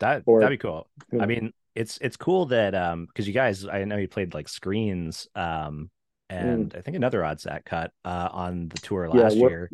that 0.00 0.22
or, 0.26 0.40
that'd 0.40 0.58
be 0.58 0.62
cool. 0.62 0.88
You 1.12 1.18
know. 1.18 1.24
I 1.24 1.26
mean, 1.26 1.52
it's 1.74 1.98
it's 2.00 2.16
cool 2.16 2.46
that 2.46 2.74
um 2.74 3.06
because 3.06 3.26
you 3.26 3.34
guys, 3.34 3.66
I 3.66 3.84
know 3.84 3.96
you 3.96 4.08
played 4.08 4.34
like 4.34 4.48
screens 4.48 5.28
um 5.34 5.90
and 6.30 6.72
mm. 6.72 6.78
I 6.78 6.82
think 6.82 6.96
another 6.96 7.20
Oddsac 7.20 7.64
cut 7.64 7.92
uh 8.04 8.28
on 8.30 8.68
the 8.68 8.78
tour 8.78 9.08
last 9.08 9.36
yeah, 9.36 9.48
year. 9.48 9.70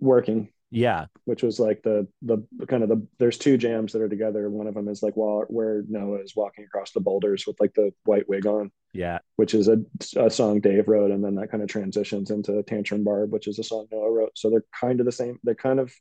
Working 0.00 0.48
yeah, 0.74 1.04
which 1.26 1.42
was 1.42 1.60
like 1.60 1.82
the 1.82 2.08
the 2.22 2.38
kind 2.66 2.82
of 2.82 2.88
the 2.88 3.06
there's 3.18 3.36
two 3.36 3.58
jams 3.58 3.92
that 3.92 4.00
are 4.00 4.08
together. 4.08 4.48
One 4.48 4.66
of 4.66 4.72
them 4.72 4.88
is 4.88 5.02
like 5.02 5.14
while 5.14 5.44
where 5.48 5.84
Noah 5.86 6.22
is 6.22 6.34
walking 6.34 6.64
across 6.64 6.92
the 6.92 7.00
boulders 7.00 7.46
with 7.46 7.60
like 7.60 7.74
the 7.74 7.92
white 8.04 8.26
wig 8.26 8.46
on. 8.46 8.72
Yeah, 8.94 9.18
which 9.36 9.52
is 9.52 9.68
a, 9.68 9.82
a 10.16 10.30
song 10.30 10.60
Dave 10.60 10.88
wrote, 10.88 11.10
and 11.10 11.22
then 11.22 11.34
that 11.34 11.50
kind 11.50 11.62
of 11.62 11.68
transitions 11.68 12.30
into 12.30 12.62
Tantrum 12.62 13.04
Barb, 13.04 13.32
which 13.32 13.48
is 13.48 13.58
a 13.58 13.62
song 13.62 13.86
Noah 13.92 14.10
wrote. 14.10 14.32
So 14.34 14.48
they're 14.48 14.64
kind 14.80 14.98
of 14.98 15.04
the 15.04 15.12
same. 15.12 15.38
They're 15.44 15.54
kind 15.54 15.78
of 15.78 15.92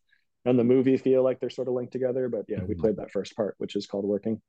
on 0.46 0.56
the 0.56 0.64
movie 0.64 0.96
feel 0.96 1.22
like 1.22 1.42
they're 1.42 1.50
sort 1.50 1.68
of 1.68 1.74
linked 1.74 1.92
together. 1.92 2.30
But 2.30 2.46
yeah, 2.48 2.60
mm-hmm. 2.60 2.68
we 2.68 2.76
played 2.76 2.96
that 2.96 3.12
first 3.12 3.36
part, 3.36 3.56
which 3.58 3.76
is 3.76 3.88
called 3.88 4.06
Working. 4.06 4.42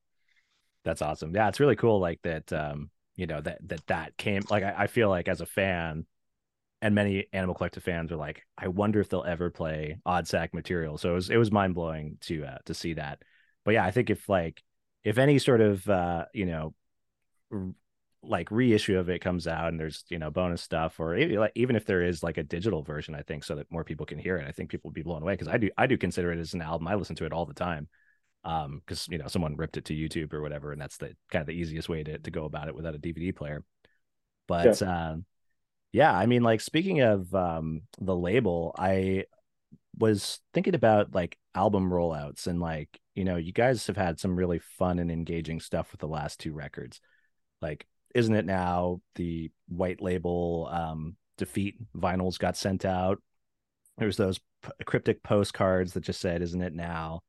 That's 0.84 1.02
awesome. 1.02 1.34
Yeah, 1.34 1.48
it's 1.48 1.58
really 1.60 1.76
cool. 1.76 1.98
Like 1.98 2.20
that. 2.22 2.52
Um, 2.52 2.90
you 3.14 3.26
know 3.26 3.42
that 3.42 3.58
that 3.68 3.86
that 3.88 4.16
came 4.16 4.42
like 4.48 4.62
I, 4.62 4.74
I 4.78 4.86
feel 4.86 5.10
like 5.10 5.28
as 5.28 5.42
a 5.42 5.46
fan 5.46 6.06
and 6.82 6.96
many 6.96 7.28
Animal 7.32 7.54
Collective 7.54 7.84
fans 7.84 8.10
are 8.10 8.16
like, 8.16 8.42
I 8.58 8.66
wonder 8.66 9.00
if 9.00 9.08
they'll 9.08 9.22
ever 9.22 9.50
play 9.50 9.98
Oddsac 10.04 10.52
material. 10.52 10.98
So 10.98 11.12
it 11.12 11.14
was 11.14 11.30
it 11.30 11.36
was 11.36 11.52
mind 11.52 11.74
blowing 11.74 12.18
to 12.22 12.44
uh, 12.44 12.58
to 12.66 12.74
see 12.74 12.94
that. 12.94 13.22
But 13.64 13.74
yeah, 13.74 13.84
I 13.84 13.92
think 13.92 14.10
if 14.10 14.28
like 14.28 14.62
if 15.04 15.16
any 15.16 15.38
sort 15.38 15.60
of 15.60 15.88
uh, 15.88 16.26
you 16.34 16.44
know 16.44 16.74
r- 17.52 17.72
like 18.24 18.50
reissue 18.50 18.98
of 18.98 19.08
it 19.08 19.20
comes 19.20 19.46
out 19.46 19.68
and 19.68 19.78
there's 19.78 20.04
you 20.08 20.18
know 20.18 20.30
bonus 20.30 20.60
stuff 20.62 20.98
or 21.00 21.16
even 21.16 21.76
if 21.76 21.84
there 21.86 22.02
is 22.02 22.22
like 22.24 22.36
a 22.36 22.42
digital 22.42 22.82
version, 22.82 23.14
I 23.14 23.22
think 23.22 23.44
so 23.44 23.54
that 23.54 23.70
more 23.70 23.84
people 23.84 24.04
can 24.04 24.18
hear 24.18 24.36
it. 24.36 24.48
I 24.48 24.52
think 24.52 24.70
people 24.70 24.88
would 24.88 24.94
be 24.94 25.02
blown 25.02 25.22
away 25.22 25.34
because 25.34 25.48
I 25.48 25.58
do 25.58 25.70
I 25.78 25.86
do 25.86 25.96
consider 25.96 26.32
it 26.32 26.40
as 26.40 26.52
an 26.52 26.62
album. 26.62 26.88
I 26.88 26.96
listen 26.96 27.16
to 27.16 27.26
it 27.26 27.32
all 27.32 27.46
the 27.46 27.54
time 27.54 27.88
um 28.44 28.82
because 28.84 29.06
you 29.08 29.18
know 29.18 29.28
someone 29.28 29.54
ripped 29.54 29.76
it 29.76 29.84
to 29.84 29.94
YouTube 29.94 30.32
or 30.32 30.42
whatever, 30.42 30.72
and 30.72 30.80
that's 30.80 30.96
the 30.96 31.14
kind 31.30 31.42
of 31.42 31.46
the 31.46 31.52
easiest 31.52 31.88
way 31.88 32.02
to 32.02 32.18
to 32.18 32.30
go 32.32 32.44
about 32.44 32.66
it 32.66 32.74
without 32.74 32.96
a 32.96 32.98
DVD 32.98 33.34
player. 33.34 33.62
But 34.48 34.80
yeah. 34.80 35.10
um 35.10 35.24
yeah, 35.92 36.12
I 36.12 36.26
mean, 36.26 36.42
like 36.42 36.60
speaking 36.60 37.00
of 37.00 37.32
um, 37.34 37.82
the 38.00 38.16
label, 38.16 38.74
I 38.78 39.24
was 39.98 40.40
thinking 40.54 40.74
about 40.74 41.14
like 41.14 41.36
album 41.54 41.90
rollouts 41.90 42.46
and 42.46 42.60
like 42.60 42.88
you 43.14 43.24
know 43.24 43.36
you 43.36 43.52
guys 43.52 43.86
have 43.86 43.96
had 43.96 44.18
some 44.18 44.36
really 44.36 44.58
fun 44.58 44.98
and 44.98 45.10
engaging 45.10 45.60
stuff 45.60 45.92
with 45.92 46.00
the 46.00 46.08
last 46.08 46.40
two 46.40 46.52
records. 46.52 47.00
Like 47.60 47.86
isn't 48.14 48.34
it 48.34 48.46
now 48.46 49.00
the 49.14 49.50
white 49.68 50.02
label 50.02 50.68
um 50.70 51.16
defeat 51.38 51.76
vinyls 51.94 52.38
got 52.38 52.56
sent 52.56 52.84
out? 52.84 53.20
There's 53.98 54.16
those 54.16 54.38
p- 54.62 54.70
cryptic 54.86 55.22
postcards 55.22 55.92
that 55.92 56.04
just 56.04 56.20
said 56.20 56.42
isn't 56.42 56.62
it 56.62 56.74
now? 56.74 57.20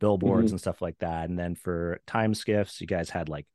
Billboards 0.00 0.46
mm-hmm. 0.46 0.54
and 0.54 0.60
stuff 0.60 0.82
like 0.82 0.98
that. 0.98 1.28
And 1.28 1.38
then 1.38 1.54
for 1.54 2.00
time 2.06 2.34
skiffs 2.34 2.80
you 2.80 2.86
guys 2.86 3.10
had 3.10 3.28
like 3.28 3.46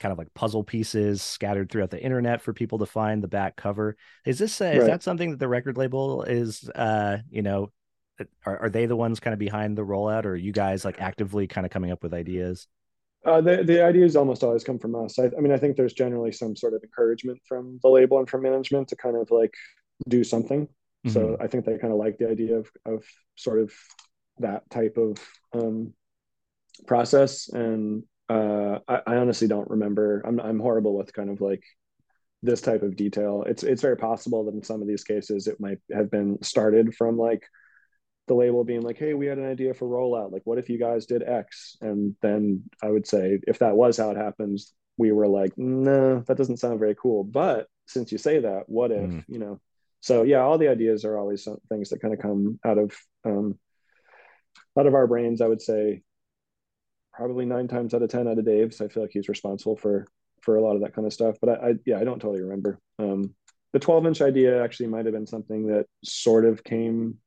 kind 0.00 0.12
of 0.12 0.18
like 0.18 0.32
puzzle 0.34 0.64
pieces 0.64 1.22
scattered 1.22 1.70
throughout 1.70 1.90
the 1.90 2.02
internet 2.02 2.42
for 2.42 2.52
people 2.52 2.78
to 2.78 2.86
find 2.86 3.22
the 3.22 3.28
back 3.28 3.56
cover. 3.56 3.96
Is 4.24 4.38
this 4.38 4.60
uh, 4.60 4.66
right. 4.66 4.76
is 4.76 4.86
that 4.86 5.02
something 5.02 5.30
that 5.30 5.38
the 5.38 5.48
record 5.48 5.76
label 5.76 6.22
is 6.22 6.68
uh 6.74 7.18
you 7.30 7.42
know 7.42 7.70
are, 8.44 8.58
are 8.62 8.70
they 8.70 8.86
the 8.86 8.96
ones 8.96 9.20
kind 9.20 9.32
of 9.32 9.38
behind 9.38 9.76
the 9.76 9.84
rollout 9.84 10.24
or 10.24 10.30
are 10.30 10.36
you 10.36 10.52
guys 10.52 10.84
like 10.84 11.00
actively 11.00 11.46
kind 11.46 11.66
of 11.66 11.70
coming 11.70 11.90
up 11.90 12.02
with 12.02 12.14
ideas? 12.14 12.66
Uh, 13.24 13.40
the 13.40 13.64
the 13.64 13.84
ideas 13.84 14.14
almost 14.14 14.44
always 14.44 14.62
come 14.62 14.78
from 14.78 14.94
us. 14.94 15.18
I, 15.18 15.24
I 15.24 15.40
mean, 15.40 15.52
I 15.52 15.58
think 15.58 15.76
there's 15.76 15.92
generally 15.92 16.30
some 16.30 16.54
sort 16.54 16.74
of 16.74 16.82
encouragement 16.82 17.40
from 17.46 17.80
the 17.82 17.88
label 17.88 18.18
and 18.18 18.30
from 18.30 18.42
management 18.42 18.88
to 18.88 18.96
kind 18.96 19.16
of 19.16 19.30
like 19.30 19.52
do 20.08 20.22
something. 20.22 20.66
Mm-hmm. 20.66 21.10
So 21.10 21.36
I 21.40 21.48
think 21.48 21.64
they 21.64 21.76
kind 21.76 21.92
of 21.92 21.98
like 21.98 22.18
the 22.18 22.28
idea 22.30 22.56
of 22.56 22.70
of 22.84 23.04
sort 23.34 23.60
of 23.60 23.72
that 24.38 24.68
type 24.70 24.96
of 24.96 25.18
um, 25.52 25.92
process 26.86 27.48
and 27.48 28.04
uh, 28.28 28.78
I, 28.88 29.00
I, 29.06 29.16
honestly 29.16 29.48
don't 29.48 29.70
remember. 29.70 30.22
I'm 30.24 30.40
I'm 30.40 30.58
horrible 30.58 30.96
with 30.96 31.12
kind 31.12 31.30
of 31.30 31.40
like 31.40 31.62
this 32.42 32.60
type 32.60 32.82
of 32.82 32.96
detail. 32.96 33.44
It's 33.46 33.62
it's 33.62 33.82
very 33.82 33.96
possible 33.96 34.44
that 34.44 34.54
in 34.54 34.62
some 34.62 34.82
of 34.82 34.88
these 34.88 35.04
cases 35.04 35.46
it 35.46 35.60
might 35.60 35.78
have 35.92 36.10
been 36.10 36.42
started 36.42 36.94
from 36.94 37.16
like 37.16 37.44
the 38.26 38.34
label 38.34 38.64
being 38.64 38.82
like, 38.82 38.98
"Hey, 38.98 39.14
we 39.14 39.26
had 39.26 39.38
an 39.38 39.48
idea 39.48 39.74
for 39.74 39.86
rollout. 39.86 40.32
Like, 40.32 40.42
what 40.44 40.58
if 40.58 40.68
you 40.68 40.78
guys 40.78 41.06
did 41.06 41.22
X?" 41.22 41.76
And 41.80 42.16
then 42.20 42.64
I 42.82 42.90
would 42.90 43.06
say, 43.06 43.38
if 43.46 43.60
that 43.60 43.76
was 43.76 43.96
how 43.96 44.10
it 44.10 44.16
happens, 44.16 44.72
we 44.96 45.12
were 45.12 45.28
like, 45.28 45.56
"No, 45.56 46.20
that 46.26 46.36
doesn't 46.36 46.58
sound 46.58 46.80
very 46.80 46.96
cool." 46.96 47.22
But 47.22 47.68
since 47.86 48.10
you 48.10 48.18
say 48.18 48.40
that, 48.40 48.64
what 48.68 48.90
if 48.90 49.08
mm. 49.08 49.24
you 49.28 49.38
know? 49.38 49.60
So 50.00 50.22
yeah, 50.24 50.40
all 50.40 50.58
the 50.58 50.68
ideas 50.68 51.04
are 51.04 51.16
always 51.16 51.46
things 51.68 51.90
that 51.90 52.02
kind 52.02 52.14
of 52.14 52.20
come 52.20 52.58
out 52.64 52.78
of 52.78 52.96
um, 53.24 53.58
out 54.78 54.86
of 54.86 54.94
our 54.94 55.06
brains. 55.06 55.40
I 55.40 55.46
would 55.46 55.62
say 55.62 56.02
probably 57.16 57.46
nine 57.46 57.66
times 57.66 57.94
out 57.94 58.02
of 58.02 58.10
ten 58.10 58.28
out 58.28 58.38
of 58.38 58.44
Dave's. 58.44 58.80
I 58.80 58.88
feel 58.88 59.02
like 59.02 59.12
he's 59.12 59.28
responsible 59.28 59.76
for 59.76 60.06
for 60.42 60.56
a 60.56 60.62
lot 60.62 60.76
of 60.76 60.82
that 60.82 60.94
kind 60.94 61.06
of 61.06 61.12
stuff. 61.12 61.36
But 61.40 61.50
I, 61.50 61.68
I 61.68 61.74
yeah, 61.84 61.98
I 61.98 62.04
don't 62.04 62.20
totally 62.20 62.42
remember. 62.42 62.78
Um, 62.98 63.34
the 63.72 63.80
12 63.80 64.06
inch 64.06 64.22
idea 64.22 64.62
actually 64.62 64.86
might 64.86 65.04
have 65.06 65.14
been 65.14 65.26
something 65.26 65.66
that 65.66 65.86
sort 66.04 66.44
of 66.44 66.62
came 66.62 67.18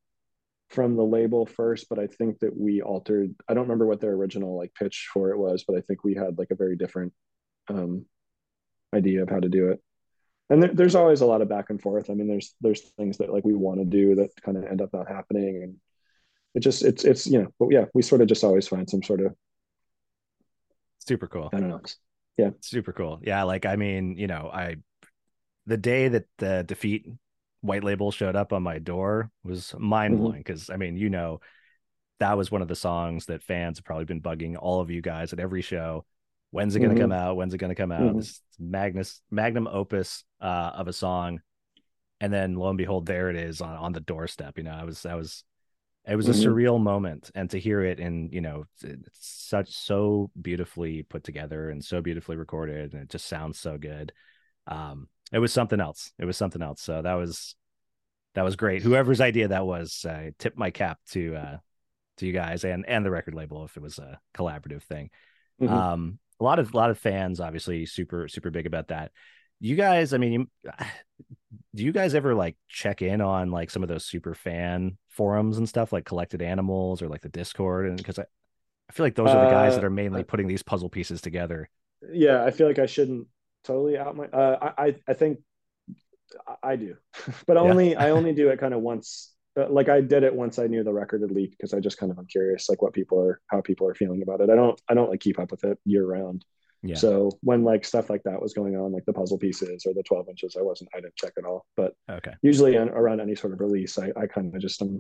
from 0.70 0.96
the 0.96 1.04
label 1.04 1.46
first, 1.46 1.88
but 1.90 2.00
I 2.00 2.08
think 2.08 2.40
that 2.40 2.56
we 2.56 2.82
altered. 2.82 3.34
I 3.48 3.54
don't 3.54 3.64
remember 3.64 3.88
what 3.88 4.00
their 4.00 4.14
original 4.14 4.58
like 4.58 4.74
pitch 4.74 5.10
for 5.12 5.32
it 5.32 5.38
was, 5.38 5.64
but 5.68 5.76
I 5.76 5.82
think 5.82 6.04
we 6.04 6.16
had 6.16 6.38
like 6.38 6.52
a 6.52 6.56
very 6.56 6.76
different 6.76 7.14
um, 7.70 8.06
idea 8.96 9.24
of 9.24 9.30
how 9.30 9.40
to 9.40 9.50
do 9.50 9.70
it. 9.70 9.82
And 10.50 10.64
there, 10.64 10.74
there's 10.74 10.96
always 10.96 11.22
a 11.22 11.26
lot 11.26 11.42
of 11.42 11.50
back 11.50 11.70
and 11.70 11.82
forth. 11.82 12.10
I 12.10 12.14
mean, 12.14 12.28
there's 12.28 12.56
there's 12.62 12.82
things 12.98 13.18
that 13.18 13.32
like 13.34 13.46
we 13.46 13.54
want 13.54 13.80
to 13.80 13.86
do 13.86 14.16
that 14.16 14.30
kind 14.42 14.58
of 14.58 14.66
end 14.66 14.82
up 14.82 14.94
not 14.94 15.08
happening, 15.08 15.64
and 15.64 15.76
it 16.56 16.62
just 16.62 16.84
it's 16.84 17.04
it's 17.04 17.28
you 17.28 17.42
know, 17.42 17.54
but 17.60 17.70
yeah, 17.72 17.86
we 17.94 18.02
sort 18.02 18.22
of 18.22 18.28
just 18.28 18.44
always 18.44 18.68
find 18.68 18.90
some 18.90 19.04
sort 19.04 19.22
of 19.22 19.36
Super 21.10 21.26
cool. 21.26 21.50
I 21.52 21.60
don't 21.60 21.70
know. 21.70 21.82
Yeah. 22.38 22.52
Super 22.62 22.94
cool. 22.94 23.20
Yeah. 23.24 23.42
Like, 23.42 23.66
I 23.66 23.78
mean, 23.78 24.16
you 24.16 24.28
know, 24.28 24.48
I, 24.54 24.76
the 25.66 25.76
day 25.76 26.08
that 26.08 26.26
the 26.38 26.64
defeat 26.64 27.08
white 27.62 27.84
label 27.84 28.12
showed 28.12 28.36
up 28.36 28.54
on 28.54 28.62
my 28.62 28.78
door 28.78 29.32
was 29.44 29.74
mind 29.76 30.20
blowing 30.20 30.38
because, 30.38 30.66
mm-hmm. 30.66 30.74
I 30.74 30.78
mean, 30.78 30.98
you 30.98 31.10
know, 31.10 31.42
that 32.20 32.38
was 32.38 32.52
one 32.52 32.62
of 32.62 32.68
the 32.68 32.76
songs 32.76 33.26
that 33.26 33.42
fans 33.42 33.80
have 33.80 33.86
probably 33.86 34.06
been 34.06 34.22
bugging 34.22 34.56
all 34.56 34.82
of 34.82 34.92
you 34.92 35.02
guys 35.02 35.34
at 35.34 35.40
every 35.40 35.64
show. 35.64 36.06
When's 36.52 36.76
it 36.76 36.80
going 36.80 36.92
to 36.92 36.96
mm-hmm. 36.96 37.06
come 37.06 37.12
out? 37.12 37.38
When's 37.38 37.56
it 37.56 37.58
going 37.58 37.70
to 37.70 37.76
come 37.76 37.92
out? 37.92 38.02
Mm-hmm. 38.02 38.18
This 38.20 38.40
Magnus 38.60 39.22
magnum 39.32 39.68
opus 39.68 40.24
uh, 40.40 40.72
of 40.76 40.88
a 40.88 40.94
song, 40.94 41.42
and 42.22 42.32
then 42.32 42.54
lo 42.54 42.70
and 42.70 42.78
behold, 42.78 43.08
there 43.08 43.32
it 43.32 43.36
is 43.36 43.62
on, 43.62 43.76
on 43.76 43.94
the 43.94 44.00
doorstep. 44.00 44.60
You 44.60 44.66
know, 44.66 44.78
I 44.80 44.84
was 44.84 45.08
I 45.08 45.16
was 45.16 45.44
it 46.10 46.16
was 46.16 46.28
mm-hmm. 46.28 46.42
a 46.42 46.52
surreal 46.52 46.82
moment 46.82 47.30
and 47.36 47.50
to 47.52 47.60
hear 47.60 47.84
it 47.84 48.00
in 48.00 48.30
you 48.32 48.42
know 48.42 48.66
it's 48.82 49.10
such 49.48 49.72
so 49.72 50.32
beautifully 50.42 51.04
put 51.04 51.24
together 51.24 51.70
and 51.70 51.84
so 51.84 52.02
beautifully 52.02 52.36
recorded 52.36 52.94
and 52.94 53.04
it 53.04 53.10
just 53.10 53.28
sounds 53.28 53.60
so 53.60 53.78
good. 53.78 54.12
Um 54.68 55.08
it 55.32 55.40
was 55.40 55.54
something 55.54 55.80
else. 55.80 56.12
It 56.18 56.26
was 56.26 56.36
something 56.36 56.64
else. 56.64 56.82
So 56.82 57.02
that 57.02 57.14
was 57.14 57.56
that 58.34 58.44
was 58.44 58.56
great. 58.56 58.82
Whoever's 58.82 59.22
idea 59.22 59.50
that 59.50 59.66
was 59.66 60.06
i 60.08 60.32
tip 60.40 60.58
my 60.58 60.72
cap 60.72 61.00
to 61.12 61.36
uh 61.36 61.58
to 62.18 62.26
you 62.26 62.34
guys 62.34 62.64
and 62.64 62.86
and 62.88 63.06
the 63.06 63.12
record 63.12 63.36
label 63.36 63.64
if 63.66 63.78
it 63.78 63.84
was 63.84 64.00
a 64.00 64.20
collaborative 64.36 64.84
thing. 64.84 65.12
Mm-hmm. 65.62 65.74
um 65.74 66.20
a 66.40 66.44
lot 66.44 66.58
of 66.58 66.74
a 66.74 66.78
lot 66.78 66.90
of 66.90 66.98
fans 66.98 67.40
obviously 67.40 67.86
super 67.86 68.28
super 68.28 68.50
big 68.50 68.66
about 68.66 68.88
that 68.88 69.12
you 69.60 69.76
guys 69.76 70.14
i 70.14 70.18
mean 70.18 70.48
do 71.76 71.84
you 71.84 71.92
guys 71.92 72.16
ever 72.16 72.36
like 72.36 72.56
check 72.68 73.02
in 73.02 73.22
on 73.22 73.52
like 73.52 73.70
some 73.70 73.84
of 73.84 73.90
those 73.90 74.06
super 74.06 74.34
fan 74.34 74.98
forums 75.08 75.58
and 75.58 75.68
stuff 75.68 75.94
like 75.94 76.06
collected 76.06 76.42
animals 76.42 77.02
or 77.02 77.08
like 77.08 77.22
the 77.22 77.30
discord? 77.30 77.88
And 77.88 77.98
because 77.98 78.20
I, 78.20 78.24
I 78.90 78.94
feel 78.94 79.06
like 79.06 79.16
those 79.16 79.30
are 79.30 79.46
the 79.46 79.52
guys 79.52 79.74
uh, 79.74 79.76
that 79.78 79.84
are 79.84 79.90
mainly 79.90 80.24
putting 80.24 80.48
these 80.48 80.64
puzzle 80.64 80.90
pieces 80.90 81.22
together. 81.22 81.70
Yeah 82.12 82.44
i 82.46 82.52
feel 82.52 82.66
like 82.66 82.80
i 82.80 82.86
shouldn't 82.86 83.28
totally 83.66 83.98
out 83.98 84.16
my 84.16 84.26
uh, 84.28 84.72
I, 84.78 84.96
I 85.06 85.14
think 85.14 85.40
i 86.64 86.78
do 86.78 86.96
but 87.46 87.58
only 87.58 87.92
yeah. 87.92 88.04
i 88.04 88.10
only 88.12 88.32
do 88.32 88.50
it 88.50 88.60
kind 88.60 88.74
of 88.74 88.80
once 88.80 89.34
like 89.70 89.90
i 89.90 90.00
did 90.00 90.24
it 90.24 90.34
once 90.34 90.60
i 90.60 90.68
knew 90.68 90.82
the 90.86 90.94
record 90.94 91.22
had 91.22 91.32
leaked 91.32 91.58
because 91.58 91.74
i 91.74 91.82
just 91.82 91.98
kind 91.98 92.10
of 92.10 92.18
i'm 92.18 92.26
curious 92.26 92.70
like 92.70 92.82
what 92.82 92.94
people 92.94 93.20
are 93.20 93.42
how 93.48 93.60
people 93.60 93.86
are 93.86 93.96
feeling 93.96 94.22
about 94.22 94.40
it. 94.40 94.50
I 94.50 94.56
don't 94.56 94.80
i 94.88 94.94
don't 94.94 95.10
like 95.10 95.20
keep 95.20 95.40
up 95.40 95.52
with 95.52 95.66
it 95.66 95.78
year 95.84 96.06
round 96.06 96.46
yeah. 96.82 96.96
So 96.96 97.32
when 97.42 97.64
like 97.64 97.84
stuff 97.84 98.10
like 98.10 98.24
that 98.24 98.42
was 98.42 98.54
going 98.54 98.78
on, 98.78 98.94
like 98.94 99.06
the 99.06 99.14
puzzle 99.14 99.38
pieces 99.38 99.86
or 99.86 99.94
the 99.94 100.04
12 100.04 100.30
inches, 100.30 100.56
I 100.58 100.62
wasn't, 100.62 100.90
I 100.96 101.02
didn't 101.02 101.16
check 101.16 101.34
at 101.38 101.44
all. 101.44 101.66
But 101.76 101.94
okay. 102.10 102.34
usually 102.42 102.78
on, 102.78 102.90
around 102.90 103.20
any 103.20 103.36
sort 103.36 103.54
of 103.54 103.60
release, 103.60 103.98
I, 103.98 104.12
I 104.16 104.28
kind 104.28 104.54
of 104.56 104.62
just 104.62 104.82
am, 104.82 105.00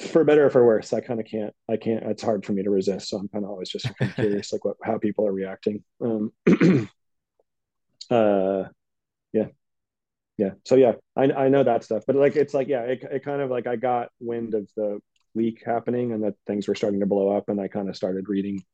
for 0.00 0.24
better 0.24 0.46
or 0.46 0.50
for 0.50 0.64
worse, 0.64 0.92
I 0.92 1.00
kind 1.00 1.20
of 1.20 1.26
can't, 1.26 1.52
I 1.68 1.76
can't, 1.76 2.04
it's 2.04 2.22
hard 2.22 2.44
for 2.44 2.52
me 2.52 2.62
to 2.62 2.70
resist. 2.70 3.10
So 3.10 3.18
I'm 3.18 3.28
kind 3.28 3.44
of 3.44 3.50
always 3.50 3.68
just 3.68 3.86
curious, 4.14 4.52
like 4.52 4.64
what, 4.64 4.76
how 4.82 4.98
people 4.98 5.26
are 5.26 5.32
reacting. 5.32 5.84
Um, 6.00 6.32
uh, 8.10 8.64
yeah. 9.32 9.46
Yeah. 10.38 10.50
So 10.64 10.74
yeah, 10.74 10.92
I, 11.14 11.24
I 11.24 11.48
know 11.48 11.62
that 11.62 11.84
stuff, 11.84 12.04
but 12.06 12.16
like, 12.16 12.34
it's 12.34 12.54
like, 12.54 12.68
yeah, 12.68 12.82
it, 12.82 13.04
it 13.04 13.24
kind 13.24 13.42
of 13.42 13.50
like, 13.50 13.66
I 13.66 13.76
got 13.76 14.08
wind 14.20 14.54
of 14.54 14.68
the 14.74 15.00
leak 15.34 15.62
happening 15.66 16.12
and 16.12 16.24
that 16.24 16.34
things 16.46 16.66
were 16.66 16.74
starting 16.74 17.00
to 17.00 17.06
blow 17.06 17.36
up 17.36 17.50
and 17.50 17.60
I 17.60 17.68
kind 17.68 17.88
of 17.90 17.96
started 17.96 18.28
reading 18.28 18.64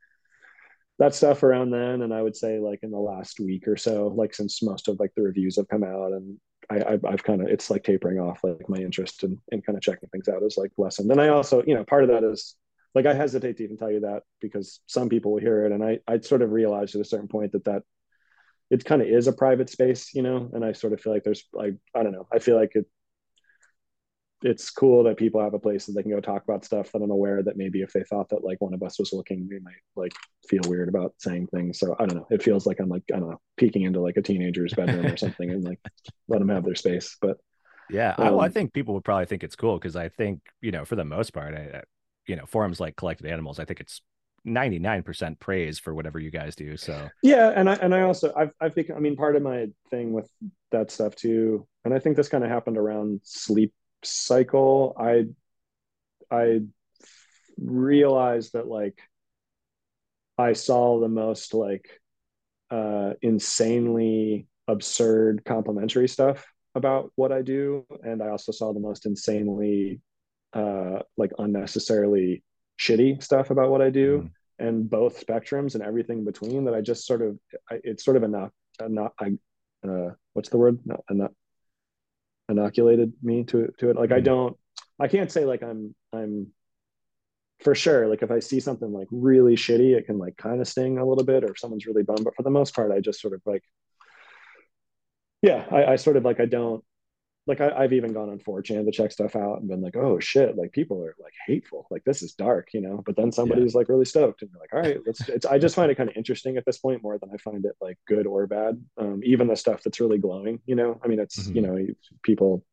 that 1.00 1.14
stuff 1.14 1.42
around 1.42 1.70
then, 1.70 2.02
and 2.02 2.12
I 2.12 2.20
would 2.20 2.36
say 2.36 2.58
like 2.58 2.80
in 2.82 2.90
the 2.90 2.98
last 2.98 3.40
week 3.40 3.66
or 3.66 3.76
so, 3.76 4.08
like 4.08 4.34
since 4.34 4.62
most 4.62 4.86
of 4.86 5.00
like 5.00 5.12
the 5.16 5.22
reviews 5.22 5.56
have 5.56 5.66
come 5.66 5.82
out, 5.82 6.12
and 6.12 6.38
I, 6.70 6.98
I 7.06 7.10
have 7.10 7.24
kind 7.24 7.40
of 7.40 7.48
it's 7.48 7.70
like 7.70 7.82
tapering 7.84 8.20
off 8.20 8.44
like 8.44 8.68
my 8.68 8.76
interest 8.76 9.24
in, 9.24 9.38
in 9.50 9.62
kind 9.62 9.78
of 9.78 9.82
checking 9.82 10.10
things 10.10 10.28
out 10.28 10.42
is 10.42 10.58
like 10.58 10.72
lessened. 10.76 11.10
And 11.10 11.20
I 11.20 11.28
also 11.28 11.62
you 11.66 11.74
know 11.74 11.84
part 11.84 12.04
of 12.04 12.10
that 12.10 12.22
is 12.22 12.54
like 12.94 13.06
I 13.06 13.14
hesitate 13.14 13.56
to 13.56 13.64
even 13.64 13.78
tell 13.78 13.90
you 13.90 14.00
that 14.00 14.24
because 14.42 14.80
some 14.86 15.08
people 15.08 15.32
will 15.32 15.40
hear 15.40 15.64
it, 15.64 15.72
and 15.72 15.82
I 15.82 16.00
I 16.06 16.20
sort 16.20 16.42
of 16.42 16.52
realized 16.52 16.94
at 16.94 17.00
a 17.00 17.06
certain 17.06 17.28
point 17.28 17.52
that 17.52 17.64
that 17.64 17.82
it 18.70 18.84
kind 18.84 19.00
of 19.00 19.08
is 19.08 19.26
a 19.26 19.32
private 19.32 19.70
space, 19.70 20.14
you 20.14 20.22
know, 20.22 20.50
and 20.52 20.62
I 20.62 20.72
sort 20.72 20.92
of 20.92 21.00
feel 21.00 21.14
like 21.14 21.24
there's 21.24 21.44
like 21.54 21.76
I 21.94 22.02
don't 22.02 22.12
know, 22.12 22.28
I 22.30 22.40
feel 22.40 22.56
like 22.56 22.72
it 22.74 22.84
it's 24.42 24.70
cool 24.70 25.04
that 25.04 25.16
people 25.16 25.40
have 25.40 25.54
a 25.54 25.58
place 25.58 25.86
that 25.86 25.92
they 25.92 26.02
can 26.02 26.12
go 26.12 26.20
talk 26.20 26.42
about 26.44 26.64
stuff 26.64 26.90
that 26.92 27.02
I'm 27.02 27.10
aware 27.10 27.42
that 27.42 27.56
maybe 27.56 27.82
if 27.82 27.92
they 27.92 28.02
thought 28.04 28.28
that 28.30 28.42
like 28.42 28.60
one 28.60 28.72
of 28.72 28.82
us 28.82 28.98
was 28.98 29.12
looking, 29.12 29.48
they 29.48 29.58
might 29.58 29.74
like 29.96 30.12
feel 30.48 30.62
weird 30.66 30.88
about 30.88 31.14
saying 31.18 31.48
things. 31.48 31.78
So 31.78 31.94
I 31.98 32.06
don't 32.06 32.16
know. 32.16 32.26
It 32.30 32.42
feels 32.42 32.66
like 32.66 32.80
I'm 32.80 32.88
like 32.88 33.02
I 33.12 33.18
don't 33.18 33.30
know 33.30 33.40
peeking 33.56 33.82
into 33.82 34.00
like 34.00 34.16
a 34.16 34.22
teenager's 34.22 34.72
bedroom 34.72 35.06
or 35.06 35.16
something 35.16 35.50
and 35.50 35.64
like 35.64 35.78
let 36.28 36.38
them 36.38 36.48
have 36.48 36.64
their 36.64 36.74
space. 36.74 37.16
But 37.20 37.36
yeah, 37.90 38.14
um, 38.16 38.26
I, 38.26 38.30
well, 38.30 38.40
I 38.40 38.48
think 38.48 38.72
people 38.72 38.94
would 38.94 39.04
probably 39.04 39.26
think 39.26 39.44
it's 39.44 39.56
cool 39.56 39.78
because 39.78 39.96
I 39.96 40.08
think 40.08 40.40
you 40.62 40.70
know 40.70 40.84
for 40.84 40.96
the 40.96 41.04
most 41.04 41.32
part, 41.32 41.54
I, 41.54 41.82
you 42.26 42.36
know 42.36 42.46
forums 42.46 42.80
like 42.80 42.96
Collected 42.96 43.26
Animals, 43.26 43.58
I 43.58 43.64
think 43.64 43.80
it's 43.80 44.00
99% 44.46 45.38
praise 45.38 45.78
for 45.78 45.94
whatever 45.94 46.18
you 46.18 46.30
guys 46.30 46.56
do 46.56 46.74
so 46.74 47.10
yeah 47.22 47.52
and 47.54 47.68
i 47.68 47.74
and 47.74 47.94
i 47.94 48.00
also 48.00 48.32
i've 48.34 48.50
i've 48.58 48.74
become 48.74 48.96
i 48.96 48.98
mean 48.98 49.14
part 49.14 49.36
of 49.36 49.42
my 49.42 49.66
thing 49.90 50.14
with 50.14 50.30
that 50.72 50.90
stuff 50.90 51.14
too 51.14 51.66
and 51.84 51.92
i 51.92 51.98
think 51.98 52.16
this 52.16 52.30
kind 52.30 52.42
of 52.42 52.48
happened 52.48 52.78
around 52.78 53.20
sleep 53.22 53.74
cycle 54.02 54.94
i 54.98 55.24
i 56.30 56.60
realized 57.58 58.52
that 58.54 58.66
like 58.66 58.98
i 60.38 60.52
saw 60.52 61.00
the 61.00 61.08
most 61.08 61.54
like 61.54 61.88
uh 62.70 63.12
insanely 63.22 64.46
absurd 64.68 65.44
complimentary 65.44 66.08
stuff 66.08 66.46
about 66.74 67.10
what 67.16 67.32
i 67.32 67.42
do 67.42 67.84
and 68.02 68.22
i 68.22 68.28
also 68.28 68.52
saw 68.52 68.72
the 68.72 68.80
most 68.80 69.04
insanely 69.06 70.00
uh 70.54 71.00
like 71.16 71.32
unnecessarily 71.38 72.42
shitty 72.80 73.22
stuff 73.22 73.50
about 73.50 73.70
what 73.70 73.82
I 73.82 73.90
do, 73.90 74.22
mm. 74.22 74.30
and 74.58 74.88
both 74.88 75.24
spectrums 75.24 75.74
and 75.74 75.84
everything 75.84 76.24
between. 76.24 76.64
That 76.64 76.74
I 76.74 76.80
just 76.80 77.06
sort 77.06 77.22
of, 77.22 77.38
I, 77.70 77.80
it's 77.84 78.04
sort 78.04 78.16
of 78.16 78.22
enough, 78.22 78.50
not, 78.80 79.12
I, 79.20 79.32
uh, 79.86 80.10
what's 80.32 80.48
the 80.48 80.58
word? 80.58 80.80
Not, 80.84 81.04
not 81.10 81.32
inoculated 82.50 83.12
me 83.22 83.44
to 83.44 83.72
to 83.78 83.90
it. 83.90 83.96
Like. 83.96 84.12
I 84.12 84.18
hmm. 84.18 84.24
don't, 84.24 84.56
I 84.98 85.08
can't 85.08 85.30
say 85.30 85.44
like 85.44 85.62
I'm 85.62 85.94
I'm 86.12 86.48
for 87.60 87.74
sure. 87.74 88.08
Like 88.08 88.22
if 88.22 88.30
I 88.30 88.40
see 88.40 88.60
something 88.60 88.92
like 88.92 89.08
really 89.10 89.56
shitty, 89.56 89.96
it 89.96 90.06
can 90.06 90.18
like 90.18 90.36
kind 90.36 90.60
of 90.60 90.68
sting 90.68 90.98
a 90.98 91.06
little 91.06 91.24
bit, 91.24 91.44
or 91.44 91.52
if 91.52 91.58
someone's 91.58 91.86
really 91.86 92.02
bummed. 92.02 92.24
But 92.24 92.34
for 92.34 92.42
the 92.42 92.50
most 92.50 92.74
part, 92.74 92.92
I 92.92 93.00
just 93.00 93.20
sort 93.20 93.34
of 93.34 93.42
like, 93.44 93.62
yeah, 95.42 95.66
I, 95.70 95.92
I 95.92 95.96
sort 95.96 96.16
of 96.16 96.24
like 96.24 96.40
I 96.40 96.46
don't 96.46 96.84
like 97.50 97.60
I, 97.60 97.82
have 97.82 97.92
even 97.92 98.12
gone 98.12 98.30
on 98.30 98.38
4chan 98.38 98.86
to 98.86 98.92
check 98.92 99.12
stuff 99.12 99.36
out 99.36 99.58
and 99.58 99.68
been 99.68 99.82
like, 99.82 99.96
oh 99.96 100.20
shit, 100.20 100.56
like 100.56 100.72
people 100.72 101.04
are 101.04 101.14
like 101.20 101.34
hateful, 101.46 101.86
like 101.90 102.04
this 102.04 102.22
is 102.22 102.32
dark, 102.32 102.68
you 102.72 102.80
know. 102.80 103.02
But 103.04 103.16
then 103.16 103.32
somebody's 103.32 103.74
yeah. 103.74 103.78
like 103.78 103.88
really 103.88 104.04
stoked, 104.04 104.42
and 104.42 104.50
you're 104.50 104.60
like, 104.60 104.72
all 104.72 104.80
right, 104.80 104.98
let's. 105.06 105.28
It's, 105.28 105.46
I 105.46 105.58
just 105.58 105.74
find 105.74 105.90
it 105.90 105.96
kind 105.96 106.08
of 106.08 106.16
interesting 106.16 106.56
at 106.56 106.64
this 106.64 106.78
point 106.78 107.02
more 107.02 107.18
than 107.18 107.30
I 107.32 107.36
find 107.38 107.64
it 107.64 107.76
like 107.80 107.98
good 108.06 108.26
or 108.26 108.46
bad. 108.46 108.82
Um, 108.96 109.20
even 109.24 109.48
the 109.48 109.56
stuff 109.56 109.82
that's 109.82 110.00
really 110.00 110.18
glowing, 110.18 110.60
you 110.66 110.76
know. 110.76 111.00
I 111.04 111.08
mean, 111.08 111.20
it's 111.20 111.38
mm-hmm. 111.38 111.56
you 111.56 111.62
know, 111.62 111.86
people, 112.22 112.64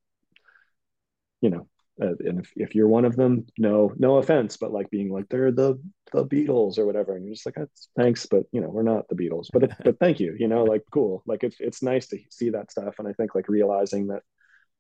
you 1.42 1.50
know, 1.50 1.68
uh, 2.02 2.14
and 2.20 2.40
if, 2.40 2.52
if 2.56 2.76
you're 2.76 2.88
one 2.88 3.06
of 3.06 3.16
them, 3.16 3.46
no, 3.58 3.92
no 3.98 4.18
offense, 4.18 4.58
but 4.58 4.72
like 4.72 4.90
being 4.92 5.12
like 5.12 5.28
they're 5.30 5.52
the 5.52 5.80
the 6.14 6.26
Beatles 6.26 6.78
or 6.78 6.86
whatever, 6.86 7.16
and 7.16 7.26
you're 7.26 7.34
just 7.34 7.46
like, 7.46 7.58
thanks, 7.98 8.28
but 8.28 8.44
you 8.52 8.62
know, 8.62 8.70
we're 8.70 8.84
not 8.84 9.08
the 9.10 9.16
Beatles, 9.16 9.48
but 9.52 9.64
it, 9.64 9.72
but 9.84 9.98
thank 10.00 10.20
you, 10.20 10.36
you 10.38 10.48
know, 10.48 10.64
like 10.64 10.84
cool, 10.92 11.24
like 11.26 11.44
it's 11.44 11.58
it's 11.60 11.82
nice 11.82 12.08
to 12.08 12.20
see 12.30 12.52
that 12.52 12.72
stuff, 12.72 12.96
and 13.00 13.08
I 13.08 13.14
think 13.14 13.34
like 13.34 13.50
realizing 13.50 14.08
that 14.08 14.22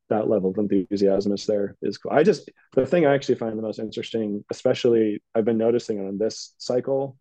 that 0.09 0.29
level 0.29 0.51
of 0.51 0.57
enthusiasm 0.57 1.33
is 1.33 1.45
there 1.45 1.75
is 1.81 1.97
cool. 1.97 2.11
I 2.11 2.23
just 2.23 2.49
the 2.73 2.85
thing 2.85 3.05
I 3.05 3.13
actually 3.13 3.35
find 3.35 3.57
the 3.57 3.61
most 3.61 3.79
interesting, 3.79 4.43
especially 4.51 5.21
I've 5.35 5.45
been 5.45 5.57
noticing 5.57 5.99
on 5.99 6.17
this 6.17 6.53
cycle 6.57 7.17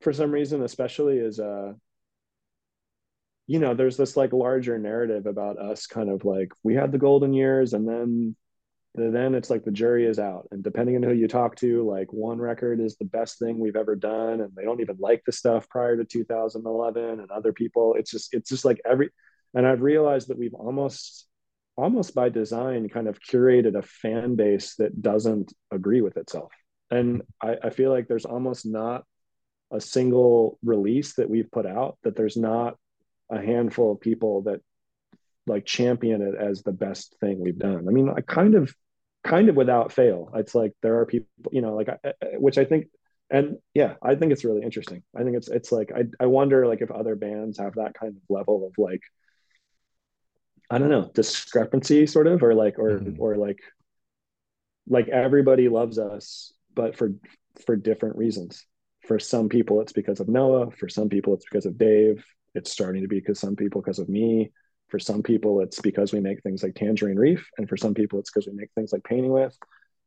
for 0.00 0.12
some 0.12 0.30
reason, 0.30 0.62
especially 0.62 1.18
is 1.18 1.40
uh 1.40 1.72
you 3.48 3.60
know, 3.60 3.74
there's 3.74 3.96
this 3.96 4.16
like 4.16 4.32
larger 4.32 4.76
narrative 4.76 5.26
about 5.26 5.58
us 5.58 5.86
kind 5.86 6.10
of 6.10 6.24
like 6.24 6.52
we 6.64 6.74
had 6.74 6.90
the 6.90 6.98
golden 6.98 7.32
years 7.32 7.74
and 7.74 7.88
then 7.88 8.36
then 8.96 9.34
it's 9.34 9.50
like 9.50 9.64
the 9.64 9.70
jury 9.70 10.06
is 10.06 10.18
out 10.18 10.48
and 10.50 10.62
depending 10.62 10.96
on 10.96 11.02
who 11.02 11.12
you 11.12 11.28
talk 11.28 11.54
to 11.56 11.86
like 11.86 12.12
one 12.12 12.38
record 12.38 12.80
is 12.80 12.96
the 12.96 13.04
best 13.04 13.38
thing 13.38 13.58
we've 13.58 13.76
ever 13.76 13.94
done 13.94 14.40
and 14.40 14.54
they 14.56 14.64
don't 14.64 14.80
even 14.80 14.96
like 14.98 15.22
the 15.26 15.32
stuff 15.32 15.68
prior 15.68 15.96
to 15.96 16.04
2011 16.04 17.20
and 17.20 17.30
other 17.30 17.52
people 17.52 17.94
it's 17.98 18.10
just 18.10 18.32
it's 18.32 18.48
just 18.48 18.64
like 18.64 18.80
every 18.86 19.10
and 19.54 19.66
i've 19.66 19.82
realized 19.82 20.28
that 20.28 20.38
we've 20.38 20.54
almost 20.54 21.26
almost 21.76 22.14
by 22.14 22.28
design 22.28 22.88
kind 22.88 23.08
of 23.08 23.20
curated 23.20 23.76
a 23.76 23.82
fan 23.82 24.34
base 24.34 24.74
that 24.76 25.02
doesn't 25.02 25.52
agree 25.70 26.00
with 26.00 26.16
itself. 26.16 26.52
And 26.90 27.22
I, 27.42 27.56
I, 27.64 27.70
feel 27.70 27.90
like 27.90 28.06
there's 28.06 28.24
almost 28.24 28.64
not 28.64 29.04
a 29.72 29.80
single 29.80 30.58
release 30.64 31.14
that 31.14 31.28
we've 31.28 31.50
put 31.50 31.66
out 31.66 31.98
that 32.04 32.16
there's 32.16 32.36
not 32.36 32.76
a 33.30 33.40
handful 33.40 33.92
of 33.92 34.00
people 34.00 34.42
that 34.42 34.60
like 35.46 35.66
champion 35.66 36.22
it 36.22 36.34
as 36.34 36.62
the 36.62 36.72
best 36.72 37.16
thing 37.20 37.40
we've 37.40 37.58
done. 37.58 37.86
I 37.88 37.90
mean 37.90 38.08
i 38.08 38.20
kind 38.20 38.54
of 38.54 38.72
kind 39.24 39.48
of 39.48 39.56
without 39.56 39.92
fail 39.92 40.30
it's 40.34 40.54
like 40.54 40.72
there 40.82 41.00
are 41.00 41.06
people 41.06 41.28
you 41.50 41.60
know 41.60 41.74
like 41.74 41.88
I, 41.88 42.12
which 42.38 42.58
i 42.58 42.64
think 42.64 42.86
and 43.28 43.56
yeah 43.74 43.94
i 44.00 44.14
think 44.14 44.30
it's 44.30 44.44
really 44.44 44.62
interesting. 44.62 45.02
I 45.16 45.24
think 45.24 45.36
it's 45.36 45.48
it's 45.48 45.72
like 45.72 45.90
I, 45.92 46.04
I 46.20 46.26
wonder 46.26 46.66
like 46.68 46.80
if 46.80 46.92
other 46.92 47.16
bands 47.16 47.58
have 47.58 47.74
that 47.74 47.94
kind 47.94 48.14
of 48.16 48.22
level 48.28 48.66
of 48.66 48.72
like 48.78 49.02
I 50.70 50.78
don't 50.78 50.90
know 50.90 51.10
discrepancy 51.14 52.06
sort 52.06 52.26
of 52.26 52.42
or 52.42 52.54
like 52.54 52.78
or 52.78 52.98
mm-hmm. 52.98 53.20
or 53.20 53.36
like 53.36 53.60
like 54.88 55.08
everybody 55.08 55.68
loves 55.68 55.98
us 55.98 56.52
but 56.74 56.96
for 56.96 57.12
for 57.64 57.74
different 57.74 58.16
reasons. 58.16 58.64
For 59.06 59.18
some 59.18 59.48
people 59.48 59.80
it's 59.80 59.92
because 59.92 60.20
of 60.20 60.28
Noah. 60.28 60.70
For 60.72 60.88
some 60.88 61.08
people 61.08 61.34
it's 61.34 61.44
because 61.44 61.66
of 61.66 61.78
Dave. 61.78 62.24
It's 62.54 62.70
starting 62.70 63.02
to 63.02 63.08
be 63.08 63.20
because 63.20 63.40
some 63.40 63.56
people 63.56 63.80
because 63.80 63.98
of 63.98 64.08
me. 64.08 64.52
For 64.88 64.98
some 65.00 65.22
people 65.22 65.60
it's 65.60 65.80
because 65.80 66.12
we 66.12 66.20
make 66.20 66.42
things 66.42 66.62
like 66.62 66.74
Tangerine 66.74 67.18
Reef 67.18 67.48
and 67.58 67.68
for 67.68 67.76
some 67.76 67.94
people 67.94 68.20
it's 68.20 68.30
because 68.30 68.46
we 68.46 68.54
make 68.54 68.70
things 68.74 68.92
like 68.92 69.04
painting 69.04 69.32
with. 69.32 69.56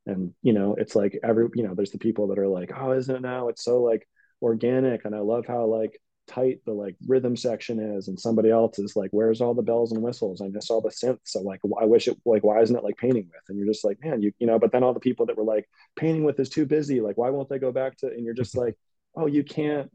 And 0.05 0.33
you 0.41 0.53
know 0.53 0.75
it's 0.75 0.95
like 0.95 1.19
every 1.23 1.49
you 1.55 1.63
know 1.63 1.75
there's 1.75 1.91
the 1.91 1.97
people 1.97 2.27
that 2.27 2.39
are 2.39 2.47
like 2.47 2.71
oh 2.77 2.93
isn't 2.93 3.15
it 3.15 3.21
now? 3.21 3.49
It's 3.49 3.63
so 3.63 3.81
like 3.81 4.07
organic 4.41 5.05
and 5.05 5.15
I 5.15 5.19
love 5.19 5.45
how 5.47 5.65
like 5.65 5.99
tight 6.29 6.59
the 6.65 6.71
like 6.71 6.95
rhythm 7.07 7.35
section 7.35 7.79
is 7.79 8.07
and 8.07 8.19
somebody 8.19 8.51
else 8.51 8.77
is 8.77 8.95
like 8.95 9.09
where's 9.11 9.41
all 9.41 9.55
the 9.55 9.63
bells 9.63 9.91
and 9.91 10.01
whistles? 10.01 10.41
I 10.41 10.47
miss 10.47 10.69
all 10.69 10.79
the 10.81 10.89
synths. 10.89 11.19
So 11.25 11.41
like 11.41 11.59
i 11.81 11.85
wish 11.85 12.07
it 12.07 12.17
like 12.25 12.43
why 12.43 12.61
isn't 12.61 12.75
it 12.75 12.83
like 12.83 12.97
painting 12.97 13.27
with? 13.27 13.41
And 13.49 13.57
you're 13.57 13.67
just 13.67 13.83
like 13.83 13.97
man 14.03 14.21
you 14.21 14.31
you 14.39 14.45
know 14.45 14.59
but 14.59 14.71
then 14.71 14.83
all 14.83 14.93
the 14.93 14.99
people 14.99 15.25
that 15.25 15.37
were 15.37 15.43
like 15.43 15.67
painting 15.95 16.23
with 16.23 16.39
is 16.39 16.49
too 16.49 16.65
busy 16.65 17.01
like 17.01 17.17
why 17.17 17.31
won't 17.31 17.49
they 17.49 17.59
go 17.59 17.71
back 17.71 17.97
to 17.97 18.07
and 18.07 18.23
you're 18.23 18.35
just 18.35 18.55
like 18.55 18.75
oh 19.15 19.25
you 19.25 19.43
can't 19.43 19.91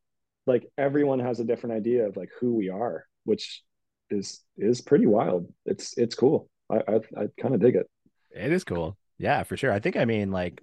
like 0.46 0.68
everyone 0.76 1.20
has 1.20 1.38
a 1.38 1.44
different 1.44 1.76
idea 1.76 2.06
of 2.06 2.16
like 2.16 2.30
who 2.40 2.54
we 2.54 2.68
are 2.68 3.06
which 3.22 3.62
is 4.10 4.42
is 4.58 4.80
pretty 4.80 5.06
wild. 5.06 5.46
It's 5.64 5.96
it's 5.96 6.16
cool. 6.16 6.48
I 6.70 6.76
i, 6.88 6.94
I 7.22 7.28
kind 7.40 7.54
of 7.54 7.60
dig 7.60 7.76
it. 7.76 7.88
It 8.32 8.52
is 8.52 8.64
cool. 8.64 8.96
Yeah 9.18 9.44
for 9.44 9.56
sure. 9.56 9.72
I 9.72 9.78
think 9.78 9.96
i 9.96 10.04
mean 10.04 10.32
like 10.32 10.62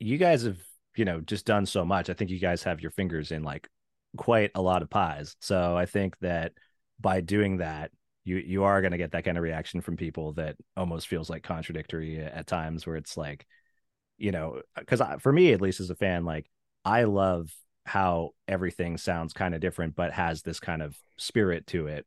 you 0.00 0.16
guys 0.16 0.42
have 0.42 0.58
you 0.96 1.04
know 1.04 1.20
just 1.20 1.44
done 1.44 1.66
so 1.66 1.84
much. 1.84 2.08
I 2.08 2.14
think 2.14 2.30
you 2.30 2.38
guys 2.38 2.62
have 2.62 2.80
your 2.80 2.90
fingers 2.92 3.30
in 3.30 3.42
like 3.42 3.68
quite 4.16 4.50
a 4.54 4.62
lot 4.62 4.82
of 4.82 4.90
pies. 4.90 5.36
So 5.40 5.76
I 5.76 5.86
think 5.86 6.18
that 6.20 6.52
by 7.00 7.20
doing 7.20 7.58
that, 7.58 7.90
you 8.24 8.36
you 8.36 8.64
are 8.64 8.80
going 8.80 8.92
to 8.92 8.98
get 8.98 9.12
that 9.12 9.24
kind 9.24 9.36
of 9.36 9.44
reaction 9.44 9.80
from 9.80 9.96
people 9.96 10.32
that 10.34 10.56
almost 10.76 11.08
feels 11.08 11.28
like 11.28 11.42
contradictory 11.42 12.18
at 12.18 12.46
times, 12.46 12.86
where 12.86 12.96
it's 12.96 13.16
like, 13.16 13.46
you 14.16 14.32
know, 14.32 14.62
because 14.76 15.02
for 15.20 15.32
me 15.32 15.52
at 15.52 15.60
least 15.60 15.80
as 15.80 15.90
a 15.90 15.94
fan, 15.94 16.24
like 16.24 16.48
I 16.84 17.04
love 17.04 17.50
how 17.84 18.30
everything 18.48 18.96
sounds 18.96 19.34
kind 19.34 19.54
of 19.54 19.60
different, 19.60 19.94
but 19.94 20.12
has 20.12 20.42
this 20.42 20.58
kind 20.58 20.80
of 20.80 20.96
spirit 21.18 21.66
to 21.68 21.86
it 21.86 22.06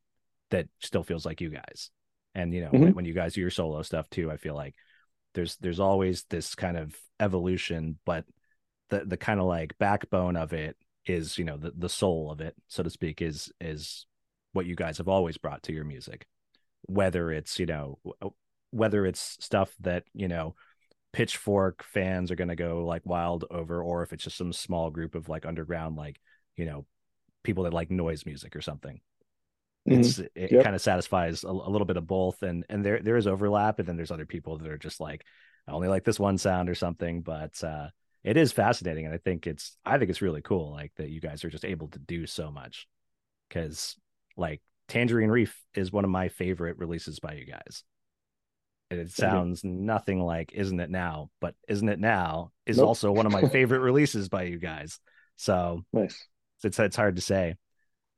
that 0.50 0.68
still 0.80 1.04
feels 1.04 1.26
like 1.26 1.42
you 1.42 1.50
guys. 1.50 1.92
And 2.34 2.54
you 2.54 2.62
know, 2.62 2.68
mm-hmm. 2.68 2.82
when, 2.84 2.96
when 2.96 3.06
you 3.06 3.14
guys 3.14 3.34
do 3.34 3.42
your 3.42 3.50
solo 3.52 3.82
stuff 3.84 4.10
too, 4.10 4.32
I 4.32 4.38
feel 4.38 4.56
like 4.56 4.74
there's 5.36 5.56
there's 5.58 5.80
always 5.80 6.26
this 6.30 6.56
kind 6.56 6.78
of 6.78 6.96
evolution, 7.20 8.00
but 8.06 8.26
the 8.90 9.06
the 9.06 9.18
kind 9.18 9.40
of 9.40 9.46
like 9.46 9.78
backbone 9.78 10.36
of 10.36 10.54
it 10.54 10.78
is 11.10 11.38
you 11.38 11.44
know 11.44 11.58
the 11.58 11.72
the 11.76 11.90
soul 11.90 12.32
of 12.32 12.42
it 12.42 12.56
so 12.68 12.84
to 12.84 12.90
speak 12.90 13.22
is 13.22 13.52
is 13.62 14.06
what 14.54 14.66
you 14.66 14.76
guys 14.76 14.98
have 14.98 15.08
always 15.08 15.38
brought 15.38 15.64
to 15.64 15.74
your 15.74 15.86
music 15.86 16.28
whether 16.84 17.32
it's 17.32 17.60
you 17.60 17.66
know 17.66 18.00
whether 18.72 19.06
it's 19.06 19.38
stuff 19.40 19.74
that 19.80 20.04
you 20.14 20.28
know 20.28 20.56
pitchfork 21.14 21.84
fans 21.84 22.32
are 22.32 22.36
going 22.36 22.50
to 22.50 22.56
go 22.56 22.86
like 22.86 23.02
wild 23.06 23.46
over 23.50 23.82
or 23.82 24.04
if 24.04 24.14
it's 24.14 24.24
just 24.24 24.38
some 24.38 24.54
small 24.54 24.90
group 24.90 25.16
of 25.16 25.30
like 25.30 25.46
underground 25.46 25.96
like 25.96 26.20
you 26.56 26.66
know 26.66 26.86
people 27.44 27.64
that 27.64 27.74
like 27.74 27.90
noise 27.90 28.26
music 28.26 28.56
or 28.56 28.62
something 28.62 29.00
mm-hmm. 29.88 30.02
it's 30.02 30.20
it 30.20 30.52
yep. 30.52 30.64
kind 30.64 30.76
of 30.76 30.82
satisfies 30.82 31.44
a, 31.44 31.48
a, 31.48 31.70
little 31.70 31.86
bit 31.86 31.98
of 31.98 32.06
both 32.06 32.44
and 32.44 32.66
and 32.70 32.86
there 32.86 33.02
there 33.02 33.18
is 33.18 33.26
overlap 33.26 33.80
and 33.80 33.88
then 33.88 33.96
there's 33.96 34.12
other 34.12 34.26
people 34.26 34.58
that 34.58 34.68
are 34.68 34.78
just 34.78 35.00
like 35.00 35.26
i 35.68 35.72
only 35.72 35.88
like 35.88 36.04
this 36.04 36.20
one 36.20 36.38
sound 36.38 36.70
or 36.70 36.76
something 36.76 37.22
but 37.22 37.64
uh 37.64 37.88
it 38.24 38.38
is 38.38 38.52
fascinating, 38.52 39.06
and 39.06 39.14
I 39.14 39.18
think 39.18 39.48
it's 39.48 39.78
I 39.86 39.98
think 39.98 40.10
it's 40.10 40.22
really 40.22 40.42
cool, 40.42 40.72
like 40.72 40.92
that 40.98 41.10
you 41.10 41.22
guys 41.22 41.44
are 41.44 41.50
just 41.50 41.66
able 41.66 41.88
to 41.90 42.00
do 42.00 42.26
so 42.28 42.52
much. 42.52 42.88
Because 43.48 43.96
like 44.36 44.62
Tangerine 44.88 45.30
Reef 45.30 45.58
is 45.74 45.92
one 45.92 46.04
of 46.04 46.10
my 46.12 46.30
favorite 46.30 46.78
releases 46.78 47.20
by 47.20 47.34
you 47.34 47.46
guys. 47.46 47.84
And 48.90 49.00
it 49.02 49.12
sounds 49.12 49.64
nothing 49.66 50.22
like 50.22 50.54
Isn't 50.54 50.80
It 50.80 50.90
Now, 50.90 51.30
but 51.42 51.56
Isn't 51.68 51.90
It 51.90 52.00
Now 52.00 52.52
is 52.66 52.78
Nope. 52.78 52.88
also 52.88 53.12
one 53.12 53.26
of 53.26 53.34
my 53.34 53.42
favorite 53.50 53.80
releases 53.80 54.30
by 54.30 54.44
you 54.44 54.60
guys. 54.60 55.00
So 55.36 55.84
Nice. 55.92 56.26
it's 56.64 56.80
it's 56.80 56.96
hard 56.96 57.18
to 57.18 57.22
say. 57.22 57.56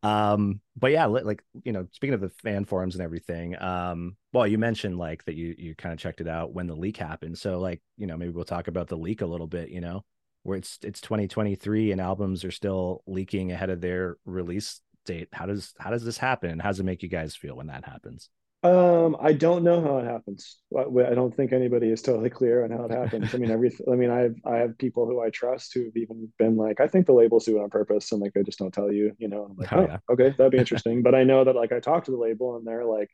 Um, 0.01 0.61
but 0.77 0.91
yeah, 0.91 1.07
li- 1.07 1.23
like 1.23 1.43
you 1.63 1.71
know, 1.71 1.88
speaking 1.91 2.13
of 2.13 2.21
the 2.21 2.30
fan 2.30 2.65
forums 2.65 2.95
and 2.95 3.03
everything, 3.03 3.61
um, 3.61 4.15
well, 4.31 4.47
you 4.47 4.57
mentioned 4.57 4.97
like 4.97 5.26
that 5.26 5.35
you 5.35 5.55
you 5.57 5.76
kind 5.76 5.93
of 5.93 5.99
checked 5.99 6.21
it 6.21 6.27
out 6.27 6.53
when 6.53 6.67
the 6.67 6.76
leak 6.76 6.97
happened. 6.97 7.38
So 7.38 7.59
like, 7.59 7.81
you 7.97 8.07
know, 8.07 8.17
maybe 8.17 8.31
we'll 8.31 8.45
talk 8.45 8.67
about 8.67 8.88
the 8.88 8.97
leak 8.97 9.21
a 9.21 9.26
little 9.26 9.47
bit, 9.47 9.69
you 9.69 9.81
know, 9.81 10.05
where 10.43 10.57
it's 10.57 10.80
it's 10.84 11.01
2023 11.01 11.91
and 11.91 11.99
albums 12.01 12.45
are 12.45 12.51
still 12.51 13.03
leaking 13.07 13.51
ahead 13.51 13.69
of 13.69 13.81
their 13.81 14.17
release 14.26 14.81
date. 15.05 15.27
How 15.34 15.45
does 15.45 15.73
how 15.80 15.89
does 15.89 16.05
this 16.05 16.17
happen? 16.17 16.49
And 16.49 16.61
how 16.61 16.69
does 16.69 16.80
it 16.80 16.85
make 16.85 17.03
you 17.03 17.09
guys 17.09 17.35
feel 17.35 17.55
when 17.55 17.67
that 17.67 17.85
happens? 17.85 18.30
Um, 18.61 19.15
I 19.22 19.31
don't 19.31 19.64
know 19.64 19.81
how 19.81 19.99
it 19.99 20.06
happens. 20.06 20.57
I 20.77 20.81
I 20.81 21.15
don't 21.15 21.34
think 21.34 21.53
anybody 21.53 21.90
is 21.91 22.02
totally 22.02 22.30
clear 22.30 22.65
on 22.65 22.72
how 22.72 22.84
it 22.86 22.91
happens. 22.91 23.34
I 23.34 23.38
mean, 23.38 23.52
every, 23.52 23.72
I 23.90 23.95
mean, 23.95 24.10
I 24.10 24.19
have, 24.19 24.36
I 24.45 24.57
have 24.57 24.77
people 24.77 25.06
who 25.06 25.22
I 25.22 25.30
trust 25.30 25.73
who've 25.73 25.95
even 25.95 26.30
been 26.38 26.57
like, 26.57 26.81
I 26.81 26.88
think 26.88 27.06
the 27.06 27.14
labels 27.14 27.45
do 27.45 27.57
it 27.57 27.64
on 27.64 27.69
purpose, 27.69 28.11
and 28.11 28.19
like 28.22 28.34
they 28.34 28.44
just 28.44 28.60
don't 28.60 28.73
tell 28.73 28.91
you, 28.91 29.15
you 29.18 29.30
know. 29.30 29.45
I'm 29.49 29.56
like, 29.56 29.69
Oh, 29.72 29.80
oh, 29.80 29.88
yeah. 29.88 29.98
okay, 30.11 30.30
that'd 30.38 30.52
be 30.52 30.57
interesting. 30.57 31.02
but 31.03 31.15
I 31.15 31.23
know 31.23 31.45
that 31.45 31.56
like 31.56 31.72
I 31.72 31.80
talked 31.80 32.06
to 32.07 32.11
the 32.11 32.18
label, 32.18 32.57
and 32.57 32.68
they're 32.68 32.84
like, 32.86 33.10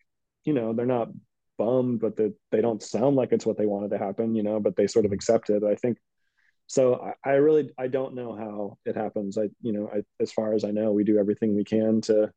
you 0.45 0.53
know, 0.53 0.73
they're 0.73 0.87
not 0.87 1.09
bummed, 1.59 1.99
but 1.99 2.15
they 2.15 2.31
they 2.51 2.61
don't 2.61 2.81
sound 2.81 3.15
like 3.15 3.31
it's 3.31 3.45
what 3.45 3.57
they 3.57 3.67
wanted 3.67 3.91
to 3.91 3.99
happen, 3.99 4.33
you 4.33 4.41
know. 4.41 4.59
But 4.59 4.75
they 4.75 4.87
sort 4.87 5.05
of 5.05 5.11
accept 5.11 5.51
it. 5.51 5.63
I 5.63 5.75
think. 5.75 5.99
So 6.65 6.95
I, 6.95 7.29
I 7.29 7.33
really 7.35 7.69
I 7.77 7.87
don't 7.87 8.15
know 8.15 8.35
how 8.35 8.79
it 8.83 8.95
happens. 8.95 9.37
I 9.37 9.49
you 9.61 9.73
know 9.73 9.91
I 9.93 10.01
as 10.19 10.31
far 10.31 10.55
as 10.55 10.63
I 10.63 10.71
know, 10.71 10.91
we 10.91 11.03
do 11.03 11.19
everything 11.19 11.55
we 11.55 11.63
can 11.63 12.01
to 12.01 12.31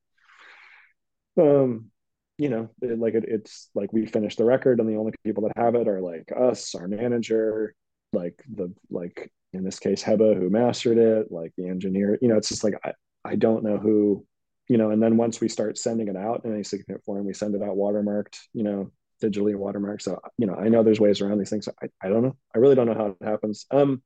um 1.41 1.91
you 2.39 2.49
know 2.49 2.71
it, 2.81 2.99
like 2.99 3.15
it, 3.15 3.25
it's 3.27 3.69
like 3.75 3.93
we 3.93 4.07
finish 4.07 4.37
the 4.37 4.45
record 4.45 4.81
and 4.81 4.89
the 4.89 4.97
only 4.97 5.13
people 5.25 5.43
that 5.43 5.53
have 5.57 5.75
it 5.75 5.89
are 5.89 6.01
like 6.01 6.31
us 6.37 6.75
our 6.75 6.89
manager 6.89 7.75
like 8.13 8.43
the 8.55 8.73
like 8.91 9.31
in 9.53 9.65
this 9.65 9.79
case 9.79 10.03
heba 10.03 10.37
who 10.37 10.49
mastered 10.49 10.99
it 10.99 11.31
like 11.31 11.53
the 11.59 11.69
engineer 11.69 12.19
you 12.23 12.29
know 12.29 12.37
it's 12.37 12.49
just 12.49 12.65
like 12.65 12.75
i, 12.85 12.93
I 13.25 13.37
don't 13.37 13.65
know 13.65 13.77
who 13.77 14.25
you 14.69 14.79
know 14.79 14.91
and 14.91 15.03
then 15.03 15.17
once 15.17 15.41
we 15.41 15.49
start 15.49 15.77
sending 15.77 16.09
it 16.09 16.17
out 16.17 16.45
in 16.45 16.55
a 16.55 16.65
significant 16.65 17.05
form 17.05 17.27
we 17.27 17.35
send 17.35 17.55
it 17.55 17.63
out 17.63 17.77
watermarked 17.77 18.39
you 18.53 18.63
know 18.63 18.93
digitally 19.23 19.55
watermarked. 19.55 20.03
So 20.03 20.21
you 20.37 20.47
know 20.47 20.55
i 20.55 20.69
know 20.69 20.83
there's 20.83 21.01
ways 21.01 21.21
around 21.21 21.39
these 21.39 21.51
things. 21.51 21.65
So 21.65 21.73
I, 21.83 21.89
I 22.03 22.09
don't 22.09 22.23
know. 22.23 22.37
I 22.55 22.59
really 22.59 22.75
don't 22.75 22.87
know 22.87 22.95
how 22.95 23.17
it 23.21 23.25
happens. 23.25 23.67
Um 23.71 24.03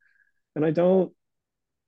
and 0.56 0.64
i 0.64 0.70
don't 0.70 1.12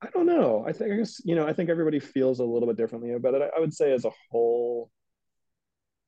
i 0.03 0.09
don't 0.11 0.27
know. 0.27 0.65
I 0.66 0.73
think 0.73 0.93
i 0.93 0.97
guess 0.97 1.21
you 1.25 1.35
know 1.35 1.47
i 1.47 1.53
think 1.53 1.71
everybody 1.71 2.01
feels 2.01 2.41
a 2.41 2.45
little 2.45 2.69
bit 2.69 2.77
differently 2.77 3.12
about 3.12 3.35
it. 3.35 3.43
I, 3.43 3.57
I 3.57 3.61
would 3.61 3.75
say 3.75 3.93
as 3.93 4.05
a 4.05 4.11
whole 4.31 4.91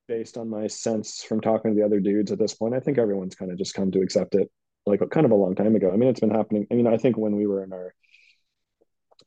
based 0.09 0.37
on 0.37 0.49
my 0.49 0.67
sense 0.67 1.23
from 1.23 1.41
talking 1.41 1.73
to 1.73 1.77
the 1.79 1.85
other 1.85 2.01
dudes 2.01 2.33
at 2.33 2.39
this 2.39 2.55
point, 2.55 2.75
I 2.75 2.81
think 2.81 2.99
everyone's 2.99 3.35
kind 3.35 3.51
of 3.51 3.59
just 3.59 3.75
come 3.75 3.91
to 3.93 4.01
accept 4.01 4.35
it 4.35 4.51
like 4.87 5.01
kind 5.11 5.27
of 5.27 5.33
a 5.33 5.37
long 5.37 5.55
time 5.55 5.75
ago. 5.75 5.91
I 5.93 5.97
mean, 5.97 6.09
it's 6.09 6.21
been 6.21 6.31
happening. 6.31 6.67
I 6.71 6.75
mean, 6.75 6.87
I 6.87 6.97
think 6.97 7.17
when 7.17 7.37
we 7.37 7.47
were 7.47 7.65
in 7.65 7.73
our 7.73 7.93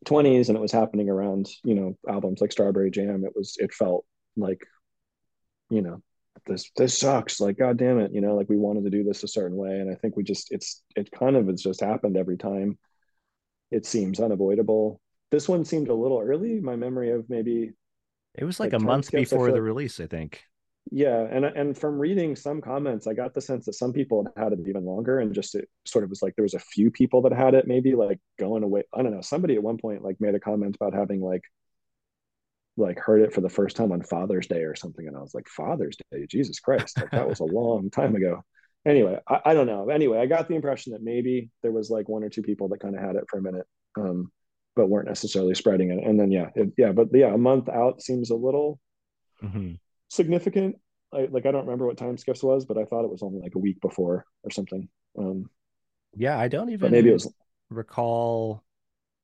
20s 0.05 0.47
and 0.47 0.57
it 0.57 0.61
was 0.61 0.71
happening 0.71 1.09
around, 1.09 1.49
you 1.63 1.75
know, 1.75 1.97
albums 2.07 2.39
like 2.39 2.51
Strawberry 2.51 2.91
Jam, 2.91 3.25
it 3.25 3.33
was, 3.35 3.57
it 3.59 3.73
felt 3.73 4.05
like, 4.37 4.61
you 5.69 5.81
know, 5.81 6.01
this, 6.47 6.71
this 6.77 6.97
sucks. 6.97 7.41
Like, 7.41 7.57
God 7.57 7.77
damn 7.77 7.99
it. 7.99 8.13
You 8.13 8.21
know, 8.21 8.35
like 8.35 8.47
we 8.47 8.57
wanted 8.57 8.85
to 8.85 8.89
do 8.89 9.03
this 9.03 9.23
a 9.23 9.27
certain 9.27 9.57
way. 9.57 9.79
And 9.79 9.91
I 9.91 9.95
think 9.95 10.15
we 10.15 10.23
just, 10.23 10.51
it's, 10.51 10.81
it 10.95 11.11
kind 11.11 11.35
of 11.35 11.47
has 11.47 11.61
just 11.61 11.81
happened 11.81 12.15
every 12.15 12.37
time. 12.37 12.77
It 13.69 13.85
seems 13.85 14.21
unavoidable. 14.21 15.01
This 15.31 15.49
one 15.49 15.65
seemed 15.65 15.89
a 15.89 15.93
little 15.93 16.21
early. 16.21 16.61
My 16.61 16.77
memory 16.77 17.11
of 17.11 17.29
maybe 17.29 17.73
It 18.33 18.45
was 18.45 18.59
like, 18.59 18.71
Like 18.71 18.81
a 18.81 18.85
month 18.85 19.11
before 19.11 19.51
the 19.51 19.61
release, 19.61 19.99
I 19.99 20.07
think. 20.07 20.41
Yeah 20.91 21.27
and 21.29 21.45
and 21.45 21.77
from 21.77 21.99
reading 21.99 22.35
some 22.35 22.61
comments 22.61 23.05
i 23.05 23.13
got 23.13 23.33
the 23.33 23.41
sense 23.41 23.65
that 23.65 23.73
some 23.73 23.93
people 23.93 24.27
had 24.35 24.53
it 24.53 24.59
even 24.67 24.85
longer 24.85 25.19
and 25.19 25.35
just 25.35 25.53
it 25.53 25.69
sort 25.85 26.03
of 26.03 26.09
was 26.09 26.21
like 26.21 26.35
there 26.35 26.43
was 26.43 26.55
a 26.55 26.59
few 26.59 26.89
people 26.89 27.21
that 27.21 27.31
had 27.31 27.53
it 27.53 27.67
maybe 27.67 27.93
like 27.93 28.19
going 28.39 28.63
away 28.63 28.83
i 28.93 29.01
don't 29.03 29.13
know 29.13 29.21
somebody 29.21 29.55
at 29.55 29.63
one 29.63 29.77
point 29.77 30.03
like 30.03 30.19
made 30.19 30.35
a 30.35 30.39
comment 30.39 30.75
about 30.75 30.93
having 30.93 31.21
like 31.21 31.43
like 32.77 32.97
heard 32.97 33.21
it 33.21 33.33
for 33.33 33.41
the 33.41 33.49
first 33.49 33.75
time 33.75 33.91
on 33.91 34.01
father's 34.01 34.47
day 34.47 34.61
or 34.63 34.75
something 34.75 35.07
and 35.07 35.15
i 35.15 35.19
was 35.19 35.35
like 35.35 35.47
father's 35.49 35.97
day? 36.11 36.25
Jesus 36.27 36.59
christ 36.59 36.97
like 36.99 37.11
that 37.11 37.27
was 37.27 37.39
a 37.41 37.45
long 37.45 37.89
time 37.89 38.15
ago. 38.15 38.41
Anyway 38.85 39.19
I, 39.27 39.41
I 39.47 39.53
don't 39.53 39.67
know. 39.67 39.89
Anyway 39.89 40.17
i 40.17 40.25
got 40.25 40.47
the 40.47 40.55
impression 40.55 40.93
that 40.93 41.03
maybe 41.03 41.51
there 41.61 41.71
was 41.71 41.89
like 41.89 42.07
one 42.07 42.23
or 42.23 42.29
two 42.29 42.41
people 42.41 42.69
that 42.69 42.79
kind 42.79 42.95
of 42.95 43.01
had 43.01 43.15
it 43.15 43.25
for 43.29 43.37
a 43.37 43.41
minute 43.41 43.65
um 43.99 44.31
but 44.75 44.87
weren't 44.87 45.07
necessarily 45.09 45.53
spreading 45.53 45.91
it 45.91 46.03
and 46.07 46.17
then 46.19 46.31
yeah 46.31 46.49
it, 46.55 46.71
yeah 46.77 46.93
but 46.93 47.09
yeah 47.13 47.33
a 47.33 47.37
month 47.37 47.67
out 47.67 48.01
seems 48.01 48.29
a 48.29 48.35
little 48.35 48.79
Mhm. 49.43 49.77
Significant. 50.09 50.75
I, 51.13 51.27
like 51.31 51.45
I 51.45 51.51
don't 51.51 51.65
remember 51.65 51.87
what 51.87 51.97
time 51.97 52.17
skiffs 52.17 52.43
was, 52.43 52.65
but 52.65 52.77
I 52.77 52.85
thought 52.85 53.03
it 53.05 53.11
was 53.11 53.23
only 53.23 53.39
like 53.39 53.55
a 53.55 53.59
week 53.59 53.79
before 53.81 54.25
or 54.43 54.51
something. 54.51 54.89
Um, 55.17 55.49
Yeah, 56.15 56.37
I 56.37 56.47
don't 56.47 56.69
even 56.71 56.91
maybe 56.91 57.09
it 57.09 57.13
was. 57.13 57.33
recall 57.69 58.63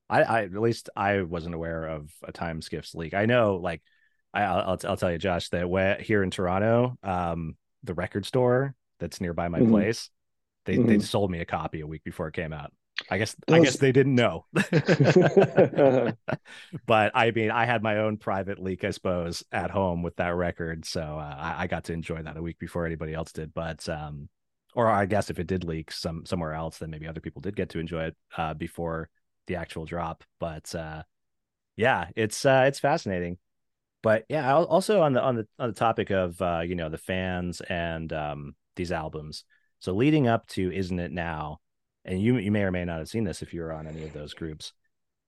I, 0.10 0.24
I 0.24 0.44
at 0.44 0.54
least 0.54 0.90
I 0.96 1.22
wasn't 1.24 1.56
aware 1.56 1.86
of 1.88 2.12
a 2.24 2.32
time 2.32 2.62
skiffs 2.62 2.96
leak. 2.96 3.14
I 3.14 3.26
know 3.26 3.58
like 3.58 3.82
I 4.34 4.44
I'll, 4.44 4.80
I'll 4.86 4.98
tell 4.98 5.12
you 5.12 5.18
Josh 5.20 5.50
that 5.50 5.70
where, 5.70 5.98
here 6.02 6.24
in 6.24 6.32
Toronto, 6.32 6.98
um 7.04 7.58
the 7.84 7.94
record 7.96 8.26
store 8.26 8.76
that's 9.00 9.22
nearby 9.22 9.50
my 9.50 9.62
Mhm. 9.62 9.64
place, 9.64 10.10
they 10.66 10.80
they 10.80 11.00
Mhm. 11.00 11.00
sold 11.00 11.32
me 11.32 11.42
a 11.42 11.46
copy 11.46 11.82
a 11.82 11.88
week 11.88 12.04
before 12.04 12.28
it 12.30 12.36
came 12.36 12.54
out. 12.54 12.74
I 13.10 13.18
guess 13.18 13.36
I 13.48 13.60
guess 13.60 13.78
they 13.78 13.92
didn't 13.92 14.16
know. 14.16 14.46
but 16.86 17.12
I 17.14 17.32
mean, 17.32 17.52
I 17.52 17.66
had 17.66 17.84
my 17.84 17.98
own 17.98 18.18
private 18.18 18.60
leak, 18.60 18.84
I 18.84 18.92
suppose, 18.92 19.44
at 19.52 19.72
home 19.72 20.02
with 20.02 20.16
that 20.18 20.36
record, 20.36 20.86
so 20.86 21.02
uh, 21.02 21.36
I, 21.38 21.64
I 21.64 21.68
got 21.68 21.86
to 21.86 21.94
enjoy 21.94 22.22
that 22.24 22.38
a 22.38 22.42
week 22.42 22.60
before 22.60 22.86
anybody 22.86 23.14
else 23.14 23.32
did. 23.32 23.54
But 23.54 23.88
um, 23.90 24.30
or 24.74 24.90
I 24.90 25.06
guess 25.06 25.30
if 25.30 25.40
it 25.40 25.48
did 25.48 25.64
leak 25.64 25.92
some 25.92 26.26
somewhere 26.26 26.54
else, 26.54 26.80
then 26.80 26.90
maybe 26.90 27.08
other 27.08 27.22
people 27.22 27.42
did 27.42 27.56
get 27.56 27.70
to 27.70 27.80
enjoy 27.80 28.06
it 28.06 28.16
uh, 28.38 28.54
before 28.54 29.10
the 29.48 29.56
actual 29.56 29.86
drop. 29.86 30.24
But 30.40 30.74
uh, 30.76 31.04
yeah, 31.78 32.08
it's 32.16 32.46
uh, 32.46 32.66
it's 32.68 32.80
fascinating. 32.80 33.38
But 34.04 34.26
yeah, 34.30 34.54
also 34.54 35.02
on 35.02 35.14
the 35.14 35.22
on 35.22 35.36
the 35.36 35.48
on 35.58 35.70
the 35.70 35.76
topic 35.76 36.12
of 36.12 36.40
uh, 36.42 36.62
you 36.66 36.76
know 36.76 36.90
the 36.90 36.98
fans 36.98 37.62
and 37.62 38.12
um, 38.14 38.56
these 38.76 38.92
albums. 38.92 39.46
So 39.80 39.94
leading 39.94 40.28
up 40.28 40.48
to 40.50 40.72
"Isn't 40.72 41.00
It 41.00 41.12
Now," 41.12 41.60
and 42.06 42.22
you 42.22 42.38
you 42.38 42.52
may 42.52 42.64
or 42.64 42.72
may 42.72 42.86
not 42.86 43.00
have 43.00 43.10
seen 43.10 43.24
this 43.24 43.42
if 43.42 43.54
you 43.54 43.62
were 43.62 43.74
on 43.74 43.88
any 43.88 44.04
of 44.04 44.14
those 44.14 44.34
groups. 44.34 44.74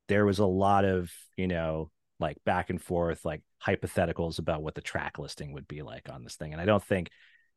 There 0.08 0.26
was 0.26 0.40
a 0.40 0.46
lot 0.46 0.86
of 0.86 1.12
you 1.36 1.48
know 1.48 1.92
like 2.20 2.38
back 2.46 2.70
and 2.70 2.82
forth 2.82 3.26
like 3.26 3.42
hypotheticals 3.66 4.40
about 4.40 4.62
what 4.62 4.76
the 4.76 4.82
track 4.82 5.20
listing 5.20 5.54
would 5.54 5.68
be 5.68 5.82
like 5.82 6.10
on 6.10 6.24
this 6.24 6.36
thing, 6.36 6.54
and 6.54 6.62
I 6.62 6.66
don't 6.66 6.84
think 6.84 7.10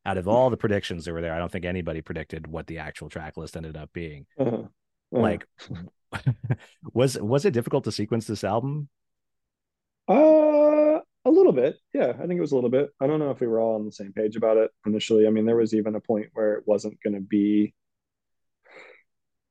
out 0.06 0.18
of 0.18 0.26
all 0.26 0.50
the 0.50 0.56
predictions 0.56 1.04
that 1.04 1.12
were 1.12 1.20
there, 1.20 1.34
I 1.34 1.38
don't 1.38 1.52
think 1.52 1.64
anybody 1.64 2.00
predicted 2.00 2.46
what 2.46 2.66
the 2.66 2.78
actual 2.78 3.10
track 3.10 3.36
list 3.36 3.56
ended 3.56 3.76
up 3.76 3.92
being. 3.92 4.26
Uh-huh. 4.38 4.56
Uh-huh. 4.56 5.20
Like, 5.20 5.46
was 6.94 7.18
was 7.18 7.44
it 7.44 7.52
difficult 7.52 7.84
to 7.84 7.92
sequence 7.92 8.26
this 8.26 8.44
album? 8.44 8.88
Uh, 10.08 11.00
a 11.24 11.30
little 11.30 11.52
bit. 11.52 11.76
Yeah, 11.92 12.12
I 12.18 12.26
think 12.26 12.38
it 12.38 12.40
was 12.40 12.52
a 12.52 12.54
little 12.54 12.70
bit. 12.70 12.90
I 13.00 13.06
don't 13.06 13.18
know 13.18 13.30
if 13.30 13.40
we 13.40 13.46
were 13.46 13.60
all 13.60 13.76
on 13.76 13.84
the 13.84 13.92
same 13.92 14.12
page 14.12 14.36
about 14.36 14.56
it 14.56 14.70
initially. 14.86 15.26
I 15.26 15.30
mean, 15.30 15.46
there 15.46 15.56
was 15.56 15.74
even 15.74 15.94
a 15.94 16.00
point 16.00 16.28
where 16.32 16.54
it 16.54 16.64
wasn't 16.66 17.00
going 17.02 17.14
to 17.14 17.20
be 17.20 17.74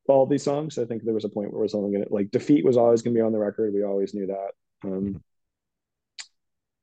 all 0.10 0.26
these 0.26 0.44
songs. 0.44 0.78
I 0.78 0.86
think 0.86 1.04
there 1.04 1.14
was 1.14 1.26
a 1.26 1.30
point 1.30 1.52
where 1.52 1.60
it 1.60 1.64
was 1.64 1.76
only 1.76 1.92
going 1.92 2.06
to 2.06 2.14
like 2.14 2.32
defeat 2.32 2.66
was 2.66 2.78
always 2.78 3.02
going 3.02 3.14
to 3.14 3.18
be 3.18 3.24
on 3.24 3.32
the 3.32 3.40
record. 3.40 3.74
We 3.74 3.84
always 3.84 4.14
knew 4.14 4.28
that. 4.28 4.52
Um, 4.84 5.22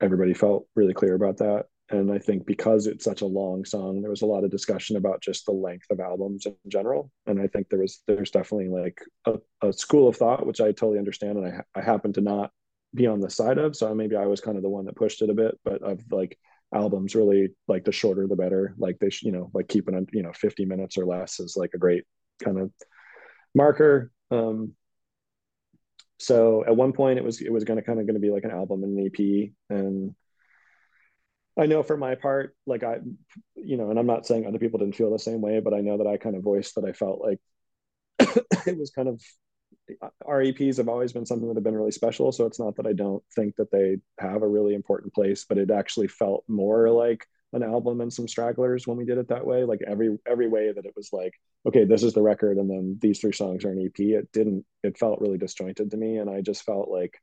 everybody 0.01 0.33
felt 0.33 0.67
really 0.75 0.93
clear 0.93 1.15
about 1.15 1.37
that. 1.37 1.65
And 1.89 2.11
I 2.11 2.19
think 2.19 2.45
because 2.45 2.85
it's 2.85 3.05
such 3.05 3.21
a 3.21 3.25
long 3.25 3.63
song, 3.63 4.01
there 4.01 4.09
was 4.09 4.21
a 4.21 4.25
lot 4.25 4.43
of 4.43 4.51
discussion 4.51 4.97
about 4.97 5.21
just 5.21 5.45
the 5.45 5.53
length 5.53 5.89
of 5.89 6.01
albums 6.01 6.45
in 6.45 6.55
general. 6.67 7.11
And 7.25 7.39
I 7.39 7.47
think 7.47 7.69
there 7.69 7.79
was 7.79 8.01
there's 8.07 8.31
definitely 8.31 8.67
like 8.67 8.99
a, 9.25 9.67
a 9.67 9.71
school 9.71 10.09
of 10.09 10.17
thought, 10.17 10.45
which 10.45 10.59
I 10.59 10.67
totally 10.67 10.99
understand, 10.99 11.37
and 11.37 11.47
I 11.47 11.79
I 11.79 11.81
happen 11.81 12.11
to 12.13 12.21
not 12.21 12.51
be 12.93 13.07
on 13.07 13.21
the 13.21 13.29
side 13.29 13.57
of. 13.57 13.75
So 13.75 13.93
maybe 13.95 14.17
I 14.17 14.25
was 14.25 14.41
kind 14.41 14.57
of 14.57 14.63
the 14.63 14.69
one 14.69 14.85
that 14.85 14.97
pushed 14.97 15.21
it 15.21 15.29
a 15.29 15.33
bit, 15.33 15.57
but 15.63 15.81
of 15.81 16.01
like 16.11 16.37
albums 16.73 17.15
really 17.15 17.49
like 17.69 17.85
the 17.85 17.91
shorter 17.93 18.27
the 18.27 18.35
better. 18.35 18.75
Like 18.77 18.99
they, 18.99 19.09
sh- 19.09 19.23
you 19.23 19.31
know, 19.31 19.49
like 19.53 19.69
keeping 19.69 19.95
it, 19.95 20.09
you 20.11 20.23
know, 20.23 20.33
50 20.33 20.65
minutes 20.65 20.97
or 20.97 21.05
less 21.05 21.39
is 21.39 21.55
like 21.55 21.71
a 21.73 21.77
great 21.77 22.03
kind 22.43 22.59
of 22.59 22.71
marker. 23.55 24.11
Um, 24.31 24.73
so 26.19 26.63
at 26.65 26.75
one 26.75 26.93
point 26.93 27.19
it 27.19 27.23
was 27.23 27.41
it 27.41 27.51
was 27.51 27.63
going 27.63 27.77
to 27.77 27.85
kind 27.85 27.99
of 27.99 28.07
going 28.07 28.15
to 28.15 28.21
be 28.21 28.31
like 28.31 28.43
an 28.43 28.51
album 28.51 28.83
and 28.83 28.97
an 28.97 29.05
EP, 29.05 29.51
and 29.69 30.15
I 31.57 31.65
know 31.65 31.81
for 31.81 31.97
my 31.97 32.15
part, 32.15 32.55
like 32.67 32.83
I, 32.83 32.99
you 33.55 33.77
know, 33.77 33.89
and 33.89 33.97
I'm 33.97 34.05
not 34.05 34.27
saying 34.27 34.45
other 34.45 34.59
people 34.59 34.79
didn't 34.79 34.95
feel 34.95 35.11
the 35.11 35.19
same 35.19 35.41
way, 35.41 35.59
but 35.59 35.73
I 35.73 35.81
know 35.81 35.97
that 35.97 36.07
I 36.07 36.17
kind 36.17 36.35
of 36.35 36.43
voiced 36.43 36.75
that 36.75 36.85
I 36.85 36.91
felt 36.93 37.19
like 37.19 37.39
it 38.67 38.77
was 38.77 38.91
kind 38.91 39.07
of 39.07 39.21
our 40.25 40.41
EPs 40.41 40.77
have 40.77 40.89
always 40.89 41.13
been 41.13 41.25
something 41.25 41.47
that 41.47 41.55
have 41.55 41.63
been 41.63 41.75
really 41.75 41.91
special. 41.91 42.31
So 42.31 42.45
it's 42.45 42.59
not 42.59 42.75
that 42.75 42.85
I 42.85 42.93
don't 42.93 43.23
think 43.35 43.55
that 43.55 43.71
they 43.71 43.97
have 44.19 44.43
a 44.43 44.47
really 44.47 44.75
important 44.75 45.13
place, 45.13 45.45
but 45.47 45.57
it 45.57 45.71
actually 45.71 46.07
felt 46.07 46.43
more 46.47 46.89
like 46.91 47.25
an 47.53 47.63
album 47.63 48.01
and 48.01 48.11
some 48.11 48.27
stragglers 48.27 48.85
when 48.85 48.97
we 48.97 49.05
did 49.05 49.17
it 49.17 49.29
that 49.29 49.45
way. 49.45 49.63
Like 49.63 49.81
every 49.87 50.17
every 50.27 50.47
way 50.47 50.71
that 50.71 50.85
it 50.85 50.93
was 50.95 51.09
like, 51.13 51.33
okay, 51.67 51.85
this 51.85 52.03
is 52.03 52.13
the 52.13 52.21
record, 52.21 52.57
and 52.57 52.69
then 52.69 52.97
these 53.01 53.19
three 53.19 53.33
songs 53.33 53.65
are 53.65 53.71
an 53.71 53.83
EP. 53.85 53.99
It 53.99 54.31
didn't. 54.31 54.65
It 54.83 54.97
felt 54.97 55.21
really 55.21 55.37
disjointed 55.37 55.91
to 55.91 55.97
me, 55.97 56.17
and 56.17 56.29
I 56.29 56.41
just 56.41 56.63
felt 56.63 56.89
like 56.89 57.19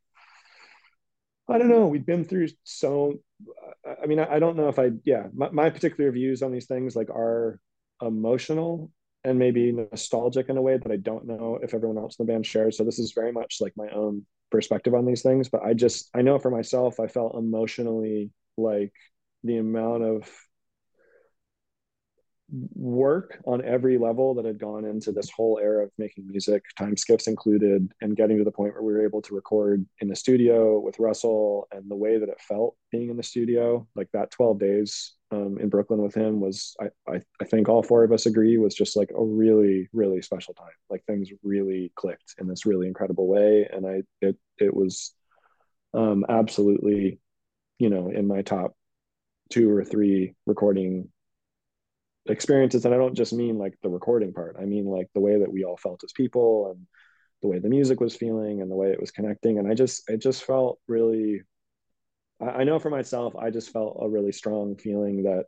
I 1.48 1.58
don't 1.58 1.68
know. 1.68 1.86
We've 1.86 2.06
been 2.06 2.24
through 2.24 2.48
so. 2.64 3.20
I 4.02 4.06
mean, 4.06 4.18
I, 4.18 4.38
don't 4.38 4.56
know 4.56 4.68
if 4.68 4.78
I. 4.78 4.92
Yeah, 5.04 5.26
my, 5.34 5.50
my 5.50 5.70
particular 5.70 6.10
views 6.10 6.42
on 6.42 6.52
these 6.52 6.66
things 6.66 6.96
like 6.96 7.10
are 7.10 7.60
emotional 8.00 8.90
and 9.24 9.38
maybe 9.38 9.72
nostalgic 9.72 10.48
in 10.48 10.56
a 10.56 10.62
way 10.62 10.76
that 10.76 10.90
I 10.90 10.96
don't 10.96 11.26
know 11.26 11.58
if 11.62 11.74
everyone 11.74 11.98
else 11.98 12.16
in 12.18 12.26
the 12.26 12.32
band 12.32 12.46
shares. 12.46 12.76
So 12.76 12.84
this 12.84 12.98
is 12.98 13.12
very 13.12 13.32
much 13.32 13.58
like 13.60 13.72
my 13.76 13.88
own 13.88 14.24
perspective 14.50 14.94
on 14.94 15.04
these 15.04 15.22
things. 15.22 15.48
But 15.48 15.62
I 15.62 15.74
just 15.74 16.08
I 16.14 16.22
know 16.22 16.38
for 16.38 16.50
myself, 16.50 16.98
I 16.98 17.08
felt 17.08 17.36
emotionally 17.36 18.30
like 18.56 18.92
the 19.44 19.58
amount 19.58 20.02
of 20.02 20.28
work 22.74 23.40
on 23.46 23.64
every 23.64 23.98
level 23.98 24.34
that 24.34 24.44
had 24.44 24.58
gone 24.58 24.84
into 24.84 25.12
this 25.12 25.30
whole 25.30 25.58
era 25.62 25.84
of 25.84 25.90
making 25.98 26.26
music, 26.26 26.62
time 26.78 26.96
skiffs 26.96 27.26
included, 27.26 27.90
and 28.00 28.16
getting 28.16 28.38
to 28.38 28.44
the 28.44 28.50
point 28.50 28.74
where 28.74 28.82
we 28.82 28.92
were 28.92 29.04
able 29.04 29.22
to 29.22 29.34
record 29.34 29.84
in 30.00 30.08
the 30.08 30.16
studio 30.16 30.78
with 30.78 30.98
Russell 30.98 31.66
and 31.72 31.90
the 31.90 31.96
way 31.96 32.18
that 32.18 32.28
it 32.28 32.40
felt 32.40 32.76
being 32.92 33.10
in 33.10 33.16
the 33.16 33.22
studio, 33.22 33.86
like 33.96 34.08
that 34.12 34.30
12 34.30 34.58
days 34.58 35.14
um, 35.30 35.56
in 35.58 35.68
Brooklyn 35.68 36.02
with 36.02 36.14
him 36.14 36.40
was, 36.40 36.76
I, 36.80 36.88
I, 37.10 37.20
I 37.40 37.44
think 37.44 37.68
all 37.68 37.82
four 37.82 38.04
of 38.04 38.12
us 38.12 38.26
agree, 38.26 38.58
was 38.58 38.74
just 38.74 38.96
like 38.96 39.10
a 39.10 39.24
really, 39.24 39.88
really 39.92 40.22
special 40.22 40.54
time. 40.54 40.66
Like 40.90 41.04
things 41.06 41.30
really 41.42 41.92
clicked 41.96 42.34
in 42.38 42.46
this 42.46 42.66
really 42.66 42.86
incredible 42.86 43.26
way. 43.26 43.68
And 43.72 43.86
I, 43.86 44.02
it, 44.20 44.36
it 44.58 44.74
was 44.74 45.14
um, 45.94 46.24
absolutely, 46.28 47.20
you 47.78 47.88
know, 47.88 48.10
in 48.10 48.26
my 48.26 48.42
top 48.42 48.76
two 49.50 49.70
or 49.70 49.84
three 49.84 50.34
recording 50.46 51.08
experiences 52.26 52.84
and 52.84 52.94
i 52.94 52.96
don't 52.96 53.16
just 53.16 53.32
mean 53.32 53.58
like 53.58 53.74
the 53.82 53.88
recording 53.88 54.32
part. 54.32 54.56
I 54.58 54.64
mean 54.64 54.86
like 54.86 55.08
the 55.14 55.20
way 55.20 55.38
that 55.38 55.52
we 55.52 55.64
all 55.64 55.76
felt 55.76 56.02
as 56.04 56.12
people 56.12 56.70
and 56.70 56.86
the 57.42 57.48
way 57.48 57.58
the 57.58 57.68
music 57.68 58.00
was 58.00 58.16
feeling 58.16 58.62
and 58.62 58.70
the 58.70 58.76
way 58.76 58.90
it 58.90 59.00
was 59.00 59.10
connecting. 59.10 59.58
And 59.58 59.68
i 59.68 59.74
just 59.74 60.08
it 60.08 60.22
just 60.22 60.44
felt 60.44 60.78
really 60.88 61.42
i 62.40 62.64
know 62.64 62.78
for 62.78 62.90
myself 62.90 63.36
i 63.36 63.50
just 63.50 63.72
felt 63.72 63.98
a 64.00 64.08
really 64.08 64.32
strong 64.32 64.76
feeling 64.76 65.22
that 65.24 65.44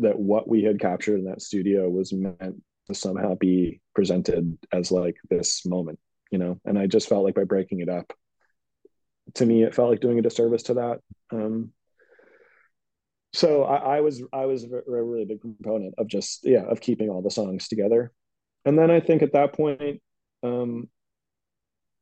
that 0.00 0.18
what 0.18 0.48
we 0.48 0.62
had 0.62 0.80
captured 0.80 1.18
in 1.18 1.24
that 1.26 1.42
studio 1.42 1.88
was 1.88 2.12
meant 2.12 2.62
to 2.86 2.94
somehow 2.94 3.34
be 3.34 3.80
presented 3.94 4.56
as 4.72 4.90
like 4.90 5.16
this 5.28 5.66
moment 5.66 5.98
you 6.30 6.38
know? 6.38 6.58
And 6.64 6.78
i 6.78 6.86
just 6.86 7.08
felt 7.08 7.24
like 7.24 7.34
by 7.34 7.44
breaking 7.44 7.80
it 7.80 7.88
up 7.88 8.12
to 9.34 9.46
me 9.46 9.62
it 9.62 9.74
felt 9.74 9.90
like 9.90 10.00
doing 10.00 10.18
a 10.18 10.22
disservice 10.22 10.64
to 10.64 10.74
that 10.74 11.00
um 11.30 11.72
so 13.32 13.64
I, 13.64 13.96
I, 13.96 14.00
was 14.00 14.22
I 14.32 14.46
was 14.46 14.64
a 14.64 14.82
really 14.86 15.24
big 15.24 15.40
component 15.40 15.94
of 15.98 16.06
just 16.06 16.40
yeah 16.44 16.64
of 16.64 16.80
keeping 16.80 17.08
all 17.08 17.22
the 17.22 17.30
songs 17.30 17.68
together, 17.68 18.12
and 18.64 18.78
then 18.78 18.90
I 18.90 19.00
think 19.00 19.22
at 19.22 19.32
that 19.32 19.54
point, 19.54 20.02
um, 20.42 20.88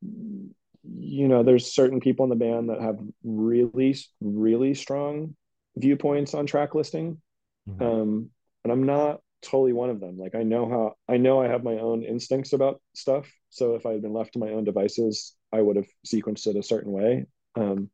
you 0.02 1.28
know, 1.28 1.42
there's 1.42 1.72
certain 1.72 2.00
people 2.00 2.24
in 2.24 2.30
the 2.30 2.36
band 2.36 2.68
that 2.70 2.80
have 2.80 2.98
really 3.22 3.96
really 4.20 4.74
strong 4.74 5.36
viewpoints 5.76 6.34
on 6.34 6.46
track 6.46 6.74
listing, 6.74 7.20
mm-hmm. 7.68 7.82
um, 7.82 8.30
and 8.64 8.72
I'm 8.72 8.84
not 8.84 9.20
totally 9.42 9.72
one 9.72 9.90
of 9.90 10.00
them. 10.00 10.18
Like 10.18 10.34
I 10.34 10.42
know 10.42 10.68
how 10.68 10.94
I 11.08 11.16
know 11.16 11.40
I 11.40 11.48
have 11.48 11.64
my 11.64 11.78
own 11.78 12.02
instincts 12.02 12.52
about 12.52 12.80
stuff. 12.94 13.30
So 13.50 13.74
if 13.74 13.86
I 13.86 13.92
had 13.92 14.02
been 14.02 14.12
left 14.12 14.34
to 14.34 14.38
my 14.38 14.50
own 14.50 14.64
devices, 14.64 15.34
I 15.52 15.60
would 15.60 15.76
have 15.76 15.88
sequenced 16.06 16.46
it 16.46 16.56
a 16.56 16.62
certain 16.62 16.92
way. 16.92 17.26
Um, 17.56 17.90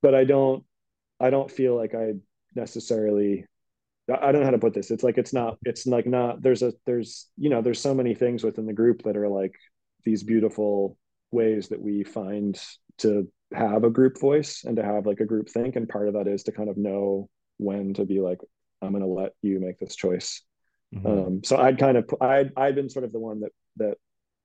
but 0.00 0.14
I 0.14 0.24
don't 0.24 0.64
I 1.22 1.30
don't 1.30 1.50
feel 1.50 1.76
like 1.76 1.94
I 1.94 2.14
necessarily 2.54 3.46
I 4.12 4.32
don't 4.32 4.40
know 4.40 4.46
how 4.46 4.50
to 4.50 4.58
put 4.58 4.74
this. 4.74 4.90
It's 4.90 5.04
like 5.04 5.16
it's 5.16 5.32
not 5.32 5.58
it's 5.64 5.86
like 5.86 6.06
not 6.06 6.42
there's 6.42 6.62
a 6.62 6.74
there's 6.84 7.28
you 7.38 7.48
know 7.48 7.62
there's 7.62 7.80
so 7.80 7.94
many 7.94 8.14
things 8.14 8.42
within 8.42 8.66
the 8.66 8.72
group 8.72 9.02
that 9.04 9.16
are 9.16 9.28
like 9.28 9.54
these 10.04 10.24
beautiful 10.24 10.98
ways 11.30 11.68
that 11.68 11.80
we 11.80 12.02
find 12.02 12.60
to 12.98 13.28
have 13.54 13.84
a 13.84 13.90
group 13.90 14.18
voice 14.20 14.64
and 14.64 14.76
to 14.76 14.82
have 14.82 15.06
like 15.06 15.20
a 15.20 15.24
group 15.24 15.48
think 15.48 15.76
and 15.76 15.88
part 15.88 16.08
of 16.08 16.14
that 16.14 16.26
is 16.26 16.42
to 16.42 16.52
kind 16.52 16.68
of 16.68 16.76
know 16.76 17.28
when 17.58 17.94
to 17.94 18.04
be 18.04 18.20
like 18.20 18.38
I'm 18.82 18.90
going 18.90 19.02
to 19.02 19.08
let 19.08 19.32
you 19.42 19.60
make 19.60 19.78
this 19.78 19.94
choice. 19.94 20.42
Mm-hmm. 20.92 21.06
Um, 21.06 21.44
so 21.44 21.56
I'd 21.56 21.78
kind 21.78 21.96
of 21.96 22.12
I'd 22.20 22.50
I'd 22.56 22.74
been 22.74 22.90
sort 22.90 23.04
of 23.04 23.12
the 23.12 23.20
one 23.20 23.40
that 23.40 23.52
that 23.76 23.96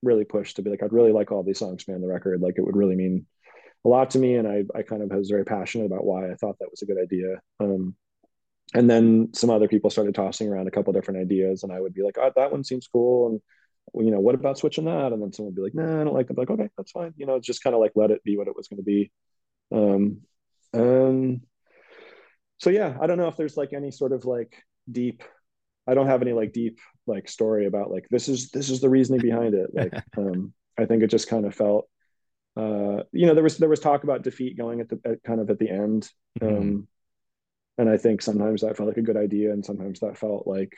really 0.04 0.26
pushed 0.26 0.58
to 0.58 0.62
be 0.62 0.70
like 0.70 0.84
I'd 0.84 0.94
really 0.94 1.12
like 1.12 1.32
all 1.32 1.42
these 1.42 1.58
songs 1.58 1.88
man 1.88 2.02
the 2.02 2.08
record 2.08 2.40
like 2.40 2.54
it 2.58 2.62
would 2.62 2.78
really 2.78 2.96
mean 2.96 3.26
a 3.86 3.90
lot 3.90 4.12
to 4.12 4.20
me, 4.20 4.36
and 4.36 4.48
I 4.48 4.64
I 4.76 4.82
kind 4.84 5.02
of 5.02 5.12
was 5.12 5.30
very 5.30 5.46
passionate 5.46 5.86
about 5.86 6.06
why 6.06 6.32
I 6.32 6.36
thought 6.36 6.58
that 6.60 6.72
was 6.72 6.82
a 6.82 6.86
good 6.86 7.02
idea. 7.02 7.42
Um, 7.60 7.96
and 8.74 8.90
then 8.90 9.30
some 9.34 9.50
other 9.50 9.68
people 9.68 9.90
started 9.90 10.14
tossing 10.16 10.50
around 10.50 10.68
a 10.68 10.72
couple 10.72 10.94
different 10.94 11.22
ideas, 11.22 11.64
and 11.64 11.72
I 11.72 11.80
would 11.80 11.94
be 11.94 12.04
like, 12.04 12.18
"Oh, 12.18 12.32
that 12.36 12.52
one 12.52 12.64
seems 12.64 12.88
cool," 12.88 13.30
and 13.30 13.42
you 14.06 14.12
know, 14.12 14.20
what 14.20 14.36
about 14.36 14.58
switching 14.58 14.86
that? 14.86 15.14
And 15.14 15.22
then 15.22 15.32
someone 15.32 15.54
would 15.54 15.56
be 15.56 15.62
like, 15.62 15.76
"No, 15.76 15.86
nah, 15.86 16.02
I 16.02 16.04
don't 16.04 16.14
like 16.14 16.28
that." 16.28 16.38
Like, 16.38 16.50
okay, 16.50 16.70
that's 16.78 16.92
fine. 16.92 17.14
You 17.18 17.26
know, 17.26 17.40
just 17.40 17.64
kind 17.64 17.74
of 17.74 17.80
like 17.80 17.94
let 17.96 18.12
it 18.12 18.24
be 18.24 18.38
what 18.38 18.48
it 18.48 18.56
was 18.56 18.68
going 18.68 18.78
to 18.78 18.84
be. 18.84 19.12
Um, 19.72 20.22
and 20.74 21.42
so 22.58 22.70
yeah, 22.70 22.98
I 23.00 23.08
don't 23.08 23.18
know 23.18 23.28
if 23.28 23.38
there's 23.38 23.58
like 23.58 23.74
any 23.74 23.92
sort 23.92 24.12
of 24.12 24.26
like 24.26 24.56
deep. 24.92 25.24
I 25.88 25.94
don't 25.94 26.08
have 26.08 26.22
any 26.22 26.34
like 26.34 26.52
deep 26.52 26.80
like 27.06 27.30
story 27.30 27.66
about 27.66 27.90
like 27.90 28.08
this 28.10 28.28
is 28.28 28.50
this 28.50 28.70
is 28.70 28.82
the 28.82 28.90
reasoning 28.90 29.22
behind 29.22 29.54
it. 29.54 29.70
Like, 29.74 29.94
um, 30.18 30.54
I 30.78 30.86
think 30.86 31.04
it 31.04 31.08
just 31.08 31.30
kind 31.30 31.46
of 31.46 31.56
felt 31.56 31.88
uh, 32.58 33.04
you 33.12 33.26
know, 33.26 33.34
there 33.34 33.44
was 33.44 33.58
there 33.58 33.70
was 33.70 33.80
talk 33.80 34.04
about 34.04 34.24
defeat 34.24 34.58
going 34.58 34.82
at 34.82 34.90
the 34.90 35.00
at 35.06 35.24
kind 35.24 35.40
of 35.40 35.50
at 35.50 35.60
the 35.60 35.70
end, 35.70 36.10
mm-hmm. 36.40 36.58
um, 36.58 36.88
and 37.78 37.90
I 37.90 37.98
think 37.98 38.22
sometimes 38.22 38.62
that 38.62 38.76
felt 38.78 38.88
like 38.88 38.98
a 38.98 39.04
good 39.04 39.18
idea, 39.18 39.52
and 39.52 39.64
sometimes 39.64 40.00
that 40.00 40.18
felt 40.18 40.48
like 40.48 40.76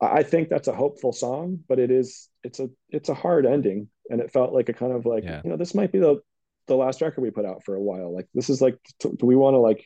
I 0.00 0.22
think 0.22 0.48
that's 0.48 0.68
a 0.68 0.74
hopeful 0.74 1.12
song, 1.12 1.60
but 1.68 1.78
it 1.78 1.90
is 1.90 2.28
it's 2.42 2.60
a 2.60 2.70
it's 2.88 3.08
a 3.08 3.14
hard 3.14 3.46
ending, 3.46 3.88
and 4.08 4.20
it 4.20 4.32
felt 4.32 4.54
like 4.54 4.68
a 4.68 4.72
kind 4.72 4.92
of 4.92 5.04
like 5.06 5.24
yeah. 5.24 5.42
you 5.44 5.50
know 5.50 5.56
this 5.56 5.74
might 5.74 5.92
be 5.92 5.98
the 5.98 6.20
the 6.66 6.76
last 6.76 7.02
record 7.02 7.20
we 7.20 7.30
put 7.30 7.44
out 7.44 7.62
for 7.64 7.74
a 7.74 7.82
while. 7.82 8.14
Like 8.14 8.28
this 8.34 8.48
is 8.48 8.62
like 8.62 8.78
do 9.00 9.14
we 9.22 9.36
want 9.36 9.54
to 9.54 9.58
like 9.58 9.84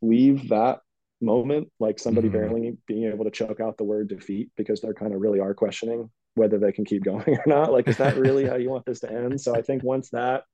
leave 0.00 0.50
that 0.50 0.80
moment 1.20 1.68
like 1.80 1.98
somebody 1.98 2.28
mm-hmm. 2.28 2.38
barely 2.38 2.76
being 2.86 3.10
able 3.12 3.24
to 3.24 3.30
choke 3.32 3.58
out 3.58 3.76
the 3.76 3.84
word 3.84 4.08
defeat 4.08 4.50
because 4.56 4.80
they're 4.80 4.94
kind 4.94 5.12
of 5.12 5.20
really 5.20 5.40
are 5.40 5.54
questioning 5.54 6.08
whether 6.38 6.58
they 6.58 6.72
can 6.72 6.84
keep 6.84 7.04
going 7.12 7.28
or 7.28 7.44
not. 7.46 7.72
Like, 7.72 7.88
is 7.88 7.98
that 7.98 8.16
really 8.16 8.46
how 8.46 8.56
you 8.56 8.70
want 8.70 8.86
this 8.86 9.00
to 9.00 9.10
end? 9.10 9.40
So 9.40 9.54
I 9.54 9.62
think 9.62 9.82
once 9.82 10.10
that 10.10 10.44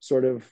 sort 0.00 0.24
of 0.24 0.48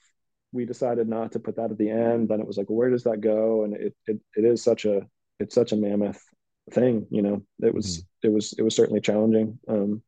we 0.53 0.65
decided 0.65 1.09
not 1.09 1.33
to 1.33 1.41
put 1.41 1.57
that 1.57 1.71
at 1.71 1.79
the 1.79 1.91
end, 1.91 2.29
then 2.29 2.41
it 2.41 2.47
was 2.47 2.57
like, 2.57 2.71
well, 2.71 2.79
where 2.79 2.91
does 2.91 3.05
that 3.05 3.21
go? 3.21 3.65
And 3.65 3.75
it 3.75 3.95
it, 4.07 4.21
it 4.37 4.45
is 4.45 4.63
such 4.63 4.85
a 4.85 5.03
it's 5.39 5.55
such 5.55 5.73
a 5.73 5.77
mammoth 5.77 6.23
thing, 6.71 7.07
you 7.11 7.23
know. 7.23 7.43
It 7.61 7.75
was 7.75 7.99
mm-hmm. 7.99 8.29
it 8.29 8.33
was 8.33 8.55
it 8.59 8.63
was 8.63 8.75
certainly 8.75 9.01
challenging. 9.01 9.59
Um, 9.69 10.03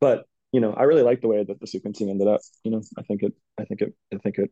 but 0.00 0.26
you 0.52 0.60
know, 0.60 0.72
I 0.72 0.84
really 0.84 1.02
like 1.02 1.20
the 1.20 1.28
way 1.28 1.44
that 1.44 1.60
the 1.60 1.66
sequencing 1.66 2.10
ended 2.10 2.28
up. 2.28 2.40
You 2.62 2.70
know, 2.70 2.82
I 2.98 3.02
think 3.02 3.22
it 3.22 3.32
I 3.58 3.64
think 3.64 3.80
it 3.82 3.94
I 4.14 4.18
think 4.18 4.38
it 4.38 4.50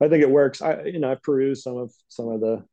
I 0.00 0.08
think 0.08 0.22
it 0.22 0.30
works. 0.30 0.62
I 0.62 0.84
you 0.84 0.98
know 0.98 1.10
I've 1.10 1.22
perused 1.22 1.62
some 1.62 1.76
of 1.76 1.92
some 2.08 2.28
of 2.28 2.40
the 2.40 2.64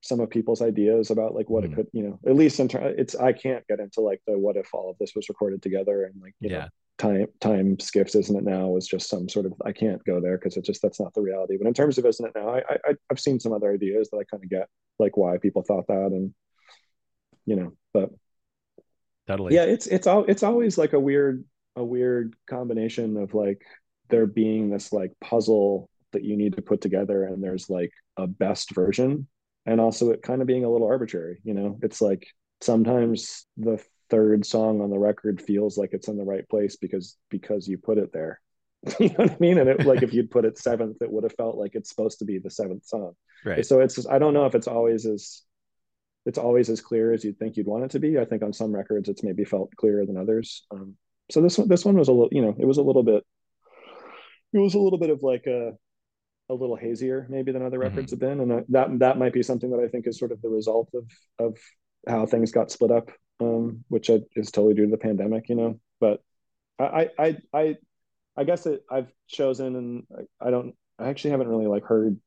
some 0.00 0.20
of 0.20 0.30
people's 0.30 0.62
ideas 0.62 1.10
about 1.10 1.34
like 1.34 1.50
what 1.50 1.64
mm. 1.64 1.72
it 1.72 1.74
could 1.74 1.86
you 1.92 2.02
know 2.02 2.18
at 2.26 2.36
least 2.36 2.60
in 2.60 2.68
ter- 2.68 2.94
it's 2.96 3.14
i 3.16 3.32
can't 3.32 3.66
get 3.66 3.80
into 3.80 4.00
like 4.00 4.20
the 4.26 4.38
what 4.38 4.56
if 4.56 4.72
all 4.72 4.90
of 4.90 4.96
this 4.98 5.12
was 5.14 5.28
recorded 5.28 5.60
together 5.62 6.04
and 6.04 6.14
like 6.20 6.34
you 6.40 6.50
yeah. 6.50 6.58
know 6.58 6.68
time 6.98 7.26
time 7.40 7.78
skiffs 7.78 8.14
isn't 8.14 8.36
it 8.36 8.44
now 8.44 8.76
is 8.76 8.86
just 8.86 9.08
some 9.08 9.28
sort 9.28 9.46
of 9.46 9.52
i 9.64 9.72
can't 9.72 10.04
go 10.04 10.20
there 10.20 10.36
because 10.36 10.56
it 10.56 10.64
just 10.64 10.82
that's 10.82 11.00
not 11.00 11.14
the 11.14 11.20
reality 11.20 11.56
but 11.56 11.66
in 11.66 11.74
terms 11.74 11.98
of 11.98 12.06
isn't 12.06 12.26
it 12.26 12.32
now 12.34 12.48
i, 12.48 12.58
I 12.58 12.94
i've 13.10 13.20
seen 13.20 13.38
some 13.40 13.52
other 13.52 13.72
ideas 13.72 14.08
that 14.10 14.18
i 14.18 14.24
kind 14.24 14.42
of 14.42 14.50
get 14.50 14.68
like 14.98 15.16
why 15.16 15.38
people 15.38 15.62
thought 15.62 15.86
that 15.88 16.10
and 16.12 16.34
you 17.46 17.56
know 17.56 17.72
but 17.92 18.10
totally 19.26 19.54
yeah 19.54 19.64
it's 19.64 19.86
it's 19.86 20.06
all 20.06 20.24
it's 20.24 20.42
always 20.42 20.76
like 20.76 20.92
a 20.92 21.00
weird 21.00 21.44
a 21.76 21.84
weird 21.84 22.34
combination 22.48 23.16
of 23.16 23.34
like 23.34 23.62
there 24.10 24.26
being 24.26 24.70
this 24.70 24.92
like 24.92 25.12
puzzle 25.20 25.88
that 26.12 26.24
you 26.24 26.36
need 26.36 26.56
to 26.56 26.62
put 26.62 26.80
together 26.80 27.24
and 27.24 27.42
there's 27.42 27.70
like 27.70 27.92
a 28.16 28.26
best 28.26 28.74
version 28.74 29.28
and 29.68 29.80
also 29.80 30.10
it 30.10 30.22
kind 30.22 30.40
of 30.40 30.48
being 30.48 30.64
a 30.64 30.70
little 30.70 30.88
arbitrary 30.88 31.38
you 31.44 31.54
know? 31.54 31.78
It's 31.82 32.00
like 32.00 32.26
sometimes 32.60 33.46
the 33.56 33.82
third 34.10 34.44
song 34.46 34.80
on 34.80 34.90
the 34.90 34.98
record 34.98 35.40
feels 35.40 35.76
like 35.76 35.90
it's 35.92 36.08
in 36.08 36.16
the 36.16 36.24
right 36.24 36.48
place 36.48 36.76
because 36.76 37.16
because 37.28 37.68
you 37.68 37.78
put 37.78 37.98
it 37.98 38.12
there. 38.12 38.40
You 39.00 39.08
know 39.08 39.24
what 39.24 39.32
i 39.32 39.36
mean? 39.40 39.58
And 39.58 39.68
it 39.68 39.84
like 39.84 40.02
if 40.02 40.14
you'd 40.14 40.30
put 40.30 40.44
it 40.44 40.58
seventh 40.58 41.02
it 41.02 41.10
would 41.12 41.24
have 41.24 41.34
felt 41.34 41.56
like 41.56 41.74
it's 41.74 41.90
supposed 41.90 42.20
to 42.20 42.24
be 42.24 42.38
the 42.38 42.50
seventh 42.50 42.86
song. 42.86 43.12
Right. 43.44 43.64
So 43.64 43.80
it's 43.80 43.96
just, 43.96 44.08
i 44.08 44.18
don't 44.18 44.34
know 44.34 44.46
if 44.46 44.54
it's 44.54 44.68
always 44.68 45.04
as 45.06 45.42
it's 46.26 46.38
always 46.38 46.68
as 46.68 46.80
clear 46.80 47.12
as 47.12 47.24
you'd 47.24 47.38
think 47.38 47.56
you'd 47.56 47.66
want 47.66 47.84
it 47.84 47.90
to 47.92 47.98
be. 48.00 48.18
I 48.18 48.24
think 48.24 48.42
on 48.42 48.52
some 48.52 48.74
records 48.74 49.08
it's 49.08 49.22
maybe 49.22 49.44
felt 49.44 49.74
clearer 49.76 50.04
than 50.04 50.16
others. 50.16 50.64
Um, 50.70 50.96
so 51.30 51.40
this 51.42 51.58
one 51.58 51.68
this 51.68 51.84
one 51.84 51.96
was 51.96 52.08
a 52.08 52.12
little 52.12 52.30
you 52.32 52.42
know 52.42 52.54
it 52.58 52.66
was 52.66 52.78
a 52.78 52.82
little 52.82 53.02
bit 53.02 53.24
it 54.52 54.58
was 54.58 54.74
a 54.74 54.78
little 54.78 54.98
bit 54.98 55.10
of 55.10 55.22
like 55.22 55.46
a 55.46 55.72
a 56.48 56.54
little 56.54 56.76
hazier 56.76 57.26
maybe 57.28 57.52
than 57.52 57.62
other 57.62 57.78
mm-hmm. 57.78 57.88
records 57.88 58.12
have 58.12 58.20
been, 58.20 58.40
and 58.40 58.64
that 58.68 58.98
that 58.98 59.18
might 59.18 59.32
be 59.32 59.42
something 59.42 59.70
that 59.70 59.80
I 59.80 59.88
think 59.88 60.06
is 60.06 60.18
sort 60.18 60.32
of 60.32 60.42
the 60.42 60.48
result 60.48 60.90
of 60.94 61.04
of 61.38 61.58
how 62.06 62.26
things 62.26 62.52
got 62.52 62.70
split 62.70 62.90
up, 62.90 63.10
um, 63.40 63.84
which 63.88 64.10
is 64.10 64.50
totally 64.50 64.74
due 64.74 64.86
to 64.86 64.90
the 64.90 64.98
pandemic, 64.98 65.48
you 65.48 65.54
know. 65.54 65.80
But 66.00 66.22
I 66.78 67.10
I 67.18 67.36
I 67.52 67.76
I 68.36 68.44
guess 68.44 68.66
it 68.66 68.84
I've 68.90 69.12
chosen 69.26 69.76
and 69.76 70.26
I, 70.40 70.50
don't 70.50 70.74
I 70.98 71.08
actually 71.08 71.32
haven't 71.32 71.48
really 71.48 71.66
like 71.66 71.84
heard 71.84 72.18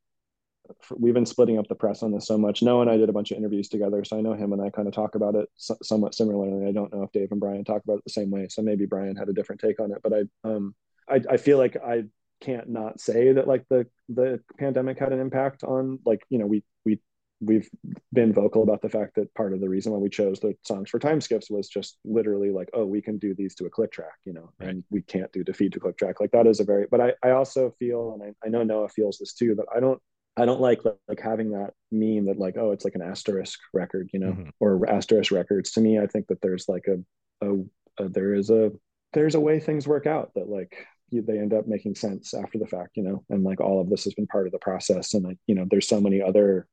we've 0.98 1.14
been 1.14 1.26
splitting 1.26 1.58
up 1.58 1.68
the 1.68 1.76
press 1.76 2.04
on 2.04 2.12
this 2.12 2.28
so 2.28 2.38
much. 2.38 2.62
Noah 2.62 2.82
and 2.82 2.90
I 2.90 2.98
did 2.98 3.10
a 3.10 3.14
bunch 3.14 3.32
of 3.32 3.38
interviews 3.38 3.68
together, 3.68 4.04
so 4.04 4.18
I 4.18 4.22
know 4.22 4.34
him 4.34 4.54
and 4.54 4.62
I 4.62 4.70
kind 4.70 4.88
of 4.88 4.94
talk 4.94 5.16
about 5.16 5.36
it 5.36 5.50
so, 5.56 5.76
somewhat 5.82 6.16
similarly. 6.16 6.68
I 6.68 6.72
don't 6.72 6.94
know 6.94 7.04
if 7.04 7.12
Dave 7.12 7.32
and 7.32 7.40
Brian 7.40 7.64
talk 7.64 7.84
about 7.84 7.98
it 7.98 8.04
the 8.06 8.12
same 8.12 8.30
way, 8.30 8.48
so 8.50 8.62
maybe 8.62 8.86
Brian 8.86 9.16
had 9.16 9.30
a 9.30 9.34
different 9.34 9.62
take 9.62 9.80
on 9.80 9.92
it. 9.92 10.00
But 10.04 10.14
I, 10.14 10.22
um, 10.44 10.76
I, 11.10 11.22
I 11.32 11.38
feel 11.38 11.58
like 11.58 11.78
I 11.78 12.04
can't 12.42 12.70
not 12.70 13.00
say 13.00 13.32
that 13.32 13.48
like 13.48 13.66
the 13.70 13.88
the 14.10 14.42
pandemic 14.58 15.00
had 15.00 15.14
an 15.14 15.20
impact 15.20 15.64
on 15.64 16.00
like 16.06 16.26
you 16.30 16.38
know 16.38 16.46
we 16.46 16.64
we 16.84 17.00
we've 17.40 17.70
been 18.14 18.34
vocal 18.34 18.64
about 18.64 18.82
the 18.82 18.90
fact 18.90 19.16
that 19.16 19.34
part 19.34 19.54
of 19.54 19.62
the 19.62 19.70
reason 19.70 19.92
why 19.92 19.98
we 19.98 20.10
chose 20.10 20.40
the 20.40 20.56
songs 20.64 20.90
for 20.90 21.00
time 21.00 21.22
skiffs 21.22 21.50
was 21.50 21.70
just 21.70 21.98
literally 22.04 22.52
like 22.52 22.70
oh 22.74 22.86
we 22.86 23.02
can 23.02 23.18
do 23.18 23.34
these 23.34 23.56
to 23.56 23.66
a 23.66 23.70
click 23.70 23.92
track 23.92 24.20
you 24.26 24.34
know 24.34 24.52
right. 24.60 24.70
and 24.70 24.84
we 24.90 25.02
can't 25.02 25.32
do 25.32 25.44
defeat 25.44 25.72
to 25.72 25.80
click 25.80 25.98
track 25.98 26.20
like 26.20 26.32
that 26.32 26.48
is 26.48 26.60
a 26.60 26.64
very 26.64 26.86
but 26.90 27.00
i 27.00 27.14
i 27.24 27.32
also 27.32 27.74
feel 27.80 28.14
and 28.14 28.36
I, 28.44 28.48
I 28.48 28.50
know 28.50 28.64
noah 28.64 28.90
feels 28.90 29.18
this 29.18 29.34
too 29.34 29.56
but 29.56 29.66
i 29.76 29.80
don't 29.80 30.02
i 30.38 30.46
don't 30.46 30.62
like 30.62 30.82
like 31.08 31.20
having 31.20 31.52
that 31.52 31.74
meme 31.92 32.26
that 32.26 32.38
like 32.38 32.58
oh 32.58 32.72
it's 32.72 32.86
like 32.86 32.96
an 32.96 33.02
asterisk 33.02 33.60
record 33.74 34.10
you 34.14 34.20
know 34.20 34.32
mm-hmm. 34.32 34.50
or 34.60 34.88
asterisk 34.90 35.32
records 35.32 35.72
to 35.72 35.82
me 35.82 36.00
i 36.00 36.08
think 36.08 36.28
that 36.28 36.42
there's 36.42 36.68
like 36.68 36.88
a, 36.88 37.46
a, 37.46 38.04
a 38.04 38.10
there 38.10 38.34
is 38.34 38.50
a 38.50 38.72
there's 39.14 39.36
a 39.36 39.40
way 39.40 39.60
things 39.60 39.88
work 39.88 40.06
out 40.06 40.32
that 40.36 40.48
like 40.48 40.88
they 41.12 41.40
end 41.40 41.54
up 41.54 41.68
making 41.68 41.96
sense 41.96 42.34
after 42.34 42.58
the 42.58 42.68
fact 42.68 42.96
you 42.96 43.04
know 43.04 43.24
and 43.30 43.44
like 43.44 43.60
all 43.60 43.82
of 43.82 43.90
this 43.90 44.06
has 44.06 44.14
been 44.14 44.28
part 44.28 44.46
of 44.46 44.52
the 44.52 44.60
process. 44.60 45.14
And 45.14 45.24
like 45.26 45.38
you 45.48 45.56
know 45.56 45.66
there's 45.70 45.88
so 45.88 46.00
many 46.00 46.22
other 46.22 46.68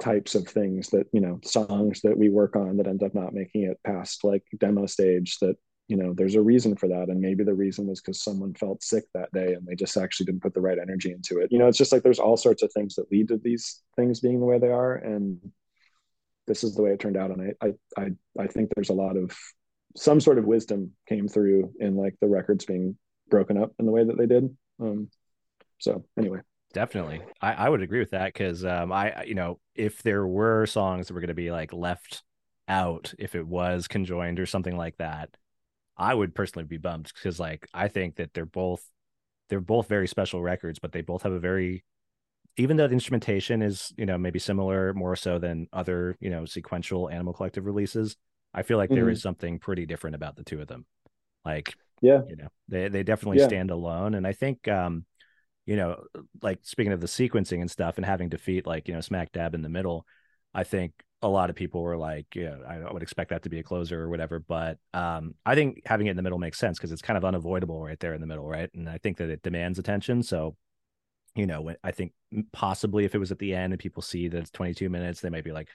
types 0.00 0.34
of 0.34 0.48
things 0.48 0.88
that 0.90 1.06
you 1.12 1.20
know 1.20 1.38
songs 1.44 2.00
that 2.02 2.16
we 2.16 2.28
work 2.28 2.56
on 2.56 2.76
that 2.76 2.86
end 2.86 3.02
up 3.02 3.14
not 3.14 3.34
making 3.34 3.62
it 3.64 3.78
past 3.86 4.24
like 4.24 4.42
demo 4.58 4.86
stage 4.86 5.38
that 5.40 5.56
you 5.88 5.96
know 5.96 6.14
there's 6.14 6.34
a 6.34 6.40
reason 6.42 6.76
for 6.76 6.88
that. 6.88 7.08
And 7.08 7.20
maybe 7.20 7.44
the 7.44 7.54
reason 7.54 7.86
was 7.86 8.00
because 8.00 8.22
someone 8.22 8.54
felt 8.54 8.82
sick 8.82 9.04
that 9.14 9.32
day 9.32 9.54
and 9.54 9.66
they 9.66 9.74
just 9.74 9.96
actually 9.96 10.26
didn't 10.26 10.42
put 10.42 10.54
the 10.54 10.60
right 10.60 10.78
energy 10.78 11.12
into 11.12 11.38
it. 11.38 11.52
You 11.52 11.58
know 11.58 11.68
it's 11.68 11.78
just 11.78 11.92
like 11.92 12.02
there's 12.02 12.18
all 12.20 12.36
sorts 12.36 12.62
of 12.62 12.72
things 12.72 12.94
that 12.94 13.10
lead 13.12 13.28
to 13.28 13.38
these 13.38 13.82
things 13.96 14.20
being 14.20 14.40
the 14.40 14.46
way 14.46 14.58
they 14.58 14.70
are. 14.70 14.94
And 14.94 15.38
this 16.46 16.64
is 16.64 16.74
the 16.74 16.82
way 16.82 16.92
it 16.92 17.00
turned 17.00 17.16
out. 17.16 17.30
And 17.30 17.54
i 17.62 17.66
i 17.66 18.02
i, 18.02 18.10
I 18.38 18.46
think 18.46 18.70
there's 18.74 18.90
a 18.90 18.94
lot 18.94 19.16
of 19.16 19.36
some 19.96 20.20
sort 20.20 20.38
of 20.38 20.46
wisdom 20.46 20.92
came 21.08 21.28
through 21.28 21.72
in 21.78 21.96
like 21.96 22.14
the 22.20 22.28
records 22.28 22.64
being 22.64 22.96
broken 23.32 23.56
up 23.56 23.72
in 23.80 23.86
the 23.86 23.92
way 23.92 24.04
that 24.04 24.16
they 24.16 24.26
did 24.26 24.56
um 24.78 25.08
so 25.78 26.04
anyway 26.16 26.38
Definitely. 26.72 27.20
I, 27.40 27.52
I 27.52 27.68
would 27.68 27.82
agree 27.82 27.98
with 27.98 28.12
that 28.12 28.32
because 28.32 28.64
um, 28.64 28.92
I, 28.92 29.24
you 29.24 29.34
know, 29.34 29.60
if 29.74 30.02
there 30.02 30.26
were 30.26 30.66
songs 30.66 31.06
that 31.06 31.14
were 31.14 31.20
going 31.20 31.28
to 31.28 31.34
be 31.34 31.50
like 31.50 31.72
left 31.72 32.22
out, 32.66 33.12
if 33.18 33.34
it 33.34 33.46
was 33.46 33.88
conjoined 33.88 34.40
or 34.40 34.46
something 34.46 34.76
like 34.76 34.96
that, 34.96 35.36
I 35.96 36.14
would 36.14 36.34
personally 36.34 36.64
be 36.64 36.78
bummed 36.78 37.12
because 37.14 37.38
like 37.38 37.68
I 37.74 37.88
think 37.88 38.16
that 38.16 38.32
they're 38.32 38.46
both 38.46 38.82
they're 39.48 39.60
both 39.60 39.88
very 39.88 40.08
special 40.08 40.42
records, 40.42 40.78
but 40.78 40.92
they 40.92 41.02
both 41.02 41.22
have 41.24 41.32
a 41.32 41.38
very 41.38 41.84
even 42.56 42.76
though 42.76 42.86
the 42.86 42.94
instrumentation 42.94 43.62
is, 43.62 43.92
you 43.96 44.06
know, 44.06 44.18
maybe 44.18 44.38
similar 44.38 44.92
more 44.94 45.16
so 45.16 45.38
than 45.38 45.68
other, 45.72 46.16
you 46.20 46.30
know, 46.30 46.44
sequential 46.44 47.08
Animal 47.08 47.32
Collective 47.32 47.66
releases, 47.66 48.16
I 48.52 48.62
feel 48.62 48.76
like 48.76 48.90
mm-hmm. 48.90 49.00
there 49.00 49.10
is 49.10 49.22
something 49.22 49.58
pretty 49.58 49.86
different 49.86 50.16
about 50.16 50.36
the 50.36 50.44
two 50.44 50.60
of 50.60 50.68
them. 50.68 50.84
Like, 51.46 51.74
yeah, 52.02 52.20
you 52.28 52.36
know, 52.36 52.48
they 52.68 52.88
they 52.88 53.02
definitely 53.02 53.38
yeah. 53.38 53.46
stand 53.46 53.70
alone. 53.70 54.14
And 54.14 54.26
I 54.26 54.32
think 54.32 54.68
um 54.68 55.06
you 55.64 55.76
know, 55.76 56.02
like 56.42 56.58
speaking 56.62 56.92
of 56.92 57.00
the 57.00 57.06
sequencing 57.06 57.60
and 57.60 57.70
stuff 57.70 57.96
and 57.96 58.04
having 58.04 58.28
defeat 58.28 58.66
like, 58.66 58.88
you 58.88 58.94
know, 58.94 59.00
smack 59.00 59.32
dab 59.32 59.54
in 59.54 59.62
the 59.62 59.68
middle, 59.68 60.04
I 60.52 60.64
think 60.64 60.92
a 61.22 61.28
lot 61.28 61.50
of 61.50 61.56
people 61.56 61.82
were 61.82 61.96
like, 61.96 62.26
yeah, 62.34 62.56
I 62.68 62.92
would 62.92 63.02
expect 63.02 63.30
that 63.30 63.44
to 63.44 63.48
be 63.48 63.60
a 63.60 63.62
closer 63.62 64.02
or 64.02 64.08
whatever. 64.08 64.40
But 64.40 64.78
um, 64.92 65.34
I 65.46 65.54
think 65.54 65.82
having 65.86 66.08
it 66.08 66.10
in 66.10 66.16
the 66.16 66.22
middle 66.22 66.38
makes 66.38 66.58
sense 66.58 66.78
because 66.78 66.90
it's 66.90 67.00
kind 67.00 67.16
of 67.16 67.24
unavoidable 67.24 67.80
right 67.80 67.98
there 68.00 68.12
in 68.12 68.20
the 68.20 68.26
middle, 68.26 68.46
right? 68.46 68.68
And 68.74 68.88
I 68.88 68.98
think 68.98 69.18
that 69.18 69.30
it 69.30 69.42
demands 69.42 69.78
attention. 69.78 70.24
So, 70.24 70.56
you 71.36 71.46
know, 71.46 71.72
I 71.84 71.92
think 71.92 72.12
possibly 72.52 73.04
if 73.04 73.14
it 73.14 73.18
was 73.18 73.30
at 73.30 73.38
the 73.38 73.54
end 73.54 73.72
and 73.72 73.80
people 73.80 74.02
see 74.02 74.26
that 74.28 74.38
it's 74.38 74.50
22 74.50 74.90
minutes, 74.90 75.20
they 75.20 75.30
might 75.30 75.44
be 75.44 75.52
like, 75.52 75.68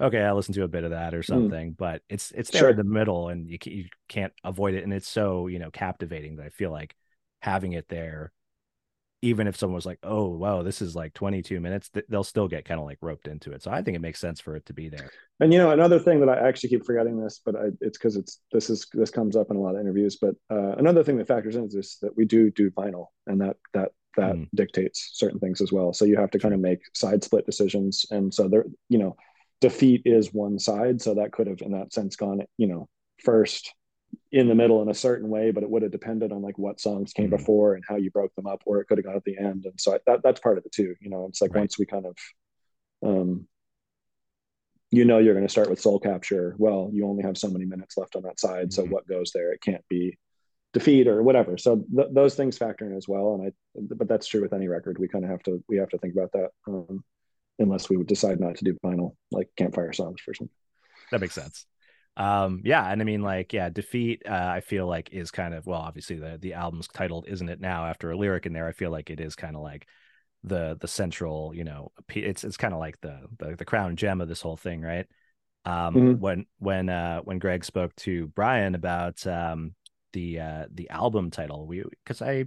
okay, 0.00 0.22
I'll 0.22 0.36
listen 0.36 0.54
to 0.54 0.64
a 0.64 0.68
bit 0.68 0.84
of 0.84 0.90
that 0.90 1.14
or 1.14 1.18
hmm. 1.18 1.32
something. 1.32 1.72
Mm. 1.72 1.76
But 1.76 2.02
it's 2.08 2.30
it's 2.32 2.50
there 2.50 2.60
sure. 2.60 2.70
in 2.70 2.76
the 2.76 2.84
middle, 2.84 3.28
and 3.28 3.48
you 3.48 3.58
you 3.64 3.86
can't 4.08 4.32
avoid 4.44 4.74
it, 4.74 4.84
and 4.84 4.92
it's 4.92 5.08
so 5.08 5.46
you 5.46 5.58
know 5.58 5.70
captivating 5.70 6.36
that 6.36 6.46
I 6.46 6.50
feel 6.50 6.70
like 6.70 6.94
having 7.40 7.72
it 7.72 7.88
there 7.88 8.32
even 9.22 9.48
if 9.48 9.56
someone 9.56 9.74
was 9.74 9.86
like, 9.86 9.98
"Oh, 10.02 10.28
wow, 10.28 10.62
this 10.62 10.80
is 10.80 10.94
like 10.94 11.12
22 11.14 11.60
minutes," 11.60 11.90
they'll 12.08 12.24
still 12.24 12.46
get 12.46 12.64
kind 12.64 12.78
of 12.78 12.86
like 12.86 12.98
roped 13.00 13.26
into 13.26 13.52
it. 13.52 13.62
So 13.62 13.70
I 13.70 13.82
think 13.82 13.96
it 13.96 14.00
makes 14.00 14.20
sense 14.20 14.40
for 14.40 14.54
it 14.54 14.66
to 14.66 14.72
be 14.72 14.88
there. 14.88 15.10
And 15.40 15.52
you 15.52 15.58
know, 15.58 15.70
another 15.70 15.98
thing 15.98 16.20
that 16.20 16.28
I 16.28 16.48
actually 16.48 16.70
keep 16.70 16.84
forgetting 16.84 17.20
this, 17.20 17.40
but 17.44 17.56
I, 17.56 17.66
it's 17.80 17.98
because 17.98 18.16
it's 18.16 18.40
this 18.52 18.70
is 18.70 18.86
this 18.92 19.10
comes 19.10 19.36
up 19.36 19.50
in 19.50 19.56
a 19.56 19.60
lot 19.60 19.74
of 19.74 19.80
interviews. 19.80 20.18
But 20.20 20.34
uh, 20.50 20.76
another 20.76 21.02
thing 21.02 21.16
that 21.18 21.28
factors 21.28 21.56
in 21.56 21.64
is 21.64 21.74
this, 21.74 21.98
that 21.98 22.16
we 22.16 22.26
do 22.26 22.50
do 22.50 22.70
vinyl, 22.70 23.06
and 23.26 23.40
that 23.40 23.56
that 23.74 23.90
that 24.16 24.36
mm. 24.36 24.48
dictates 24.54 25.10
certain 25.14 25.40
things 25.40 25.60
as 25.60 25.72
well. 25.72 25.92
So 25.92 26.04
you 26.04 26.16
have 26.16 26.30
to 26.30 26.38
kind 26.38 26.54
of 26.54 26.60
make 26.60 26.80
side 26.94 27.24
split 27.24 27.44
decisions, 27.44 28.06
and 28.10 28.32
so 28.32 28.48
there, 28.48 28.66
you 28.88 28.98
know, 28.98 29.16
defeat 29.60 30.02
is 30.04 30.32
one 30.32 30.58
side, 30.58 31.00
so 31.02 31.14
that 31.14 31.32
could 31.32 31.46
have, 31.46 31.60
in 31.60 31.72
that 31.72 31.92
sense, 31.92 32.16
gone, 32.16 32.42
you 32.56 32.66
know, 32.66 32.88
first 33.24 33.74
in 34.32 34.48
the 34.48 34.54
middle 34.54 34.80
in 34.82 34.88
a 34.88 34.94
certain 34.94 35.28
way, 35.28 35.50
but 35.50 35.62
it 35.62 35.70
would 35.70 35.82
have 35.82 35.92
depended 35.92 36.32
on 36.32 36.42
like 36.42 36.58
what 36.58 36.80
songs 36.80 37.12
came 37.12 37.26
mm-hmm. 37.26 37.36
before 37.36 37.74
and 37.74 37.84
how 37.86 37.96
you 37.96 38.10
broke 38.10 38.34
them 38.36 38.46
up, 38.46 38.62
or 38.64 38.80
it 38.80 38.86
could 38.86 38.98
have 38.98 39.04
gone 39.04 39.16
at 39.16 39.24
the 39.24 39.36
end. 39.36 39.64
And 39.64 39.74
so 39.78 39.94
I, 39.94 39.98
that 40.06 40.22
that's 40.22 40.40
part 40.40 40.58
of 40.58 40.64
it 40.64 40.72
too. 40.72 40.94
You 41.00 41.10
know, 41.10 41.26
it's 41.28 41.42
like 41.42 41.54
right. 41.54 41.60
once 41.60 41.78
we 41.78 41.86
kind 41.86 42.06
of, 42.06 42.16
um, 43.06 43.46
you 44.90 45.04
know, 45.04 45.18
you're 45.18 45.34
going 45.34 45.46
to 45.46 45.52
start 45.52 45.68
with 45.68 45.80
Soul 45.80 46.00
Capture. 46.00 46.54
Well, 46.58 46.90
you 46.92 47.06
only 47.06 47.22
have 47.24 47.36
so 47.36 47.50
many 47.50 47.66
minutes 47.66 47.98
left 47.98 48.16
on 48.16 48.22
that 48.22 48.40
side, 48.40 48.68
mm-hmm. 48.68 48.82
so 48.82 48.84
what 48.84 49.06
goes 49.06 49.32
there? 49.34 49.52
It 49.52 49.60
can't 49.60 49.86
be 49.88 50.16
defeat 50.72 51.08
or 51.08 51.22
whatever. 51.22 51.58
So 51.58 51.84
th- 51.94 52.08
those 52.12 52.34
things 52.34 52.56
factor 52.56 52.86
in 52.86 52.96
as 52.96 53.08
well. 53.08 53.34
And 53.34 53.48
I, 53.48 53.80
but 53.94 54.08
that's 54.08 54.26
true 54.26 54.42
with 54.42 54.52
any 54.52 54.68
record. 54.68 54.98
We 54.98 55.08
kind 55.08 55.24
of 55.24 55.30
have 55.30 55.42
to 55.44 55.62
we 55.68 55.78
have 55.78 55.88
to 55.90 55.98
think 55.98 56.14
about 56.14 56.32
that, 56.32 56.50
um, 56.66 57.04
unless 57.58 57.88
we 57.88 57.96
would 57.96 58.06
decide 58.06 58.40
not 58.40 58.56
to 58.56 58.64
do 58.64 58.76
vinyl 58.84 59.14
like 59.30 59.48
campfire 59.56 59.92
songs 59.92 60.20
for 60.20 60.34
some. 60.34 60.50
That 61.10 61.20
makes 61.20 61.34
sense 61.34 61.66
um 62.18 62.60
yeah 62.64 62.90
and 62.90 63.00
i 63.00 63.04
mean 63.04 63.22
like 63.22 63.52
yeah 63.52 63.70
defeat 63.70 64.22
uh, 64.28 64.50
i 64.52 64.60
feel 64.60 64.86
like 64.86 65.10
is 65.12 65.30
kind 65.30 65.54
of 65.54 65.64
well 65.66 65.80
obviously 65.80 66.16
the 66.18 66.36
the 66.40 66.52
album's 66.52 66.88
titled 66.88 67.26
isn't 67.28 67.48
it 67.48 67.60
now 67.60 67.86
after 67.86 68.10
a 68.10 68.16
lyric 68.16 68.44
in 68.44 68.52
there 68.52 68.66
i 68.66 68.72
feel 68.72 68.90
like 68.90 69.08
it 69.08 69.20
is 69.20 69.36
kind 69.36 69.54
of 69.54 69.62
like 69.62 69.86
the 70.42 70.76
the 70.80 70.88
central 70.88 71.52
you 71.54 71.62
know 71.62 71.92
it's 72.08 72.42
it's 72.42 72.56
kind 72.56 72.74
of 72.74 72.80
like 72.80 73.00
the, 73.00 73.20
the, 73.38 73.56
the 73.56 73.64
crown 73.64 73.94
gem 73.96 74.20
of 74.20 74.28
this 74.28 74.40
whole 74.40 74.56
thing 74.56 74.80
right 74.80 75.06
um 75.64 75.94
mm-hmm. 75.94 76.12
when 76.20 76.46
when 76.58 76.88
uh 76.88 77.20
when 77.20 77.38
greg 77.38 77.64
spoke 77.64 77.94
to 77.94 78.26
brian 78.28 78.74
about 78.74 79.24
um 79.26 79.74
the 80.12 80.40
uh 80.40 80.64
the 80.72 80.90
album 80.90 81.30
title 81.30 81.66
we 81.66 81.84
because 82.04 82.20
i 82.20 82.44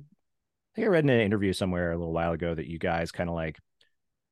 I 0.74 0.76
think 0.76 0.86
I 0.86 0.90
read 0.92 1.04
in 1.04 1.10
an 1.10 1.20
interview 1.20 1.52
somewhere 1.52 1.92
a 1.92 1.98
little 1.98 2.14
while 2.14 2.32
ago 2.32 2.56
that 2.56 2.66
you 2.66 2.80
guys 2.80 3.12
kind 3.12 3.30
of 3.30 3.36
like 3.36 3.60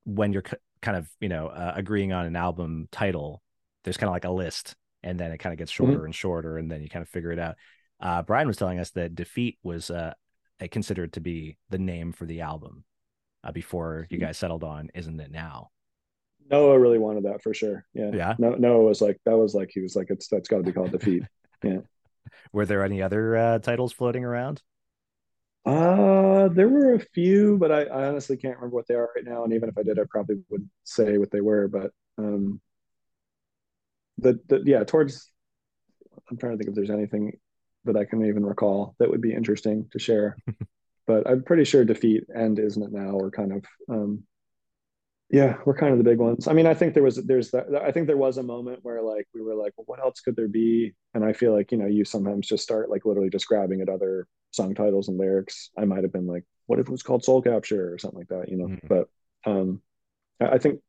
when 0.05 0.31
you're 0.31 0.43
kind 0.81 0.97
of 0.97 1.09
you 1.19 1.29
know 1.29 1.47
uh, 1.47 1.73
agreeing 1.75 2.13
on 2.13 2.25
an 2.25 2.35
album 2.35 2.87
title, 2.91 3.41
there's 3.83 3.97
kind 3.97 4.09
of 4.09 4.13
like 4.13 4.25
a 4.25 4.31
list 4.31 4.75
and 5.03 5.19
then 5.19 5.31
it 5.31 5.37
kind 5.37 5.53
of 5.53 5.59
gets 5.59 5.71
mm-hmm. 5.71 5.85
shorter 5.85 5.97
mm-hmm. 5.97 6.05
and 6.05 6.15
shorter, 6.15 6.57
and 6.57 6.71
then 6.71 6.81
you 6.81 6.89
kind 6.89 7.03
of 7.03 7.09
figure 7.09 7.31
it 7.31 7.39
out. 7.39 7.55
Uh, 7.99 8.21
Brian 8.21 8.47
was 8.47 8.57
telling 8.57 8.79
us 8.79 8.91
that 8.91 9.15
Defeat 9.15 9.57
was 9.63 9.89
uh, 9.89 10.13
considered 10.71 11.13
to 11.13 11.21
be 11.21 11.57
the 11.69 11.77
name 11.77 12.11
for 12.11 12.25
the 12.25 12.41
album 12.41 12.83
uh, 13.43 13.51
before 13.51 14.07
you 14.09 14.17
mm. 14.17 14.21
guys 14.21 14.37
settled 14.37 14.63
on 14.63 14.89
Isn't 14.93 15.19
It 15.19 15.31
Now? 15.31 15.69
Noah 16.49 16.79
really 16.79 16.97
wanted 16.97 17.25
that 17.25 17.43
for 17.43 17.53
sure. 17.53 17.85
Yeah. 17.93 18.11
Yeah. 18.13 18.35
No, 18.39 18.51
Noah 18.51 18.83
was 18.83 19.01
like, 19.01 19.19
that 19.25 19.37
was 19.37 19.53
like, 19.53 19.69
he 19.73 19.81
was 19.81 19.95
like, 19.95 20.07
it's, 20.09 20.27
that's 20.27 20.47
got 20.47 20.57
to 20.57 20.63
be 20.63 20.71
called 20.71 20.91
Defeat. 20.91 21.23
yeah. 21.63 21.79
Were 22.53 22.65
there 22.65 22.83
any 22.83 23.01
other 23.01 23.35
uh, 23.35 23.59
titles 23.59 23.91
floating 23.93 24.23
around? 24.23 24.61
Uh, 25.65 26.47
there 26.49 26.69
were 26.69 26.93
a 26.95 26.99
few, 26.99 27.57
but 27.57 27.71
I, 27.71 27.83
I 27.83 28.07
honestly 28.07 28.37
can't 28.37 28.55
remember 28.55 28.75
what 28.75 28.87
they 28.87 28.95
are 28.95 29.09
right 29.15 29.25
now. 29.25 29.43
And 29.43 29.53
even 29.53 29.69
if 29.69 29.77
I 29.77 29.83
did, 29.83 29.99
I 29.99 30.03
probably 30.09 30.37
would 30.49 30.67
say 30.83 31.17
what 31.17 31.31
they 31.31 31.41
were. 31.41 31.67
But 31.67 31.91
um, 32.17 32.61
the, 34.19 34.39
the 34.47 34.61
yeah 34.65 34.83
towards 34.83 35.31
i'm 36.29 36.37
trying 36.37 36.53
to 36.53 36.57
think 36.57 36.69
if 36.69 36.75
there's 36.75 36.89
anything 36.89 37.33
that 37.85 37.95
i 37.95 38.05
can 38.05 38.25
even 38.25 38.45
recall 38.45 38.95
that 38.99 39.09
would 39.09 39.21
be 39.21 39.33
interesting 39.33 39.87
to 39.91 39.99
share 39.99 40.37
but 41.07 41.27
i'm 41.29 41.43
pretty 41.43 41.63
sure 41.63 41.83
defeat 41.85 42.23
and 42.29 42.59
isn't 42.59 42.83
it 42.83 42.91
now 42.91 43.17
are 43.17 43.31
kind 43.31 43.53
of 43.53 43.65
um 43.89 44.23
yeah 45.29 45.57
we're 45.65 45.77
kind 45.77 45.91
of 45.91 45.97
the 45.97 46.03
big 46.03 46.17
ones 46.17 46.47
i 46.47 46.53
mean 46.53 46.65
i 46.65 46.73
think 46.73 46.93
there 46.93 47.03
was 47.03 47.15
there's 47.25 47.51
that 47.51 47.67
i 47.83 47.91
think 47.91 48.07
there 48.07 48.17
was 48.17 48.37
a 48.37 48.43
moment 48.43 48.79
where 48.81 49.01
like 49.01 49.27
we 49.33 49.41
were 49.41 49.55
like 49.55 49.73
well 49.77 49.85
what 49.87 49.99
else 49.99 50.19
could 50.21 50.35
there 50.35 50.47
be 50.47 50.93
and 51.13 51.23
i 51.23 51.33
feel 51.33 51.53
like 51.53 51.71
you 51.71 51.77
know 51.77 51.85
you 51.85 52.03
sometimes 52.03 52.47
just 52.47 52.63
start 52.63 52.89
like 52.89 53.05
literally 53.05 53.29
just 53.29 53.47
grabbing 53.47 53.81
at 53.81 53.89
other 53.89 54.27
song 54.51 54.73
titles 54.73 55.07
and 55.07 55.17
lyrics 55.17 55.69
i 55.77 55.85
might 55.85 56.03
have 56.03 56.13
been 56.13 56.27
like 56.27 56.43
what 56.67 56.79
if 56.79 56.87
it 56.87 56.91
was 56.91 57.03
called 57.03 57.23
soul 57.23 57.41
capture 57.41 57.93
or 57.93 57.97
something 57.97 58.19
like 58.19 58.27
that 58.27 58.49
you 58.49 58.57
know 58.57 58.67
mm. 58.67 58.79
but 58.87 59.07
um 59.49 59.81
i 60.39 60.57
think 60.57 60.79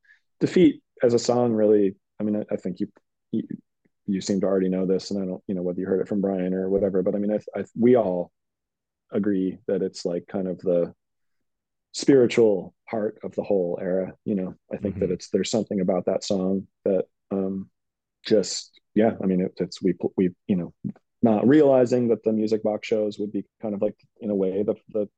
defeat 0.40 0.82
as 1.02 1.14
a 1.14 1.18
song 1.18 1.52
really 1.52 1.94
i 2.18 2.22
mean 2.22 2.36
I, 2.36 2.54
I 2.54 2.56
think 2.56 2.80
you 2.80 2.88
you, 3.32 3.44
you 4.06 4.20
seem 4.20 4.40
to 4.40 4.46
already 4.46 4.68
know 4.68 4.86
this, 4.86 5.10
and 5.10 5.22
I 5.22 5.26
don't, 5.26 5.42
you 5.46 5.54
know, 5.54 5.62
whether 5.62 5.80
you 5.80 5.86
heard 5.86 6.00
it 6.00 6.08
from 6.08 6.20
Brian 6.20 6.54
or 6.54 6.68
whatever, 6.68 7.02
but 7.02 7.14
I 7.14 7.18
mean, 7.18 7.32
I, 7.32 7.58
I, 7.58 7.64
we 7.78 7.96
all 7.96 8.32
agree 9.12 9.58
that 9.66 9.82
it's 9.82 10.04
like 10.04 10.26
kind 10.26 10.48
of 10.48 10.58
the 10.58 10.94
spiritual 11.92 12.74
heart 12.88 13.18
of 13.22 13.34
the 13.34 13.42
whole 13.42 13.78
era. 13.80 14.14
You 14.24 14.34
know, 14.34 14.54
I 14.72 14.76
think 14.76 14.96
mm-hmm. 14.96 15.06
that 15.06 15.10
it's 15.12 15.28
there's 15.30 15.50
something 15.50 15.80
about 15.80 16.06
that 16.06 16.24
song 16.24 16.66
that 16.84 17.04
um, 17.30 17.70
just 18.26 18.80
yeah. 18.94 19.12
I 19.22 19.26
mean, 19.26 19.42
it, 19.42 19.52
it's 19.56 19.82
we 19.82 19.94
we 20.16 20.30
you 20.46 20.56
know 20.56 20.74
not 21.22 21.46
realizing 21.46 22.08
that 22.08 22.22
the 22.24 22.32
music 22.32 22.62
box 22.62 22.86
shows 22.88 23.18
would 23.18 23.32
be 23.32 23.44
kind 23.60 23.74
of 23.74 23.82
like 23.82 23.96
in 24.20 24.30
a 24.30 24.34
way 24.34 24.62
the 24.62 24.74
the 24.90 25.08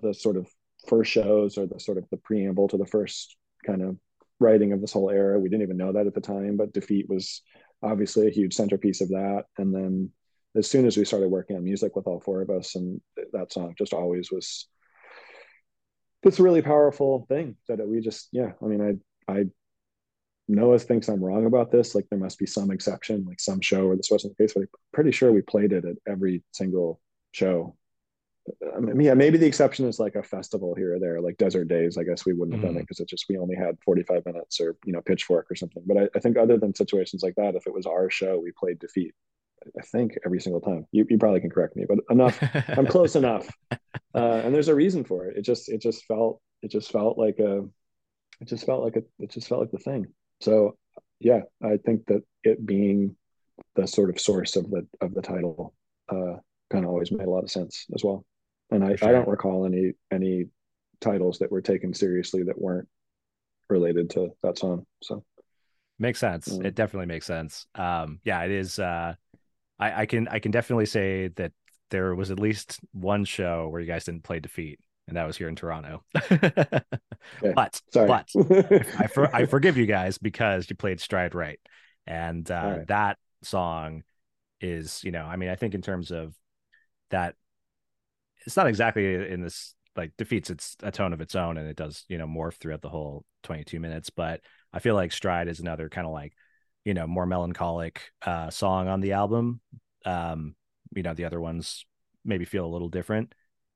the 0.00 0.12
sort 0.12 0.36
of 0.36 0.48
first 0.88 1.10
shows 1.10 1.56
or 1.56 1.66
the 1.66 1.78
sort 1.78 1.98
of 1.98 2.04
the 2.10 2.16
preamble 2.16 2.68
to 2.68 2.76
the 2.76 2.86
first 2.86 3.36
kind 3.64 3.82
of 3.82 3.96
writing 4.40 4.72
of 4.72 4.80
this 4.80 4.92
whole 4.92 5.10
era. 5.10 5.38
We 5.38 5.48
didn't 5.48 5.62
even 5.62 5.76
know 5.76 5.92
that 5.92 6.06
at 6.06 6.14
the 6.14 6.20
time, 6.20 6.56
but 6.56 6.72
Defeat 6.72 7.08
was 7.08 7.42
obviously 7.82 8.26
a 8.26 8.32
huge 8.32 8.54
centerpiece 8.54 9.00
of 9.00 9.10
that. 9.10 9.44
And 9.56 9.74
then 9.74 10.10
as 10.56 10.68
soon 10.68 10.86
as 10.86 10.96
we 10.96 11.04
started 11.04 11.28
working 11.28 11.56
on 11.56 11.64
music 11.64 11.96
with 11.96 12.06
all 12.06 12.20
four 12.20 12.42
of 12.42 12.50
us, 12.50 12.74
and 12.74 13.00
that 13.32 13.52
song 13.52 13.74
just 13.78 13.94
always 13.94 14.30
was 14.30 14.66
this 16.22 16.40
really 16.40 16.62
powerful 16.62 17.24
thing 17.28 17.56
that 17.68 17.86
we 17.86 18.00
just, 18.00 18.28
yeah, 18.32 18.52
I 18.62 18.66
mean, 18.66 19.00
I, 19.28 19.32
I, 19.32 19.44
Noah 20.52 20.78
thinks 20.78 21.08
I'm 21.08 21.22
wrong 21.22 21.46
about 21.46 21.70
this. 21.70 21.94
Like 21.94 22.06
there 22.10 22.18
must 22.18 22.38
be 22.38 22.46
some 22.46 22.70
exception, 22.70 23.24
like 23.26 23.40
some 23.40 23.60
show 23.60 23.86
where 23.86 23.96
this 23.96 24.10
wasn't 24.10 24.36
the 24.36 24.44
case, 24.44 24.54
but 24.54 24.62
I'm 24.62 24.68
pretty 24.92 25.12
sure 25.12 25.32
we 25.32 25.42
played 25.42 25.72
it 25.72 25.84
at 25.84 25.96
every 26.06 26.42
single 26.52 27.00
show 27.32 27.74
I 28.74 28.80
mean, 28.80 29.00
yeah, 29.00 29.14
maybe 29.14 29.38
the 29.38 29.46
exception 29.46 29.86
is 29.86 30.00
like 30.00 30.16
a 30.16 30.22
festival 30.22 30.74
here 30.74 30.96
or 30.96 30.98
there, 30.98 31.20
like 31.20 31.36
Desert 31.36 31.68
Daze. 31.68 31.96
I 31.96 32.02
guess 32.02 32.26
we 32.26 32.32
wouldn't 32.32 32.56
have 32.56 32.64
mm. 32.64 32.74
done 32.74 32.76
it 32.76 32.80
because 32.80 32.98
mm. 32.98 33.02
it 33.02 33.08
just 33.08 33.26
we 33.28 33.38
only 33.38 33.54
had 33.54 33.78
45 33.84 34.26
minutes 34.26 34.60
or 34.60 34.76
you 34.84 34.92
know 34.92 35.00
Pitchfork 35.00 35.50
or 35.50 35.54
something. 35.54 35.82
But 35.86 35.96
I, 35.96 36.08
I, 36.16 36.18
think 36.18 36.36
other 36.36 36.58
than 36.58 36.74
situations 36.74 37.22
like 37.22 37.36
that, 37.36 37.54
if 37.54 37.66
it 37.66 37.72
was 37.72 37.86
our 37.86 38.10
show, 38.10 38.40
we 38.40 38.50
played 38.52 38.80
Defeat. 38.80 39.14
I 39.78 39.82
think 39.82 40.18
every 40.26 40.40
single 40.40 40.60
time. 40.60 40.86
You, 40.90 41.06
you 41.08 41.18
probably 41.18 41.40
can 41.40 41.50
correct 41.50 41.76
me, 41.76 41.84
but 41.88 41.98
enough. 42.10 42.42
I'm 42.68 42.86
close 42.96 43.14
enough, 43.14 43.48
uh, 43.70 44.40
and 44.44 44.52
there's 44.52 44.68
a 44.68 44.74
reason 44.74 45.04
for 45.04 45.26
it. 45.26 45.36
It 45.36 45.42
just 45.42 45.68
it 45.68 45.80
just 45.80 46.04
felt 46.06 46.40
it 46.62 46.72
just 46.72 46.90
felt 46.90 47.16
like 47.16 47.38
a 47.38 47.60
it 48.40 48.46
just 48.46 48.66
felt 48.66 48.82
like 48.82 48.96
a 48.96 49.02
it 49.20 49.30
just 49.30 49.46
felt 49.46 49.60
like 49.60 49.70
the 49.70 49.78
thing. 49.78 50.08
So 50.42 50.76
yeah, 51.20 51.40
I 51.62 51.78
think 51.78 52.06
that 52.06 52.22
it 52.44 52.66
being 52.66 53.16
the 53.76 53.86
sort 53.86 54.10
of 54.10 54.20
source 54.20 54.56
of 54.56 54.70
the 54.70 54.86
of 55.00 55.14
the 55.14 55.22
title 55.22 55.74
uh, 56.08 56.36
kind 56.70 56.84
of 56.84 56.90
always 56.90 57.12
made 57.12 57.26
a 57.26 57.30
lot 57.30 57.44
of 57.44 57.50
sense 57.50 57.86
as 57.94 58.04
well 58.04 58.24
and 58.72 58.82
I, 58.82 58.96
sure. 58.96 59.08
I 59.08 59.12
don't 59.12 59.28
recall 59.28 59.66
any 59.66 59.92
any 60.10 60.46
titles 61.00 61.38
that 61.38 61.52
were 61.52 61.60
taken 61.60 61.92
seriously 61.92 62.42
that 62.44 62.60
weren't 62.60 62.88
related 63.68 64.10
to 64.10 64.30
that 64.42 64.58
song. 64.58 64.86
So 65.02 65.24
makes 65.98 66.18
sense. 66.18 66.50
Um, 66.50 66.64
it 66.64 66.74
definitely 66.74 67.06
makes 67.06 67.26
sense. 67.26 67.66
Um, 67.74 68.20
yeah, 68.24 68.42
it 68.42 68.50
is. 68.50 68.78
Uh, 68.78 69.14
I, 69.78 70.02
I 70.02 70.06
can 70.06 70.26
I 70.28 70.38
can 70.38 70.50
definitely 70.50 70.86
say 70.86 71.28
that 71.36 71.52
there 71.90 72.14
was 72.14 72.30
at 72.30 72.40
least 72.40 72.80
one 72.92 73.24
show 73.24 73.68
where 73.68 73.80
you 73.80 73.86
guys 73.86 74.04
didn't 74.04 74.24
play 74.24 74.40
Defeat, 74.40 74.80
and 75.08 75.16
that 75.16 75.26
was 75.26 75.36
here 75.36 75.48
in 75.48 75.56
Toronto. 75.56 76.02
okay. 76.32 76.80
But 77.54 77.80
Sorry. 77.92 78.06
but 78.06 78.28
I 78.98 79.06
for, 79.06 79.34
I 79.34 79.46
forgive 79.46 79.76
you 79.76 79.86
guys 79.86 80.18
because 80.18 80.68
you 80.70 80.76
played 80.76 81.00
Stride 81.00 81.34
Rite, 81.34 81.60
and 82.06 82.48
uh, 82.50 82.74
right. 82.78 82.86
that 82.88 83.18
song 83.42 84.02
is 84.60 85.02
you 85.02 85.10
know 85.10 85.24
I 85.24 85.36
mean 85.36 85.48
I 85.48 85.56
think 85.56 85.74
in 85.74 85.82
terms 85.82 86.10
of 86.10 86.34
that 87.10 87.34
it's 88.46 88.56
not 88.56 88.66
exactly 88.66 89.14
in 89.14 89.42
this 89.42 89.74
like 89.96 90.12
defeats 90.16 90.50
its 90.50 90.76
a 90.82 90.90
tone 90.90 91.12
of 91.12 91.20
its 91.20 91.34
own 91.34 91.56
and 91.56 91.68
it 91.68 91.76
does 91.76 92.04
you 92.08 92.18
know 92.18 92.26
morph 92.26 92.54
throughout 92.54 92.82
the 92.82 92.88
whole 92.88 93.24
22 93.42 93.78
minutes 93.78 94.10
but 94.10 94.40
i 94.72 94.78
feel 94.78 94.94
like 94.94 95.12
stride 95.12 95.48
is 95.48 95.60
another 95.60 95.88
kind 95.88 96.06
of 96.06 96.12
like 96.12 96.32
you 96.84 96.94
know 96.94 97.06
more 97.06 97.26
melancholic 97.26 98.00
uh 98.22 98.50
song 98.50 98.88
on 98.88 99.00
the 99.00 99.12
album 99.12 99.60
um 100.06 100.54
you 100.94 101.02
know 101.02 101.14
the 101.14 101.24
other 101.24 101.40
ones 101.40 101.84
maybe 102.24 102.44
feel 102.44 102.64
a 102.64 102.72
little 102.72 102.88
different 102.88 103.34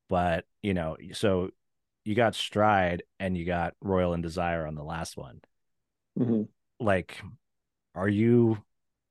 but 0.09 0.45
you 0.62 0.74
know 0.74 0.97
so 1.12 1.51
you 2.05 2.15
got 2.15 2.35
stride 2.35 3.03
and 3.19 3.37
you 3.37 3.45
got 3.45 3.74
royal 3.81 4.12
and 4.12 4.23
desire 4.23 4.66
on 4.66 4.74
the 4.74 4.85
last 4.85 5.16
one 5.16 5.41
mm-hmm. 6.19 6.43
like 6.78 7.20
are 7.95 8.09
you 8.09 8.59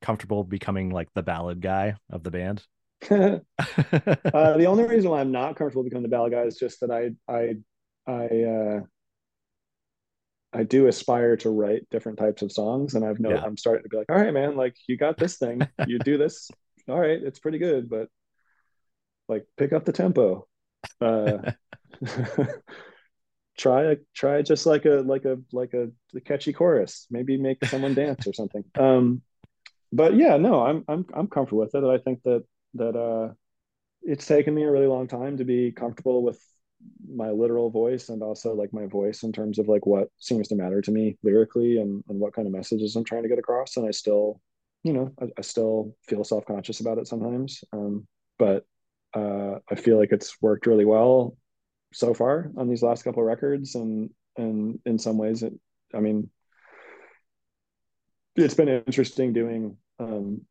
comfortable 0.00 0.44
becoming 0.44 0.90
like 0.90 1.08
the 1.14 1.22
ballad 1.22 1.60
guy 1.60 1.94
of 2.10 2.22
the 2.22 2.30
band 2.30 2.62
uh, 3.10 3.38
the 3.52 4.66
only 4.66 4.84
reason 4.84 5.10
why 5.10 5.20
I'm 5.20 5.32
not 5.32 5.56
comfortable 5.56 5.84
becoming 5.84 6.02
the 6.02 6.08
ballad 6.08 6.32
guy 6.32 6.42
is 6.42 6.56
just 6.56 6.80
that 6.80 6.90
I 6.90 7.10
I 7.30 7.56
I 8.06 8.42
uh, 8.42 8.80
I 10.52 10.62
do 10.62 10.86
aspire 10.86 11.36
to 11.38 11.50
write 11.50 11.88
different 11.90 12.18
types 12.18 12.40
of 12.40 12.50
songs, 12.50 12.94
and 12.94 13.04
I've 13.04 13.20
no, 13.20 13.30
yeah. 13.30 13.42
I'm 13.44 13.58
starting 13.58 13.82
to 13.82 13.88
be 13.88 13.96
like, 13.98 14.10
all 14.10 14.16
right, 14.16 14.32
man, 14.32 14.56
like 14.56 14.74
you 14.88 14.96
got 14.96 15.18
this 15.18 15.36
thing, 15.36 15.60
you 15.86 15.98
do 15.98 16.16
this, 16.16 16.50
all 16.88 16.98
right, 16.98 17.22
it's 17.22 17.38
pretty 17.38 17.58
good, 17.58 17.90
but 17.90 18.08
like 19.28 19.46
pick 19.58 19.72
up 19.72 19.84
the 19.84 19.92
tempo. 19.92 20.46
Uh, 21.00 21.52
try 23.56 23.84
a 23.84 23.96
try 24.14 24.42
just 24.42 24.66
like 24.66 24.84
a 24.84 25.02
like 25.06 25.24
a 25.24 25.38
like 25.52 25.74
a, 25.74 25.88
a 26.14 26.20
catchy 26.20 26.52
chorus, 26.52 27.06
maybe 27.10 27.36
make 27.36 27.64
someone 27.64 27.94
dance 28.02 28.26
or 28.26 28.32
something. 28.32 28.64
Um, 28.78 29.22
but 29.92 30.14
yeah, 30.14 30.36
no, 30.36 30.62
I'm 30.64 30.84
I'm 30.88 31.06
I'm 31.14 31.28
comfortable 31.28 31.60
with 31.60 31.74
it. 31.74 31.84
I 31.84 31.98
think 31.98 32.22
that 32.24 32.44
that 32.74 32.96
uh, 32.96 33.32
it's 34.02 34.26
taken 34.26 34.54
me 34.54 34.64
a 34.64 34.70
really 34.70 34.86
long 34.86 35.08
time 35.08 35.38
to 35.38 35.44
be 35.44 35.72
comfortable 35.72 36.22
with 36.22 36.40
my 37.08 37.30
literal 37.30 37.70
voice 37.70 38.10
and 38.10 38.22
also 38.22 38.54
like 38.54 38.72
my 38.72 38.86
voice 38.86 39.22
in 39.22 39.32
terms 39.32 39.58
of 39.58 39.66
like 39.66 39.86
what 39.86 40.08
seems 40.18 40.48
to 40.48 40.54
matter 40.54 40.82
to 40.82 40.90
me 40.90 41.16
lyrically 41.22 41.78
and, 41.78 42.04
and 42.08 42.20
what 42.20 42.34
kind 42.34 42.46
of 42.46 42.52
messages 42.52 42.94
I'm 42.94 43.04
trying 43.04 43.22
to 43.22 43.28
get 43.30 43.38
across. 43.38 43.76
And 43.76 43.86
I 43.86 43.92
still, 43.92 44.40
you 44.82 44.92
know, 44.92 45.10
I, 45.20 45.26
I 45.38 45.40
still 45.40 45.96
feel 46.06 46.22
self-conscious 46.22 46.80
about 46.80 46.98
it 46.98 47.08
sometimes. 47.08 47.64
Um, 47.72 48.06
but 48.38 48.66
uh, 49.16 49.58
I 49.70 49.74
feel 49.76 49.98
like 49.98 50.12
it's 50.12 50.36
worked 50.42 50.66
really 50.66 50.84
well 50.84 51.36
so 51.92 52.12
far 52.12 52.50
on 52.56 52.68
these 52.68 52.82
last 52.82 53.02
couple 53.02 53.22
of 53.22 53.26
records. 53.26 53.74
And, 53.74 54.10
and 54.36 54.78
in 54.84 54.98
some 54.98 55.16
ways 55.16 55.42
it, 55.42 55.54
I 55.94 56.00
mean, 56.00 56.28
it's 58.34 58.54
been 58.54 58.68
interesting 58.68 59.32
doing 59.32 59.78
um, 59.98 60.42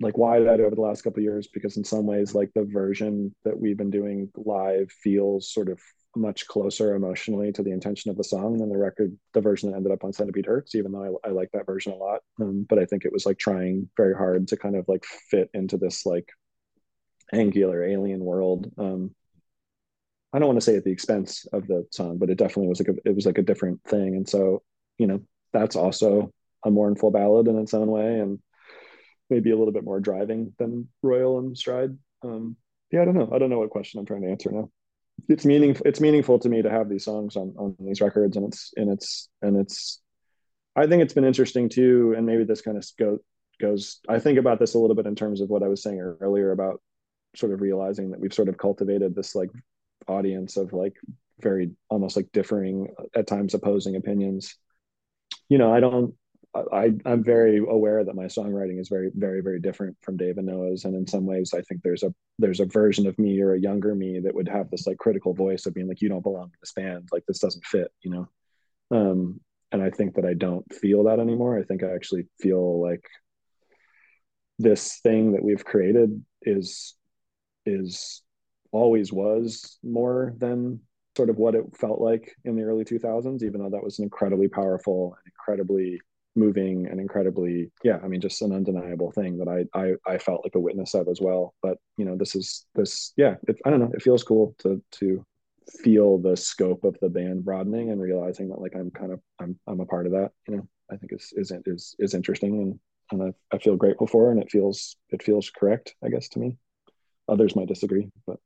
like 0.00 0.16
why 0.16 0.38
that 0.40 0.60
over 0.60 0.74
the 0.74 0.80
last 0.80 1.02
couple 1.02 1.22
years 1.22 1.48
because 1.52 1.76
in 1.76 1.84
some 1.84 2.06
ways 2.06 2.34
like 2.34 2.52
the 2.54 2.64
version 2.64 3.34
that 3.44 3.58
we've 3.58 3.76
been 3.76 3.90
doing 3.90 4.30
live 4.36 4.90
feels 5.02 5.52
sort 5.52 5.68
of 5.68 5.80
much 6.16 6.46
closer 6.46 6.94
emotionally 6.94 7.52
to 7.52 7.62
the 7.62 7.72
intention 7.72 8.10
of 8.10 8.16
the 8.16 8.24
song 8.24 8.58
than 8.58 8.68
the 8.68 8.78
record 8.78 9.16
the 9.34 9.40
version 9.40 9.70
that 9.70 9.76
ended 9.76 9.92
up 9.92 10.04
on 10.04 10.12
centipede 10.12 10.46
Hz 10.46 10.74
even 10.74 10.92
though 10.92 11.18
i, 11.24 11.28
I 11.28 11.32
like 11.32 11.50
that 11.52 11.66
version 11.66 11.92
a 11.92 11.96
lot 11.96 12.20
um, 12.40 12.64
but 12.68 12.78
i 12.78 12.84
think 12.84 13.04
it 13.04 13.12
was 13.12 13.26
like 13.26 13.38
trying 13.38 13.88
very 13.96 14.14
hard 14.14 14.48
to 14.48 14.56
kind 14.56 14.76
of 14.76 14.84
like 14.88 15.04
fit 15.04 15.50
into 15.54 15.76
this 15.76 16.06
like 16.06 16.28
angular 17.32 17.84
alien 17.84 18.20
world 18.20 18.70
um, 18.78 19.14
i 20.32 20.38
don't 20.38 20.48
want 20.48 20.56
to 20.56 20.64
say 20.64 20.76
at 20.76 20.84
the 20.84 20.92
expense 20.92 21.46
of 21.52 21.66
the 21.66 21.86
song 21.90 22.18
but 22.18 22.30
it 22.30 22.38
definitely 22.38 22.68
was 22.68 22.80
like 22.80 22.88
a, 22.88 23.08
it 23.08 23.14
was 23.14 23.26
like 23.26 23.38
a 23.38 23.42
different 23.42 23.82
thing 23.84 24.16
and 24.16 24.28
so 24.28 24.62
you 24.98 25.06
know 25.06 25.20
that's 25.52 25.76
also 25.76 26.32
a 26.64 26.70
mournful 26.70 27.10
ballad 27.10 27.48
in 27.48 27.58
its 27.58 27.74
own 27.74 27.88
way 27.88 28.20
and 28.20 28.38
maybe 29.30 29.50
a 29.50 29.56
little 29.56 29.72
bit 29.72 29.84
more 29.84 30.00
driving 30.00 30.52
than 30.58 30.88
Royal 31.02 31.38
and 31.38 31.56
Stride. 31.56 31.96
Um, 32.22 32.56
yeah, 32.90 33.02
I 33.02 33.04
don't 33.04 33.14
know. 33.14 33.30
I 33.32 33.38
don't 33.38 33.50
know 33.50 33.58
what 33.58 33.70
question 33.70 34.00
I'm 34.00 34.06
trying 34.06 34.22
to 34.22 34.30
answer 34.30 34.50
now. 34.50 34.70
It's 35.28 35.44
meaningful. 35.44 35.86
It's 35.86 36.00
meaningful 36.00 36.38
to 36.38 36.48
me 36.48 36.62
to 36.62 36.70
have 36.70 36.88
these 36.88 37.04
songs 37.04 37.36
on 37.36 37.54
on 37.58 37.76
these 37.80 38.00
records, 38.00 38.36
and 38.36 38.46
it's 38.46 38.72
and 38.76 38.90
it's 38.90 39.28
and 39.42 39.56
it's. 39.56 40.00
I 40.76 40.86
think 40.86 41.02
it's 41.02 41.12
been 41.12 41.24
interesting 41.24 41.68
too, 41.68 42.14
and 42.16 42.24
maybe 42.24 42.44
this 42.44 42.60
kind 42.60 42.78
of 42.78 42.86
go, 42.98 43.18
goes. 43.60 43.98
I 44.08 44.20
think 44.20 44.38
about 44.38 44.60
this 44.60 44.74
a 44.74 44.78
little 44.78 44.94
bit 44.94 45.06
in 45.06 45.16
terms 45.16 45.40
of 45.40 45.48
what 45.48 45.64
I 45.64 45.68
was 45.68 45.82
saying 45.82 45.98
earlier 46.20 46.52
about 46.52 46.80
sort 47.38 47.52
of 47.52 47.60
realizing 47.60 48.10
that 48.10 48.20
we've 48.20 48.34
sort 48.34 48.48
of 48.48 48.58
cultivated 48.58 49.14
this 49.14 49.34
like 49.34 49.50
audience 50.06 50.56
of 50.56 50.72
like 50.72 50.94
very 51.40 51.70
almost 51.88 52.16
like 52.16 52.30
differing 52.32 52.88
at 53.14 53.26
times 53.26 53.54
opposing 53.54 53.96
opinions 53.96 54.56
you 55.48 55.58
know 55.58 55.72
i 55.72 55.80
don't 55.80 56.14
I, 56.54 56.92
I'm 57.04 57.22
very 57.22 57.58
aware 57.58 58.02
that 58.04 58.14
my 58.14 58.24
songwriting 58.24 58.80
is 58.80 58.88
very, 58.88 59.10
very, 59.14 59.42
very 59.42 59.60
different 59.60 59.96
from 60.02 60.16
Dave 60.16 60.38
and 60.38 60.46
Noah's, 60.46 60.84
and 60.84 60.94
in 60.94 61.06
some 61.06 61.26
ways, 61.26 61.52
I 61.54 61.60
think 61.62 61.82
there's 61.82 62.02
a 62.02 62.12
there's 62.38 62.60
a 62.60 62.66
version 62.66 63.06
of 63.06 63.18
me 63.18 63.40
or 63.40 63.52
a 63.52 63.60
younger 63.60 63.94
me 63.94 64.20
that 64.20 64.34
would 64.34 64.48
have 64.48 64.70
this 64.70 64.86
like 64.86 64.96
critical 64.96 65.34
voice 65.34 65.66
of 65.66 65.74
being 65.74 65.88
like, 65.88 66.00
"You 66.00 66.08
don't 66.08 66.22
belong 66.22 66.44
in 66.44 66.58
this 66.60 66.72
band. 66.72 67.08
Like 67.12 67.24
this 67.26 67.38
doesn't 67.38 67.64
fit," 67.66 67.92
you 68.02 68.10
know. 68.10 68.28
Um, 68.90 69.40
and 69.72 69.82
I 69.82 69.90
think 69.90 70.14
that 70.14 70.24
I 70.24 70.34
don't 70.34 70.72
feel 70.72 71.04
that 71.04 71.20
anymore. 71.20 71.58
I 71.58 71.64
think 71.64 71.82
I 71.82 71.94
actually 71.94 72.26
feel 72.40 72.80
like 72.80 73.04
this 74.58 74.98
thing 75.02 75.32
that 75.32 75.44
we've 75.44 75.64
created 75.64 76.24
is 76.42 76.94
is 77.68 78.22
always 78.72 79.12
was 79.12 79.78
more 79.82 80.34
than 80.38 80.80
sort 81.16 81.30
of 81.30 81.36
what 81.36 81.54
it 81.54 81.64
felt 81.76 82.00
like 82.00 82.34
in 82.44 82.54
the 82.54 82.62
early 82.62 82.84
2000s 82.84 83.42
even 83.42 83.60
though 83.60 83.70
that 83.70 83.82
was 83.82 83.98
an 83.98 84.04
incredibly 84.04 84.46
powerful 84.46 85.16
and 85.16 85.32
incredibly 85.32 86.00
moving 86.36 86.86
and 86.86 87.00
incredibly 87.00 87.70
yeah 87.82 87.98
i 88.04 88.08
mean 88.08 88.20
just 88.20 88.42
an 88.42 88.52
undeniable 88.52 89.10
thing 89.10 89.36
that 89.38 89.48
i 89.48 89.64
i, 89.78 89.94
I 90.06 90.18
felt 90.18 90.44
like 90.44 90.54
a 90.54 90.60
witness 90.60 90.94
of 90.94 91.08
as 91.08 91.20
well. 91.20 91.54
But 91.62 91.78
you 91.96 92.04
know 92.04 92.16
this 92.16 92.36
is 92.36 92.66
this 92.74 93.12
yeah 93.16 93.34
it, 93.48 93.58
i 93.64 93.70
don't 93.70 93.80
know. 93.80 93.90
It 93.92 94.02
feels 94.02 94.22
cool 94.22 94.54
to 94.58 94.82
to 94.92 95.24
feel 95.82 96.18
the 96.18 96.36
scope 96.36 96.84
of 96.84 96.96
the 97.00 97.08
band 97.08 97.44
broadening 97.44 97.90
and 97.90 98.00
realizing 98.00 98.48
that 98.48 98.60
like 98.60 98.74
i'm 98.74 98.90
kind 98.90 99.12
of 99.12 99.20
i'm 99.38 99.58
i'm 99.66 99.80
a 99.80 99.86
part 99.86 100.06
of 100.06 100.12
that 100.12 100.30
you 100.46 100.56
know 100.56 100.68
i 100.90 100.96
think 100.96 101.12
is 101.12 101.32
is 101.36 101.52
is, 101.66 101.94
is 101.98 102.14
interesting 102.14 102.62
and 102.62 102.80
and 103.10 103.34
I, 103.52 103.56
I 103.56 103.58
feel 103.58 103.76
grateful 103.76 104.06
for 104.06 104.30
and 104.30 104.40
it 104.40 104.50
feels 104.50 104.96
it 105.10 105.22
feels 105.22 105.50
correct 105.50 105.94
i 106.02 106.08
guess 106.08 106.28
to 106.30 106.38
me 106.38 106.56
others 107.28 107.54
might 107.56 107.68
disagree 107.68 108.08
but 108.26 108.38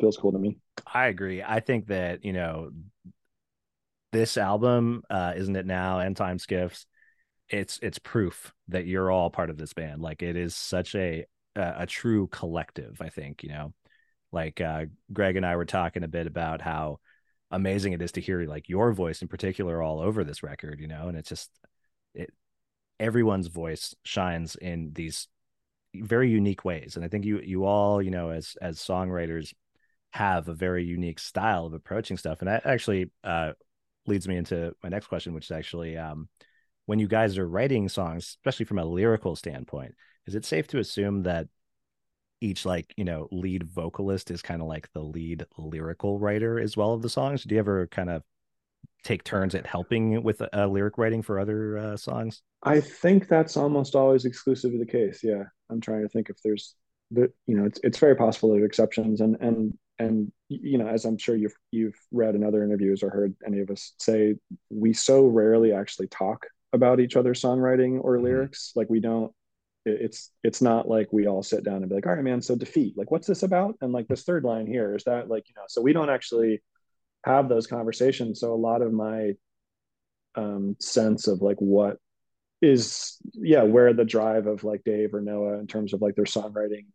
feels 0.00 0.16
cool 0.16 0.32
to 0.32 0.38
me 0.38 0.58
i 0.92 1.06
agree 1.06 1.42
i 1.42 1.60
think 1.60 1.86
that 1.86 2.24
you 2.24 2.32
know 2.32 2.70
this 4.12 4.36
album 4.36 5.02
uh 5.10 5.32
isn't 5.36 5.56
it 5.56 5.66
now 5.66 5.98
and 6.00 6.16
time 6.16 6.38
skiffs 6.38 6.86
it's 7.48 7.78
it's 7.82 7.98
proof 7.98 8.52
that 8.68 8.86
you're 8.86 9.10
all 9.10 9.30
part 9.30 9.50
of 9.50 9.56
this 9.56 9.72
band. 9.72 10.02
Like 10.02 10.22
it 10.22 10.36
is 10.36 10.54
such 10.54 10.94
a 10.94 11.26
a, 11.54 11.74
a 11.78 11.86
true 11.86 12.26
collective. 12.28 13.00
I 13.00 13.08
think 13.08 13.42
you 13.42 13.50
know, 13.50 13.72
like 14.32 14.60
uh, 14.60 14.86
Greg 15.12 15.36
and 15.36 15.46
I 15.46 15.56
were 15.56 15.64
talking 15.64 16.02
a 16.02 16.08
bit 16.08 16.26
about 16.26 16.60
how 16.60 16.98
amazing 17.50 17.92
it 17.92 18.02
is 18.02 18.12
to 18.12 18.20
hear 18.20 18.44
like 18.46 18.68
your 18.68 18.92
voice 18.92 19.22
in 19.22 19.28
particular 19.28 19.82
all 19.82 20.00
over 20.00 20.24
this 20.24 20.42
record. 20.42 20.80
You 20.80 20.88
know, 20.88 21.08
and 21.08 21.16
it's 21.16 21.28
just 21.28 21.50
it 22.14 22.32
everyone's 22.98 23.48
voice 23.48 23.94
shines 24.04 24.56
in 24.56 24.92
these 24.94 25.28
very 26.02 26.30
unique 26.30 26.64
ways 26.64 26.96
and 26.96 27.04
i 27.04 27.08
think 27.08 27.24
you 27.24 27.40
you 27.40 27.64
all 27.64 28.02
you 28.02 28.10
know 28.10 28.30
as 28.30 28.56
as 28.60 28.78
songwriters 28.78 29.52
have 30.12 30.48
a 30.48 30.54
very 30.54 30.84
unique 30.84 31.18
style 31.18 31.66
of 31.66 31.74
approaching 31.74 32.16
stuff 32.16 32.40
and 32.40 32.48
that 32.48 32.64
actually 32.64 33.10
uh 33.24 33.52
leads 34.06 34.28
me 34.28 34.36
into 34.36 34.74
my 34.82 34.88
next 34.88 35.08
question 35.08 35.34
which 35.34 35.46
is 35.46 35.50
actually 35.50 35.96
um 35.96 36.28
when 36.86 36.98
you 36.98 37.08
guys 37.08 37.38
are 37.38 37.48
writing 37.48 37.88
songs 37.88 38.36
especially 38.38 38.64
from 38.64 38.78
a 38.78 38.84
lyrical 38.84 39.36
standpoint 39.36 39.94
is 40.26 40.34
it 40.34 40.44
safe 40.44 40.66
to 40.66 40.78
assume 40.78 41.22
that 41.22 41.48
each 42.40 42.64
like 42.64 42.92
you 42.96 43.04
know 43.04 43.28
lead 43.32 43.64
vocalist 43.64 44.30
is 44.30 44.42
kind 44.42 44.62
of 44.62 44.68
like 44.68 44.88
the 44.92 45.00
lead 45.00 45.44
lyrical 45.58 46.18
writer 46.18 46.60
as 46.60 46.76
well 46.76 46.92
of 46.92 47.02
the 47.02 47.08
songs 47.08 47.44
do 47.44 47.54
you 47.54 47.58
ever 47.58 47.86
kind 47.88 48.10
of 48.10 48.22
take 49.06 49.22
turns 49.22 49.54
at 49.54 49.66
helping 49.66 50.22
with 50.22 50.42
uh, 50.52 50.66
lyric 50.66 50.98
writing 50.98 51.22
for 51.22 51.38
other 51.38 51.78
uh, 51.78 51.96
songs? 51.96 52.42
I 52.62 52.80
think 52.80 53.28
that's 53.28 53.56
almost 53.56 53.94
always 53.94 54.24
exclusively 54.24 54.78
the 54.78 54.86
case. 54.86 55.20
Yeah, 55.22 55.44
I'm 55.70 55.80
trying 55.80 56.02
to 56.02 56.08
think 56.08 56.30
if 56.30 56.36
there's 56.42 56.74
the 57.10 57.32
you 57.46 57.56
know 57.56 57.64
it's 57.64 57.80
it's 57.82 57.98
very 57.98 58.16
possible 58.16 58.52
there 58.52 58.62
are 58.62 58.66
exceptions 58.66 59.20
and 59.20 59.36
and 59.40 59.78
and 59.98 60.32
you 60.48 60.78
know 60.78 60.88
as 60.88 61.04
I'm 61.04 61.18
sure 61.18 61.36
you've 61.36 61.54
you've 61.70 61.96
read 62.10 62.34
in 62.34 62.44
other 62.44 62.64
interviews 62.64 63.02
or 63.02 63.10
heard 63.10 63.34
any 63.46 63.60
of 63.60 63.70
us 63.70 63.92
say 63.98 64.34
we 64.70 64.92
so 64.92 65.26
rarely 65.26 65.72
actually 65.72 66.08
talk 66.08 66.46
about 66.72 67.00
each 67.00 67.16
other's 67.16 67.40
songwriting 67.40 68.00
or 68.02 68.16
mm-hmm. 68.16 68.24
lyrics 68.24 68.72
like 68.74 68.90
we 68.90 69.00
don't 69.00 69.32
it's 69.84 70.32
it's 70.42 70.60
not 70.60 70.88
like 70.88 71.12
we 71.12 71.28
all 71.28 71.44
sit 71.44 71.62
down 71.62 71.76
and 71.76 71.88
be 71.88 71.94
like 71.94 72.06
all 72.06 72.14
right 72.14 72.24
man 72.24 72.42
so 72.42 72.56
defeat 72.56 72.98
like 72.98 73.12
what's 73.12 73.28
this 73.28 73.44
about 73.44 73.76
and 73.80 73.92
like 73.92 74.08
this 74.08 74.24
third 74.24 74.42
line 74.42 74.66
here 74.66 74.96
is 74.96 75.04
that 75.04 75.28
like 75.28 75.48
you 75.48 75.54
know 75.56 75.62
so 75.68 75.80
we 75.80 75.92
don't 75.92 76.10
actually 76.10 76.60
have 77.26 77.48
those 77.48 77.66
conversations. 77.66 78.40
So 78.40 78.54
a 78.54 78.56
lot 78.56 78.80
of 78.80 78.92
my 78.92 79.32
um, 80.36 80.76
sense 80.80 81.26
of 81.26 81.42
like 81.42 81.58
what 81.58 81.98
is 82.62 83.18
yeah 83.34 83.62
where 83.62 83.92
the 83.92 84.04
drive 84.04 84.46
of 84.46 84.64
like 84.64 84.82
Dave 84.84 85.14
or 85.14 85.20
Noah 85.20 85.58
in 85.58 85.66
terms 85.66 85.92
of 85.92 86.00
like 86.00 86.14
their 86.14 86.24
songwriting 86.24 86.86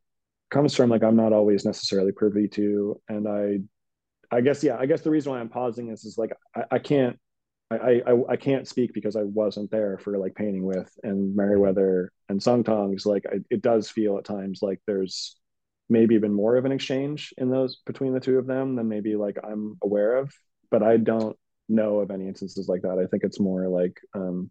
comes 0.49 0.75
from 0.75 0.89
like 0.89 1.03
I'm 1.03 1.15
not 1.15 1.33
always 1.33 1.65
necessarily 1.65 2.11
privy 2.11 2.47
to 2.49 2.99
and 3.07 3.27
I 3.27 3.59
I 4.35 4.41
guess 4.41 4.63
yeah 4.63 4.77
I 4.79 4.85
guess 4.85 5.01
the 5.01 5.11
reason 5.11 5.31
why 5.31 5.39
I'm 5.39 5.49
pausing 5.49 5.89
is 5.89 6.03
is 6.03 6.17
like 6.17 6.31
I, 6.55 6.63
I 6.71 6.79
can't 6.79 7.19
I, 7.69 8.01
I 8.05 8.31
I 8.31 8.35
can't 8.35 8.67
speak 8.67 8.93
because 8.93 9.15
I 9.15 9.23
wasn't 9.23 9.71
there 9.71 9.97
for 9.97 10.17
like 10.17 10.35
painting 10.35 10.65
with 10.65 10.91
and 11.03 11.35
Merriweather 11.35 12.11
and 12.27 12.41
Sung 12.41 12.63
Tongs 12.63 13.05
like 13.05 13.25
I, 13.31 13.37
it 13.49 13.61
does 13.61 13.89
feel 13.89 14.17
at 14.17 14.25
times 14.25 14.59
like 14.61 14.79
there's 14.87 15.37
maybe 15.91 16.15
even 16.15 16.33
more 16.33 16.55
of 16.55 16.65
an 16.65 16.71
exchange 16.71 17.33
in 17.37 17.49
those 17.49 17.79
between 17.85 18.13
the 18.13 18.19
two 18.19 18.39
of 18.39 18.47
them 18.47 18.75
than 18.75 18.87
maybe 18.87 19.15
like 19.15 19.37
I'm 19.43 19.77
aware 19.83 20.15
of. 20.17 20.33
But 20.71 20.81
I 20.81 20.95
don't 20.95 21.37
know 21.67 21.99
of 21.99 22.11
any 22.11 22.27
instances 22.27 22.69
like 22.69 22.83
that. 22.83 22.97
I 22.97 23.05
think 23.07 23.23
it's 23.23 23.41
more 23.41 23.67
like 23.67 23.99
um, 24.15 24.49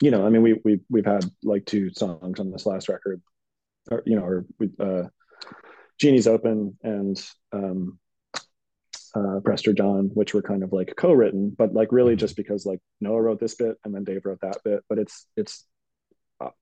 you 0.00 0.10
know, 0.10 0.26
I 0.26 0.30
mean 0.30 0.42
we 0.42 0.60
we 0.64 0.80
we've 0.88 1.06
had 1.06 1.24
like 1.42 1.66
two 1.66 1.90
songs 1.90 2.40
on 2.40 2.50
this 2.50 2.66
last 2.66 2.88
record, 2.88 3.22
or 3.90 4.02
you 4.06 4.16
know, 4.16 4.24
or 4.24 4.46
uh 4.80 5.08
Genie's 5.98 6.26
Open 6.26 6.76
and 6.82 7.20
um 7.52 7.98
uh 9.14 9.40
Prester 9.44 9.72
John, 9.72 10.10
which 10.14 10.34
were 10.34 10.42
kind 10.42 10.62
of 10.62 10.72
like 10.72 10.94
co-written, 10.96 11.54
but 11.56 11.74
like 11.74 11.92
really 11.92 12.16
just 12.16 12.36
because 12.36 12.66
like 12.66 12.80
Noah 13.00 13.22
wrote 13.22 13.40
this 13.40 13.54
bit 13.54 13.76
and 13.84 13.94
then 13.94 14.04
Dave 14.04 14.24
wrote 14.24 14.40
that 14.42 14.58
bit. 14.64 14.84
But 14.88 14.98
it's 14.98 15.26
it's 15.36 15.64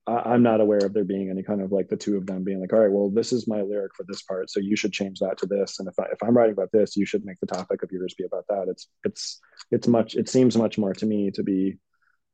I, 0.07 0.33
am 0.33 0.41
not 0.41 0.61
aware 0.61 0.79
of 0.83 0.93
there 0.93 1.03
being 1.03 1.29
any 1.29 1.43
kind 1.43 1.61
of 1.61 1.71
like 1.71 1.87
the 1.87 1.97
two 1.97 2.17
of 2.17 2.25
them 2.25 2.43
being 2.43 2.59
like, 2.59 2.73
all 2.73 2.79
right, 2.79 2.91
well, 2.91 3.09
this 3.09 3.31
is 3.31 3.47
my 3.47 3.61
lyric 3.61 3.91
for 3.95 4.05
this 4.07 4.23
part, 4.23 4.49
so 4.49 4.59
you 4.59 4.75
should 4.75 4.91
change 4.91 5.19
that 5.19 5.37
to 5.39 5.45
this, 5.45 5.79
and 5.79 5.87
if 5.87 5.99
I 5.99 6.05
if 6.05 6.21
I'm 6.23 6.35
writing 6.35 6.53
about 6.53 6.71
this, 6.71 6.97
you 6.97 7.05
should 7.05 7.25
make 7.25 7.39
the 7.39 7.47
topic 7.47 7.83
of 7.83 7.91
yours 7.91 8.15
be 8.17 8.23
about 8.23 8.45
that. 8.49 8.67
It's 8.69 8.87
it's 9.03 9.39
it's 9.71 9.87
much. 9.87 10.15
It 10.15 10.29
seems 10.29 10.57
much 10.57 10.77
more 10.77 10.93
to 10.93 11.05
me 11.05 11.31
to 11.31 11.43
be, 11.43 11.77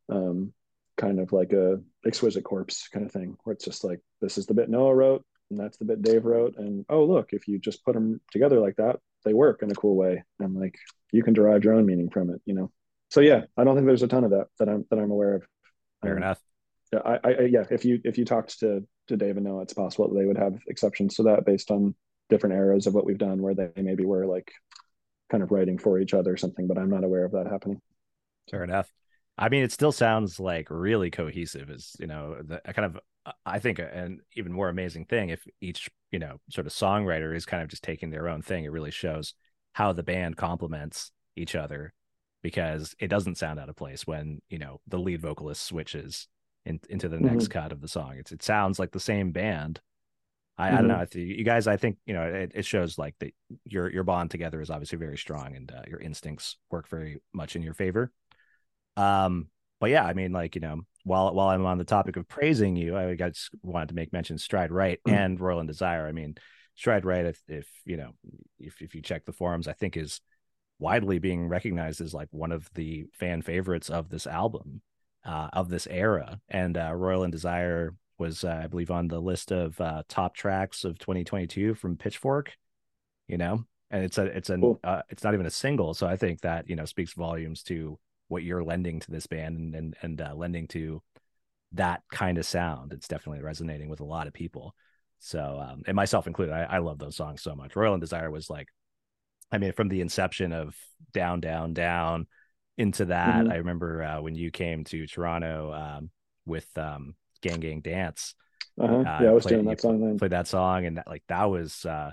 um, 0.09 0.53
kind 0.98 1.20
of 1.20 1.32
like 1.32 1.53
a 1.53 1.80
exquisite 2.06 2.44
corpse 2.44 2.88
kind 2.88 3.06
of 3.06 3.11
thing, 3.11 3.38
where 3.44 3.53
it's 3.53 3.65
just 3.65 3.84
like 3.84 3.99
this 4.22 4.38
is 4.38 4.45
the 4.45 4.53
bit 4.53 4.70
Noah 4.70 4.95
wrote, 4.95 5.26
and 5.49 5.60
that's 5.60 5.78
the 5.78 5.86
bit 5.86 6.02
Dave 6.02 6.26
wrote, 6.26 6.56
and 6.57 6.86
oh 6.90 7.06
look, 7.06 7.30
if 7.32 7.48
you 7.48 7.60
just 7.60 7.84
put 7.84 7.94
them 7.94 8.22
together 8.32 8.60
like 8.60 8.76
that, 8.78 8.99
they 9.26 9.34
work 9.34 9.64
in 9.64 9.72
a 9.72 9.76
cool 9.76 9.95
way, 9.95 10.24
and 10.40 10.56
like 10.56 10.76
you 11.11 11.24
can 11.24 11.34
derive 11.34 11.64
your 11.64 11.74
own 11.74 11.86
meaning 11.86 12.10
from 12.10 12.30
it, 12.30 12.41
you 12.45 12.53
know. 12.53 12.72
So 13.10 13.22
yeah, 13.22 13.41
I 13.57 13.64
don't 13.64 13.76
think 13.76 13.88
there's 13.88 14.03
a 14.03 14.07
ton 14.07 14.24
of 14.24 14.32
that 14.32 14.48
that 14.60 14.70
I'm 14.70 14.86
that 14.90 14.99
I'm 14.99 15.11
aware 15.11 15.36
of. 15.36 15.44
Fair 16.02 16.14
um, 16.14 16.18
enough 16.18 16.40
yeah, 16.94 16.99
I, 17.03 17.20
I, 17.24 17.41
yeah, 17.49 17.64
if 17.72 17.86
you 17.86 17.99
if 18.03 18.18
you 18.18 18.26
talked 18.26 18.60
to 18.60 18.86
to 19.07 19.18
Dave 19.18 19.38
and 19.38 19.45
Noah, 19.45 19.64
it's 19.64 19.74
possible 19.74 20.10
that 20.10 20.20
they 20.20 20.26
would 20.26 20.38
have 20.38 20.60
exceptions 20.68 21.15
to 21.15 21.24
that 21.24 21.45
based 21.45 21.72
on 21.72 21.95
different 22.30 22.56
eras 22.56 22.88
of 22.88 22.94
what 22.94 23.06
we've 23.06 23.18
done, 23.18 23.41
where 23.41 23.56
they 23.56 23.70
maybe 23.76 24.06
were 24.06 24.26
like 24.26 24.52
kind 25.32 25.44
of 25.44 25.52
writing 25.52 25.78
for 25.78 25.99
each 25.99 26.14
other 26.14 26.34
or 26.34 26.38
something. 26.38 26.68
But 26.68 26.78
I'm 26.78 26.90
not 26.90 27.03
aware 27.03 27.26
of 27.26 27.32
that 27.32 27.48
happening. 27.48 27.82
Fair 28.49 28.64
enough. 28.64 28.91
I 29.38 29.49
mean, 29.49 29.64
it 29.64 29.72
still 29.72 29.91
sounds 29.91 30.39
like 30.39 30.68
really 30.69 31.10
cohesive. 31.10 31.69
Is 31.69 31.95
you 31.99 32.07
know, 32.07 32.38
the 32.41 32.61
kind 32.73 32.85
of 32.85 32.99
I 33.45 33.60
think 33.60 33.80
an 33.80 34.22
even 34.35 34.51
more 34.51 34.69
amazing 34.69 35.05
thing 35.05 35.30
if 35.30 35.45
each 35.61 35.89
you 36.11 36.19
know 36.19 36.38
sort 36.49 36.68
of 36.68 36.73
songwriter 36.73 37.35
is 37.35 37.45
kind 37.45 37.64
of 37.64 37.69
just 37.69 37.84
taking 37.84 38.10
their 38.10 38.27
own 38.27 38.41
thing. 38.41 38.65
It 38.65 38.72
really 38.72 38.91
shows 38.91 39.34
how 39.73 39.93
the 39.93 40.03
band 40.03 40.38
complements 40.38 41.11
each 41.35 41.55
other 41.55 41.93
because 42.41 42.95
it 42.99 43.07
doesn't 43.07 43.38
sound 43.38 43.60
out 43.60 43.69
of 43.69 43.76
place 43.76 44.05
when 44.05 44.41
you 44.49 44.60
know 44.60 44.81
the 44.88 44.99
lead 44.99 45.22
vocalist 45.22 45.64
switches 45.64 46.27
in, 46.65 46.80
into 46.89 47.10
the 47.10 47.19
next 47.19 47.45
mm-hmm. 47.45 47.60
cut 47.60 47.72
of 47.72 47.81
the 47.81 47.88
song. 47.88 48.15
It's, 48.18 48.31
it 48.31 48.43
sounds 48.43 48.80
like 48.80 48.91
the 48.91 48.99
same 48.99 49.31
band. 49.31 49.81
I, 50.57 50.68
mm-hmm. 50.68 50.76
I 50.76 50.81
don't 50.81 50.89
mm-hmm. 50.89 51.19
know. 51.19 51.26
You 51.35 51.43
guys, 51.43 51.65
I 51.68 51.77
think 51.77 51.97
you 52.05 52.14
know 52.14 52.23
it, 52.23 52.51
it, 52.53 52.65
shows 52.65 52.97
like 52.97 53.15
that 53.19 53.34
your 53.65 53.89
your 53.91 54.03
bond 54.03 54.30
together 54.30 54.61
is 54.61 54.69
obviously 54.69 54.97
very 54.97 55.18
strong, 55.18 55.55
and 55.55 55.72
uh, 55.72 55.81
your 55.88 55.99
instincts 55.99 56.57
work 56.69 56.88
very 56.88 57.22
much 57.34 57.55
in 57.55 57.64
your 57.64 57.73
favor. 57.73 58.11
Um, 58.98 59.48
but 59.80 59.90
yeah, 59.90 60.06
I 60.06 60.14
mean, 60.14 60.32
like 60.32 60.56
you 60.56 60.61
know, 60.61 60.82
while 61.03 61.34
while 61.34 61.49
I'm 61.49 61.65
on 61.65 61.78
the 61.78 61.84
topic 61.84 62.18
of 62.18 62.28
praising 62.28 62.76
you, 62.76 62.98
I 62.98 63.15
just 63.15 63.49
wanted 63.61 63.90
to 63.90 63.95
make 63.95 64.14
mention 64.14 64.38
Stride 64.38 64.72
Rite 64.72 64.99
mm-hmm. 65.06 65.18
and 65.18 65.40
Royal 65.40 65.60
and 65.60 65.68
Desire. 65.68 66.07
I 66.07 66.11
mean, 66.11 66.36
Stride 66.76 67.06
Rite, 67.06 67.26
if 67.26 67.41
if 67.48 67.68
you 67.86 67.98
know, 67.98 68.11
if 68.60 68.82
if 68.82 68.95
you 68.95 69.02
check 69.02 69.26
the 69.26 69.34
forums, 69.34 69.68
I 69.68 69.74
think 69.74 69.98
is 69.98 70.22
widely 70.80 71.20
being 71.20 71.48
recognized 71.48 72.02
as 72.02 72.14
like 72.14 72.28
one 72.32 72.52
of 72.52 72.70
the 72.74 73.06
fan 73.14 73.41
favorites 73.41 73.90
of 73.90 74.10
this 74.10 74.28
album 74.28 74.82
uh, 75.26 75.49
of 75.53 75.70
this 75.70 75.88
era. 75.88 76.40
And 76.49 76.78
uh, 76.78 76.94
Royal 76.94 77.24
and 77.24 77.32
Desire 77.32 77.95
was, 78.18 78.44
uh, 78.44 78.61
I 78.64 78.68
believe, 78.68 78.91
on 78.91 79.07
the 79.07 79.20
list 79.20 79.52
of 79.52 79.80
uh, 79.80 80.03
top 80.07 80.36
tracks 80.36 80.84
of 80.84 80.98
2022 80.99 81.76
from 81.76 81.98
Pitchfork. 81.98 82.53
You 83.28 83.38
know, 83.38 83.65
and 83.90 84.03
it's 84.03 84.18
a 84.18 84.26
it's 84.26 84.49
a 84.49 84.57
cool. 84.57 84.80
Uh, 84.84 85.02
it's 85.10 85.24
not 85.24 85.34
even 85.34 85.45
a 85.45 85.52
single, 85.52 85.94
so 85.94 86.07
I 86.07 86.18
think 86.18 86.41
that 86.41 86.70
you 86.70 86.76
know 86.76 86.86
speaks 86.86 87.14
volumes 87.14 87.64
to 87.64 87.98
what 88.34 88.43
you're 88.43 88.64
lending 88.64 88.99
to 88.99 89.11
this 89.11 89.27
band 89.27 89.57
and 89.57 89.76
and, 89.76 89.95
and 90.01 90.22
uh, 90.22 90.34
lending 90.35 90.68
to 90.69 91.01
that 91.73 92.01
kind 92.11 92.38
of 92.38 92.45
sound. 92.45 92.93
It's 92.93 93.07
definitely 93.07 93.41
resonating 93.41 93.89
with 93.89 94.01
a 94.01 94.05
lot 94.05 94.27
of 94.27 94.34
people. 94.34 94.76
So, 95.19 95.64
um, 95.65 95.84
and 95.88 95.95
myself 95.95 96.27
included, 96.27 96.53
I, 96.53 96.64
I 96.64 96.77
love 96.80 96.99
those 96.99 97.15
songs 97.15 97.41
so 97.41 97.55
much. 97.55 97.76
Royal 97.76 97.93
and 97.93 98.01
Desire 98.01 98.30
was 98.30 98.49
like, 98.49 98.68
I 99.51 99.57
mean, 99.57 99.72
from 99.72 99.88
the 99.88 100.01
inception 100.01 100.51
of 100.51 100.76
Down, 101.14 101.39
Down, 101.39 101.73
Down 101.73 102.27
into 102.77 103.05
that. 103.05 103.35
Mm-hmm. 103.35 103.51
I 103.51 103.55
remember 103.55 104.03
uh, 104.03 104.22
when 104.22 104.35
you 104.35 104.51
came 104.51 104.84
to 104.85 105.07
Toronto 105.07 105.72
um, 105.73 106.10
with 106.45 106.68
um, 106.77 107.15
Gang 107.41 107.60
Gang 107.60 107.81
Dance. 107.81 108.35
Uh-huh. 108.80 108.95
Uh, 108.95 109.19
yeah, 109.22 109.30
I 109.30 109.31
was 109.31 109.43
played, 109.43 109.55
doing 109.55 109.65
that 109.65 109.81
song 109.81 109.99
then. 109.99 110.18
Played 110.18 110.31
that 110.31 110.47
song, 110.47 110.85
and 110.85 110.97
that, 110.97 111.07
like 111.07 111.23
that 111.27 111.45
was 111.45 111.85
uh, 111.85 112.11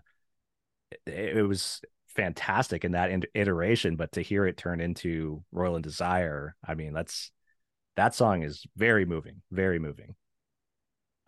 it, 1.07 1.39
it, 1.39 1.43
was 1.43 1.81
fantastic 2.17 2.85
in 2.85 2.93
that 2.93 3.11
iteration. 3.35 3.97
But 3.97 4.13
to 4.13 4.23
hear 4.23 4.47
it 4.47 4.57
turn 4.57 4.81
into 4.81 5.43
Royal 5.53 5.77
and 5.77 5.85
Desire, 5.85 6.55
I 6.67 6.75
mean, 6.75 6.93
that's 6.93 7.31
that 7.97 8.15
song 8.15 8.43
is 8.43 8.65
very 8.77 9.05
moving, 9.05 9.43
very 9.51 9.79
moving. 9.79 10.15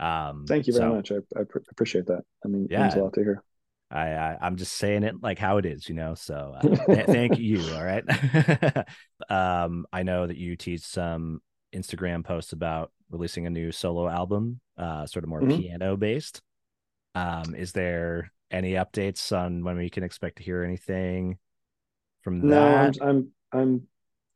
Um, 0.01 0.47
Thank 0.49 0.67
you 0.67 0.73
very 0.73 0.91
so, 0.91 0.95
much. 0.95 1.13
I, 1.13 1.41
I 1.41 1.45
pr- 1.45 1.59
appreciate 1.71 2.07
that. 2.07 2.23
I 2.45 2.49
mean, 2.49 2.69
yeah, 2.71 2.83
means 2.83 2.95
a 2.95 3.03
lot 3.03 3.13
to 3.15 3.21
hear. 3.23 3.43
I, 3.91 4.09
I 4.09 4.47
am 4.47 4.57
just 4.57 4.75
saying 4.75 5.03
it 5.03 5.17
like 5.23 5.39
how 5.39 5.59
it 5.59 5.67
is, 5.67 5.89
you 5.89 5.95
know. 5.95 6.15
So 6.15 6.55
uh, 6.57 6.61
th- 6.87 7.07
thank 7.07 7.39
you. 7.39 7.63
All 7.75 7.85
right. 7.85 8.05
um, 9.29 9.87
I 9.93 10.03
know 10.03 10.27
that 10.27 10.39
you 10.39 10.57
teach 10.57 10.81
some 10.81 11.41
Instagram 11.75 12.25
posts 12.25 12.53
about 12.53 12.91
releasing 13.11 13.47
a 13.47 13.51
new 13.51 13.71
solo 13.71 14.09
album, 14.09 14.61
uh, 14.79 15.07
sort 15.07 15.25
of 15.25 15.29
more 15.29 15.43
mm-hmm. 15.43 15.61
piano 15.61 15.97
based. 15.97 16.41
Um, 17.15 17.55
is 17.55 17.73
there 17.73 18.33
any 18.53 18.73
updates 18.73 19.37
on 19.37 19.65
when 19.65 19.77
we 19.77 19.91
can 19.91 20.03
expect 20.03 20.37
to 20.37 20.43
hear 20.43 20.62
anything 20.62 21.39
from 22.23 22.47
no, 22.49 22.57
that? 22.57 22.97
I'm 23.01 23.33
I'm 23.53 23.83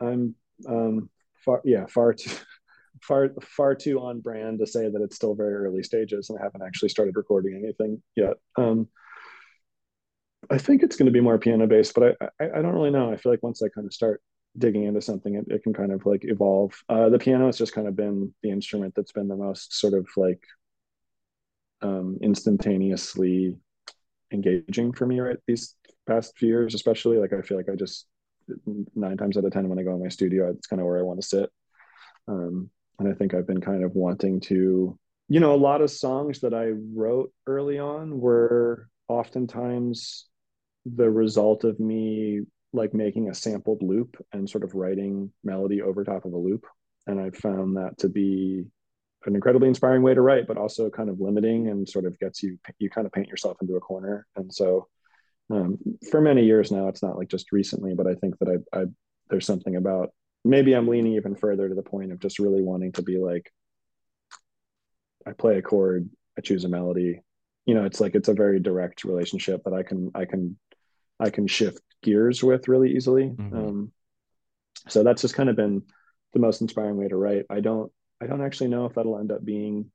I'm 0.01 0.35
I'm 0.69 0.69
um 0.69 1.11
far 1.45 1.61
yeah 1.65 1.87
far 1.87 2.15
too 2.15 2.31
far 3.03 3.31
far 3.43 3.75
too 3.75 4.01
on 4.01 4.21
brand 4.21 4.59
to 4.59 4.67
say 4.67 4.89
that 4.89 5.03
it's 5.03 5.17
still 5.17 5.35
very 5.35 5.55
early 5.55 5.83
stages 5.83 6.31
and 6.31 6.39
I 6.39 6.43
haven't 6.43 6.63
actually 6.63 6.89
started 6.89 7.17
recording 7.17 7.61
anything 7.63 8.03
yet. 8.17 8.35
Um, 8.57 8.89
I 10.51 10.59
think 10.59 10.83
it's 10.83 10.97
going 10.97 11.07
to 11.07 11.13
be 11.13 11.21
more 11.21 11.39
piano 11.39 11.67
based, 11.67 11.95
but 11.95 12.17
I, 12.21 12.27
I, 12.41 12.59
I 12.59 12.63
don't 12.63 12.75
really 12.75 12.91
know. 12.91 13.13
I 13.13 13.17
feel 13.17 13.33
like 13.33 13.43
once 13.43 13.63
I 13.63 13.69
kind 13.69 13.87
of 13.87 13.93
start 13.93 14.23
digging 14.59 14.85
into 14.85 15.01
something, 15.01 15.35
it, 15.35 15.45
it 15.49 15.63
can 15.63 15.75
kind 15.75 15.93
of 15.93 16.07
like 16.07 16.25
evolve. 16.25 16.73
Uh, 16.89 17.09
the 17.09 17.19
piano 17.19 17.47
has 17.47 17.59
just 17.59 17.75
kind 17.75 17.89
of 17.89 17.97
been 17.97 18.33
the 18.43 18.51
instrument 18.51 18.95
that's 18.95 19.13
been 19.13 19.29
the 19.29 19.37
most 19.37 19.79
sort 19.79 19.95
of 19.95 20.07
like 20.17 20.43
um, 21.83 22.19
instantaneously 22.23 23.57
engaging 24.33 24.93
for 24.93 25.07
me 25.07 25.21
right 25.21 25.37
these 25.47 25.75
past 26.07 26.37
few 26.37 26.49
years, 26.49 26.75
especially. 26.75 27.19
Like 27.19 27.33
I 27.33 27.43
feel 27.43 27.57
like 27.57 27.69
I 27.69 27.75
just 27.75 28.07
nine 28.95 29.17
times 29.17 29.37
out 29.37 29.45
of 29.45 29.53
ten 29.53 29.69
when 29.69 29.79
I 29.79 29.83
go 29.83 29.95
in 29.95 30.03
my 30.03 30.09
studio, 30.09 30.51
it's 30.51 30.67
kind 30.67 30.81
of 30.81 30.87
where 30.87 30.99
I 30.99 31.03
want 31.03 31.21
to 31.21 31.27
sit. 31.27 31.51
Um, 32.29 32.71
and 32.99 33.09
I 33.09 33.13
think 33.13 33.35
I've 33.35 33.47
been 33.47 33.61
kind 33.61 33.85
of 33.85 33.95
wanting 33.95 34.41
to, 34.43 34.99
you 35.29 35.41
know, 35.41 35.55
a 35.55 35.57
lot 35.57 35.81
of 35.81 35.91
songs 35.91 36.41
that 36.41 36.55
I 36.55 36.73
wrote 36.95 37.33
early 37.47 37.79
on 37.79 38.21
were 38.21 38.89
oftentimes 39.09 40.27
the 40.85 41.11
result 41.11 41.65
of 41.65 41.79
me 41.81 42.43
like 42.73 42.95
making 42.95 43.29
a 43.29 43.35
sampled 43.35 43.83
loop 43.83 44.17
and 44.33 44.49
sort 44.49 44.65
of 44.65 44.75
writing 44.75 45.33
melody 45.43 45.83
over 45.83 46.05
top 46.05 46.25
of 46.25 46.33
a 46.33 46.39
loop. 46.39 46.67
And 47.07 47.21
I 47.21 47.31
found 47.31 47.77
that 47.77 47.99
to 47.99 48.09
be 48.09 48.65
an 49.27 49.35
incredibly 49.35 49.69
inspiring 49.69 50.03
way 50.03 50.15
to 50.15 50.21
write, 50.21 50.47
but 50.47 50.57
also 50.57 50.91
kind 50.91 51.09
of 51.09 51.21
limiting 51.21 51.69
and 51.69 51.89
sort 51.89 52.05
of 52.05 52.19
gets 52.19 52.43
you, 52.43 52.59
you 52.79 52.91
kind 52.91 53.07
of 53.07 53.13
paint 53.13 53.29
yourself 53.29 53.57
into 53.61 53.77
a 53.77 53.81
corner. 53.81 54.27
And 54.37 54.53
so 54.53 54.89
um, 55.51 55.79
for 56.11 56.21
many 56.21 56.45
years 56.45 56.71
now, 56.71 56.89
it's 56.89 57.03
not 57.03 57.17
like 57.17 57.29
just 57.29 57.53
recently, 57.53 57.95
but 57.95 58.07
I 58.07 58.15
think 58.15 58.39
that 58.39 58.63
I, 58.73 58.81
I, 58.81 58.85
there's 59.31 59.47
something 59.47 59.77
about 59.77 60.11
maybe 60.45 60.75
I'm 60.75 60.89
leaning 60.89 61.15
even 61.15 61.35
further 61.35 61.69
to 61.69 61.75
the 61.75 61.83
point 61.83 62.13
of 62.13 62.21
just 62.21 62.39
really 62.39 62.63
wanting 62.63 62.93
to 62.93 63.03
be 63.03 63.19
like, 63.19 63.51
I 65.27 65.33
play 65.33 65.59
a 65.59 65.63
chord, 65.63 66.09
I 66.39 66.41
choose 66.41 66.65
a 66.65 66.69
melody. 66.69 67.21
You 67.65 67.75
know, 67.75 67.85
it's 67.85 68.01
like 68.01 68.15
it's 68.15 68.29
a 68.29 68.35
very 68.35 68.61
direct 68.61 69.05
relationship 69.05 69.63
that 69.65 69.75
I 69.75 69.83
can 69.83 70.13
I 70.15 70.25
can 70.25 70.57
I 71.19 71.31
can 71.31 71.49
shift 71.49 71.81
gears 72.03 72.43
with 72.43 72.69
really 72.69 72.95
easily. 72.95 73.25
Mm-hmm. 73.25 73.57
Um, 73.57 73.93
so 74.89 75.03
that's 75.03 75.23
just 75.23 75.35
kind 75.35 75.49
of 75.49 75.57
been 75.57 75.83
the 76.33 76.39
most 76.39 76.61
inspiring 76.61 76.97
way 76.97 77.09
to 77.09 77.17
write. 77.17 77.47
I 77.51 77.61
don't 77.61 77.91
I 78.21 78.27
don't 78.27 78.45
actually 78.45 78.69
know 78.69 78.87
if 78.87 78.95
that'll 78.95 79.19
end 79.19 79.33
up 79.33 79.45
being. 79.45 79.91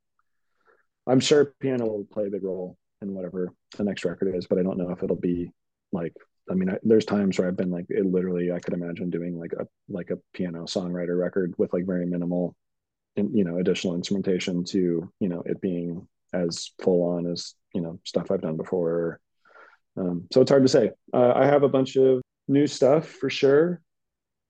I'm 1.08 1.20
sure 1.20 1.54
piano 1.60 1.86
will 1.86 2.06
play 2.06 2.28
a 2.28 2.30
big 2.30 2.44
role 2.44 2.78
in 3.02 3.14
whatever 3.14 3.50
the 3.78 3.84
next 3.84 4.06
record 4.06 4.36
is, 4.36 4.46
but 4.48 4.60
I 4.60 4.64
don't 4.64 4.78
know 4.78 4.92
if 4.92 5.04
it'll 5.04 5.16
be 5.16 5.52
like. 5.92 6.14
I 6.50 6.54
mean, 6.54 6.70
I, 6.70 6.78
there's 6.84 7.06
times 7.06 7.38
where 7.38 7.48
I've 7.48 7.56
been 7.56 7.70
like, 7.70 7.86
it 7.90 8.06
literally, 8.06 8.52
I 8.52 8.60
could 8.60 8.74
imagine 8.74 9.10
doing 9.10 9.40
like 9.40 9.54
a 9.54 9.68
like 9.90 10.10
a 10.10 10.18
piano 10.34 10.64
songwriter 10.64 11.18
record 11.18 11.54
with 11.58 11.72
like 11.72 11.86
very 11.86 12.06
minimal, 12.06 12.56
in, 13.16 13.36
you 13.36 13.44
know, 13.44 13.58
additional 13.58 13.96
instrumentation 13.96 14.64
to 14.66 15.12
you 15.20 15.30
know 15.30 15.44
it 15.46 15.62
being 15.62 16.08
as 16.34 16.72
full 16.82 17.04
on 17.04 17.26
as 17.26 17.56
you 17.74 17.82
know 17.82 18.00
stuff 18.04 18.32
I've 18.32 18.42
done 18.42 18.58
before. 18.58 19.20
Um, 19.98 20.28
so 20.32 20.42
it's 20.42 20.52
hard 20.52 20.64
to 20.64 20.70
say. 20.70 20.92
Uh, 21.14 21.34
I 21.36 21.46
have 21.46 21.64
a 21.64 21.70
bunch 21.70 21.96
of 21.96 22.22
new 22.48 22.68
stuff 22.68 23.08
for 23.08 23.30
sure 23.30 23.82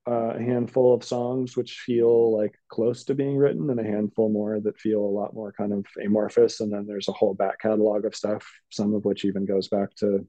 a 0.08 0.40
handful 0.40 0.94
of 0.94 1.04
songs 1.04 1.56
which 1.56 1.80
feel 1.80 2.36
like 2.36 2.56
close 2.70 3.04
to 3.04 3.14
being 3.14 3.38
written 3.38 3.70
and 3.70 3.80
a 3.80 3.84
handful 3.84 4.30
more 4.30 4.60
that 4.60 4.80
feel 4.80 5.00
a 5.00 5.16
lot 5.18 5.34
more 5.34 5.52
kind 5.52 5.72
of 5.72 5.86
amorphous. 6.04 6.60
And 6.60 6.74
then 6.74 6.88
there's 6.88 7.08
a 7.08 7.14
whole 7.14 7.34
back 7.34 7.60
catalog 7.60 8.06
of 8.06 8.16
stuff 8.16 8.48
some 8.72 8.94
of 8.94 9.06
which 9.06 9.26
even 9.26 9.46
goes 9.46 9.68
back 9.68 9.94
to 9.98 10.26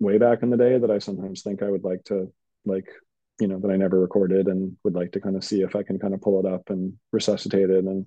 way 0.00 0.18
back 0.18 0.42
in 0.42 0.50
the 0.50 0.56
day 0.56 0.78
that 0.78 0.90
i 0.90 0.98
sometimes 0.98 1.42
think 1.42 1.62
i 1.62 1.68
would 1.68 1.84
like 1.84 2.02
to 2.04 2.32
like 2.64 2.88
you 3.40 3.48
know 3.48 3.58
that 3.58 3.70
i 3.70 3.76
never 3.76 4.00
recorded 4.00 4.46
and 4.46 4.76
would 4.84 4.94
like 4.94 5.12
to 5.12 5.20
kind 5.20 5.36
of 5.36 5.44
see 5.44 5.62
if 5.62 5.74
i 5.74 5.82
can 5.82 5.98
kind 5.98 6.14
of 6.14 6.20
pull 6.20 6.38
it 6.38 6.46
up 6.46 6.70
and 6.70 6.94
resuscitate 7.12 7.70
it. 7.70 7.84
And 7.84 8.06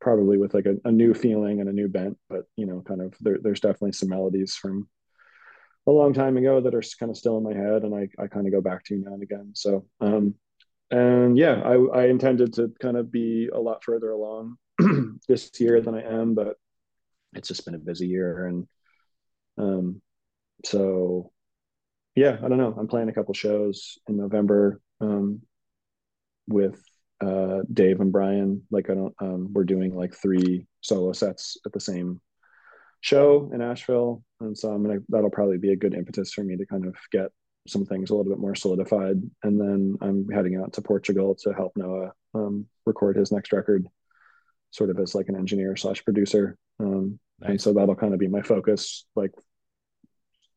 probably 0.00 0.36
with 0.36 0.54
like 0.54 0.66
a, 0.66 0.76
a 0.84 0.92
new 0.92 1.14
feeling 1.14 1.60
and 1.60 1.68
a 1.68 1.72
new 1.72 1.88
bent 1.88 2.18
but 2.28 2.42
you 2.56 2.66
know 2.66 2.82
kind 2.86 3.00
of 3.00 3.14
there, 3.20 3.38
there's 3.40 3.60
definitely 3.60 3.92
some 3.92 4.08
melodies 4.08 4.54
from 4.54 4.88
a 5.86 5.90
long 5.90 6.12
time 6.14 6.36
ago 6.36 6.60
that 6.60 6.74
are 6.74 6.82
kind 6.98 7.10
of 7.10 7.16
still 7.16 7.36
in 7.36 7.42
my 7.42 7.52
head 7.52 7.82
and 7.82 7.94
I, 7.94 8.08
I 8.22 8.26
kind 8.26 8.46
of 8.46 8.52
go 8.52 8.60
back 8.60 8.84
to 8.84 8.96
now 8.96 9.12
and 9.12 9.22
again. 9.22 9.50
So, 9.54 9.86
um, 10.00 10.34
and 10.90 11.36
yeah, 11.36 11.60
I, 11.62 11.74
I 11.74 12.06
intended 12.06 12.54
to 12.54 12.72
kind 12.80 12.96
of 12.96 13.10
be 13.10 13.50
a 13.52 13.58
lot 13.58 13.84
further 13.84 14.10
along 14.10 14.56
this 15.28 15.50
year 15.58 15.80
than 15.80 15.94
I 15.94 16.02
am, 16.02 16.34
but 16.34 16.56
it's 17.34 17.48
just 17.48 17.64
been 17.64 17.74
a 17.74 17.78
busy 17.78 18.06
year. 18.06 18.46
And, 18.46 18.66
um, 19.58 20.02
so 20.64 21.32
yeah, 22.14 22.38
I 22.42 22.48
don't 22.48 22.58
know. 22.58 22.74
I'm 22.78 22.88
playing 22.88 23.08
a 23.08 23.12
couple 23.12 23.34
shows 23.34 23.98
in 24.08 24.16
November, 24.16 24.80
um, 25.00 25.42
with, 26.46 26.82
uh, 27.20 27.60
Dave 27.72 28.00
and 28.00 28.12
Brian. 28.12 28.62
Like 28.70 28.88
I 28.88 28.94
don't, 28.94 29.14
um, 29.20 29.52
we're 29.52 29.64
doing 29.64 29.94
like 29.94 30.14
three 30.14 30.66
solo 30.80 31.12
sets 31.12 31.58
at 31.66 31.72
the 31.72 31.80
same 31.80 32.20
show 33.04 33.50
in 33.52 33.60
Asheville, 33.60 34.24
and 34.40 34.56
so 34.56 34.72
I'm 34.72 34.82
gonna 34.82 35.00
that'll 35.10 35.28
probably 35.28 35.58
be 35.58 35.72
a 35.72 35.76
good 35.76 35.92
impetus 35.92 36.32
for 36.32 36.42
me 36.42 36.56
to 36.56 36.64
kind 36.64 36.86
of 36.86 36.96
get 37.12 37.30
some 37.68 37.84
things 37.84 38.08
a 38.08 38.14
little 38.14 38.32
bit 38.32 38.40
more 38.40 38.54
solidified. 38.54 39.16
And 39.42 39.60
then 39.60 39.98
I'm 40.00 40.26
heading 40.30 40.56
out 40.56 40.72
to 40.74 40.82
Portugal 40.82 41.34
to 41.42 41.52
help 41.52 41.72
Noah 41.76 42.12
um, 42.32 42.66
record 42.86 43.16
his 43.16 43.30
next 43.30 43.52
record, 43.52 43.86
sort 44.70 44.88
of 44.88 44.98
as 44.98 45.14
like 45.14 45.28
an 45.28 45.36
engineer 45.36 45.76
slash 45.76 46.02
producer. 46.02 46.56
Um, 46.80 47.18
nice. 47.40 47.50
And 47.50 47.60
so 47.60 47.72
that'll 47.74 47.94
kind 47.94 48.14
of 48.14 48.20
be 48.20 48.28
my 48.28 48.40
focus, 48.40 49.04
like 49.14 49.32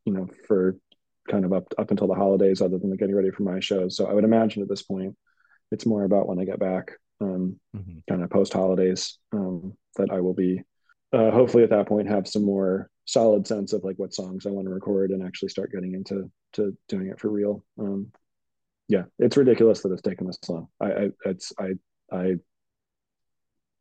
you 0.06 0.14
know, 0.14 0.30
for 0.48 0.78
kind 1.30 1.44
of 1.44 1.52
up 1.52 1.74
up 1.78 1.91
until 1.91 2.07
the 2.07 2.15
holidays, 2.15 2.61
other 2.61 2.78
than 2.78 2.91
the 2.91 2.98
getting 2.98 3.15
ready 3.15 3.32
for 3.32 3.44
my 3.44 3.60
shows. 3.60 3.98
So 3.98 4.06
I 4.06 4.14
would 4.14 4.24
imagine 4.24 4.61
at 4.61 4.69
this 4.69 4.84
point, 4.84 5.18
it's 5.74 5.86
more 5.86 6.06
about 6.06 6.30
when 6.30 6.40
I 6.40 6.45
get 6.45 6.60
back, 6.60 6.94
um, 7.19 7.60
mm-hmm. 7.76 7.99
kind 8.07 8.24
of 8.24 8.30
post 8.30 8.53
holidays, 8.53 9.18
um, 9.34 9.74
that 9.98 10.11
I 10.11 10.22
will 10.22 10.34
be 10.34 10.64
uh, 11.13 11.31
hopefully 11.31 11.63
at 11.63 11.69
that 11.69 11.88
point 11.88 12.07
have 12.07 12.27
some 12.27 12.43
more 12.43 12.89
solid 13.05 13.47
sense 13.47 13.73
of 13.73 13.84
like 13.84 13.97
what 13.97 14.13
songs 14.13 14.45
I 14.45 14.49
want 14.49 14.67
to 14.67 14.73
record 14.73 15.11
and 15.11 15.23
actually 15.23 15.49
start 15.49 15.71
getting 15.71 15.93
into 15.93 16.29
to 16.53 16.75
doing 16.89 17.07
it 17.07 17.19
for 17.19 17.29
real. 17.29 17.63
Um, 17.79 18.11
yeah, 18.88 19.03
it's 19.19 19.38
ridiculous 19.38 19.81
that 19.81 19.91
it's 19.91 20.01
taken 20.01 20.27
this 20.27 20.38
long. 20.47 20.67
I, 20.79 20.85
I 20.85 21.09
it's 21.25 21.53
I 21.59 21.71
I 22.11 22.35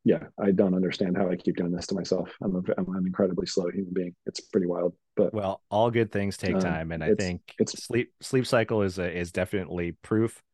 yeah, 0.04 0.22
I 0.40 0.52
don't 0.52 0.74
understand 0.74 1.16
how 1.16 1.28
I 1.28 1.34
keep 1.34 1.56
doing 1.56 1.72
this 1.72 1.88
to 1.88 1.96
myself. 1.96 2.30
I'm 2.40 2.54
a, 2.54 2.60
I'm 2.78 2.94
an 2.94 3.06
incredibly 3.06 3.46
slow 3.46 3.68
human 3.70 3.92
being. 3.92 4.14
It's 4.26 4.38
pretty 4.38 4.68
wild. 4.68 4.94
But 5.16 5.34
well, 5.34 5.62
all 5.68 5.90
good 5.90 6.12
things 6.12 6.36
take 6.36 6.54
uh, 6.54 6.60
time, 6.60 6.92
and 6.92 7.02
I 7.02 7.14
think 7.14 7.40
it's 7.58 7.82
sleep 7.82 8.12
sleep 8.20 8.46
cycle 8.46 8.82
is 8.82 9.00
a, 9.00 9.18
is 9.18 9.32
definitely 9.32 9.92
proof 9.92 10.44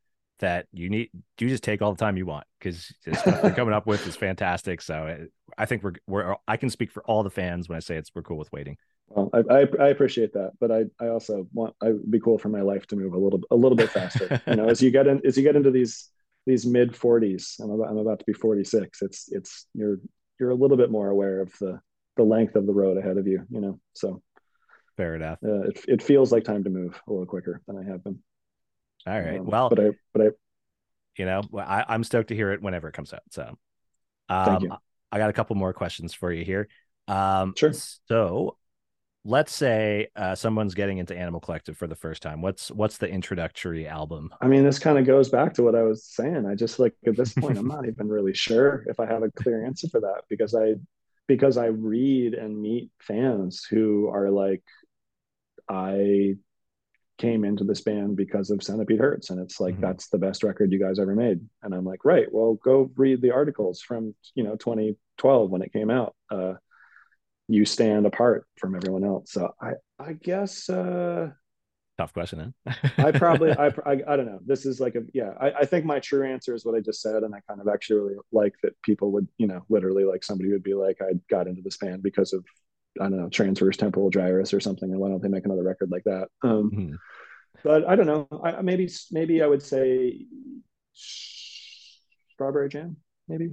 that 0.43 0.67
you 0.73 0.91
need 0.91 1.09
you 1.39 1.49
just 1.49 1.63
take 1.63 1.81
all 1.81 1.93
the 1.93 1.99
time 1.99 2.17
you 2.17 2.27
want 2.27 2.45
because 2.59 2.93
the 3.07 3.15
stuff 3.15 3.41
you're 3.45 3.53
coming 3.53 3.73
up 3.73 3.87
with 3.87 4.07
is 4.07 4.17
fantastic. 4.17 4.83
So 4.83 4.95
uh, 4.95 5.25
I 5.57 5.67
think 5.67 5.83
we're 5.83 5.95
we're 6.07 6.37
I 6.47 6.57
can 6.57 6.69
speak 6.69 6.91
for 6.91 7.03
all 7.05 7.23
the 7.23 7.31
fans 7.31 7.69
when 7.69 7.77
I 7.77 7.81
say 7.81 7.97
it's 7.97 8.11
we're 8.15 8.23
cool 8.23 8.37
with 8.37 8.53
waiting. 8.53 8.77
Well, 9.09 9.31
I, 9.33 9.39
I, 9.39 9.67
I 9.79 9.89
appreciate 9.89 10.33
that, 10.33 10.53
but 10.59 10.71
I, 10.71 10.85
I 11.01 11.09
also 11.09 11.47
want 11.53 11.75
I 11.81 11.91
would 11.91 12.11
be 12.11 12.19
cool 12.19 12.39
for 12.39 12.49
my 12.49 12.61
life 12.61 12.87
to 12.89 12.97
move 12.97 13.15
a 13.15 13.19
little 13.19 13.41
a 13.53 13.57
little 13.57 13.77
bit 13.77 13.91
faster. 13.91 14.43
you 14.47 14.57
know, 14.57 14.69
as 14.69 14.83
you 14.83 14.91
get 14.91 15.07
in 15.07 15.21
as 15.25 15.37
you 15.37 15.45
get 15.45 15.57
into 15.57 15.71
these 15.71 16.09
these 16.45 16.67
mid 16.67 16.93
40s, 16.93 17.61
I'm 17.61 17.71
about, 17.71 17.89
I'm 17.89 17.99
about 17.99 18.19
to 18.19 18.25
be 18.25 18.33
46. 18.33 19.01
It's 19.01 19.29
it's 19.31 19.67
you're 19.75 20.01
you're 20.41 20.51
a 20.51 20.57
little 20.57 20.77
bit 20.77 20.91
more 20.91 21.09
aware 21.09 21.41
of 21.41 21.53
the 21.61 21.81
the 22.17 22.25
length 22.25 22.57
of 22.57 22.67
the 22.67 22.75
road 22.75 22.99
ahead 22.99 23.17
of 23.17 23.29
you. 23.29 23.47
You 23.49 23.61
know, 23.61 23.81
so 23.95 24.23
fair 24.97 25.15
enough. 25.15 25.39
Uh, 25.45 25.69
it 25.69 25.85
it 25.87 26.03
feels 26.03 26.33
like 26.33 26.43
time 26.43 26.65
to 26.65 26.71
move 26.71 27.01
a 27.07 27.13
little 27.13 27.27
quicker 27.27 27.63
than 27.69 27.79
I 27.79 27.85
have 27.89 28.03
been. 28.03 28.19
All 29.07 29.21
right. 29.21 29.41
Um, 29.41 29.47
well, 29.47 29.69
but 29.69 29.81
I, 29.81 29.91
but 30.13 30.23
I, 30.23 30.31
you 31.17 31.27
know, 31.27 31.43
I, 31.59 31.85
I'm 31.89 32.05
stoked 32.05 32.29
to 32.29 32.35
hear 32.35 32.53
it 32.53 32.63
whenever 32.63 32.89
it 32.89 32.93
comes 32.93 33.13
out. 33.13 33.23
So, 33.31 33.59
um, 34.29 34.79
I 35.11 35.19
got 35.19 35.31
a 35.31 35.33
couple 35.33 35.57
more 35.57 35.73
questions 35.73 36.15
for 36.15 36.33
you 36.33 36.45
here. 36.45 36.69
Um, 37.09 37.55
sure. 37.57 37.73
So, 37.73 38.57
let's 39.25 39.55
say 39.55 40.09
uh, 40.17 40.35
someone's 40.35 40.75
getting 40.75 40.99
into 40.99 41.17
Animal 41.17 41.41
Collective 41.41 41.77
for 41.77 41.87
the 41.87 41.95
first 41.95 42.23
time. 42.23 42.43
What's 42.43 42.71
what's 42.71 42.99
the 42.99 43.09
introductory 43.09 43.87
album? 43.87 44.31
I 44.41 44.49
mean, 44.49 44.65
this 44.65 44.79
kind 44.79 44.99
of 44.99 45.07
goes 45.07 45.29
back 45.29 45.55
to 45.55 45.63
what 45.63 45.75
I 45.75 45.83
was 45.83 46.05
saying. 46.05 46.47
I 46.47 46.55
just 46.55 46.79
like 46.79 46.95
at 47.07 47.17
this 47.17 47.33
point, 47.35 47.59
I'm 47.59 47.69
not 47.69 47.87
even 47.87 48.09
really 48.09 48.35
sure 48.35 48.85
if 48.89 48.99
I 49.01 49.07
have 49.07 49.23
a 49.23 49.31
clear 49.31 49.65
answer 49.65 49.89
for 49.89 50.01
that 50.01 50.23
because 50.29 50.55
I 50.55 50.75
because 51.29 51.57
I 51.57 51.67
read 51.67 52.35
and 52.35 52.61
meet 52.61 52.91
fans 53.01 53.65
who 53.65 54.09
are 54.09 54.31
like, 54.31 54.63
I 55.69 56.35
came 57.19 57.45
into 57.45 57.65
this 57.65 57.81
band 57.81 58.17
because 58.17 58.51
of 58.51 58.63
Centipede 58.63 59.01
Hz. 59.01 59.31
And 59.31 59.41
it's 59.41 59.61
like, 59.61 59.75
mm-hmm. 59.75 59.83
that's 59.83 60.09
the 60.09 60.19
best 60.19 60.43
record 60.43 60.73
you 60.73 60.79
guys 60.79 60.99
ever 60.99 61.15
made. 61.15 61.41
And 61.63 61.75
I'm 61.75 61.85
like, 61.85 62.05
right, 62.05 62.27
well, 62.31 62.55
go 62.65 62.91
read 62.97 63.23
the 63.23 63.33
articles 63.33 63.81
from, 63.81 64.15
you 64.35 64.43
know, 64.43 64.57
2012 64.57 65.51
when 65.51 65.63
it 65.63 65.73
came 65.73 65.91
out. 65.91 66.15
Uh, 66.31 66.55
you 67.49 67.65
stand 67.65 68.07
apart 68.07 68.47
from 68.59 68.75
everyone 68.75 69.05
else. 69.05 69.33
So 69.33 69.53
I, 69.61 69.73
I 69.99 70.15
guess, 70.15 70.69
uh, 70.69 71.31
tough 71.99 72.13
question. 72.13 72.55
I 72.99 73.13
probably, 73.13 73.51
I, 73.59 73.67
I, 73.67 73.93
I, 74.09 74.17
don't 74.17 74.27
know. 74.27 74.41
This 74.45 74.65
is 74.65 74.81
like 74.81 74.95
a, 74.95 75.03
yeah, 75.13 75.33
I, 75.41 75.51
I 75.53 75.65
think 75.67 75.85
my 75.85 76.01
true 76.01 76.27
answer 76.27 76.55
is 76.55 76.65
what 76.65 76.75
I 76.75 76.81
just 76.81 77.03
said. 77.03 77.23
And 77.23 77.35
I 77.35 77.41
kind 77.49 77.61
of 77.61 77.69
actually 77.69 78.01
really 78.01 78.17
like 78.33 78.55
that 78.63 78.81
people 78.83 79.13
would, 79.13 79.29
you 79.39 79.47
know, 79.47 79.65
literally 79.69 80.05
like 80.05 80.25
somebody 80.25 80.51
would 80.51 80.63
be 80.63 80.75
like, 80.75 80.99
I 81.03 81.13
got 81.29 81.47
into 81.47 81.63
this 81.63 81.77
band 81.77 82.03
because 82.03 82.33
of 82.33 82.45
I 83.01 83.05
don't 83.05 83.17
know, 83.17 83.29
transverse 83.29 83.77
temporal 83.77 84.11
gyrus 84.11 84.53
or 84.53 84.61
something, 84.61 84.91
and 84.91 85.01
why 85.01 85.09
don't 85.09 85.23
they 85.23 85.29
make 85.29 85.45
another 85.45 85.63
record 85.63 85.91
like 85.91 86.05
that? 86.05 86.29
Um, 86.43 86.71
mm-hmm. 86.71 86.95
But 87.65 87.89
I 87.89 87.97
don't 87.97 88.07
know. 88.07 88.29
I, 88.43 88.61
maybe 88.63 88.91
maybe 89.11 89.43
I 89.43 89.47
would 89.47 89.63
say 89.63 90.27
strawberry 90.95 92.69
jam. 92.69 92.97
Maybe 93.29 93.53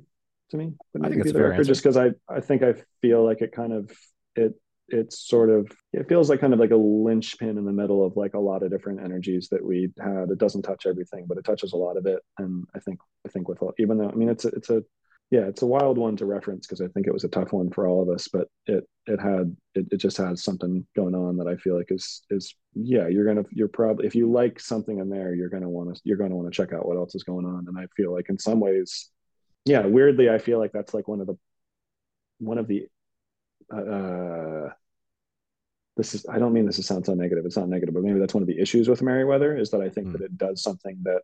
to 0.51 0.57
me, 0.57 0.73
but 0.93 1.05
I 1.05 1.09
think 1.09 1.21
it's 1.21 1.31
a 1.31 1.33
fair 1.33 1.53
answer. 1.53 1.63
just 1.63 1.83
because 1.83 1.97
I 1.97 2.11
I 2.27 2.39
think 2.39 2.63
I 2.63 2.73
feel 3.01 3.23
like 3.23 3.41
it 3.41 3.51
kind 3.51 3.73
of 3.73 3.91
it 4.35 4.53
it's 4.91 5.27
sort 5.27 5.49
of 5.49 5.71
it 5.93 6.09
feels 6.09 6.29
like 6.29 6.39
kind 6.39 6.53
of 6.53 6.59
like 6.59 6.71
a 6.71 6.75
linchpin 6.75 7.57
in 7.57 7.65
the 7.65 7.71
middle 7.71 8.05
of 8.05 8.17
like 8.17 8.33
a 8.33 8.39
lot 8.39 8.63
of 8.63 8.71
different 8.71 9.01
energies 9.01 9.49
that 9.51 9.63
we 9.63 9.89
had. 9.99 10.29
It 10.29 10.39
doesn't 10.39 10.63
touch 10.63 10.85
everything, 10.85 11.25
but 11.27 11.37
it 11.37 11.45
touches 11.45 11.73
a 11.73 11.77
lot 11.77 11.97
of 11.97 12.05
it. 12.05 12.19
And 12.37 12.65
I 12.75 12.79
think 12.79 12.99
I 13.25 13.29
think 13.29 13.47
with 13.47 13.59
even 13.77 13.97
though 13.97 14.09
I 14.09 14.15
mean 14.15 14.29
it's 14.29 14.45
a, 14.45 14.49
it's 14.49 14.69
a 14.69 14.83
yeah, 15.31 15.41
it's 15.41 15.61
a 15.61 15.67
wild 15.67 15.99
one 15.99 16.15
to 16.17 16.25
reference 16.25 16.65
because 16.65 16.81
I 16.81 16.87
think 16.87 17.05
it 17.05 17.13
was 17.13 17.23
a 17.23 17.29
tough 17.29 17.53
one 17.53 17.69
for 17.69 17.87
all 17.87 18.01
of 18.01 18.09
us, 18.09 18.27
but 18.27 18.47
it 18.65 18.83
it 19.05 19.19
had 19.19 19.55
it, 19.75 19.87
it 19.91 19.97
just 19.97 20.17
has 20.17 20.43
something 20.43 20.85
going 20.95 21.13
on 21.13 21.37
that 21.37 21.47
I 21.47 21.55
feel 21.55 21.77
like 21.77 21.91
is 21.91 22.23
is 22.31 22.55
yeah, 22.73 23.07
you're 23.07 23.25
gonna 23.25 23.45
you're 23.51 23.67
probably 23.67 24.07
if 24.07 24.15
you 24.15 24.31
like 24.31 24.59
something 24.59 24.97
in 24.97 25.09
there, 25.09 25.35
you're 25.35 25.49
gonna 25.49 25.69
want 25.69 25.93
to 25.93 26.01
you're 26.03 26.17
gonna 26.17 26.35
want 26.35 26.51
to 26.51 26.55
check 26.55 26.73
out 26.73 26.87
what 26.87 26.97
else 26.97 27.13
is 27.13 27.23
going 27.23 27.45
on. 27.45 27.67
And 27.67 27.77
I 27.77 27.85
feel 27.95 28.11
like 28.11 28.29
in 28.29 28.39
some 28.39 28.59
ways, 28.59 29.09
yeah, 29.65 29.85
weirdly, 29.85 30.31
I 30.31 30.39
feel 30.39 30.57
like 30.57 30.71
that's 30.71 30.95
like 30.95 31.07
one 31.07 31.21
of 31.21 31.27
the 31.27 31.37
one 32.39 32.57
of 32.57 32.67
the 32.67 32.87
uh 33.71 34.73
this 35.95 36.15
is 36.15 36.25
I 36.27 36.39
don't 36.39 36.53
mean 36.53 36.65
this 36.65 36.77
to 36.77 36.83
sound 36.83 37.05
so 37.05 37.13
negative. 37.13 37.45
It's 37.45 37.57
not 37.57 37.69
negative, 37.69 37.93
but 37.93 38.03
maybe 38.03 38.19
that's 38.19 38.33
one 38.33 38.41
of 38.41 38.47
the 38.47 38.59
issues 38.59 38.89
with 38.89 39.03
Merriweather 39.03 39.55
is 39.55 39.69
that 39.71 39.81
I 39.81 39.89
think 39.89 40.07
mm. 40.07 40.11
that 40.13 40.21
it 40.21 40.37
does 40.39 40.63
something 40.63 40.97
that 41.03 41.21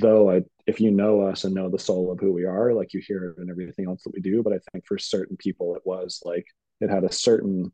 though 0.00 0.30
I, 0.30 0.42
if 0.66 0.80
you 0.80 0.90
know 0.90 1.22
us 1.22 1.44
and 1.44 1.54
know 1.54 1.68
the 1.68 1.78
soul 1.78 2.10
of 2.10 2.20
who 2.20 2.32
we 2.32 2.44
are, 2.44 2.72
like 2.72 2.94
you 2.94 3.02
hear 3.06 3.34
it 3.36 3.42
in 3.42 3.50
everything 3.50 3.86
else 3.86 4.02
that 4.04 4.14
we 4.14 4.20
do. 4.20 4.42
But 4.42 4.54
I 4.54 4.58
think 4.70 4.86
for 4.86 4.98
certain 4.98 5.36
people, 5.36 5.76
it 5.76 5.82
was 5.84 6.22
like 6.24 6.46
it 6.80 6.90
had 6.90 7.04
a 7.04 7.12
certain 7.12 7.72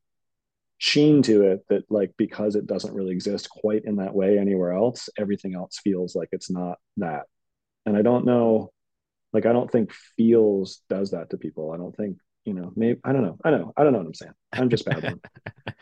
sheen 0.78 1.22
to 1.22 1.42
it 1.42 1.64
that, 1.68 1.84
like, 1.90 2.12
because 2.16 2.56
it 2.56 2.66
doesn't 2.66 2.94
really 2.94 3.12
exist 3.12 3.48
quite 3.50 3.84
in 3.84 3.96
that 3.96 4.14
way 4.14 4.38
anywhere 4.38 4.72
else, 4.72 5.08
everything 5.16 5.54
else 5.54 5.78
feels 5.78 6.14
like 6.14 6.28
it's 6.32 6.50
not 6.50 6.78
that. 6.96 7.22
And 7.86 7.96
I 7.96 8.02
don't 8.02 8.24
know, 8.24 8.72
like, 9.32 9.46
I 9.46 9.52
don't 9.52 9.70
think 9.70 9.92
feels 10.16 10.82
does 10.88 11.12
that 11.12 11.30
to 11.30 11.36
people. 11.36 11.72
I 11.72 11.76
don't 11.76 11.96
think, 11.96 12.18
you 12.44 12.54
know, 12.54 12.72
maybe 12.74 12.98
I 13.04 13.12
don't 13.12 13.22
know. 13.22 13.38
I 13.44 13.50
know. 13.50 13.72
I 13.76 13.84
don't 13.84 13.92
know 13.92 13.98
what 13.98 14.06
I'm 14.06 14.14
saying. 14.14 14.32
I'm 14.52 14.70
just 14.70 14.86
bad 14.86 15.02
one. 15.04 15.20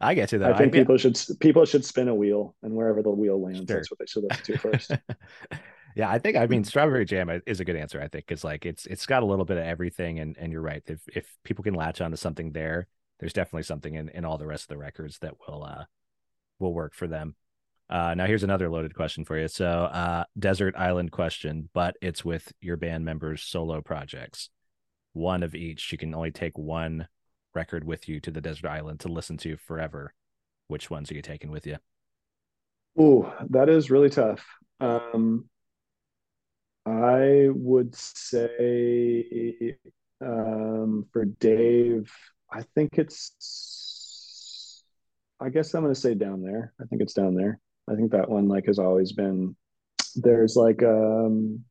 I 0.00 0.14
get 0.14 0.32
you 0.32 0.38
though. 0.38 0.50
I 0.50 0.56
think 0.56 0.74
I, 0.74 0.78
people 0.78 0.96
should 0.96 1.20
people 1.40 1.64
should 1.64 1.84
spin 1.84 2.08
a 2.08 2.14
wheel, 2.14 2.54
and 2.62 2.72
wherever 2.72 3.02
the 3.02 3.10
wheel 3.10 3.42
lands, 3.42 3.68
sure. 3.68 3.76
that's 3.76 3.90
what 3.90 3.98
they 3.98 4.06
should 4.06 4.24
listen 4.24 4.44
to 4.44 4.58
first. 4.58 4.92
Yeah, 5.98 6.08
I 6.08 6.20
think 6.20 6.36
I 6.36 6.46
mean 6.46 6.62
strawberry 6.62 7.04
jam 7.04 7.28
is 7.44 7.58
a 7.58 7.64
good 7.64 7.74
answer. 7.74 8.00
I 8.00 8.06
think 8.06 8.24
because 8.24 8.44
like 8.44 8.64
it's 8.64 8.86
it's 8.86 9.04
got 9.04 9.24
a 9.24 9.26
little 9.26 9.44
bit 9.44 9.58
of 9.58 9.64
everything, 9.64 10.20
and 10.20 10.36
and 10.38 10.52
you're 10.52 10.62
right. 10.62 10.82
If 10.86 11.00
if 11.12 11.36
people 11.42 11.64
can 11.64 11.74
latch 11.74 12.00
onto 12.00 12.16
something 12.16 12.52
there, 12.52 12.86
there's 13.18 13.32
definitely 13.32 13.64
something 13.64 13.96
in 13.96 14.08
in 14.10 14.24
all 14.24 14.38
the 14.38 14.46
rest 14.46 14.62
of 14.62 14.68
the 14.68 14.78
records 14.78 15.18
that 15.18 15.34
will 15.46 15.64
uh 15.64 15.86
will 16.60 16.72
work 16.72 16.94
for 16.94 17.08
them. 17.08 17.34
Uh, 17.90 18.14
now 18.14 18.26
here's 18.26 18.44
another 18.44 18.70
loaded 18.70 18.94
question 18.94 19.24
for 19.24 19.36
you. 19.36 19.48
So 19.48 19.66
uh, 19.66 20.22
desert 20.38 20.76
island 20.76 21.10
question, 21.10 21.68
but 21.74 21.96
it's 22.00 22.24
with 22.24 22.52
your 22.60 22.76
band 22.76 23.04
members' 23.04 23.42
solo 23.42 23.80
projects. 23.80 24.50
One 25.14 25.42
of 25.42 25.56
each. 25.56 25.90
You 25.90 25.98
can 25.98 26.14
only 26.14 26.30
take 26.30 26.56
one 26.56 27.08
record 27.54 27.82
with 27.82 28.08
you 28.08 28.20
to 28.20 28.30
the 28.30 28.40
desert 28.40 28.68
island 28.68 29.00
to 29.00 29.08
listen 29.08 29.36
to 29.38 29.56
forever. 29.56 30.14
Which 30.68 30.90
ones 30.90 31.10
are 31.10 31.14
you 31.14 31.22
taking 31.22 31.50
with 31.50 31.66
you? 31.66 31.78
Oh, 32.96 33.34
that 33.50 33.68
is 33.68 33.90
really 33.90 34.10
tough. 34.10 34.46
Um, 34.78 35.46
I 36.88 37.48
would 37.50 37.94
say 37.94 39.76
um, 40.24 41.06
for 41.12 41.26
Dave, 41.26 42.10
I 42.50 42.62
think 42.74 42.98
it's. 42.98 44.82
I 45.40 45.50
guess 45.50 45.74
I'm 45.74 45.82
going 45.82 45.94
to 45.94 46.00
say 46.00 46.14
down 46.14 46.42
there. 46.42 46.72
I 46.80 46.84
think 46.86 47.02
it's 47.02 47.12
down 47.12 47.34
there. 47.34 47.60
I 47.88 47.94
think 47.94 48.10
that 48.12 48.28
one 48.28 48.48
like 48.48 48.66
has 48.66 48.78
always 48.78 49.12
been. 49.12 49.54
There's 50.16 50.56
like 50.56 50.82
um, 50.82 51.64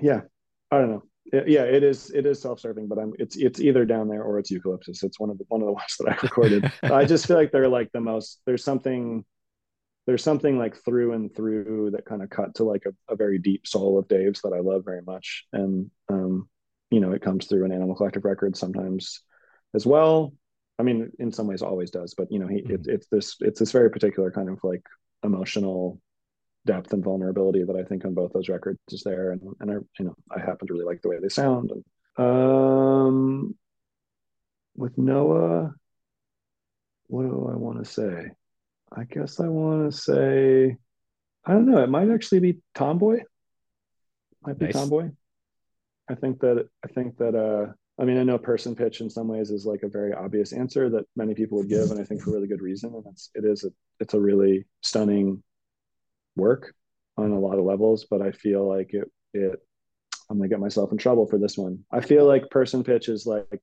yeah, 0.00 0.20
I 0.70 0.78
don't 0.78 0.90
know. 0.90 1.02
It, 1.32 1.48
yeah, 1.48 1.62
it 1.62 1.82
is. 1.82 2.10
It 2.10 2.26
is 2.26 2.40
self-serving, 2.40 2.88
but 2.88 2.98
I'm. 2.98 3.14
It's 3.18 3.36
it's 3.36 3.60
either 3.60 3.86
down 3.86 4.08
there 4.08 4.22
or 4.22 4.38
it's 4.38 4.50
eucalyptus. 4.50 5.02
It's 5.02 5.18
one 5.18 5.30
of 5.30 5.38
the 5.38 5.44
one 5.48 5.62
of 5.62 5.66
the 5.66 5.72
ones 5.82 5.96
that 5.98 6.10
I 6.10 6.18
recorded. 6.22 6.70
I 6.82 7.06
just 7.06 7.26
feel 7.26 7.36
like 7.36 7.52
they're 7.52 7.68
like 7.68 7.90
the 7.92 8.00
most. 8.00 8.40
There's 8.44 8.64
something 8.64 9.24
there's 10.06 10.24
something 10.24 10.58
like 10.58 10.76
through 10.76 11.12
and 11.12 11.34
through 11.34 11.90
that 11.92 12.04
kind 12.04 12.22
of 12.22 12.30
cut 12.30 12.54
to 12.56 12.64
like 12.64 12.84
a, 12.86 13.12
a 13.12 13.16
very 13.16 13.38
deep 13.38 13.66
soul 13.66 13.98
of 13.98 14.08
Dave's 14.08 14.42
that 14.42 14.52
I 14.52 14.60
love 14.60 14.84
very 14.84 15.02
much. 15.02 15.44
And, 15.52 15.90
um, 16.08 16.48
you 16.90 17.00
know, 17.00 17.12
it 17.12 17.22
comes 17.22 17.46
through 17.46 17.64
an 17.64 17.72
Animal 17.72 17.94
Collective 17.94 18.24
record 18.24 18.56
sometimes 18.56 19.20
as 19.74 19.86
well. 19.86 20.32
I 20.78 20.82
mean, 20.82 21.10
in 21.18 21.32
some 21.32 21.46
ways, 21.46 21.62
always 21.62 21.90
does, 21.90 22.14
but 22.14 22.30
you 22.32 22.38
know, 22.38 22.48
he 22.48 22.62
mm-hmm. 22.62 22.74
it, 22.74 22.86
it's 22.86 23.06
this 23.08 23.36
it's 23.40 23.60
this 23.60 23.72
very 23.72 23.90
particular 23.90 24.30
kind 24.30 24.48
of 24.48 24.58
like 24.64 24.82
emotional 25.22 26.00
depth 26.64 26.92
and 26.92 27.04
vulnerability 27.04 27.62
that 27.64 27.76
I 27.76 27.84
think 27.84 28.04
on 28.04 28.14
both 28.14 28.32
those 28.32 28.48
records 28.48 28.78
is 28.90 29.02
there, 29.02 29.32
and 29.32 29.40
and 29.60 29.70
I 29.70 29.74
you 29.98 30.06
know 30.06 30.16
I 30.30 30.40
happen 30.40 30.66
to 30.66 30.72
really 30.72 30.86
like 30.86 31.02
the 31.02 31.08
way 31.08 31.18
they 31.20 31.28
sound. 31.28 31.70
And 31.70 32.26
um, 32.26 33.54
with 34.74 34.96
Noah, 34.98 35.74
what 37.06 37.22
do 37.22 37.48
I 37.52 37.56
want 37.56 37.84
to 37.84 37.90
say? 37.90 38.32
I 38.96 39.04
guess 39.04 39.40
I 39.40 39.48
want 39.48 39.90
to 39.90 39.96
say, 39.96 40.76
I 41.44 41.52
don't 41.52 41.66
know. 41.66 41.82
It 41.82 41.90
might 41.90 42.10
actually 42.10 42.40
be 42.40 42.58
Tomboy. 42.74 43.20
Might 44.46 44.58
be 44.58 44.66
nice. 44.66 44.74
Tomboy. 44.74 45.10
I 46.08 46.14
think 46.14 46.40
that 46.40 46.68
I 46.84 46.88
think 46.88 47.16
that 47.18 47.34
uh, 47.34 47.72
I 48.00 48.04
mean 48.04 48.18
I 48.18 48.22
know 48.22 48.38
person 48.38 48.74
pitch 48.74 49.00
in 49.00 49.08
some 49.08 49.28
ways 49.28 49.50
is 49.50 49.64
like 49.64 49.82
a 49.82 49.88
very 49.88 50.12
obvious 50.12 50.52
answer 50.52 50.90
that 50.90 51.04
many 51.16 51.34
people 51.34 51.58
would 51.58 51.68
give, 51.68 51.90
and 51.90 52.00
I 52.00 52.04
think 52.04 52.22
for 52.22 52.32
really 52.32 52.48
good 52.48 52.60
reason. 52.60 52.94
And 52.94 53.04
it's 53.10 53.30
it 53.34 53.44
is 53.44 53.64
a 53.64 53.70
it's 54.00 54.14
a 54.14 54.20
really 54.20 54.66
stunning 54.82 55.42
work 56.36 56.74
on 57.16 57.30
a 57.30 57.38
lot 57.38 57.58
of 57.58 57.64
levels. 57.64 58.06
But 58.10 58.20
I 58.20 58.32
feel 58.32 58.68
like 58.68 58.92
it 58.92 59.10
it 59.32 59.60
I'm 60.28 60.38
gonna 60.38 60.48
get 60.48 60.60
myself 60.60 60.92
in 60.92 60.98
trouble 60.98 61.26
for 61.26 61.38
this 61.38 61.56
one. 61.56 61.84
I 61.90 62.00
feel 62.00 62.26
like 62.26 62.50
person 62.50 62.84
pitch 62.84 63.08
is 63.08 63.26
like 63.26 63.62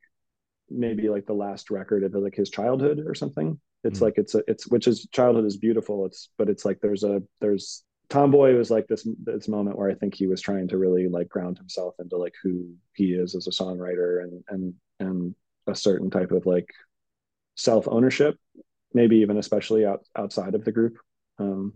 maybe 0.69 1.09
like 1.09 1.25
the 1.25 1.33
last 1.33 1.69
record 1.71 2.03
of 2.03 2.13
like 2.13 2.35
his 2.35 2.49
childhood 2.49 3.03
or 3.05 3.15
something 3.15 3.59
it's 3.83 3.97
mm-hmm. 3.97 4.05
like 4.05 4.17
it's 4.17 4.35
a 4.35 4.43
it's 4.47 4.67
which 4.67 4.87
is 4.87 5.07
childhood 5.11 5.45
is 5.45 5.57
beautiful. 5.57 6.05
It's 6.05 6.29
but 6.37 6.49
it's 6.49 6.65
like 6.65 6.79
there's 6.81 7.03
a 7.03 7.21
there's 7.39 7.83
tomboy 8.09 8.55
was 8.55 8.71
like 8.71 8.87
this 8.87 9.07
this 9.23 9.47
moment 9.47 9.77
where 9.77 9.89
i 9.89 9.93
think 9.93 10.15
he 10.15 10.27
was 10.27 10.41
trying 10.41 10.67
to 10.67 10.77
really 10.77 11.07
like 11.07 11.29
ground 11.29 11.57
himself 11.57 11.93
into 11.99 12.17
like 12.17 12.33
who 12.41 12.73
he 12.93 13.13
is 13.13 13.35
as 13.35 13.47
a 13.47 13.51
songwriter 13.51 14.23
and 14.23 14.43
and 14.49 14.73
and 14.99 15.35
a 15.67 15.75
certain 15.75 16.09
type 16.09 16.31
of 16.31 16.45
like 16.45 16.67
self 17.55 17.87
ownership 17.87 18.35
maybe 18.93 19.17
even 19.17 19.37
especially 19.37 19.85
out, 19.85 20.03
outside 20.15 20.55
of 20.55 20.65
the 20.65 20.71
group. 20.71 20.97
Um 21.37 21.73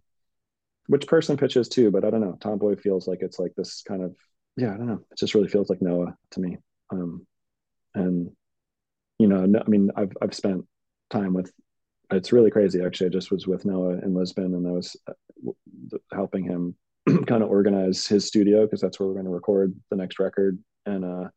which 0.87 1.07
person 1.07 1.37
pitches 1.37 1.69
too 1.69 1.91
but 1.91 2.03
i 2.03 2.09
don't 2.09 2.21
know. 2.21 2.37
Tomboy 2.41 2.75
feels 2.75 3.07
like 3.07 3.19
it's 3.21 3.39
like 3.39 3.53
this 3.55 3.83
kind 3.87 4.03
of 4.03 4.15
yeah 4.57 4.73
i 4.73 4.77
don't 4.77 4.87
know. 4.87 5.01
It 5.11 5.17
just 5.17 5.35
really 5.35 5.49
feels 5.49 5.69
like 5.69 5.81
noah 5.81 6.15
to 6.31 6.39
me. 6.39 6.57
Um 6.89 7.25
and 7.93 8.31
you 9.19 9.27
know 9.27 9.43
i 9.43 9.69
mean 9.69 9.91
i've 9.95 10.11
i've 10.21 10.33
spent 10.33 10.65
time 11.11 11.33
with 11.33 11.51
it's 12.15 12.31
really 12.31 12.51
crazy 12.51 12.81
actually. 12.83 13.07
I 13.07 13.09
just 13.09 13.31
was 13.31 13.47
with 13.47 13.65
noah 13.65 13.99
in 13.99 14.13
lisbon 14.13 14.53
and 14.53 14.67
i 14.67 14.71
was 14.71 14.95
uh, 15.07 15.51
helping 16.11 16.43
him 16.43 16.75
kind 17.27 17.43
of 17.43 17.49
organize 17.49 18.07
his 18.07 18.27
studio 18.27 18.65
because 18.65 18.81
that's 18.81 18.99
where 18.99 19.07
we're 19.07 19.15
going 19.15 19.25
to 19.25 19.31
record 19.31 19.75
the 19.89 19.95
next 19.95 20.19
record. 20.19 20.57
And 20.85 21.05
uh 21.05 21.29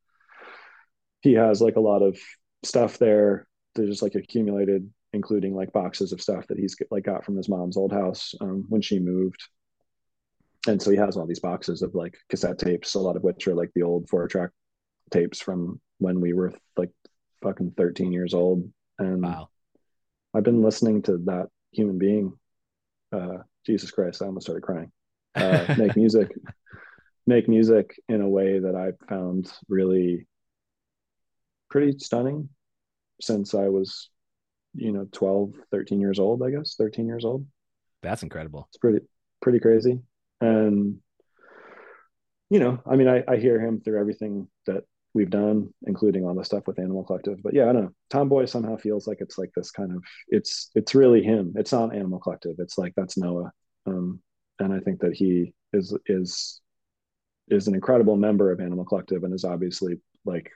he 1.20 1.32
has 1.34 1.60
like 1.60 1.76
a 1.76 1.80
lot 1.80 2.02
of 2.02 2.18
stuff 2.62 2.98
there 2.98 3.46
there's 3.74 3.88
just 3.90 4.02
like 4.02 4.14
accumulated 4.14 4.90
including 5.12 5.54
like 5.54 5.72
boxes 5.72 6.12
of 6.12 6.20
stuff 6.20 6.46
that 6.46 6.58
he's 6.58 6.76
like 6.90 7.04
got 7.04 7.24
from 7.24 7.36
his 7.36 7.48
mom's 7.48 7.76
old 7.76 7.92
house 7.92 8.34
um, 8.40 8.66
when 8.68 8.82
she 8.82 8.98
moved. 8.98 9.42
And 10.68 10.82
so 10.82 10.90
he 10.90 10.96
has 10.96 11.16
all 11.16 11.26
these 11.26 11.40
boxes 11.40 11.80
of 11.80 11.94
like 11.94 12.18
cassette 12.28 12.58
tapes 12.58 12.94
a 12.94 13.00
lot 13.00 13.16
of 13.16 13.22
which 13.22 13.46
are 13.48 13.54
like 13.54 13.70
the 13.74 13.82
old 13.82 14.08
four 14.08 14.26
track 14.28 14.50
tapes 15.10 15.40
from 15.40 15.80
when 15.98 16.20
we 16.20 16.32
were 16.32 16.52
like 16.76 16.90
fucking 17.42 17.72
13 17.76 18.12
years 18.12 18.34
old. 18.34 18.70
And 18.98 19.22
wow 19.22 19.48
I've 20.36 20.44
been 20.44 20.60
listening 20.62 21.00
to 21.02 21.16
that 21.24 21.46
human 21.72 21.96
being, 21.96 22.34
uh, 23.10 23.38
Jesus 23.64 23.90
Christ, 23.90 24.20
I 24.20 24.26
almost 24.26 24.44
started 24.44 24.62
crying, 24.62 24.92
uh, 25.34 25.74
make 25.78 25.96
music, 25.96 26.30
make 27.26 27.48
music 27.48 27.98
in 28.10 28.20
a 28.20 28.28
way 28.28 28.58
that 28.58 28.74
I 28.74 28.92
found 29.08 29.50
really 29.66 30.26
pretty 31.70 31.98
stunning 31.98 32.50
since 33.18 33.54
I 33.54 33.68
was, 33.68 34.10
you 34.74 34.92
know, 34.92 35.08
12, 35.10 35.54
13 35.70 36.00
years 36.00 36.18
old, 36.18 36.42
I 36.42 36.50
guess, 36.50 36.74
13 36.76 37.06
years 37.06 37.24
old. 37.24 37.46
That's 38.02 38.22
incredible. 38.22 38.66
It's 38.68 38.76
pretty, 38.76 39.06
pretty 39.40 39.60
crazy. 39.60 40.00
And, 40.42 40.98
you 42.50 42.58
know, 42.60 42.82
I 42.86 42.96
mean, 42.96 43.08
I, 43.08 43.24
I 43.26 43.36
hear 43.38 43.58
him 43.58 43.80
through 43.80 43.98
everything 43.98 44.48
that 44.66 44.84
we've 45.16 45.30
done, 45.30 45.72
including 45.86 46.26
all 46.26 46.34
the 46.34 46.44
stuff 46.44 46.66
with 46.66 46.78
Animal 46.78 47.02
Collective. 47.02 47.42
But 47.42 47.54
yeah, 47.54 47.70
I 47.70 47.72
don't 47.72 47.84
know. 47.84 47.92
Tomboy 48.10 48.44
somehow 48.44 48.76
feels 48.76 49.08
like 49.08 49.18
it's 49.20 49.38
like 49.38 49.50
this 49.56 49.70
kind 49.70 49.90
of 49.90 50.04
it's 50.28 50.70
it's 50.74 50.94
really 50.94 51.22
him. 51.22 51.54
It's 51.56 51.72
not 51.72 51.94
Animal 51.96 52.20
Collective. 52.20 52.56
It's 52.58 52.76
like 52.76 52.92
that's 52.96 53.16
Noah. 53.16 53.50
Um, 53.86 54.20
and 54.60 54.74
I 54.74 54.80
think 54.80 55.00
that 55.00 55.14
he 55.14 55.54
is 55.72 55.96
is 56.06 56.60
is 57.48 57.66
an 57.66 57.74
incredible 57.74 58.16
member 58.16 58.52
of 58.52 58.60
Animal 58.60 58.84
Collective 58.84 59.24
and 59.24 59.34
is 59.34 59.44
obviously 59.44 59.98
like 60.26 60.50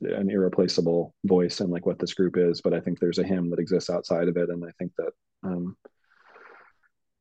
an 0.00 0.30
irreplaceable 0.30 1.14
voice 1.24 1.60
and 1.60 1.70
like 1.70 1.84
what 1.84 1.98
this 1.98 2.14
group 2.14 2.38
is. 2.38 2.62
But 2.62 2.72
I 2.72 2.80
think 2.80 2.98
there's 2.98 3.18
a 3.18 3.24
him 3.24 3.50
that 3.50 3.58
exists 3.58 3.90
outside 3.90 4.28
of 4.28 4.38
it, 4.38 4.48
and 4.48 4.64
I 4.64 4.70
think 4.78 4.92
that 4.96 5.12
um, 5.42 5.76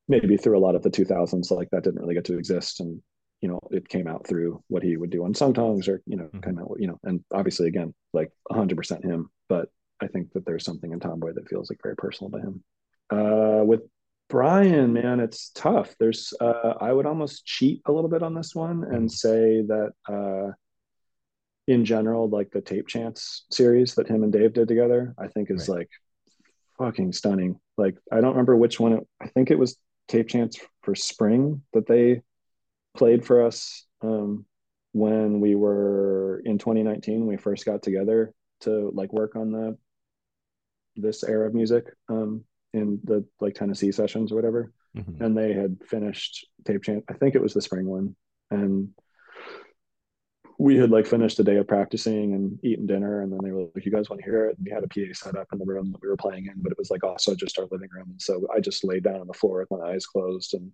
maybe 0.07 0.37
through 0.37 0.57
a 0.57 0.65
lot 0.65 0.75
of 0.75 0.81
the 0.81 0.89
2000s, 0.89 1.51
like 1.51 1.69
that 1.71 1.83
didn't 1.83 1.99
really 1.99 2.15
get 2.15 2.25
to 2.25 2.37
exist, 2.37 2.79
and 2.79 3.01
you 3.45 3.51
know 3.51 3.59
it 3.69 3.87
came 3.87 4.07
out 4.07 4.25
through 4.25 4.59
what 4.69 4.81
he 4.81 4.97
would 4.97 5.11
do 5.11 5.23
on 5.23 5.35
songs 5.35 5.87
or 5.87 6.01
you 6.07 6.17
know 6.17 6.23
mm-hmm. 6.23 6.39
kind 6.39 6.59
of 6.59 6.67
you 6.79 6.87
know 6.87 6.99
and 7.03 7.23
obviously 7.31 7.67
again 7.67 7.93
like 8.11 8.31
100% 8.51 9.03
him 9.03 9.29
but 9.47 9.69
i 10.01 10.07
think 10.07 10.33
that 10.33 10.43
there's 10.47 10.65
something 10.65 10.91
in 10.91 10.99
tomboy 10.99 11.31
that 11.31 11.47
feels 11.47 11.69
like 11.69 11.79
very 11.83 11.95
personal 11.95 12.31
to 12.31 12.39
him 12.39 12.63
uh 13.11 13.63
with 13.63 13.81
brian 14.29 14.93
man 14.93 15.19
it's 15.19 15.51
tough 15.53 15.93
there's 15.99 16.33
uh 16.41 16.73
i 16.81 16.91
would 16.91 17.05
almost 17.05 17.45
cheat 17.45 17.83
a 17.85 17.91
little 17.91 18.09
bit 18.09 18.23
on 18.23 18.33
this 18.33 18.55
one 18.55 18.83
and 18.83 19.09
mm-hmm. 19.09 19.27
say 19.27 19.61
that 19.61 19.91
uh 20.09 20.51
in 21.67 21.83
general, 21.83 22.29
like 22.29 22.51
the 22.51 22.61
Tape 22.61 22.87
Chance 22.87 23.45
series 23.51 23.95
that 23.95 24.07
him 24.07 24.21
and 24.21 24.31
Dave 24.31 24.53
did 24.53 24.67
together, 24.67 25.15
I 25.17 25.27
think 25.27 25.49
is 25.49 25.67
right. 25.67 25.79
like 25.79 25.89
fucking 26.77 27.11
stunning. 27.13 27.59
Like 27.75 27.97
I 28.11 28.21
don't 28.21 28.31
remember 28.31 28.55
which 28.55 28.79
one. 28.79 28.93
It, 28.93 29.07
I 29.19 29.27
think 29.29 29.49
it 29.49 29.57
was 29.57 29.75
Tape 30.07 30.27
Chance 30.27 30.59
for 30.83 30.93
Spring 30.93 31.63
that 31.73 31.87
they 31.87 32.21
played 32.95 33.25
for 33.25 33.45
us 33.45 33.85
um, 34.01 34.45
when 34.91 35.39
we 35.39 35.55
were 35.55 36.41
in 36.45 36.57
2019. 36.57 37.27
We 37.27 37.37
first 37.37 37.65
got 37.65 37.81
together 37.81 38.33
to 38.61 38.91
like 38.93 39.13
work 39.13 39.35
on 39.35 39.51
the 39.51 39.77
this 40.95 41.23
era 41.23 41.47
of 41.47 41.53
music 41.53 41.85
um, 42.07 42.45
in 42.73 42.99
the 43.03 43.25
like 43.41 43.55
Tennessee 43.55 43.91
sessions 43.91 44.31
or 44.31 44.35
whatever. 44.35 44.71
Mm-hmm. 44.97 45.23
And 45.23 45.37
they 45.37 45.53
had 45.53 45.77
finished 45.85 46.47
Tape 46.63 46.83
Chance. 46.83 47.03
I 47.09 47.13
think 47.13 47.35
it 47.35 47.41
was 47.41 47.53
the 47.53 47.61
spring 47.61 47.85
one, 47.85 48.15
and 48.49 48.89
we 50.57 50.77
had 50.77 50.89
like 50.89 51.05
finished 51.05 51.37
the 51.37 51.43
day 51.43 51.57
of 51.57 51.67
practicing 51.67 52.33
and 52.33 52.57
eating 52.63 52.87
dinner 52.87 53.21
and 53.21 53.31
then 53.31 53.39
they 53.43 53.51
were 53.51 53.67
like 53.75 53.85
you 53.85 53.91
guys 53.91 54.09
want 54.09 54.21
to 54.21 54.25
hear 54.25 54.45
it 54.45 54.57
and 54.57 54.65
we 54.65 54.71
had 54.71 54.83
a 54.83 54.87
pa 54.87 55.13
set 55.13 55.35
up 55.35 55.47
in 55.51 55.59
the 55.59 55.65
room 55.65 55.91
that 55.91 56.01
we 56.01 56.07
were 56.07 56.15
playing 56.15 56.45
in 56.45 56.53
but 56.57 56.71
it 56.71 56.77
was 56.77 56.89
like 56.89 57.03
also 57.03 57.35
just 57.35 57.59
our 57.59 57.67
living 57.71 57.89
room 57.91 58.07
and 58.09 58.21
so 58.21 58.47
i 58.55 58.59
just 58.59 58.83
laid 58.83 59.03
down 59.03 59.19
on 59.19 59.27
the 59.27 59.33
floor 59.33 59.59
with 59.59 59.79
my 59.79 59.91
eyes 59.91 60.05
closed 60.05 60.53
and 60.53 60.71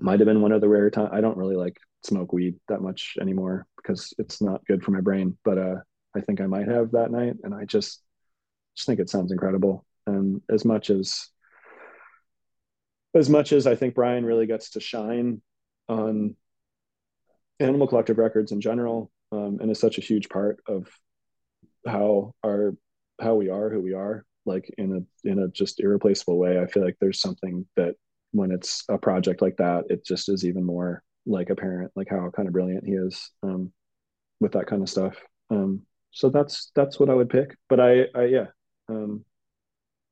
might 0.00 0.20
have 0.20 0.26
been 0.26 0.42
one 0.42 0.52
of 0.52 0.60
the 0.60 0.68
rare 0.68 0.90
times 0.90 1.10
i 1.12 1.20
don't 1.20 1.36
really 1.36 1.56
like 1.56 1.76
smoke 2.04 2.32
weed 2.32 2.54
that 2.68 2.80
much 2.80 3.16
anymore 3.20 3.66
because 3.76 4.14
it's 4.18 4.40
not 4.40 4.64
good 4.66 4.82
for 4.82 4.90
my 4.90 5.00
brain 5.00 5.36
but 5.44 5.58
uh 5.58 5.76
i 6.16 6.20
think 6.20 6.40
i 6.40 6.46
might 6.46 6.68
have 6.68 6.90
that 6.92 7.10
night 7.10 7.34
and 7.42 7.54
i 7.54 7.64
just 7.64 8.02
just 8.76 8.86
think 8.86 9.00
it 9.00 9.10
sounds 9.10 9.32
incredible 9.32 9.84
and 10.06 10.40
as 10.50 10.64
much 10.64 10.90
as 10.90 11.28
as 13.14 13.28
much 13.28 13.52
as 13.52 13.66
i 13.66 13.74
think 13.74 13.94
brian 13.94 14.24
really 14.24 14.46
gets 14.46 14.70
to 14.70 14.80
shine 14.80 15.42
on 15.88 16.36
Animal 17.60 17.86
Collective 17.86 18.18
Records 18.18 18.52
in 18.52 18.60
general, 18.60 19.10
um, 19.32 19.58
and 19.60 19.70
is 19.70 19.78
such 19.78 19.98
a 19.98 20.02
huge 20.02 20.28
part 20.28 20.60
of 20.66 20.88
how 21.86 22.34
our 22.44 22.74
how 23.20 23.34
we 23.34 23.50
are 23.50 23.68
who 23.68 23.80
we 23.80 23.92
are, 23.92 24.24
like 24.46 24.72
in 24.78 24.96
a 24.96 25.28
in 25.28 25.38
a 25.38 25.48
just 25.48 25.80
irreplaceable 25.80 26.38
way. 26.38 26.58
I 26.58 26.66
feel 26.66 26.82
like 26.82 26.96
there's 27.00 27.20
something 27.20 27.66
that 27.76 27.96
when 28.32 28.52
it's 28.52 28.84
a 28.88 28.98
project 28.98 29.42
like 29.42 29.56
that, 29.56 29.84
it 29.90 30.04
just 30.04 30.28
is 30.28 30.44
even 30.44 30.64
more 30.64 31.02
like 31.26 31.50
apparent, 31.50 31.92
like 31.96 32.08
how 32.08 32.30
kind 32.30 32.48
of 32.48 32.52
brilliant 32.52 32.84
he 32.84 32.92
is 32.92 33.30
um, 33.42 33.72
with 34.40 34.52
that 34.52 34.66
kind 34.66 34.82
of 34.82 34.88
stuff. 34.88 35.16
Um, 35.50 35.82
so 36.12 36.28
that's 36.28 36.70
that's 36.74 36.98
what 36.98 37.10
I 37.10 37.14
would 37.14 37.30
pick. 37.30 37.56
But 37.68 37.80
I, 37.80 38.06
I 38.14 38.24
yeah, 38.24 38.46
um, 38.88 39.24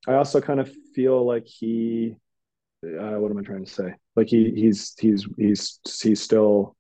I 0.07 0.15
also 0.15 0.40
kind 0.40 0.61
of 0.61 0.70
feel 0.95 1.24
like 1.27 1.47
he. 1.47 2.16
Uh, 2.85 3.19
what 3.19 3.32
am 3.32 3.39
I 3.39 3.43
trying 3.43 3.65
to 3.65 3.70
say? 3.70 3.95
Like 4.15 4.28
he 4.28 4.53
he's 4.55 4.95
he's 4.99 5.27
he's 5.36 5.81
he's 6.01 6.23
still 6.23 6.77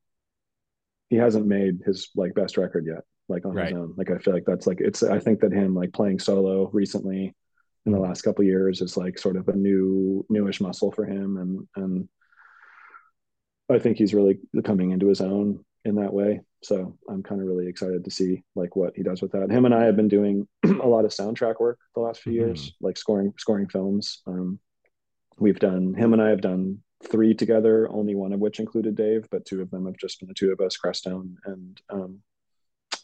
he 1.10 1.16
hasn't 1.16 1.46
made 1.46 1.80
his 1.84 2.10
like 2.14 2.34
best 2.34 2.56
record 2.56 2.86
yet, 2.86 3.02
like 3.28 3.44
on 3.44 3.54
right. 3.54 3.68
his 3.68 3.76
own. 3.76 3.94
Like 3.96 4.10
I 4.10 4.18
feel 4.18 4.34
like 4.34 4.44
that's 4.46 4.66
like 4.66 4.80
it's 4.80 5.02
I 5.02 5.18
think 5.18 5.40
that 5.40 5.52
him 5.52 5.74
like 5.74 5.92
playing 5.92 6.20
solo 6.20 6.70
recently 6.72 7.34
in 7.86 7.92
the 7.92 7.98
last 7.98 8.22
couple 8.22 8.44
years 8.44 8.80
is 8.80 8.96
like 8.96 9.18
sort 9.18 9.36
of 9.36 9.48
a 9.48 9.56
new 9.56 10.24
newish 10.28 10.60
muscle 10.60 10.92
for 10.92 11.04
him 11.04 11.36
and 11.36 11.68
and 11.76 12.08
I 13.70 13.78
think 13.78 13.98
he's 13.98 14.14
really 14.14 14.40
coming 14.64 14.92
into 14.92 15.08
his 15.08 15.20
own 15.20 15.64
in 15.84 15.96
that 15.96 16.12
way. 16.12 16.40
So 16.62 16.96
I'm 17.08 17.22
kind 17.22 17.40
of 17.40 17.46
really 17.46 17.68
excited 17.68 18.04
to 18.04 18.10
see 18.10 18.42
like 18.54 18.76
what 18.76 18.94
he 18.96 19.02
does 19.02 19.22
with 19.22 19.32
that. 19.32 19.50
Him 19.50 19.64
and 19.64 19.74
I 19.74 19.84
have 19.84 19.96
been 19.96 20.08
doing 20.08 20.48
a 20.64 20.88
lot 20.88 21.04
of 21.04 21.10
soundtrack 21.10 21.60
work 21.60 21.78
the 21.94 22.00
last 22.00 22.22
few 22.22 22.32
mm-hmm. 22.32 22.46
years, 22.48 22.72
like 22.80 22.96
scoring 22.96 23.34
scoring 23.38 23.68
films. 23.68 24.22
Um, 24.26 24.58
we've 25.38 25.58
done 25.58 25.94
him 25.94 26.12
and 26.12 26.22
I 26.22 26.30
have 26.30 26.40
done 26.40 26.78
three 27.04 27.34
together, 27.34 27.88
only 27.90 28.14
one 28.14 28.32
of 28.32 28.40
which 28.40 28.58
included 28.58 28.96
Dave, 28.96 29.28
but 29.30 29.44
two 29.44 29.60
of 29.60 29.70
them 29.70 29.86
have 29.86 29.96
just 29.96 30.18
been 30.18 30.28
the 30.28 30.34
two 30.34 30.50
of 30.50 30.60
us, 30.60 30.76
Crestone 30.76 31.36
and 31.44 31.80
um, 31.90 32.20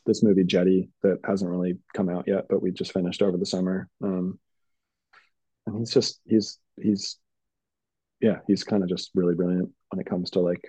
this 0.07 0.23
movie 0.23 0.45
Jetty 0.45 0.91
that 1.03 1.19
hasn't 1.25 1.51
really 1.51 1.79
come 1.95 2.09
out 2.09 2.25
yet, 2.27 2.47
but 2.49 2.63
we 2.63 2.71
just 2.71 2.93
finished 2.93 3.23
over 3.23 3.37
the 3.37 3.47
summer. 3.47 3.89
Um, 4.03 4.39
and 5.67 5.79
he's 5.79 5.91
just 5.91 6.21
he's 6.25 6.59
he's 6.81 7.19
yeah, 8.21 8.39
he's 8.47 8.65
kind 8.65 8.83
of 8.83 8.89
just 8.89 9.11
really 9.15 9.35
brilliant 9.35 9.71
when 9.91 10.01
it 10.01 10.07
comes 10.07 10.31
to 10.31 10.41
like 10.41 10.63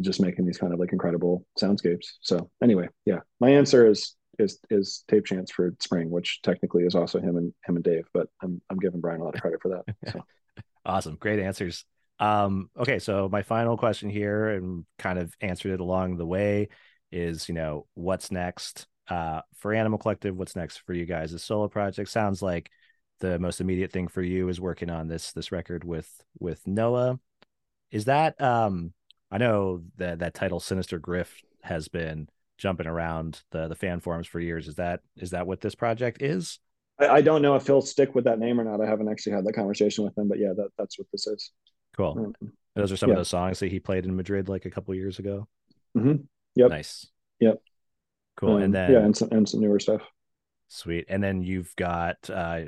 just 0.00 0.20
making 0.20 0.46
these 0.46 0.58
kind 0.58 0.72
of 0.72 0.80
like 0.80 0.92
incredible 0.92 1.44
soundscapes. 1.60 2.06
So 2.22 2.50
anyway, 2.62 2.88
yeah, 3.04 3.20
my 3.40 3.50
answer 3.50 3.86
is 3.86 4.16
is 4.38 4.58
is 4.70 5.04
tape 5.08 5.26
chance 5.26 5.50
for 5.50 5.74
spring, 5.80 6.10
which 6.10 6.40
technically 6.42 6.84
is 6.84 6.94
also 6.94 7.20
him 7.20 7.36
and 7.36 7.52
him 7.64 7.76
and 7.76 7.84
Dave, 7.84 8.06
but 8.14 8.28
I'm 8.42 8.60
I'm 8.70 8.78
giving 8.78 9.00
Brian 9.00 9.20
a 9.20 9.24
lot 9.24 9.34
of 9.34 9.40
credit 9.40 9.60
for 9.60 9.68
that. 9.70 10.12
So. 10.12 10.20
Awesome. 10.84 11.14
Great 11.14 11.38
answers. 11.38 11.84
Um, 12.18 12.68
okay, 12.76 12.98
so 12.98 13.28
my 13.28 13.42
final 13.42 13.76
question 13.76 14.10
here, 14.10 14.48
and 14.48 14.84
kind 14.98 15.16
of 15.16 15.32
answered 15.40 15.72
it 15.72 15.80
along 15.80 16.16
the 16.16 16.26
way, 16.26 16.70
is 17.12 17.48
you 17.48 17.54
know 17.54 17.86
what's 17.94 18.32
next 18.32 18.86
uh, 19.08 19.42
for 19.58 19.72
Animal 19.72 19.98
Collective? 19.98 20.36
What's 20.36 20.56
next 20.56 20.78
for 20.78 20.92
you 20.92 21.06
guys? 21.06 21.32
A 21.32 21.38
solo 21.38 21.68
project 21.68 22.10
sounds 22.10 22.42
like 22.42 22.70
the 23.22 23.38
most 23.38 23.60
immediate 23.60 23.92
thing 23.92 24.08
for 24.08 24.20
you 24.20 24.48
is 24.48 24.60
working 24.60 24.90
on 24.90 25.08
this 25.08 25.32
this 25.32 25.52
record 25.52 25.84
with 25.84 26.10
with 26.38 26.66
Noah. 26.66 27.18
Is 27.90 28.04
that 28.06 28.38
um, 28.42 28.92
I 29.30 29.38
know 29.38 29.82
that 29.96 30.18
that 30.18 30.34
title 30.34 30.60
Sinister 30.60 31.00
Grift 31.00 31.44
has 31.62 31.88
been 31.88 32.28
jumping 32.58 32.86
around 32.86 33.42
the 33.52 33.68
the 33.68 33.76
fan 33.76 34.00
forums 34.00 34.26
for 34.26 34.40
years. 34.40 34.66
Is 34.68 34.74
that 34.74 35.00
is 35.16 35.30
that 35.30 35.46
what 35.46 35.60
this 35.60 35.76
project 35.76 36.20
is? 36.20 36.58
I, 36.98 37.08
I, 37.08 37.20
don't 37.22 37.40
know 37.40 37.56
if 37.56 37.66
he'll 37.66 37.80
stick 37.80 38.14
with 38.14 38.24
that 38.24 38.38
name 38.38 38.60
or 38.60 38.64
not. 38.64 38.82
I 38.82 38.86
haven't 38.86 39.08
actually 39.08 39.32
had 39.32 39.46
that 39.46 39.54
conversation 39.54 40.04
with 40.04 40.16
him, 40.16 40.28
but 40.28 40.38
yeah, 40.38 40.52
that, 40.54 40.68
that's 40.76 40.98
what 40.98 41.08
this 41.10 41.26
is. 41.26 41.50
Cool. 41.96 42.34
Um, 42.42 42.52
Those 42.76 42.92
are 42.92 42.96
some 42.96 43.08
yeah. 43.08 43.14
of 43.14 43.20
those 43.20 43.28
songs 43.28 43.60
that 43.60 43.70
he 43.70 43.80
played 43.80 44.04
in 44.04 44.14
Madrid 44.14 44.48
like 44.48 44.66
a 44.66 44.70
couple 44.70 44.94
years 44.94 45.18
ago. 45.18 45.48
Mm-hmm. 45.96 46.22
Yep. 46.56 46.70
Nice. 46.70 47.06
Yep. 47.40 47.62
Cool. 48.36 48.56
Um, 48.56 48.62
and 48.62 48.74
then 48.74 48.92
yeah, 48.92 48.98
and 48.98 49.16
some, 49.16 49.28
and 49.30 49.48
some 49.48 49.60
newer 49.60 49.80
stuff. 49.80 50.02
Sweet. 50.68 51.06
And 51.08 51.22
then 51.22 51.42
you've 51.42 51.74
got 51.76 52.18
uh, 52.30 52.64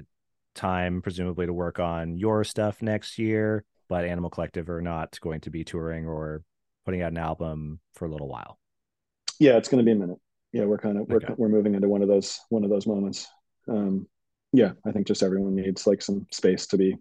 time 0.54 1.02
presumably 1.02 1.46
to 1.46 1.52
work 1.52 1.78
on 1.78 2.16
your 2.16 2.44
stuff 2.44 2.82
next 2.82 3.18
year, 3.18 3.64
but 3.88 4.04
Animal 4.04 4.30
Collective 4.30 4.68
are 4.68 4.82
not 4.82 5.18
going 5.20 5.40
to 5.42 5.50
be 5.50 5.64
touring 5.64 6.06
or 6.06 6.42
putting 6.84 7.02
out 7.02 7.12
an 7.12 7.18
album 7.18 7.80
for 7.94 8.06
a 8.06 8.10
little 8.10 8.28
while. 8.28 8.58
Yeah, 9.38 9.56
it's 9.56 9.68
going 9.68 9.78
to 9.78 9.84
be 9.84 9.92
a 9.92 10.00
minute. 10.00 10.18
Yeah, 10.52 10.64
we're 10.64 10.78
kind 10.78 10.98
of 10.98 11.08
we're, 11.08 11.20
we're 11.36 11.48
moving 11.48 11.74
into 11.74 11.88
one 11.88 12.02
of 12.02 12.08
those 12.08 12.40
one 12.48 12.62
of 12.64 12.70
those 12.70 12.86
moments. 12.86 13.26
Um, 13.68 14.06
yeah, 14.52 14.72
I 14.86 14.92
think 14.92 15.06
just 15.06 15.22
everyone 15.22 15.56
needs 15.56 15.86
like 15.86 16.00
some 16.00 16.26
space 16.30 16.66
to 16.68 16.76
be 16.76 16.96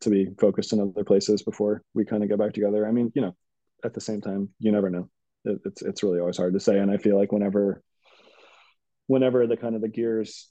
to 0.00 0.08
be 0.08 0.28
focused 0.38 0.72
in 0.72 0.80
other 0.80 1.04
places 1.04 1.42
before 1.42 1.82
we 1.92 2.06
kind 2.06 2.22
of 2.22 2.30
get 2.30 2.38
back 2.38 2.54
together. 2.54 2.86
I 2.86 2.90
mean, 2.90 3.12
you 3.14 3.20
know, 3.20 3.36
at 3.84 3.92
the 3.92 4.00
same 4.00 4.22
time, 4.22 4.48
you 4.58 4.72
never 4.72 4.88
know. 4.88 5.10
It, 5.44 5.60
it's 5.66 5.82
it's 5.82 6.02
really 6.02 6.20
always 6.20 6.38
hard 6.38 6.54
to 6.54 6.60
say, 6.60 6.78
and 6.78 6.90
I 6.90 6.96
feel 6.96 7.18
like 7.18 7.32
whenever 7.32 7.82
whenever 9.06 9.46
the 9.46 9.56
kind 9.56 9.74
of 9.74 9.82
the 9.82 9.88
gears 9.88 10.48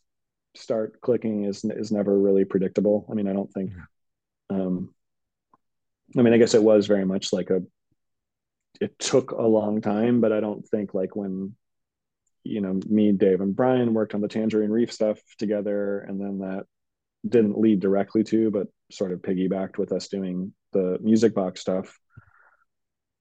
start 0.56 1.02
clicking 1.02 1.46
is 1.46 1.64
is 1.64 1.92
never 1.92 2.18
really 2.18 2.46
predictable. 2.46 3.06
I 3.10 3.14
mean, 3.14 3.28
I 3.28 3.34
don't 3.34 3.52
think. 3.52 3.72
Um, 4.50 4.94
I 6.18 6.22
mean, 6.22 6.34
I 6.34 6.38
guess 6.38 6.56
it 6.56 6.64
was 6.64 6.88
very 6.88 7.06
much 7.06 7.32
like 7.34 7.50
a. 7.50 7.62
It 8.82 8.98
took 8.98 9.32
a 9.32 9.42
long 9.42 9.82
time, 9.82 10.22
but 10.22 10.32
I 10.32 10.40
don't 10.40 10.66
think 10.68 10.94
like 10.94 11.16
when 11.16 11.56
you 12.44 12.62
know, 12.62 12.80
me, 12.88 13.12
Dave, 13.12 13.42
and 13.42 13.56
Brian 13.56 13.94
worked 13.94 14.14
on 14.14 14.22
the 14.22 14.28
Tangerine 14.28 14.72
Reef 14.72 14.92
stuff 14.92 15.20
together, 15.38 16.00
and 16.00 16.20
then 16.20 16.40
that 16.40 16.66
didn't 17.28 17.60
lead 17.60 17.80
directly 17.80 18.24
to, 18.24 18.50
but 18.50 18.68
sort 18.92 19.12
of 19.12 19.22
piggybacked 19.22 19.78
with 19.78 19.92
us 19.92 20.08
doing 20.08 20.54
the 20.72 20.98
music 21.02 21.34
box 21.34 21.62
stuff. 21.62 21.98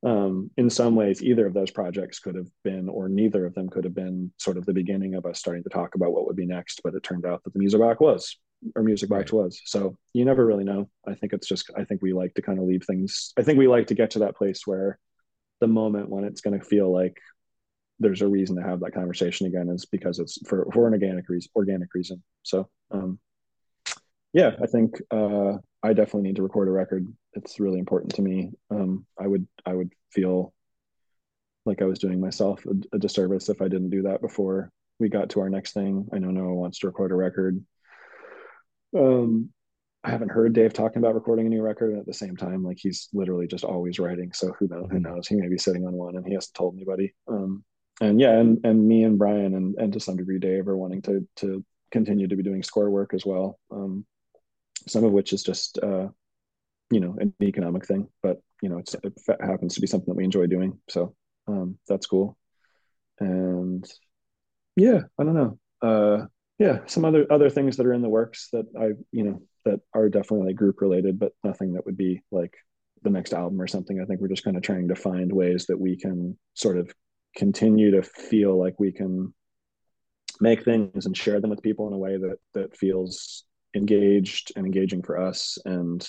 Um, 0.04 0.50
in 0.56 0.70
some 0.70 0.94
ways, 0.94 1.22
either 1.22 1.46
of 1.46 1.54
those 1.54 1.70
projects 1.70 2.20
could 2.20 2.36
have 2.36 2.48
been, 2.62 2.88
or 2.88 3.08
neither 3.08 3.44
of 3.46 3.54
them 3.54 3.68
could 3.68 3.84
have 3.84 3.94
been, 3.94 4.32
sort 4.38 4.56
of 4.56 4.64
the 4.64 4.72
beginning 4.72 5.14
of 5.14 5.26
us 5.26 5.40
starting 5.40 5.64
to 5.64 5.70
talk 5.70 5.94
about 5.94 6.12
what 6.12 6.26
would 6.26 6.36
be 6.36 6.46
next. 6.46 6.80
But 6.84 6.94
it 6.94 7.02
turned 7.02 7.26
out 7.26 7.42
that 7.44 7.52
the 7.52 7.58
music 7.58 7.80
box 7.80 8.00
was, 8.00 8.36
or 8.76 8.82
music 8.82 9.08
box 9.08 9.32
right. 9.32 9.44
was. 9.44 9.60
So 9.64 9.96
you 10.12 10.24
never 10.24 10.46
really 10.46 10.64
know. 10.64 10.88
I 11.06 11.14
think 11.14 11.32
it's 11.32 11.48
just, 11.48 11.70
I 11.76 11.84
think 11.84 12.00
we 12.00 12.12
like 12.12 12.34
to 12.34 12.42
kind 12.42 12.58
of 12.58 12.64
leave 12.64 12.84
things. 12.84 13.32
I 13.36 13.42
think 13.42 13.58
we 13.58 13.66
like 13.66 13.88
to 13.88 13.94
get 13.94 14.12
to 14.12 14.20
that 14.20 14.36
place 14.36 14.66
where 14.66 14.98
the 15.60 15.66
moment 15.66 16.08
when 16.08 16.24
it's 16.24 16.40
going 16.40 16.58
to 16.58 16.64
feel 16.64 16.92
like 16.92 17.16
there's 18.00 18.22
a 18.22 18.28
reason 18.28 18.56
to 18.56 18.62
have 18.62 18.80
that 18.80 18.94
conversation 18.94 19.46
again 19.46 19.68
is 19.68 19.84
because 19.86 20.18
it's 20.18 20.38
for 20.46 20.68
for 20.72 20.86
an 20.86 20.92
organic 20.92 21.28
reason 21.28 21.50
organic 21.56 21.92
reason 21.94 22.22
so 22.42 22.68
um 22.90 23.18
yeah 24.32 24.52
i 24.62 24.66
think 24.66 25.00
uh 25.10 25.52
i 25.82 25.92
definitely 25.92 26.22
need 26.22 26.36
to 26.36 26.42
record 26.42 26.68
a 26.68 26.70
record 26.70 27.06
it's 27.34 27.60
really 27.60 27.78
important 27.78 28.14
to 28.14 28.22
me 28.22 28.50
um 28.70 29.06
i 29.18 29.26
would 29.26 29.46
i 29.66 29.72
would 29.72 29.92
feel 30.12 30.52
like 31.64 31.82
i 31.82 31.86
was 31.86 31.98
doing 31.98 32.20
myself 32.20 32.64
a, 32.66 32.96
a 32.96 32.98
disservice 32.98 33.48
if 33.48 33.62
i 33.62 33.68
didn't 33.68 33.90
do 33.90 34.02
that 34.02 34.20
before 34.20 34.70
we 34.98 35.08
got 35.08 35.30
to 35.30 35.40
our 35.40 35.50
next 35.50 35.72
thing 35.72 36.08
i 36.12 36.18
know 36.18 36.30
noah 36.30 36.54
wants 36.54 36.78
to 36.78 36.86
record 36.86 37.10
a 37.10 37.14
record 37.14 37.64
um 38.96 39.50
I 40.04 40.10
haven't 40.10 40.30
heard 40.30 40.52
Dave 40.52 40.72
talking 40.72 40.98
about 40.98 41.14
recording 41.14 41.46
a 41.46 41.50
new 41.50 41.60
record, 41.60 41.90
and 41.90 42.00
at 42.00 42.06
the 42.06 42.14
same 42.14 42.36
time, 42.36 42.62
like 42.64 42.78
he's 42.80 43.08
literally 43.12 43.48
just 43.48 43.64
always 43.64 43.98
writing. 43.98 44.32
So 44.32 44.52
who 44.58 44.68
knows? 44.68 44.86
Who 44.90 44.98
mm-hmm. 44.98 45.14
knows? 45.14 45.26
He 45.26 45.34
may 45.34 45.48
be 45.48 45.58
sitting 45.58 45.86
on 45.86 45.92
one, 45.92 46.16
and 46.16 46.24
he 46.24 46.34
hasn't 46.34 46.54
told 46.54 46.76
anybody. 46.76 47.14
Um, 47.26 47.64
and 48.00 48.20
yeah, 48.20 48.38
and 48.38 48.64
and 48.64 48.86
me 48.86 49.02
and 49.02 49.18
Brian 49.18 49.54
and 49.54 49.74
and 49.76 49.92
to 49.92 50.00
some 50.00 50.16
degree 50.16 50.38
Dave 50.38 50.68
are 50.68 50.76
wanting 50.76 51.02
to 51.02 51.26
to 51.36 51.64
continue 51.90 52.28
to 52.28 52.36
be 52.36 52.42
doing 52.42 52.62
score 52.62 52.90
work 52.90 53.12
as 53.12 53.26
well. 53.26 53.58
Um, 53.72 54.06
some 54.86 55.04
of 55.04 55.12
which 55.12 55.32
is 55.32 55.42
just 55.42 55.78
uh, 55.78 56.08
you 56.90 57.00
know 57.00 57.16
an 57.18 57.34
economic 57.42 57.86
thing, 57.86 58.08
but 58.22 58.40
you 58.62 58.68
know 58.68 58.78
it 58.78 59.38
happens 59.40 59.74
to 59.74 59.80
be 59.80 59.86
something 59.86 60.12
that 60.12 60.16
we 60.16 60.24
enjoy 60.24 60.46
doing, 60.46 60.78
so 60.88 61.14
um, 61.46 61.78
that's 61.88 62.06
cool. 62.06 62.36
and 63.20 63.88
yeah, 64.76 65.00
I 65.18 65.24
don't 65.24 65.34
know. 65.34 65.58
Uh, 65.82 66.26
yeah, 66.58 66.80
some 66.86 67.04
other 67.04 67.26
other 67.30 67.50
things 67.50 67.76
that 67.76 67.86
are 67.86 67.92
in 67.92 68.02
the 68.02 68.08
works 68.08 68.48
that 68.52 68.66
I 68.78 68.90
you 69.12 69.24
know 69.24 69.42
that 69.64 69.80
are 69.94 70.08
definitely 70.08 70.54
group 70.54 70.80
related, 70.80 71.18
but 71.18 71.32
nothing 71.44 71.74
that 71.74 71.86
would 71.86 71.96
be 71.96 72.22
like 72.30 72.54
the 73.02 73.10
next 73.10 73.32
album 73.32 73.60
or 73.60 73.66
something. 73.66 74.00
I 74.00 74.04
think 74.04 74.20
we're 74.20 74.28
just 74.28 74.44
kind 74.44 74.56
of 74.56 74.62
trying 74.62 74.88
to 74.88 74.96
find 74.96 75.32
ways 75.32 75.66
that 75.66 75.78
we 75.78 75.96
can 75.96 76.38
sort 76.54 76.78
of 76.78 76.92
continue 77.36 77.92
to 77.92 78.02
feel 78.02 78.58
like 78.58 78.74
we 78.78 78.92
can 78.92 79.32
make 80.40 80.64
things 80.64 81.06
and 81.06 81.16
share 81.16 81.40
them 81.40 81.50
with 81.50 81.62
people 81.62 81.86
in 81.88 81.92
a 81.92 81.98
way 81.98 82.16
that 82.16 82.38
that 82.54 82.76
feels 82.76 83.44
engaged 83.74 84.52
and 84.56 84.66
engaging 84.66 85.02
for 85.02 85.18
us 85.18 85.58
and 85.64 86.06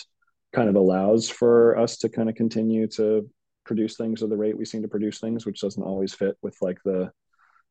kind 0.53 0.69
of 0.69 0.75
allows 0.75 1.29
for 1.29 1.77
us 1.77 1.97
to 1.97 2.09
kind 2.09 2.29
of 2.29 2.35
continue 2.35 2.87
to 2.87 3.29
produce 3.65 3.97
things 3.97 4.23
at 4.23 4.29
the 4.29 4.37
rate 4.37 4.57
we 4.57 4.65
seem 4.65 4.81
to 4.81 4.87
produce 4.87 5.19
things 5.19 5.45
which 5.45 5.61
doesn't 5.61 5.83
always 5.83 6.13
fit 6.13 6.35
with 6.41 6.55
like 6.61 6.79
the 6.85 7.11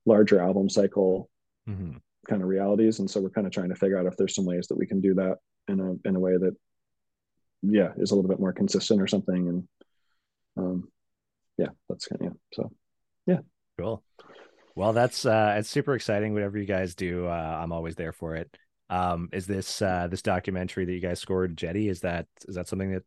larger 0.09 0.40
album 0.40 0.69
cycle 0.69 1.28
mm-hmm. 1.69 1.93
kind 2.28 2.43
of 2.43 2.48
realities. 2.48 2.98
And 2.98 3.09
so 3.09 3.20
we're 3.20 3.31
kind 3.31 3.47
of 3.47 3.52
trying 3.52 3.69
to 3.69 3.77
figure 3.77 3.98
out 3.98 4.06
if 4.06 4.16
there's 4.16 4.35
some 4.35 4.47
ways 4.47 4.66
that 4.69 4.78
we 4.78 4.86
can 4.86 5.01
do 5.01 5.15
that 5.15 5.36
in 5.69 5.81
a 5.81 6.09
in 6.09 6.16
a 6.16 6.20
way 6.20 6.36
that 6.36 6.56
yeah 7.62 7.93
is 7.98 8.10
a 8.10 8.15
little 8.15 8.28
bit 8.28 8.40
more 8.40 8.52
consistent 8.52 9.01
or 9.01 9.06
something. 9.06 9.48
And 9.48 9.69
um 10.56 10.89
yeah 11.59 11.69
that's 11.89 12.06
kind 12.06 12.23
of 12.23 12.27
yeah 12.27 12.39
so 12.55 12.73
yeah. 13.27 13.40
Cool. 13.78 14.02
Well 14.74 14.93
that's 14.93 15.27
uh 15.27 15.56
it's 15.59 15.69
super 15.69 15.94
exciting. 15.94 16.32
Whatever 16.32 16.59
you 16.59 16.66
guys 16.66 16.94
do 16.94 17.27
uh 17.27 17.59
i'm 17.62 17.73
always 17.73 17.94
there 17.97 18.12
for 18.12 18.35
it 18.35 18.51
um 18.90 19.28
is 19.32 19.47
this 19.47 19.82
uh 19.82 20.06
this 20.10 20.23
documentary 20.23 20.85
that 20.85 20.93
you 20.93 21.01
guys 21.01 21.20
scored 21.20 21.56
jetty 21.56 21.89
is 21.89 22.01
that 22.01 22.27
is 22.47 22.55
that 22.55 22.69
something 22.69 22.93
that 22.93 23.02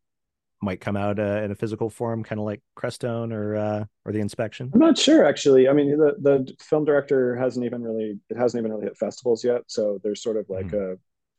might 0.64 0.80
come 0.80 0.96
out 0.96 1.18
uh, 1.18 1.42
in 1.44 1.50
a 1.50 1.56
physical 1.56 1.90
form 1.90 2.24
kind 2.24 2.40
of 2.40 2.46
like 2.46 2.62
crestone 2.76 3.34
or 3.34 3.56
uh 3.56 3.84
or 4.06 4.12
the 4.12 4.20
inspection 4.20 4.70
i'm 4.74 4.80
not 4.80 4.98
sure 4.98 5.26
actually 5.26 5.68
i 5.68 5.74
mean 5.74 5.98
the 5.98 6.16
the 6.20 6.54
film 6.60 6.86
director 6.86 7.36
hasn't 7.36 7.66
even 7.66 7.82
really 7.82 8.20
it 8.30 8.38
hasn't 8.38 8.62
even 8.62 8.72
really 8.72 8.86
hit 8.86 8.98
festivals 8.98 9.44
yet 9.44 9.62
so 9.68 10.00
there's 10.04 10.22
sort 10.22 10.38
of 10.38 10.46
like 10.50 10.68
mm. 10.68 10.94
a 10.94 10.98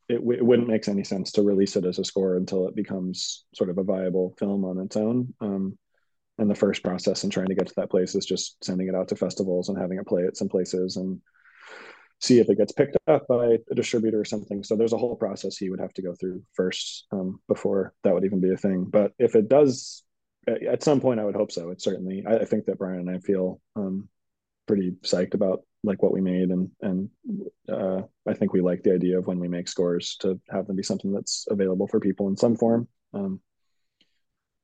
it, 0.08 0.16
w- 0.16 0.38
it, 0.38 0.44
wouldn't 0.44 0.68
make 0.68 0.86
any 0.88 1.04
sense 1.04 1.32
to 1.32 1.42
release 1.42 1.76
it 1.76 1.84
as 1.84 1.98
a 1.98 2.04
score 2.04 2.36
until 2.36 2.68
it 2.68 2.74
becomes 2.74 3.44
sort 3.54 3.70
of 3.70 3.78
a 3.78 3.84
viable 3.84 4.34
film 4.38 4.64
on 4.64 4.78
its 4.78 4.96
own. 4.96 5.32
Um, 5.40 5.78
and 6.38 6.50
the 6.50 6.54
first 6.54 6.82
process 6.82 7.24
in 7.24 7.30
trying 7.30 7.48
to 7.48 7.54
get 7.54 7.68
to 7.68 7.74
that 7.76 7.90
place 7.90 8.14
is 8.14 8.26
just 8.26 8.62
sending 8.64 8.88
it 8.88 8.94
out 8.94 9.08
to 9.08 9.16
festivals 9.16 9.68
and 9.68 9.78
having 9.78 9.98
it 9.98 10.06
play 10.06 10.24
at 10.24 10.36
some 10.36 10.48
places 10.48 10.96
and 10.96 11.20
see 12.22 12.38
if 12.38 12.48
it 12.48 12.56
gets 12.56 12.72
picked 12.72 12.96
up 13.08 13.26
by 13.26 13.58
a 13.70 13.74
distributor 13.74 14.20
or 14.20 14.24
something. 14.24 14.62
So 14.62 14.76
there's 14.76 14.92
a 14.92 14.98
whole 14.98 15.16
process 15.16 15.56
he 15.56 15.70
would 15.70 15.80
have 15.80 15.92
to 15.94 16.02
go 16.02 16.14
through 16.14 16.42
first 16.54 17.06
um, 17.10 17.40
before 17.48 17.94
that 18.04 18.14
would 18.14 18.24
even 18.24 18.40
be 18.40 18.52
a 18.52 18.56
thing. 18.56 18.84
But 18.84 19.12
if 19.18 19.34
it 19.34 19.48
does, 19.48 20.04
at 20.46 20.84
some 20.84 21.00
point, 21.00 21.18
I 21.18 21.24
would 21.24 21.34
hope 21.34 21.50
so. 21.50 21.70
It's 21.70 21.84
certainly. 21.84 22.24
I, 22.26 22.38
I 22.38 22.44
think 22.44 22.66
that 22.66 22.78
Brian 22.78 23.00
and 23.00 23.10
I 23.10 23.18
feel 23.18 23.60
um, 23.74 24.08
pretty 24.66 24.92
psyched 25.02 25.34
about 25.34 25.62
like 25.84 26.00
what 26.00 26.12
we 26.12 26.20
made 26.20 26.50
and 26.50 26.70
and 26.80 27.10
uh, 27.68 28.02
I 28.28 28.34
think 28.34 28.52
we 28.52 28.60
like 28.60 28.84
the 28.84 28.94
idea 28.94 29.18
of 29.18 29.26
when 29.26 29.40
we 29.40 29.48
make 29.48 29.66
scores 29.66 30.16
to 30.20 30.40
have 30.48 30.68
them 30.68 30.76
be 30.76 30.84
something 30.84 31.12
that's 31.12 31.46
available 31.50 31.88
for 31.88 31.98
people 31.98 32.28
in 32.28 32.36
some 32.36 32.54
form. 32.54 32.86
Um, 33.12 33.40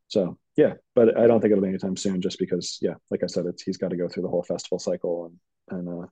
so 0.06 0.38
yeah, 0.56 0.74
but 0.94 1.18
I 1.18 1.26
don't 1.26 1.40
think 1.40 1.50
it'll 1.50 1.62
be 1.62 1.68
anytime 1.68 1.96
soon, 1.96 2.20
just 2.20 2.38
because 2.38 2.78
yeah, 2.80 2.94
like 3.10 3.24
I 3.24 3.26
said, 3.26 3.46
it's 3.46 3.62
he's 3.62 3.76
got 3.76 3.90
to 3.90 3.96
go 3.96 4.08
through 4.08 4.22
the 4.22 4.28
whole 4.28 4.44
festival 4.44 4.78
cycle 4.78 5.26
and 5.26 5.78
and 5.78 5.88
uh, 6.04 6.06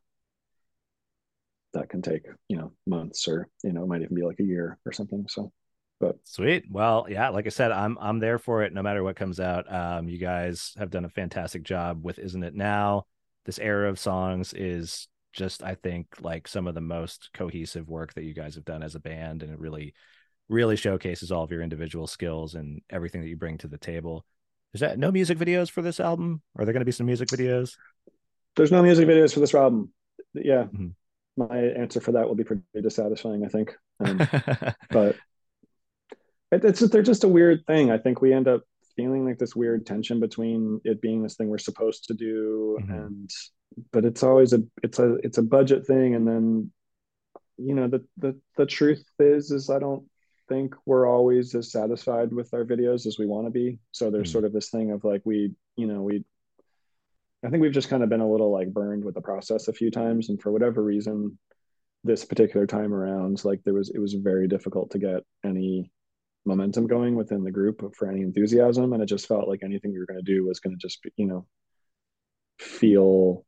that 1.76 1.88
can 1.88 2.02
take 2.02 2.22
you 2.48 2.56
know 2.56 2.72
months 2.86 3.28
or 3.28 3.48
you 3.62 3.72
know 3.72 3.82
it 3.82 3.88
might 3.88 4.02
even 4.02 4.14
be 4.14 4.22
like 4.22 4.40
a 4.40 4.44
year 4.44 4.78
or 4.84 4.92
something. 4.92 5.26
So. 5.28 5.52
But 5.98 6.16
sweet. 6.24 6.64
Well, 6.70 7.06
yeah, 7.08 7.30
like 7.30 7.46
I 7.46 7.48
said, 7.48 7.72
I'm 7.72 7.96
I'm 7.98 8.18
there 8.18 8.38
for 8.38 8.62
it 8.62 8.74
no 8.74 8.82
matter 8.82 9.02
what 9.02 9.16
comes 9.16 9.40
out. 9.40 9.72
Um, 9.72 10.10
you 10.10 10.18
guys 10.18 10.74
have 10.76 10.90
done 10.90 11.06
a 11.06 11.08
fantastic 11.08 11.62
job 11.62 12.04
with 12.04 12.18
Isn't 12.18 12.42
It 12.42 12.54
Now? 12.54 13.06
this 13.46 13.58
era 13.58 13.88
of 13.88 13.98
songs 13.98 14.52
is 14.52 15.08
just 15.32 15.62
I 15.62 15.74
think 15.76 16.08
like 16.20 16.48
some 16.48 16.66
of 16.66 16.74
the 16.74 16.80
most 16.80 17.30
cohesive 17.32 17.88
work 17.88 18.12
that 18.14 18.24
you 18.24 18.34
guys 18.34 18.56
have 18.56 18.64
done 18.64 18.82
as 18.82 18.94
a 18.94 19.00
band 19.00 19.42
and 19.42 19.52
it 19.52 19.58
really 19.58 19.94
really 20.48 20.76
showcases 20.76 21.32
all 21.32 21.44
of 21.44 21.50
your 21.50 21.62
individual 21.62 22.06
skills 22.06 22.54
and 22.54 22.82
everything 22.90 23.20
that 23.22 23.28
you 23.28 23.36
bring 23.36 23.58
to 23.58 23.68
the 23.68 23.78
table. 23.78 24.24
Is 24.74 24.80
that 24.80 24.98
no 24.98 25.10
music 25.10 25.38
videos 25.38 25.70
for 25.70 25.82
this 25.82 26.00
album? 26.00 26.42
Are 26.56 26.64
there 26.64 26.72
going 26.72 26.82
to 26.82 26.86
be 26.86 26.92
some 26.92 27.06
music 27.06 27.28
videos? 27.28 27.76
There's 28.54 28.70
no 28.70 28.82
music 28.82 29.08
videos 29.08 29.32
for 29.32 29.40
this 29.40 29.54
album. 29.54 29.92
Yeah. 30.34 30.64
Mm-hmm. 30.64 30.88
My 31.36 31.58
answer 31.58 32.00
for 32.00 32.12
that 32.12 32.26
will 32.26 32.34
be 32.34 32.44
pretty 32.44 32.62
dissatisfying, 32.80 33.44
I 33.44 33.48
think. 33.48 33.76
Um, 34.00 34.18
but 34.90 35.16
it, 36.50 36.64
it's 36.64 36.80
they're 36.80 37.02
just 37.02 37.24
a 37.24 37.28
weird 37.28 37.66
thing. 37.66 37.90
I 37.90 37.98
think 37.98 38.20
we 38.20 38.32
end 38.32 38.48
up 38.48 38.62
feeling 38.96 39.26
like 39.26 39.38
this 39.38 39.54
weird 39.54 39.86
tension 39.86 40.18
between 40.18 40.80
it 40.84 41.00
being 41.00 41.22
this 41.22 41.36
thing 41.36 41.48
we're 41.48 41.58
supposed 41.58 42.04
to 42.04 42.14
do 42.14 42.78
mm-hmm. 42.80 42.92
and 42.92 43.30
but 43.92 44.04
it's 44.04 44.22
always 44.22 44.52
a 44.52 44.62
it's 44.82 44.98
a 44.98 45.16
it's 45.16 45.38
a 45.38 45.42
budget 45.42 45.86
thing 45.86 46.14
and 46.14 46.26
then 46.26 46.70
you 47.58 47.74
know 47.74 47.88
the 47.88 48.02
the 48.16 48.38
the 48.56 48.66
truth 48.66 49.04
is 49.18 49.50
is 49.50 49.70
I 49.70 49.78
don't 49.78 50.04
think 50.48 50.74
we're 50.86 51.06
always 51.06 51.54
as 51.54 51.72
satisfied 51.72 52.32
with 52.32 52.54
our 52.54 52.64
videos 52.64 53.06
as 53.06 53.18
we 53.18 53.26
want 53.26 53.46
to 53.46 53.50
be 53.50 53.78
so 53.92 54.10
there's 54.10 54.28
mm-hmm. 54.28 54.32
sort 54.32 54.44
of 54.44 54.52
this 54.52 54.70
thing 54.70 54.92
of 54.92 55.04
like 55.04 55.22
we 55.24 55.52
you 55.76 55.86
know 55.86 56.02
we 56.02 56.24
I 57.44 57.50
think 57.50 57.62
we've 57.62 57.72
just 57.72 57.88
kind 57.90 58.02
of 58.02 58.08
been 58.08 58.20
a 58.20 58.30
little 58.30 58.50
like 58.50 58.72
burned 58.72 59.04
with 59.04 59.14
the 59.14 59.20
process 59.20 59.68
a 59.68 59.72
few 59.72 59.90
times 59.90 60.28
and 60.28 60.40
for 60.40 60.50
whatever 60.50 60.82
reason 60.82 61.38
this 62.04 62.24
particular 62.24 62.66
time 62.66 62.94
around 62.94 63.44
like 63.44 63.60
there 63.64 63.74
was 63.74 63.90
it 63.90 63.98
was 63.98 64.14
very 64.14 64.48
difficult 64.48 64.90
to 64.90 64.98
get 64.98 65.22
any 65.44 65.90
momentum 66.44 66.86
going 66.86 67.16
within 67.16 67.42
the 67.42 67.50
group 67.50 67.82
for 67.96 68.08
any 68.08 68.22
enthusiasm 68.22 68.92
and 68.92 69.02
it 69.02 69.06
just 69.06 69.26
felt 69.26 69.48
like 69.48 69.62
anything 69.64 69.92
we 69.92 69.98
were 69.98 70.06
going 70.06 70.22
to 70.22 70.32
do 70.32 70.46
was 70.46 70.60
going 70.60 70.74
to 70.74 70.78
just 70.80 71.02
be, 71.02 71.10
you 71.16 71.26
know 71.26 71.46
feel 72.58 73.44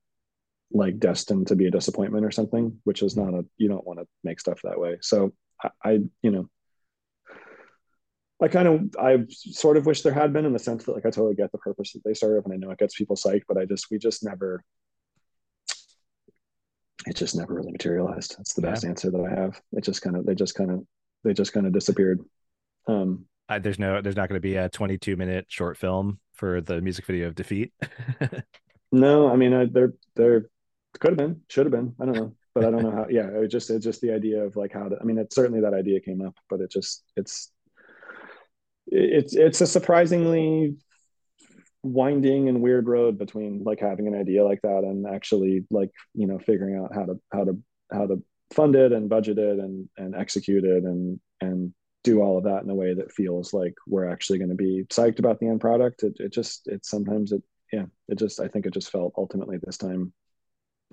like 0.72 0.98
destined 0.98 1.46
to 1.46 1.56
be 1.56 1.66
a 1.66 1.70
disappointment 1.70 2.24
or 2.24 2.30
something 2.30 2.78
which 2.84 3.02
is 3.02 3.16
not 3.16 3.32
a 3.32 3.44
you 3.56 3.68
don't 3.68 3.86
want 3.86 3.98
to 3.98 4.06
make 4.22 4.40
stuff 4.40 4.60
that 4.62 4.78
way. 4.78 4.98
So 5.00 5.32
I, 5.62 5.70
I 5.84 5.90
you 6.22 6.30
know 6.30 6.48
I 8.40 8.48
kind 8.48 8.68
of 8.68 8.80
I 9.00 9.24
sort 9.28 9.76
of 9.76 9.86
wish 9.86 10.02
there 10.02 10.12
had 10.12 10.32
been 10.32 10.44
in 10.44 10.52
the 10.52 10.58
sense 10.58 10.84
that 10.84 10.92
like 10.92 11.06
I 11.06 11.10
totally 11.10 11.34
get 11.34 11.50
the 11.50 11.58
purpose 11.58 11.92
that 11.92 12.04
they 12.04 12.14
serve 12.14 12.44
and 12.44 12.54
I 12.54 12.56
know 12.56 12.70
it 12.70 12.78
gets 12.78 12.96
people 12.96 13.16
psyched, 13.16 13.42
but 13.48 13.58
I 13.58 13.64
just 13.64 13.90
we 13.90 13.98
just 13.98 14.22
never 14.24 14.62
it 17.06 17.16
just 17.16 17.36
never 17.36 17.54
really 17.54 17.72
materialized. 17.72 18.36
That's 18.38 18.54
the 18.54 18.62
yeah. 18.62 18.70
best 18.70 18.84
answer 18.84 19.10
that 19.10 19.20
I 19.20 19.40
have. 19.40 19.60
It 19.72 19.84
just 19.84 20.02
kind 20.02 20.16
of 20.16 20.26
they 20.26 20.34
just 20.34 20.54
kind 20.54 20.70
of 20.70 20.84
they 21.24 21.34
just 21.34 21.52
kind 21.52 21.66
of 21.66 21.72
disappeared. 21.72 22.20
Um, 22.86 23.26
uh, 23.48 23.58
there's 23.58 23.78
no, 23.78 24.00
there's 24.00 24.16
not 24.16 24.28
going 24.28 24.36
to 24.36 24.40
be 24.40 24.56
a 24.56 24.68
22 24.68 25.16
minute 25.16 25.46
short 25.48 25.76
film 25.76 26.18
for 26.32 26.60
the 26.60 26.80
music 26.80 27.06
video 27.06 27.28
of 27.28 27.34
Defeat. 27.34 27.72
no, 28.92 29.30
I 29.30 29.36
mean, 29.36 29.54
I, 29.54 29.64
there, 29.64 29.94
there 30.16 30.50
could 30.98 31.12
have 31.12 31.18
been, 31.18 31.40
should 31.48 31.66
have 31.66 31.72
been. 31.72 31.94
I 32.00 32.04
don't 32.04 32.14
know, 32.14 32.34
but 32.54 32.64
I 32.64 32.70
don't 32.70 32.82
know 32.82 32.90
how. 32.90 33.06
Yeah, 33.08 33.28
it 33.28 33.48
just, 33.48 33.70
it's 33.70 33.84
just 33.84 34.00
the 34.00 34.12
idea 34.12 34.44
of 34.44 34.56
like 34.56 34.72
how 34.72 34.88
to. 34.88 34.98
I 35.00 35.04
mean, 35.04 35.18
it's 35.18 35.34
certainly 35.34 35.62
that 35.62 35.72
idea 35.72 36.00
came 36.00 36.20
up, 36.20 36.36
but 36.50 36.60
it 36.60 36.70
just, 36.70 37.04
it's, 37.16 37.50
it's, 38.90 39.34
it's 39.34 39.60
a 39.60 39.66
surprisingly 39.66 40.76
winding 41.82 42.48
and 42.48 42.60
weird 42.60 42.88
road 42.88 43.18
between 43.18 43.62
like 43.64 43.80
having 43.80 44.08
an 44.08 44.14
idea 44.14 44.44
like 44.44 44.60
that 44.62 44.82
and 44.84 45.06
actually 45.06 45.64
like 45.70 45.90
you 46.12 46.26
know 46.26 46.38
figuring 46.38 46.76
out 46.76 46.92
how 46.94 47.04
to 47.04 47.20
how 47.32 47.44
to 47.44 47.56
how 47.92 48.06
to 48.06 48.22
fund 48.52 48.74
it 48.74 48.92
and 48.92 49.08
budget 49.08 49.38
it 49.38 49.58
and 49.58 49.88
and 49.96 50.14
execute 50.16 50.64
it 50.64 50.82
and 50.82 51.20
and 51.40 51.72
do 52.04 52.22
all 52.22 52.38
of 52.38 52.44
that 52.44 52.62
in 52.62 52.70
a 52.70 52.74
way 52.74 52.94
that 52.94 53.12
feels 53.12 53.52
like 53.52 53.74
we're 53.86 54.08
actually 54.08 54.38
going 54.38 54.48
to 54.48 54.54
be 54.54 54.84
psyched 54.88 55.18
about 55.18 55.38
the 55.40 55.46
end 55.48 55.60
product. 55.60 56.02
It, 56.02 56.14
it 56.18 56.32
just, 56.32 56.66
it 56.68 56.86
sometimes 56.86 57.32
it, 57.32 57.42
yeah, 57.72 57.84
it 58.08 58.18
just, 58.18 58.40
I 58.40 58.48
think 58.48 58.66
it 58.66 58.72
just 58.72 58.90
felt 58.90 59.14
ultimately 59.16 59.58
this 59.62 59.76
time, 59.76 60.12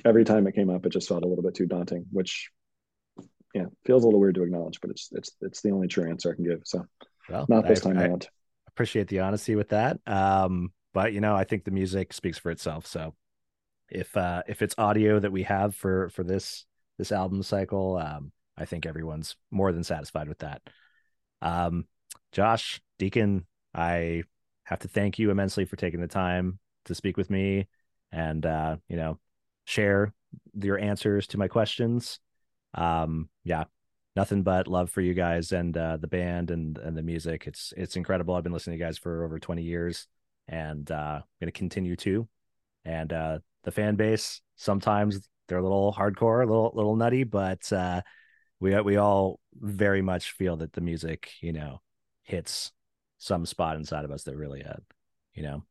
every 0.04 0.26
time 0.26 0.48
it 0.48 0.56
came 0.56 0.70
up, 0.70 0.86
it 0.86 0.92
just 0.92 1.08
felt 1.08 1.24
a 1.24 1.28
little 1.28 1.44
bit 1.44 1.56
too 1.56 1.68
daunting, 1.68 2.06
which, 2.12 2.50
yeah, 3.54 3.68
feels 3.86 4.04
a 4.04 4.08
little 4.08 4.20
weird 4.20 4.36
to 4.36 4.44
acknowledge, 4.44 4.82
but 4.82 4.90
it's, 4.90 5.10
it's, 5.14 5.32
it's 5.42 5.62
the 5.62 5.72
only 5.72 5.88
true 5.88 6.10
answer 6.10 6.32
I 6.32 6.36
can 6.36 6.44
give. 6.44 6.62
So 6.66 6.86
well, 7.30 7.46
not 7.50 7.68
this 7.68 7.86
I, 7.86 7.90
time 7.90 8.00
I 8.00 8.06
around. 8.06 8.30
Appreciate 8.68 9.08
the 9.08 9.22
honesty 9.22 9.56
with 9.56 9.70
that. 9.70 10.00
Um, 10.06 10.72
but 10.94 11.14
you 11.14 11.22
know, 11.22 11.36
I 11.36 11.44
think 11.44 11.64
the 11.64 11.72
music 11.72 12.14
speaks 12.14 12.38
for 12.38 12.52
itself. 12.52 12.86
So 12.86 13.16
if, 13.90 14.16
uh, 14.18 14.44
if 14.48 14.62
it's 14.62 14.76
audio 14.78 15.20
that 15.20 15.32
we 15.32 15.44
have 15.44 15.76
for, 15.76 16.10
for 16.10 16.24
this, 16.24 16.66
this 16.98 17.12
album 17.12 17.44
cycle, 17.44 17.98
um, 17.98 18.32
I 18.58 18.66
think 18.66 18.86
everyone's 18.86 19.36
more 19.52 19.72
than 19.72 19.84
satisfied 19.84 20.28
with 20.28 20.40
that. 20.40 20.62
Um, 21.42 21.86
Josh 22.32 22.82
Deakin, 23.00 23.46
I 23.74 24.24
have 24.64 24.80
to 24.80 24.88
thank 24.88 25.20
you 25.20 25.32
immensely 25.32 25.66
for 25.66 25.76
taking 25.76 26.02
the 26.02 26.08
time 26.08 26.60
to 26.86 26.96
speak 26.96 27.18
with 27.18 27.30
me 27.30 27.68
and 28.12 28.46
uh, 28.46 28.78
you 28.88 28.96
know 28.96 29.20
share 29.66 30.14
your 30.54 30.80
answers 30.80 31.28
to 31.28 31.38
my 31.38 31.48
questions. 31.48 32.20
Um, 32.74 33.30
yeah, 33.44 33.66
nothing 34.16 34.44
but 34.44 34.68
love 34.68 34.90
for 34.90 35.02
you 35.02 35.14
guys 35.14 35.52
and 35.52 35.76
uh, 35.78 35.98
the 35.98 36.08
band 36.08 36.52
and 36.52 36.78
and 36.78 36.98
the 36.98 37.04
music. 37.04 37.48
It's 37.48 37.74
it's 37.78 37.96
incredible. 37.96 38.36
I've 38.36 38.44
been 38.44 38.54
listening 38.54 38.78
to 38.78 38.84
you 38.84 38.88
guys 38.88 38.98
for 38.98 39.24
over 39.24 39.40
20 39.40 39.62
years 39.62 40.08
and 40.48 40.90
uh, 40.90 41.20
I'm 41.22 41.24
going 41.40 41.48
to 41.48 41.58
continue 41.58 41.96
to. 41.98 42.28
And 42.84 43.12
uh, 43.12 43.40
the 43.64 43.72
fan 43.72 43.96
base 43.96 44.42
sometimes 44.56 45.28
they're 45.48 45.58
a 45.60 45.64
little 45.64 45.94
hardcore, 45.94 46.44
a 46.44 46.48
little 46.48 46.72
little 46.74 46.96
nutty, 46.96 47.24
but 47.24 47.72
uh, 47.72 48.02
we 48.60 48.80
we 48.82 48.98
all 48.98 49.40
very 49.54 50.02
much 50.02 50.32
feel 50.32 50.58
that 50.58 50.74
the 50.74 50.82
music, 50.82 51.32
you 51.42 51.54
know, 51.54 51.82
hits 52.24 52.72
some 53.18 53.46
spot 53.46 53.78
inside 53.78 54.06
of 54.06 54.12
us 54.12 54.24
that 54.24 54.36
really, 54.36 54.64
uh, 54.64 54.78
you 55.34 55.44
know, 55.44 55.64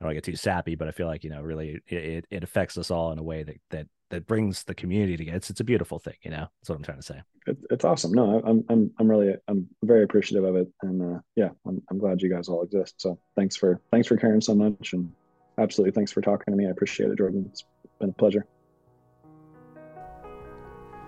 I 0.00 0.04
don't 0.04 0.08
want 0.08 0.24
to 0.24 0.30
get 0.30 0.32
too 0.32 0.36
sappy, 0.36 0.76
but 0.76 0.88
I 0.88 0.92
feel 0.92 1.06
like 1.06 1.24
you 1.24 1.30
know, 1.30 1.42
really, 1.42 1.82
it, 1.88 1.94
it, 1.94 2.26
it 2.30 2.42
affects 2.42 2.78
us 2.78 2.90
all 2.90 3.12
in 3.12 3.18
a 3.18 3.22
way 3.22 3.42
that 3.42 3.56
that 3.70 3.86
that 4.08 4.26
brings 4.26 4.64
the 4.64 4.74
community 4.74 5.16
together. 5.16 5.36
It's 5.36 5.50
it's 5.50 5.60
a 5.60 5.64
beautiful 5.64 5.98
thing, 5.98 6.14
you 6.22 6.30
know. 6.30 6.46
That's 6.60 6.70
what 6.70 6.76
I'm 6.76 6.82
trying 6.82 6.98
to 6.98 7.02
say. 7.02 7.22
It, 7.46 7.58
it's 7.70 7.84
awesome. 7.84 8.12
No, 8.12 8.40
I'm 8.44 8.64
I'm 8.70 8.90
I'm 8.98 9.10
really 9.10 9.34
I'm 9.46 9.68
very 9.84 10.02
appreciative 10.02 10.44
of 10.44 10.56
it, 10.56 10.68
and 10.82 11.16
uh, 11.16 11.20
yeah, 11.36 11.50
I'm 11.66 11.82
I'm 11.90 11.98
glad 11.98 12.22
you 12.22 12.30
guys 12.30 12.48
all 12.48 12.62
exist. 12.62 12.94
So 12.98 13.18
thanks 13.36 13.56
for 13.56 13.80
thanks 13.90 14.08
for 14.08 14.16
caring 14.16 14.40
so 14.40 14.54
much, 14.54 14.94
and 14.94 15.12
absolutely 15.58 15.92
thanks 15.92 16.12
for 16.12 16.22
talking 16.22 16.52
to 16.52 16.56
me. 16.56 16.66
I 16.66 16.70
appreciate 16.70 17.10
it, 17.10 17.18
Jordan. 17.18 17.44
It's 17.50 17.64
been 17.98 18.10
a 18.10 18.12
pleasure. 18.12 18.46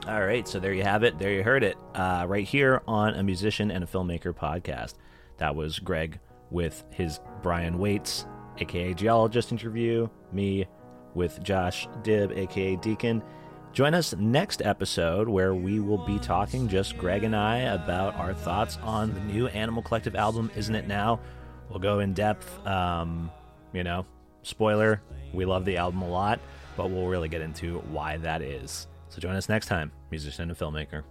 All 0.06 0.26
right, 0.26 0.46
so 0.46 0.58
there 0.58 0.74
you 0.74 0.82
have 0.82 1.04
it. 1.04 1.18
There 1.18 1.32
you 1.32 1.44
heard 1.44 1.62
it, 1.62 1.76
uh, 1.94 2.26
right 2.28 2.46
here 2.46 2.82
on 2.88 3.14
a 3.14 3.22
musician 3.22 3.70
and 3.70 3.84
a 3.84 3.86
filmmaker 3.86 4.34
podcast. 4.34 4.94
That 5.38 5.54
was 5.54 5.78
Greg 5.78 6.18
with 6.50 6.84
his 6.90 7.20
Brian 7.40 7.78
Weitz, 7.78 8.26
aka 8.58 8.94
Geologist 8.94 9.52
interview 9.52 10.08
me 10.32 10.66
with 11.14 11.42
Josh 11.42 11.88
Dibb, 12.02 12.36
aka 12.36 12.76
Deakin. 12.76 13.22
Join 13.72 13.94
us 13.94 14.14
next 14.16 14.60
episode 14.62 15.28
where 15.28 15.54
we 15.54 15.80
will 15.80 16.04
be 16.04 16.18
talking, 16.18 16.68
just 16.68 16.98
Greg 16.98 17.24
and 17.24 17.34
I, 17.34 17.58
about 17.58 18.14
our 18.16 18.34
thoughts 18.34 18.78
on 18.82 19.14
the 19.14 19.20
new 19.20 19.46
Animal 19.48 19.82
Collective 19.82 20.14
album, 20.14 20.50
Isn't 20.54 20.74
It 20.74 20.86
Now? 20.86 21.20
We'll 21.70 21.78
go 21.78 22.00
in 22.00 22.12
depth. 22.12 22.66
Um, 22.66 23.30
you 23.72 23.82
know, 23.82 24.04
spoiler, 24.42 25.00
we 25.32 25.46
love 25.46 25.64
the 25.64 25.78
album 25.78 26.02
a 26.02 26.08
lot, 26.08 26.38
but 26.76 26.90
we'll 26.90 27.06
really 27.06 27.30
get 27.30 27.40
into 27.40 27.78
why 27.90 28.18
that 28.18 28.42
is. 28.42 28.88
So 29.08 29.20
join 29.20 29.36
us 29.36 29.48
next 29.48 29.66
time, 29.66 29.90
musician 30.10 30.50
and 30.50 30.58
filmmaker. 30.58 31.04